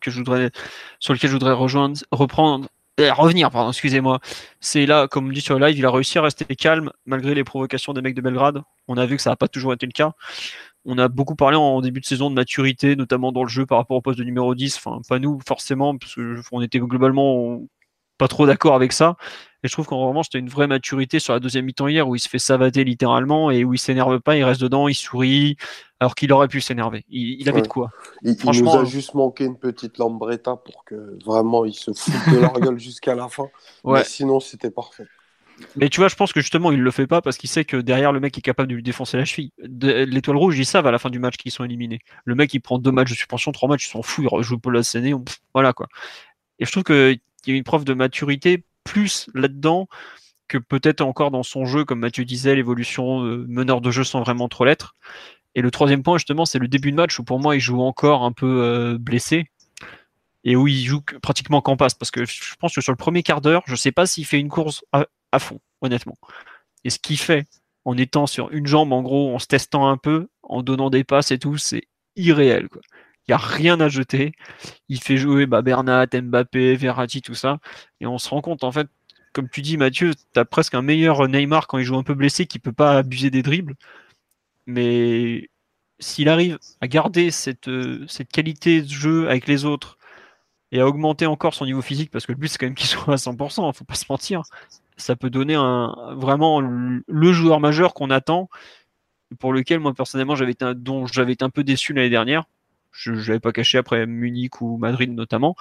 sur 1.00 1.14
lequel 1.14 1.30
je 1.30 1.36
voudrais 1.36 1.54
reprendre, 1.54 2.68
euh, 3.00 3.14
revenir, 3.14 3.52
pardon, 3.52 3.72
excusez-moi. 3.72 4.20
C'est 4.62 4.86
là, 4.86 5.08
comme 5.08 5.28
on 5.28 5.32
dit 5.32 5.42
sur 5.42 5.60
le 5.60 5.66
live, 5.66 5.78
il 5.78 5.86
a 5.86 5.92
réussi 5.92 6.18
à 6.18 6.22
rester 6.22 6.46
calme 6.56 6.92
malgré 7.06 7.36
les 7.36 7.44
provocations 7.44 7.94
des 7.94 8.02
mecs 8.02 8.16
de 8.16 8.22
Belgrade. 8.22 8.62
On 8.88 8.98
a 8.98 9.06
vu 9.06 9.18
que 9.18 9.22
ça 9.22 9.32
n'a 9.32 9.36
pas 9.36 9.48
toujours 9.50 9.74
été 9.74 9.86
le 9.86 9.92
cas. 9.92 10.14
On 10.86 10.98
a 10.98 11.08
beaucoup 11.08 11.36
parlé 11.36 11.58
en 11.58 11.82
début 11.82 12.00
de 12.00 12.06
saison 12.06 12.30
de 12.30 12.36
maturité, 12.36 12.96
notamment 12.96 13.32
dans 13.32 13.44
le 13.44 13.50
jeu 13.50 13.66
par 13.66 13.80
rapport 13.80 13.98
au 13.98 14.02
poste 14.02 14.20
de 14.20 14.24
numéro 14.24 14.56
10. 14.56 14.78
Enfin, 14.78 15.02
pas 15.10 15.20
nous 15.20 15.40
forcément, 15.46 15.98
parce 15.98 16.16
qu'on 16.50 16.62
était 16.62 16.80
globalement 16.80 17.62
pas 18.18 18.28
trop 18.28 18.46
d'accord 18.46 18.76
avec 18.76 18.92
ça. 18.92 19.18
Et 19.64 19.68
je 19.68 19.74
trouve 19.74 19.88
qu'en 19.88 20.08
revanche, 20.08 20.28
c'était 20.28 20.40
une 20.40 20.50
vraie 20.50 20.68
maturité 20.68 21.20
sur 21.20 21.34
la 21.34 21.40
deuxième 21.40 21.66
mi-temps 21.66 21.88
hier 21.88 22.08
où 22.08 22.16
il 22.16 22.20
se 22.20 22.30
fait 22.30 22.40
savater 22.40 22.84
littéralement 22.84 23.50
et 23.50 23.64
où 23.64 23.74
il 23.74 23.80
s'énerve 23.80 24.20
pas, 24.20 24.36
il 24.38 24.44
reste 24.44 24.62
dedans, 24.62 24.88
il 24.88 24.94
sourit, 24.94 25.58
alors 26.00 26.14
qu'il 26.14 26.32
aurait 26.34 26.48
pu 26.48 26.62
s'énerver. 26.62 27.04
Il, 27.10 27.50
avait 27.50 27.64
de 27.64 27.68
quoi. 27.68 27.90
Il, 28.22 28.38
Franchement, 28.38 28.76
nous 28.76 28.82
a 28.82 28.86
juste 28.86 29.16
manqué 29.16 29.46
une 29.46 29.58
petite 29.58 29.98
lambretta 29.98 30.56
pour 30.56 30.86
que 30.86 31.18
vraiment 31.26 31.66
il 31.66 31.74
se 31.74 31.92
foute 31.94 32.34
de 32.34 32.40
leur 32.40 32.54
gueule 32.60 32.78
jusqu'à 32.78 33.16
la 33.16 33.28
fin. 33.28 33.48
Ouais. 33.84 34.00
Mais 34.00 34.06
sinon, 34.06 34.40
c'était 34.40 34.70
parfait. 34.70 35.08
Mais 35.76 35.90
tu 35.90 36.00
vois, 36.00 36.10
je 36.10 36.16
pense 36.16 36.34
que 36.34 36.42
justement, 36.42 36.72
il 36.72 36.82
le 36.82 36.92
fait 36.92 37.08
pas 37.08 37.22
parce 37.22 37.38
qu'il 37.38 37.50
sait 37.50 37.66
que 37.66 37.78
derrière, 37.78 38.12
le 38.12 38.20
mec 38.20 38.38
est 38.38 38.42
capable 38.42 38.70
de 38.70 38.76
lui 38.76 38.84
défoncer 38.84 39.18
la 39.18 39.26
cheville. 39.26 39.52
L'étoile 39.58 40.38
rouge, 40.38 40.58
ils 40.60 40.66
savent 40.66 40.88
à 40.88 40.92
la 40.92 41.00
fin 41.00 41.10
du 41.10 41.20
match 41.20 41.38
qu'ils 41.38 41.52
sont 41.52 41.64
éliminés. 41.64 42.00
Le 42.26 42.36
mec, 42.36 42.54
il 42.54 42.60
prend 42.60 42.78
deux 42.78 42.92
matchs 42.92 43.12
de 43.12 43.16
suspension, 43.16 43.52
trois 43.52 43.70
matchs, 43.70 43.88
ils 43.88 43.92
s'en 43.92 44.02
fout, 44.02 44.26
il 44.26 44.28
rejoue 44.28 44.60
la 44.66 44.84
scène, 44.84 45.24
voilà 45.54 45.74
quoi. 45.74 45.88
Et 46.60 46.66
je 46.66 46.72
trouve 46.72 46.84
qu'il 46.84 47.20
y 47.54 47.56
a 47.56 47.58
une 47.58 47.64
preuve 47.64 47.86
de 47.86 47.94
maturité 47.94 48.64
plus 48.84 49.30
là-dedans 49.34 49.88
que 50.48 50.58
peut-être 50.58 51.02
encore 51.02 51.32
dans 51.32 51.44
son 51.44 51.66
jeu, 51.66 51.86
comme 51.86 52.00
Mathieu 52.00 52.24
disait, 52.24 52.56
l'évolution 52.56 53.22
meneur 53.22 53.82
de 53.82 53.90
jeu 53.90 54.04
sans 54.04 54.22
vraiment 54.22 54.48
trop 54.48 54.64
l'être. 54.66 54.96
Et 55.56 55.62
le 55.62 55.72
troisième 55.72 56.04
point, 56.04 56.18
justement, 56.18 56.46
c'est 56.46 56.60
le 56.60 56.68
début 56.68 56.92
de 56.92 56.98
match 56.98 57.18
où 57.18 57.24
pour 57.24 57.40
moi, 57.40 57.56
il 57.56 57.62
joue 57.62 57.82
encore 57.82 58.24
un 58.24 58.34
peu 58.34 58.62
euh, 58.62 58.98
blessé 59.00 59.50
et 60.44 60.56
où 60.56 60.68
il 60.68 60.86
joue 60.86 61.02
pratiquement 61.22 61.62
qu'en 61.62 61.78
passe. 61.78 61.94
Parce 61.94 62.12
que 62.12 62.26
je 62.26 62.56
pense 62.60 62.76
que 62.76 62.82
sur 62.82 62.92
le 62.92 62.98
premier 62.98 63.24
quart 63.24 63.42
d'heure, 63.42 63.64
je 63.66 63.72
ne 63.72 63.78
sais 63.78 63.94
pas 63.94 64.06
s'il 64.06 64.26
fait 64.26 64.40
une 64.40 64.50
course 64.50 64.84
à 64.92 65.40
fond, 65.40 65.60
honnêtement. 65.82 66.18
Et 66.84 66.90
ce 66.90 67.00
qu'il 67.00 67.18
fait 67.18 67.48
en 67.86 67.98
étant 67.98 68.28
sur 68.28 68.52
une 68.52 68.68
jambe, 68.68 68.92
en 68.92 69.02
gros, 69.02 69.34
en 69.34 69.40
se 69.40 69.48
testant 69.48 69.88
un 69.88 69.98
peu, 69.98 70.28
en 70.44 70.62
donnant 70.62 70.90
des 70.90 71.04
passes 71.04 71.32
et 71.32 71.40
tout, 71.40 71.58
c'est 71.58 71.84
irréel. 72.16 72.68
Quoi. 72.68 72.82
Il 73.28 73.32
n'y 73.32 73.36
a 73.36 73.38
rien 73.38 73.80
à 73.80 73.90
jeter. 73.90 74.34
Il 74.90 75.02
fait 75.02 75.18
jouer 75.18 75.46
bah, 75.48 75.62
Bernat, 75.62 76.08
Mbappé, 76.14 76.76
Verratti, 76.76 77.22
tout 77.22 77.36
ça. 77.36 77.60
Et 78.02 78.06
on 78.08 78.18
se 78.18 78.30
rend 78.30 78.42
compte, 78.42 78.64
en 78.64 78.72
fait, 78.72 78.88
comme 79.34 79.50
tu 79.50 79.62
dis, 79.62 79.78
Mathieu, 79.78 80.14
tu 80.34 80.40
as 80.40 80.46
presque 80.46 80.76
un 80.76 80.82
meilleur 80.82 81.28
Neymar 81.28 81.68
quand 81.68 81.78
il 81.78 81.86
joue 81.86 81.98
un 81.98 82.04
peu 82.04 82.14
blessé 82.16 82.46
qui 82.46 82.60
peut 82.60 82.72
pas 82.72 82.98
abuser 82.98 83.30
des 83.32 83.42
dribbles. 83.42 83.76
Mais 84.68 85.50
s'il 86.00 86.30
arrive 86.30 86.60
à 86.82 86.88
garder 86.88 87.32
cette, 87.32 87.70
cette 88.08 88.32
qualité 88.32 88.82
de 88.82 88.90
jeu 88.90 89.30
avec 89.30 89.48
les 89.48 89.66
autres, 89.66 89.98
et 90.72 90.82
à 90.82 90.88
augmenter 90.88 91.26
encore 91.26 91.54
son 91.54 91.66
niveau 91.66 91.82
physique, 91.82 92.12
parce 92.12 92.26
que 92.26 92.34
le 92.34 92.38
but 92.38 92.50
c'est 92.50 92.58
quand 92.58 92.66
même 92.66 92.76
qu'il 92.76 92.88
soit 92.90 93.14
à 93.14 93.18
100%, 93.18 93.74
faut 93.74 93.86
pas 93.86 93.96
se 93.96 94.06
mentir, 94.10 94.42
ça 94.98 95.16
peut 95.16 95.30
donner 95.30 95.56
un, 95.56 96.16
vraiment 96.16 96.62
le 96.62 97.34
joueur 97.34 97.60
majeur 97.60 97.94
qu'on 97.94 98.10
attend, 98.10 98.50
pour 99.40 99.54
lequel 99.54 99.80
moi 99.80 99.94
personnellement 99.94 100.36
j'avais 100.36 100.56
j'avais 101.12 101.34
été 101.34 101.44
un 101.44 101.50
peu 101.50 101.64
déçu 101.64 101.94
l'année 101.94 102.10
dernière. 102.10 102.46
Je 102.96 103.12
ne 103.12 103.18
l'avais 103.18 103.40
pas 103.40 103.52
caché 103.52 103.78
après 103.78 104.06
Munich 104.06 104.62
ou 104.62 104.78
Madrid 104.78 105.12
notamment. 105.12 105.56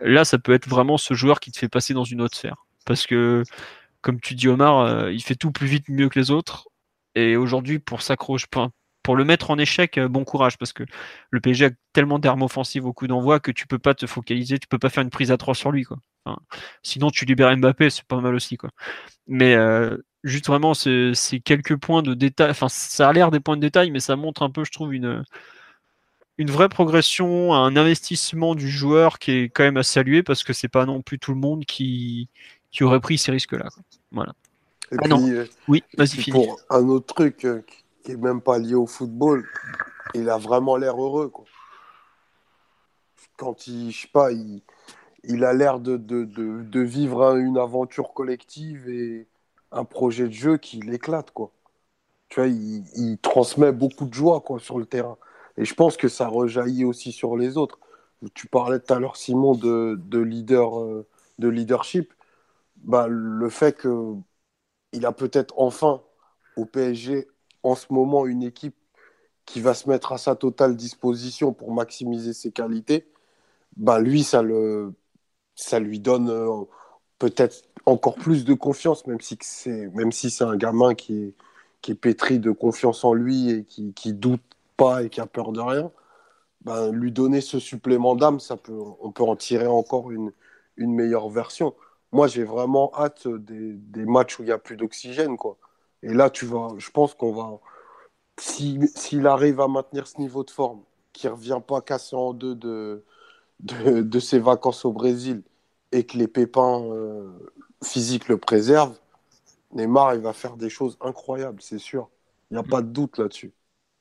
Là, 0.00 0.24
ça 0.24 0.38
peut 0.38 0.52
être 0.52 0.68
vraiment 0.68 0.98
ce 0.98 1.14
joueur 1.14 1.40
qui 1.40 1.52
te 1.52 1.58
fait 1.58 1.68
passer 1.68 1.94
dans 1.94 2.04
une 2.04 2.20
autre 2.20 2.36
sphère. 2.36 2.66
Parce 2.84 3.06
que, 3.06 3.44
comme 4.00 4.20
tu 4.20 4.34
dis 4.34 4.48
Omar, 4.48 4.80
euh, 4.80 5.12
il 5.12 5.22
fait 5.22 5.36
tout 5.36 5.52
plus 5.52 5.66
vite, 5.66 5.88
mieux 5.88 6.08
que 6.08 6.18
les 6.18 6.30
autres. 6.30 6.68
Et 7.14 7.36
aujourd'hui, 7.36 7.78
pour 7.78 8.02
s'accrocher, 8.02 8.46
pour 9.02 9.16
le 9.16 9.24
mettre 9.24 9.50
en 9.50 9.58
échec, 9.58 9.98
euh, 9.98 10.08
bon 10.08 10.24
courage, 10.24 10.58
parce 10.58 10.72
que 10.72 10.84
le 11.30 11.40
PSG 11.40 11.66
a 11.66 11.70
tellement 11.92 12.18
d'armes 12.18 12.42
offensives 12.42 12.86
au 12.86 12.92
coup 12.92 13.06
d'envoi 13.06 13.38
que 13.38 13.52
tu 13.52 13.66
peux 13.66 13.78
pas 13.78 13.94
te 13.94 14.06
focaliser, 14.06 14.58
tu 14.58 14.66
peux 14.66 14.78
pas 14.78 14.90
faire 14.90 15.04
une 15.04 15.10
prise 15.10 15.30
à 15.30 15.36
trois 15.36 15.54
sur 15.54 15.70
lui, 15.70 15.86
sinon, 16.82 17.10
tu 17.10 17.24
libères 17.24 17.56
Mbappé, 17.56 17.90
c'est 17.90 18.04
pas 18.04 18.20
mal 18.20 18.34
aussi. 18.34 18.58
Mais 19.26 19.54
euh, 19.54 19.96
juste 20.24 20.46
vraiment, 20.46 20.74
c'est 20.74 21.40
quelques 21.44 21.76
points 21.76 22.02
de 22.02 22.14
détail. 22.14 22.50
Enfin, 22.50 22.68
ça 22.68 23.08
a 23.08 23.12
l'air 23.12 23.30
des 23.30 23.40
points 23.40 23.56
de 23.56 23.62
détail, 23.62 23.90
mais 23.90 24.00
ça 24.00 24.16
montre 24.16 24.42
un 24.42 24.50
peu, 24.50 24.64
je 24.64 24.72
trouve, 24.72 24.94
une 24.94 25.24
une 26.38 26.50
vraie 26.50 26.68
progression, 26.68 27.54
un 27.54 27.76
investissement 27.76 28.54
du 28.54 28.68
joueur 28.68 29.18
qui 29.18 29.32
est 29.32 29.48
quand 29.48 29.62
même 29.62 29.76
à 29.76 29.82
saluer 29.82 30.22
parce 30.22 30.42
que 30.42 30.52
c'est 30.52 30.68
pas 30.68 30.84
non 30.84 31.02
plus 31.02 31.18
tout 31.18 31.32
le 31.32 31.38
monde 31.38 31.64
qui, 31.64 32.28
qui 32.70 32.84
aurait 32.84 33.00
pris 33.00 33.18
ces 33.18 33.30
risques-là. 33.30 33.68
Voilà. 34.10 34.32
ah 34.98 35.08
non. 35.08 35.26
Euh, 35.28 35.46
oui, 35.68 35.84
vas-y, 35.96 36.30
Pour 36.30 36.60
un 36.70 36.88
autre 36.88 37.14
truc 37.14 37.46
qui 38.02 38.12
est 38.12 38.16
même 38.16 38.40
pas 38.40 38.58
lié 38.58 38.74
au 38.74 38.86
football, 38.86 39.46
il 40.14 40.28
a 40.28 40.38
vraiment 40.38 40.76
l'air 40.76 41.00
heureux. 41.00 41.28
Quoi. 41.28 41.44
Quand 43.36 43.66
il, 43.66 43.90
je 43.90 44.02
sais 44.02 44.08
pas, 44.12 44.32
il, 44.32 44.60
il 45.24 45.44
a 45.44 45.52
l'air 45.52 45.78
de, 45.78 45.96
de, 45.96 46.24
de, 46.24 46.80
vivre 46.80 47.36
une 47.36 47.58
aventure 47.58 48.12
collective 48.12 48.88
et 48.88 49.26
un 49.72 49.84
projet 49.84 50.28
de 50.28 50.32
jeu 50.32 50.56
qui 50.56 50.80
l'éclate. 50.80 51.30
Quoi. 51.30 51.50
Tu 52.28 52.40
vois, 52.40 52.48
il, 52.48 52.84
il, 52.96 53.18
transmet 53.18 53.72
beaucoup 53.72 54.06
de 54.06 54.14
joie 54.14 54.40
quoi, 54.40 54.58
sur 54.58 54.78
le 54.78 54.86
terrain. 54.86 55.16
Et 55.56 55.64
je 55.64 55.74
pense 55.74 55.96
que 55.96 56.08
ça 56.08 56.28
rejaillit 56.28 56.84
aussi 56.84 57.12
sur 57.12 57.36
les 57.36 57.56
autres. 57.56 57.78
Tu 58.34 58.46
parlais 58.48 58.80
tout 58.80 58.92
à 58.94 58.98
l'heure, 58.98 59.16
Simon, 59.16 59.54
de, 59.54 60.00
de, 60.06 60.18
leader, 60.18 60.80
euh, 60.80 61.06
de 61.38 61.48
leadership. 61.48 62.12
Bah, 62.76 63.06
le 63.08 63.48
fait 63.48 63.80
qu'il 63.80 65.06
a 65.06 65.12
peut-être 65.12 65.54
enfin 65.56 66.02
au 66.56 66.66
PSG 66.66 67.28
en 67.62 67.74
ce 67.74 67.86
moment 67.92 68.26
une 68.26 68.42
équipe 68.42 68.76
qui 69.46 69.60
va 69.60 69.74
se 69.74 69.88
mettre 69.88 70.12
à 70.12 70.18
sa 70.18 70.36
totale 70.36 70.76
disposition 70.76 71.52
pour 71.52 71.72
maximiser 71.72 72.32
ses 72.32 72.52
qualités, 72.52 73.06
bah 73.76 74.00
lui, 74.00 74.24
ça, 74.24 74.42
le, 74.42 74.94
ça 75.54 75.80
lui 75.80 76.00
donne 76.00 76.30
euh, 76.30 76.64
peut-être 77.18 77.64
encore 77.86 78.16
plus 78.16 78.44
de 78.44 78.54
confiance, 78.54 79.06
même 79.06 79.20
si 79.20 79.38
c'est 79.40 79.90
si 80.12 80.44
un 80.44 80.56
gamin 80.56 80.94
qui 80.94 81.14
est, 81.16 81.34
qui 81.82 81.92
est 81.92 81.94
pétri 81.96 82.38
de 82.38 82.50
confiance 82.50 83.04
en 83.04 83.14
lui 83.14 83.50
et 83.50 83.64
qui, 83.64 83.92
qui 83.94 84.12
doute 84.14 84.42
pas 84.76 85.02
et 85.02 85.10
qui 85.10 85.20
a 85.20 85.26
peur 85.26 85.52
de 85.52 85.60
rien. 85.60 85.92
Ben, 86.62 86.90
lui 86.92 87.12
donner 87.12 87.40
ce 87.40 87.58
supplément 87.58 88.16
d'âme, 88.16 88.40
ça 88.40 88.56
peut, 88.56 88.80
on 89.00 89.12
peut 89.12 89.22
en 89.22 89.36
tirer 89.36 89.66
encore 89.66 90.10
une, 90.10 90.32
une 90.76 90.94
meilleure 90.94 91.28
version. 91.28 91.74
Moi, 92.12 92.26
j'ai 92.28 92.44
vraiment 92.44 92.92
hâte 92.96 93.28
des, 93.28 93.74
des 93.74 94.04
matchs 94.06 94.38
où 94.38 94.42
il 94.42 94.46
n'y 94.46 94.52
a 94.52 94.58
plus 94.58 94.76
d'oxygène, 94.76 95.36
quoi. 95.36 95.58
Et 96.02 96.12
là, 96.14 96.30
tu 96.30 96.46
vas, 96.46 96.68
je 96.78 96.90
pense 96.90 97.14
qu'on 97.14 97.32
va, 97.32 97.60
s'il 98.38 99.26
arrive 99.26 99.60
à 99.60 99.68
maintenir 99.68 100.06
ce 100.06 100.18
niveau 100.20 100.44
de 100.44 100.50
forme, 100.50 100.82
qui 101.12 101.26
ne 101.26 101.32
revient 101.32 101.60
pas 101.66 101.80
cassé 101.80 102.16
en 102.16 102.32
deux 102.34 102.54
de, 102.54 103.04
de, 103.60 104.20
ses 104.20 104.38
vacances 104.38 104.84
au 104.84 104.92
Brésil, 104.92 105.42
et 105.92 106.04
que 106.04 106.18
les 106.18 106.28
pépins 106.28 106.82
euh, 106.84 107.30
physiques 107.82 108.28
le 108.28 108.38
préservent, 108.38 108.98
Neymar, 109.72 110.14
il 110.14 110.20
va 110.20 110.32
faire 110.32 110.56
des 110.56 110.70
choses 110.70 110.98
incroyables, 111.00 111.62
c'est 111.62 111.78
sûr. 111.78 112.08
Il 112.50 112.54
n'y 112.54 112.60
a 112.60 112.62
pas 112.62 112.82
de 112.82 112.88
doute 112.88 113.18
là-dessus. 113.18 113.52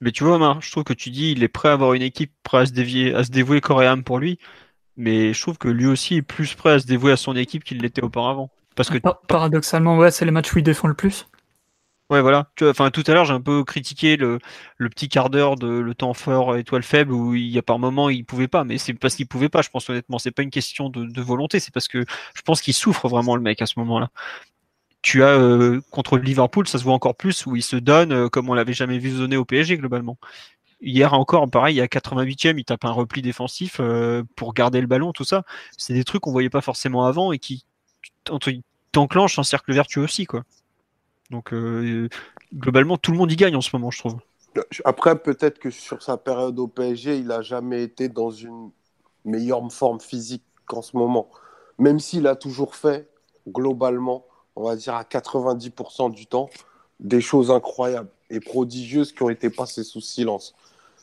Mais 0.04 0.12
tu 0.12 0.26
vois, 0.26 0.36
Omar, 0.36 0.62
je 0.62 0.70
trouve 0.70 0.84
que 0.84 0.94
tu 0.94 1.12
dis 1.12 1.32
il 1.32 1.44
est 1.44 1.48
prêt 1.48 1.70
à 1.70 1.74
avoir 1.74 1.94
une 1.94 2.02
équipe 2.02 2.34
prêt 2.44 2.60
à 2.60 2.66
se, 2.66 2.74
dévier, 2.74 3.16
à 3.16 3.24
se 3.24 3.32
dévouer 3.32 3.62
corps 3.62 3.82
et 3.82 3.88
âme 3.88 4.04
pour 4.04 4.20
lui, 4.20 4.38
mais 4.98 5.34
je 5.34 5.42
trouve 5.42 5.58
que 5.58 5.70
lui 5.70 5.86
aussi 5.86 6.16
est 6.16 6.22
plus 6.22 6.54
prêt 6.56 6.72
à 6.74 6.80
se 6.80 6.86
dévouer 6.86 7.14
à 7.14 7.18
son 7.18 7.38
équipe 7.38 7.64
qu'il 7.64 7.80
l'était 7.80 8.04
auparavant. 8.04 8.50
Parce 8.76 8.90
que 8.90 8.98
paradoxalement, 9.28 9.98
ouais, 9.98 10.12
c'est 10.12 10.26
les 10.26 10.32
matchs 10.32 10.54
où 10.54 10.58
il 10.60 10.64
défend 10.64 10.90
le 10.90 10.94
plus. 10.94 11.28
Ouais, 12.10 12.22
voilà. 12.22 12.52
Tu 12.56 12.68
enfin, 12.68 12.92
tout 12.92 13.04
à 13.08 13.14
l'heure, 13.14 13.24
j'ai 13.24 13.34
un 13.34 13.42
peu 13.42 13.64
critiqué 13.64 14.18
le, 14.18 14.40
petit 14.90 15.08
quart 15.08 15.30
d'heure 15.30 15.56
de 15.56 15.68
le 15.68 15.96
temps 15.96 16.14
fort 16.14 16.58
étoile 16.58 16.84
faible 16.84 17.14
où 17.14 17.34
il 17.34 17.48
y 17.48 17.58
a 17.58 17.62
par 17.62 17.80
moment 17.80 18.10
il 18.10 18.26
pouvait 18.26 18.50
pas, 18.50 18.66
mais 18.66 18.78
c'est 18.78 18.94
parce 18.94 19.16
qu'il 19.16 19.28
pouvait 19.28 19.50
pas. 19.50 19.62
Je 19.62 19.70
pense 19.70 19.90
honnêtement, 19.90 20.20
c'est 20.20 20.32
pas 20.32 20.44
une 20.44 20.50
question 20.50 20.90
de, 20.90 21.22
volonté, 21.22 21.62
c'est 21.62 21.74
parce 21.74 21.88
que 21.88 22.04
je 22.36 22.42
pense 22.42 22.62
qu'il 22.62 22.74
souffre 22.74 23.08
vraiment 23.08 23.36
le 23.38 23.42
mec 23.42 23.62
à 23.62 23.66
ce 23.66 23.80
moment-là. 23.80 24.10
Tu 25.04 25.22
as 25.22 25.38
euh, 25.38 25.82
contre 25.92 26.18
Liverpool, 26.18 26.68
ça 26.68 26.80
se 26.80 26.84
voit 26.84 26.94
encore 26.94 27.16
plus 27.16 27.46
où 27.46 27.56
il 27.56 27.62
se 27.62 27.76
donne 27.76 28.12
euh, 28.12 28.30
comme 28.30 28.50
on 28.50 28.56
l'avait 28.56 28.74
jamais 28.74 28.98
vu 28.98 29.12
donner 29.12 29.38
au 29.38 29.46
PSG 29.46 29.78
globalement. 29.78 30.18
Hier 30.82 31.14
encore, 31.14 31.50
pareil, 31.50 31.80
à 31.80 31.86
88e, 31.86 32.58
il 32.58 32.66
tape 32.66 32.84
un 32.86 32.92
repli 32.92 33.22
défensif 33.22 33.78
euh, 33.80 34.24
pour 34.36 34.54
garder 34.54 34.82
le 34.82 34.88
ballon, 34.88 35.14
tout 35.14 35.24
ça. 35.24 35.44
C'est 35.78 35.94
des 35.94 36.04
trucs 36.04 36.22
qu'on 36.22 36.32
voyait 36.32 36.50
pas 36.50 36.62
forcément 36.62 37.06
avant 37.06 37.32
et 37.32 37.38
qui 37.38 37.66
t'enclenchent 38.92 39.38
un 39.38 39.44
cercle 39.44 39.72
vertueux 39.74 40.04
aussi, 40.04 40.26
quoi. 40.26 40.44
Donc 41.30 41.54
globalement, 42.54 42.98
tout 42.98 43.12
le 43.12 43.18
monde 43.18 43.32
y 43.32 43.36
gagne 43.36 43.56
en 43.56 43.62
ce 43.62 43.70
moment, 43.74 43.92
je 43.92 44.00
trouve. 44.00 44.18
Après, 44.86 45.18
peut-être 45.18 45.60
que 45.60 45.70
sur 45.70 46.02
sa 46.04 46.18
période 46.18 46.60
au 46.60 46.68
PSG, 46.68 47.18
il 47.18 47.28
n'a 47.28 47.42
jamais 47.42 47.84
été 47.84 48.08
dans 48.10 48.30
une 48.30 48.72
meilleure 49.26 49.72
forme 49.72 50.00
physique 50.00 50.44
qu'en 50.66 50.82
ce 50.82 50.96
moment. 50.96 51.30
Même 51.80 52.00
s'il 52.00 52.28
a 52.28 52.36
toujours 52.36 52.76
fait, 52.76 53.10
globalement, 53.48 54.26
on 54.56 54.64
va 54.64 54.76
dire 54.76 54.96
à 54.96 55.04
90% 55.04 56.12
du 56.12 56.26
temps, 56.26 56.50
des 57.00 57.22
choses 57.22 57.52
incroyables 57.52 58.10
et 58.30 58.40
prodigieuses 58.40 59.12
qui 59.12 59.24
ont 59.24 59.30
été 59.30 59.50
passées 59.50 59.84
sous 59.84 60.02
silence. 60.02 60.56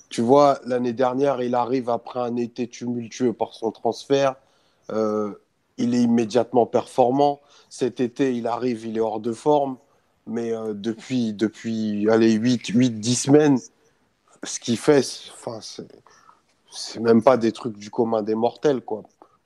Tu 0.09 0.23
vois, 0.23 0.61
l'année 0.65 0.93
dernière, 0.93 1.41
il 1.43 1.55
arrive 1.55 1.89
après 1.89 2.21
un 2.21 2.37
été 2.37 2.69
tumultueux 2.69 3.33
par 3.33 3.55
son 3.55 3.71
transfert. 3.71 4.35
Euh, 4.91 5.35
il 5.79 5.95
est 5.95 6.03
immédiatement 6.03 6.67
performant. 6.67 7.41
Cet 7.69 8.01
été, 8.01 8.35
il 8.35 8.47
arrive, 8.47 8.87
il 8.87 8.97
est 8.97 9.01
hors 9.01 9.21
de 9.21 9.33
forme 9.33 9.77
mais 10.31 10.53
euh, 10.53 10.75
depuis, 10.75 11.33
depuis 11.33 12.09
allez, 12.09 12.33
8, 12.33 12.69
8, 12.69 12.91
10 13.01 13.15
semaines, 13.15 13.59
ce 14.45 14.61
qu'il 14.61 14.79
fait, 14.79 15.05
enfin, 15.33 15.59
c'est 16.71 17.01
même 17.01 17.23
pas 17.23 17.37
des 17.37 17.53
trucs 17.53 17.77
du 17.77 17.91
commun 17.91 18.23
des 18.23 18.35
mortels. 18.35 18.81
Quoi. 18.83 19.03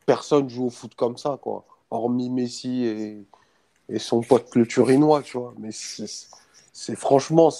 Personne 0.06 0.48
joue 0.48 0.66
au 0.66 0.70
foot 0.70 0.94
comme 0.94 1.16
ça, 1.16 1.38
quoi. 1.40 1.64
hormis 1.90 2.30
Messi 2.30 2.84
et, 2.84 3.26
et 3.88 3.98
son 3.98 4.22
pote 4.22 4.54
le 4.54 4.66
Turinois. 4.66 5.22
Tu 5.22 5.38
vois. 5.38 5.54
Mais 5.58 5.70
c'est 5.72 6.96
franchement, 6.96 7.50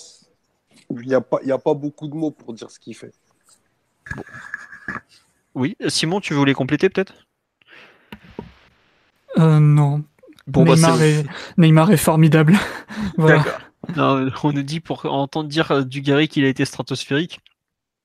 il 0.90 1.06
n'y 1.06 1.14
a, 1.14 1.20
pas, 1.20 1.40
a 1.48 1.58
pas 1.58 1.74
beaucoup 1.74 2.08
de 2.08 2.14
mots 2.14 2.30
pour 2.30 2.52
dire 2.54 2.70
ce 2.70 2.78
qu'il 2.78 2.96
fait. 2.96 3.12
Oui, 5.54 5.76
Simon, 5.88 6.20
tu 6.20 6.34
voulais 6.34 6.54
compléter 6.54 6.88
peut-être? 6.88 7.14
Euh, 9.38 9.58
Non, 9.60 10.04
Bon, 10.46 10.64
bah, 10.64 10.74
Neymar, 11.56 11.90
est... 11.90 11.96
formidable. 11.96 12.58
on 13.96 14.52
nous 14.52 14.62
dit 14.62 14.80
pour 14.80 15.06
entendre 15.06 15.48
dire 15.48 15.70
euh, 15.70 15.82
du 15.82 16.02
Gary 16.02 16.28
qu'il 16.28 16.44
a 16.44 16.48
été 16.48 16.64
stratosphérique, 16.64 17.40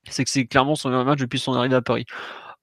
c'est 0.09 0.23
que 0.23 0.29
c'est 0.29 0.45
clairement 0.45 0.75
son 0.75 0.89
meilleur 0.89 1.05
match 1.05 1.19
depuis 1.19 1.39
son 1.39 1.53
arrivée 1.53 1.75
à 1.75 1.81
Paris. 1.81 2.05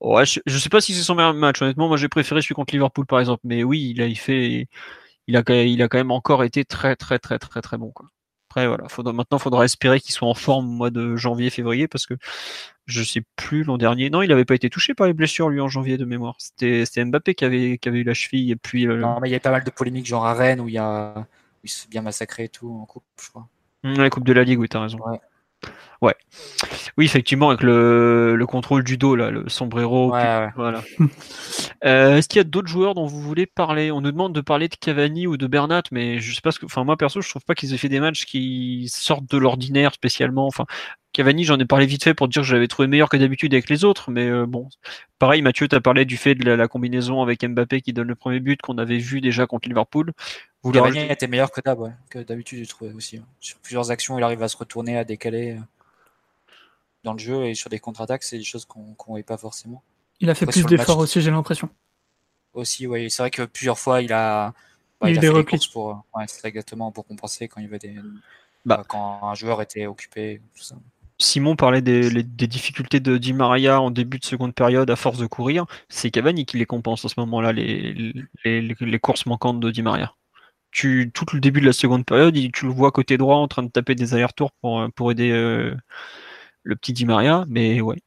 Ouais, 0.00 0.24
je, 0.24 0.40
ne 0.46 0.58
sais 0.58 0.68
pas 0.68 0.80
si 0.80 0.94
c'est 0.94 1.02
son 1.02 1.14
meilleur 1.14 1.34
match, 1.34 1.60
honnêtement. 1.60 1.88
Moi, 1.88 1.96
j'ai 1.96 2.08
préféré 2.08 2.40
celui 2.40 2.54
contre 2.54 2.74
Liverpool, 2.74 3.06
par 3.06 3.20
exemple. 3.20 3.40
Mais 3.44 3.64
oui, 3.64 3.92
il 3.94 4.00
a, 4.00 4.06
il 4.06 4.18
fait, 4.18 4.68
il 5.26 5.36
a, 5.36 5.42
il 5.64 5.82
a 5.82 5.88
quand 5.88 5.98
même 5.98 6.10
encore 6.10 6.44
été 6.44 6.64
très, 6.64 6.96
très, 6.96 7.18
très, 7.18 7.38
très, 7.38 7.60
très 7.60 7.78
bon. 7.78 7.90
Quoi. 7.90 8.08
Après, 8.50 8.66
voilà, 8.66 8.88
faudra, 8.88 9.12
maintenant, 9.12 9.38
il 9.38 9.42
faudra 9.42 9.64
espérer 9.64 10.00
qu'il 10.00 10.12
soit 10.12 10.28
en 10.28 10.34
forme 10.34 10.66
au 10.66 10.72
mois 10.72 10.90
de 10.90 11.16
janvier, 11.16 11.50
février, 11.50 11.88
parce 11.88 12.06
que 12.06 12.14
je 12.86 13.02
sais 13.02 13.22
plus 13.34 13.64
l'an 13.64 13.76
dernier. 13.76 14.08
Non, 14.08 14.22
il 14.22 14.28
n'avait 14.28 14.44
pas 14.44 14.54
été 14.54 14.70
touché 14.70 14.94
par 14.94 15.06
les 15.06 15.12
blessures, 15.12 15.48
lui, 15.48 15.60
en 15.60 15.68
janvier 15.68 15.98
de 15.98 16.04
mémoire. 16.04 16.36
C'était 16.38 17.04
Mbappé 17.04 17.34
qui 17.34 17.44
avait, 17.44 17.78
qui 17.78 17.88
avait 17.88 17.98
eu 17.98 18.04
la 18.04 18.14
cheville. 18.14 18.52
Et 18.52 18.56
puis, 18.56 18.86
euh, 18.86 18.98
Non, 18.98 19.18
mais 19.20 19.28
il 19.28 19.32
y 19.32 19.36
a 19.36 19.40
pas 19.40 19.50
mal 19.50 19.64
de 19.64 19.70
polémiques, 19.70 20.06
genre 20.06 20.24
à 20.24 20.34
Rennes, 20.34 20.60
où 20.60 20.68
il, 20.68 20.74
y 20.74 20.78
a... 20.78 21.26
il 21.64 21.70
se 21.70 21.88
bien 21.88 22.02
massacré 22.02 22.44
et 22.44 22.48
tout, 22.48 22.70
en 22.70 22.86
coupe, 22.86 23.04
je 23.20 23.28
crois. 23.28 23.48
la 23.82 24.10
Coupe 24.10 24.24
de 24.24 24.32
la 24.32 24.44
Ligue, 24.44 24.60
oui, 24.60 24.68
t'as 24.68 24.80
raison. 24.80 24.98
Ouais. 24.98 25.18
Oui, 26.96 27.04
effectivement, 27.04 27.50
avec 27.50 27.62
le, 27.62 28.42
contrôle 28.48 28.84
du 28.84 28.96
dos, 28.96 29.16
là, 29.16 29.30
le 29.30 29.48
sombrero. 29.48 30.10
Voilà. 30.10 30.82
Euh, 31.84 32.16
est-ce 32.16 32.28
qu'il 32.28 32.38
y 32.38 32.40
a 32.40 32.44
d'autres 32.44 32.68
joueurs 32.68 32.94
dont 32.94 33.06
vous 33.06 33.20
voulez 33.20 33.44
parler? 33.44 33.92
On 33.92 34.00
nous 34.00 34.10
demande 34.10 34.34
de 34.34 34.40
parler 34.40 34.66
de 34.66 34.74
Cavani 34.74 35.26
ou 35.26 35.36
de 35.36 35.46
Bernat, 35.46 35.82
mais 35.92 36.18
je 36.20 36.34
sais 36.34 36.40
pas 36.40 36.50
ce 36.50 36.58
que. 36.58 36.64
Enfin, 36.64 36.84
moi 36.84 36.96
perso, 36.96 37.20
je 37.20 37.28
trouve 37.28 37.44
pas 37.44 37.54
qu'ils 37.54 37.74
aient 37.74 37.78
fait 37.78 37.90
des 37.90 38.00
matchs 38.00 38.24
qui 38.24 38.88
sortent 38.90 39.30
de 39.30 39.36
l'ordinaire 39.36 39.92
spécialement. 39.92 40.46
Enfin, 40.46 40.64
Cavani, 41.16 41.44
j'en 41.44 41.58
ai 41.58 41.64
parlé 41.64 41.86
vite 41.86 42.04
fait 42.04 42.12
pour 42.12 42.28
dire 42.28 42.42
que 42.42 42.46
je 42.46 42.52
l'avais 42.52 42.68
trouvé 42.68 42.88
meilleur 42.88 43.08
que 43.08 43.16
d'habitude 43.16 43.54
avec 43.54 43.70
les 43.70 43.84
autres, 43.84 44.10
mais 44.10 44.28
euh, 44.28 44.44
bon. 44.44 44.68
Pareil, 45.18 45.40
Mathieu, 45.40 45.66
tu 45.66 45.74
as 45.74 45.80
parlé 45.80 46.04
du 46.04 46.18
fait 46.18 46.34
de 46.34 46.44
la, 46.44 46.68
combinaison 46.68 47.22
avec 47.22 47.42
Mbappé 47.42 47.80
qui 47.80 47.94
donne 47.94 48.08
le 48.08 48.14
premier 48.14 48.38
but 48.38 48.60
qu'on 48.60 48.76
avait 48.76 48.98
vu 48.98 49.22
déjà 49.22 49.46
contre 49.46 49.66
Liverpool. 49.66 50.12
Vous 50.62 50.72
Cavani 50.72 51.10
était 51.10 51.26
meilleur 51.26 51.50
que 51.50 52.18
d'habitude, 52.18 52.58
j'ai 52.58 52.66
trouvé 52.66 52.92
aussi. 52.92 53.22
Sur 53.40 53.56
plusieurs 53.60 53.90
actions, 53.90 54.18
il 54.18 54.24
arrive 54.24 54.42
à 54.42 54.48
se 54.48 54.58
retourner, 54.58 54.98
à 54.98 55.04
décaler 55.04 55.52
euh, 55.52 56.54
dans 57.02 57.14
le 57.14 57.18
jeu 57.18 57.46
et 57.46 57.54
sur 57.54 57.70
des 57.70 57.78
contre-attaques, 57.78 58.22
c'est 58.22 58.36
des 58.36 58.44
choses 58.44 58.66
qu'on 58.66 58.80
ne 58.80 59.06
voyait 59.06 59.22
pas 59.22 59.38
forcément. 59.38 59.82
Il 60.20 60.28
a 60.28 60.34
fait 60.34 60.44
plus 60.44 60.66
d'efforts 60.66 60.98
aussi, 60.98 61.22
j'ai 61.22 61.30
l'impression. 61.30 61.70
Aussi, 62.52 62.86
oui. 62.86 63.10
C'est 63.10 63.22
vrai 63.22 63.30
que 63.30 63.44
plusieurs 63.44 63.78
fois, 63.78 64.02
il 64.02 64.12
a, 64.12 64.52
il, 65.02 65.12
il 65.12 65.18
a 65.18 65.20
des 65.22 65.44
fait 65.44 65.60
pour, 65.72 66.04
ouais, 66.14 66.26
exactement 66.44 66.92
pour 66.92 67.06
compenser 67.06 67.48
quand 67.48 67.62
il 67.62 67.68
veut 67.68 67.78
des, 67.78 67.94
bah. 68.66 68.84
quand 68.86 69.20
un 69.22 69.34
joueur 69.34 69.62
était 69.62 69.86
occupé. 69.86 70.42
Tout 70.54 70.62
ça. 70.62 70.76
Simon 71.18 71.56
parlait 71.56 71.82
des, 71.82 72.22
difficultés 72.22 73.00
de 73.00 73.16
Di 73.16 73.32
Maria 73.32 73.80
en 73.80 73.90
début 73.90 74.18
de 74.18 74.24
seconde 74.24 74.54
période 74.54 74.90
à 74.90 74.96
force 74.96 75.18
de 75.18 75.26
courir. 75.26 75.64
C'est 75.88 76.10
Cavani 76.10 76.44
qui 76.46 76.58
les 76.58 76.66
compense 76.66 77.04
en 77.04 77.08
ce 77.08 77.14
moment-là, 77.18 77.52
les, 77.52 78.98
courses 79.00 79.26
manquantes 79.26 79.60
de 79.60 79.70
Di 79.70 79.82
Maria. 79.82 80.14
Tu, 80.72 81.10
tout 81.14 81.26
le 81.32 81.40
début 81.40 81.60
de 81.60 81.66
la 81.66 81.72
seconde 81.72 82.04
période, 82.04 82.34
tu 82.52 82.66
le 82.66 82.72
vois 82.72 82.92
côté 82.92 83.16
droit 83.16 83.36
en 83.36 83.48
train 83.48 83.62
de 83.62 83.70
taper 83.70 83.94
des 83.94 84.14
allers-retours 84.14 84.52
pour, 84.60 84.86
pour 84.94 85.10
aider 85.10 85.30
euh, 85.32 85.74
le 86.64 86.76
petit 86.76 86.92
Di 86.92 87.06
Maria, 87.06 87.44
mais 87.48 87.80
ouais, 87.80 87.98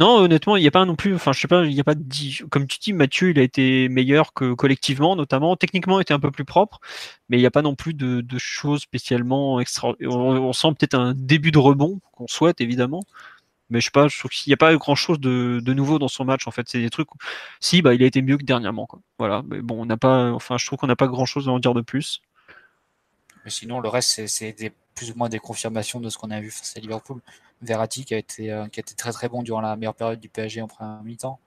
non, 0.00 0.16
honnêtement, 0.18 0.56
il 0.56 0.62
n'y 0.62 0.68
a 0.68 0.72
pas 0.72 0.84
non 0.84 0.96
plus. 0.96 1.14
Enfin, 1.14 1.32
je 1.32 1.40
sais 1.40 1.48
pas, 1.48 1.64
il 1.64 1.74
n'y 1.74 1.80
a 1.80 1.84
pas 1.84 1.94
de. 1.94 2.04
Comme 2.48 2.66
tu 2.66 2.78
dis, 2.78 2.92
Mathieu, 2.92 3.30
il 3.30 3.38
a 3.38 3.42
été 3.42 3.88
meilleur 3.88 4.32
que 4.32 4.52
collectivement, 4.54 5.16
notamment. 5.16 5.56
Techniquement, 5.56 5.98
il 5.98 6.02
était 6.02 6.14
un 6.14 6.20
peu 6.20 6.30
plus 6.30 6.44
propre, 6.44 6.80
mais 7.28 7.36
il 7.38 7.40
n'y 7.40 7.46
a 7.46 7.50
pas 7.50 7.62
non 7.62 7.74
plus 7.74 7.94
de, 7.94 8.24
choses 8.38 8.82
spécialement 8.82 9.60
extra. 9.60 9.94
On, 10.02 10.52
sent 10.52 10.68
peut-être 10.78 10.94
un 10.94 11.14
début 11.14 11.52
de 11.52 11.58
rebond 11.58 12.00
qu'on 12.12 12.26
souhaite 12.26 12.60
évidemment, 12.60 13.04
mais 13.70 13.80
je 13.80 13.86
sais 13.86 13.90
pas. 13.92 14.08
Je 14.08 14.18
trouve 14.18 14.30
qu'il 14.30 14.50
n'y 14.50 14.54
a 14.54 14.56
pas 14.56 14.74
grand 14.76 14.94
chose 14.96 15.20
de, 15.20 15.60
nouveau 15.72 15.98
dans 15.98 16.08
son 16.08 16.24
match. 16.24 16.46
En 16.46 16.50
fait, 16.50 16.68
c'est 16.68 16.80
des 16.80 16.90
trucs. 16.90 17.08
Si, 17.60 17.82
bah, 17.82 17.94
il 17.94 18.02
a 18.02 18.06
été 18.06 18.22
mieux 18.22 18.36
que 18.36 18.44
dernièrement. 18.44 18.86
Quoi. 18.86 19.00
Voilà. 19.18 19.42
Mais 19.48 19.60
bon, 19.60 19.82
on 19.82 19.86
n'a 19.86 19.96
pas. 19.96 20.32
Enfin, 20.32 20.58
je 20.58 20.66
trouve 20.66 20.78
qu'on 20.78 20.86
n'a 20.88 20.96
pas 20.96 21.08
grand 21.08 21.26
chose 21.26 21.48
à 21.48 21.52
en 21.52 21.60
dire 21.60 21.74
de 21.74 21.82
plus. 21.82 22.20
Mais 23.44 23.50
sinon, 23.50 23.80
le 23.80 23.88
reste, 23.88 24.26
c'est 24.26 24.72
plus 24.94 25.12
ou 25.12 25.14
moins 25.14 25.28
des 25.28 25.38
confirmations 25.38 26.00
de 26.00 26.10
ce 26.10 26.18
qu'on 26.18 26.30
a 26.30 26.40
vu 26.40 26.50
face 26.50 26.76
à 26.76 26.80
Liverpool. 26.80 27.20
Verratti 27.62 28.04
qui 28.04 28.14
a 28.14 28.18
été, 28.18 28.52
euh, 28.52 28.66
qui 28.68 28.80
a 28.80 28.82
été 28.82 28.94
très 28.94 29.12
très 29.12 29.28
bon 29.28 29.42
durant 29.42 29.60
la 29.60 29.76
meilleure 29.76 29.94
période 29.94 30.20
du 30.20 30.28
PSG 30.28 30.62
en 30.62 30.68
première 30.68 31.02
mi-temps. 31.02 31.40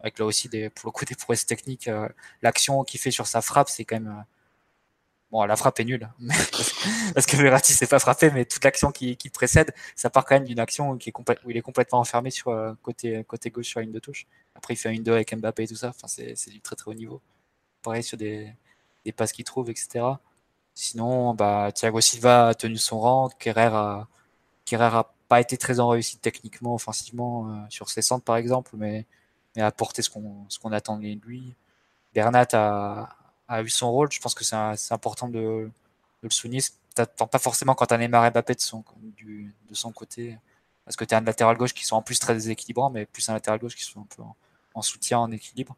Avec 0.00 0.18
là 0.18 0.26
aussi, 0.26 0.48
des, 0.48 0.70
pour 0.70 0.88
le 0.88 0.92
coup, 0.92 1.04
des 1.06 1.14
prouesses 1.14 1.46
techniques. 1.46 1.88
Euh, 1.88 2.08
l'action 2.42 2.84
qu'il 2.84 3.00
fait 3.00 3.10
sur 3.10 3.26
sa 3.26 3.42
frappe, 3.42 3.68
c'est 3.68 3.84
quand 3.84 3.96
même. 3.96 4.08
Euh, 4.08 4.22
bon, 5.30 5.44
la 5.44 5.56
frappe 5.56 5.80
est 5.80 5.84
nulle, 5.84 6.08
parce 7.14 7.26
que 7.26 7.36
Verratti 7.36 7.72
s'est 7.72 7.86
pas 7.86 7.98
frappé, 7.98 8.30
mais 8.30 8.44
toute 8.44 8.64
l'action 8.64 8.92
qui, 8.92 9.16
qui 9.16 9.30
précède, 9.30 9.74
ça 9.96 10.10
part 10.10 10.24
quand 10.24 10.36
même 10.36 10.44
d'une 10.44 10.60
action 10.60 10.96
qui 10.98 11.10
est 11.10 11.12
où 11.44 11.50
il 11.50 11.56
est 11.56 11.62
complètement 11.62 12.00
enfermé 12.00 12.30
sur 12.30 12.76
côté, 12.82 13.24
côté 13.24 13.50
gauche 13.50 13.66
sur 13.68 13.80
la 13.80 13.84
ligne 13.84 13.94
de 13.94 13.98
touche. 14.00 14.26
Après, 14.54 14.74
il 14.74 14.76
fait 14.76 14.94
une 14.94 15.02
2 15.02 15.12
avec 15.12 15.34
Mbappé 15.34 15.64
et 15.64 15.68
tout 15.68 15.76
ça. 15.76 15.88
Enfin, 15.88 16.06
c'est 16.08 16.50
du 16.50 16.60
très 16.60 16.76
très 16.76 16.90
haut 16.90 16.94
niveau. 16.94 17.20
Pareil 17.82 18.02
sur 18.02 18.16
des, 18.18 18.54
des 19.04 19.12
passes 19.12 19.32
qu'il 19.32 19.44
trouve, 19.44 19.70
etc. 19.70 20.04
Sinon, 20.74 21.34
bah, 21.34 21.70
Thiago 21.72 22.00
Silva 22.00 22.48
a 22.48 22.54
tenu 22.54 22.76
son 22.78 22.98
rang, 23.00 23.28
Kerrer 23.38 23.70
a, 23.72 24.08
Kerrer 24.64 24.84
a 24.96 25.13
pas 25.28 25.40
été 25.40 25.56
très 25.56 25.80
en 25.80 25.88
réussite 25.88 26.20
techniquement, 26.20 26.74
offensivement, 26.74 27.48
euh, 27.48 27.56
sur 27.68 27.88
ses 27.88 28.02
centres 28.02 28.24
par 28.24 28.36
exemple, 28.36 28.72
mais, 28.76 29.06
mais 29.56 29.62
a 29.62 29.66
apporté 29.66 30.02
ce 30.02 30.10
qu'on 30.10 30.72
attendait 30.72 31.16
de 31.16 31.24
lui. 31.24 31.54
Bernat 32.14 32.48
a, 33.48 33.62
eu 33.62 33.68
son 33.68 33.90
rôle, 33.90 34.10
je 34.12 34.20
pense 34.20 34.34
que 34.34 34.44
c'est 34.44 34.92
important 34.92 35.28
de, 35.28 35.70
le 36.22 36.30
souligner. 36.30 36.60
T'attends 36.94 37.26
pas 37.26 37.38
forcément 37.38 37.74
quand 37.74 37.86
t'as 37.86 37.98
Neymar 37.98 38.24
et 38.26 38.30
Mbappé 38.30 38.54
de 38.54 38.60
son, 38.60 38.82
côté, 39.92 40.38
parce 40.84 40.96
que 40.96 41.04
tu 41.04 41.14
as 41.14 41.18
un 41.18 41.22
latéral 41.22 41.56
gauche 41.56 41.74
qui 41.74 41.84
sont 41.84 41.96
en 41.96 42.02
plus 42.02 42.18
très 42.18 42.34
déséquilibrants, 42.34 42.90
mais 42.90 43.04
plus 43.06 43.28
un 43.28 43.32
latéral 43.34 43.58
gauche 43.58 43.74
qui 43.74 43.84
sont 43.84 44.00
un 44.00 44.06
peu 44.16 44.22
en, 44.74 44.82
soutien, 44.82 45.18
en 45.18 45.30
équilibre. 45.32 45.76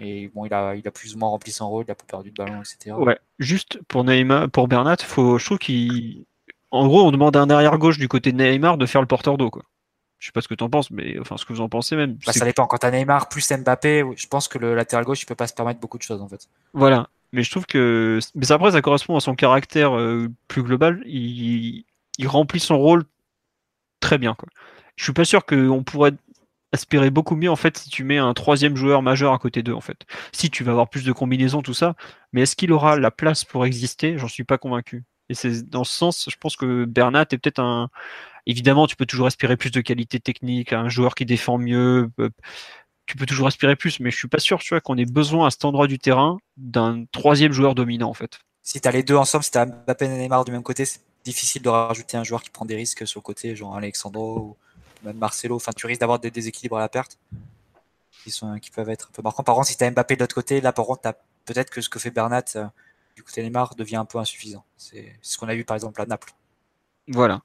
Et 0.00 0.28
bon, 0.34 0.44
il 0.44 0.52
a, 0.52 0.74
il 0.74 0.86
a 0.88 0.90
plus 0.90 1.14
ou 1.14 1.18
moins 1.18 1.28
rempli 1.28 1.52
son 1.52 1.68
rôle, 1.68 1.84
il 1.86 1.90
a 1.92 1.94
pas 1.94 2.04
perdu 2.04 2.32
de 2.32 2.34
ballon, 2.34 2.60
etc. 2.60 2.96
Ouais, 2.96 3.18
juste 3.38 3.80
pour 3.84 4.02
Neymar, 4.02 4.50
pour 4.50 4.66
Bernat, 4.66 4.96
faut, 4.98 5.38
je 5.38 5.44
trouve 5.44 5.58
qu'il 5.58 6.24
en 6.74 6.88
gros, 6.88 7.06
on 7.06 7.12
demande 7.12 7.36
à 7.36 7.40
un 7.40 7.50
arrière 7.50 7.78
gauche 7.78 7.98
du 7.98 8.08
côté 8.08 8.32
de 8.32 8.42
Neymar 8.42 8.78
de 8.78 8.86
faire 8.86 9.00
le 9.00 9.06
porteur 9.06 9.38
d'eau, 9.38 9.48
quoi. 9.48 9.62
Je 10.18 10.26
sais 10.26 10.32
pas 10.32 10.40
ce 10.40 10.48
que 10.48 10.54
tu 10.54 10.64
en 10.64 10.70
penses, 10.70 10.90
mais 10.90 11.18
enfin 11.20 11.36
ce 11.36 11.44
que 11.44 11.52
vous 11.52 11.60
en 11.60 11.68
pensez 11.68 11.96
même. 11.96 12.16
Bah, 12.26 12.32
ça 12.32 12.44
dépend. 12.44 12.66
Quand 12.66 12.78
t'as 12.78 12.90
Neymar 12.90 13.28
plus 13.28 13.46
Mbappé, 13.52 14.04
je 14.16 14.26
pense 14.26 14.48
que 14.48 14.58
le 14.58 14.74
latéral 14.74 15.04
gauche 15.04 15.22
il 15.22 15.26
peut 15.26 15.34
pas 15.34 15.46
se 15.46 15.52
permettre 15.52 15.80
beaucoup 15.80 15.98
de 15.98 16.02
choses 16.02 16.22
en 16.22 16.28
fait. 16.28 16.48
Voilà. 16.72 17.08
Mais 17.32 17.42
je 17.42 17.50
trouve 17.50 17.66
que 17.66 18.18
mais 18.34 18.50
après 18.50 18.72
ça 18.72 18.80
correspond 18.80 19.16
à 19.16 19.20
son 19.20 19.34
caractère 19.34 19.96
euh, 19.96 20.28
plus 20.48 20.62
global. 20.62 21.02
Il... 21.04 21.84
remplit 22.24 22.60
son 22.60 22.78
rôle 22.78 23.04
très 24.00 24.16
bien. 24.16 24.34
Quoi. 24.34 24.48
Je 24.96 25.04
suis 25.04 25.12
pas 25.12 25.26
sûr 25.26 25.44
qu'on 25.44 25.82
pourrait 25.82 26.14
aspirer 26.72 27.10
beaucoup 27.10 27.36
mieux 27.36 27.50
en 27.50 27.56
fait 27.56 27.76
si 27.76 27.90
tu 27.90 28.02
mets 28.02 28.18
un 28.18 28.32
troisième 28.32 28.76
joueur 28.76 29.02
majeur 29.02 29.34
à 29.34 29.38
côté 29.38 29.62
d'eux 29.62 29.74
en 29.74 29.82
fait. 29.82 30.06
Si 30.32 30.48
tu 30.48 30.64
vas 30.64 30.70
avoir 30.70 30.88
plus 30.88 31.04
de 31.04 31.12
combinaisons 31.12 31.60
tout 31.60 31.74
ça, 31.74 31.96
mais 32.32 32.42
est-ce 32.42 32.56
qu'il 32.56 32.72
aura 32.72 32.96
la 32.96 33.10
place 33.10 33.44
pour 33.44 33.66
exister? 33.66 34.16
J'en 34.16 34.28
suis 34.28 34.44
pas 34.44 34.56
convaincu. 34.56 35.04
Et 35.28 35.34
c'est 35.34 35.68
dans 35.68 35.84
ce 35.84 35.92
sens, 35.92 36.28
je 36.30 36.36
pense 36.38 36.56
que 36.56 36.84
Bernat 36.84 37.26
est 37.30 37.38
peut-être 37.38 37.60
un. 37.60 37.88
Évidemment, 38.46 38.86
tu 38.86 38.96
peux 38.96 39.06
toujours 39.06 39.26
aspirer 39.26 39.56
plus 39.56 39.70
de 39.70 39.80
qualité 39.80 40.20
technique, 40.20 40.72
un 40.72 40.88
joueur 40.88 41.14
qui 41.14 41.24
défend 41.24 41.56
mieux. 41.56 42.10
Euh, 42.20 42.28
tu 43.06 43.16
peux 43.16 43.26
toujours 43.26 43.46
aspirer 43.46 43.76
plus, 43.76 44.00
mais 44.00 44.10
je 44.10 44.16
suis 44.16 44.28
pas 44.28 44.38
sûr, 44.38 44.58
tu 44.58 44.70
vois, 44.70 44.80
qu'on 44.80 44.96
ait 44.96 45.06
besoin 45.06 45.46
à 45.46 45.50
cet 45.50 45.64
endroit 45.64 45.86
du 45.86 45.98
terrain 45.98 46.38
d'un 46.56 47.04
troisième 47.12 47.52
joueur 47.52 47.74
dominant, 47.74 48.08
en 48.08 48.14
fait. 48.14 48.40
Si 48.62 48.80
tu 48.80 48.88
as 48.88 48.92
les 48.92 49.02
deux 49.02 49.16
ensemble, 49.16 49.44
si 49.44 49.50
tu 49.50 49.58
as 49.58 49.66
Mbappé 49.66 50.06
et 50.06 50.08
Neymar 50.08 50.44
du 50.44 50.52
même 50.52 50.62
côté, 50.62 50.84
c'est 50.84 51.00
difficile 51.22 51.62
de 51.62 51.68
rajouter 51.68 52.16
un 52.16 52.24
joueur 52.24 52.42
qui 52.42 52.50
prend 52.50 52.64
des 52.64 52.76
risques 52.76 53.06
sur 53.06 53.20
le 53.20 53.22
côté, 53.22 53.56
genre 53.56 53.76
Alexandro 53.76 54.38
ou 54.38 54.56
même 55.06 55.16
Marcelo. 55.16 55.56
Enfin, 55.56 55.72
tu 55.76 55.86
risques 55.86 56.00
d'avoir 56.00 56.18
des 56.18 56.30
déséquilibres 56.30 56.76
à 56.76 56.80
la 56.80 56.88
perte 56.88 57.18
qui, 58.22 58.30
qui 58.62 58.70
peuvent 58.70 58.88
être 58.90 59.08
un 59.10 59.12
peu 59.12 59.22
marquants. 59.22 59.42
Par 59.42 59.54
contre, 59.54 59.68
si 59.68 59.76
tu 59.76 59.84
as 59.84 59.90
Mbappé 59.90 60.16
de 60.16 60.20
l'autre 60.20 60.34
côté, 60.34 60.60
là, 60.60 60.72
par 60.72 60.86
contre, 60.86 61.14
peut-être 61.44 61.70
que 61.70 61.80
ce 61.80 61.88
que 61.88 61.98
fait 61.98 62.10
Bernat 62.10 62.44
euh, 62.56 62.66
du 63.14 63.22
côté 63.22 63.42
Neymar 63.42 63.74
devient 63.76 63.96
un 63.96 64.04
peu 64.04 64.18
insuffisant. 64.18 64.64
C'est 64.76 65.16
ce 65.22 65.38
qu'on 65.38 65.48
a 65.48 65.54
vu 65.54 65.64
par 65.64 65.76
exemple 65.76 66.00
à 66.00 66.06
Naples. 66.06 66.32
Voilà. 67.08 67.42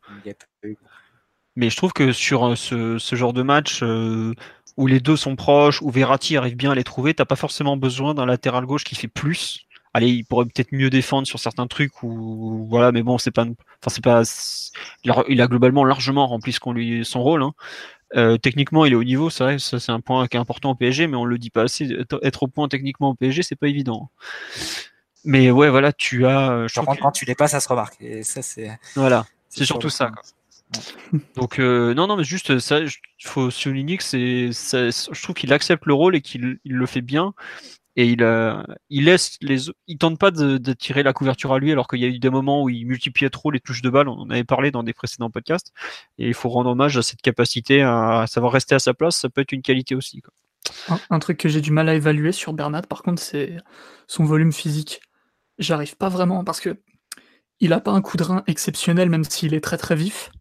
Mais 1.55 1.69
je 1.69 1.75
trouve 1.75 1.93
que 1.93 2.11
sur 2.11 2.45
euh, 2.45 2.55
ce, 2.55 3.15
genre 3.15 3.33
de 3.33 3.41
match 3.41 3.83
euh, 3.83 4.33
où 4.77 4.87
les 4.87 4.99
deux 4.99 5.17
sont 5.17 5.35
proches, 5.35 5.81
où 5.81 5.89
Verratti 5.89 6.37
arrive 6.37 6.55
bien 6.55 6.71
à 6.71 6.75
les 6.75 6.83
trouver, 6.83 7.13
t'as 7.13 7.25
pas 7.25 7.35
forcément 7.35 7.77
besoin 7.77 8.13
d'un 8.13 8.25
latéral 8.25 8.65
gauche 8.65 8.83
qui 8.83 8.95
fait 8.95 9.07
plus. 9.07 9.65
Allez, 9.93 10.09
il 10.09 10.23
pourrait 10.23 10.45
peut-être 10.45 10.71
mieux 10.71 10.89
défendre 10.89 11.27
sur 11.27 11.39
certains 11.39 11.67
trucs 11.67 12.03
ou 12.03 12.67
voilà, 12.69 12.91
mais 12.91 13.01
bon, 13.01 13.17
c'est 13.17 13.31
pas, 13.31 13.43
enfin 13.43 13.87
c'est 13.87 14.03
pas, 14.03 14.21
il 15.27 15.41
a 15.41 15.47
globalement 15.47 15.83
largement 15.83 16.27
rempli 16.27 16.53
ce 16.53 16.59
qu'on 16.59 16.73
lui 16.73 17.03
son 17.03 17.23
rôle. 17.23 17.41
Hein. 17.41 17.53
Euh, 18.15 18.37
techniquement, 18.37 18.85
il 18.85 18.93
est 18.93 18.95
au 18.95 19.03
niveau, 19.03 19.29
c'est 19.29 19.43
vrai, 19.43 19.59
ça 19.59 19.79
c'est 19.79 19.91
un 19.91 19.99
point 19.99 20.27
qui 20.27 20.37
est 20.37 20.39
important 20.39 20.71
au 20.71 20.75
PSG, 20.75 21.07
mais 21.07 21.17
on 21.17 21.25
le 21.25 21.37
dit 21.37 21.49
pas 21.49 21.63
assez. 21.63 21.89
Être 22.23 22.43
au 22.43 22.47
point 22.47 22.67
techniquement 22.67 23.09
au 23.09 23.15
PSG, 23.15 23.43
c'est 23.43 23.55
pas 23.55 23.67
évident. 23.67 24.09
Mais 25.25 25.51
ouais, 25.51 25.69
voilà, 25.69 25.93
tu 25.93 26.25
as. 26.25 26.51
Euh, 26.51 26.67
je 26.67 26.79
quand 26.79 27.11
tu 27.11 27.25
l'es 27.25 27.35
pas, 27.35 27.47
ça 27.47 27.59
se 27.59 27.67
remarque. 27.67 27.95
Et 27.99 28.23
ça, 28.23 28.41
c'est. 28.41 28.79
Voilà, 28.95 29.25
c'est 29.49 29.65
surtout 29.65 29.89
ça. 29.89 30.11
Donc 31.35 31.59
euh, 31.59 31.93
non, 31.93 32.07
non, 32.07 32.15
mais 32.15 32.23
juste 32.23 32.59
ça, 32.59 32.79
il 32.79 32.89
faut 33.23 33.49
souligner 33.49 33.97
que 33.97 34.03
c'est, 34.03 34.51
je 34.51 35.21
trouve 35.23 35.35
qu'il 35.35 35.51
accepte 35.51 35.85
le 35.85 35.93
rôle 35.93 36.15
et 36.15 36.21
qu'il 36.21 36.59
le 36.63 36.85
fait 36.85 37.01
bien. 37.01 37.33
Et 37.95 38.05
il, 38.05 38.23
euh, 38.23 38.61
il 38.89 39.05
laisse 39.05 39.37
les, 39.41 39.65
il 39.87 39.97
tente 39.97 40.19
pas 40.19 40.31
de, 40.31 40.57
tirer 40.73 41.03
la 41.03 41.11
couverture 41.11 41.53
à 41.53 41.59
lui, 41.59 41.71
alors 41.71 41.87
qu'il 41.87 41.99
y 41.99 42.05
a 42.05 42.07
eu 42.07 42.19
des 42.19 42.29
moments 42.29 42.63
où 42.63 42.69
il 42.69 42.85
multipliait 42.85 43.29
trop 43.29 43.51
les 43.51 43.59
touches 43.59 43.81
de 43.81 43.89
balle. 43.89 44.07
On 44.07 44.19
en 44.19 44.29
avait 44.29 44.43
parlé 44.43 44.71
dans 44.71 44.83
des 44.83 44.93
précédents 44.93 45.29
podcasts. 45.29 45.73
Et 46.17 46.27
il 46.27 46.33
faut 46.33 46.49
rendre 46.49 46.69
hommage 46.69 46.97
à 46.97 47.01
cette 47.01 47.21
capacité 47.21 47.81
à, 47.81 48.25
savoir 48.27 48.53
rester 48.53 48.75
à 48.75 48.79
sa 48.79 48.93
place. 48.93 49.17
Ça 49.17 49.29
peut 49.29 49.41
être 49.41 49.51
une 49.51 49.63
qualité 49.63 49.95
aussi. 49.95 50.21
Un, 51.09 51.19
truc 51.19 51.37
que 51.39 51.49
j'ai 51.49 51.61
du 51.61 51.71
mal 51.71 51.89
à 51.89 51.95
évaluer 51.95 52.31
sur 52.31 52.53
Bernat, 52.53 52.83
par 52.83 53.01
contre, 53.01 53.21
c'est 53.21 53.57
son 54.07 54.23
volume 54.23 54.53
physique 54.53 55.01
j'arrive 55.59 55.95
pas 55.95 56.09
vraiment 56.09 56.43
parce 56.43 56.59
que 56.59 56.77
il 57.59 57.73
a 57.73 57.79
pas 57.79 57.91
un 57.91 58.01
coup 58.01 58.17
de 58.17 58.23
rein 58.23 58.43
exceptionnel, 58.47 59.09
même 59.09 59.23
s'il 59.23 59.53
est 59.53 59.63
très 59.63 59.77
très 59.77 59.95
vif. 59.95 60.31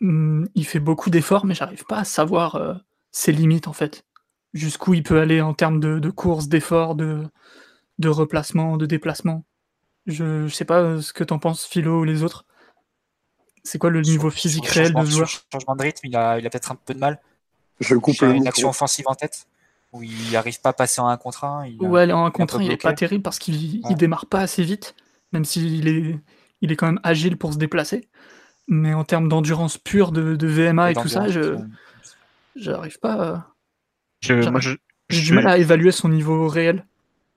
Hum, 0.00 0.48
il 0.54 0.66
fait 0.66 0.80
beaucoup 0.80 1.10
d'efforts, 1.10 1.46
mais 1.46 1.54
j'arrive 1.54 1.84
pas 1.84 1.98
à 1.98 2.04
savoir 2.04 2.54
euh, 2.54 2.74
ses 3.10 3.32
limites 3.32 3.68
en 3.68 3.72
fait. 3.72 4.04
Jusqu'où 4.52 4.94
il 4.94 5.02
peut 5.02 5.20
aller 5.20 5.40
en 5.40 5.52
termes 5.52 5.80
de, 5.80 5.98
de 5.98 6.10
course, 6.10 6.48
d'efforts, 6.48 6.94
de, 6.94 7.24
de 7.98 8.08
replacement, 8.08 8.76
de 8.76 8.86
déplacement. 8.86 9.44
Je, 10.06 10.46
je 10.46 10.54
sais 10.54 10.64
pas 10.64 10.80
euh, 10.80 11.00
ce 11.00 11.12
que 11.12 11.24
t'en 11.24 11.38
penses, 11.38 11.64
Philo 11.64 12.00
ou 12.00 12.04
les 12.04 12.22
autres. 12.22 12.44
C'est 13.64 13.78
quoi 13.78 13.90
le 13.90 14.02
niveau 14.02 14.30
physique 14.30 14.66
réel 14.66 14.92
de 14.94 15.04
ce 15.04 15.10
joueur? 15.10 15.30
Changement 15.52 15.74
de 15.74 15.82
rythme, 15.82 16.06
il 16.06 16.16
a, 16.16 16.38
il 16.38 16.46
a 16.46 16.50
peut-être 16.50 16.70
un 16.70 16.76
peu 16.76 16.94
de 16.94 16.98
mal. 16.98 17.20
Je 17.80 17.96
coupe 17.96 18.20
une 18.22 18.46
action 18.46 18.68
offensive 18.68 19.06
en 19.08 19.14
tête 19.14 19.46
où 19.94 20.02
il 20.02 20.32
n'arrive 20.32 20.60
pas 20.60 20.70
à 20.70 20.72
passer 20.72 21.00
en 21.00 21.08
un 21.08 21.16
contre 21.16 21.44
un. 21.44 21.66
Il 21.66 21.80
ouais, 21.80 22.10
en 22.12 22.26
un 22.26 22.30
contre 22.30 22.58
un, 22.58 22.62
il 22.62 22.70
est 22.70 22.82
pas 22.82 22.92
terrible 22.92 23.22
parce 23.22 23.38
qu'il 23.38 23.80
ne 23.88 23.94
démarre 23.94 24.26
pas 24.26 24.40
assez 24.40 24.62
vite, 24.62 24.94
même 25.32 25.44
s'il 25.44 25.88
est, 25.88 26.18
il 26.60 26.72
est 26.72 26.76
quand 26.76 26.86
même 26.86 27.00
agile 27.02 27.38
pour 27.38 27.52
se 27.52 27.58
déplacer. 27.58 28.08
Mais 28.66 28.92
en 28.92 29.04
termes 29.04 29.28
d'endurance 29.28 29.78
pure, 29.78 30.10
de, 30.10 30.36
de 30.36 30.46
VMA 30.46 30.90
et, 30.90 30.94
tout 30.94 31.08
ça, 31.08 31.28
je 31.28 31.56
n'arrive 32.56 32.98
pas. 32.98 33.54
J'ai 34.20 34.40
du 35.22 35.32
mal 35.32 35.46
à 35.46 35.58
évaluer 35.58 35.92
son 35.92 36.08
niveau 36.08 36.48
réel. 36.48 36.84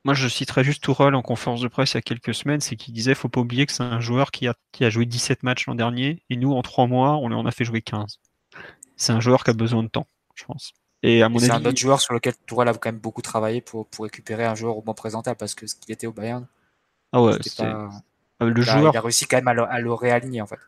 Moi, 0.05 0.13
je 0.13 0.29
citerai 0.29 0.63
juste 0.63 0.83
Tourelle 0.83 1.15
en 1.15 1.21
conférence 1.21 1.59
de 1.59 1.67
presse 1.67 1.91
il 1.91 1.95
y 1.95 1.97
a 1.97 2.01
quelques 2.01 2.33
semaines, 2.33 2.61
c'est 2.61 2.77
qu'il 2.77 2.93
disait 2.93 3.13
faut 3.13 3.27
pas 3.27 3.41
oublier 3.41 3.65
que 3.65 3.73
c'est 3.73 3.83
un 3.83 3.99
joueur 3.99 4.31
qui 4.31 4.47
a, 4.47 4.55
qui 4.71 4.85
a 4.85 4.89
joué 4.89 5.05
17 5.05 5.43
matchs 5.43 5.67
l'an 5.67 5.75
dernier, 5.75 6.23
et 6.29 6.37
nous, 6.37 6.53
en 6.53 6.61
3 6.61 6.87
mois, 6.87 7.17
on 7.17 7.29
en 7.31 7.45
a 7.45 7.51
fait 7.51 7.65
jouer 7.65 7.81
15. 7.81 8.19
C'est 8.95 9.11
un 9.11 9.19
joueur 9.19 9.43
qui 9.43 9.49
a 9.49 9.53
besoin 9.53 9.83
de 9.83 9.89
temps, 9.89 10.07
je 10.33 10.45
pense. 10.45 10.71
Et 11.07 11.23
à 11.23 11.29
mon 11.29 11.39
C'est 11.39 11.51
un 11.51 11.63
autre 11.63 11.77
joueur 11.77 12.01
sur 12.01 12.13
lequel 12.13 12.33
Tourelle 12.45 12.67
a 12.67 12.73
quand 12.73 12.91
même 12.91 12.99
beaucoup 12.99 13.21
travaillé 13.21 13.61
pour, 13.61 13.87
pour 13.87 14.03
récupérer 14.03 14.43
un 14.45 14.55
joueur 14.55 14.77
au 14.77 14.83
moins 14.83 14.93
présentable 14.93 15.37
parce 15.37 15.55
que 15.55 15.65
ce 15.65 15.75
qu'il 15.75 15.93
était 15.93 16.05
au 16.05 16.11
Bayern. 16.11 16.45
Ah 17.13 17.21
ouais, 17.21 17.33
c'est. 17.41 17.61
Euh, 17.61 17.87
le 18.41 18.61
joueur... 18.61 18.93
il 18.93 18.97
a 18.97 19.01
réussi 19.01 19.25
quand 19.25 19.37
même 19.37 19.47
à 19.47 19.79
le, 19.79 19.93
réaligner 19.93 20.41
en 20.41 20.47
fait. 20.47 20.59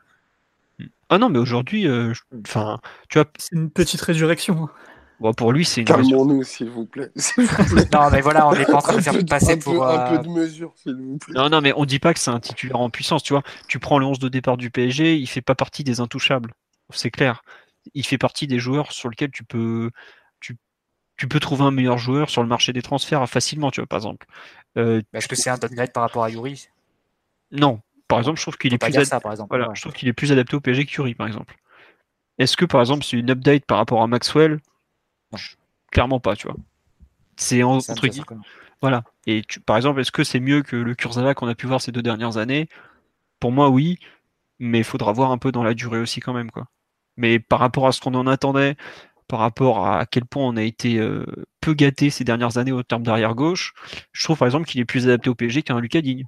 Ah 1.10 1.18
non, 1.18 1.30
mais 1.30 1.40
aujourd'hui, 1.40 1.88
euh, 1.88 2.14
enfin, 2.48 2.80
tu 3.10 3.18
vois. 3.18 3.28
C'est 3.38 3.54
une 3.54 3.70
petite 3.70 4.00
résurrection. 4.00 4.64
Hein. 4.64 4.70
Bon, 5.20 5.34
pour 5.34 5.52
lui, 5.52 5.66
c'est 5.66 5.82
une. 5.82 5.88
Calmons-nous, 5.88 6.44
s'il 6.44 6.70
vous 6.70 6.86
plaît. 6.86 7.12
non, 7.94 8.10
mais 8.10 8.22
voilà, 8.22 8.48
on 8.48 8.54
n'est 8.54 8.66
pas 8.66 8.76
en 8.76 8.82
train 8.82 8.96
de 8.96 9.02
faire 9.02 9.26
passer 9.26 9.54
un 9.54 9.58
pour. 9.58 9.74
Peu, 9.74 9.84
Un 9.84 10.14
euh, 10.14 10.18
peu 10.18 10.24
de 10.24 10.30
mesure, 10.30 10.72
s'il 10.78 10.96
vous 10.96 11.18
plaît. 11.18 11.34
Non, 11.36 11.50
non, 11.50 11.60
mais 11.60 11.74
on 11.76 11.84
dit 11.84 12.00
pas 12.00 12.14
que 12.14 12.20
c'est 12.20 12.32
un 12.32 12.40
titulaire 12.40 12.80
en 12.80 12.90
puissance, 12.90 13.24
tu 13.24 13.34
vois. 13.34 13.44
Tu 13.68 13.78
prends 13.78 14.00
le 14.00 14.06
11 14.06 14.20
de 14.20 14.30
départ 14.30 14.56
du 14.56 14.72
PSG, 14.72 15.18
il 15.18 15.28
fait 15.28 15.42
pas 15.42 15.56
partie 15.56 15.84
des 15.84 16.00
intouchables. 16.00 16.54
C'est 16.92 17.12
clair. 17.12 17.44
Il 17.94 18.06
fait 18.06 18.18
partie 18.18 18.48
des 18.48 18.60
joueurs 18.60 18.94
sur 18.94 19.10
lesquels 19.10 19.32
tu 19.32 19.44
peux. 19.44 19.92
Tu, 21.20 21.28
peux 21.28 21.40
trouver 21.40 21.64
un 21.64 21.72
meilleur 21.72 21.98
joueur 21.98 22.30
sur 22.30 22.42
le 22.42 22.48
marché 22.48 22.74
des 22.74 22.82
transferts 22.82 23.28
facilement, 23.30 23.72
tu 23.72 23.82
vois, 23.82 23.88
par 23.88 23.98
exemple. 23.98 24.26
Euh, 24.78 25.02
Est-ce 25.14 25.28
que 25.28 25.36
c'est 25.36 25.50
un 25.50 25.58
downgrade 25.58 25.92
par 25.92 26.04
rapport 26.04 26.24
à 26.24 26.30
Yuri? 26.30 26.68
Non. 27.52 27.82
Par 28.08 28.20
exemple, 28.20 28.38
je 28.38 28.44
trouve 28.44 28.58
qu'il 28.58 28.74
est 28.74 28.78
plus. 28.78 29.06
Ça, 29.06 29.20
par 29.20 29.32
exemple. 29.32 29.50
Voilà, 29.50 29.72
je 29.74 29.82
trouve 29.82 29.94
qu'il 29.94 30.08
est 30.08 30.14
plus 30.14 30.32
adapté 30.32 30.56
au 30.56 30.62
PSG 30.62 30.86
que 30.86 30.96
Yuri, 30.96 31.16
par 31.16 31.28
exemple. 31.28 31.56
Est-ce 32.38 32.56
que, 32.56 32.66
par 32.66 32.80
exemple, 32.80 33.04
c'est 33.04 33.18
une 33.18 33.30
update 33.30 33.66
par 33.66 33.78
rapport 33.78 34.02
à 34.02 34.08
Maxwell? 34.08 34.60
Clairement 35.92 36.20
pas, 36.20 36.36
tu 36.36 36.48
vois. 36.48 36.56
C'est 37.36 37.64
entre 37.64 38.08
guillemets. 38.08 38.26
Voilà. 38.82 39.04
Et 39.28 39.42
tu, 39.48 39.60
par 39.60 39.76
exemple, 39.76 40.00
est-ce 40.00 40.12
que 40.12 40.24
c'est 40.24 40.40
mieux 40.40 40.64
que 40.64 40.76
le 40.76 40.96
Kurzawa 40.96 41.34
qu'on 41.34 41.48
a 41.48 41.56
pu 41.56 41.68
voir 41.68 41.82
ces 41.82 41.92
deux 41.92 42.02
dernières 42.02 42.38
années? 42.38 42.70
Pour 43.40 43.52
moi, 43.52 43.70
oui. 43.70 44.00
Mais 44.60 44.80
il 44.80 44.84
faudra 44.84 45.12
voir 45.12 45.32
un 45.32 45.38
peu 45.38 45.52
dans 45.52 45.64
la 45.64 45.74
durée 45.74 46.00
aussi, 46.00 46.20
quand 46.20 46.34
même, 46.34 46.52
quoi. 46.52 46.68
Mais 47.18 47.40
par 47.40 47.60
rapport 47.60 47.86
à 47.88 47.92
ce 47.92 48.00
qu'on 48.00 48.14
en 48.16 48.28
attendait, 48.28 48.78
par 49.30 49.40
rapport 49.40 49.88
à 49.88 50.06
quel 50.08 50.26
point 50.26 50.44
on 50.44 50.58
a 50.58 50.64
été 50.64 50.98
euh, 50.98 51.24
peu 51.62 51.74
gâté 51.74 52.10
ces 52.10 52.24
dernières 52.24 52.58
années 52.58 52.72
au 52.72 52.82
terme 52.82 53.04
d'arrière 53.04 53.36
gauche, 53.36 53.74
je 54.12 54.26
trouve 54.26 54.38
par 54.38 54.48
exemple 54.48 54.68
qu'il 54.68 54.82
est 54.82 54.86
plus 54.86 55.06
adapté 55.06 55.30
au 55.30 55.36
PSG 55.36 55.62
qu'un 55.62 55.80
Lucas 55.80 56.02
Digne, 56.02 56.26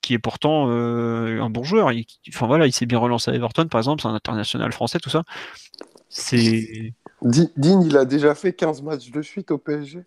qui 0.00 0.14
est 0.14 0.18
pourtant 0.18 0.68
euh, 0.68 1.42
un 1.42 1.50
bon 1.50 1.64
joueur. 1.64 1.90
Il, 1.90 2.06
enfin 2.28 2.46
voilà, 2.46 2.66
il 2.66 2.72
s'est 2.72 2.86
bien 2.86 2.98
relancé 2.98 3.32
à 3.32 3.34
Everton 3.34 3.66
par 3.66 3.80
exemple, 3.80 4.00
c'est 4.00 4.08
un 4.08 4.14
international 4.14 4.72
français, 4.72 5.00
tout 5.00 5.10
ça. 5.10 5.24
C'est. 6.08 6.94
Digne, 7.22 7.82
il 7.82 7.96
a 7.96 8.04
déjà 8.04 8.34
fait 8.36 8.52
15 8.52 8.82
matchs 8.82 9.10
de 9.10 9.22
suite 9.22 9.50
au 9.50 9.58
PSG. 9.58 10.04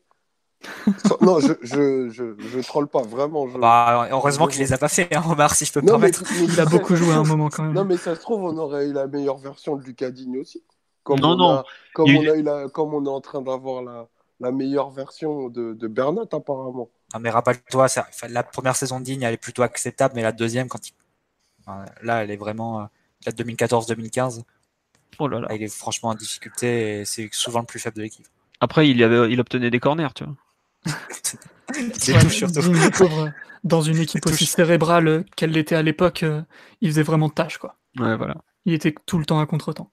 non, 1.22 1.42
je, 1.42 1.54
je, 1.62 2.10
je, 2.10 2.36
je, 2.40 2.60
troll 2.62 2.88
pas, 2.88 3.02
vraiment. 3.02 3.50
Je... 3.50 3.58
Bah, 3.58 4.08
heureusement 4.12 4.48
qu'il 4.48 4.62
les 4.62 4.72
a 4.72 4.78
pas 4.78 4.88
fait, 4.88 5.14
hein, 5.14 5.22
Omar, 5.30 5.54
si 5.54 5.66
je 5.66 5.74
peux 5.74 5.82
me 5.82 5.88
permettre. 5.88 6.24
il 6.42 6.58
a 6.58 6.66
beaucoup 6.66 6.96
joué 6.96 7.12
à 7.12 7.18
un 7.18 7.24
moment 7.24 7.50
quand 7.50 7.64
même. 7.64 7.74
Non, 7.74 7.84
mais 7.84 7.98
ça 7.98 8.16
se 8.16 8.22
trouve, 8.22 8.44
on 8.44 8.58
aurait 8.58 8.88
eu 8.88 8.94
la 8.94 9.08
meilleure 9.08 9.38
version 9.38 9.76
de 9.76 9.84
Lucas 9.84 10.12
Digne 10.12 10.38
aussi. 10.38 10.64
Comme 11.04 11.20
non, 11.20 11.32
on 11.32 11.36
non. 11.38 11.50
A, 11.56 11.66
comme, 11.94 12.10
on 12.16 12.22
a 12.22 12.36
eu 12.36 12.44
la, 12.44 12.70
comme 12.70 12.94
on 12.94 13.06
est 13.06 13.10
en 13.10 13.22
train 13.22 13.42
d'avoir 13.42 13.82
la, 13.84 14.08
la 14.40 14.52
meilleure 14.52 14.90
version 14.90 15.50
de, 15.50 15.74
de 15.74 15.88
Bernat, 15.88 16.28
apparemment. 16.32 16.90
Non, 17.14 17.20
mais 17.20 17.30
rappelle-toi, 17.30 17.88
la 18.30 18.44
première 18.44 18.76
saison 18.76 19.00
de 19.00 19.06
Digne, 19.06 19.24
elle 19.24 19.34
est 19.34 19.38
plutôt 19.38 19.64
acceptable, 19.64 20.16
mais 20.16 20.22
la 20.22 20.32
deuxième, 20.32 20.68
quand 20.68 20.88
il... 20.88 20.94
là, 22.02 22.24
elle 22.24 22.32
est 22.32 22.38
vraiment. 22.38 22.82
Euh, 22.82 22.86
la 23.26 23.32
2014-2015. 23.32 24.44
Oh 25.20 25.28
là 25.28 25.40
là. 25.40 25.48
Il 25.54 25.64
est 25.64 25.74
franchement 25.74 26.10
en 26.10 26.16
difficulté 26.16 27.00
et 27.00 27.06
c'est 27.06 27.30
souvent 27.32 27.60
le 27.60 27.66
plus 27.66 27.80
faible 27.80 27.98
de 27.98 28.02
l'équipe. 28.02 28.26
Après, 28.60 28.90
il, 28.90 28.98
y 28.98 29.04
avait, 29.04 29.32
il 29.32 29.40
obtenait 29.40 29.70
des 29.70 29.80
corners, 29.80 30.14
tu 30.16 30.24
vois. 30.26 30.36
c'est 31.94 32.20
tout 32.20 32.30
surtout. 32.30 32.62
dans 33.64 33.82
une 33.82 34.00
équipe 34.00 34.26
aussi 34.26 34.46
cérébrale 34.46 35.26
qu'elle 35.36 35.52
l'était 35.52 35.76
à 35.76 35.82
l'époque, 35.82 36.24
euh, 36.24 36.42
il 36.82 36.90
faisait 36.90 37.04
vraiment 37.04 37.30
tâche, 37.30 37.58
quoi. 37.58 37.78
Ouais, 37.98 38.18
voilà. 38.18 38.36
Il 38.66 38.74
était 38.74 38.94
tout 39.06 39.18
le 39.18 39.26
temps 39.26 39.40
à 39.40 39.46
contre-temps. 39.46 39.92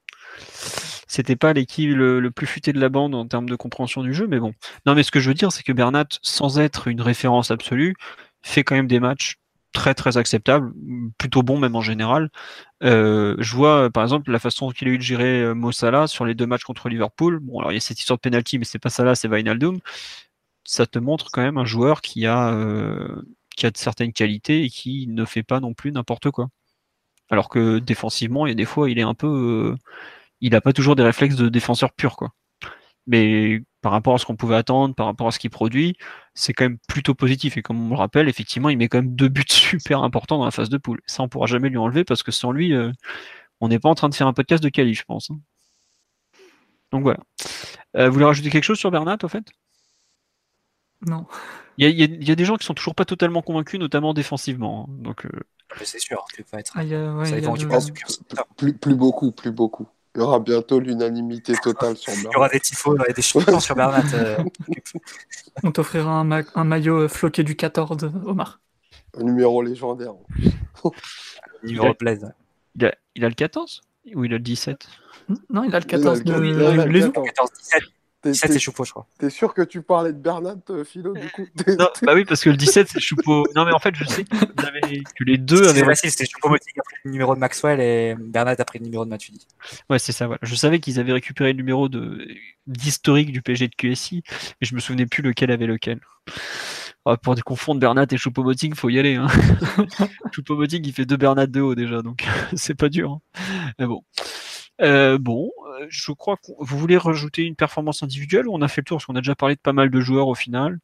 C'était 1.11 1.35
pas 1.35 1.51
l'équipe 1.51 1.93
le, 1.93 2.31
plus 2.31 2.47
futé 2.47 2.71
de 2.71 2.79
la 2.79 2.87
bande 2.87 3.13
en 3.15 3.27
termes 3.27 3.49
de 3.49 3.57
compréhension 3.57 4.01
du 4.01 4.13
jeu, 4.13 4.27
mais 4.27 4.39
bon. 4.39 4.53
Non, 4.85 4.95
mais 4.95 5.03
ce 5.03 5.11
que 5.11 5.19
je 5.19 5.27
veux 5.27 5.33
dire, 5.33 5.51
c'est 5.51 5.61
que 5.61 5.73
Bernat, 5.73 6.05
sans 6.21 6.57
être 6.57 6.87
une 6.87 7.01
référence 7.01 7.51
absolue, 7.51 7.95
fait 8.41 8.63
quand 8.63 8.75
même 8.75 8.87
des 8.87 9.01
matchs 9.01 9.35
très 9.73 9.93
très 9.93 10.15
acceptables, 10.15 10.71
plutôt 11.17 11.43
bons 11.43 11.57
même 11.59 11.75
en 11.75 11.81
général. 11.81 12.29
Euh, 12.81 13.35
je 13.39 13.55
vois 13.57 13.89
par 13.89 14.03
exemple 14.03 14.31
la 14.31 14.39
façon 14.39 14.69
qu'il 14.69 14.87
a 14.87 14.91
eu 14.91 14.97
de 14.97 15.03
gérer 15.03 15.41
euh, 15.41 15.53
Mossala 15.53 16.07
sur 16.07 16.23
les 16.23 16.33
deux 16.33 16.45
matchs 16.45 16.63
contre 16.63 16.87
Liverpool. 16.87 17.39
Bon, 17.39 17.59
alors 17.59 17.73
il 17.73 17.75
y 17.75 17.77
a 17.77 17.81
cette 17.81 17.99
histoire 17.99 18.17
de 18.17 18.21
penalty, 18.21 18.57
mais 18.57 18.63
c'est 18.63 18.79
pas 18.79 18.89
ça 18.89 19.03
là, 19.03 19.13
c'est 19.13 19.27
Wijnaldum. 19.27 19.79
Ça 20.63 20.85
te 20.85 20.97
montre 20.97 21.29
quand 21.29 21.41
même 21.41 21.57
un 21.57 21.65
joueur 21.65 21.99
qui 21.99 22.25
a 22.25 22.53
euh, 22.53 23.21
qui 23.57 23.65
a 23.65 23.71
de 23.71 23.77
certaines 23.77 24.13
qualités 24.13 24.63
et 24.63 24.69
qui 24.69 25.07
ne 25.07 25.25
fait 25.25 25.43
pas 25.43 25.59
non 25.59 25.73
plus 25.73 25.91
n'importe 25.91 26.31
quoi. 26.31 26.47
Alors 27.29 27.49
que 27.49 27.79
défensivement, 27.79 28.45
il 28.47 28.51
y 28.51 28.53
a 28.53 28.55
des 28.55 28.65
fois, 28.65 28.89
il 28.89 28.97
est 28.97 29.01
un 29.03 29.13
peu 29.13 29.75
il 30.41 30.51
n'a 30.51 30.61
pas 30.61 30.73
toujours 30.73 30.95
des 30.95 31.03
réflexes 31.03 31.35
de 31.35 31.49
défenseur 31.49 31.93
pur, 31.93 32.15
quoi. 32.17 32.33
Mais 33.07 33.61
par 33.81 33.91
rapport 33.91 34.13
à 34.13 34.17
ce 34.19 34.25
qu'on 34.25 34.35
pouvait 34.35 34.55
attendre, 34.55 34.93
par 34.93 35.07
rapport 35.07 35.27
à 35.27 35.31
ce 35.31 35.39
qu'il 35.39 35.49
produit, 35.49 35.95
c'est 36.35 36.53
quand 36.53 36.65
même 36.65 36.77
plutôt 36.87 37.15
positif. 37.15 37.57
Et 37.57 37.61
comme 37.61 37.79
on 37.79 37.85
me 37.85 37.89
le 37.89 37.97
rappelle, 37.97 38.29
effectivement, 38.29 38.69
il 38.69 38.77
met 38.77 38.87
quand 38.87 38.99
même 38.99 39.15
deux 39.15 39.29
buts 39.29 39.43
super 39.49 40.03
importants 40.03 40.37
dans 40.37 40.45
la 40.45 40.51
phase 40.51 40.69
de 40.69 40.77
poule. 40.77 41.01
Ça, 41.07 41.23
on 41.23 41.29
pourra 41.29 41.47
jamais 41.47 41.69
lui 41.69 41.77
enlever 41.77 42.03
parce 42.03 42.23
que 42.23 42.31
sans 42.31 42.51
lui, 42.51 42.73
euh, 42.73 42.91
on 43.59 43.69
n'est 43.69 43.79
pas 43.79 43.89
en 43.89 43.95
train 43.95 44.09
de 44.09 44.15
faire 44.15 44.27
un 44.27 44.33
podcast 44.33 44.63
de 44.63 44.69
quali, 44.69 44.93
je 44.93 45.03
pense. 45.03 45.31
Hein. 45.31 45.39
Donc 46.91 47.03
voilà. 47.03 47.19
Euh, 47.97 48.07
vous 48.07 48.13
voulez 48.13 48.25
rajouter 48.25 48.49
quelque 48.49 48.63
chose 48.63 48.79
sur 48.79 48.91
Bernat, 48.91 49.17
au 49.23 49.27
fait? 49.27 49.45
Non. 51.07 51.25
Il 51.77 51.89
y, 51.89 52.31
a, 52.31 52.35
des 52.35 52.45
gens 52.45 52.57
qui 52.57 52.65
sont 52.65 52.75
toujours 52.75 52.93
pas 52.93 53.05
totalement 53.05 53.41
convaincus, 53.41 53.79
notamment 53.79 54.13
défensivement. 54.13 54.85
Hein. 54.87 54.93
Donc, 54.99 55.25
euh, 55.25 55.29
c'est 55.81 55.99
sûr, 55.99 56.23
tu 56.29 56.43
peux 56.43 56.49
pas 56.51 56.59
être. 56.59 56.73
Ah, 56.75 56.83
plus, 58.55 58.73
plus 58.73 58.93
beaucoup, 58.93 59.31
plus 59.31 59.51
beaucoup. 59.51 59.87
Il 60.15 60.19
y 60.19 60.21
aura 60.21 60.39
bientôt 60.39 60.79
l'unanimité 60.79 61.53
totale 61.63 61.95
sur 61.95 62.11
Bernat. 62.11 62.29
Il 62.29 62.33
y 62.33 62.37
aura 62.37 62.49
des 62.49 62.59
tifos, 62.59 62.97
il 62.97 63.11
y 63.11 63.13
des 63.13 63.21
chiffres 63.21 63.59
sur 63.59 63.75
Bernat. 63.75 64.03
Euh. 64.13 64.43
On 65.63 65.71
t'offrira 65.71 66.11
un, 66.11 66.63
maillot 66.63 67.03
euh, 67.03 67.07
floqué 67.07 67.43
du 67.43 67.55
14, 67.55 68.11
Omar. 68.25 68.59
Un 69.17 69.23
numéro 69.23 69.61
légendaire. 69.61 70.13
numéro 71.63 71.93
plaise. 71.93 72.29
Il 72.75 72.85
a, 72.85 72.95
il 73.15 73.25
a 73.25 73.29
le 73.29 73.35
14 73.35 73.81
Ou 74.15 74.25
il 74.25 74.33
a 74.33 74.37
le 74.37 74.43
17 74.43 74.87
Non, 75.49 75.63
il 75.63 75.75
a 75.75 75.79
le 75.79 75.85
14 75.85 76.23
de 76.23 76.33
les 76.85 77.01
14, 77.11 77.51
17. 77.57 77.83
17 78.23 78.51
c'est 78.51 78.59
Choupeau, 78.59 78.83
je 78.83 78.91
crois. 78.91 79.07
T'es 79.17 79.29
sûr 79.29 79.53
que 79.53 79.61
tu 79.63 79.81
parlais 79.81 80.13
de 80.13 80.17
Bernat, 80.17 80.57
Philo, 80.85 81.13
du 81.13 81.27
coup? 81.29 81.47
Non, 81.79 81.89
Bah 82.03 82.13
oui, 82.13 82.25
parce 82.25 82.43
que 82.43 82.49
le 82.49 82.57
17, 82.57 82.87
c'est 82.93 82.99
Choupeau. 82.99 83.45
Non, 83.55 83.65
mais 83.65 83.71
en 83.71 83.79
fait, 83.79 83.95
je 83.95 84.05
sais 84.05 84.23
que 84.23 85.23
les 85.23 85.37
deux 85.37 85.67
avaient. 85.67 85.79
C'est 85.79 85.85
facile, 85.85 86.11
c'était 86.11 86.25
Choupeau-Moting 86.25 86.73
a 86.79 86.83
pris 86.83 86.95
le 87.03 87.11
numéro 87.11 87.33
de 87.33 87.39
Maxwell 87.39 87.79
et 87.79 88.15
Bernat 88.19 88.55
a 88.59 88.65
pris 88.65 88.79
le 88.79 88.85
numéro 88.85 89.05
de 89.05 89.09
Matuidi. 89.09 89.47
Ouais, 89.89 89.99
c'est 89.99 90.11
ça, 90.11 90.27
voilà. 90.27 90.39
Je 90.43 90.55
savais 90.55 90.79
qu'ils 90.79 90.99
avaient 90.99 91.13
récupéré 91.13 91.53
le 91.53 91.57
numéro 91.57 91.89
d'historique 92.67 93.31
du 93.31 93.41
PG 93.41 93.69
de 93.69 93.75
QSI, 93.75 94.23
mais 94.29 94.67
je 94.67 94.75
me 94.75 94.79
souvenais 94.79 95.07
plus 95.07 95.23
lequel 95.23 95.51
avait 95.51 95.67
lequel. 95.67 95.99
Oh, 97.05 97.15
pour 97.17 97.35
confondre 97.43 97.79
Bernat 97.79 98.05
et 98.11 98.17
Choupo-Moting, 98.17 98.75
faut 98.75 98.89
y 98.89 98.99
aller. 98.99 99.15
Hein. 99.15 99.25
Choupo-Moting, 100.31 100.85
il 100.85 100.93
fait 100.93 101.05
deux 101.05 101.17
Bernat 101.17 101.47
de 101.47 101.59
haut 101.59 101.73
déjà, 101.73 102.03
donc 102.03 102.23
c'est 102.53 102.75
pas 102.75 102.89
dur. 102.89 103.13
Hein. 103.13 103.73
Mais 103.79 103.87
bon. 103.87 104.03
Euh, 104.81 105.17
bon, 105.17 105.51
euh, 105.67 105.85
je 105.89 106.11
crois 106.11 106.37
que 106.37 106.51
vous 106.57 106.77
voulez 106.77 106.97
rajouter 106.97 107.43
une 107.43 107.55
performance 107.55 108.03
individuelle 108.03 108.47
ou 108.47 108.53
on 108.53 108.61
a 108.61 108.67
fait 108.67 108.81
le 108.81 108.85
tour? 108.85 108.97
Parce 108.97 109.05
qu'on 109.05 109.15
a 109.15 109.21
déjà 109.21 109.35
parlé 109.35 109.55
de 109.55 109.59
pas 109.59 109.73
mal 109.73 109.89
de 109.89 110.01
joueurs 110.01 110.27
au 110.27 110.35
final. 110.35 110.79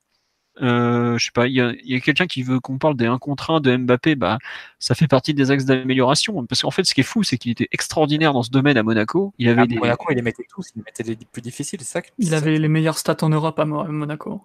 Euh, 0.61 1.17
je 1.19 1.25
sais 1.25 1.31
pas, 1.31 1.45
il 1.47 1.53
y 1.53 1.61
a, 1.95 1.99
quelqu'un 1.99 2.25
qui 2.25 2.41
veut 2.41 2.59
qu'on 2.59 2.79
parle 2.79 2.95
des 2.97 3.05
1 3.05 3.19
contre 3.19 3.51
1 3.51 3.59
de 3.61 3.77
Mbappé, 3.77 4.15
bah 4.15 4.39
ça 4.79 4.95
fait 4.95 5.07
partie 5.07 5.35
des 5.35 5.51
axes 5.51 5.65
d'amélioration. 5.65 6.45
Parce 6.47 6.63
qu'en 6.63 6.71
fait, 6.71 6.83
ce 6.83 6.95
qui 6.95 7.01
est 7.01 7.03
fou, 7.03 7.23
c'est 7.23 7.37
qu'il 7.37 7.51
était 7.51 7.67
extraordinaire 7.71 8.33
dans 8.33 8.41
ce 8.41 8.49
domaine 8.49 8.75
à 8.75 8.83
Monaco. 8.83 9.33
Il 9.37 9.49
avait 9.49 9.67
des... 9.67 9.75
Monaco, 9.75 10.07
il 10.09 10.15
les 10.15 10.23
mettait 10.23 10.47
tous, 10.49 10.71
il 10.75 10.81
mettait 10.83 11.03
les 11.03 11.15
plus 11.15 11.41
difficiles, 11.41 11.79
c'est 11.81 12.01
ça. 12.01 12.01
Il 12.17 12.33
avait 12.33 12.57
les 12.57 12.67
meilleures 12.67 12.97
stats 12.97 13.17
en 13.21 13.29
Europe 13.29 13.59
à 13.59 13.65
Monaco. 13.65 14.41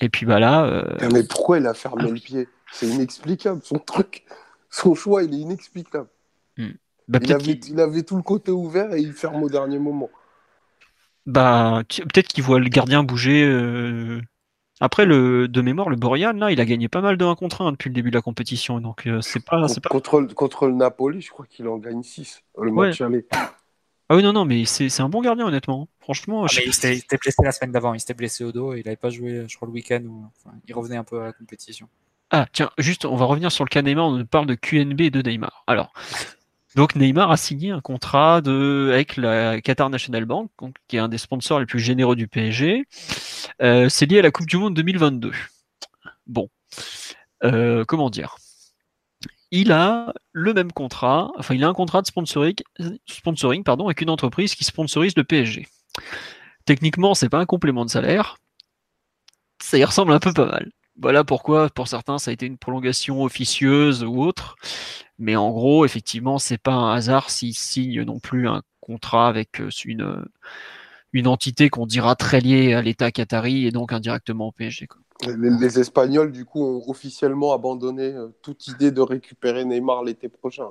Et 0.00 0.08
puis 0.08 0.24
bah 0.24 0.40
là. 0.40 0.86
Mais 1.12 1.24
pourquoi 1.24 1.58
il 1.58 1.66
a 1.66 1.74
fermé 1.74 2.10
le 2.10 2.14
pied? 2.14 2.48
C'est 2.72 2.86
inexplicable 2.86 3.60
son 3.62 3.78
truc. 3.78 4.24
Son 4.70 4.94
choix, 4.94 5.22
il 5.22 5.34
est 5.34 5.38
inexplicable. 5.38 6.08
Hmm. 6.56 6.70
Bah, 7.10 7.18
il, 7.24 7.80
avait, 7.80 8.04
tout 8.04 8.14
le 8.14 8.22
côté 8.22 8.52
ouvert 8.52 8.94
et 8.94 9.00
il 9.00 9.12
ferme 9.12 9.42
au 9.42 9.48
dernier 9.50 9.80
moment. 9.80 10.08
Bah, 11.26 11.82
peut-être 11.88 12.28
qu'il 12.28 12.44
voit 12.44 12.60
le 12.60 12.68
gardien 12.68 13.02
bouger. 13.02 13.44
Euh. 13.44 14.20
Après, 14.78 15.06
le, 15.06 15.48
de 15.48 15.60
mémoire, 15.60 15.90
le 15.90 15.96
Boreal, 15.96 16.36
là, 16.38 16.52
il 16.52 16.60
a 16.60 16.64
gagné 16.64 16.88
pas 16.88 17.00
mal 17.00 17.16
de 17.16 17.24
1 17.24 17.34
contre 17.34 17.62
1 17.62 17.72
depuis 17.72 17.88
le 17.88 17.94
début 17.94 18.10
de 18.10 18.14
la 18.14 18.22
compétition. 18.22 18.80
Donc, 18.80 19.08
euh, 19.08 19.20
c'est 19.22 19.44
pas, 19.44 19.66
pas. 19.66 19.88
Contre, 19.88 20.22
contre 20.34 20.68
le 20.68 20.74
Napoli, 20.74 21.20
je 21.20 21.30
crois 21.30 21.46
qu'il 21.46 21.66
en 21.66 21.78
gagne 21.78 22.04
6. 22.04 22.44
Le 22.62 22.70
match 22.70 23.00
aller. 23.00 23.26
Ah 23.32 24.16
oui, 24.16 24.22
non, 24.22 24.32
non, 24.32 24.44
mais 24.44 24.64
c'est 24.64 25.00
un 25.00 25.08
bon 25.08 25.20
gardien, 25.20 25.46
honnêtement. 25.46 25.88
Franchement. 25.98 26.44
Ah, 26.44 26.60
il 26.64 26.72
s'était 26.72 27.16
blessé 27.16 27.42
la 27.42 27.50
semaine 27.50 27.72
d'avant. 27.72 27.92
Il 27.92 28.00
s'était 28.00 28.14
blessé 28.14 28.44
au 28.44 28.52
dos. 28.52 28.72
Et 28.74 28.78
il 28.78 28.84
n'avait 28.84 28.96
pas 28.96 29.10
joué, 29.10 29.44
je 29.48 29.56
crois, 29.56 29.66
le 29.66 29.74
week-end. 29.74 30.02
il 30.68 30.74
revenait 30.74 30.96
un 30.96 31.04
peu 31.04 31.20
à 31.20 31.24
la 31.24 31.32
compétition. 31.32 31.88
Ah, 32.30 32.46
tiens, 32.52 32.70
juste, 32.78 33.04
on 33.04 33.16
va 33.16 33.24
revenir 33.24 33.50
sur 33.50 33.64
le 33.64 33.68
cas 33.68 33.82
Neymar. 33.82 34.06
On 34.06 34.24
parle 34.24 34.46
de 34.46 34.54
QNB 34.54 35.00
et 35.00 35.10
de 35.10 35.28
Neymar. 35.28 35.64
Alors, 35.66 35.92
donc 36.76 36.94
Neymar 36.94 37.30
a 37.30 37.36
signé 37.36 37.70
un 37.70 37.80
contrat 37.80 38.36
avec 38.36 39.16
la 39.16 39.60
Qatar 39.60 39.90
National 39.90 40.24
Bank, 40.24 40.50
qui 40.88 40.96
est 40.96 41.00
un 41.00 41.08
des 41.08 41.18
sponsors 41.18 41.58
les 41.58 41.66
plus 41.66 41.80
généreux 41.80 42.16
du 42.16 42.28
PSG. 42.28 42.84
Euh, 43.60 43.88
c'est 43.88 44.06
lié 44.06 44.20
à 44.20 44.22
la 44.22 44.30
Coupe 44.30 44.46
du 44.46 44.56
Monde 44.56 44.74
2022. 44.74 45.32
Bon, 46.26 46.48
euh, 47.44 47.84
comment 47.84 48.10
dire? 48.10 48.36
Il 49.50 49.72
a 49.72 50.12
le 50.32 50.54
même 50.54 50.70
contrat, 50.70 51.32
enfin 51.36 51.56
il 51.56 51.64
a 51.64 51.68
un 51.68 51.74
contrat 51.74 52.02
de 52.02 52.06
sponsoring, 52.06 52.54
sponsoring 53.06 53.64
avec 53.66 54.00
une 54.00 54.10
entreprise 54.10 54.54
qui 54.54 54.62
sponsorise 54.62 55.16
le 55.16 55.24
PSG. 55.24 55.66
Techniquement, 56.66 57.14
c'est 57.14 57.28
pas 57.28 57.40
un 57.40 57.46
complément 57.46 57.84
de 57.84 57.90
salaire. 57.90 58.36
Ça 59.60 59.76
y 59.76 59.84
ressemble 59.84 60.12
un 60.12 60.20
peu 60.20 60.32
pas 60.32 60.46
mal. 60.46 60.70
Voilà 61.00 61.24
pourquoi, 61.24 61.68
pour 61.70 61.88
certains, 61.88 62.18
ça 62.18 62.30
a 62.30 62.34
été 62.34 62.46
une 62.46 62.58
prolongation 62.58 63.24
officieuse 63.24 64.04
ou 64.04 64.22
autre. 64.22 64.56
Mais 65.20 65.36
en 65.36 65.50
gros, 65.50 65.84
effectivement, 65.84 66.38
c'est 66.38 66.58
pas 66.58 66.72
un 66.72 66.94
hasard 66.94 67.28
s'il 67.30 67.54
signe 67.54 68.02
non 68.02 68.18
plus 68.18 68.48
un 68.48 68.62
contrat 68.80 69.28
avec 69.28 69.60
euh, 69.60 69.68
une, 69.84 70.24
une 71.12 71.26
entité 71.26 71.68
qu'on 71.68 71.84
dira 71.84 72.16
très 72.16 72.40
liée 72.40 72.72
à 72.72 72.80
l'État 72.80 73.12
qatari 73.12 73.66
et 73.66 73.70
donc 73.70 73.92
indirectement 73.92 74.48
au 74.48 74.52
PSG. 74.52 74.88
Les, 75.26 75.78
Espagnols, 75.78 76.32
du 76.32 76.46
coup, 76.46 76.64
ont 76.64 76.90
officiellement 76.90 77.52
abandonné 77.52 78.14
euh, 78.14 78.28
toute 78.42 78.66
idée 78.68 78.90
de 78.90 79.02
récupérer 79.02 79.66
Neymar 79.66 80.04
l'été 80.04 80.30
prochain. 80.30 80.68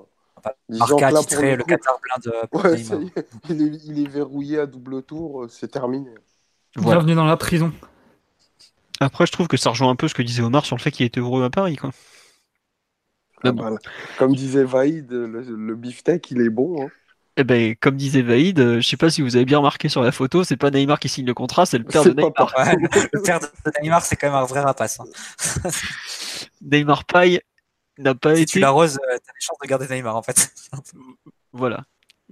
Marca 0.67 1.07
a 1.07 1.13
titré 1.13 1.55
le, 1.55 1.63
Qatar 1.63 1.99
plein 2.01 2.31
de. 2.31 3.11
il, 3.85 3.99
est, 3.99 4.07
verrouillé 4.07 4.59
à 4.59 4.65
double 4.65 5.03
tour, 5.03 5.43
euh, 5.43 5.47
c'est 5.47 5.67
terminé. 5.67 6.09
Bienvenue 6.75 7.13
dans 7.13 7.25
la 7.25 7.37
prison. 7.37 7.71
Après, 8.99 9.27
je 9.27 9.31
trouve 9.31 9.47
que 9.47 9.57
ça 9.57 9.69
rejoint 9.69 9.91
un 9.91 9.95
peu 9.95 10.07
ce 10.07 10.15
que 10.15 10.23
disait 10.23 10.41
Omar 10.41 10.65
sur 10.65 10.75
le 10.75 10.81
fait 10.81 10.89
qu'il 10.89 11.05
était 11.05 11.19
heureux 11.19 11.43
à 11.43 11.51
Paris. 11.51 11.75
Quoi. 11.75 11.91
Ah, 13.43 13.51
Comme 14.17 14.35
disait 14.35 14.63
Vaïd, 14.63 15.11
le, 15.11 15.41
le 15.41 15.75
beefsteak, 15.75 16.31
il 16.31 16.41
est 16.41 16.49
bon. 16.49 16.83
Hein. 16.85 16.89
Eh 17.37 17.45
ben, 17.45 17.73
comme 17.79 17.95
disait 17.95 18.21
Vaïd, 18.21 18.59
euh, 18.59 18.81
je 18.81 18.87
sais 18.87 18.97
pas 18.97 19.09
si 19.09 19.21
vous 19.21 19.37
avez 19.37 19.45
bien 19.45 19.59
remarqué 19.59 19.87
sur 19.87 20.01
la 20.03 20.11
photo, 20.11 20.43
c'est 20.43 20.57
pas 20.57 20.71
Neymar 20.71 20.99
qui 20.99 21.07
signe 21.07 21.25
le 21.25 21.33
contrat, 21.33 21.65
c'est 21.65 21.77
le 21.77 21.85
père 21.85 22.03
de 22.03 22.09
Neymar. 22.09 22.33
le 23.13 23.21
père 23.21 23.39
de 23.39 23.47
Neymar, 23.81 24.03
c'est 24.03 24.17
quand 24.17 24.27
même 24.27 24.35
un 24.35 24.43
vrai 24.45 24.59
rapace. 24.59 24.99
Hein. 24.99 25.69
Neymar 26.61 27.05
Paille 27.05 27.39
n'a 27.97 28.13
pas 28.13 28.35
si 28.35 28.41
été. 28.41 28.51
tu 28.53 28.59
l'arroses, 28.59 28.97
euh, 28.97 29.11
t'as 29.13 29.31
des 29.33 29.39
chances 29.39 29.57
de 29.61 29.67
garder 29.67 29.87
Neymar 29.87 30.17
en 30.17 30.21
fait. 30.21 30.51
voilà 31.53 31.85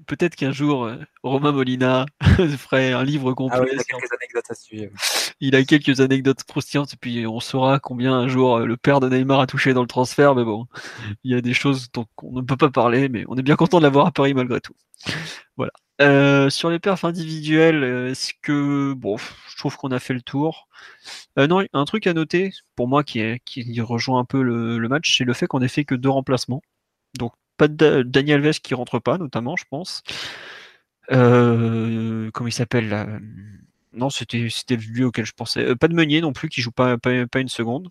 peut-être 0.05 0.35
qu'un 0.35 0.51
jour, 0.51 0.85
euh, 0.85 0.97
Romain 1.23 1.51
Molina 1.51 2.05
ferait 2.57 2.93
un 2.93 3.03
livre 3.03 3.33
complet. 3.33 3.59
Ah 3.61 3.65
il 3.71 3.79
a 3.79 3.83
quelques 3.83 4.13
anecdotes 4.13 4.51
à 4.51 4.53
suivre. 4.53 4.91
Il 5.39 5.55
a 5.55 5.63
quelques 5.63 5.99
anecdotes 6.01 6.43
croustillantes, 6.43 6.93
et 6.93 6.97
puis 6.97 7.25
on 7.25 7.39
saura 7.39 7.79
combien 7.79 8.13
un 8.13 8.27
jour 8.27 8.57
euh, 8.57 8.65
le 8.65 8.77
père 8.77 8.99
de 8.99 9.09
Neymar 9.09 9.39
a 9.39 9.47
touché 9.47 9.73
dans 9.73 9.81
le 9.81 9.87
transfert, 9.87 10.35
mais 10.35 10.43
bon, 10.43 10.67
il 11.23 11.31
y 11.31 11.35
a 11.35 11.41
des 11.41 11.53
choses 11.53 11.91
dont 11.91 12.05
on 12.21 12.33
ne 12.33 12.41
peut 12.41 12.57
pas 12.57 12.69
parler, 12.69 13.09
mais 13.09 13.25
on 13.27 13.35
est 13.35 13.43
bien 13.43 13.55
content 13.55 13.79
de 13.79 13.83
l'avoir 13.83 14.07
à 14.07 14.11
Paris 14.11 14.33
malgré 14.33 14.61
tout. 14.61 14.73
Voilà. 15.55 15.71
Euh, 15.99 16.51
sur 16.51 16.69
les 16.69 16.77
perfs 16.77 17.05
individuels, 17.05 17.83
est-ce 18.11 18.33
que 18.43 18.93
bon, 18.93 19.17
je 19.17 19.57
trouve 19.57 19.77
qu'on 19.77 19.91
a 19.91 19.99
fait 19.99 20.13
le 20.13 20.21
tour. 20.21 20.67
non, 21.37 21.63
un 21.73 21.85
truc 21.85 22.05
à 22.05 22.13
noter 22.13 22.51
pour 22.75 22.87
moi 22.87 23.03
qui, 23.03 23.19
est, 23.19 23.39
qui 23.45 23.81
rejoint 23.81 24.19
un 24.19 24.25
peu 24.25 24.43
le, 24.43 24.77
le 24.77 24.87
match, 24.87 25.17
c'est 25.17 25.23
le 25.23 25.33
fait 25.33 25.47
qu'on 25.47 25.61
ait 25.61 25.67
fait 25.67 25.85
que 25.85 25.95
deux 25.95 26.09
remplacements. 26.09 26.61
Donc 27.17 27.33
pas 27.57 27.67
de 27.67 28.03
Daniel 28.03 28.41
Vest 28.41 28.63
qui 28.63 28.73
rentre 28.73 28.99
pas, 28.99 29.17
notamment, 29.17 29.55
je 29.55 29.65
pense. 29.69 30.03
Euh, 31.11 32.29
comment 32.34 32.47
il 32.47 32.53
s'appelle 32.53 32.89
là 32.89 33.07
Non, 33.93 34.09
c'était 34.09 34.47
lui 34.75 35.03
auquel 35.03 35.25
je 35.25 35.34
pensais. 35.34 35.65
Euh, 35.65 35.75
pas 35.75 35.88
de 35.88 35.93
Meunier 35.95 36.21
non 36.21 36.34
plus 36.34 36.49
qui 36.49 36.61
joue 36.61 36.71
pas, 36.71 36.97
une 37.35 37.47
seconde. 37.47 37.89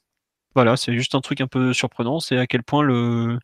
Voilà, 0.54 0.76
c'est 0.76 0.94
juste 0.94 1.14
un 1.14 1.20
truc 1.20 1.40
un 1.40 1.46
peu 1.46 1.72
surprenant, 1.72 2.20
c'est 2.20 2.38
à 2.38 2.46
quel 2.46 2.62
point 2.62 2.82
le 2.82 3.38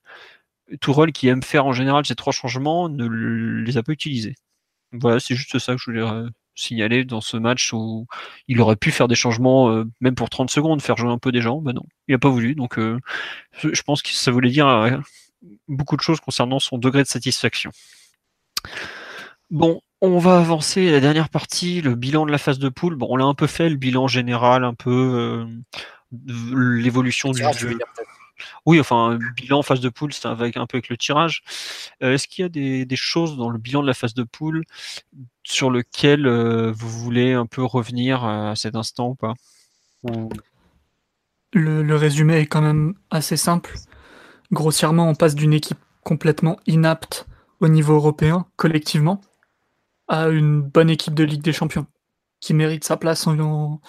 Tourelle 0.80 1.12
qui 1.12 1.28
aime 1.28 1.42
faire 1.42 1.66
en 1.66 1.72
général 1.72 2.06
ces 2.06 2.14
trois 2.14 2.32
changements 2.32 2.88
ne 2.88 3.06
les 3.06 3.76
a 3.76 3.82
pas 3.82 3.92
utilisés. 3.92 4.34
Voilà, 4.92 5.20
c'est 5.20 5.34
juste 5.34 5.58
ça 5.58 5.74
que 5.74 5.78
je 5.78 5.90
voulais 5.90 6.02
euh, 6.02 6.28
signaler 6.54 7.04
dans 7.04 7.20
ce 7.20 7.36
match 7.36 7.72
où 7.74 8.06
il 8.48 8.60
aurait 8.60 8.76
pu 8.76 8.90
faire 8.90 9.08
des 9.08 9.14
changements 9.14 9.84
même 10.00 10.14
pour 10.14 10.30
30 10.30 10.50
secondes, 10.50 10.82
faire 10.82 10.96
jouer 10.96 11.10
un 11.10 11.18
peu 11.18 11.32
des 11.32 11.42
gens, 11.42 11.60
ben 11.60 11.72
non, 11.74 11.84
il 12.08 12.12
n'a 12.12 12.18
pas 12.18 12.30
voulu. 12.30 12.54
Donc 12.54 12.78
je 12.78 13.82
pense 13.82 14.02
que 14.02 14.10
ça 14.10 14.30
voulait 14.30 14.50
dire 14.50 14.66
beaucoup 15.68 15.96
de 15.96 16.02
choses 16.02 16.20
concernant 16.20 16.58
son 16.58 16.78
degré 16.78 17.02
de 17.02 17.08
satisfaction. 17.08 17.70
Bon, 19.50 19.80
on 20.00 20.18
va 20.18 20.38
avancer 20.38 20.88
à 20.88 20.92
la 20.92 21.00
dernière 21.00 21.28
partie, 21.28 21.80
le 21.80 21.94
bilan 21.94 22.26
de 22.26 22.32
la 22.32 22.38
phase 22.38 22.58
de 22.58 22.68
poule. 22.68 22.96
Bon, 22.96 23.06
on 23.10 23.16
l'a 23.16 23.24
un 23.24 23.34
peu 23.34 23.46
fait, 23.46 23.68
le 23.68 23.76
bilan 23.76 24.08
général, 24.08 24.64
un 24.64 24.74
peu 24.74 24.90
euh, 24.90 25.46
l'évolution 26.80 27.32
du 27.32 27.42
jeu. 27.58 27.78
Oui, 28.66 28.80
enfin, 28.80 29.18
bilan 29.36 29.62
phase 29.62 29.80
de 29.80 29.88
poule, 29.88 30.12
c'est 30.12 30.26
avec 30.26 30.56
un 30.56 30.66
peu 30.66 30.78
avec 30.78 30.88
le 30.88 30.96
tirage. 30.96 31.42
Euh, 32.02 32.14
est-ce 32.14 32.26
qu'il 32.26 32.42
y 32.42 32.46
a 32.46 32.84
des, 32.84 32.96
choses 32.96 33.36
dans 33.36 33.50
le 33.50 33.58
bilan 33.58 33.82
de 33.82 33.86
la 33.86 33.94
phase 33.94 34.14
de 34.14 34.24
poule 34.24 34.64
sur 35.44 35.70
lequel 35.70 36.26
euh, 36.26 36.72
vous 36.72 36.88
voulez 36.88 37.32
un 37.32 37.46
peu 37.46 37.62
revenir 37.62 38.24
à 38.24 38.56
cet 38.56 38.74
instant 38.74 39.10
ou 39.10 39.14
pas? 39.14 39.34
Le, 41.52 41.96
résumé 41.96 42.38
est 42.38 42.46
quand 42.46 42.62
même 42.62 42.94
assez 43.10 43.36
simple. 43.36 43.76
Grossièrement, 44.52 45.08
on 45.08 45.14
passe 45.14 45.34
d'une 45.34 45.52
équipe 45.52 45.78
complètement 46.04 46.58
inapte 46.66 47.26
au 47.60 47.68
niveau 47.68 47.94
européen, 47.94 48.46
collectivement, 48.56 49.20
à 50.08 50.28
une 50.28 50.60
bonne 50.60 50.90
équipe 50.90 51.14
de 51.14 51.24
Ligue 51.24 51.42
des 51.42 51.52
Champions, 51.52 51.86
qui 52.40 52.52
mérite 52.54 52.84
sa 52.84 52.96
place 52.96 53.26
en 53.26 53.80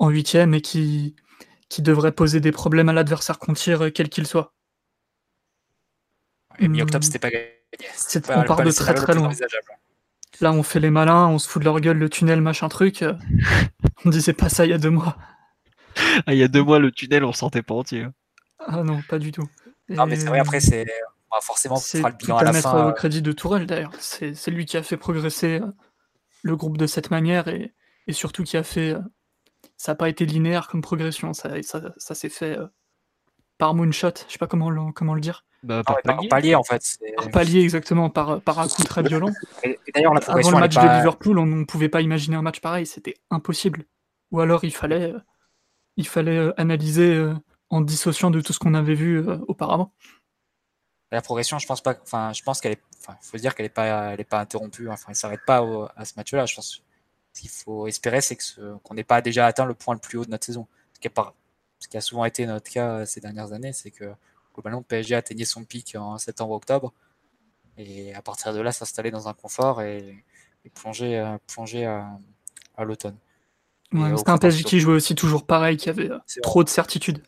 huitième 0.00 0.54
et 0.54 0.60
qui, 0.60 1.16
qui 1.68 1.82
devrait 1.82 2.12
poser 2.12 2.40
des 2.40 2.52
problèmes 2.52 2.88
à 2.88 2.92
l'adversaire 2.92 3.38
qu'on 3.38 3.54
tire, 3.54 3.90
quel 3.92 4.08
qu'il 4.08 4.26
soit. 4.26 4.52
Et 6.58 6.68
mi-octobre, 6.68 7.04
c'était 7.04 7.18
pas 7.18 7.30
gagné. 7.30 7.50
on 8.28 8.44
part 8.44 8.62
de 8.62 8.70
très 8.70 8.94
très 8.94 9.14
loin. 9.14 9.30
Là, 10.40 10.52
on 10.52 10.62
fait 10.62 10.80
les 10.80 10.90
malins, 10.90 11.28
on 11.28 11.38
se 11.38 11.48
fout 11.48 11.60
de 11.60 11.64
leur 11.64 11.80
gueule, 11.80 11.98
le 11.98 12.10
tunnel, 12.10 12.40
machin 12.40 12.68
truc. 12.68 13.04
on 14.04 14.10
disait 14.10 14.34
pas 14.34 14.48
ça 14.48 14.66
il 14.66 14.70
y 14.70 14.74
a 14.74 14.78
deux 14.78 14.90
mois. 14.90 15.16
Ah, 16.26 16.34
il 16.34 16.38
y 16.38 16.42
a 16.42 16.48
deux 16.48 16.62
mois, 16.62 16.78
le 16.78 16.92
tunnel, 16.92 17.24
on 17.24 17.32
sentait 17.32 17.62
pas 17.62 17.74
entier. 17.74 18.06
Ah 18.58 18.82
non, 18.82 19.00
pas 19.08 19.18
du 19.18 19.32
tout. 19.32 19.48
Non, 19.88 20.06
mais 20.06 20.16
c'est 20.16 20.26
vrai, 20.26 20.40
après, 20.40 20.60
c'est 20.60 20.86
forcément, 21.42 21.76
c'est 21.76 22.02
le 22.02 22.12
bilan 22.12 22.38
à, 22.38 22.44
la 22.44 22.52
mettre 22.52 22.74
au 22.74 22.92
crédit 22.92 23.22
de 23.22 23.32
Tourelle 23.32 23.66
d'ailleurs. 23.66 23.92
C'est 23.98 24.50
lui 24.50 24.64
qui 24.64 24.76
a 24.76 24.82
fait 24.82 24.96
progresser 24.96 25.60
euh, 25.60 25.66
le 26.42 26.56
groupe 26.56 26.78
de 26.78 26.86
cette 26.86 27.10
manière 27.10 27.48
et, 27.48 27.72
et 28.06 28.12
surtout 28.12 28.44
qui 28.44 28.56
a 28.56 28.62
fait. 28.62 28.94
Euh, 28.94 29.00
ça 29.76 29.92
n'a 29.92 29.96
pas 29.96 30.08
été 30.08 30.24
linéaire 30.24 30.68
comme 30.68 30.80
progression, 30.80 31.34
ça, 31.34 31.50
ça, 31.62 32.14
s'est 32.14 32.30
fait 32.30 32.56
euh, 32.56 32.66
par 33.58 33.74
moonshot, 33.74 34.12
je 34.26 34.32
sais 34.32 34.38
pas 34.38 34.46
comment 34.46 34.70
le, 34.70 34.90
comment 34.92 35.12
le 35.12 35.20
dire. 35.20 35.44
Bah, 35.62 35.82
par, 35.84 35.98
palier. 36.30 36.54
en 36.54 36.62
fait. 36.62 36.82
Par 37.16 37.30
palier 37.30 37.60
exactement, 37.60 38.08
par, 38.08 38.40
par 38.40 38.58
un 38.60 38.68
coup 38.68 38.84
très 38.84 39.02
violent. 39.02 39.32
Et, 39.64 39.78
d'ailleurs, 39.94 40.14
la 40.14 40.20
Avant 40.28 40.50
le 40.50 40.58
match 40.58 40.76
de 40.76 40.80
Liverpool, 40.80 41.38
on 41.38 41.46
ne 41.46 41.64
pouvait 41.64 41.90
pas 41.90 42.00
imaginer 42.00 42.36
un 42.36 42.42
match 42.42 42.60
pareil, 42.60 42.86
c'était 42.86 43.16
impossible. 43.30 43.84
Ou 44.30 44.40
alors 44.40 44.64
il 44.64 44.74
fallait, 44.74 45.12
il 45.96 46.06
fallait 46.06 46.52
analyser 46.56 47.22
en 47.70 47.80
dissociant 47.80 48.30
de 48.30 48.40
tout 48.40 48.52
ce 48.52 48.58
qu'on 48.58 48.74
avait 48.74 48.94
vu 48.94 49.18
euh, 49.18 49.38
auparavant. 49.48 49.92
La 51.12 51.22
progression, 51.22 51.58
je 51.58 51.66
pense 51.66 51.80
pas. 51.80 51.96
Enfin, 52.02 52.32
je 52.32 52.42
pense 52.42 52.60
qu'elle 52.60 52.72
est. 52.72 52.82
Enfin, 52.98 53.16
faut 53.20 53.38
dire 53.38 53.54
qu'elle 53.54 53.66
est 53.66 53.70
pas, 53.70 54.12
elle 54.12 54.20
est 54.20 54.24
pas 54.24 54.40
interrompue. 54.40 54.88
Enfin, 54.88 55.06
elle 55.10 55.16
s'arrête 55.16 55.44
pas 55.46 55.64
à 55.96 56.04
ce 56.04 56.14
match-là. 56.16 56.46
Je 56.46 56.54
pense. 56.56 56.82
Ce 57.32 57.40
qu'il 57.42 57.50
faut 57.50 57.86
espérer, 57.86 58.22
c'est 58.22 58.36
qu'on 58.82 58.94
n'ait 58.94 59.04
pas 59.04 59.20
déjà 59.20 59.46
atteint 59.46 59.66
le 59.66 59.74
point 59.74 59.94
le 59.94 60.00
plus 60.00 60.18
haut 60.18 60.24
de 60.24 60.30
notre 60.30 60.46
saison. 60.46 60.66
Ce 60.94 61.00
qui, 61.00 61.08
pas, 61.10 61.34
ce 61.78 61.86
qui 61.86 61.98
a 61.98 62.00
souvent 62.00 62.24
été 62.24 62.46
notre 62.46 62.70
cas 62.70 63.04
ces 63.04 63.20
dernières 63.20 63.52
années, 63.52 63.74
c'est 63.74 63.90
que 63.90 64.10
globalement, 64.56 64.78
le 64.78 64.84
PSG 64.84 65.14
a 65.14 65.18
atteigné 65.18 65.44
son 65.44 65.64
pic 65.64 65.94
en 65.96 66.16
septembre-octobre, 66.18 66.92
et 67.76 68.14
à 68.14 68.22
partir 68.22 68.54
de 68.54 68.60
là, 68.60 68.72
s'installer 68.72 69.10
dans 69.10 69.28
un 69.28 69.34
confort 69.34 69.82
et, 69.82 70.24
plonger, 70.74 71.18
euh, 71.18 71.36
plonger 71.46 71.84
à, 71.84 72.18
à 72.76 72.84
l'automne. 72.84 73.16
c'était 73.92 74.30
un 74.30 74.38
PSG 74.38 74.64
qui 74.64 74.80
jouait 74.80 74.94
aussi 74.94 75.14
toujours 75.14 75.44
pareil, 75.44 75.76
qui 75.76 75.90
avait 75.90 76.08
trop 76.42 76.64
de 76.64 76.68
certitudes. 76.68 77.22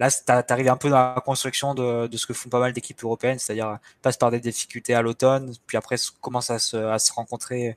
Là, 0.00 0.10
tu 0.10 0.52
arrives 0.52 0.68
un 0.68 0.78
peu 0.78 0.88
dans 0.88 1.14
la 1.14 1.20
construction 1.20 1.74
de, 1.74 2.08
ce 2.16 2.26
que 2.26 2.32
font 2.32 2.48
pas 2.48 2.58
mal 2.58 2.72
d'équipes 2.72 3.04
européennes, 3.04 3.38
c'est-à-dire 3.38 3.78
passe 4.00 4.16
par 4.16 4.30
des 4.30 4.40
difficultés 4.40 4.94
à 4.94 5.02
l'automne, 5.02 5.52
puis 5.66 5.76
après 5.76 5.96
commence 6.22 6.48
à 6.50 6.58
se, 6.58 7.12
rencontrer 7.12 7.76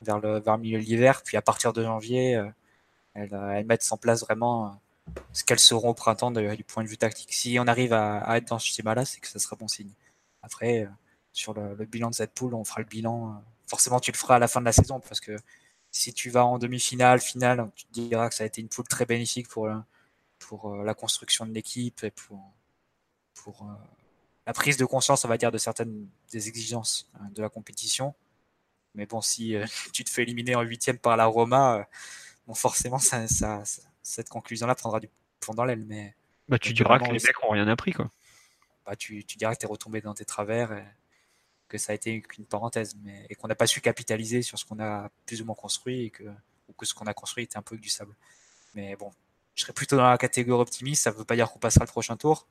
vers 0.00 0.20
le, 0.20 0.40
milieu 0.58 0.78
de 0.78 0.84
l'hiver, 0.84 1.22
puis 1.24 1.36
à 1.36 1.42
partir 1.42 1.72
de 1.72 1.82
janvier, 1.82 2.36
euh, 2.36 2.48
elles, 3.14 3.66
mettent 3.66 3.84
en 3.90 3.96
place 3.96 4.20
vraiment 4.22 4.66
euh, 4.68 5.10
ce 5.32 5.42
qu'elles 5.42 5.58
seront 5.58 5.88
au 5.90 5.94
printemps 5.94 6.30
du 6.30 6.64
point 6.64 6.84
de 6.84 6.88
vue 6.88 6.98
tactique. 6.98 7.32
Si 7.34 7.58
on 7.58 7.66
arrive 7.66 7.92
à, 7.92 8.36
être 8.36 8.46
dans 8.46 8.60
ce 8.60 8.68
schéma-là, 8.68 9.04
c'est 9.04 9.18
que 9.18 9.26
ça 9.26 9.40
sera 9.40 9.56
bon 9.56 9.66
signe. 9.66 9.90
Après, 10.42 10.84
euh, 10.84 10.88
sur 11.32 11.52
le, 11.52 11.74
bilan 11.84 12.10
de 12.10 12.14
cette 12.14 12.32
poule, 12.32 12.54
on 12.54 12.64
fera 12.64 12.80
le 12.80 12.86
bilan. 12.86 13.42
forcément, 13.66 13.98
tu 13.98 14.12
le 14.12 14.16
feras 14.16 14.36
à 14.36 14.38
la 14.38 14.46
fin 14.46 14.60
de 14.60 14.66
la 14.66 14.72
saison, 14.72 15.00
parce 15.00 15.20
que 15.20 15.36
si 15.90 16.12
tu 16.14 16.30
vas 16.30 16.46
en 16.46 16.58
demi-finale, 16.58 17.20
finale, 17.20 17.70
tu 17.74 17.86
te 17.86 17.92
diras 17.92 18.28
que 18.28 18.36
ça 18.36 18.44
a 18.44 18.46
été 18.46 18.60
une 18.60 18.68
poule 18.68 18.86
très 18.86 19.04
bénéfique 19.04 19.48
pour, 19.48 19.68
pour 20.38 20.72
euh, 20.72 20.84
la 20.84 20.94
construction 20.94 21.46
de 21.46 21.52
l'équipe 21.52 22.02
et 22.04 22.10
pour, 22.10 22.52
pour 23.34 23.62
euh, 23.62 23.74
la 24.46 24.52
prise 24.52 24.76
de 24.76 24.84
conscience, 24.84 25.24
on 25.24 25.28
va 25.28 25.38
dire, 25.38 25.50
de 25.50 25.58
certaines 25.58 26.08
des 26.30 26.48
exigences 26.48 27.10
euh, 27.16 27.28
de 27.34 27.42
la 27.42 27.48
compétition. 27.48 28.14
Mais 28.94 29.06
bon, 29.06 29.20
si 29.20 29.54
tu 29.92 30.04
te 30.04 30.10
fais 30.10 30.22
éliminer 30.22 30.54
en 30.54 30.62
huitième 30.62 30.98
par 30.98 31.16
la 31.16 31.26
Roma, 31.26 31.88
bon, 32.46 32.54
forcément, 32.54 32.98
ça, 32.98 33.28
ça, 33.28 33.62
cette 34.02 34.28
conclusion-là 34.28 34.74
prendra 34.74 35.00
du 35.00 35.08
plomb 35.40 35.54
dans 35.54 35.64
l'aile. 35.64 35.84
Mais 35.84 36.14
bah, 36.48 36.58
tu 36.58 36.72
diras 36.72 36.98
que 36.98 37.04
les 37.06 37.12
mecs 37.12 37.42
n'ont 37.42 37.50
rien 37.50 37.68
appris, 37.68 37.92
quoi. 37.92 38.10
Bah, 38.84 38.94
tu, 38.96 39.24
tu 39.24 39.36
diras 39.36 39.54
que 39.54 39.60
tu 39.60 39.66
es 39.66 39.68
retombé 39.68 40.00
dans 40.00 40.14
tes 40.14 40.24
travers 40.24 40.72
et 40.72 40.84
que 41.68 41.78
ça 41.78 41.92
a 41.92 41.94
été 41.94 42.22
qu'une 42.22 42.46
parenthèse, 42.46 42.96
mais 43.02 43.26
et 43.28 43.34
qu'on 43.34 43.48
n'a 43.48 43.56
pas 43.56 43.66
su 43.66 43.80
capitaliser 43.80 44.42
sur 44.42 44.58
ce 44.58 44.64
qu'on 44.64 44.78
a 44.78 45.10
plus 45.26 45.42
ou 45.42 45.44
moins 45.44 45.56
construit 45.56 46.04
et 46.04 46.10
que, 46.10 46.22
ou 46.68 46.72
que 46.72 46.86
ce 46.86 46.94
qu'on 46.94 47.06
a 47.06 47.14
construit 47.14 47.44
était 47.44 47.56
un 47.56 47.62
peu 47.62 47.76
du 47.76 47.88
sable. 47.88 48.14
Mais 48.74 48.94
bon, 48.94 49.10
je 49.56 49.62
serais 49.62 49.72
plutôt 49.72 49.96
dans 49.96 50.08
la 50.08 50.18
catégorie 50.18 50.62
optimiste. 50.62 51.02
Ça 51.04 51.10
ne 51.10 51.16
veut 51.16 51.24
pas 51.24 51.34
dire 51.34 51.50
qu'on 51.50 51.58
passera 51.58 51.84
le 51.84 51.90
prochain 51.90 52.16
tour. 52.16 52.46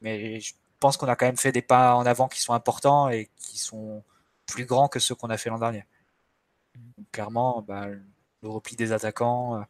Mais 0.00 0.40
je 0.40 0.54
pense 0.80 0.96
qu'on 0.96 1.08
a 1.08 1.16
quand 1.16 1.26
même 1.26 1.36
fait 1.36 1.52
des 1.52 1.62
pas 1.62 1.94
en 1.96 2.06
avant 2.06 2.28
qui 2.28 2.40
sont 2.40 2.54
importants 2.54 3.10
et 3.10 3.30
qui 3.36 3.58
sont 3.58 4.04
plus 4.46 4.64
grands 4.66 4.88
que 4.88 5.00
ceux 5.00 5.14
qu'on 5.14 5.30
a 5.30 5.36
fait 5.36 5.50
l'an 5.50 5.58
dernier. 5.58 5.84
clairement, 7.12 7.62
bah, 7.62 7.88
le 7.88 8.48
repli 8.48 8.76
des 8.76 8.92
attaquants, 8.92 9.56
euh, 9.56 9.64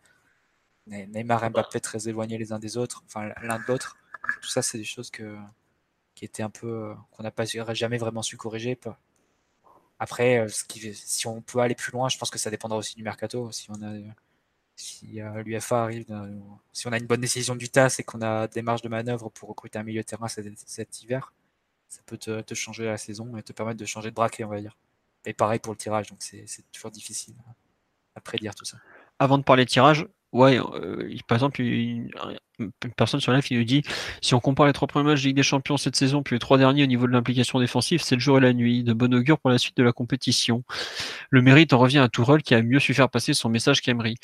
Neymar 0.86 1.44
et 1.44 1.50
Mbappé 1.50 1.80
très 1.80 2.08
éloignés 2.08 2.38
les 2.38 2.52
uns 2.52 2.58
des 2.58 2.76
autres, 2.76 3.02
enfin 3.06 3.30
l'un 3.42 3.58
de 3.58 3.64
l'autre, 3.68 3.96
tout 4.42 4.48
ça, 4.48 4.62
c'est 4.62 4.78
des 4.78 4.84
choses 4.84 5.10
que, 5.10 5.36
qui 6.14 6.24
étaient 6.24 6.42
un 6.42 6.50
peu 6.50 6.94
qu'on 7.10 7.22
n'a 7.22 7.30
pas 7.30 7.44
jamais 7.44 7.98
vraiment 7.98 8.22
su 8.22 8.36
corriger. 8.36 8.78
Après, 9.98 10.48
ce 10.48 10.64
qui, 10.64 10.94
si 10.94 11.26
on 11.26 11.42
peut 11.42 11.60
aller 11.60 11.74
plus 11.74 11.92
loin, 11.92 12.08
je 12.08 12.18
pense 12.18 12.30
que 12.30 12.38
ça 12.38 12.50
dépendra 12.50 12.78
aussi 12.78 12.96
du 12.96 13.02
mercato. 13.02 13.50
Si 13.52 13.70
on 13.70 13.82
a 13.82 13.94
si 14.80 15.20
euh, 15.20 15.42
l'UFA 15.42 15.84
arrive, 15.84 16.06
si 16.72 16.86
on 16.86 16.92
a 16.92 16.98
une 16.98 17.06
bonne 17.06 17.20
décision 17.20 17.54
du 17.54 17.68
TAS 17.68 17.96
et 17.98 18.02
qu'on 18.02 18.22
a 18.22 18.48
des 18.48 18.62
marges 18.62 18.82
de 18.82 18.88
manœuvre 18.88 19.28
pour 19.30 19.48
recruter 19.48 19.78
un 19.78 19.82
milieu 19.82 20.00
de 20.00 20.06
terrain 20.06 20.28
cet, 20.28 21.02
hiver, 21.02 21.32
ça 21.88 22.00
peut 22.06 22.16
te, 22.16 22.54
changer 22.54 22.84
la 22.84 22.96
saison 22.96 23.36
et 23.36 23.42
te 23.42 23.52
permettre 23.52 23.78
de 23.78 23.84
changer 23.84 24.10
de 24.10 24.14
braquet, 24.14 24.44
on 24.44 24.48
va 24.48 24.60
dire. 24.60 24.76
Et 25.24 25.34
pareil 25.34 25.58
pour 25.58 25.72
le 25.72 25.76
tirage, 25.76 26.08
donc 26.08 26.18
c'est 26.22 26.46
toujours 26.72 26.90
difficile 26.90 27.34
à 28.14 28.20
prédire 28.20 28.54
tout 28.54 28.64
ça. 28.64 28.78
Avant 29.18 29.38
de 29.38 29.42
parler 29.42 29.64
de 29.64 29.70
tirage, 29.70 30.06
ouais, 30.32 30.58
euh, 30.58 31.16
par 31.26 31.36
exemple, 31.36 31.60
une, 31.60 32.10
personne 32.96 33.20
sur 33.20 33.32
la 33.32 33.40
il 33.50 33.58
nous 33.58 33.64
dit 33.64 33.82
si 34.20 34.34
on 34.34 34.40
compare 34.40 34.66
les 34.66 34.72
trois 34.72 34.88
premiers 34.88 35.10
matchs 35.10 35.22
de 35.22 35.28
Ligue 35.28 35.36
des 35.36 35.42
Champions 35.42 35.76
cette 35.76 35.96
saison, 35.96 36.22
puis 36.22 36.34
les 36.36 36.40
trois 36.40 36.58
derniers 36.58 36.84
au 36.84 36.86
niveau 36.86 37.06
de 37.06 37.12
l'implication 37.12 37.58
défensive, 37.58 38.02
c'est 38.02 38.14
le 38.14 38.20
jour 38.20 38.38
et 38.38 38.40
la 38.40 38.52
nuit. 38.52 38.82
De 38.82 38.92
bon 38.92 39.12
augure 39.14 39.38
pour 39.38 39.50
la 39.50 39.58
suite 39.58 39.76
de 39.76 39.82
la 39.82 39.92
compétition. 39.92 40.64
Le 41.30 41.42
mérite 41.42 41.72
en 41.72 41.78
revient 41.78 41.98
à 41.98 42.08
Tourelle 42.08 42.42
qui 42.42 42.54
a 42.54 42.62
mieux 42.62 42.80
su 42.80 42.94
faire 42.94 43.10
passer 43.10 43.34
son 43.34 43.48
message 43.48 43.80
qu'Emery. 43.82 44.16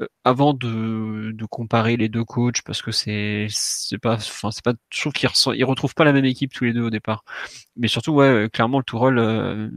Euh, 0.00 0.06
avant 0.24 0.54
de, 0.54 1.32
de, 1.32 1.44
comparer 1.46 1.96
les 1.96 2.08
deux 2.08 2.24
coachs, 2.24 2.62
parce 2.62 2.82
que 2.82 2.92
c'est 2.92 3.48
c'est 3.50 3.98
pas, 3.98 4.14
enfin 4.14 4.50
c'est 4.52 4.62
pas, 4.62 4.74
je 4.90 5.00
trouve 5.00 5.12
qu'ils 5.12 5.28
ils 5.56 5.64
retrouvent 5.64 5.94
pas 5.94 6.04
la 6.04 6.12
même 6.12 6.24
équipe 6.24 6.52
tous 6.52 6.64
les 6.64 6.72
deux 6.72 6.82
au 6.82 6.90
départ. 6.90 7.24
Mais 7.76 7.88
surtout, 7.88 8.12
ouais, 8.12 8.48
clairement 8.52 8.78
le 8.78 8.84
Tourelle, 8.84 9.18
euh, 9.18 9.68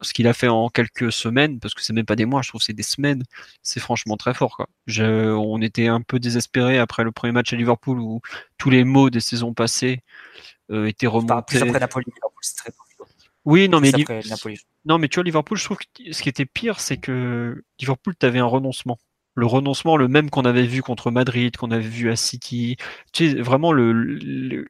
ce 0.00 0.12
qu'il 0.12 0.28
a 0.28 0.32
fait 0.32 0.48
en 0.48 0.68
quelques 0.68 1.12
semaines, 1.12 1.58
parce 1.58 1.74
que 1.74 1.82
c'est 1.82 1.92
même 1.92 2.06
pas 2.06 2.16
des 2.16 2.24
mois, 2.24 2.42
je 2.42 2.50
trouve 2.50 2.62
c'est 2.62 2.72
des 2.72 2.84
semaines, 2.84 3.24
c'est 3.62 3.80
franchement 3.80 4.16
très 4.16 4.34
fort 4.34 4.56
quoi. 4.56 4.68
Je, 4.86 5.32
on 5.32 5.60
était 5.60 5.88
un 5.88 6.02
peu 6.02 6.20
désespéré 6.20 6.78
après 6.78 7.02
le 7.02 7.10
premier 7.12 7.32
match 7.32 7.52
à 7.52 7.56
Liverpool 7.56 7.98
où 8.00 8.20
tous 8.58 8.70
les 8.70 8.84
mots 8.84 9.10
des 9.10 9.20
saisons 9.20 9.54
passées 9.54 10.02
euh, 10.70 10.86
étaient 10.86 11.08
remontés. 11.08 11.58
Plus 11.58 11.62
après 11.62 11.80
Napoli, 11.80 12.06
c'est 12.42 12.56
très 12.56 12.72
oui, 13.44 13.68
non 13.68 13.80
mais, 13.80 13.90
non, 14.84 14.98
mais 14.98 15.08
tu 15.08 15.16
vois, 15.16 15.24
Liverpool, 15.24 15.58
je 15.58 15.64
trouve 15.64 15.78
que 15.78 16.12
ce 16.12 16.22
qui 16.22 16.28
était 16.28 16.46
pire, 16.46 16.78
c'est 16.78 16.96
que 16.96 17.64
Liverpool, 17.80 18.14
tu 18.16 18.24
avais 18.24 18.38
un 18.38 18.44
renoncement 18.44 18.98
le 19.34 19.46
renoncement, 19.46 19.96
le 19.96 20.08
même 20.08 20.30
qu'on 20.30 20.44
avait 20.44 20.66
vu 20.66 20.82
contre 20.82 21.10
Madrid, 21.10 21.56
qu'on 21.56 21.70
avait 21.70 21.82
vu 21.82 22.10
à 22.10 22.16
City. 22.16 22.76
Tu 23.12 23.30
sais, 23.30 23.40
vraiment 23.40 23.72
le, 23.72 24.18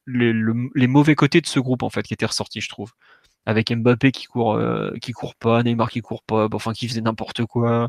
les 0.06 0.86
mauvais 0.86 1.14
côtés 1.14 1.40
de 1.40 1.46
ce 1.46 1.60
groupe 1.60 1.82
en 1.82 1.90
fait 1.90 2.02
qui 2.02 2.14
étaient 2.14 2.26
ressortis, 2.26 2.60
je 2.60 2.68
trouve. 2.68 2.92
Avec 3.44 3.72
Mbappé 3.72 4.12
qui 4.12 4.26
court, 4.26 4.54
euh, 4.54 4.92
qui 5.02 5.12
court 5.12 5.34
pas, 5.34 5.62
Neymar 5.64 5.90
qui 5.90 6.00
court 6.00 6.22
pas, 6.22 6.48
enfin 6.52 6.72
qui 6.72 6.86
faisait 6.86 7.00
n'importe 7.00 7.44
quoi, 7.44 7.88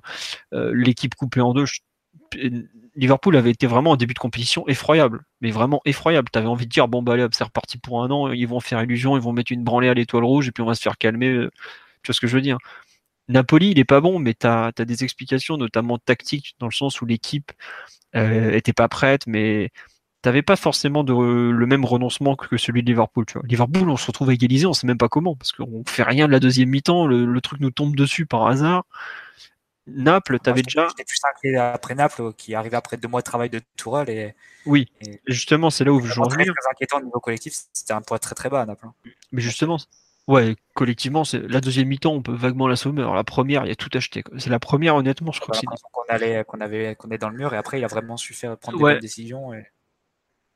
euh, 0.53 0.71
l'équipe 0.75 1.13
coupée 1.15 1.41
en 1.41 1.53
deux. 1.53 1.65
Liverpool 2.95 3.35
avait 3.37 3.51
été 3.51 3.67
vraiment 3.67 3.91
en 3.91 3.95
début 3.95 4.13
de 4.13 4.19
compétition 4.19 4.67
effroyable, 4.67 5.23
mais 5.41 5.51
vraiment 5.51 5.81
effroyable. 5.85 6.29
T'avais 6.31 6.47
envie 6.47 6.65
de 6.65 6.71
dire 6.71 6.87
bon 6.87 7.03
bah 7.03 7.13
allez, 7.13 7.27
c'est 7.31 7.43
reparti 7.43 7.77
pour 7.77 8.03
un 8.03 8.09
an, 8.11 8.31
ils 8.31 8.47
vont 8.47 8.59
faire 8.59 8.81
illusion, 8.83 9.15
ils 9.17 9.21
vont 9.21 9.33
mettre 9.33 9.51
une 9.51 9.63
branlée 9.63 9.89
à 9.89 9.93
l'étoile 9.93 10.23
rouge 10.23 10.47
et 10.47 10.51
puis 10.51 10.63
on 10.63 10.67
va 10.67 10.75
se 10.75 10.81
faire 10.81 10.97
calmer. 10.97 11.29
Euh, 11.29 11.51
tu 12.03 12.07
vois 12.09 12.15
ce 12.15 12.21
que 12.21 12.27
je 12.27 12.35
veux 12.35 12.41
dire? 12.41 12.57
Napoli, 13.29 13.71
il 13.71 13.79
est 13.79 13.85
pas 13.85 14.01
bon, 14.01 14.19
mais 14.19 14.33
tu 14.33 14.47
as, 14.47 14.71
des 14.71 15.03
explications, 15.03 15.57
notamment 15.57 15.97
tactiques, 15.97 16.55
dans 16.59 16.67
le 16.67 16.73
sens 16.73 17.01
où 17.01 17.05
l'équipe 17.05 17.51
euh, 18.15 18.51
était 18.51 18.73
pas 18.73 18.87
prête, 18.87 19.27
mais 19.27 19.71
t'avais 20.21 20.41
pas 20.41 20.55
forcément 20.55 21.03
de, 21.03 21.13
le 21.13 21.65
même 21.65 21.85
renoncement 21.85 22.35
que 22.35 22.57
celui 22.57 22.81
de 22.81 22.87
Liverpool. 22.87 23.25
Tu 23.25 23.37
vois. 23.37 23.47
Liverpool, 23.47 23.89
on 23.89 23.97
se 23.97 24.07
retrouve 24.07 24.29
à 24.29 24.33
égaliser, 24.33 24.65
on 24.65 24.73
sait 24.73 24.87
même 24.87 24.97
pas 24.97 25.09
comment, 25.09 25.35
parce 25.35 25.51
qu'on 25.51 25.83
fait 25.85 26.03
rien 26.03 26.27
de 26.27 26.31
la 26.31 26.39
deuxième 26.39 26.69
mi-temps, 26.69 27.07
le, 27.07 27.41
truc 27.41 27.59
nous 27.59 27.71
tombe 27.71 27.95
dessus 27.95 28.25
par 28.25 28.47
hasard. 28.47 28.85
Naples, 29.85 30.39
t'avais 30.39 30.61
déjà. 30.61 30.87
J'étais 30.87 31.03
plus 31.03 31.19
inquiet 31.29 31.57
après 31.57 31.93
Naples, 31.93 32.33
qui 32.37 32.55
arrivait 32.55 32.77
après 32.77 32.95
deux 32.95 33.09
mois 33.09 33.19
de 33.19 33.25
travail 33.25 33.49
de 33.49 33.59
Tourelle. 33.75 34.09
Et, 34.09 34.33
oui, 34.65 34.87
justement, 35.27 35.69
c'est 35.69 35.83
là 35.83 35.91
où 35.91 35.99
je 35.99 36.13
veux 36.13 36.21
en 36.21 36.27
Très, 36.27 36.45
inquiétant 36.71 36.99
au 36.99 37.03
niveau 37.03 37.19
collectif, 37.19 37.53
c'était 37.73 37.91
un 37.91 38.01
poids 38.01 38.17
très 38.17 38.33
très 38.33 38.49
bas 38.49 38.61
à 38.61 38.65
Naples. 38.65 38.85
Hein. 38.85 38.93
Mais 39.33 39.41
justement, 39.41 39.77
Ouais, 40.27 40.55
collectivement, 40.73 41.25
c'est 41.25 41.39
la 41.49 41.59
deuxième 41.59 41.89
mi-temps, 41.89 42.13
on 42.13 42.21
peut 42.21 42.33
vaguement 42.33 42.67
l'assommer. 42.67 43.01
Alors 43.01 43.15
la 43.15 43.25
première, 43.25 43.65
il 43.65 43.69
y 43.69 43.71
a 43.71 43.75
tout 43.75 43.89
acheté. 43.93 44.23
C'est 44.37 44.49
la 44.49 44.59
première, 44.59 44.95
honnêtement, 44.95 45.31
je 45.31 45.41
crois 45.41 45.53
que 45.53 45.59
c'est. 45.59 45.65
Qu'on 45.65 46.03
allait, 46.07 46.45
qu'on 46.45 46.61
avait, 46.61 46.95
qu'on 46.95 47.09
est 47.09 47.17
dans 47.17 47.29
le 47.29 47.37
mur, 47.37 47.53
et 47.53 47.57
après, 47.57 47.79
il 47.79 47.83
a 47.83 47.87
vraiment 47.87 48.15
su 48.15 48.33
faire 48.33 48.57
prendre 48.57 48.77
des 48.77 48.83
bonnes 48.83 48.99
décisions. 48.99 49.51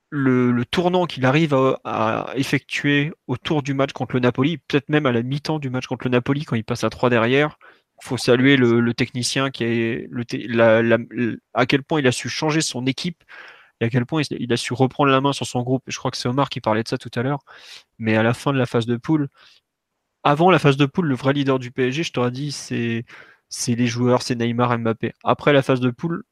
Le, 0.10 0.52
le, 0.52 0.66
tournant 0.66 1.06
qu'il 1.06 1.26
arrive 1.26 1.54
à, 1.84 2.32
effectuer 2.36 3.12
autour 3.28 3.62
du 3.62 3.74
match 3.74 3.92
contre 3.92 4.16
le 4.16 4.22
Napoli, 4.22 4.58
peut-être 4.58 4.88
même 4.88 5.06
à 5.06 5.12
la 5.12 5.22
mi-temps 5.22 5.60
du 5.60 5.70
match 5.70 5.86
contre 5.86 6.06
le 6.06 6.12
Napoli, 6.12 6.46
quand 6.46 6.56
il 6.56 6.64
passe 6.64 6.86
à 6.86 6.90
3 6.90 7.10
derrière, 7.10 7.60
faut 8.02 8.16
saluer 8.16 8.56
le, 8.56 8.80
le 8.80 8.94
technicien 8.94 9.50
qui 9.50 9.66
est 9.66 10.08
le, 10.10 10.24
la, 10.48 10.82
la, 10.82 10.98
à 11.54 11.66
quel 11.66 11.84
point 11.84 12.00
il 12.00 12.08
a 12.08 12.14
su 12.14 12.30
changer 12.30 12.62
son 12.62 12.86
équipe 12.86 13.24
et 13.80 13.86
à 13.86 13.90
quel 13.90 14.06
point 14.06 14.22
il, 14.32 14.52
a 14.52 14.58
su 14.58 14.74
reprendre 14.74 15.12
la 15.12 15.22
main 15.22 15.34
sur 15.34 15.46
son 15.46 15.62
groupe. 15.62 15.84
Je 15.88 15.98
crois 15.98 16.12
que 16.12 16.18
c'est 16.18 16.28
Omar 16.28 16.50
qui 16.50 16.62
parlait 16.62 16.84
de 16.84 16.88
ça 16.88 16.98
tout 16.98 17.12
à 17.16 17.22
l'heure. 17.22 17.40
Mais 18.00 18.16
à 18.16 18.24
la 18.24 18.34
fin 18.34 18.54
de 18.54 18.58
la 18.58 18.66
phase 18.66 18.86
de 18.86 18.98
poule, 18.98 19.30
avant 20.24 20.52
la 20.52 20.60
phase 20.60 20.78
de 20.78 20.86
poule, 20.86 21.08
le 21.08 21.16
vrai 21.16 21.34
leader 21.34 21.60
du 21.60 21.72
PSG, 21.72 22.04
je 22.04 22.12
t'aurais 22.12 22.32
dit, 22.32 22.52
c'est 22.52 23.06
les 23.68 23.88
joueurs, 23.88 24.22
c'est 24.24 24.36
Neymar, 24.36 24.78
Mbappé. 24.80 25.14
Après 25.24 25.54
la 25.54 25.62
phase 25.62 25.80
de 25.80 25.92
poule, 25.92 26.24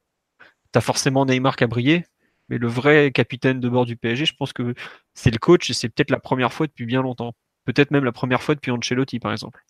tu 0.73 0.77
as 0.77 0.81
forcément 0.81 1.25
Neymar 1.25 1.55
qui 1.55 1.63
a 1.63 1.67
brillé, 1.67 2.05
mais 2.49 2.57
le 2.57 2.67
vrai 2.67 3.11
capitaine 3.11 3.59
de 3.59 3.69
bord 3.69 3.85
du 3.85 3.97
PSG, 3.97 4.25
je 4.25 4.35
pense 4.35 4.53
que 4.53 4.73
c'est 5.13 5.31
le 5.31 5.37
coach 5.37 5.69
et 5.69 5.73
c'est 5.73 5.89
peut-être 5.89 6.11
la 6.11 6.19
première 6.19 6.53
fois 6.53 6.67
depuis 6.67 6.85
bien 6.85 7.01
longtemps. 7.01 7.33
Peut-être 7.65 7.91
même 7.91 8.03
la 8.05 8.11
première 8.11 8.43
fois 8.43 8.55
depuis 8.55 8.71
Ancelotti, 8.71 9.19
par 9.19 9.31
exemple. 9.31 9.63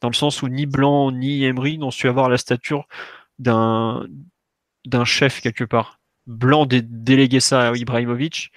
Dans 0.00 0.08
le 0.08 0.14
sens 0.14 0.42
où 0.42 0.48
ni 0.48 0.66
Blanc 0.66 1.12
ni 1.12 1.44
Emery 1.44 1.78
n'ont 1.78 1.90
su 1.90 2.08
avoir 2.08 2.28
la 2.28 2.36
stature 2.38 2.86
d'un 3.38 4.06
chef 5.04 5.40
quelque 5.40 5.64
part. 5.64 6.00
Blanc 6.26 6.66
dé 6.66 6.82
délégué 6.82 7.40
ça 7.40 7.68
à 7.68 7.74
Ibrahimovic. 7.74 8.52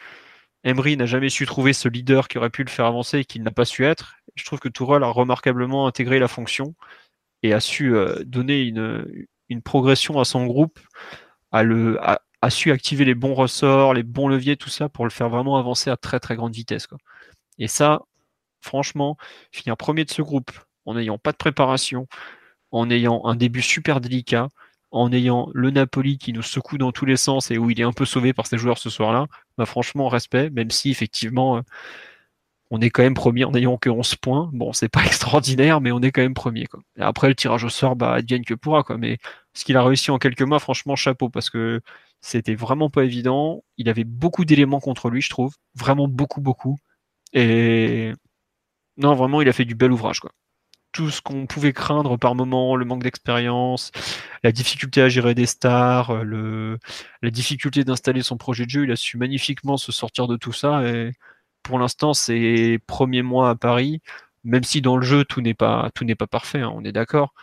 Emery 0.63 0.97
n'a 0.97 1.05
jamais 1.05 1.29
su 1.29 1.45
trouver 1.45 1.73
ce 1.73 1.87
leader 1.87 2.27
qui 2.27 2.37
aurait 2.37 2.49
pu 2.49 2.63
le 2.63 2.69
faire 2.69 2.85
avancer 2.85 3.19
et 3.19 3.25
qu'il 3.25 3.43
n'a 3.43 3.51
pas 3.51 3.65
su 3.65 3.85
être 3.85 4.17
je 4.37 4.45
trouve 4.45 4.59
que 4.59 4.69
Tourelle 4.69 5.03
a 5.03 5.07
remarquablement 5.07 5.87
intégré 5.87 6.19
la 6.19 6.27
fonction 6.27 6.75
et 7.43 7.53
a 7.53 7.59
su 7.59 7.95
euh, 7.95 8.23
donner 8.23 8.61
une, 8.61 9.61
progression 9.63 10.19
à 10.19 10.25
son 10.25 10.45
groupe, 10.45 10.79
a, 11.51 12.19
su 12.49 12.71
activer 12.71 13.05
les 13.05 13.15
bons 13.15 13.33
ressorts, 13.33 13.93
les 13.93 14.03
bons 14.03 14.27
leviers, 14.27 14.57
tout 14.57 14.69
ça 14.69 14.89
pour 14.89 15.05
le 15.05 15.11
faire 15.11 15.29
vraiment 15.29 15.57
avancer 15.57 15.89
à 15.89 15.97
très 15.97 16.19
très 16.19 16.35
grande 16.35 16.53
vitesse. 16.53 16.87
Et 17.57 17.67
ça, 17.67 18.01
franchement, 18.61 19.17
finir 19.51 19.75
premier 19.75 20.05
de 20.05 20.11
ce 20.11 20.21
groupe 20.21 20.51
en 20.85 20.93
n'ayant 20.93 21.17
pas 21.17 21.31
de 21.31 21.37
préparation, 21.37 22.07
en 22.71 22.89
ayant 22.89 23.25
un 23.25 23.35
début 23.35 23.61
super 23.61 23.99
délicat, 24.01 24.49
en 24.91 25.11
ayant 25.11 25.49
le 25.53 25.69
Napoli 25.71 26.17
qui 26.17 26.33
nous 26.33 26.41
secoue 26.41 26.77
dans 26.77 26.91
tous 26.91 27.05
les 27.05 27.17
sens 27.17 27.51
et 27.51 27.57
où 27.57 27.69
il 27.69 27.79
est 27.79 27.83
un 27.83 27.91
peu 27.91 28.05
sauvé 28.05 28.33
par 28.33 28.47
ses 28.47 28.57
joueurs 28.57 28.77
ce 28.77 28.89
soir-là, 28.89 29.27
bah 29.57 29.65
franchement, 29.65 30.07
respect, 30.07 30.49
même 30.49 30.71
si 30.71 30.91
effectivement, 30.91 31.57
euh, 31.57 31.61
on 32.69 32.81
est 32.81 32.89
quand 32.89 33.03
même 33.03 33.13
premier 33.13 33.45
en 33.45 33.51
n'ayant 33.51 33.77
que 33.77 33.89
11 33.89 34.15
points. 34.15 34.49
Bon, 34.53 34.73
c'est 34.73 34.89
pas 34.89 35.03
extraordinaire, 35.05 35.81
mais 35.81 35.91
on 35.91 36.01
est 36.01 36.11
quand 36.11 36.21
même 36.21 36.33
premier. 36.33 36.65
Quoi. 36.65 36.81
Après, 36.99 37.27
le 37.29 37.35
tirage 37.35 37.63
au 37.63 37.69
sort, 37.69 37.95
bah, 37.95 38.13
advienne 38.13 38.45
que 38.45 38.53
pourra. 38.53 38.83
Quoi. 38.83 38.97
Mais 38.97 39.17
ce 39.53 39.65
qu'il 39.65 39.77
a 39.77 39.83
réussi 39.83 40.11
en 40.11 40.17
quelques 40.19 40.41
mois, 40.41 40.59
franchement, 40.59 40.95
chapeau, 40.95 41.29
parce 41.29 41.49
que 41.49 41.81
c'était 42.21 42.55
vraiment 42.55 42.89
pas 42.89 43.03
évident. 43.03 43.63
Il 43.77 43.89
avait 43.89 44.03
beaucoup 44.03 44.45
d'éléments 44.45 44.79
contre 44.79 45.09
lui, 45.09 45.21
je 45.21 45.29
trouve. 45.29 45.55
Vraiment 45.75 46.07
beaucoup, 46.07 46.41
beaucoup. 46.41 46.77
Et 47.33 48.13
non, 48.97 49.15
vraiment, 49.15 49.41
il 49.41 49.49
a 49.49 49.53
fait 49.53 49.65
du 49.65 49.75
bel 49.75 49.91
ouvrage. 49.91 50.19
Quoi. 50.19 50.31
Tout 50.97 51.11
ce 51.11 51.21
qu'on 51.21 51.45
pouvait 51.45 51.73
craindre 51.73 52.17
par 52.17 52.33
moment, 52.33 52.75
le 52.75 52.83
manque 52.83 53.03
d'expérience, 53.03 53.91
la 54.43 54.51
difficulté 54.51 54.99
à 55.03 55.09
gérer 55.09 55.35
des 55.35 55.45
stars, 55.45 56.23
le... 56.23 56.79
la 57.21 57.29
difficulté 57.29 57.83
d'installer 57.83 58.23
son 58.23 58.35
projet 58.35 58.65
de 58.65 58.71
jeu, 58.71 58.83
il 58.85 58.91
a 58.91 58.95
su 58.95 59.15
magnifiquement 59.17 59.77
se 59.77 59.91
sortir 59.91 60.27
de 60.27 60.37
tout 60.37 60.53
ça. 60.53 60.81
Et 60.87 61.11
pour 61.61 61.77
l'instant, 61.77 62.15
c'est 62.15 62.79
premier 62.87 63.21
mois 63.21 63.51
à 63.51 63.55
Paris, 63.55 64.01
même 64.43 64.63
si 64.63 64.81
dans 64.81 64.97
le 64.97 65.05
jeu, 65.05 65.23
tout 65.23 65.39
n'est 65.39 65.53
pas, 65.53 65.91
tout 65.93 66.03
n'est 66.03 66.15
pas 66.15 66.25
parfait, 66.25 66.61
hein, 66.61 66.71
on 66.73 66.83
est 66.83 66.91
d'accord, 66.91 67.35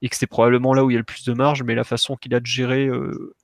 et 0.00 0.08
que 0.08 0.16
c'est 0.16 0.26
probablement 0.26 0.72
là 0.72 0.82
où 0.82 0.90
il 0.90 0.94
y 0.94 0.96
a 0.96 1.00
le 1.00 1.04
plus 1.04 1.26
de 1.26 1.34
marge, 1.34 1.62
mais 1.64 1.74
la 1.74 1.84
façon 1.84 2.16
qu'il 2.16 2.34
a 2.34 2.40
de 2.40 2.46
gérer, 2.46 2.86
euh, 2.86 3.34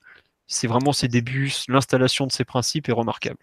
c'est 0.47 0.65
vraiment 0.65 0.93
ses 0.93 1.09
débuts, 1.09 1.53
l'installation 1.67 2.25
de 2.25 2.31
ses 2.31 2.43
principes 2.43 2.89
est 2.89 2.93
remarquable. 2.93 3.37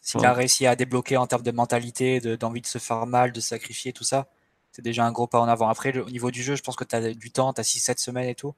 S'il 0.00 0.24
a 0.24 0.32
réussi 0.32 0.66
à 0.66 0.74
débloquer 0.74 1.18
en 1.18 1.26
termes 1.26 1.42
de 1.42 1.50
mentalité, 1.50 2.18
d'envie 2.38 2.62
de, 2.62 2.66
se 2.66 2.78
faire 2.78 3.04
mal, 3.04 3.32
de 3.32 3.40
sacrifier, 3.40 3.92
tout 3.92 4.04
ça, 4.04 4.26
c'est 4.72 4.82
déjà 4.82 5.04
un 5.04 5.12
gros 5.12 5.26
pas 5.26 5.40
en 5.40 5.48
avant. 5.48 5.68
Après, 5.68 5.96
au 5.98 6.10
niveau 6.10 6.30
du 6.30 6.42
jeu, 6.42 6.56
je 6.56 6.62
pense 6.62 6.76
que 6.76 6.84
tu 6.84 6.94
as 6.96 7.14
du 7.14 7.30
temps, 7.30 7.52
tu 7.52 7.60
as 7.60 7.64
6-7 7.64 7.98
semaines 7.98 8.28
et 8.28 8.34
tout. 8.34 8.54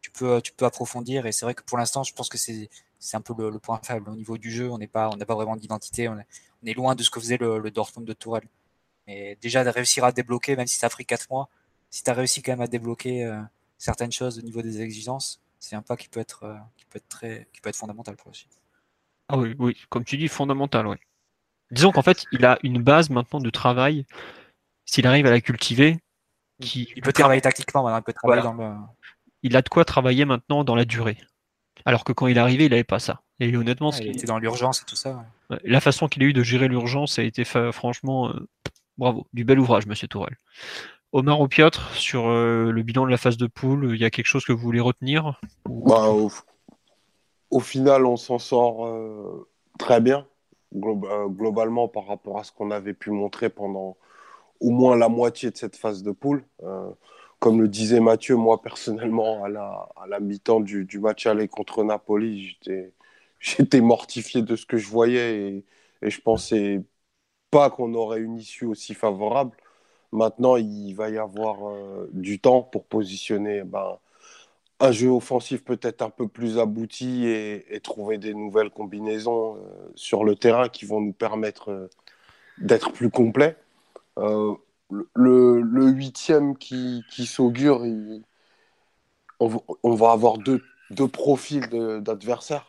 Tu 0.00 0.10
peux, 0.10 0.40
tu 0.40 0.52
peux 0.52 0.64
approfondir. 0.64 1.26
Et 1.26 1.32
c'est 1.32 1.44
vrai 1.44 1.54
que 1.54 1.62
pour 1.62 1.78
l'instant, 1.78 2.04
je 2.04 2.14
pense 2.14 2.28
que 2.28 2.38
c'est 2.38 2.68
un 3.12 3.20
peu 3.20 3.34
le, 3.50 3.58
point 3.58 3.80
faible. 3.84 4.08
Au 4.10 4.14
niveau 4.14 4.38
du 4.38 4.50
jeu, 4.50 4.70
on 4.70 4.78
n'a 4.78 4.86
pas, 4.86 5.10
pas 5.10 5.34
vraiment 5.34 5.56
d'identité. 5.56 6.08
On, 6.08 6.16
on 6.62 6.66
est 6.66 6.74
loin 6.74 6.94
de 6.94 7.02
ce 7.02 7.10
que 7.10 7.20
faisait 7.20 7.38
le, 7.38 7.70
Dortmund 7.70 8.06
de 8.06 8.12
Tourelle. 8.12 8.46
Mais 9.06 9.36
déjà 9.40 9.64
de 9.64 9.70
réussir 9.70 10.04
à 10.04 10.12
débloquer, 10.12 10.56
même 10.56 10.66
si 10.66 10.78
ça 10.78 10.86
a 10.86 10.90
pris 10.90 11.04
4 11.04 11.28
mois, 11.30 11.48
si 11.90 12.04
tu 12.04 12.10
as 12.10 12.14
réussi 12.14 12.42
quand 12.42 12.52
même 12.52 12.60
à 12.60 12.66
débloquer 12.66 13.24
euh, 13.24 13.40
certaines 13.78 14.12
choses 14.12 14.38
au 14.38 14.42
niveau 14.42 14.62
des 14.62 14.80
exigences, 14.80 15.40
c'est 15.58 15.74
un 15.74 15.82
pas 15.82 15.96
qui 15.96 16.08
peut 16.08 16.20
être, 16.20 16.44
euh, 16.44 16.54
qui 16.76 16.84
peut 16.84 16.98
être 16.98 17.08
très, 17.08 17.48
qui 17.52 17.60
peut 17.60 17.68
être 17.68 17.76
fondamental 17.76 18.16
pour 18.16 18.30
aussi. 18.30 18.46
Ah 19.28 19.36
oui, 19.36 19.54
oui, 19.58 19.76
comme 19.88 20.04
tu 20.04 20.16
dis, 20.16 20.28
fondamental, 20.28 20.86
oui. 20.86 20.96
Disons 21.70 21.92
qu'en 21.92 22.02
fait, 22.02 22.24
il 22.32 22.44
a 22.44 22.58
une 22.62 22.82
base 22.82 23.10
maintenant 23.10 23.40
de 23.40 23.50
travail. 23.50 24.04
S'il 24.90 25.06
arrive 25.06 25.24
à 25.26 25.30
la 25.30 25.40
cultiver, 25.40 25.98
qui 26.60 26.92
il 26.96 27.02
peut 27.02 27.12
travailler 27.12 27.40
tactiquement, 27.40 27.96
il 27.96 28.02
peut 28.02 28.12
travailler 28.12 28.42
dans 28.42 28.54
le... 28.54 28.72
Il 29.44 29.56
a 29.56 29.62
de 29.62 29.68
quoi 29.68 29.84
travailler 29.84 30.24
maintenant 30.24 30.64
dans 30.64 30.74
la 30.74 30.84
durée. 30.84 31.16
Alors 31.84 32.02
que 32.02 32.12
quand 32.12 32.26
il 32.26 32.36
est 32.36 32.40
arrivé, 32.40 32.64
il 32.64 32.70
n'avait 32.70 32.82
pas 32.82 32.98
ça. 32.98 33.20
Et 33.38 33.56
honnêtement, 33.56 33.92
il 33.92 34.08
était 34.08 34.26
dans 34.26 34.40
l'urgence 34.40 34.82
et 34.82 34.84
tout 34.84 34.96
ça. 34.96 35.24
La 35.62 35.80
façon 35.80 36.08
qu'il 36.08 36.24
a 36.24 36.26
eu 36.26 36.32
de 36.32 36.42
gérer 36.42 36.66
l'urgence 36.66 37.20
a 37.20 37.22
été 37.22 37.44
franchement 37.44 38.30
euh, 38.30 38.48
bravo, 38.98 39.28
du 39.32 39.44
bel 39.44 39.60
ouvrage, 39.60 39.86
Monsieur 39.86 40.08
Tourelle. 40.08 40.36
Omar 41.12 41.40
ou 41.40 41.46
Piotr, 41.46 41.94
sur 41.94 42.28
le 42.28 42.82
bilan 42.82 43.06
de 43.06 43.12
la 43.12 43.16
phase 43.16 43.36
de 43.36 43.46
poule, 43.46 43.94
il 43.94 44.00
y 44.00 44.04
a 44.04 44.10
quelque 44.10 44.26
chose 44.26 44.44
que 44.44 44.52
vous 44.52 44.62
voulez 44.62 44.80
retenir 44.80 45.40
bah, 45.66 46.08
au, 47.50 47.60
final, 47.60 48.06
on 48.06 48.16
s'en 48.16 48.40
sort 48.40 48.92
très 49.78 50.00
bien, 50.00 50.26
globalement, 50.74 51.86
par 51.86 52.08
rapport 52.08 52.40
à 52.40 52.44
ce 52.44 52.50
qu'on 52.50 52.72
avait 52.72 52.94
pu 52.94 53.12
montrer 53.12 53.50
pendant 53.50 53.96
au 54.60 54.70
moins 54.70 54.96
la 54.96 55.08
moitié 55.08 55.50
de 55.50 55.56
cette 55.56 55.76
phase 55.76 56.02
de 56.02 56.12
poule 56.12 56.44
comme 57.40 57.60
le 57.60 57.68
disait 57.68 58.00
Mathieu, 58.00 58.36
moi 58.36 58.62
personnellement, 58.62 59.44
à 59.44 59.48
la, 59.48 59.88
à 59.96 60.06
la 60.06 60.20
mi-temps 60.20 60.60
du, 60.60 60.84
du, 60.84 61.00
match 61.00 61.26
aller 61.26 61.48
contre 61.48 61.82
Napoli, 61.84 62.58
j'étais 63.40 63.80
mortifié 63.80 64.42
de 64.42 64.56
ce 64.56 64.66
que 64.66 64.76
je 64.76 64.88
voyais 64.88 65.48
et, 65.48 65.64
et 66.02 66.10
je 66.10 66.20
pensais 66.20 66.82
pas 67.50 67.70
qu'on 67.70 67.94
aurait 67.94 68.20
une 68.20 68.36
issue 68.36 68.66
aussi 68.66 68.94
favorable. 68.94 69.56
Maintenant, 70.12 70.56
il 70.56 70.94
va 70.94 71.10
y 71.10 71.18
avoir 71.18 71.68
euh, 71.68 72.10
du 72.12 72.40
temps 72.40 72.62
pour 72.62 72.84
positionner 72.86 73.62
ben, 73.64 73.98
un 74.80 74.92
jeu 74.92 75.08
offensif 75.10 75.64
peut-être 75.64 76.02
un 76.02 76.10
peu 76.10 76.28
plus 76.28 76.58
abouti 76.58 77.26
et, 77.26 77.80
trouver 77.82 78.18
des 78.18 78.34
nouvelles 78.34 78.70
combinaisons 78.70 79.56
euh, 79.56 79.60
sur 79.94 80.24
le 80.24 80.36
terrain 80.36 80.68
qui 80.68 80.84
vont 80.86 81.00
nous 81.00 81.12
permettre 81.12 81.70
euh, 81.70 81.90
d'être 82.58 82.92
plus 82.92 83.10
complets 83.10 83.56
le, 84.20 85.60
le 85.60 85.88
huitième 85.90 86.56
qui, 86.56 87.04
qui 87.10 87.26
s'augure, 87.26 87.82
on, 89.40 89.62
on, 89.82 89.94
va 89.94 90.12
avoir 90.12 90.38
deux, 90.38 90.62
deux 90.90 91.08
profils 91.08 91.66
d'adversaires. 92.02 92.66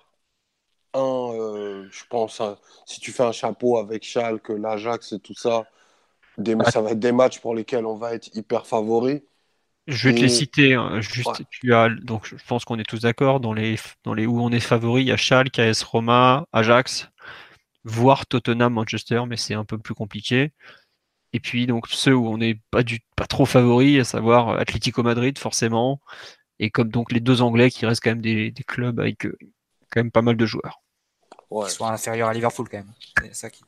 Un, 0.94 1.00
euh, 1.00 1.88
je 1.90 2.04
pense, 2.10 2.42
si 2.86 3.00
tu 3.00 3.12
fais 3.12 3.24
un 3.24 3.32
chapeau 3.32 3.78
avec 3.78 4.04
Schalke, 4.04 4.50
l'Ajax 4.50 5.14
et 5.14 5.20
tout 5.20 5.34
ça, 5.34 5.66
des, 6.38 6.56
ça 6.70 6.82
va 6.82 6.92
être 6.92 7.00
des 7.00 7.12
matchs 7.12 7.40
pour 7.40 7.56
lesquels 7.56 7.86
on 7.86 7.96
va 7.96 8.14
être 8.14 8.36
hyper 8.36 8.66
favori. 8.66 9.24
Je 9.88 10.10
vais 10.10 10.16
te 10.16 10.22
les 10.22 10.30
citer. 10.30 10.76
Hein, 10.76 11.02
juste, 11.02 11.44
tu 11.50 11.74
as, 11.74 11.90
donc, 11.90 12.26
je 12.26 12.36
pense 12.48 12.66
qu'on 12.66 12.78
est 12.78 12.88
tous 12.88 13.02
d'accord. 13.02 13.40
Dans 13.40 13.54
les, 13.54 13.78
dans 14.04 14.14
les 14.14 14.26
où 14.26 14.40
on 14.42 14.52
est 14.52 14.60
favori, 14.60 15.04
il 15.04 15.08
y 15.08 15.12
a 15.12 15.18
Schalke, 15.18 15.60
AS 15.60 15.84
Roma, 15.84 16.46
Ajax, 16.52 17.10
voire 17.84 18.26
Tottenham, 18.26 18.74
Manchester, 18.74 19.24
mais 19.28 19.38
c'est 19.38 19.54
un 19.54 19.66
peu 19.66 19.78
plus 19.78 19.96
compliqué. 19.96 20.52
Et 21.34 21.40
puis 21.40 21.66
donc 21.68 21.88
ceux 21.88 22.16
où 22.16 22.28
on 22.28 22.38
n'est 22.38 22.56
pas 22.72 22.84
du 22.84 23.00
pas 23.16 23.26
trop 23.26 23.46
favori, 23.46 24.00
à 24.00 24.04
savoir 24.04 24.50
Atlético 24.60 25.04
Madrid 25.04 25.38
forcément, 25.38 26.02
et 26.60 26.70
comme 26.70 26.90
donc 26.90 27.12
les 27.12 27.20
deux 27.20 27.42
Anglais 27.42 27.70
qui 27.72 27.86
restent 27.86 28.04
quand 28.04 28.12
même 28.12 28.22
des, 28.22 28.52
des 28.52 28.64
clubs 28.64 29.00
avec 29.00 29.26
euh, 29.26 29.38
quand 29.92 30.02
même 30.02 30.12
pas 30.12 30.22
mal 30.22 30.38
de 30.38 30.46
joueurs. 30.46 30.82
Ouais. 31.50 31.68
Qui 31.68 31.76
sont 31.76 31.86
inférieurs 31.86 32.30
à 32.30 32.34
Liverpool 32.34 32.68
quand 32.70 32.78
même. 32.78 32.94
C'est 33.24 33.36
ça 33.36 33.50
qui 33.50 33.64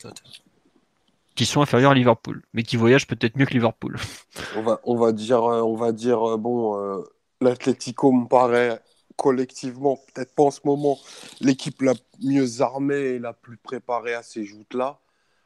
Qui 1.36 1.46
sont 1.46 1.62
inférieurs 1.62 1.92
à 1.92 1.96
Liverpool, 1.96 2.42
mais 2.54 2.64
qui 2.64 2.78
voyagent 2.78 3.08
peut-être 3.08 3.38
mieux 3.38 3.46
que 3.46 3.54
Liverpool. 3.54 3.98
On 4.56 4.64
va, 4.64 4.80
on 4.86 4.96
va 4.96 5.12
dire, 5.12 5.44
euh, 5.44 5.62
on 5.62 5.76
va 5.76 5.92
dire 5.92 6.24
euh, 6.28 6.38
bon, 6.38 6.80
euh, 6.80 7.04
l'Atlético 7.42 8.12
me 8.12 8.28
paraît 8.28 8.82
collectivement, 9.16 9.98
peut-être 10.14 10.34
pas 10.34 10.44
en 10.44 10.52
ce 10.52 10.62
moment, 10.66 10.98
l'équipe 11.40 11.82
la 11.82 11.94
mieux 12.22 12.62
armée 12.62 12.96
et 12.96 13.20
la 13.20 13.34
plus 13.34 13.58
préparée 13.58 14.14
à 14.16 14.24
ces 14.24 14.44
joutes-là. 14.46 15.00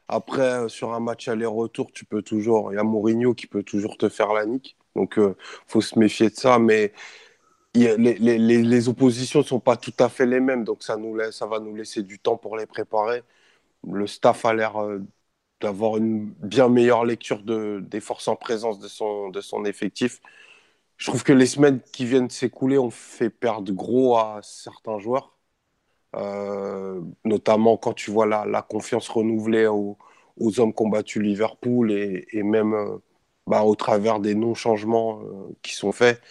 Après, 0.08 0.64
euh, 0.64 0.68
sur 0.68 0.94
un 0.94 1.00
match 1.00 1.28
aller-retour, 1.28 1.92
tu 1.92 2.04
peux 2.04 2.22
toujours. 2.22 2.72
Il 2.72 2.76
y 2.76 2.78
a 2.78 2.82
Mourinho 2.82 3.34
qui 3.34 3.46
peut 3.46 3.62
toujours 3.62 3.98
te 3.98 4.08
faire 4.08 4.32
la 4.32 4.46
nique. 4.46 4.76
Donc, 4.96 5.18
euh, 5.18 5.36
faut 5.66 5.80
se 5.80 5.98
méfier 5.98 6.30
de 6.30 6.34
ça. 6.34 6.58
Mais 6.58 6.92
les, 7.74 8.88
oppositions 8.88 9.40
ne 9.40 9.44
sont 9.44 9.60
pas 9.60 9.76
tout 9.76 9.92
à 9.98 10.08
fait 10.08 10.26
les 10.26 10.40
mêmes. 10.40 10.64
Donc, 10.64 10.82
ça, 10.82 10.96
nous 10.96 11.16
laisse, 11.16 11.36
ça 11.36 11.46
va 11.46 11.60
nous 11.60 11.74
laisser 11.74 12.02
du 12.02 12.18
temps 12.18 12.36
pour 12.36 12.56
les 12.56 12.66
préparer. 12.66 13.22
Le 13.88 14.06
staff 14.06 14.44
a 14.44 14.54
l'air 14.54 14.82
euh, 14.82 15.00
d'avoir 15.60 15.96
une 15.98 16.26
bien 16.32 16.68
meilleure 16.68 17.04
lecture 17.04 17.42
de, 17.42 17.80
des 17.82 18.00
forces 18.00 18.28
en 18.28 18.36
présence 18.36 18.78
de 18.80 18.88
son, 18.88 19.30
de 19.30 19.40
son 19.40 19.64
effectif. 19.64 20.20
Je 20.98 21.06
trouve 21.10 21.24
que 21.24 21.32
les 21.32 21.46
semaines 21.46 21.80
qui 21.92 22.06
viennent 22.06 22.30
s'écouler 22.30 22.78
ont 22.78 22.90
fait 22.90 23.30
perdre 23.30 23.72
gros 23.72 24.18
à 24.18 24.40
certains 24.42 24.98
joueurs. 24.98 25.37
Euh, 26.16 27.02
notamment 27.24 27.76
quand 27.76 27.92
tu 27.92 28.10
vois 28.10 28.26
la, 28.26 28.62
confiance 28.62 29.08
renouvelée 29.08 29.66
aux, 29.66 29.98
aux, 30.38 30.60
hommes 30.60 30.72
combattus 30.72 31.22
Liverpool 31.22 31.92
et, 31.92 32.42
même 32.42 32.72
euh, 32.74 32.98
bah, 33.46 33.62
au 33.64 33.74
travers 33.74 34.18
des 34.20 34.34
non-changements 34.34 35.20
euh, 35.22 35.56
qui 35.62 35.74
sont 35.74 35.92
faits. 35.92 36.22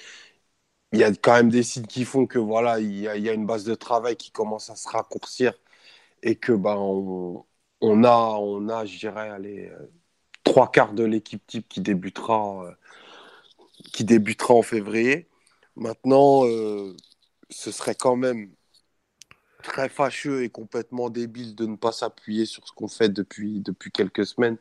Il 0.92 1.00
y 1.00 1.04
a 1.04 1.12
quand 1.14 1.34
même 1.34 1.50
des 1.50 1.64
signes 1.64 1.86
qui 1.86 2.06
font 2.06 2.26
que 2.28 2.40
voilà, 2.40 2.80
il 2.80 2.98
y, 3.00 3.08
a, 3.08 3.34
une 3.34 3.46
base 3.46 3.64
de 3.66 3.76
travail 3.76 4.16
qui 4.16 4.32
commence 4.32 4.70
à 4.70 4.76
se 4.76 4.88
raccourcir 4.90 5.54
et 6.24 6.36
que 6.36 6.54
bah, 6.54 6.78
on, 6.78 7.46
a, 8.04 8.38
on 8.40 8.70
a, 8.70 8.86
je 8.86 9.00
dirais, 9.00 9.30
allez, 9.30 9.72
trois 10.44 10.72
quarts 10.72 10.94
de 10.94 11.04
l'équipe 11.06 11.46
type 11.48 11.68
qui 11.70 11.82
débutera, 11.82 12.76
qui 13.94 14.04
débutera 14.04 14.54
en 14.54 14.62
février. 14.62 15.28
Maintenant, 15.76 16.44
ce 17.50 17.72
serait 17.72 17.96
quand 17.96 18.16
même 18.16 18.52
très 19.68 19.90
fâcheux 19.90 20.44
et 20.44 20.50
complètement 20.50 21.10
débile 21.10 21.54
de 21.56 21.66
ne 21.66 21.76
pas 21.76 21.92
s'appuyer 21.92 22.46
sur 22.46 22.66
ce 22.68 22.72
qu'on 22.74 22.88
fait 22.88 23.10
depuis, 23.10 23.60
depuis 23.60 23.92
quelques 23.92 24.26
semaines 24.26 24.58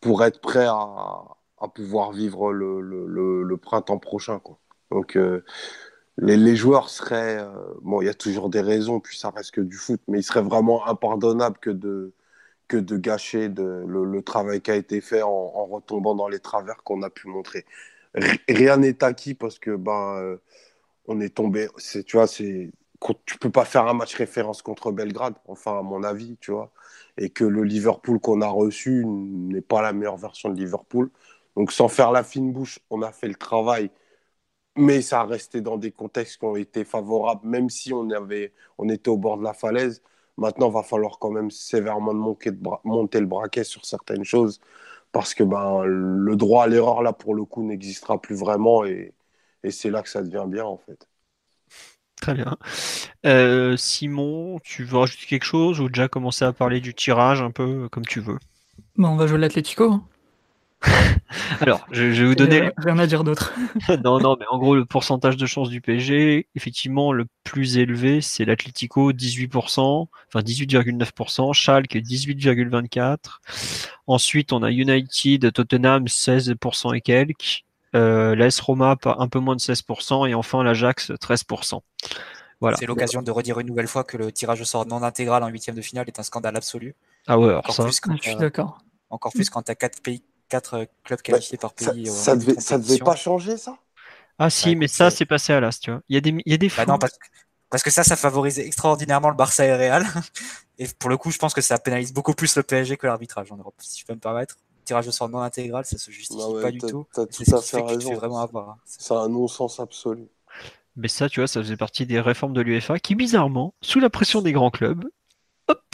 pour 0.00 0.24
être 0.24 0.40
prêt 0.40 0.66
à, 0.66 1.24
à 1.60 1.68
pouvoir 1.68 2.12
vivre 2.12 2.52
le, 2.52 2.80
le, 2.80 3.42
le, 3.42 3.56
printemps 3.56 3.98
prochain. 3.98 4.40
Quoi. 4.40 4.58
Donc, 4.90 5.16
euh, 5.16 5.44
les, 6.18 6.36
les, 6.36 6.56
joueurs 6.56 6.90
seraient. 6.90 7.38
Euh, 7.38 7.74
bon, 7.82 8.02
il 8.02 8.06
y 8.06 8.08
a 8.08 8.14
toujours 8.14 8.50
des 8.50 8.60
raisons, 8.60 9.00
puis 9.00 9.16
ça 9.18 9.30
reste 9.30 9.52
que 9.52 9.60
du 9.60 9.76
foot, 9.76 10.00
mais 10.08 10.20
il 10.20 10.24
serait 10.24 10.42
vraiment 10.42 10.86
impardonnable 10.86 11.58
que 11.60 11.70
de, 11.70 12.12
que 12.68 12.76
de 12.76 12.96
gâcher 12.96 13.48
le, 13.48 14.20
travail 14.22 14.60
qui 14.60 14.70
a 14.70 14.76
été 14.76 15.00
fait 15.00 15.22
en, 15.22 15.66
retombant 15.66 16.14
dans 16.14 16.28
les 16.28 16.40
travers 16.40 16.82
qu'on 16.84 17.02
a 17.02 17.10
pu 17.10 17.28
montrer. 17.28 17.64
rien 18.48 18.78
n'est 18.78 19.04
acquis 19.04 19.34
parce 19.34 19.58
que 19.58 19.76
ben, 19.76 20.16
euh, 20.16 20.36
on 21.06 21.20
est 21.20 21.34
tombé. 21.34 21.68
Tu 22.06 22.16
vois, 22.16 22.26
c'est 22.26 22.70
tu 23.26 23.38
peux 23.38 23.50
pas 23.50 23.64
faire 23.64 23.86
un 23.86 23.94
match 23.94 24.14
référence 24.16 24.62
contre 24.62 24.90
Belgrade, 24.92 25.34
enfin 25.46 25.78
à 25.78 25.82
mon 25.82 26.02
avis, 26.02 26.36
tu 26.40 26.50
vois, 26.52 26.72
et 27.16 27.30
que 27.30 27.44
le 27.44 27.62
Liverpool 27.64 28.20
qu'on 28.20 28.40
a 28.42 28.48
reçu 28.48 29.04
n'est 29.06 29.60
pas 29.60 29.82
la 29.82 29.92
meilleure 29.92 30.16
version 30.16 30.48
de 30.50 30.56
Liverpool. 30.60 31.10
Donc 31.56 31.72
sans 31.72 31.88
faire 31.88 32.12
la 32.12 32.24
fine 32.24 32.52
bouche, 32.52 32.78
on 32.90 33.02
a 33.02 33.12
fait 33.12 33.28
le 33.28 33.34
travail, 33.34 33.90
mais 34.76 35.02
ça 35.02 35.20
a 35.22 35.24
resté 35.24 35.60
dans 35.60 35.76
des 35.76 35.92
contextes 35.92 36.38
qui 36.38 36.44
ont 36.44 36.56
été 36.56 36.84
favorables, 36.84 37.46
même 37.48 37.68
si 37.70 37.92
on, 37.92 38.10
avait, 38.10 38.52
on 38.78 38.88
était 38.88 39.08
au 39.10 39.16
bord 39.18 39.38
de 39.38 39.44
la 39.44 39.54
falaise. 39.54 40.02
Maintenant, 40.36 40.70
va 40.70 40.82
falloir 40.84 41.18
quand 41.18 41.30
même 41.30 41.50
sévèrement 41.50 42.14
monter, 42.14 43.20
le 43.20 43.26
braquet 43.26 43.64
sur 43.64 43.84
certaines 43.86 44.24
choses, 44.24 44.60
parce 45.12 45.34
que 45.34 45.44
ben, 45.44 45.84
le 45.84 46.36
droit 46.36 46.64
à 46.64 46.68
l'erreur, 46.68 47.02
là, 47.02 47.12
pour 47.12 47.34
le 47.34 47.44
coup, 47.44 47.62
n'existera 47.64 48.20
plus 48.20 48.36
vraiment, 48.36 48.84
et 48.84 49.14
c'est 49.70 49.90
là 49.90 50.02
que 50.02 50.08
ça 50.08 50.22
devient 50.22 50.46
bien, 50.48 50.64
en 50.64 50.78
fait. 50.78 51.08
Très 52.20 52.34
bien. 52.34 52.56
Euh, 53.26 53.76
Simon, 53.76 54.58
tu 54.64 54.84
veux 54.84 54.98
rajouter 54.98 55.26
quelque 55.26 55.44
chose 55.44 55.80
ou 55.80 55.88
déjà 55.88 56.08
commencer 56.08 56.44
à 56.44 56.52
parler 56.52 56.80
du 56.80 56.94
tirage 56.94 57.40
un 57.40 57.50
peu 57.50 57.88
comme 57.90 58.06
tu 58.06 58.20
veux? 58.20 58.38
On 58.98 59.16
va 59.16 59.26
jouer 59.26 59.38
l'Atletico. 59.38 59.92
Hein. 59.92 60.04
Alors, 61.60 61.86
je, 61.90 62.04
vais 62.04 62.24
vous 62.24 62.34
donner. 62.34 62.70
Rien 62.76 62.98
à 62.98 63.06
dire 63.06 63.24
d'autre. 63.24 63.52
non, 64.04 64.20
non, 64.20 64.36
mais 64.38 64.46
en 64.50 64.58
gros, 64.58 64.76
le 64.76 64.84
pourcentage 64.84 65.36
de 65.36 65.46
chance 65.46 65.68
du 65.70 65.80
PSG, 65.80 66.46
effectivement, 66.54 67.12
le 67.12 67.26
plus 67.44 67.78
élevé, 67.78 68.20
c'est 68.20 68.44
l'Atlético, 68.44 69.12
18%, 69.12 70.06
enfin 70.28 70.40
18,9%, 70.40 71.52
Schalke, 71.52 71.96
18,24%. 71.96 73.16
Ensuite, 74.06 74.52
on 74.52 74.62
a 74.62 74.70
United, 74.70 75.52
Tottenham, 75.52 76.04
16% 76.04 76.94
et 76.94 77.00
quelques. 77.00 77.64
Euh, 77.94 78.34
L'AS 78.34 78.60
Roma 78.60 78.96
un 79.04 79.28
peu 79.28 79.38
moins 79.38 79.56
de 79.56 79.60
16% 79.60 80.28
et 80.28 80.34
enfin 80.34 80.62
l'Ajax 80.62 81.10
13%. 81.10 81.80
Voilà. 82.60 82.76
C'est 82.76 82.86
l'occasion 82.86 83.22
de 83.22 83.30
redire 83.30 83.60
une 83.60 83.68
nouvelle 83.68 83.86
fois 83.86 84.04
que 84.04 84.16
le 84.16 84.32
tirage 84.32 84.60
au 84.60 84.64
sort 84.64 84.84
non 84.86 85.02
intégral 85.02 85.42
en 85.42 85.48
huitième 85.48 85.76
de 85.76 85.82
finale 85.82 86.06
est 86.08 86.18
un 86.18 86.24
scandale 86.24 86.56
absolu. 86.56 86.94
Ah 87.26 87.38
ouais, 87.38 87.48
alors 87.48 87.72
ça. 87.72 87.84
Plus 87.84 88.00
quand, 88.00 88.16
je 88.16 88.30
suis 88.30 88.36
d'accord. 88.36 88.78
Encore 89.10 89.32
plus 89.32 89.48
quand 89.48 89.62
tu 89.62 89.70
as 89.70 89.76
4 89.76 90.02
pays, 90.02 90.22
quatre 90.48 90.86
clubs 91.04 91.22
qualifiés 91.22 91.58
par 91.58 91.72
pays. 91.72 92.06
Ça, 92.06 92.36
devait, 92.36 92.60
ça 92.60 92.78
devait 92.78 92.98
pas 92.98 93.16
changer 93.16 93.56
ça? 93.56 93.78
Ah 94.40 94.50
si, 94.50 94.76
mais 94.76 94.88
ça 94.88 95.10
c'est 95.10 95.26
passé 95.26 95.52
à 95.52 95.60
l'as, 95.60 95.78
tu 95.78 95.90
vois. 95.90 96.00
Il 96.08 96.14
y 96.14 96.18
a 96.18 96.20
des, 96.20 96.30
il 96.30 96.50
y 96.50 96.54
a 96.54 96.58
des 96.58 96.68
bah 96.76 96.86
non, 96.86 96.98
parce 96.98 97.12
que, 97.12 97.26
parce 97.70 97.82
que 97.82 97.90
ça, 97.90 98.04
ça 98.04 98.16
favorise 98.16 98.58
extraordinairement 98.58 99.30
le 99.30 99.36
Barça 99.36 99.64
et 99.64 99.74
Real. 99.74 100.04
Et 100.80 100.86
pour 100.98 101.10
le 101.10 101.16
coup, 101.16 101.32
je 101.32 101.38
pense 101.38 101.54
que 101.54 101.60
ça 101.60 101.76
pénalise 101.78 102.12
beaucoup 102.12 102.34
plus 102.34 102.54
le 102.54 102.62
PSG 102.62 102.96
que 102.96 103.06
l'arbitrage 103.08 103.50
en 103.50 103.56
Europe, 103.56 103.74
si 103.78 104.00
je 104.00 104.06
peux 104.06 104.14
me 104.14 104.20
permettre 104.20 104.56
tirage 104.88 105.06
au 105.06 105.12
sort 105.12 105.28
non 105.28 105.40
intégral, 105.40 105.84
ça 105.84 105.98
se 105.98 106.10
justifie 106.10 106.42
pas 106.60 106.70
du 106.70 106.78
tout. 106.78 107.06
C'est 107.30 107.44
tout 107.44 107.56
à 107.56 107.62
fait 107.62 107.80
raison. 107.80 108.14
Vraiment 108.14 108.40
avoir. 108.40 108.70
Hein. 108.70 108.76
C'est 108.84 109.14
un 109.14 109.28
non-sens 109.28 109.78
absolu. 109.80 110.28
Mais 110.96 111.08
ça, 111.08 111.28
tu 111.28 111.40
vois, 111.40 111.46
ça 111.46 111.60
faisait 111.62 111.76
partie 111.76 112.06
des 112.06 112.20
réformes 112.20 112.54
de 112.54 112.60
l'UEFA 112.60 112.98
qui, 112.98 113.14
bizarrement, 113.14 113.74
sous 113.80 114.00
la 114.00 114.10
pression 114.10 114.42
des 114.42 114.52
grands 114.52 114.70
clubs, 114.70 115.04
hop, 115.68 115.84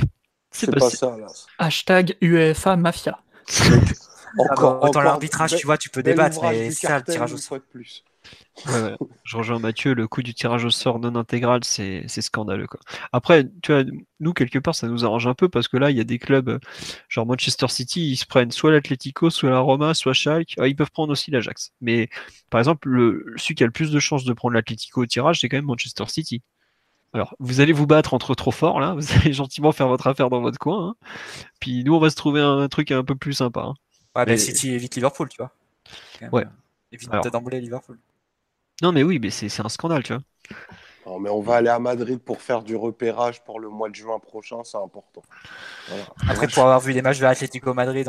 c'est 0.50 0.70
pas 0.70 0.88
ça. 0.88 1.16
Là. 1.18 1.26
Hashtag 1.58 2.16
UEFA 2.22 2.76
Mafia. 2.76 3.18
encore, 4.38 4.82
autant 4.82 5.02
l'arbitrage, 5.02 5.56
tu 5.56 5.66
vois, 5.66 5.76
tu 5.76 5.90
peux 5.90 6.02
débattre, 6.02 6.40
mais 6.42 6.70
ça, 6.70 6.98
le 6.98 7.04
tirage 7.04 7.32
au 7.34 7.36
sort. 7.36 7.58
Je 9.24 9.36
rejoins 9.36 9.58
Mathieu, 9.58 9.94
le 9.94 10.06
coup 10.06 10.22
du 10.22 10.32
tirage 10.32 10.64
au 10.64 10.70
sort 10.70 10.98
non 11.00 11.16
intégral, 11.16 11.64
c'est 11.64 12.08
scandaleux. 12.08 12.66
Quoi. 12.66 12.80
Après, 13.12 13.44
tu 13.62 13.72
vois, 13.72 13.84
nous, 14.20 14.32
quelque 14.32 14.58
part, 14.58 14.74
ça 14.74 14.88
nous 14.88 15.04
arrange 15.04 15.26
un 15.26 15.34
peu 15.34 15.48
parce 15.48 15.68
que 15.68 15.76
là, 15.76 15.90
il 15.90 15.96
y 15.96 16.00
a 16.00 16.04
des 16.04 16.18
clubs, 16.18 16.48
euh, 16.48 16.58
genre 17.08 17.26
Manchester 17.26 17.68
City, 17.68 18.10
ils 18.12 18.16
se 18.16 18.26
prennent 18.26 18.52
soit 18.52 18.70
l'Atlético, 18.70 19.30
soit 19.30 19.50
la 19.50 19.58
Roma, 19.58 19.94
soit 19.94 20.12
Schalke. 20.12 20.54
Ah, 20.58 20.68
ils 20.68 20.76
peuvent 20.76 20.90
prendre 20.90 21.12
aussi 21.12 21.30
l'Ajax. 21.30 21.72
Mais 21.80 22.08
par 22.50 22.60
exemple, 22.60 22.88
le, 22.88 23.34
celui 23.36 23.54
qui 23.56 23.64
a 23.64 23.66
le 23.66 23.72
plus 23.72 23.90
de 23.90 23.98
chances 23.98 24.24
de 24.24 24.32
prendre 24.32 24.54
l'Atlético 24.54 25.02
au 25.02 25.06
tirage, 25.06 25.40
c'est 25.40 25.48
quand 25.48 25.56
même 25.56 25.66
Manchester 25.66 26.04
City. 26.06 26.42
Alors, 27.12 27.36
vous 27.38 27.60
allez 27.60 27.72
vous 27.72 27.86
battre 27.86 28.12
entre 28.12 28.34
trop 28.34 28.50
forts, 28.50 28.80
là. 28.80 28.94
Vous 28.98 29.12
allez 29.12 29.32
gentiment 29.32 29.70
faire 29.70 29.86
votre 29.86 30.08
affaire 30.08 30.30
dans 30.30 30.40
votre 30.40 30.58
coin. 30.58 30.88
Hein. 30.88 31.06
Puis 31.60 31.84
nous, 31.84 31.94
on 31.94 32.00
va 32.00 32.10
se 32.10 32.16
trouver 32.16 32.40
un, 32.40 32.66
truc 32.68 32.90
un 32.90 33.04
peu 33.04 33.14
plus 33.14 33.34
sympa. 33.34 33.60
Hein. 33.60 33.74
Ouais, 34.16 34.24
mais 34.26 34.36
City 34.36 34.70
évite 34.70 34.96
Liverpool, 34.96 35.28
tu 35.28 35.36
vois. 35.38 35.52
ouais. 36.32 36.44
Évite 36.90 37.10
d'emblée 37.32 37.60
Liverpool. 37.60 37.98
Non, 38.82 38.92
mais 38.92 39.02
oui, 39.02 39.18
mais 39.18 39.30
c'est 39.30 39.60
un 39.60 39.68
scandale, 39.68 40.02
tu 40.02 40.12
vois. 40.12 40.22
Non, 41.06 41.18
mais 41.20 41.30
on 41.30 41.40
va 41.40 41.56
aller 41.56 41.68
à 41.68 41.78
Madrid 41.78 42.18
pour 42.18 42.40
faire 42.40 42.62
du 42.62 42.76
repérage 42.76 43.42
pour 43.44 43.60
le 43.60 43.68
mois 43.68 43.90
de 43.90 43.94
juin 43.94 44.18
prochain, 44.18 44.64
c'est 44.64 44.78
important. 44.78 45.22
Après, 46.28 46.48
pour 46.48 46.62
avoir 46.62 46.80
vu 46.80 46.94
des 46.94 47.02
matchs 47.02 47.18
de 47.18 47.24
l'Atlético 47.24 47.74
Madrid 47.74 48.08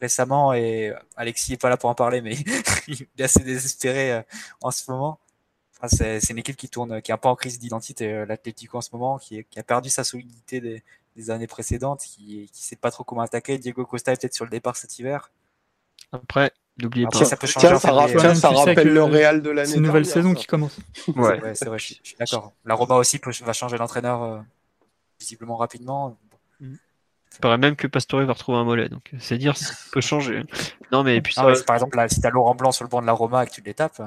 récemment, 0.00 0.52
et 0.52 0.92
Alexis 1.16 1.52
n'est 1.52 1.56
pas 1.56 1.70
là 1.70 1.76
pour 1.76 1.88
en 1.88 1.94
parler, 1.94 2.20
mais 2.20 2.34
il 2.88 3.06
est 3.18 3.22
assez 3.22 3.40
désespéré 3.40 4.12
euh, 4.12 4.22
en 4.60 4.70
ce 4.70 4.90
moment. 4.90 5.18
c'est 5.86 6.30
une 6.30 6.38
équipe 6.38 6.56
qui 6.56 6.68
tourne, 6.68 7.00
qui 7.00 7.10
est 7.10 7.14
un 7.14 7.18
peu 7.18 7.28
en 7.28 7.36
crise 7.36 7.58
d'identité, 7.58 8.12
euh, 8.12 8.26
l'Atlético 8.26 8.78
en 8.78 8.82
ce 8.82 8.90
moment, 8.92 9.18
qui, 9.18 9.46
a 9.56 9.62
perdu 9.62 9.88
sa 9.88 10.04
solidité 10.04 10.60
des, 11.16 11.30
années 11.30 11.46
précédentes, 11.46 12.02
qui 12.02 12.50
ne 12.52 12.56
sait 12.56 12.76
pas 12.76 12.90
trop 12.90 13.04
comment 13.04 13.22
attaquer. 13.22 13.56
Diego 13.56 13.86
Costa 13.86 14.12
est 14.12 14.20
peut-être 14.20 14.34
sur 14.34 14.44
le 14.44 14.50
départ 14.50 14.76
cet 14.76 14.98
hiver. 14.98 15.30
Après, 16.12 16.52
N'oubliez 16.80 17.06
pas. 17.06 17.24
Ça 17.24 17.36
peut 17.36 17.46
changer 17.46 17.68
tiens, 17.68 18.34
ça, 18.34 18.50
rappelle 18.50 18.92
le 18.92 19.04
Real 19.04 19.42
de 19.42 19.50
l'année. 19.50 19.68
C'est 19.68 19.76
une 19.76 19.84
nouvelle 19.84 20.06
saison 20.06 20.34
qui 20.34 20.46
commence. 20.46 20.76
Ouais, 21.14 21.40
c'est 21.54 21.66
vrai, 21.66 21.78
je 21.78 21.94
suis, 22.02 22.16
d'accord. 22.18 22.52
La 22.64 22.74
Roma 22.74 22.96
aussi 22.96 23.20
va 23.42 23.52
changer 23.52 23.76
l'entraîneur 23.76 24.22
euh, 24.22 24.40
visiblement 25.20 25.56
rapidement. 25.56 26.18
Il 26.60 27.40
paraît 27.40 27.58
même 27.58 27.76
que 27.76 27.86
Pastore 27.86 28.22
va 28.22 28.32
retrouver 28.32 28.58
un 28.58 28.64
mollet, 28.64 28.88
donc 28.88 29.10
c'est 29.18 29.38
dire 29.38 29.56
ça 29.56 29.74
peut 29.92 30.00
changer. 30.00 30.42
Non 30.92 31.02
mais 31.02 31.20
puis 31.20 31.34
ah 31.38 31.50
par 31.66 31.74
exemple, 31.74 31.96
là, 31.96 32.08
si 32.08 32.20
t'as 32.20 32.30
Laurent 32.30 32.54
Blanc 32.54 32.70
sur 32.70 32.84
le 32.84 32.88
banc 32.88 33.00
de 33.00 33.06
la 33.06 33.12
Roma 33.12 33.42
et 33.42 33.46
que 33.48 33.52
tu 33.52 33.62
les 33.62 33.74
tapes. 33.74 34.00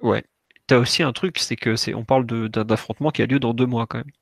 Ouais. 0.00 0.22
T'as 0.68 0.76
aussi 0.76 1.02
un 1.02 1.12
truc, 1.12 1.40
c'est 1.40 1.56
que 1.56 1.74
c'est, 1.74 1.92
on 1.92 2.04
parle 2.04 2.24
d'un 2.24 2.68
affrontement 2.68 3.10
qui 3.10 3.22
a 3.22 3.26
lieu 3.26 3.40
dans 3.40 3.52
deux 3.52 3.66
mois 3.66 3.88
quand 3.88 3.98
même. 3.98 4.12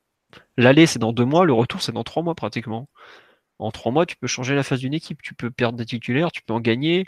L'aller 0.57 0.87
c'est 0.87 0.97
dans 0.97 1.13
deux 1.13 1.25
mois, 1.25 1.45
le 1.45 1.53
retour 1.53 1.83
c'est 1.83 1.91
dans 1.91 2.03
trois 2.03 2.23
mois 2.23 2.33
pratiquement 2.33 2.87
en 3.59 3.71
trois 3.71 3.91
mois, 3.91 4.05
tu 4.05 4.15
peux 4.15 4.27
changer 4.27 4.55
la 4.55 4.63
phase 4.63 4.79
d'une 4.79 4.93
équipe. 4.93 5.21
Tu 5.21 5.33
peux 5.33 5.51
perdre 5.51 5.77
des 5.77 5.85
titulaires, 5.85 6.31
tu 6.31 6.41
peux 6.41 6.53
en 6.53 6.59
gagner. 6.59 7.05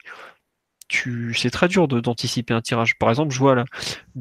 Tu... 0.87 1.33
C'est 1.33 1.49
très 1.49 1.67
dur 1.67 1.87
d'anticiper 1.87 2.53
un 2.53 2.61
tirage. 2.61 2.97
Par 2.97 3.09
exemple, 3.09 3.33
je 3.33 3.39
vois, 3.39 3.55
là, 3.55 3.65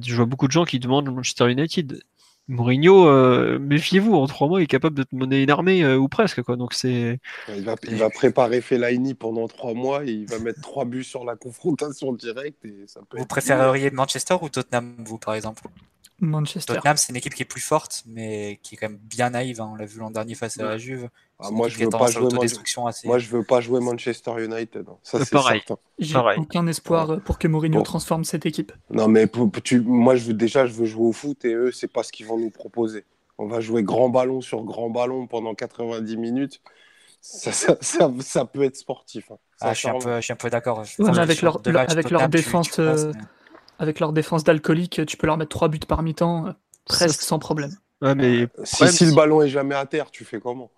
je 0.00 0.14
vois 0.14 0.26
beaucoup 0.26 0.46
de 0.46 0.52
gens 0.52 0.64
qui 0.64 0.78
demandent 0.78 1.12
Manchester 1.12 1.50
United. 1.50 2.02
Mourinho, 2.48 3.06
euh, 3.06 3.60
méfiez-vous, 3.60 4.14
en 4.14 4.26
trois 4.26 4.48
mois, 4.48 4.60
il 4.60 4.64
est 4.64 4.66
capable 4.66 4.96
de 4.96 5.04
te 5.04 5.14
mener 5.14 5.42
une 5.42 5.50
armée 5.50 5.84
euh, 5.84 5.96
ou 5.96 6.08
presque. 6.08 6.42
Quoi. 6.42 6.56
Donc 6.56 6.74
c'est. 6.74 7.20
Il 7.48 7.62
va, 7.62 7.76
il 7.88 7.94
va 7.94 8.10
préparer 8.10 8.60
Fellaini 8.60 9.14
pendant 9.14 9.46
trois 9.46 9.72
mois 9.72 10.04
et 10.04 10.10
il 10.10 10.26
va 10.26 10.40
mettre 10.40 10.60
trois 10.60 10.84
buts 10.84 11.04
sur 11.04 11.24
la 11.24 11.36
confrontation 11.36 12.12
directe. 12.12 12.64
Et 12.64 12.84
ça 12.86 13.02
peut 13.08 13.18
vous 13.18 13.26
préféreriez 13.26 13.92
Manchester 13.92 14.36
ou 14.40 14.48
Tottenham, 14.48 14.96
vous, 14.98 15.18
par 15.18 15.34
exemple? 15.34 15.62
Manchester. 16.20 16.74
Tottenham, 16.74 16.96
c'est 16.96 17.10
une 17.10 17.16
équipe 17.16 17.34
qui 17.34 17.42
est 17.42 17.46
plus 17.46 17.60
forte, 17.60 18.02
mais 18.06 18.60
qui 18.62 18.74
est 18.74 18.78
quand 18.78 18.88
même 18.88 18.98
bien 18.98 19.30
naïve. 19.30 19.60
Hein. 19.60 19.70
On 19.72 19.76
l'a 19.76 19.86
vu 19.86 19.98
l'an 19.98 20.10
dernier 20.10 20.34
face 20.34 20.58
à 20.58 20.64
la 20.64 20.78
Juve. 20.78 21.08
Ah, 21.38 21.50
moi, 21.50 21.68
je 21.68 21.78
veux 21.78 21.88
pas 21.88 22.10
jouer 22.10 22.28
moi, 23.04 23.18
je 23.18 23.28
veux 23.30 23.42
pas 23.42 23.60
jouer 23.60 23.80
Manchester 23.80 24.32
United. 24.44 24.86
Hein. 24.88 24.96
Ça, 25.02 25.24
c'est 25.24 25.30
pareil. 25.30 25.62
J'ai 25.98 26.18
aucun 26.36 26.66
espoir 26.66 27.20
pour 27.22 27.38
que 27.38 27.48
Mourinho 27.48 27.82
transforme 27.82 28.24
cette 28.24 28.46
équipe. 28.46 28.72
Non, 28.90 29.08
mais 29.08 29.26
tu... 29.64 29.80
moi, 29.80 30.16
je 30.16 30.24
veux... 30.24 30.34
déjà, 30.34 30.66
je 30.66 30.72
veux 30.72 30.86
jouer 30.86 31.06
au 31.06 31.12
foot 31.12 31.44
et 31.44 31.54
eux, 31.54 31.72
c'est 31.72 31.92
pas 31.92 32.02
ce 32.02 32.12
qu'ils 32.12 32.26
vont 32.26 32.38
nous 32.38 32.50
proposer. 32.50 33.04
On 33.38 33.46
va 33.46 33.60
jouer 33.60 33.82
grand 33.82 34.10
ballon 34.10 34.42
sur 34.42 34.62
grand 34.64 34.90
ballon 34.90 35.26
pendant 35.26 35.54
90 35.54 36.16
minutes. 36.18 36.60
Ça, 37.22 37.52
ça, 37.52 37.76
ça, 38.20 38.44
peut 38.44 38.62
être 38.64 38.76
sportif. 38.76 39.30
Hein. 39.30 39.36
Ah, 39.60 39.74
je, 39.74 39.78
suis 39.78 39.88
un 39.88 39.98
peu, 39.98 40.16
je, 40.16 40.20
suis 40.20 40.32
un 40.32 40.36
peu, 40.36 40.48
d'accord. 40.48 40.84
avec 41.18 41.42
leur, 41.42 41.60
avec 41.66 42.10
leur 42.10 42.28
défense, 42.28 42.78
euh, 42.78 43.12
avec 43.80 43.98
leur 43.98 44.12
défense 44.12 44.44
d'alcoolique, 44.44 45.04
tu 45.06 45.16
peux 45.16 45.26
leur 45.26 45.38
mettre 45.38 45.48
trois 45.48 45.68
buts 45.68 45.80
par 45.80 46.02
mi-temps, 46.02 46.46
euh, 46.46 46.52
presque 46.84 47.22
sans 47.22 47.38
problème. 47.38 47.70
Ouais, 48.02 48.14
mais 48.14 48.46
si, 48.62 48.86
si 48.88 49.06
le 49.06 49.14
ballon 49.14 49.42
est 49.42 49.48
jamais 49.48 49.74
à 49.74 49.86
terre, 49.86 50.10
tu 50.10 50.24
fais 50.24 50.38
comment? 50.38 50.70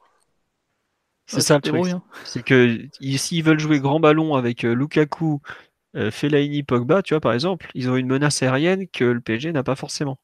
C'est 1.27 1.41
ça 1.41 1.57
le 1.57 1.63
truc. 1.63 1.85
C'est 2.25 2.43
que 2.43 2.89
s'ils 3.17 3.43
veulent 3.43 3.59
jouer 3.59 3.81
grand 3.81 4.01
ballon 4.01 4.35
avec 4.35 4.65
euh, 4.65 4.75
Lukaku, 4.75 5.41
euh, 5.97 6.11
Fellaini, 6.11 6.63
Pogba, 6.63 7.03
tu 7.03 7.15
vois, 7.15 7.21
par 7.21 7.33
exemple, 7.33 7.69
ils 7.75 7.91
ont 7.91 7.97
une 7.97 8.07
menace 8.07 8.43
aérienne 8.43 8.87
que 8.89 9.05
le 9.05 9.21
PSG 9.21 9.53
n'a 9.53 9.63
pas 9.63 9.77
forcément. 9.77 10.19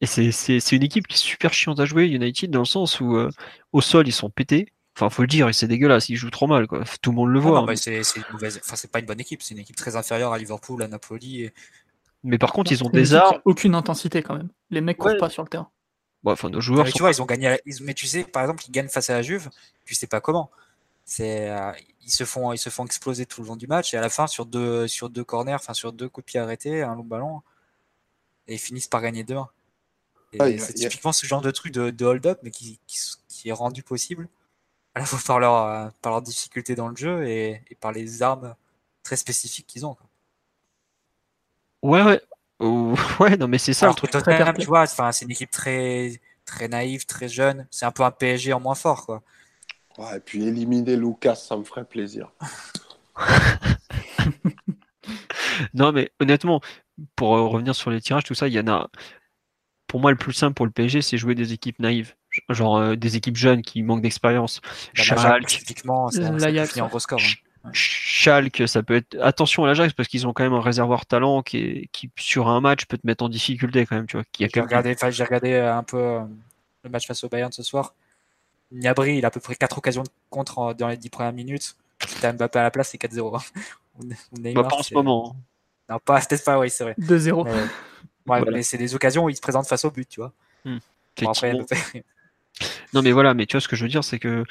Et 0.00 0.06
c'est 0.06 0.72
une 0.72 0.82
équipe 0.82 1.06
qui 1.06 1.14
est 1.14 1.18
super 1.18 1.52
chiante 1.52 1.80
à 1.80 1.84
jouer, 1.84 2.06
United, 2.06 2.50
dans 2.50 2.60
le 2.60 2.64
sens 2.64 3.00
où 3.00 3.16
euh, 3.16 3.30
au 3.72 3.80
sol, 3.80 4.06
ils 4.06 4.12
sont 4.12 4.30
pétés. 4.30 4.72
Enfin, 4.98 5.10
faut 5.10 5.22
le 5.22 5.28
dire, 5.28 5.48
c'est 5.54 5.68
dégueulasse, 5.68 6.08
ils 6.08 6.16
jouent 6.16 6.30
trop 6.30 6.48
mal, 6.48 6.66
quoi. 6.66 6.82
Tout 7.00 7.10
le 7.10 7.16
monde 7.16 7.30
le 7.30 7.38
voit. 7.38 7.60
Non, 7.60 7.68
hein. 7.68 7.76
c'est 7.76 8.02
mauvaise... 8.32 8.60
enfin, 8.64 8.74
pas 8.90 8.98
une 8.98 9.06
bonne 9.06 9.20
équipe, 9.20 9.42
c'est 9.42 9.54
une 9.54 9.60
équipe 9.60 9.76
très 9.76 9.94
inférieure 9.94 10.32
à 10.32 10.38
Liverpool, 10.38 10.82
à 10.82 10.88
Napoli. 10.88 11.50
Mais 12.24 12.36
par 12.36 12.52
contre, 12.52 12.72
ils 12.72 12.82
ont 12.82 12.90
des 12.90 13.14
armes. 13.14 13.38
Aucune 13.44 13.76
intensité 13.76 14.22
quand 14.22 14.36
même. 14.36 14.48
Les 14.70 14.80
mecs 14.80 14.98
courent 14.98 15.16
pas 15.16 15.30
sur 15.30 15.44
le 15.44 15.48
terrain. 15.48 15.70
Bon, 16.24 16.32
enfin, 16.32 16.50
nos 16.50 16.60
joueurs. 16.60 16.84
Mais 16.84 16.90
tu 16.90 16.98
vois, 16.98 17.12
ils 17.12 17.22
ont 17.22 17.26
gagné. 17.26 17.60
Mais 17.82 17.94
tu 17.94 18.08
sais, 18.08 18.24
par 18.24 18.42
exemple, 18.42 18.64
ils 18.66 18.72
gagnent 18.72 18.88
face 18.88 19.08
à 19.08 19.14
la 19.14 19.22
Juve, 19.22 19.50
tu 19.84 19.94
sais 19.94 20.08
pas 20.08 20.20
comment. 20.20 20.50
C'est, 21.04 21.48
euh, 21.48 21.70
ils 22.02 22.10
se 22.10 22.24
font, 22.24 22.52
ils 22.52 22.58
se 22.58 22.68
font 22.68 22.84
exploser 22.84 23.24
tout 23.24 23.40
le 23.40 23.46
long 23.46 23.56
du 23.56 23.68
match 23.68 23.94
et 23.94 23.96
à 23.96 24.00
la 24.00 24.10
fin 24.10 24.26
sur 24.26 24.46
deux, 24.46 24.88
sur 24.88 25.10
deux 25.10 25.24
corners, 25.24 25.54
enfin 25.54 25.74
sur 25.74 25.92
deux 25.92 26.08
coups 26.08 26.24
de 26.24 26.30
pied 26.32 26.40
arrêtés, 26.40 26.82
un 26.82 26.96
long 26.96 27.04
ballon, 27.04 27.40
et 28.46 28.54
ils 28.54 28.58
finissent 28.58 28.88
par 28.88 29.00
gagner 29.00 29.22
2-1. 29.22 29.46
c'est 30.58 30.74
typiquement 30.74 31.12
ce 31.12 31.24
genre 31.24 31.40
de 31.40 31.50
truc 31.50 31.72
de, 31.72 32.04
hold-up, 32.04 32.40
mais 32.42 32.50
qui, 32.50 32.80
qui, 32.86 33.48
est 33.48 33.52
rendu 33.52 33.82
possible 33.82 34.28
à 34.98 35.02
la 35.02 35.06
fois 35.06 35.20
par 35.24 35.38
leur, 35.38 35.54
euh, 35.54 35.88
par 36.02 36.10
leur 36.10 36.22
difficulté 36.22 36.74
dans 36.74 36.88
le 36.88 36.96
jeu 36.96 37.24
et, 37.28 37.62
et 37.70 37.76
par 37.76 37.92
les 37.92 38.20
armes 38.20 38.56
très 39.04 39.16
spécifiques 39.16 39.68
qu'ils 39.68 39.86
ont. 39.86 39.94
Quoi. 39.94 40.08
Ouais, 41.82 42.02
ouais. 42.02 42.20
Ouais, 43.20 43.36
non, 43.36 43.46
mais 43.46 43.58
c'est 43.58 43.74
ça. 43.74 43.86
Alors, 43.86 44.00
tu 44.56 44.66
vois, 44.66 44.86
c'est 44.86 45.24
une 45.24 45.30
équipe 45.30 45.52
très, 45.52 46.20
très 46.44 46.66
naïve, 46.66 47.06
très 47.06 47.28
jeune. 47.28 47.68
C'est 47.70 47.86
un 47.86 47.92
peu 47.92 48.02
un 48.02 48.10
PSG 48.10 48.52
en 48.52 48.58
moins 48.58 48.74
fort, 48.74 49.06
quoi. 49.06 49.22
Ouais, 49.96 50.16
et 50.16 50.20
puis 50.20 50.44
éliminer 50.44 50.96
Lucas, 50.96 51.36
ça 51.36 51.56
me 51.56 51.62
ferait 51.62 51.84
plaisir. 51.84 52.32
non, 55.74 55.92
mais 55.92 56.10
honnêtement, 56.18 56.60
pour 57.14 57.36
euh, 57.36 57.46
revenir 57.46 57.76
sur 57.76 57.92
les 57.92 58.00
tirages, 58.00 58.24
tout 58.24 58.34
ça, 58.34 58.48
il 58.48 58.54
y 58.54 58.58
en 58.58 58.66
a. 58.66 58.90
Pour 59.86 60.00
moi, 60.00 60.10
le 60.10 60.16
plus 60.16 60.32
simple 60.32 60.54
pour 60.54 60.66
le 60.66 60.72
PSG, 60.72 61.00
c'est 61.00 61.16
jouer 61.16 61.36
des 61.36 61.52
équipes 61.52 61.78
naïves. 61.78 62.16
Genre 62.48 62.76
euh, 62.76 62.96
des 62.96 63.16
équipes 63.16 63.36
jeunes 63.36 63.62
qui 63.62 63.82
manquent 63.82 64.02
d'expérience. 64.02 64.60
Schalke, 64.94 65.46
typiquement, 65.46 66.08
c'est 66.10 66.80
en 66.80 66.88
gros 66.88 66.98
score. 66.98 67.20
Hein. 67.64 67.70
Schalke, 67.72 68.66
ça 68.66 68.82
peut 68.82 68.96
être. 68.96 69.16
Attention 69.20 69.64
à 69.64 69.66
l'Ajax 69.68 69.92
parce 69.92 70.08
qu'ils 70.08 70.26
ont 70.26 70.32
quand 70.32 70.44
même 70.44 70.54
un 70.54 70.60
réservoir 70.60 71.06
talent 71.06 71.42
qui, 71.42 71.88
qui, 71.92 72.10
sur 72.16 72.48
un 72.48 72.60
match, 72.60 72.86
peut 72.86 72.98
te 72.98 73.06
mettre 73.06 73.24
en 73.24 73.28
difficulté 73.28 73.84
quand 73.86 73.96
même. 73.96 74.06
Tu 74.06 74.16
vois, 74.16 74.24
qui 74.32 74.46
j'ai, 74.52 74.60
regardé, 74.60 74.96
j'ai 75.10 75.24
regardé 75.24 75.54
un 75.56 75.82
peu 75.82 75.98
euh, 75.98 76.20
le 76.84 76.90
match 76.90 77.06
face 77.06 77.22
au 77.24 77.28
Bayern 77.28 77.52
ce 77.52 77.62
soir. 77.62 77.94
Niabri, 78.70 79.18
il 79.18 79.24
a 79.24 79.28
à 79.28 79.30
peu 79.30 79.40
près 79.40 79.54
4 79.54 79.78
occasions 79.78 80.02
de 80.02 80.08
contre 80.30 80.74
dans 80.74 80.88
les 80.88 80.96
10 80.96 81.08
premières 81.10 81.32
minutes. 81.32 81.76
Si 82.06 82.20
t'as 82.20 82.32
Mbappé 82.32 82.58
à 82.58 82.62
la 82.62 82.70
place, 82.70 82.90
c'est 82.90 83.00
4-0. 83.00 83.42
Bah, 84.54 84.62
pas 84.62 84.76
en 84.76 84.82
ce 84.82 84.94
moment. 84.94 85.36
Non, 85.88 85.98
pas, 86.04 86.20
peut-être 86.20 86.44
pas, 86.44 86.58
oui, 86.58 86.70
c'est 86.70 86.84
vrai. 86.84 86.94
2-0. 87.00 87.48
ouais, 88.26 88.40
mais 88.52 88.62
c'est 88.62 88.78
des 88.78 88.94
occasions 88.94 89.24
où 89.24 89.30
il 89.30 89.36
se 89.36 89.40
présente 89.40 89.66
face 89.66 89.84
au 89.84 89.90
but, 89.90 90.08
tu 90.08 90.20
vois. 90.20 90.32
Hmm. 90.64 90.78
Non, 92.92 93.02
mais 93.02 93.12
voilà, 93.12 93.34
mais 93.34 93.46
tu 93.46 93.56
vois 93.56 93.60
ce 93.60 93.68
que 93.68 93.76
je 93.76 93.82
veux 93.82 93.88
dire, 93.88 94.04
c'est 94.04 94.18
que 94.18 94.44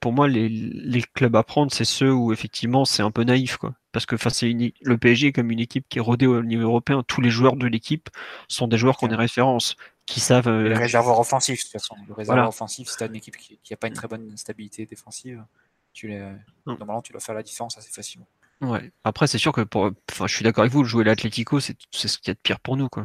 pour 0.00 0.12
moi, 0.12 0.28
les, 0.28 1.02
clubs 1.14 1.36
à 1.36 1.42
prendre, 1.42 1.72
c'est 1.72 1.84
ceux 1.84 2.12
où 2.12 2.32
effectivement 2.32 2.84
c'est 2.86 3.02
un 3.02 3.10
peu 3.10 3.22
naïf, 3.22 3.58
quoi. 3.58 3.74
Parce 3.92 4.06
que 4.06 4.16
face 4.16 4.42
le 4.42 4.96
PSG 4.96 5.28
est 5.28 5.32
comme 5.32 5.50
une 5.50 5.60
équipe 5.60 5.84
qui 5.88 5.98
est 5.98 6.00
rodée 6.00 6.26
au 6.26 6.42
niveau 6.42 6.64
européen. 6.64 7.02
Tous 7.06 7.20
les 7.20 7.30
joueurs 7.30 7.56
de 7.56 7.66
l'équipe 7.66 8.08
sont 8.48 8.66
des 8.66 8.78
joueurs 8.78 8.96
qui 8.96 9.04
ont 9.04 9.08
des 9.08 9.16
références, 9.16 9.76
qui 10.06 10.20
savent. 10.20 10.48
Euh, 10.48 10.68
le 10.68 10.78
réservoir 10.78 11.20
offensif, 11.20 11.58
de 11.58 11.62
toute 11.62 11.72
façon. 11.72 11.96
Le 12.08 12.14
réservoir 12.14 12.48
offensif, 12.48 12.88
as 13.00 13.06
une 13.06 13.16
équipe 13.16 13.36
qui 13.36 13.58
n'a 13.70 13.76
pas 13.76 13.88
une 13.88 13.94
très 13.94 14.08
bonne 14.08 14.36
stabilité 14.36 14.86
défensive, 14.86 15.44
tu 15.92 16.08
les... 16.08 16.32
normalement 16.66 17.02
tu 17.02 17.12
dois 17.12 17.20
faire 17.20 17.34
la 17.34 17.42
différence 17.42 17.76
assez 17.76 17.90
facilement. 17.90 18.26
Ouais. 18.60 18.90
Après, 19.04 19.26
c'est 19.26 19.38
sûr 19.38 19.52
que 19.52 19.62
pour. 19.62 19.90
Enfin, 20.10 20.26
je 20.26 20.34
suis 20.34 20.44
d'accord 20.44 20.62
avec 20.62 20.72
vous, 20.72 20.84
jouer 20.84 21.04
l'Atlético, 21.04 21.60
c'est 21.60 21.76
ce 21.92 22.18
qu'il 22.18 22.28
y 22.28 22.30
a 22.30 22.34
de 22.34 22.40
pire 22.42 22.60
pour 22.60 22.76
nous, 22.76 22.88
quoi. 22.88 23.04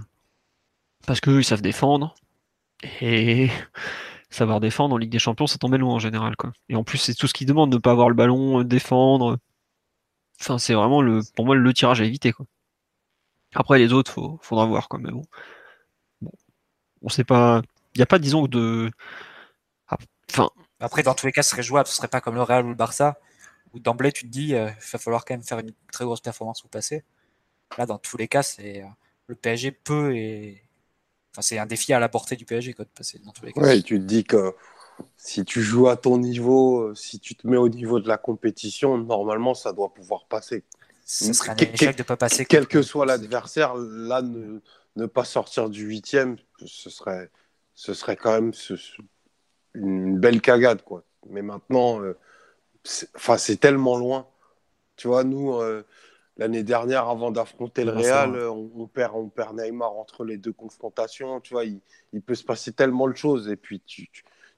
Parce 1.07 1.19
qu'eux, 1.19 1.39
ils 1.39 1.45
savent 1.45 1.61
défendre. 1.61 2.15
Et 3.01 3.49
savoir 4.35 4.59
défendre 4.59 4.95
en 4.95 4.97
Ligue 4.97 5.11
des 5.11 5.19
Champions, 5.19 5.47
ça 5.47 5.57
tombe 5.57 5.75
loin 5.75 5.93
en 5.93 5.99
général. 5.99 6.35
Quoi. 6.35 6.51
Et 6.69 6.75
en 6.75 6.83
plus, 6.83 6.97
c'est 6.97 7.15
tout 7.15 7.27
ce 7.27 7.33
qu'ils 7.33 7.47
demandent, 7.47 7.73
ne 7.73 7.77
pas 7.77 7.91
avoir 7.91 8.09
le 8.09 8.15
ballon, 8.15 8.59
euh, 8.59 8.63
défendre. 8.63 9.37
Enfin, 10.41 10.57
c'est 10.57 10.73
vraiment 10.73 11.01
le, 11.01 11.21
pour 11.35 11.45
moi 11.45 11.55
le 11.55 11.73
tirage 11.73 12.01
à 12.01 12.05
éviter. 12.05 12.33
Après, 13.53 13.79
les 13.79 13.93
autres, 13.93 14.11
faut, 14.11 14.39
faudra 14.41 14.65
voir. 14.65 14.89
Quoi, 14.89 14.99
mais 14.99 15.11
bon. 15.11 15.23
bon. 16.21 16.31
On 17.01 17.09
sait 17.09 17.23
pas. 17.23 17.61
Il 17.95 17.99
n'y 17.99 18.03
a 18.03 18.07
pas, 18.07 18.19
disons, 18.19 18.47
de. 18.47 18.91
Ah, 19.87 19.97
enfin. 20.29 20.49
Après, 20.79 21.03
dans 21.03 21.13
tous 21.15 21.25
les 21.25 21.31
cas, 21.31 21.43
ce 21.43 21.51
serait 21.51 21.63
jouable. 21.63 21.87
Ce 21.87 21.95
serait 21.95 22.09
pas 22.09 22.21
comme 22.21 22.35
le 22.35 22.43
Real 22.43 22.65
ou 22.65 22.69
le 22.69 22.75
Barça, 22.75 23.17
où 23.73 23.79
d'emblée, 23.79 24.11
tu 24.11 24.25
te 24.25 24.31
dis, 24.31 24.55
euh, 24.55 24.69
il 24.69 24.91
va 24.91 24.99
falloir 24.99 25.25
quand 25.25 25.33
même 25.33 25.43
faire 25.43 25.59
une 25.59 25.71
très 25.91 26.05
grosse 26.05 26.21
performance 26.21 26.65
au 26.65 26.67
passé. 26.67 27.03
Là, 27.77 27.85
dans 27.85 27.97
tous 27.97 28.17
les 28.17 28.27
cas, 28.27 28.43
c'est 28.43 28.85
le 29.27 29.35
PSG 29.35 29.71
peut 29.71 30.15
et 30.15 30.64
enfin, 31.35 31.41
c'est 31.41 31.57
un 31.57 31.65
défi 31.65 31.93
à 31.93 31.99
la 31.99 32.09
portée 32.09 32.35
du 32.35 32.45
PSG 32.45 32.73
quoi, 32.73 32.85
de 32.85 32.89
passer 32.89 33.19
dans 33.19 33.31
tous 33.31 33.45
les 33.45 33.53
cas. 33.53 33.61
Ouais, 33.61 33.81
tu 33.81 33.99
te 33.99 34.03
dis 34.03 34.23
que 34.23 34.53
si 35.17 35.43
tu 35.43 35.61
joues 35.61 35.89
à 35.89 35.97
ton 35.97 36.17
niveau, 36.17 36.95
si 36.95 37.19
tu 37.19 37.35
te 37.35 37.47
mets 37.47 37.57
au 37.57 37.69
niveau 37.69 37.99
de 37.99 38.07
la 38.07 38.17
compétition, 38.17 38.97
normalement, 38.97 39.53
ça 39.53 39.73
doit 39.73 39.93
pouvoir 39.93 40.25
passer. 40.25 40.63
Ce 41.05 41.33
serait 41.33 41.51
un 41.51 41.55
échec 41.55 41.95
de 41.95 42.01
ne 42.01 42.05
pas 42.05 42.17
passer. 42.17 42.45
Quel 42.45 42.67
que 42.67 42.81
soit 42.81 43.05
l'adversaire, 43.05 43.75
là, 43.75 44.21
ne, 44.21 44.59
ne, 44.95 45.05
pas 45.05 45.23
sortir 45.23 45.69
du 45.69 45.85
huitième, 45.85 46.37
ce 46.65 46.89
serait, 46.89 47.29
ce 47.75 47.93
serait 47.93 48.15
quand 48.15 48.31
même 48.31 48.53
ce, 48.53 48.73
une 49.75 50.17
belle 50.17 50.41
cagade, 50.41 50.81
quoi. 50.81 51.03
Mais 51.29 51.41
maintenant, 51.41 52.01
euh, 52.01 52.17
c'est 52.83 53.59
tellement 53.59 53.97
loin. 53.97 54.27
Tu 54.95 55.07
vois, 55.07 55.23
nous, 55.23 55.53
euh, 55.55 55.85
l'année 56.37 56.63
dernière, 56.63 57.07
avant 57.07 57.31
d'affronter 57.31 57.85
le 57.85 57.91
Real, 57.91 58.35
on, 58.47 58.87
perd, 58.87 59.13
on 59.15 59.29
perd 59.29 59.57
Neymar 59.57 59.93
entre 59.93 60.25
les 60.25 60.37
deux 60.37 60.53
confrontations. 60.53 61.39
Tu 61.41 61.53
vois, 61.53 61.65
il, 61.65 61.79
il 62.13 62.21
peut 62.21 62.35
se 62.35 62.43
passer 62.43 62.73
tellement 62.73 63.07
de 63.07 63.15
choses. 63.15 63.49
Et 63.49 63.55
puis, 63.55 63.81
tu, 63.81 64.09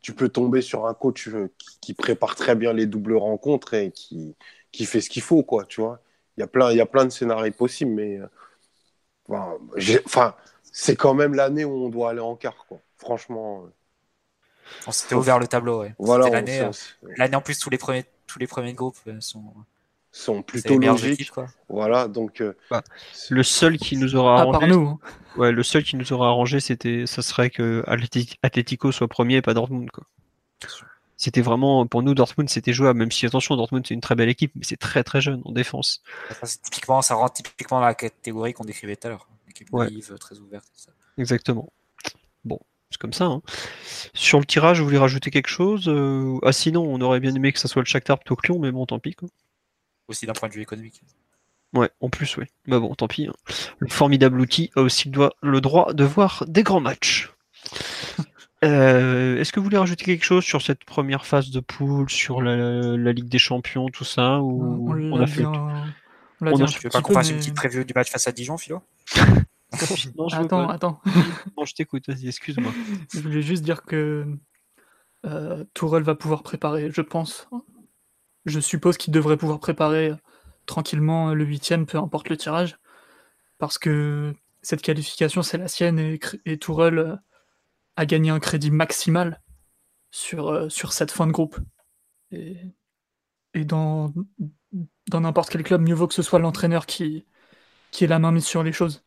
tu, 0.02 0.14
peux 0.14 0.30
tomber 0.30 0.62
sur 0.62 0.88
un 0.88 0.94
coach 0.94 1.28
euh, 1.28 1.52
qui, 1.82 1.94
prépare 1.94 2.36
très 2.36 2.56
bien 2.56 2.74
les 2.74 2.86
doubles 2.86 3.16
rencontres 3.16 3.74
et 3.74 3.92
qui, 3.92 4.36
qui 4.72 4.86
fait 4.86 5.02
ce 5.02 5.10
qu'il 5.10 5.22
faut, 5.22 5.44
quoi. 5.44 5.66
Tu 5.66 5.82
vois, 5.82 6.02
il 6.38 6.42
y 6.42 6.44
a 6.44 6.48
plein, 6.48 6.72
il 6.72 6.78
y 6.78 6.82
a 6.82 6.86
plein 6.86 7.06
de 7.06 7.10
scénarios 7.10 7.52
possibles, 7.54 7.92
mais 7.92 8.20
enfin, 10.06 10.36
c'est 10.64 10.96
quand 10.96 11.14
même 11.14 11.34
l'année 11.34 11.66
où 11.66 11.86
on 11.86 11.90
doit 11.90 12.12
aller 12.12 12.20
en 12.20 12.36
quart, 12.36 12.66
quoi. 12.68 12.80
Franchement. 12.98 13.66
On 14.86 14.92
s'était 14.92 15.16
ouvert 15.16 15.40
le 15.40 15.48
tableau, 15.48 15.82
ouais. 15.82 15.96
Voilà, 15.98 16.30
l'année, 16.30 16.70
l'année 17.18 17.36
en 17.36 17.42
plus 17.42 17.58
tous 17.58 17.70
les 17.70 17.78
premiers, 17.78 18.06
tous 18.26 18.40
les 18.40 18.48
premiers 18.48 18.74
groupes 18.74 18.98
euh, 19.08 19.22
sont 19.22 19.54
sont 20.12 20.42
plutôt 20.42 20.78
logiques. 20.78 21.32
quoi. 21.32 21.48
Voilà, 21.70 22.08
donc 22.08 22.42
euh, 22.42 22.54
bah, 22.72 22.84
le 23.30 23.44
seul 23.44 23.78
qui 23.78 23.98
nous 23.98 24.16
aura 24.16 24.42
arrangé, 24.42 24.60
part 24.60 24.68
nous. 24.68 25.00
Ouais, 25.36 25.52
le 25.52 25.64
seul 25.64 25.84
qui 25.84 25.96
nous 25.96 26.14
aura 26.14 26.28
arrangé, 26.28 26.60
c'était, 26.60 27.06
ça 27.06 27.22
serait 27.22 27.50
que 27.50 27.84
Atletico 28.42 28.92
soit 28.92 29.08
premier 29.08 29.38
et 29.38 29.42
pas 29.42 29.54
Dortmund, 29.54 29.90
quoi. 29.92 30.06
C'était 31.20 31.42
vraiment 31.42 31.88
pour 31.88 32.04
nous 32.04 32.14
Dortmund, 32.14 32.48
c'était 32.48 32.74
jouable. 32.74 33.00
Même 33.00 33.12
si 33.12 33.26
attention, 33.26 33.56
Dortmund 33.56 33.86
c'est 33.88 33.96
une 33.96 34.02
très 34.02 34.14
belle 34.14 34.30
équipe, 34.30 34.52
mais 34.56 34.64
c'est 34.64 34.78
très 34.78 35.04
très 35.04 35.20
jeune 35.20 35.42
en 35.46 35.52
défense. 35.52 36.04
typiquement, 36.64 37.02
ça 37.02 37.16
rentre 37.16 37.34
typiquement 37.34 37.80
dans 37.80 37.86
la 37.86 37.96
catégorie 37.96 38.54
qu'on 38.54 38.66
décrivait 38.66 38.96
tout 38.96 39.08
à 39.08 39.10
l'heure, 39.12 39.28
équipe 39.50 39.68
ouais. 39.74 39.90
très 40.20 40.38
ouverte. 40.38 40.68
Ça. 40.76 40.92
Exactement. 41.18 41.72
Bon, 42.46 42.60
c'est 42.92 43.00
comme 43.00 43.14
ça. 43.14 43.26
Hein. 43.26 43.42
Sur 44.14 44.40
le 44.40 44.46
tirage, 44.46 44.80
vous 44.80 44.86
voulez 44.86 45.00
rajouter 45.00 45.32
quelque 45.32 45.50
chose 45.50 45.88
euh, 45.88 46.38
Ah 46.44 46.52
sinon, 46.52 46.84
on 46.84 47.02
aurait 47.02 47.20
bien 47.20 47.34
aimé 47.34 47.52
que 47.52 47.60
ça 47.60 47.68
soit 47.68 47.82
le 47.82 47.88
Shakhtar 47.88 48.20
plutôt 48.20 48.36
que 48.36 48.48
Lyon, 48.48 48.60
mais 48.60 48.72
bon, 48.72 48.86
tant 48.86 49.00
pis. 49.00 49.16
Quoi. 49.16 49.30
Aussi 50.08 50.26
d'un 50.26 50.34
point 50.34 50.50
de 50.50 50.54
vue 50.54 50.62
économique. 50.62 51.02
Ouais, 51.74 51.90
en 52.00 52.10
plus, 52.10 52.38
oui. 52.38 52.46
Bah 52.66 52.80
bon, 52.80 52.96
tant 52.96 53.08
pis. 53.08 53.28
Hein. 53.28 53.34
Le 53.80 53.90
formidable 53.90 54.40
outil 54.40 54.72
a 54.76 54.82
aussi 54.82 55.12
le 55.42 55.62
droit 55.62 55.94
de 55.94 56.04
voir 56.04 56.46
des 56.48 56.64
grands 56.64 56.82
matchs. 56.82 57.32
Euh, 58.66 59.38
est-ce 59.38 59.54
que 59.54 59.60
vous 59.60 59.66
voulez 59.66 59.78
rajouter 59.78 60.04
quelque 60.04 60.26
chose 60.26 60.44
sur 60.44 60.64
cette 60.64 60.84
première 60.84 61.28
phase 61.28 61.52
de 61.52 61.60
poule, 61.60 62.10
sur 62.10 62.42
la, 62.42 63.14
Ligue 63.14 63.30
des 63.30 63.38
Champions, 63.38 63.88
tout 63.90 64.04
ça 64.04 64.40
ou 64.40 64.90
on, 64.90 65.22
a 65.22 65.28
fait 65.28 65.46
On 65.46 65.70
a 66.42 66.66
Tu 66.66 66.80
veux 66.80 66.90
pas 66.90 67.04
qu'on 67.04 67.14
fasse 67.14 67.30
une 67.30 67.38
petite 67.38 67.54
preview 67.54 67.84
du 67.84 67.94
match 67.94 68.10
face 68.10 68.28
à 68.28 68.32
Dijon, 68.32 68.58
Philo? 68.58 68.82
Attends, 70.32 70.70
attends. 70.70 71.02
Non, 71.58 71.66
je 71.66 71.76
t'écoute, 71.76 72.08
vas-y, 72.08 72.30
excuse-moi. 72.30 72.72
je 73.14 73.20
voulais 73.20 73.42
juste 73.42 73.64
dire 73.64 73.84
que 73.84 74.26
euh, 75.26 75.64
Tourelle 75.74 76.04
va 76.04 76.16
pouvoir 76.16 76.42
préparer, 76.42 76.90
je 76.92 77.02
pense. 77.02 77.48
Je 78.48 78.60
suppose 78.60 78.98
qu'il 78.98 79.14
devrait 79.14 79.38
pouvoir 79.38 79.60
préparer 79.60 80.14
tranquillement 80.66 81.34
le 81.34 81.44
huitième, 81.46 81.86
peu 81.86 82.00
importe 82.00 82.30
le 82.30 82.38
tirage. 82.38 82.80
Parce 83.60 83.78
que 83.78 84.34
cette 84.62 84.82
qualification, 84.82 85.44
c'est 85.44 85.58
la 85.58 85.68
sienne 85.68 86.00
et, 86.00 86.20
et 86.46 86.58
Tourelle 86.58 87.22
a 87.98 88.06
gagné 88.06 88.30
un 88.30 88.40
crédit 88.40 88.72
maximal 88.72 89.42
sur, 90.12 90.48
euh, 90.48 90.70
sur 90.70 90.94
cette 90.94 91.12
fin 91.12 91.28
de 91.28 91.32
groupe. 91.32 91.60
Et, 92.32 92.58
et 93.54 93.66
dans, 93.66 94.14
dans 95.10 95.22
n'importe 95.22 95.50
quel 95.50 95.64
club, 95.64 95.82
mieux 95.82 95.94
vaut 95.94 96.08
que 96.08 96.14
ce 96.14 96.22
soit 96.22 96.40
l'entraîneur 96.40 96.86
qui, 96.86 97.26
qui 97.92 98.06
ait 98.06 98.08
la 98.08 98.20
main 98.20 98.32
mise 98.32 98.46
sur 98.46 98.64
les 98.64 98.72
choses. 98.72 99.04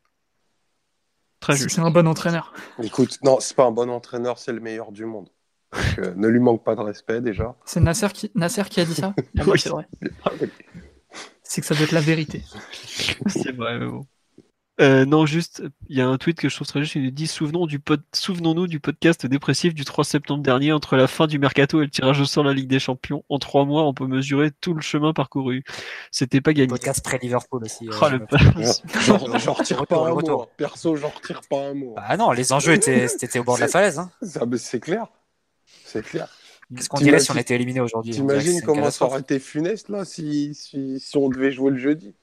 Très 1.40 1.56
juste. 1.56 1.76
C'est 1.76 1.80
un 1.80 1.90
bon 1.90 2.06
entraîneur. 2.06 2.52
Écoute, 2.82 3.18
non, 3.22 3.40
c'est 3.40 3.56
pas 3.56 3.64
un 3.64 3.70
bon 3.70 3.88
entraîneur, 3.88 4.38
c'est 4.38 4.52
le 4.52 4.60
meilleur 4.60 4.92
du 4.92 5.06
monde. 5.06 5.30
Euh, 5.98 6.14
ne 6.16 6.28
lui 6.28 6.40
manque 6.40 6.64
pas 6.64 6.74
de 6.74 6.80
respect 6.80 7.20
déjà. 7.20 7.54
C'est 7.64 7.80
Nasser 7.80 8.08
qui, 8.12 8.30
Nasser 8.34 8.64
qui 8.68 8.80
a 8.80 8.84
dit 8.84 8.94
ça 8.94 9.14
ah, 9.38 9.42
oui. 9.46 9.58
C'est 9.58 9.68
vrai. 9.68 9.86
Ah 10.24 10.30
c'est 11.42 11.60
que 11.60 11.66
ça 11.66 11.74
doit 11.74 11.84
être 11.84 11.92
la 11.92 12.00
vérité. 12.00 12.42
c'est 13.26 13.52
vrai, 13.52 13.78
mais 13.78 13.86
bon. 13.86 14.06
Euh, 14.80 15.04
non, 15.04 15.26
juste, 15.26 15.62
il 15.88 15.98
y 15.98 16.00
a 16.00 16.08
un 16.08 16.16
tweet 16.16 16.38
que 16.38 16.48
je 16.48 16.54
trouve 16.54 16.66
très 16.66 16.80
juste. 16.80 16.94
Il 16.94 17.12
dit 17.12 17.26
Souvenons 17.26 17.66
du 17.66 17.82
Souvenons-nous 18.14 18.66
du 18.66 18.80
podcast 18.80 19.26
dépressif 19.26 19.74
du 19.74 19.84
3 19.84 20.04
septembre 20.04 20.42
dernier 20.42 20.72
entre 20.72 20.96
la 20.96 21.06
fin 21.06 21.26
du 21.26 21.38
mercato 21.38 21.80
et 21.80 21.84
le 21.84 21.90
tirage 21.90 22.20
au 22.20 22.24
sort 22.24 22.44
de 22.44 22.48
la 22.48 22.54
Ligue 22.54 22.68
des 22.68 22.78
Champions. 22.78 23.22
En 23.28 23.38
trois 23.38 23.66
mois, 23.66 23.84
on 23.84 23.92
peut 23.92 24.06
mesurer 24.06 24.50
tout 24.52 24.72
le 24.72 24.80
chemin 24.80 25.12
parcouru. 25.12 25.64
C'était 26.10 26.40
pas 26.40 26.54
gagné. 26.54 26.68
Podcast 26.68 27.04
pré-Liverpool 27.04 27.64
aussi. 27.64 27.88
Euh, 27.88 27.92
oh, 28.00 29.38
j'en 29.38 29.52
retire 29.52 29.86
pas 29.86 30.06
un 30.06 30.14
mot. 30.14 30.46
Perso, 30.56 30.96
j'en 30.96 31.10
retire 31.10 31.42
pas 31.50 31.68
un 31.68 31.74
mot. 31.74 31.94
Ah 31.98 32.16
non, 32.16 32.30
les 32.30 32.52
enjeux 32.54 32.72
étaient, 32.72 33.04
étaient 33.04 33.38
au 33.38 33.44
bord 33.44 33.56
de 33.56 33.62
la 33.62 33.68
falaise. 33.68 33.98
Hein. 33.98 34.10
C'est 34.56 34.80
clair. 34.80 35.08
C'est 35.90 36.02
clair. 36.02 36.28
Qu'est-ce 36.74 36.88
qu'on 36.88 37.00
dirait 37.00 37.18
si 37.18 37.32
on 37.32 37.36
était 37.36 37.56
éliminé 37.56 37.80
aujourd'hui 37.80 38.12
T'imagines 38.12 38.62
comment 38.62 38.90
ça 38.90 39.04
aurait 39.06 39.20
été 39.20 39.40
funeste 39.40 39.88
là 39.88 40.04
si, 40.04 40.54
si, 40.54 41.00
si 41.00 41.16
on 41.16 41.28
devait 41.28 41.50
jouer 41.50 41.72
le 41.72 41.78
jeudi? 41.78 42.14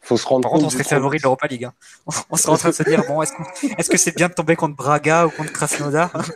Faut 0.00 0.16
se 0.16 0.26
rendre 0.26 0.42
Par 0.42 0.52
contre, 0.52 0.64
on 0.64 0.70
serait 0.70 0.84
favori 0.84 1.18
de 1.18 1.24
l'Europa 1.24 1.46
League. 1.46 1.64
Hein. 1.64 1.74
On 2.30 2.36
serait 2.36 2.52
en 2.52 2.56
train 2.56 2.70
de 2.70 2.74
se 2.74 2.82
dire 2.82 3.04
bon, 3.06 3.20
est-ce 3.20 3.90
que 3.90 3.98
c'est 3.98 4.16
bien 4.16 4.28
de 4.28 4.32
tomber 4.32 4.56
contre 4.56 4.74
Braga 4.74 5.26
ou 5.26 5.30
contre 5.30 5.52
Krasnodar? 5.52 6.10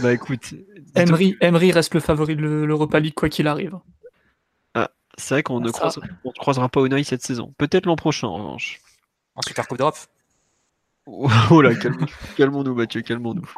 Bah 0.00 0.12
écoute, 0.12 0.54
Emery, 0.96 1.36
Emery 1.40 1.70
reste 1.70 1.94
le 1.94 2.00
favori 2.00 2.34
de 2.34 2.42
l'Europa 2.42 2.98
League 2.98 3.14
quoi 3.14 3.28
qu'il 3.28 3.46
arrive. 3.46 3.78
Ah, 4.74 4.90
c'est 5.16 5.34
vrai 5.34 5.42
qu'on 5.42 5.60
ne 5.60 5.70
ah, 5.70 5.90
croisera, 6.38 6.68
pas 6.68 6.80
Unai 6.80 7.04
cette 7.04 7.22
saison. 7.22 7.54
Peut-être 7.56 7.86
l'an 7.86 7.94
prochain 7.94 8.26
en 8.26 8.36
revanche. 8.36 8.80
En 9.36 9.42
Super 9.42 9.68
Coupe 9.68 9.78
d'Europe 9.78 9.96
Oh 11.06 11.60
là, 11.60 11.70
calmons-nous, 12.36 12.74
Mathieu, 12.74 13.02
calmons-nous. 13.02 13.48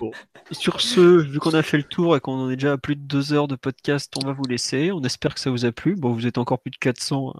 Sur 0.50 0.80
ce, 0.80 1.00
vu 1.20 1.38
qu'on 1.38 1.54
a 1.54 1.62
fait 1.62 1.76
le 1.76 1.84
tour 1.84 2.16
et 2.16 2.20
qu'on 2.20 2.32
en 2.32 2.50
est 2.50 2.56
déjà 2.56 2.72
à 2.72 2.78
plus 2.78 2.96
de 2.96 3.02
deux 3.02 3.32
heures 3.32 3.46
de 3.46 3.54
podcast, 3.54 4.12
on 4.20 4.26
va 4.26 4.32
vous 4.32 4.44
laisser. 4.48 4.90
On 4.90 5.02
espère 5.02 5.34
que 5.34 5.40
ça 5.40 5.50
vous 5.50 5.64
a 5.64 5.70
plu. 5.70 5.94
Bon, 5.94 6.12
vous 6.12 6.26
êtes 6.26 6.38
encore 6.38 6.58
plus 6.58 6.70
de 6.70 6.76
400 6.76 7.34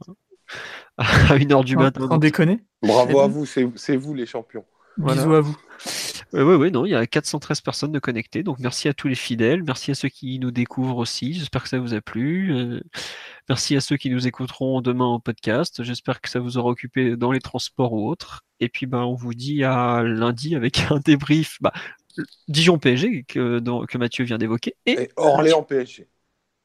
à 0.99 1.37
une 1.37 1.53
heure 1.53 1.65
du 1.65 1.77
matin. 1.77 2.07
Sans 2.09 2.19
déconner. 2.19 2.61
Bravo 2.83 3.21
à 3.21 3.27
vous, 3.27 3.47
c'est 3.47 3.97
vous 3.97 4.15
les 4.15 4.27
champions. 4.27 4.65
Bisous 4.97 5.35
à 5.35 5.41
vous. 5.41 5.57
Oui, 6.33 6.43
oui, 6.43 6.55
oui, 6.55 6.71
non, 6.71 6.85
il 6.87 6.91
y 6.91 6.95
a 6.95 7.07
413 7.07 7.61
personnes 7.61 7.93
de 7.93 7.99
connectées, 7.99 8.43
donc 8.43 8.59
merci 8.59 8.89
à 8.89 8.95
tous 8.95 9.09
les 9.09 9.15
fidèles, 9.15 9.63
merci 9.63 9.91
à 9.91 9.95
ceux 9.95 10.09
qui 10.09 10.39
nous 10.39 10.51
découvrent 10.51 10.99
aussi, 10.99 11.35
j'espère 11.35 11.63
que 11.63 11.69
ça 11.69 11.79
vous 11.79 11.95
a 11.95 12.01
plu. 12.01 12.55
Euh, 12.55 12.81
merci 13.49 13.77
à 13.77 13.81
ceux 13.81 13.97
qui 13.97 14.11
nous 14.11 14.27
écouteront 14.27 14.81
demain 14.81 15.07
au 15.07 15.19
podcast, 15.19 15.83
j'espère 15.83 16.21
que 16.21 16.29
ça 16.29 16.39
vous 16.39 16.59
aura 16.59 16.71
occupé 16.71 17.17
dans 17.17 17.33
les 17.33 17.41
transports 17.41 17.93
ou 17.93 18.09
autres. 18.09 18.43
Et 18.61 18.69
puis, 18.69 18.87
ben, 18.87 19.03
on 19.03 19.15
vous 19.15 19.35
dit 19.35 19.65
à 19.65 20.03
lundi 20.03 20.55
avec 20.55 20.81
un 20.91 20.99
débrief, 20.99 21.59
bah, 21.61 21.73
Dijon 22.49 22.79
PSG 22.79 23.25
que, 23.25 23.61
que 23.87 23.99
Mathieu 23.99 24.25
vient 24.25 24.39
d'évoquer. 24.39 24.77
Et 24.87 25.11
Orléans 25.17 25.63
PSG. 25.63 26.09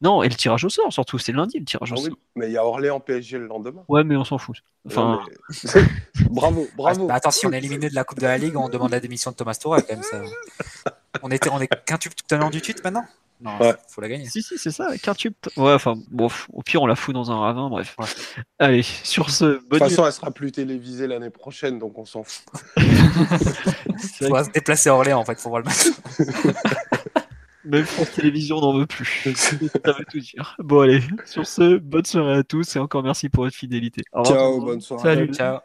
Non, 0.02 0.24
et 0.24 0.30
le 0.30 0.36
tirage 0.36 0.66
au 0.66 0.70
sort, 0.70 0.92
surtout, 0.92 1.18
c'est 1.18 1.32
lundi 1.32 1.58
le 1.60 1.66
tirage 1.66 1.92
au 1.92 1.96
ah 1.98 2.02
sort. 2.02 2.18
mais 2.36 2.48
il 2.48 2.52
y 2.52 2.58
a 2.58 2.66
Orléans 2.66 3.00
PSG 3.00 3.38
le 3.38 3.48
lendemain. 3.48 3.84
Ouais, 3.88 4.04
mais 4.04 4.16
on 4.16 4.26
s'en 4.26 4.38
fout. 4.38 4.58
Enfin... 4.86 5.22
bravo, 6.30 6.68
bravo. 6.76 7.08
Bah, 7.08 7.16
attends, 7.16 7.32
si 7.32 7.46
on 7.48 7.52
est 7.52 7.58
éliminé 7.58 7.90
de 7.90 7.96
la 7.96 8.04
Coupe 8.04 8.20
de 8.20 8.26
la 8.26 8.38
Ligue, 8.38 8.58
on 8.58 8.68
demande 8.70 8.92
la 8.92 9.00
démission 9.00 9.32
de 9.32 9.36
Thomas 9.36 9.56
Tourelle, 9.56 9.84
quand 9.88 9.96
même. 9.96 10.04
Ça. 10.04 10.22
on 11.24 11.32
était, 11.32 11.50
on 11.50 11.60
est 11.60 11.70
quintuple 11.86 12.16
tout 12.16 12.36
à 12.36 12.38
l'heure 12.38 12.50
du 12.50 12.62
tweet 12.62 12.84
maintenant? 12.84 13.06
Non, 13.42 13.58
ouais. 13.60 13.74
faut 13.90 14.00
la 14.00 14.08
gagner. 14.08 14.26
Si, 14.28 14.42
si, 14.42 14.58
c'est 14.58 14.72
ça, 14.72 14.98
quintuple. 14.98 15.50
Ouais, 15.58 15.74
enfin, 15.74 15.96
bon, 16.10 16.30
au 16.54 16.62
pire, 16.62 16.82
on 16.82 16.86
la 16.86 16.96
fout 16.96 17.14
dans 17.14 17.32
un 17.32 17.40
ravin, 17.40 17.70
bref. 17.70 17.98
Allez, 18.60 18.84
sur 18.84 19.30
ce. 19.30 19.46
De 19.46 19.60
toute 19.70 19.80
façon, 19.80 20.06
elle 20.06 20.14
sera 20.14 20.32
plus 20.32 20.52
télévisée 20.52 21.06
l'année 21.06 21.30
prochaine, 21.30 21.78
donc 21.78 21.98
on 21.98 22.06
s'en 22.06 22.24
fout. 22.24 22.46
on 22.78 24.30
va 24.30 24.46
se 24.46 24.52
déplacer 24.52 24.90
à 24.90 24.96
Orléans, 24.96 25.20
en 25.20 25.26
fait, 25.26 25.40
pour 25.42 25.50
voir 25.50 25.62
le 25.62 25.66
match. 25.66 25.88
Même 27.66 27.86
France 27.86 28.12
Télévisions 28.12 28.60
n'en 28.62 28.78
veut 28.78 28.86
plus. 28.86 29.24
Ça 29.36 29.92
veut 29.92 30.06
tout 30.10 30.20
dire. 30.20 30.56
Bon, 30.60 30.82
allez, 30.82 31.02
sur 31.26 31.46
ce, 31.46 31.78
bonne 31.78 32.06
soirée 32.06 32.38
à 32.38 32.44
tous 32.44 32.76
et 32.76 32.80
encore 32.80 33.04
merci 33.04 33.30
pour 33.30 33.44
votre 33.44 33.56
fidélité. 33.56 34.02
Ciao, 34.26 34.62
bonne 34.62 34.82
soirée. 34.82 35.16
Salut. 35.16 35.34
Ciao. 35.34 35.60